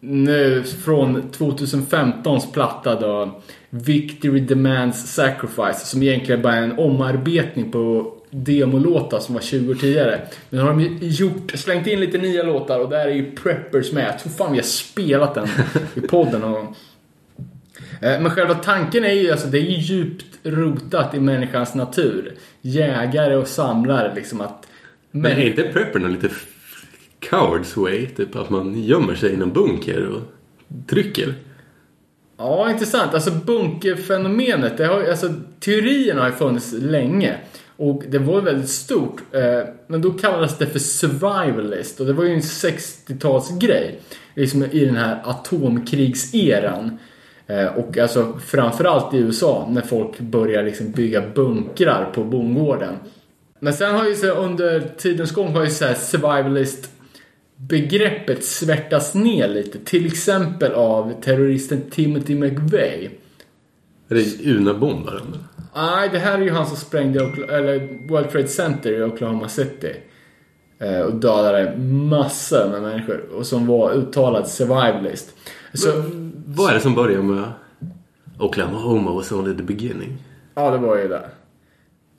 nu 0.00 0.62
från 0.62 1.22
2015s 1.22 2.52
platta 2.52 3.00
då, 3.00 3.42
Victory 3.70 4.40
Demands 4.40 5.14
Sacrifice. 5.14 5.86
Som 5.86 6.02
egentligen 6.02 6.42
bara 6.42 6.54
är 6.54 6.62
en 6.62 6.78
omarbetning 6.78 7.72
på 7.72 8.14
demolåtar 8.34 9.18
som 9.18 9.34
var 9.34 9.42
20 9.42 9.70
år 9.70 9.74
tidigare. 9.74 10.20
Men 10.50 10.60
nu 10.60 10.66
har 10.66 10.74
de 10.74 10.98
gjort, 11.00 11.50
slängt 11.54 11.86
in 11.86 12.00
lite 12.00 12.18
nya 12.18 12.42
låtar 12.42 12.78
och 12.78 12.90
där 12.90 13.06
är 13.08 13.14
ju 13.14 13.36
Preppers 13.36 13.92
med. 13.92 14.04
Jag 14.08 14.18
tror 14.18 14.32
fan 14.32 14.52
vi 14.52 14.58
har 14.58 14.64
spelat 14.64 15.34
den 15.34 15.48
i 15.94 16.00
podden 16.00 16.40
någon 16.40 16.52
gång. 16.52 16.76
Eh, 18.00 18.20
Men 18.20 18.30
själva 18.30 18.54
tanken 18.54 19.04
är 19.04 19.12
ju 19.12 19.30
alltså, 19.30 19.48
det 19.48 19.58
är 19.58 19.62
ju 19.62 19.76
djupt 19.78 20.26
rotat 20.42 21.14
i 21.14 21.20
människans 21.20 21.74
natur. 21.74 22.34
Jägare 22.60 23.36
och 23.36 23.48
samlare 23.48 24.14
liksom 24.14 24.40
att... 24.40 24.66
Men 25.10 25.32
är 25.32 25.46
inte 25.46 25.62
prepper 25.62 25.98
någon 25.98 26.12
lite 26.12 26.28
cowards 27.20 27.76
way? 27.76 28.06
Typ 28.06 28.36
att 28.36 28.50
man 28.50 28.82
gömmer 28.82 29.14
sig 29.14 29.32
i 29.32 29.36
någon 29.36 29.52
bunker 29.52 30.06
och 30.06 30.22
trycker? 30.86 31.34
Ja, 32.36 32.70
intressant. 32.70 33.14
Alltså 33.14 33.30
bunkerfenomenet, 33.30 34.76
det 34.76 34.86
har, 34.86 35.04
alltså, 35.04 35.34
teorierna 35.60 36.20
har 36.20 36.28
ju 36.28 36.34
funnits 36.34 36.72
länge. 36.72 37.36
Och 37.82 38.02
det 38.08 38.18
var 38.18 38.34
ju 38.34 38.40
väldigt 38.40 38.70
stort. 38.70 39.22
Eh, 39.32 39.68
men 39.86 40.02
då 40.02 40.10
kallades 40.10 40.58
det 40.58 40.66
för 40.66 40.78
survivalist. 40.78 42.00
Och 42.00 42.06
det 42.06 42.12
var 42.12 42.24
ju 42.24 42.34
en 42.34 42.40
60-talsgrej. 42.40 43.94
Liksom 44.34 44.64
i 44.64 44.84
den 44.84 44.96
här 44.96 45.20
atomkrigseran. 45.24 46.98
Eh, 47.46 47.66
och 47.66 47.98
alltså 47.98 48.38
framförallt 48.46 49.14
i 49.14 49.18
USA 49.18 49.68
när 49.70 49.82
folk 49.82 50.20
börjar 50.20 50.62
liksom 50.62 50.90
bygga 50.90 51.22
bunkrar 51.34 52.10
på 52.14 52.24
bondgården. 52.24 52.94
Men 53.60 53.72
sen 53.72 53.94
har 53.94 54.08
ju 54.08 54.14
så 54.14 54.30
under 54.30 54.80
tidens 54.96 55.32
gång 55.32 55.52
har 55.52 55.64
ju 55.64 55.70
så 55.70 55.84
här 55.84 55.94
survivalist 55.94 56.90
begreppet 57.56 58.44
svärtas 58.44 59.14
ner 59.14 59.48
lite. 59.48 59.78
Till 59.78 60.06
exempel 60.06 60.72
av 60.72 61.20
terroristen 61.22 61.82
Timothy 61.90 62.34
McVeigh. 62.34 63.10
Är 64.08 64.14
det 64.14 64.44
Una-bombaren? 64.44 65.38
Nej, 65.74 66.08
det 66.12 66.18
här 66.18 66.38
är 66.38 66.42
ju 66.42 66.50
han 66.50 66.66
som 66.66 66.76
sprängde 66.76 67.20
eller 67.48 68.06
World 68.08 68.30
Trade 68.30 68.48
Center 68.48 68.92
i 68.92 69.02
Oklahoma 69.02 69.48
City. 69.48 69.92
Eh, 70.78 71.00
och 71.00 71.14
dödade 71.14 71.76
massor 72.10 72.68
med 72.70 72.82
människor. 72.82 73.24
Och 73.36 73.46
som 73.46 73.66
var 73.66 73.92
uttalad 73.92 74.48
survivalist. 74.48 75.34
Så, 75.74 75.88
Vad 76.46 76.70
är 76.70 76.74
det 76.74 76.80
som 76.80 76.94
börjar 76.94 77.22
med 77.22 77.44
Oklahoma 78.38 79.12
was 79.12 79.32
only 79.32 79.56
the 79.56 79.62
beginning? 79.62 80.18
ja, 80.54 80.70
det 80.70 80.78
var 80.78 80.96
ju 80.96 81.08
det. 81.08 81.22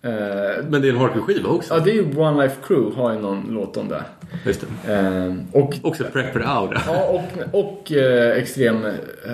Eh, 0.01 0.63
Men 0.69 0.81
det 0.81 0.87
är 0.87 0.93
en 0.93 0.97
hardcore-skiva 0.97 1.49
också. 1.49 1.73
ja, 1.73 1.79
det 1.79 1.91
är 1.91 1.93
ju 1.93 2.17
One 2.17 2.43
Life 2.43 2.55
Crew 2.67 3.01
har 3.01 3.13
ju 3.13 3.19
någon 3.19 3.47
låt 3.49 3.77
om 3.77 3.87
det. 3.89 4.03
Just 4.45 4.65
det. 4.85 4.93
Eh, 4.93 5.33
och 5.61 5.75
Också 5.83 6.03
Prepper 6.03 6.39
Aura. 6.39 6.81
Ja, 6.87 7.07
och, 7.07 7.59
och 7.59 7.91
extrem 8.37 8.85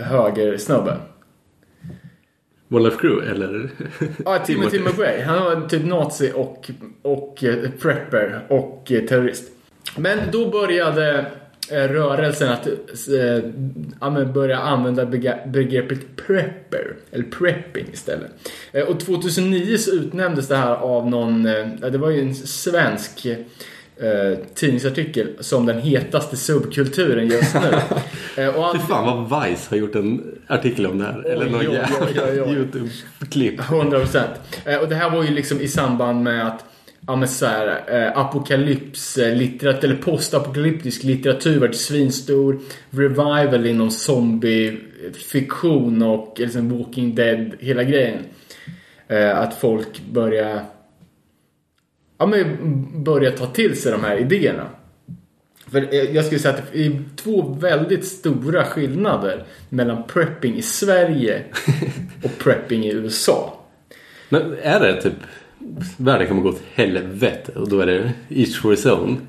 högersnubbe. 0.03 0.91
One 0.91 0.99
Life 2.77 2.97
Crew, 2.97 3.31
eller? 3.31 3.69
Ja, 4.25 4.39
Timothy 4.45 4.79
McVeigh. 4.79 5.27
Han 5.27 5.45
var 5.45 5.67
typ 5.67 5.85
nazi 5.85 6.31
och, 6.35 6.71
och 7.01 7.43
eh, 7.43 7.69
prepper 7.81 8.45
och 8.47 8.91
eh, 8.91 9.05
terrorist. 9.05 9.43
Men 9.97 10.19
då 10.31 10.49
började 10.49 11.31
eh, 11.71 11.83
rörelsen 11.83 12.49
att 12.49 12.67
men 14.09 14.33
börja 14.33 14.57
använda 14.57 15.05
begreppet 15.45 16.15
prepper, 16.15 16.95
eller 17.11 17.23
prepping 17.23 17.85
istället. 17.93 18.31
Och 18.87 18.99
2009 18.99 19.77
så 19.77 19.91
utnämndes 19.91 20.47
det 20.47 20.55
här 20.55 20.75
av 20.75 21.09
någon, 21.09 21.43
det 21.91 21.97
var 21.97 22.09
ju 22.09 22.21
en 22.21 22.35
svensk 22.35 23.27
eh, 24.01 24.37
tidningsartikel 24.55 25.27
som 25.39 25.65
den 25.65 25.79
hetaste 25.79 26.37
subkulturen 26.37 27.27
just 27.27 27.53
nu. 27.53 27.77
eh, 28.43 28.55
och 28.55 28.75
Fy 28.75 28.79
fan 28.79 29.29
vad 29.29 29.43
Vice 29.43 29.67
har 29.69 29.77
gjort 29.77 29.95
en 29.95 30.37
artikel 30.47 30.85
om 30.85 30.97
det 30.97 31.05
här. 31.05 31.25
eller 31.25 31.45
någon 31.45 31.59
oj, 31.59 31.73
jävla 31.73 31.97
oj, 32.01 32.21
oj, 32.23 32.41
oj. 32.41 32.53
YouTube-klipp. 32.53 33.59
100 33.59 33.99
procent. 33.99 34.29
Och 34.81 34.89
det 34.89 34.95
här 34.95 35.09
var 35.09 35.23
ju 35.23 35.29
liksom 35.29 35.61
i 35.61 35.67
samband 35.67 36.23
med 36.23 36.47
att 36.47 36.65
Ja 37.07 37.15
men 37.15 37.27
såhär, 37.27 37.81
eh, 37.87 38.17
apokalyps, 38.17 39.17
eh, 39.17 39.35
litterat, 39.35 39.83
eller 39.83 39.95
postapokalyptisk 39.95 41.03
litteratur 41.03 41.59
vart 41.59 41.75
svinstor. 41.75 42.59
Revival 42.89 43.65
inom 43.65 43.91
zombie-fiktion 43.91 46.01
och 46.01 46.33
liksom 46.37 46.77
Walking 46.77 47.15
Dead, 47.15 47.51
hela 47.59 47.83
grejen. 47.83 48.17
Eh, 49.07 49.39
att 49.39 49.53
folk 49.53 50.01
börjar, 50.11 50.61
ja 52.19 52.25
men 52.25 53.03
börjar 53.03 53.31
ta 53.31 53.45
till 53.45 53.81
sig 53.81 53.91
de 53.91 54.03
här 54.03 54.17
idéerna. 54.17 54.69
För 55.71 55.93
eh, 55.93 56.15
jag 56.15 56.25
skulle 56.25 56.39
säga 56.39 56.53
att 56.53 56.71
det 56.71 56.85
är 56.85 57.03
två 57.15 57.41
väldigt 57.59 58.05
stora 58.05 58.65
skillnader 58.65 59.43
mellan 59.69 60.03
prepping 60.03 60.55
i 60.55 60.61
Sverige 60.61 61.43
och 62.23 62.37
prepping 62.37 62.85
i 62.85 62.91
USA. 62.91 63.59
Men 64.29 64.55
är 64.61 64.79
det 64.79 65.01
typ 65.01 65.13
världen 65.97 66.27
kommer 66.27 66.41
gå 66.41 66.49
åt 66.49 66.61
helvete 66.73 67.51
och 67.55 67.69
då 67.69 67.79
är 67.79 67.85
det 67.85 68.11
each 68.29 68.61
for 68.61 68.71
his 68.71 68.85
own. 68.85 69.27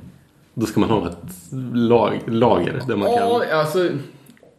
Då 0.55 0.67
ska 0.67 0.81
man 0.81 0.91
ha 0.91 1.09
ett 1.09 1.52
lag, 1.75 2.20
lager 2.27 2.81
där 2.89 2.97
man 2.97 3.10
Ja, 3.10 3.43
kan... 3.49 3.59
alltså. 3.59 3.89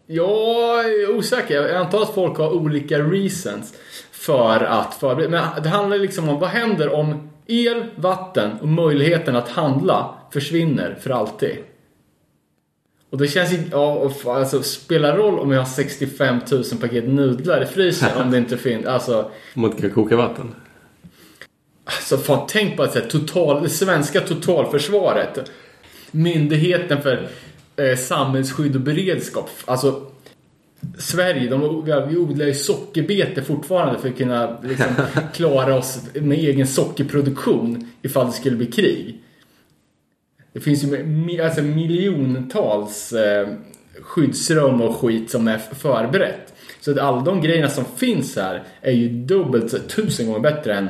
Jag 0.07 0.85
är 0.85 1.15
osäker. 1.15 1.55
Jag 1.55 1.75
antar 1.75 2.01
att 2.01 2.13
folk 2.13 2.37
har 2.37 2.53
olika 2.53 2.99
reasons 2.99 3.73
för 4.11 4.63
att 4.63 4.93
förbereda. 4.93 5.29
Men 5.29 5.63
det 5.63 5.69
handlar 5.69 5.97
liksom 5.97 6.29
om 6.29 6.39
vad 6.39 6.49
händer 6.49 6.93
om 6.93 7.30
el, 7.51 7.85
vatten 7.95 8.51
och 8.61 8.67
möjligheten 8.67 9.35
att 9.35 9.49
handla 9.49 10.15
försvinner 10.33 10.97
för 11.01 11.09
alltid. 11.09 11.57
Och 13.09 13.17
det 13.17 13.27
känns 13.27 13.53
ju, 13.53 13.57
ja, 13.71 14.11
alltså 14.25 14.63
spelar 14.63 15.17
roll 15.17 15.39
om 15.39 15.51
jag 15.51 15.59
har 15.59 15.65
65 15.65 16.39
000 16.51 16.63
paket 16.81 17.07
nudlar 17.07 17.63
i 17.63 17.65
frysen 17.65 18.09
om 18.17 18.31
det 18.31 18.37
inte 18.37 18.57
finns, 18.57 18.85
alltså. 18.85 19.31
Om 19.55 19.61
man 19.61 19.71
inte 19.71 19.81
kan 19.81 19.91
koka 19.91 20.15
vatten. 20.15 20.55
Alltså 21.83 22.17
fan, 22.17 22.47
tänk 22.49 22.77
på 22.77 22.83
att 22.83 22.93
säga, 22.93 23.05
total, 23.05 23.63
det 23.63 23.69
svenska 23.69 24.21
totalförsvaret. 24.21 25.51
Myndigheten 26.11 27.01
för 27.01 27.27
eh, 27.75 27.97
samhällsskydd 27.97 28.75
och 28.75 28.81
beredskap. 28.81 29.49
Alltså 29.65 30.07
Sverige, 30.97 31.49
de, 31.49 31.85
vi- 32.09 32.17
odlar 32.17 32.45
ju 32.45 32.53
sockerbete 32.53 33.41
fortfarande 33.43 33.99
för 33.99 34.09
att 34.09 34.17
kunna 34.17 34.61
liksom, 34.63 34.87
klara 35.33 35.75
oss 35.75 35.99
med 36.13 36.37
egen 36.37 36.67
sockerproduktion 36.67 37.89
ifall 38.01 38.25
det 38.25 38.31
skulle 38.31 38.55
bli 38.57 38.65
krig. 38.65 39.17
Det 40.53 40.59
finns 40.59 40.83
ju 40.83 41.41
alltså, 41.41 41.61
miljontals 41.61 43.13
eh, 43.13 43.47
skyddsrum 44.01 44.81
och 44.81 44.95
skit 44.95 45.29
som 45.31 45.47
är 45.47 45.57
förberett. 45.57 46.53
Så 46.79 46.91
att 46.91 46.97
alla 46.97 47.21
de 47.21 47.41
grejerna 47.41 47.69
som 47.69 47.85
finns 47.85 48.35
här 48.35 48.63
är 48.81 48.91
ju 48.91 49.09
dubbelt, 49.09 49.89
tusen 49.89 50.25
gånger 50.27 50.39
bättre 50.39 50.73
än 50.75 50.89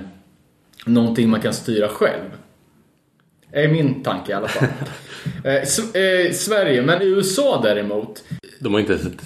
någonting 0.85 1.29
man 1.29 1.41
kan 1.41 1.53
styra 1.53 1.87
själv. 1.87 2.29
Är 3.51 3.67
min 3.67 4.03
tanke 4.03 4.31
i 4.31 4.35
alla 4.35 4.47
fall. 4.47 4.67
eh, 5.43 5.53
eh, 5.53 6.31
Sverige, 6.31 6.81
men 6.81 7.01
USA 7.01 7.61
däremot. 7.63 8.23
De 8.59 8.73
har 8.73 8.79
inte 8.79 8.93
ens 8.93 9.05
ett 9.05 9.21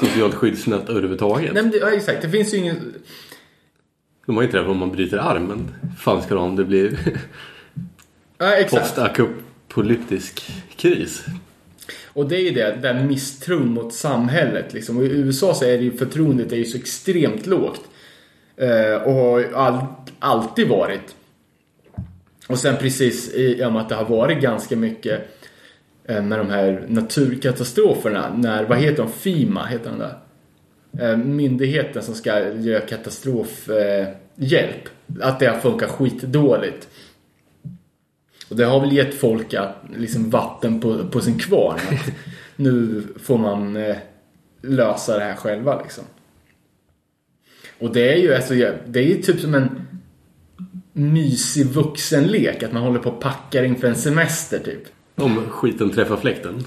socialt 0.00 0.34
skyddsnät 0.34 0.88
överhuvudtaget. 0.88 1.54
Nej, 1.54 1.62
men 1.62 1.72
det, 1.72 1.78
ja, 1.78 1.90
exakt, 1.90 2.22
det 2.22 2.30
finns 2.30 2.54
ju 2.54 2.58
ingen... 2.58 2.94
De 4.26 4.36
har 4.36 4.42
inte 4.42 4.56
det 4.56 4.66
om 4.66 4.78
man 4.78 4.92
bryter 4.92 5.18
armen. 5.18 5.74
fan 5.98 6.22
ska 6.22 6.34
de 6.34 6.44
om 6.44 6.56
det 6.56 6.64
blir 6.64 6.98
Ja, 8.38 8.56
postapokalyptisk 8.70 10.52
kris. 10.76 11.24
Och 12.04 12.28
det 12.28 12.36
är 12.36 12.40
ju 12.40 12.50
det, 12.50 12.78
den 12.82 13.06
misstron 13.06 13.74
mot 13.74 13.94
samhället 13.94 14.72
liksom. 14.72 14.96
Och 14.96 15.04
i 15.04 15.06
USA 15.06 15.54
så 15.54 15.64
är 15.64 15.78
det 15.78 15.84
ju 15.84 15.96
förtroendet 15.96 16.52
är 16.52 16.56
ju 16.56 16.64
så 16.64 16.78
extremt 16.78 17.46
lågt. 17.46 17.80
Eh, 18.56 18.94
och 18.94 19.12
har 19.12 19.38
ju 19.38 19.54
all, 19.54 19.84
alltid 20.18 20.68
varit. 20.68 21.14
Och 22.46 22.58
sen 22.58 22.76
precis 22.76 23.34
i 23.34 23.64
och 23.64 23.72
med 23.72 23.82
att 23.82 23.88
det 23.88 23.94
har 23.94 24.04
varit 24.04 24.42
ganska 24.42 24.76
mycket 24.76 25.39
med 26.10 26.38
de 26.38 26.50
här 26.50 26.84
naturkatastroferna. 26.88 28.34
När, 28.36 28.64
vad 28.64 28.78
heter 28.78 29.02
de? 29.02 29.12
FIMA 29.12 29.66
heter 29.66 29.90
de 29.90 29.98
där. 29.98 30.18
Eh, 30.98 31.16
myndigheten 31.16 32.02
som 32.02 32.14
ska 32.14 32.52
göra 32.52 32.80
katastrofhjälp. 32.80 34.08
Eh, 34.08 34.14
hjälp. 34.34 34.88
att 35.20 35.38
det 35.38 35.46
har 35.46 35.58
funkat 35.58 35.90
skitdåligt. 35.90 36.88
Och 38.48 38.56
det 38.56 38.64
har 38.64 38.80
väl 38.80 38.92
gett 38.92 39.14
folk 39.14 39.54
att, 39.54 39.76
liksom 39.96 40.30
vatten 40.30 40.80
på, 40.80 41.08
på 41.08 41.20
sin 41.20 41.38
kvarn. 41.38 41.78
Att 41.90 42.12
nu 42.56 43.02
får 43.22 43.38
man 43.38 43.76
eh, 43.76 43.96
lösa 44.62 45.18
det 45.18 45.24
här 45.24 45.36
själva 45.36 45.82
liksom. 45.82 46.04
Och 47.78 47.92
det 47.92 48.12
är 48.12 48.16
ju 48.16 48.34
alltså, 48.34 48.54
det 48.86 49.00
är 49.00 49.04
ju 49.04 49.22
typ 49.22 49.40
som 49.40 49.54
en 49.54 49.86
mysig 50.92 51.66
vuxenlek. 51.66 52.62
Att 52.62 52.72
man 52.72 52.82
håller 52.82 52.98
på 52.98 53.10
och 53.10 53.20
packar 53.20 53.62
inför 53.62 53.88
en 53.88 53.96
semester 53.96 54.58
typ. 54.58 54.82
Om 55.20 55.50
skiten 55.50 55.90
träffar 55.90 56.16
fläkten. 56.16 56.64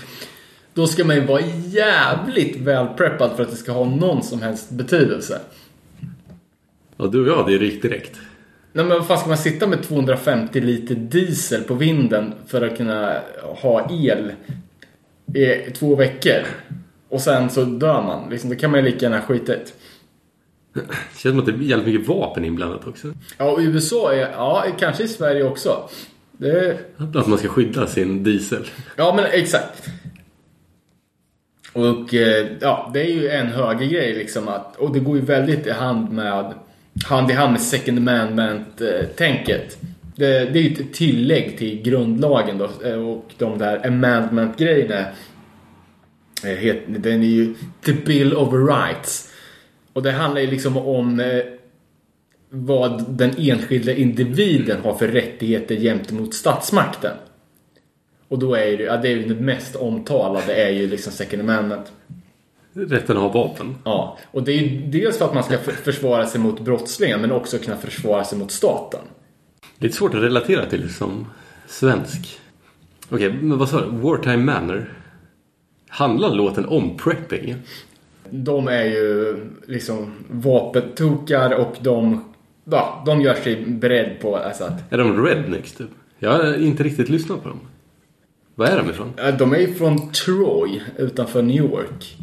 Då 0.73 0.87
ska 0.87 1.05
man 1.05 1.15
ju 1.15 1.25
vara 1.25 1.41
jävligt 1.65 2.55
väl 2.55 2.87
preppad 2.87 3.31
för 3.35 3.43
att 3.43 3.49
det 3.49 3.55
ska 3.55 3.71
ha 3.71 3.85
någon 3.85 4.23
som 4.23 4.41
helst 4.41 4.69
betydelse. 4.69 5.39
Ja, 6.97 7.05
du 7.05 7.21
och 7.21 7.27
jag 7.27 7.37
hade 7.37 7.51
ju 7.51 7.57
rykt 7.57 7.81
direkt. 7.81 8.19
Nej 8.73 8.85
men 8.85 8.97
vad 8.97 9.07
fan 9.07 9.17
ska 9.17 9.27
man 9.27 9.37
sitta 9.37 9.67
med 9.67 9.83
250 9.83 10.61
liter 10.61 10.95
diesel 10.95 11.63
på 11.63 11.73
vinden 11.73 12.33
för 12.47 12.61
att 12.61 12.77
kunna 12.77 13.21
ha 13.41 13.91
el 13.91 14.31
i 15.33 15.71
två 15.71 15.95
veckor? 15.95 16.43
Och 17.09 17.21
sen 17.21 17.49
så 17.49 17.63
dör 17.63 18.01
man. 18.01 18.29
Liksom, 18.29 18.49
då 18.49 18.55
kan 18.55 18.71
man 18.71 18.79
ju 18.79 18.91
lika 18.91 19.05
gärna 19.05 19.21
skita 19.21 19.53
i 19.53 19.57
det. 19.57 19.71
Det 20.73 20.81
känns 21.17 21.21
som 21.21 21.39
att 21.39 21.45
det 21.45 21.51
är 21.51 21.57
jävligt 21.57 21.87
mycket 21.87 22.07
vapen 22.07 22.45
inblandat 22.45 22.87
också. 22.87 23.13
Ja, 23.37 23.51
och 23.51 23.59
USA 23.59 24.13
är, 24.13 24.31
ja, 24.31 24.65
kanske 24.79 25.03
i 25.03 25.07
Sverige 25.07 25.43
också. 25.43 25.89
Det, 26.37 26.77
Att 26.97 27.27
man 27.27 27.37
ska 27.37 27.47
skydda 27.47 27.87
sin 27.87 28.23
diesel. 28.23 28.65
ja, 28.95 29.13
men 29.15 29.25
exakt. 29.31 29.89
Och 31.73 32.13
eh, 32.13 32.47
ja, 32.59 32.91
det 32.93 33.01
är 33.01 33.11
ju 33.13 33.29
en 33.29 33.47
högergrej 33.47 34.13
liksom 34.13 34.47
att, 34.47 34.75
och 34.75 34.93
det 34.93 34.99
går 34.99 35.15
ju 35.17 35.21
väldigt 35.25 35.67
i 35.67 35.71
hand 35.71 36.11
med, 36.11 36.53
hand 37.05 37.31
i 37.31 37.33
hand 37.33 37.51
med 37.51 37.61
second 37.61 37.97
amendment-tänket. 37.97 39.77
Det, 40.15 40.25
det 40.53 40.59
är 40.59 40.63
ju 40.63 40.73
ett 40.73 40.93
tillägg 40.93 41.57
till 41.57 41.81
grundlagen 41.81 42.57
då 42.57 42.69
eh, 42.85 43.07
och 43.09 43.25
de 43.37 43.57
där 43.57 43.87
amendment-grejerna. 43.87 44.99
eh, 46.45 46.75
Den 46.87 47.23
är 47.23 47.27
ju 47.27 47.53
the 47.85 47.93
bill 47.93 48.33
of 48.33 48.53
rights. 48.53 49.29
Och 49.93 50.03
det 50.03 50.11
handlar 50.11 50.41
ju 50.41 50.47
liksom 50.47 50.77
om 50.77 51.19
vad 52.55 53.05
den 53.09 53.31
enskilda 53.37 53.93
individen 53.93 54.81
har 54.83 54.93
för 54.93 55.07
rättigheter 55.07 55.75
gentemot 55.75 56.33
statsmakten. 56.33 57.17
Och 58.27 58.39
då 58.39 58.55
är 58.55 58.77
det, 58.77 58.83
ja, 58.83 58.97
det 58.97 59.07
är 59.07 59.15
ju 59.15 59.33
det 59.33 59.41
mest 59.41 59.75
omtalade 59.75 60.53
är 60.53 60.69
ju 60.69 60.87
liksom 60.87 61.13
second 61.13 61.41
amendment. 61.41 61.91
Rätten 62.73 63.17
att 63.17 63.23
ha 63.23 63.29
vapen. 63.29 63.75
Ja, 63.83 64.17
och 64.31 64.43
det 64.43 64.51
är 64.51 64.57
ju 64.57 64.81
dels 64.91 65.17
för 65.17 65.25
att 65.25 65.33
man 65.33 65.43
ska 65.43 65.57
försvara 65.57 66.25
sig 66.25 66.41
mot 66.41 66.59
brottslingar 66.59 67.17
men 67.17 67.31
också 67.31 67.57
kunna 67.57 67.77
försvara 67.77 68.23
sig 68.23 68.37
mot 68.37 68.51
staten. 68.51 69.01
Lite 69.77 69.95
svårt 69.95 70.13
att 70.13 70.21
relatera 70.21 70.65
till 70.65 70.93
som 70.93 71.25
svensk. 71.67 72.39
Okej, 73.09 73.33
men 73.41 73.57
vad 73.57 73.69
sa 73.69 73.81
du? 73.81 73.97
Wartime 73.97 74.37
Manor. 74.37 74.93
Handlar 75.87 76.35
låten 76.35 76.65
om 76.65 76.97
prepping? 76.97 77.55
De 78.29 78.67
är 78.67 78.83
ju 78.83 79.37
liksom 79.67 80.11
vapentokar 80.29 81.51
och 81.51 81.75
de, 81.81 82.32
ja, 82.63 83.03
de 83.05 83.21
gör 83.21 83.33
sig 83.33 83.65
beredd 83.65 84.19
på 84.21 84.37
alltså 84.37 84.63
att 84.63 84.93
Är 84.93 84.97
de 84.97 85.25
rednecks 85.25 85.73
typ? 85.73 85.89
Jag 86.19 86.31
har 86.31 86.61
inte 86.61 86.83
riktigt 86.83 87.09
lyssnat 87.09 87.43
på 87.43 87.49
dem. 87.49 87.59
Vad 88.55 88.69
är 88.69 88.77
de 88.77 88.89
ifrån? 88.89 89.13
De 89.39 89.53
är 89.53 89.67
från 89.67 90.11
Troy 90.11 90.81
utanför 90.97 91.41
New 91.41 91.55
York. 91.55 92.17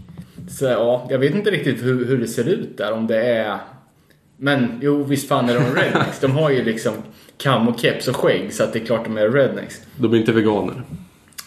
Så 0.49 0.65
ja, 0.65 1.07
jag 1.11 1.19
vet 1.19 1.35
inte 1.35 1.51
riktigt 1.51 1.83
hur, 1.83 2.05
hur 2.05 2.19
det 2.19 2.27
ser 2.27 2.49
ut 2.49 2.79
där. 2.79 2.93
Om 2.93 3.07
det 3.07 3.23
är... 3.23 3.59
Men 4.37 4.79
jo, 4.83 5.05
visst 5.05 5.29
fan 5.29 5.49
är 5.49 5.55
de 5.55 5.61
rednecks. 5.81 6.21
De 6.21 6.31
har 6.31 6.51
ju 6.51 6.65
liksom 6.65 6.95
kam 7.39 7.69
och 7.69 7.81
keps 7.81 8.09
och 8.09 8.17
skägg 8.17 8.53
så 8.53 8.65
att 8.65 8.73
det 8.73 8.79
är 8.79 8.85
klart 8.85 9.05
de 9.05 9.19
är 9.19 9.31
rednecks. 9.31 9.83
De 9.97 10.13
är 10.13 10.17
inte 10.17 10.33
veganer. 10.33 10.83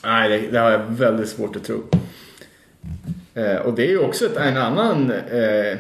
Nej, 0.03 0.30
det, 0.30 0.51
det 0.51 0.59
har 0.59 0.72
jag 0.72 0.80
väldigt 0.88 1.30
svårt 1.30 1.55
att 1.55 1.63
tro. 1.63 1.83
Eh, 3.33 3.55
och 3.55 3.73
det 3.73 3.85
är 3.85 3.89
ju 3.89 3.99
också 3.99 4.25
ett, 4.25 4.38
en 4.38 4.57
annan 4.57 5.11
eh, 5.11 5.77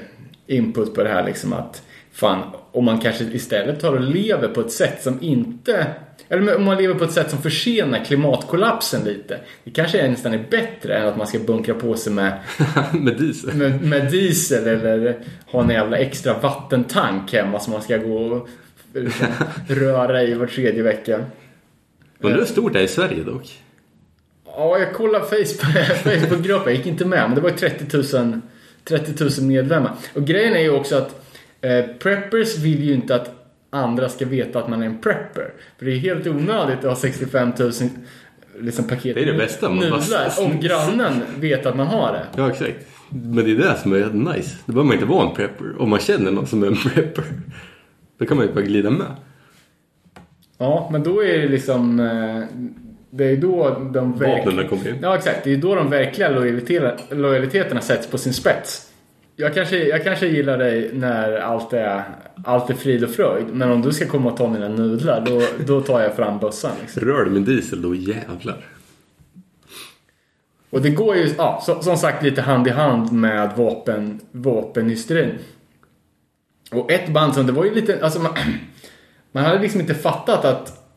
input 0.47 0.95
på 0.95 1.03
det 1.03 1.09
här 1.09 1.25
liksom 1.25 1.53
att 1.53 1.83
fan, 2.11 2.43
om 2.73 2.85
man 2.85 2.99
kanske 2.99 3.23
istället 3.23 3.79
tar 3.79 3.93
och 3.93 4.01
lever 4.01 4.47
på 4.47 4.61
ett 4.61 4.71
sätt 4.71 5.03
som 5.03 5.23
inte 5.23 5.87
eller 6.29 6.55
om 6.55 6.63
man 6.63 6.77
lever 6.77 6.93
på 6.93 7.03
ett 7.03 7.11
sätt 7.11 7.29
som 7.29 7.41
försenar 7.41 8.05
klimatkollapsen 8.05 9.03
lite. 9.03 9.39
Det 9.63 9.71
kanske 9.71 9.99
är 9.99 10.09
nästan 10.09 10.33
är 10.33 10.45
bättre 10.49 10.95
än 10.95 11.07
att 11.07 11.17
man 11.17 11.27
ska 11.27 11.39
bunkra 11.39 11.73
på 11.73 11.95
sig 11.95 12.13
med, 12.13 12.39
Med 12.93 13.17
diesel. 13.17 13.53
med, 13.53 13.81
med 13.81 14.11
diesel 14.11 14.67
eller 14.67 15.19
ha 15.45 15.63
en 15.63 15.69
jävla 15.69 15.97
extra 15.97 16.39
vattentank 16.39 17.33
hemma 17.33 17.59
som 17.59 17.73
man 17.73 17.81
ska 17.81 17.97
gå 17.97 18.17
och 18.17 18.49
liksom, 18.93 19.27
röra 19.67 20.23
i 20.23 20.33
var 20.33 20.47
tredje 20.47 20.83
vecka. 20.83 21.25
Undrar 22.19 22.39
hur 22.39 22.45
stort 22.45 22.73
det 22.73 22.79
är 22.79 22.83
i 22.83 22.87
Sverige 22.87 23.23
dock. 23.23 23.59
Ja, 24.45 24.79
jag 24.79 24.93
kollade 24.93 25.25
Facebook, 25.25 25.75
Facebookgruppen. 26.03 26.65
Jag 26.65 26.75
gick 26.75 26.85
inte 26.85 27.05
med, 27.05 27.21
men 27.21 27.35
det 27.35 27.41
var 27.41 27.49
ju 27.49 27.55
30 27.55 28.17
000, 28.17 28.41
30 28.83 29.23
000 29.23 29.31
medlemmar. 29.41 29.91
Och 30.13 30.25
grejen 30.25 30.55
är 30.55 30.61
ju 30.61 30.69
också 30.69 30.95
att 30.95 31.22
eh, 31.63 31.85
preppers 31.99 32.57
vill 32.57 32.83
ju 32.83 32.93
inte 32.93 33.15
att 33.15 33.31
andra 33.69 34.09
ska 34.09 34.25
veta 34.25 34.59
att 34.59 34.69
man 34.69 34.81
är 34.81 34.85
en 34.85 34.97
prepper. 34.97 35.53
För 35.77 35.85
det 35.85 35.91
är 35.91 35.97
helt 35.97 36.27
onödigt 36.27 36.77
att 36.77 36.83
ha 36.83 36.95
65 36.95 37.51
000 37.59 37.71
liksom, 38.59 38.87
paket 38.87 39.15
Det 39.15 39.21
är 39.21 39.25
det 39.25 39.37
bästa, 39.37 39.69
man 39.69 39.77
nudlar 39.77 40.29
om 40.39 40.59
grannen 40.59 41.21
vet 41.39 41.65
att 41.65 41.77
man 41.77 41.87
har 41.87 42.11
det. 42.13 42.25
Ja, 42.35 42.49
exakt. 42.51 42.77
Men 43.09 43.45
det 43.45 43.51
är 43.51 43.55
det 43.55 43.75
som 43.81 43.93
är 43.93 44.09
nice. 44.33 44.55
Då 44.65 44.73
behöver 44.73 44.87
man 44.87 44.93
inte 44.93 45.05
vara 45.05 45.29
en 45.29 45.35
prepper. 45.35 45.81
Om 45.81 45.89
man 45.89 45.99
känner 45.99 46.31
någon 46.31 46.47
som 46.47 46.63
är 46.63 46.67
en 46.67 46.75
prepper. 46.75 47.23
Då 48.17 48.25
kan 48.25 48.37
man 48.37 48.45
ju 48.45 48.53
bara 48.53 48.61
glida 48.65 48.89
med. 48.89 49.07
Ja, 50.57 50.89
men 50.91 51.03
då 51.03 51.23
är 51.23 51.37
det 51.37 51.47
liksom... 51.47 51.99
eh, 51.99 52.43
Det 53.09 53.25
är 53.25 53.37
då 53.37 53.69
de 53.93 54.11
Vapnen 54.11 54.67
kommer 54.67 54.89
in. 54.89 54.95
Ja, 55.01 55.15
exakt. 55.15 55.43
Det 55.43 55.53
är 55.53 55.57
då 55.57 55.75
de 55.75 55.89
verkliga 55.89 56.29
lojaliteterna, 56.29 56.93
lojaliteterna 57.09 57.81
sätts 57.81 58.07
på 58.07 58.17
sin 58.17 58.33
spets. 58.33 58.89
Jag 59.35 59.53
kanske, 59.53 59.87
jag 59.87 60.03
kanske 60.03 60.27
gillar 60.27 60.57
dig 60.57 60.89
när 60.93 61.37
allt 61.37 61.73
är, 61.73 62.03
allt 62.45 62.69
är 62.69 62.73
frid 62.73 63.03
och 63.03 63.09
fröjd. 63.09 63.47
Men 63.53 63.71
om 63.71 63.81
du 63.81 63.91
ska 63.91 64.07
komma 64.07 64.31
och 64.31 64.37
ta 64.37 64.47
mina 64.47 64.67
nudlar, 64.67 65.25
då, 65.25 65.65
då 65.65 65.81
tar 65.81 66.01
jag 66.01 66.15
fram 66.15 66.39
bössan. 66.39 66.71
Liksom. 66.81 67.01
Rör 67.01 67.25
du 67.25 67.31
min 67.31 67.45
diesel 67.45 67.81
då 67.81 67.95
jävlar. 67.95 68.65
Och 70.69 70.81
det 70.81 70.89
går 70.89 71.15
ju, 71.15 71.33
ja, 71.37 71.61
så, 71.65 71.81
som 71.81 71.97
sagt, 71.97 72.23
lite 72.23 72.41
hand 72.41 72.67
i 72.67 72.69
hand 72.69 73.11
med 73.11 73.51
vapen, 73.57 74.19
vapenhysterin. 74.31 75.31
Och 76.71 76.91
ett 76.91 77.09
band 77.09 77.33
som, 77.33 77.45
det 77.45 77.51
var 77.51 77.65
ju 77.65 77.73
lite, 77.73 78.03
alltså 78.03 78.19
man, 78.19 78.31
man 79.31 79.43
hade 79.43 79.59
liksom 79.59 79.81
inte 79.81 79.95
fattat 79.95 80.45
att, 80.45 80.87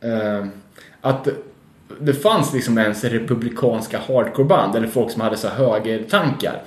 eh, 0.00 0.46
att 1.00 1.28
det 2.00 2.14
fanns 2.14 2.52
liksom 2.52 2.78
ens 2.78 3.04
republikanska 3.04 3.98
hardcoreband 3.98 4.76
eller 4.76 4.88
folk 4.88 5.10
som 5.10 5.20
hade 5.20 5.36
så 5.36 5.48
högertankar. 5.48 6.54
Eh, 6.54 6.60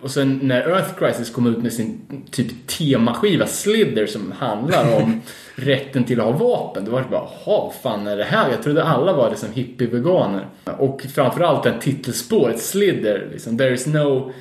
och 0.00 0.10
sen 0.10 0.40
när 0.42 0.68
Earth 0.68 0.94
Crisis 0.98 1.30
kom 1.30 1.46
ut 1.46 1.58
med 1.58 1.72
sin 1.72 2.00
typ 2.30 2.66
temaskiva 2.66 3.46
Slither 3.46 4.06
som 4.06 4.32
handlar 4.32 5.02
om 5.02 5.20
rätten 5.54 6.04
till 6.04 6.20
att 6.20 6.26
ha 6.26 6.32
vapen. 6.32 6.84
Då 6.84 6.90
var 6.90 7.00
det 7.00 7.08
bara, 7.08 7.28
jaha, 7.44 7.72
fan 7.82 8.06
är 8.06 8.16
det 8.16 8.24
här? 8.24 8.50
Jag 8.50 8.62
trodde 8.62 8.84
alla 8.84 9.12
var 9.12 9.30
liksom 9.30 9.48
hippie-veganer. 9.52 10.46
Och 10.78 11.02
framförallt 11.14 11.62
den 11.62 11.80
titelspåret, 11.80 12.60
Slither, 12.60 13.28
liksom, 13.32 13.58
there 13.58 13.74
is 13.74 13.86
no 13.86 14.32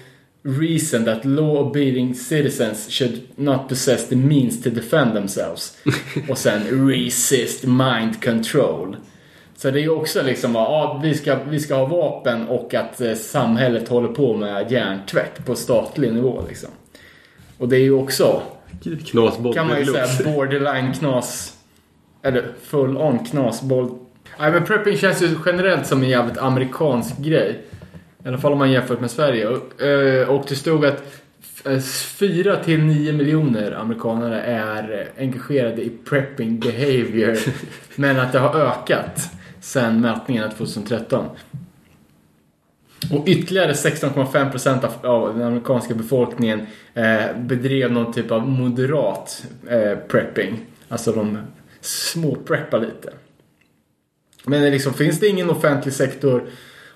reason 0.43 1.05
that 1.05 1.25
law-abiding 1.25 2.13
citizens 2.13 2.89
should 2.89 3.21
not 3.35 3.69
possess 3.69 4.09
the 4.09 4.15
means 4.15 4.63
to 4.63 4.69
defend 4.69 5.13
themselves. 5.13 5.77
och 6.29 6.37
sen 6.37 6.87
resist 6.89 7.63
mind 7.63 8.23
control. 8.23 8.95
Så 9.61 9.71
det 9.71 9.79
är 9.79 9.81
ju 9.81 9.89
också 9.89 10.23
liksom 10.23 10.55
att 10.55 10.67
ja, 10.67 10.99
vi, 11.03 11.13
ska, 11.13 11.37
vi 11.49 11.59
ska 11.59 11.75
ha 11.75 11.85
vapen 11.85 12.47
och 12.47 12.73
att 12.73 13.01
eh, 13.01 13.13
samhället 13.13 13.87
håller 13.87 14.07
på 14.07 14.35
med 14.35 14.71
hjärntvätt 14.71 15.45
på 15.45 15.55
statlig 15.55 16.13
nivå. 16.13 16.43
Liksom. 16.47 16.69
Och 17.57 17.69
det 17.69 17.75
är 17.75 17.81
ju 17.81 17.91
också, 17.91 18.41
Knasboll 19.11 19.53
kan 19.53 19.67
man 19.67 19.79
ju 19.79 19.85
säga, 19.85 20.07
borderline 20.25 20.93
knas... 20.93 21.57
Eller 22.21 22.45
full 22.63 22.97
on 22.97 23.25
knasboll. 23.25 23.89
Nej 24.39 24.51
men 24.51 24.65
prepping 24.65 24.97
känns 24.97 25.21
ju 25.21 25.35
generellt 25.45 25.87
som 25.87 26.03
en 26.03 26.09
jävligt 26.09 26.37
amerikansk 26.37 27.17
grej. 27.17 27.59
I 28.25 28.27
alla 28.27 28.37
fall 28.37 28.51
om 28.51 28.59
man 28.59 28.71
jämfört 28.71 28.99
med 28.99 29.11
Sverige. 29.11 29.47
Och, 29.47 29.81
eh, 29.81 30.29
och 30.29 30.45
det 30.47 30.55
stod 30.55 30.85
att 30.85 31.03
4 32.19 32.55
till 32.63 32.79
9 32.79 33.13
miljoner 33.13 33.71
amerikanare 33.71 34.41
är 34.41 34.99
eh, 34.99 35.23
engagerade 35.23 35.81
i 35.81 35.89
prepping 36.09 36.59
behavior. 36.59 37.37
men 37.95 38.19
att 38.19 38.31
det 38.31 38.39
har 38.39 38.59
ökat 38.59 39.31
sen 39.61 40.01
mätningen 40.01 40.51
2013. 40.51 41.25
Och 43.11 43.27
ytterligare 43.27 43.73
16,5% 43.73 44.85
av, 44.85 45.05
av 45.05 45.37
den 45.37 45.47
amerikanska 45.47 45.93
befolkningen 45.93 46.67
eh, 46.93 47.37
bedrev 47.39 47.91
någon 47.91 48.13
typ 48.13 48.31
av 48.31 48.47
moderat 48.47 49.45
eh, 49.69 49.97
prepping. 50.07 50.59
Alltså 50.87 51.11
de 51.11 51.37
småpreppar 51.81 52.79
lite. 52.79 53.13
Men 54.45 54.61
det 54.61 54.69
liksom, 54.69 54.93
finns 54.93 55.19
det 55.19 55.27
ingen 55.27 55.49
offentlig 55.49 55.93
sektor 55.93 56.49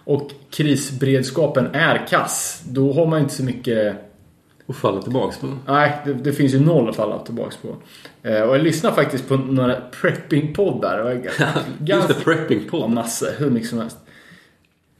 och 0.03 0.31
krisberedskapen 0.49 1.67
är 1.73 2.07
kass, 2.07 2.63
då 2.69 2.93
har 2.93 3.05
man 3.05 3.19
inte 3.19 3.33
så 3.33 3.43
mycket 3.43 3.95
och 4.65 4.75
falla 4.75 5.01
tillbaks 5.01 5.37
på. 5.37 5.47
Nej, 5.67 5.97
det, 6.05 6.13
det 6.13 6.33
finns 6.33 6.53
ju 6.53 6.59
noll 6.59 6.89
att 6.89 6.95
falla 6.95 7.19
tillbaks 7.19 7.57
på. 7.57 7.75
Eh, 8.23 8.41
och 8.41 8.55
jag 8.55 8.63
lyssnar 8.63 8.91
faktiskt 8.91 9.27
på 9.27 9.37
några 9.37 9.75
prepping-poddar. 10.01 11.13
Just 11.23 11.37
det, 11.37 11.63
Ganska, 11.79 12.13
prepping 12.13 12.59
ja, 12.63 12.69
podd. 12.71 12.89
massor, 12.89 13.29
hur 13.37 13.49
mycket 13.49 13.69
som 13.69 13.79
helst. 13.79 13.97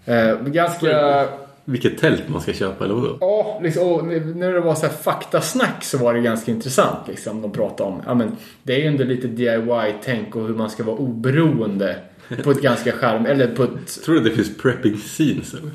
Eh, 0.06 0.40
ganska... 0.40 1.28
Vilket 1.68 1.98
tält 1.98 2.30
man 2.30 2.42
ska 2.42 2.54
köpa 2.54 2.86
eller 2.86 2.96
vadå? 2.96 3.18
Ja, 3.22 3.60
liksom, 3.64 3.88
och 3.88 4.06
när 4.36 4.54
det 4.54 4.60
var 4.60 4.76
så 4.76 4.86
här 4.86 4.94
faktasnack 4.94 5.84
så 5.84 5.98
var 5.98 6.14
det 6.14 6.20
ganska 6.20 6.52
intressant. 6.52 7.08
Liksom, 7.08 7.42
de 7.42 7.52
pratade 7.52 7.90
om. 7.90 8.02
Ja, 8.06 8.14
men, 8.14 8.32
det 8.64 8.74
är 8.74 8.80
ju 8.80 8.86
ändå 8.86 9.04
lite 9.04 9.28
DIY-tänk 9.28 10.36
och 10.36 10.48
hur 10.48 10.56
man 10.56 10.70
ska 10.70 10.84
vara 10.84 10.96
oberoende. 10.96 11.98
På 12.44 12.52
ett 12.52 12.62
ganska. 12.62 12.92
Eller 13.10 13.48
på 13.48 13.64
ett... 13.64 14.04
Tror 14.06 14.16
du 14.16 14.22
det 14.22 14.36
finns 14.36 14.58
prepping 14.58 14.98
scenes 14.98 15.54
eller? 15.54 15.72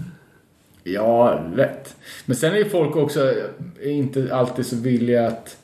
Ja, 0.85 1.45
rätt. 1.55 1.97
Men 2.27 2.37
sen 2.37 2.53
är 2.53 2.57
ju 2.57 2.69
folk 2.69 2.97
också 2.97 3.31
eh, 3.81 3.97
inte 3.97 4.35
alltid 4.35 4.67
så 4.67 4.77
villiga 4.77 5.27
att... 5.27 5.57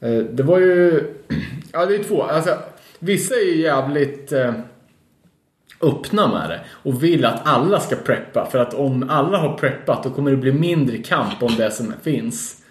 Eh, 0.00 0.18
det 0.18 0.42
var 0.42 0.58
ju... 0.58 1.04
Ja, 1.72 1.86
det 1.86 1.94
är 1.94 2.04
två. 2.04 2.22
Alltså, 2.22 2.58
vissa 2.98 3.34
är 3.34 3.44
ju 3.44 3.60
jävligt 3.60 4.32
eh, 4.32 4.52
öppna 5.80 6.28
med 6.28 6.50
det 6.50 6.60
och 6.70 7.02
vill 7.02 7.24
att 7.24 7.46
alla 7.46 7.80
ska 7.80 7.96
preppa. 7.96 8.48
För 8.50 8.58
att 8.58 8.74
om 8.74 9.10
alla 9.10 9.38
har 9.38 9.58
preppat 9.58 10.02
då 10.02 10.10
kommer 10.10 10.30
det 10.30 10.36
bli 10.36 10.52
mindre 10.52 10.98
kamp 10.98 11.42
om 11.42 11.56
det 11.56 11.70
som 11.70 11.94
finns. 12.02 12.61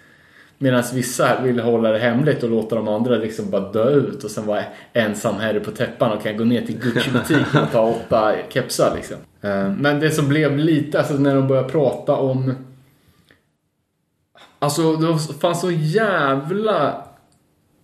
Medan 0.62 0.82
vissa 0.94 1.42
vill 1.42 1.60
hålla 1.60 1.92
det 1.92 1.98
hemligt 1.98 2.42
och 2.42 2.50
låta 2.50 2.74
de 2.74 2.88
andra 2.88 3.16
liksom 3.16 3.50
bara 3.50 3.72
dö 3.72 3.90
ut 3.90 4.24
och 4.24 4.30
sen 4.30 4.46
vara 4.46 4.62
ensam 4.92 5.34
herre 5.34 5.60
på 5.60 5.70
täppan 5.70 6.12
och 6.12 6.22
kan 6.22 6.36
gå 6.36 6.44
ner 6.44 6.66
till 6.66 6.78
Gucci-butiken 6.78 7.62
och 7.62 7.72
ta 7.72 7.82
åtta 7.82 8.34
kepsar 8.48 8.92
liksom. 8.96 9.16
Eh, 9.40 9.70
Men 9.70 10.00
det 10.00 10.10
som 10.10 10.28
blev 10.28 10.58
lite, 10.58 10.98
alltså 10.98 11.14
när 11.14 11.34
de 11.34 11.48
började 11.48 11.68
prata 11.68 12.16
om... 12.16 12.54
Alltså 14.58 14.96
det 14.96 15.18
fanns 15.40 15.60
så 15.60 15.70
jävla 15.70 17.04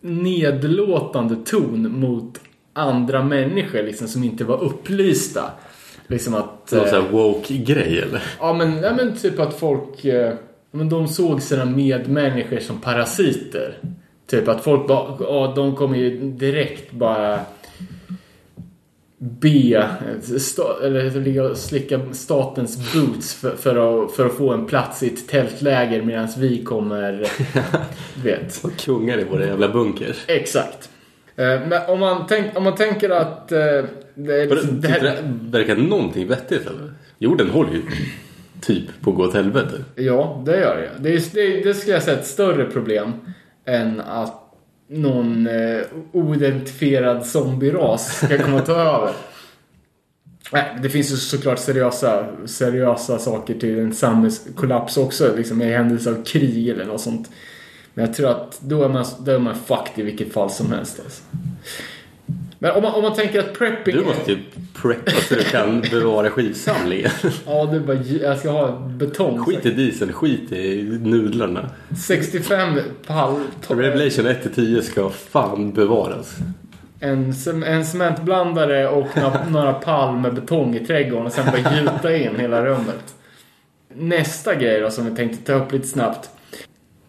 nedlåtande 0.00 1.36
ton 1.44 2.00
mot 2.00 2.40
andra 2.72 3.22
människor 3.22 3.82
liksom 3.82 4.08
som 4.08 4.24
inte 4.24 4.44
var 4.44 4.64
upplysta. 4.64 5.50
Liksom 6.06 6.34
att... 6.34 6.72
Någon 6.72 6.84
eh, 6.84 6.90
sån 6.90 7.02
här 7.02 7.10
woke-grej 7.10 7.98
eller? 7.98 8.22
Ja 8.40 8.52
men, 8.52 8.78
ja, 8.78 8.94
men 8.94 9.16
typ 9.16 9.40
att 9.40 9.54
folk 9.54 10.04
eh, 10.04 10.34
men 10.78 10.88
de 10.88 11.08
såg 11.08 11.42
sina 11.42 11.64
medmänniskor 11.64 12.58
som 12.58 12.80
parasiter. 12.80 13.78
Typ 14.26 14.48
att 14.48 14.64
folk 14.64 14.86
bara, 14.88 15.16
ja 15.20 15.52
de 15.56 15.76
kommer 15.76 15.96
ju 15.98 16.30
direkt 16.30 16.92
bara 16.92 17.40
be, 19.18 19.88
sta, 20.38 20.76
eller 20.84 21.10
ligga 21.20 21.54
slicka 21.54 22.00
statens 22.12 22.92
boots 22.92 23.34
för, 23.34 23.56
för, 23.56 24.04
att, 24.04 24.12
för 24.12 24.26
att 24.26 24.34
få 24.34 24.52
en 24.52 24.66
plats 24.66 25.02
i 25.02 25.06
ett 25.06 25.28
tältläger 25.28 26.02
medan 26.02 26.28
vi 26.38 26.64
kommer, 26.64 27.26
du 28.14 28.22
vet. 28.30 28.64
Och 28.64 28.76
kungar 28.76 29.18
i 29.20 29.24
våra 29.24 29.46
jävla 29.46 29.68
bunkers. 29.68 30.24
Exakt. 30.26 30.90
Eh, 31.36 31.44
Men 31.44 31.72
om 31.88 32.00
man, 32.00 32.26
tänk, 32.28 32.56
om 32.56 32.64
man 32.64 32.74
tänker 32.74 33.10
att 33.10 33.52
eh, 33.52 33.58
det, 34.14 34.46
liksom, 34.46 34.80
det 34.80 34.88
här, 34.88 35.00
det 35.02 35.58
verkar 35.58 35.76
någonting 35.76 36.28
vettigt 36.28 36.66
eller? 36.66 36.92
Jorden 37.18 37.50
håller 37.50 37.72
ju 37.72 37.82
typ 38.60 39.00
på 39.00 39.10
att 39.10 39.16
gå 39.16 39.24
åt 39.24 39.34
helvete. 39.34 39.84
Ja, 39.94 40.42
det 40.46 40.60
gör 40.60 40.76
det. 40.76 41.02
Det, 41.02 41.14
är, 41.14 41.22
det, 41.34 41.60
det 41.60 41.74
skulle 41.74 41.94
jag 41.94 42.02
säga 42.02 42.16
är 42.16 42.20
ett 42.20 42.26
större 42.26 42.64
problem 42.64 43.12
än 43.64 44.00
att 44.00 44.48
någon 44.88 45.46
eh, 45.46 45.80
oidentifierad 46.12 47.26
zombieras 47.26 48.16
ska 48.16 48.38
komma 48.38 48.58
och 48.58 48.66
ta 48.66 48.72
över. 48.72 49.12
Nej, 50.52 50.78
det 50.82 50.88
finns 50.88 51.12
ju 51.12 51.16
såklart 51.16 51.58
seriösa, 51.58 52.26
seriösa 52.46 53.18
saker 53.18 53.54
till 53.54 53.78
en 53.78 53.94
samhällskollaps 53.94 54.96
också, 54.96 55.36
liksom 55.36 55.62
i 55.62 55.72
händelse 55.72 56.10
av 56.10 56.24
krig 56.24 56.68
eller 56.68 56.84
något 56.84 57.00
sånt. 57.00 57.30
Men 57.94 58.06
jag 58.06 58.14
tror 58.14 58.30
att 58.30 58.60
då 58.60 58.82
är 58.82 58.88
man, 58.88 59.04
då 59.18 59.32
är 59.32 59.38
man 59.38 59.54
fucked 59.54 59.98
i 59.98 60.02
vilket 60.02 60.32
fall 60.32 60.50
som 60.50 60.72
helst. 60.72 61.00
Alltså. 61.04 61.22
Men 62.58 62.70
om 62.70 62.82
man, 62.82 62.94
om 62.94 63.02
man 63.02 63.14
tänker 63.14 63.38
att 63.38 63.58
prepping... 63.58 63.96
Du 63.96 64.04
måste 64.04 64.32
ju 64.32 64.38
preppa 64.82 65.10
så 65.10 65.34
du 65.34 65.44
kan 65.44 65.80
bevara 65.90 66.30
skivsamlingen. 66.30 67.10
Ja, 67.46 67.68
du 67.72 67.80
bara, 67.80 67.96
jag 67.96 68.38
ska 68.38 68.50
ha 68.50 68.78
betong. 68.78 69.38
Skit 69.44 69.66
i 69.66 69.70
diesel, 69.70 70.12
skit 70.12 70.52
i 70.52 70.82
nudlarna. 71.02 71.70
65 72.06 72.80
pall... 73.06 73.40
Revelation 73.68 74.26
1-10 74.26 74.80
ska 74.80 75.10
fan 75.10 75.72
bevaras. 75.72 76.36
En, 77.00 77.34
en 77.64 77.86
cementblandare 77.86 78.88
och 78.88 79.16
några, 79.16 79.44
några 79.50 79.72
pall 79.72 80.16
med 80.16 80.34
betong 80.34 80.74
i 80.74 80.86
trädgården 80.86 81.26
och 81.26 81.32
sen 81.32 81.46
bara 81.46 81.76
gjuta 81.76 82.16
in 82.16 82.36
hela 82.36 82.64
rummet. 82.64 83.14
Nästa 83.94 84.54
grej 84.54 84.80
då 84.80 84.90
som 84.90 85.10
vi 85.10 85.16
tänkte 85.16 85.52
ta 85.52 85.52
upp 85.52 85.72
lite 85.72 85.88
snabbt. 85.88 86.30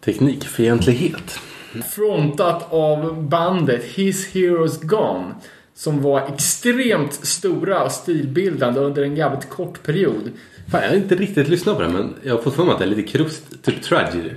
Teknikfientlighet. 0.05 1.39
Frontat 1.89 2.73
av 2.73 3.23
bandet 3.23 3.83
His 3.83 4.27
Heroes 4.33 4.81
Gone. 4.81 5.33
Som 5.73 6.01
var 6.01 6.27
extremt 6.33 7.13
stora 7.13 7.83
och 7.83 7.91
stilbildande 7.91 8.79
under 8.79 9.03
en 9.03 9.15
jävligt 9.15 9.49
kort 9.49 9.83
period. 9.83 10.31
Fan, 10.71 10.81
jag 10.81 10.89
har 10.89 10.95
inte 10.95 11.15
riktigt 11.15 11.47
lyssnat 11.47 11.77
på 11.77 11.81
det 11.81 11.89
men 11.89 12.15
jag 12.23 12.35
har 12.35 12.41
fått 12.41 12.55
för 12.55 12.63
mig 12.63 12.73
att 12.73 12.79
det 12.79 12.85
är 12.85 12.89
lite 12.89 13.03
krust, 13.03 13.63
typ 13.63 13.81
tragedy. 13.81 14.29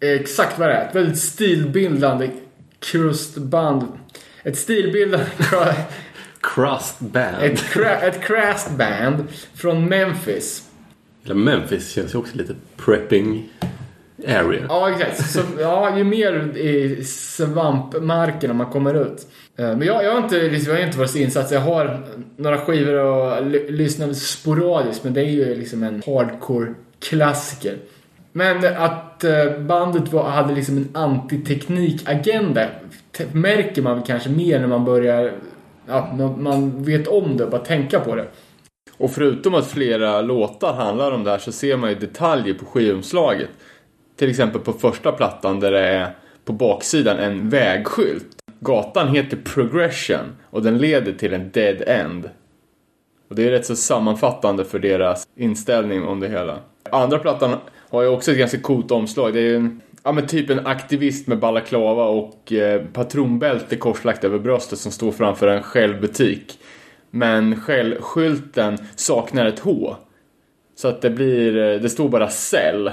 Exakt 0.00 0.58
vad 0.58 0.68
det 0.68 0.74
är. 0.74 0.88
Ett 0.88 0.94
väldigt 0.94 1.18
stilbildande 1.18 2.30
krustband. 2.78 3.82
Ett 4.42 4.58
stilbildande... 4.58 5.26
Crust 6.40 7.00
band. 7.00 7.42
ett, 7.42 7.60
cra- 7.60 8.02
ett 8.02 8.22
crust 8.22 8.70
band 8.70 9.24
från 9.54 9.88
Memphis. 9.88 10.62
Eller 11.24 11.34
Memphis 11.34 11.92
känns 11.92 12.14
ju 12.14 12.18
också 12.18 12.36
lite 12.36 12.54
prepping 12.76 13.48
area. 14.26 14.66
Ja, 14.68 14.90
exakt. 14.90 15.30
Så, 15.30 15.40
ja, 15.60 15.98
ju 15.98 16.04
mer 16.04 16.56
i 16.56 17.04
svampmarkerna 17.04 18.54
man 18.54 18.66
kommer 18.66 18.94
ut. 18.94 19.26
Eh, 19.58 19.64
Men 19.66 19.82
jag, 19.82 20.04
jag 20.04 20.10
har 20.12 20.18
inte, 20.22 20.42
liksom, 20.42 20.72
jag 20.72 20.80
har 20.80 20.86
inte 20.86 20.98
varit 20.98 21.10
så 21.10 21.18
insatt. 21.18 21.50
Jag 21.50 21.60
har 21.60 22.00
några 22.36 22.58
skivor 22.58 22.94
och 22.94 23.46
lyssnar 23.70 24.12
sporadiskt. 24.12 25.04
Men 25.04 25.14
det 25.14 25.20
är 25.20 25.30
ju 25.30 25.54
liksom 25.54 25.82
en 25.82 26.02
hardcore 26.06 26.74
klassiker. 27.08 27.76
Men 28.32 28.76
att 28.76 29.24
eh, 29.24 29.58
bandet 29.60 30.12
var, 30.12 30.30
hade 30.30 30.54
liksom 30.54 30.76
en 30.76 30.88
antiteknikagenda 30.92 32.66
te- 33.16 33.24
märker 33.32 33.82
man 33.82 34.02
kanske 34.02 34.28
mer 34.30 34.60
när 34.60 34.66
man 34.66 34.84
börjar, 34.84 35.32
ja, 35.88 36.12
man 36.38 36.82
vet 36.84 37.08
om 37.08 37.36
det 37.36 37.44
och 37.44 37.50
bara 37.50 37.60
tänka 37.64 38.00
på 38.00 38.14
det. 38.14 38.26
Och 38.98 39.10
förutom 39.10 39.54
att 39.54 39.66
flera 39.66 40.20
låtar 40.20 40.74
handlar 40.74 41.12
om 41.12 41.24
det 41.24 41.30
här 41.30 41.38
så 41.38 41.52
ser 41.52 41.76
man 41.76 41.90
ju 41.90 41.96
detaljer 41.96 42.54
på 42.54 42.64
skivomslaget. 42.64 43.48
Till 44.16 44.30
exempel 44.30 44.60
på 44.60 44.72
första 44.72 45.12
plattan 45.12 45.60
där 45.60 45.70
det 45.72 45.80
är 45.80 46.10
på 46.44 46.52
baksidan 46.52 47.18
en 47.18 47.50
vägskylt. 47.50 48.26
Gatan 48.60 49.08
heter 49.08 49.36
Progression 49.36 50.36
och 50.50 50.62
den 50.62 50.78
leder 50.78 51.12
till 51.12 51.34
en 51.34 51.50
dead 51.50 51.82
end. 51.86 52.30
Och 53.28 53.36
det 53.36 53.46
är 53.46 53.50
rätt 53.50 53.66
så 53.66 53.76
sammanfattande 53.76 54.64
för 54.64 54.78
deras 54.78 55.28
inställning 55.36 56.04
om 56.04 56.20
det 56.20 56.28
hela. 56.28 56.58
Andra 56.90 57.18
plattan 57.18 57.56
har 57.90 58.02
ju 58.02 58.08
också 58.08 58.32
ett 58.32 58.38
ganska 58.38 58.60
coolt 58.60 58.90
omslag. 58.90 59.34
Det 59.34 59.40
är 59.40 59.42
ju 59.42 59.56
en, 59.56 59.80
ja 60.02 60.12
men 60.12 60.26
typ 60.26 60.50
en 60.50 60.66
aktivist 60.66 61.26
med 61.26 61.38
balaklava 61.38 62.04
och 62.04 62.52
eh, 62.52 62.82
patronbälte 62.92 63.76
korslagt 63.76 64.24
över 64.24 64.38
bröstet 64.38 64.78
som 64.78 64.92
står 64.92 65.12
framför 65.12 65.48
en 65.48 65.62
Shell-butik. 65.62 66.58
Men 67.10 67.60
Shell-skylten 67.60 68.78
saknar 68.96 69.46
ett 69.46 69.58
H. 69.58 69.96
Så 70.76 70.88
att 70.88 71.02
det 71.02 71.10
blir, 71.10 71.56
eh, 71.56 71.80
det 71.80 71.88
står 71.88 72.08
bara 72.08 72.28
Cell. 72.28 72.90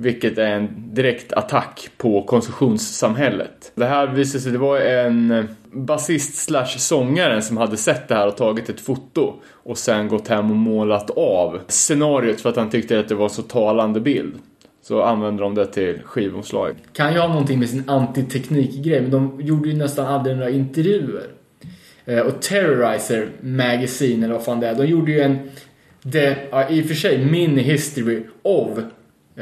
Vilket 0.00 0.38
är 0.38 0.46
en 0.46 0.94
direkt 0.94 1.32
attack 1.32 1.90
på 1.96 2.22
konsumtionssamhället. 2.22 3.72
Det 3.74 3.86
här 3.86 4.06
visade 4.06 4.42
sig, 4.42 4.52
det 4.52 4.58
var 4.58 4.80
en 4.80 5.30
eh, 5.30 5.44
basist 5.72 6.36
slash 6.36 6.78
sångaren 6.78 7.42
som 7.42 7.56
hade 7.56 7.76
sett 7.76 8.08
det 8.08 8.14
här 8.14 8.26
och 8.26 8.36
tagit 8.36 8.68
ett 8.68 8.80
foto. 8.80 9.34
Och 9.50 9.78
sen 9.78 10.08
gått 10.08 10.28
hem 10.28 10.50
och 10.50 10.56
målat 10.56 11.10
av 11.10 11.60
scenariot 11.68 12.40
för 12.40 12.48
att 12.48 12.56
han 12.56 12.70
tyckte 12.70 13.00
att 13.00 13.08
det 13.08 13.14
var 13.14 13.28
så 13.28 13.42
talande 13.42 14.00
bild. 14.00 14.34
Så 14.82 15.02
använde 15.02 15.42
de 15.42 15.54
det 15.54 15.66
till 15.66 15.98
skivomslag. 16.04 16.74
Kan 16.92 17.12
ju 17.12 17.18
ha 17.18 17.28
någonting 17.28 17.58
med 17.58 17.68
sin 17.68 17.88
antiteknikgrej, 17.88 19.00
men 19.00 19.10
de 19.10 19.40
gjorde 19.40 19.68
ju 19.68 19.76
nästan 19.76 20.06
aldrig 20.06 20.36
några 20.36 20.50
intervjuer. 20.50 21.26
Eh, 22.04 22.18
och 22.18 22.42
Terrorizer 22.42 23.28
Magazine, 23.40 24.24
eller 24.24 24.34
vad 24.34 24.44
fan 24.44 24.60
det 24.60 24.68
är, 24.68 24.74
de 24.74 24.86
gjorde 24.86 25.12
ju 25.12 25.20
en, 25.20 25.38
det, 26.02 26.36
ja, 26.50 26.68
i 26.68 26.82
och 26.82 26.86
för 26.86 26.94
sig, 26.94 27.24
mini 27.24 27.62
history 27.62 28.22
of 28.42 28.78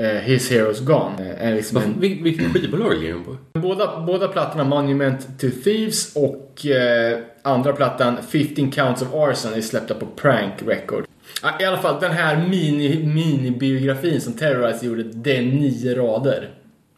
His 0.05 0.51
Heroes 0.51 0.81
Gone. 0.81 1.15
Eh, 1.19 1.47
är 1.49 1.55
liksom 1.55 1.77
en, 1.77 1.95
Vil- 2.01 2.23
Vilket 2.23 2.53
skivbolag 2.53 2.99
ligger 2.99 3.15
de 3.15 3.25
på? 3.25 3.37
båda, 3.61 4.01
båda 4.07 4.29
plattorna, 4.29 4.65
Monument 4.65 5.41
to 5.41 5.47
Thieves 5.65 6.17
och 6.17 6.67
eh, 6.67 7.19
andra 7.43 7.73
plattan, 7.73 8.17
15 8.31 8.71
Counts 8.71 9.03
of 9.03 9.09
Arson, 9.15 9.53
är 9.55 9.61
släppta 9.61 9.95
på 9.95 10.07
Prank 10.07 10.53
Record. 10.67 11.05
I 11.61 11.65
alla 11.65 11.79
fall, 11.79 12.01
den 12.01 12.13
här 12.13 12.49
mini, 12.49 13.05
mini-biografin 13.07 14.21
som 14.21 14.33
Terrorizer 14.33 14.87
gjorde, 14.87 15.03
det 15.03 15.37
är 15.37 15.43
nio 15.43 15.95
rader. 15.95 16.51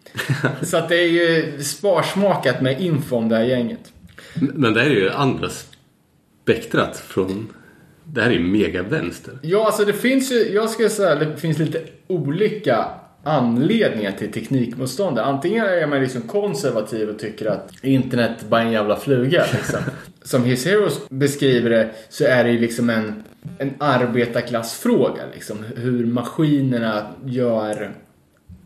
Så 0.63 0.77
att 0.77 0.89
det 0.89 0.97
är 0.97 1.09
ju 1.09 1.59
sparsmakat 1.63 2.61
med 2.61 2.81
info 2.81 3.17
om 3.17 3.29
det 3.29 3.37
här 3.37 3.45
gänget. 3.45 3.93
Men 4.35 4.75
det 4.75 4.81
här 4.81 4.91
är 4.91 4.95
ju 4.95 5.11
andra 5.11 5.49
spektrat 6.45 6.97
från... 6.97 7.49
Det 8.13 8.21
här 8.21 8.29
är 8.29 8.35
ju 8.35 8.41
mega 8.41 8.83
vänster. 8.83 9.35
Ja, 9.43 9.67
alltså 9.67 9.85
det 9.85 9.93
finns 9.93 10.33
ju, 10.33 10.37
jag 10.55 10.71
ska 10.71 10.89
säga, 10.89 11.15
det 11.15 11.37
finns 11.37 11.59
lite 11.59 11.81
olika 12.07 12.87
anledningar 13.25 14.13
till 14.13 14.33
teknikmotstånd. 14.33 15.19
Antingen 15.19 15.65
är 15.67 15.87
man 15.87 16.01
liksom 16.01 16.23
konservativ 16.23 17.09
och 17.09 17.19
tycker 17.19 17.47
att 17.47 17.71
internet 17.83 18.45
bara 18.49 18.61
är 18.63 18.67
en 18.67 18.73
jävla 18.73 18.97
fluga. 18.97 19.45
Liksom. 19.53 19.79
Som 20.23 20.45
His 20.45 20.67
Heroes 20.67 21.09
beskriver 21.09 21.71
det 21.71 21.91
så 22.09 22.25
är 22.25 22.45
det 22.45 22.51
ju 22.51 22.59
liksom 22.59 22.91
en, 22.91 23.23
en 23.59 23.75
arbetarklassfråga. 23.79 25.23
Liksom. 25.35 25.57
Hur 25.77 26.07
maskinerna 26.07 27.07
gör 27.25 27.93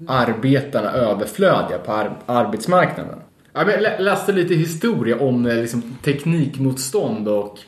arbetarna 0.09 0.91
överflödiga 0.93 1.79
på 1.79 1.93
ar- 1.93 2.19
arbetsmarknaden. 2.27 3.19
Jag 3.53 3.67
lä- 3.67 3.99
läste 3.99 4.33
lite 4.33 4.55
historia 4.55 5.19
om 5.21 5.47
eh, 5.47 5.57
liksom, 5.57 5.83
teknikmotstånd 6.05 7.29
och 7.29 7.59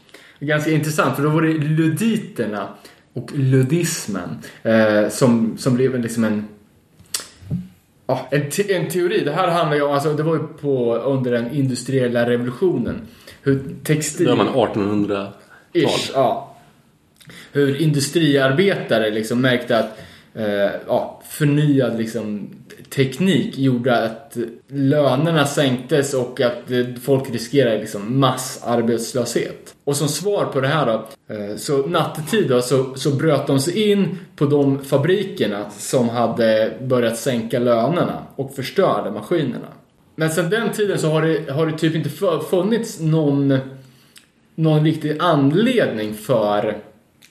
ganska 0.40 0.70
intressant 0.70 1.16
för 1.16 1.22
då 1.22 1.28
var 1.28 1.42
det 1.42 1.52
luditerna 1.52 2.68
och 3.12 3.30
ludismen 3.34 4.38
eh, 4.62 5.08
som, 5.08 5.58
som 5.58 5.74
blev 5.74 6.00
liksom 6.00 6.24
en 6.24 6.48
Ja, 8.06 8.28
en, 8.30 8.50
te- 8.50 8.74
en 8.74 8.88
teori. 8.88 9.24
Det 9.24 9.32
här 9.32 9.48
handlar 9.48 9.76
ju 9.76 9.82
om, 9.82 9.92
alltså 9.92 10.12
det 10.12 10.22
var 10.22 10.34
ju 10.34 10.42
på, 10.60 10.96
under 10.96 11.32
den 11.32 11.54
industriella 11.54 12.30
revolutionen. 12.30 13.00
Hur 13.42 13.62
textil... 13.84 14.26
Då 14.26 14.32
är 14.32 14.36
man 14.36 14.48
1800-tal. 14.48 15.32
Ish, 15.72 16.10
ja. 16.14 16.56
Hur 17.52 17.80
industriarbetare 17.80 19.10
liksom 19.10 19.40
märkte 19.40 19.78
att 19.78 19.98
eh, 20.34 20.70
ja, 20.86 21.22
förnyad 21.28 21.98
liksom, 21.98 22.48
teknik 22.90 23.58
gjorde 23.58 24.04
att 24.04 24.36
lönerna 24.68 25.46
sänktes 25.46 26.14
och 26.14 26.40
att 26.40 26.70
eh, 26.70 26.84
folk 27.02 27.30
riskerade 27.30 27.78
liksom, 27.78 28.20
massarbetslöshet. 28.20 29.74
Och 29.84 29.96
som 29.96 30.08
svar 30.08 30.44
på 30.44 30.60
det 30.60 30.68
här 30.68 30.86
då, 30.86 31.34
eh, 31.34 31.56
så 31.56 31.76
nattetid 31.76 32.48
då, 32.48 32.62
så, 32.62 32.94
så 32.94 33.10
bröt 33.10 33.46
de 33.46 33.60
sig 33.60 33.90
in 33.90 34.18
på 34.36 34.46
de 34.46 34.84
fabrikerna 34.84 35.70
som 35.70 36.08
hade 36.08 36.72
börjat 36.82 37.18
sänka 37.18 37.58
lönerna 37.58 38.22
och 38.36 38.54
förstörde 38.54 39.10
maskinerna. 39.10 39.68
Men 40.16 40.30
sen 40.30 40.50
den 40.50 40.72
tiden 40.72 40.98
så 40.98 41.08
har 41.08 41.22
det, 41.22 41.50
har 41.52 41.66
det 41.66 41.78
typ 41.78 41.94
inte 41.94 42.10
funnits 42.50 43.00
någon 43.00 43.58
någon 44.56 44.84
riktig 44.84 45.16
anledning 45.18 46.14
för, 46.14 46.76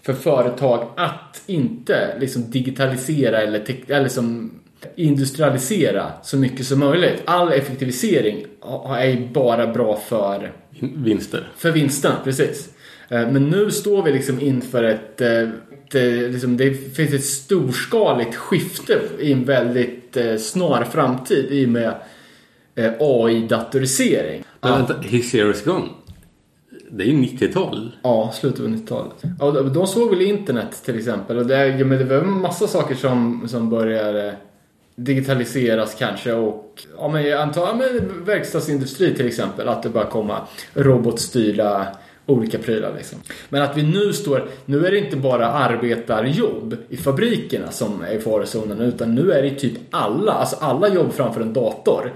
för 0.01 0.14
företag 0.14 0.88
att 0.95 1.43
inte 1.45 2.17
liksom 2.19 2.51
digitalisera 2.51 3.42
eller, 3.42 3.64
eller 3.88 4.09
som 4.09 4.51
industrialisera 4.96 6.12
så 6.24 6.38
mycket 6.38 6.66
som 6.66 6.80
möjligt. 6.80 7.22
All 7.26 7.52
effektivisering 7.52 8.46
är 8.90 9.06
ju 9.06 9.28
bara 9.30 9.68
bra 9.68 9.96
för, 10.08 10.52
Vinster. 10.80 11.48
för 11.58 11.72
vinsterna, 11.72 12.16
precis. 12.24 12.70
Eh, 13.10 13.32
Men 13.32 13.50
nu 13.50 13.72
står 13.72 14.04
vi 14.04 14.12
liksom 14.12 14.40
inför 14.42 14.84
ett, 14.84 15.22
eh, 15.22 15.30
ett 15.40 15.96
eh, 15.96 16.04
liksom, 16.32 16.58
det 16.58 16.74
finns 16.96 17.14
ett 17.14 17.24
storskaligt 17.26 18.36
skifte 18.36 19.00
i 19.20 19.32
en 19.32 19.46
väldigt 19.46 20.18
snar 20.40 20.84
framtid 20.84 21.46
i 21.52 21.66
och 21.66 21.70
med 21.70 21.94
AI-datorisering. 23.00 24.44
Men 24.62 24.72
vänta, 24.72 24.96
His 25.02 25.34
Heroes 25.34 25.64
Gone. 25.64 25.88
Det 26.90 27.04
är 27.04 27.08
ju 27.08 27.14
90-tal. 27.22 27.92
Ja, 28.04 28.32
slutet 28.34 28.60
av 28.60 28.68
90-talet. 28.68 29.14
Ja, 29.40 29.52
de- 29.52 29.74
de 29.74 29.88
såg 29.88 30.10
väl 30.10 30.22
internet 30.22 30.82
till 30.86 30.98
exempel. 30.98 31.38
Och 31.38 31.46
det, 31.46 31.68
ja, 31.68 31.86
men 31.86 31.98
det 31.98 32.04
var 32.06 32.16
en 32.16 32.32
massa 32.32 32.68
saker 32.68 32.96
som, 32.96 33.48
som 33.48 33.70
började 33.70 34.36
digitaliseras 34.95 35.95
kanske 35.99 36.33
och 36.33 36.83
ja, 36.98 37.07
men 37.07 37.24
jag 37.24 37.41
antar 37.41 37.74
men 37.74 38.25
verkstadsindustri 38.25 39.15
till 39.15 39.27
exempel. 39.27 39.67
Att 39.67 39.83
det 39.83 39.90
börjar 39.90 40.07
komma 40.07 40.48
robotstyrda 40.74 41.88
olika 42.25 42.57
prylar 42.57 42.93
liksom. 42.98 43.19
Men 43.49 43.61
att 43.61 43.77
vi 43.77 43.83
nu 43.83 44.14
står, 44.14 44.48
nu 44.65 44.85
är 44.85 44.91
det 44.91 44.98
inte 44.98 45.17
bara 45.17 45.48
arbetarjobb 45.48 46.77
i 46.90 46.98
fabrikerna 46.98 47.72
som 47.72 48.01
är 48.01 48.11
i 48.11 48.19
farozonen 48.19 48.82
utan 48.82 49.15
nu 49.15 49.32
är 49.32 49.43
det 49.43 49.56
typ 49.56 49.74
alla, 49.90 50.32
alltså 50.32 50.56
alla 50.59 50.93
jobb 50.93 51.14
framför 51.14 51.41
en 51.41 51.53
dator. 51.53 52.14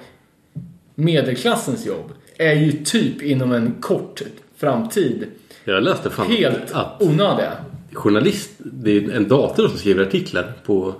Medelklassens 0.95 1.85
jobb 1.85 2.11
är 2.37 2.53
ju 2.53 2.71
typ 2.71 3.21
inom 3.21 3.51
en 3.51 3.75
kort 3.81 4.21
framtid 4.57 5.27
Jag 5.63 5.83
läste 5.83 6.09
fan 6.09 6.27
helt 6.27 6.71
att 6.71 7.01
onödiga. 7.01 7.51
journalist, 7.93 8.51
det 8.57 8.97
är 8.97 9.11
en 9.11 9.27
dator 9.27 9.67
som 9.67 9.77
skriver 9.77 10.03
artiklar 10.03 10.53
på 10.65 10.93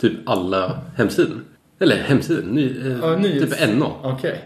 typ 0.00 0.12
alla 0.26 0.78
hemsidor. 0.96 1.40
Eller 1.78 1.96
hemsidor, 1.96 2.42
ny, 2.42 2.78
eh, 2.86 2.98
Ja, 3.02 3.16
typ 3.22 3.76
NA. 3.78 3.90
Okej. 4.02 4.44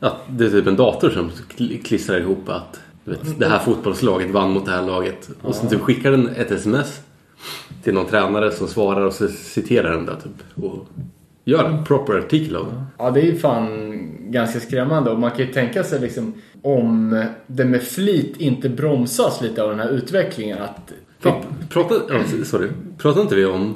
Att 0.00 0.16
det 0.28 0.44
är 0.44 0.50
typ 0.50 0.66
en 0.66 0.76
dator 0.76 1.10
som 1.10 1.30
kl- 1.30 1.82
klistrar 1.82 2.20
ihop 2.20 2.48
att 2.48 2.80
vet, 3.04 3.38
det 3.38 3.46
här 3.46 3.58
fotbollslaget 3.58 4.30
vann 4.30 4.50
mot 4.50 4.66
det 4.66 4.72
här 4.72 4.82
laget. 4.86 5.30
Och 5.42 5.54
sen 5.54 5.68
typ 5.68 5.80
skickar 5.80 6.10
den 6.10 6.28
ett 6.28 6.50
sms 6.50 7.00
till 7.82 7.94
någon 7.94 8.06
tränare 8.06 8.50
som 8.50 8.68
svarar 8.68 9.00
och 9.00 9.12
så 9.12 9.28
citerar 9.28 9.90
den 9.90 10.06
det 10.06 10.16
typ. 10.20 10.64
Och 10.64 10.86
gör 11.44 11.64
en 11.64 11.84
proper 11.84 12.18
artikel 12.18 12.56
av 12.56 12.66
det. 12.66 12.84
Ja, 12.98 13.10
det 13.10 13.20
är 13.20 13.24
ju 13.24 13.38
fan 13.38 13.98
ganska 14.32 14.60
skrämmande 14.60 15.10
och 15.10 15.18
man 15.18 15.30
kan 15.30 15.46
ju 15.46 15.52
tänka 15.52 15.84
sig 15.84 16.00
liksom 16.00 16.34
om 16.62 17.24
det 17.46 17.64
med 17.64 17.82
flit 17.82 18.36
inte 18.36 18.68
bromsas 18.68 19.40
lite 19.40 19.62
av 19.62 19.70
den 19.70 19.80
här 19.80 19.88
utvecklingen 19.88 20.58
att 20.58 20.92
Fan, 21.20 21.42
ja, 21.74 22.24
sorry, 22.44 22.68
pratar 22.98 23.20
inte 23.20 23.34
vi 23.36 23.44
om 23.44 23.74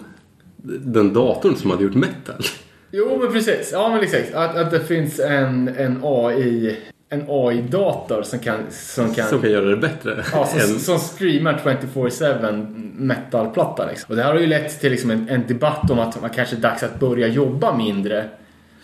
den 0.67 1.13
datorn 1.13 1.57
som 1.57 1.71
hade 1.71 1.85
gjort 1.85 1.95
metal? 1.95 2.43
Jo, 2.91 3.19
men 3.21 3.33
precis. 3.33 3.71
Ja, 3.73 3.89
men 3.89 4.01
exakt. 4.01 4.35
Att, 4.35 4.57
att 4.57 4.71
det 4.71 4.81
finns 4.81 5.21
en, 5.21 5.69
en 5.69 6.01
AI 6.03 6.77
en 7.09 7.25
AI-dator 7.29 8.23
som 8.23 8.39
kan, 8.39 8.61
som 8.71 9.15
kan, 9.15 9.29
Som 9.29 9.41
kan 9.41 9.51
göra 9.51 9.65
det 9.65 9.77
bättre? 9.77 10.25
ja, 10.33 10.47
som, 10.47 10.61
än, 10.61 10.81
som 10.81 10.99
streamar 10.99 11.61
24-7 11.65 12.67
metalplatta. 12.97 13.87
Liksom. 13.87 14.07
Och 14.11 14.17
det 14.17 14.23
här 14.23 14.33
har 14.33 14.41
ju 14.41 14.47
lett 14.47 14.81
till 14.81 14.91
liksom 14.91 15.11
en, 15.11 15.29
en 15.29 15.47
debatt 15.47 15.91
om 15.91 15.99
att 15.99 16.21
man 16.21 16.31
kanske 16.31 16.57
är 16.57 16.61
dags 16.61 16.83
att 16.83 17.01
börja 17.01 17.27
jobba 17.27 17.77
mindre 17.77 18.29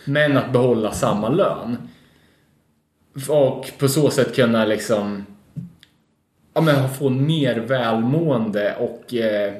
men 0.04 0.36
att 0.36 0.52
behålla 0.52 0.92
samma 0.92 1.28
lön. 1.28 1.76
Och 3.28 3.70
på 3.78 3.88
så 3.88 4.10
sätt 4.10 4.34
kunna 4.34 4.64
liksom 4.64 5.26
ja, 6.54 6.60
men 6.60 6.88
få 6.88 7.08
mer 7.08 7.56
välmående 7.56 8.76
och 8.78 9.14
eh, 9.14 9.54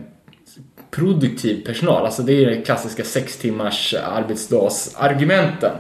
produktiv 0.96 1.64
personal. 1.66 2.04
Alltså 2.04 2.22
det 2.22 2.32
är 2.32 2.46
det 2.50 2.62
klassiska 2.62 3.04
sex 3.04 3.38
timmars 3.38 3.94
arbetsdagsargumenten. 4.04 5.70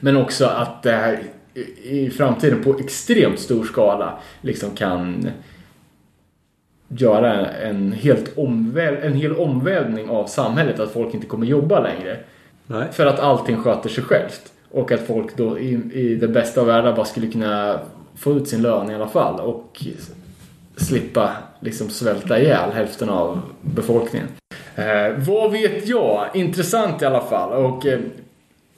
Men 0.00 0.16
också 0.16 0.46
att 0.46 0.82
det 0.82 0.92
här 0.92 1.22
i- 1.84 2.10
framtiden 2.10 2.62
på 2.64 2.78
extremt 2.78 3.40
stor 3.40 3.64
skala 3.64 4.18
liksom 4.40 4.70
kan 4.70 5.30
göra 6.88 7.46
en, 7.46 7.92
helt 7.92 8.38
omväl, 8.38 8.94
en 9.02 9.14
hel 9.14 9.36
omvälvning 9.36 10.08
av 10.10 10.26
samhället. 10.26 10.80
Att 10.80 10.92
folk 10.92 11.14
inte 11.14 11.26
kommer 11.26 11.46
jobba 11.46 11.80
längre. 11.80 12.18
nej. 12.66 12.88
För 12.92 13.06
att 13.06 13.20
allting 13.20 13.56
sköter 13.62 13.88
sig 13.88 14.04
självt. 14.04 14.52
Och 14.70 14.92
att 14.92 15.00
folk 15.06 15.36
då 15.36 15.58
i, 15.58 15.80
i 15.92 16.14
det 16.14 16.28
bästa 16.28 16.60
av 16.60 16.66
världar 16.66 16.96
bara 16.96 17.04
skulle 17.06 17.26
kunna 17.26 17.80
få 18.16 18.32
ut 18.32 18.48
sin 18.48 18.62
lön 18.62 18.90
i 18.90 18.94
alla 18.94 19.08
fall. 19.08 19.40
Och 19.40 19.84
slippa 20.80 21.32
liksom 21.60 21.90
svälta 21.90 22.40
ihjäl 22.40 22.70
hälften 22.70 23.08
av 23.08 23.40
befolkningen. 23.62 24.28
Eh, 24.74 25.18
vad 25.18 25.52
vet 25.52 25.88
jag? 25.88 26.26
Intressant 26.34 27.02
i 27.02 27.04
alla 27.04 27.20
fall. 27.20 27.64
Och 27.64 27.86
eh, 27.86 28.00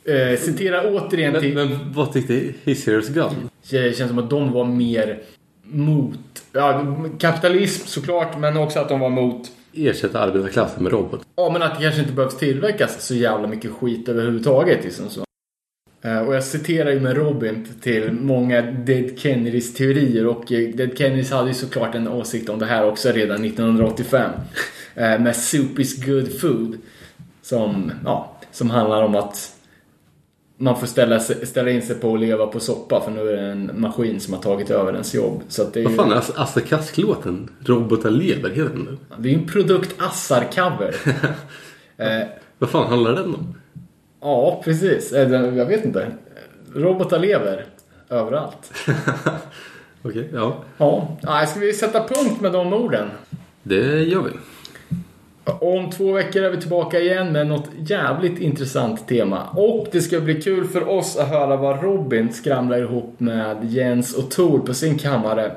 eh, 0.05 0.39
citera 0.39 0.89
återigen 0.89 1.33
Men, 1.33 1.41
till... 1.41 1.55
men 1.55 1.93
vad 1.95 2.13
tyckte 2.13 2.53
His 2.65 2.87
Heroes 2.87 3.09
Gun? 3.09 3.51
Det 3.71 3.97
känns 3.97 4.09
som 4.09 4.19
att 4.19 4.31
de 4.31 4.53
var 4.53 4.65
mer 4.65 5.19
mot 5.63 6.19
ja, 6.53 6.97
kapitalism 7.19 7.87
såklart, 7.87 8.39
men 8.39 8.57
också 8.57 8.79
att 8.79 8.89
de 8.89 9.01
var 9.01 9.11
mot 9.11 9.51
Ersätta 9.75 10.21
arbetarklassen 10.21 10.83
med 10.83 10.93
robot. 10.93 11.21
Ja, 11.37 11.51
men 11.53 11.63
att 11.63 11.77
det 11.77 11.83
kanske 11.83 12.01
inte 12.01 12.13
behövs 12.13 12.37
tillverkas 12.37 13.07
så 13.07 13.15
jävla 13.15 13.49
mycket 13.49 13.71
skit 13.71 14.09
överhuvudtaget. 14.09 14.85
Liksom 14.85 15.11
så. 15.11 15.25
Eh, 16.03 16.19
Och 16.19 16.35
jag 16.35 16.45
citerar 16.45 16.91
ju 16.91 17.01
med 17.01 17.17
Robin 17.17 17.67
till 17.81 18.13
många 18.13 18.63
Dead 18.63 19.19
Kennedys 19.19 19.75
teorier 19.75 20.27
och 20.27 20.53
eh, 20.53 20.69
Dead 20.75 20.99
Kennedys 20.99 21.31
hade 21.31 21.49
ju 21.49 21.55
såklart 21.55 21.95
en 21.95 22.09
åsikt 22.09 22.49
om 22.49 22.59
det 22.59 22.67
här 22.67 22.87
också 22.87 23.09
redan 23.13 23.45
1985. 23.45 24.31
Eh, 24.95 25.19
Med 25.21 25.37
Soup 25.37 25.79
is 25.79 26.05
good 26.07 26.41
food. 26.41 26.79
Som, 27.43 27.93
ja, 28.05 28.37
som 28.53 28.71
handlar 28.71 29.03
om 29.03 29.15
att 29.15 29.53
man 30.57 30.81
får 30.81 30.87
ställa, 30.87 31.21
ställa 31.21 31.71
in 31.71 31.83
sig 31.83 31.97
på 31.97 32.15
att 32.15 32.21
leva 32.21 32.47
på 32.47 32.61
soppa 32.61 33.01
för 33.01 33.11
nu 33.11 33.29
är 33.29 33.37
det 33.37 33.43
en 33.43 33.71
maskin 33.81 34.21
som 34.21 34.35
har 34.35 34.41
tagit 34.41 34.71
över 34.71 34.93
ens 34.93 35.15
jobb. 35.15 35.43
Så 35.49 35.65
det 35.73 35.81
är 35.81 35.85
Vad 35.85 35.95
fan 35.97 36.13
är 36.13 36.17
As- 36.17 36.33
Asta 36.37 36.61
Kask-låten? 36.61 37.49
Robotar 37.65 38.11
lever, 38.11 38.49
heter 38.51 38.63
den 38.71 38.83
nu? 38.91 38.97
det 39.19 39.29
är 39.29 39.33
ju 39.33 39.39
en 39.39 39.47
produkt 39.49 39.95
Assar-cover. 39.99 40.95
eh, 41.97 42.29
Vad 42.59 42.71
fan 42.71 42.89
handlar 42.89 43.13
den 43.15 43.35
om? 43.35 43.55
Ja, 44.23 44.61
precis. 44.65 45.13
Eh, 45.13 45.31
Jag 45.57 45.67
vet 45.67 45.85
inte. 45.85 46.07
Robotar 46.75 47.19
lever 47.19 47.65
överallt. 48.11 48.73
Okej, 50.03 50.29
ja. 50.35 50.57
Ja, 50.79 51.17
Nej, 51.23 51.47
ska 51.47 51.61
vi 51.61 51.73
sätta 51.73 52.01
punkt 52.01 52.41
med 52.41 52.53
de 52.53 52.73
orden? 52.73 53.11
Det 53.63 54.03
gör 54.03 54.23
vi. 54.23 54.31
Om 55.45 55.91
två 55.91 56.13
veckor 56.13 56.43
är 56.43 56.51
vi 56.51 56.57
tillbaka 56.61 57.01
igen 57.01 57.33
med 57.33 57.47
något 57.47 57.69
jävligt 57.79 58.39
intressant 58.39 59.09
tema. 59.09 59.47
Och 59.47 59.87
det 59.93 60.01
ska 60.01 60.21
bli 60.21 60.43
kul 60.43 60.65
för 60.69 60.89
oss 60.89 61.17
att 61.17 61.29
höra 61.29 61.57
vad 61.57 61.83
Robin 61.83 62.33
skramlar 62.33 62.79
ihop 62.79 63.15
med 63.21 63.57
Jens 63.65 64.15
och 64.15 64.31
Tor 64.31 64.59
på 64.59 64.75
sin 64.75 64.99
kammare. 64.99 65.53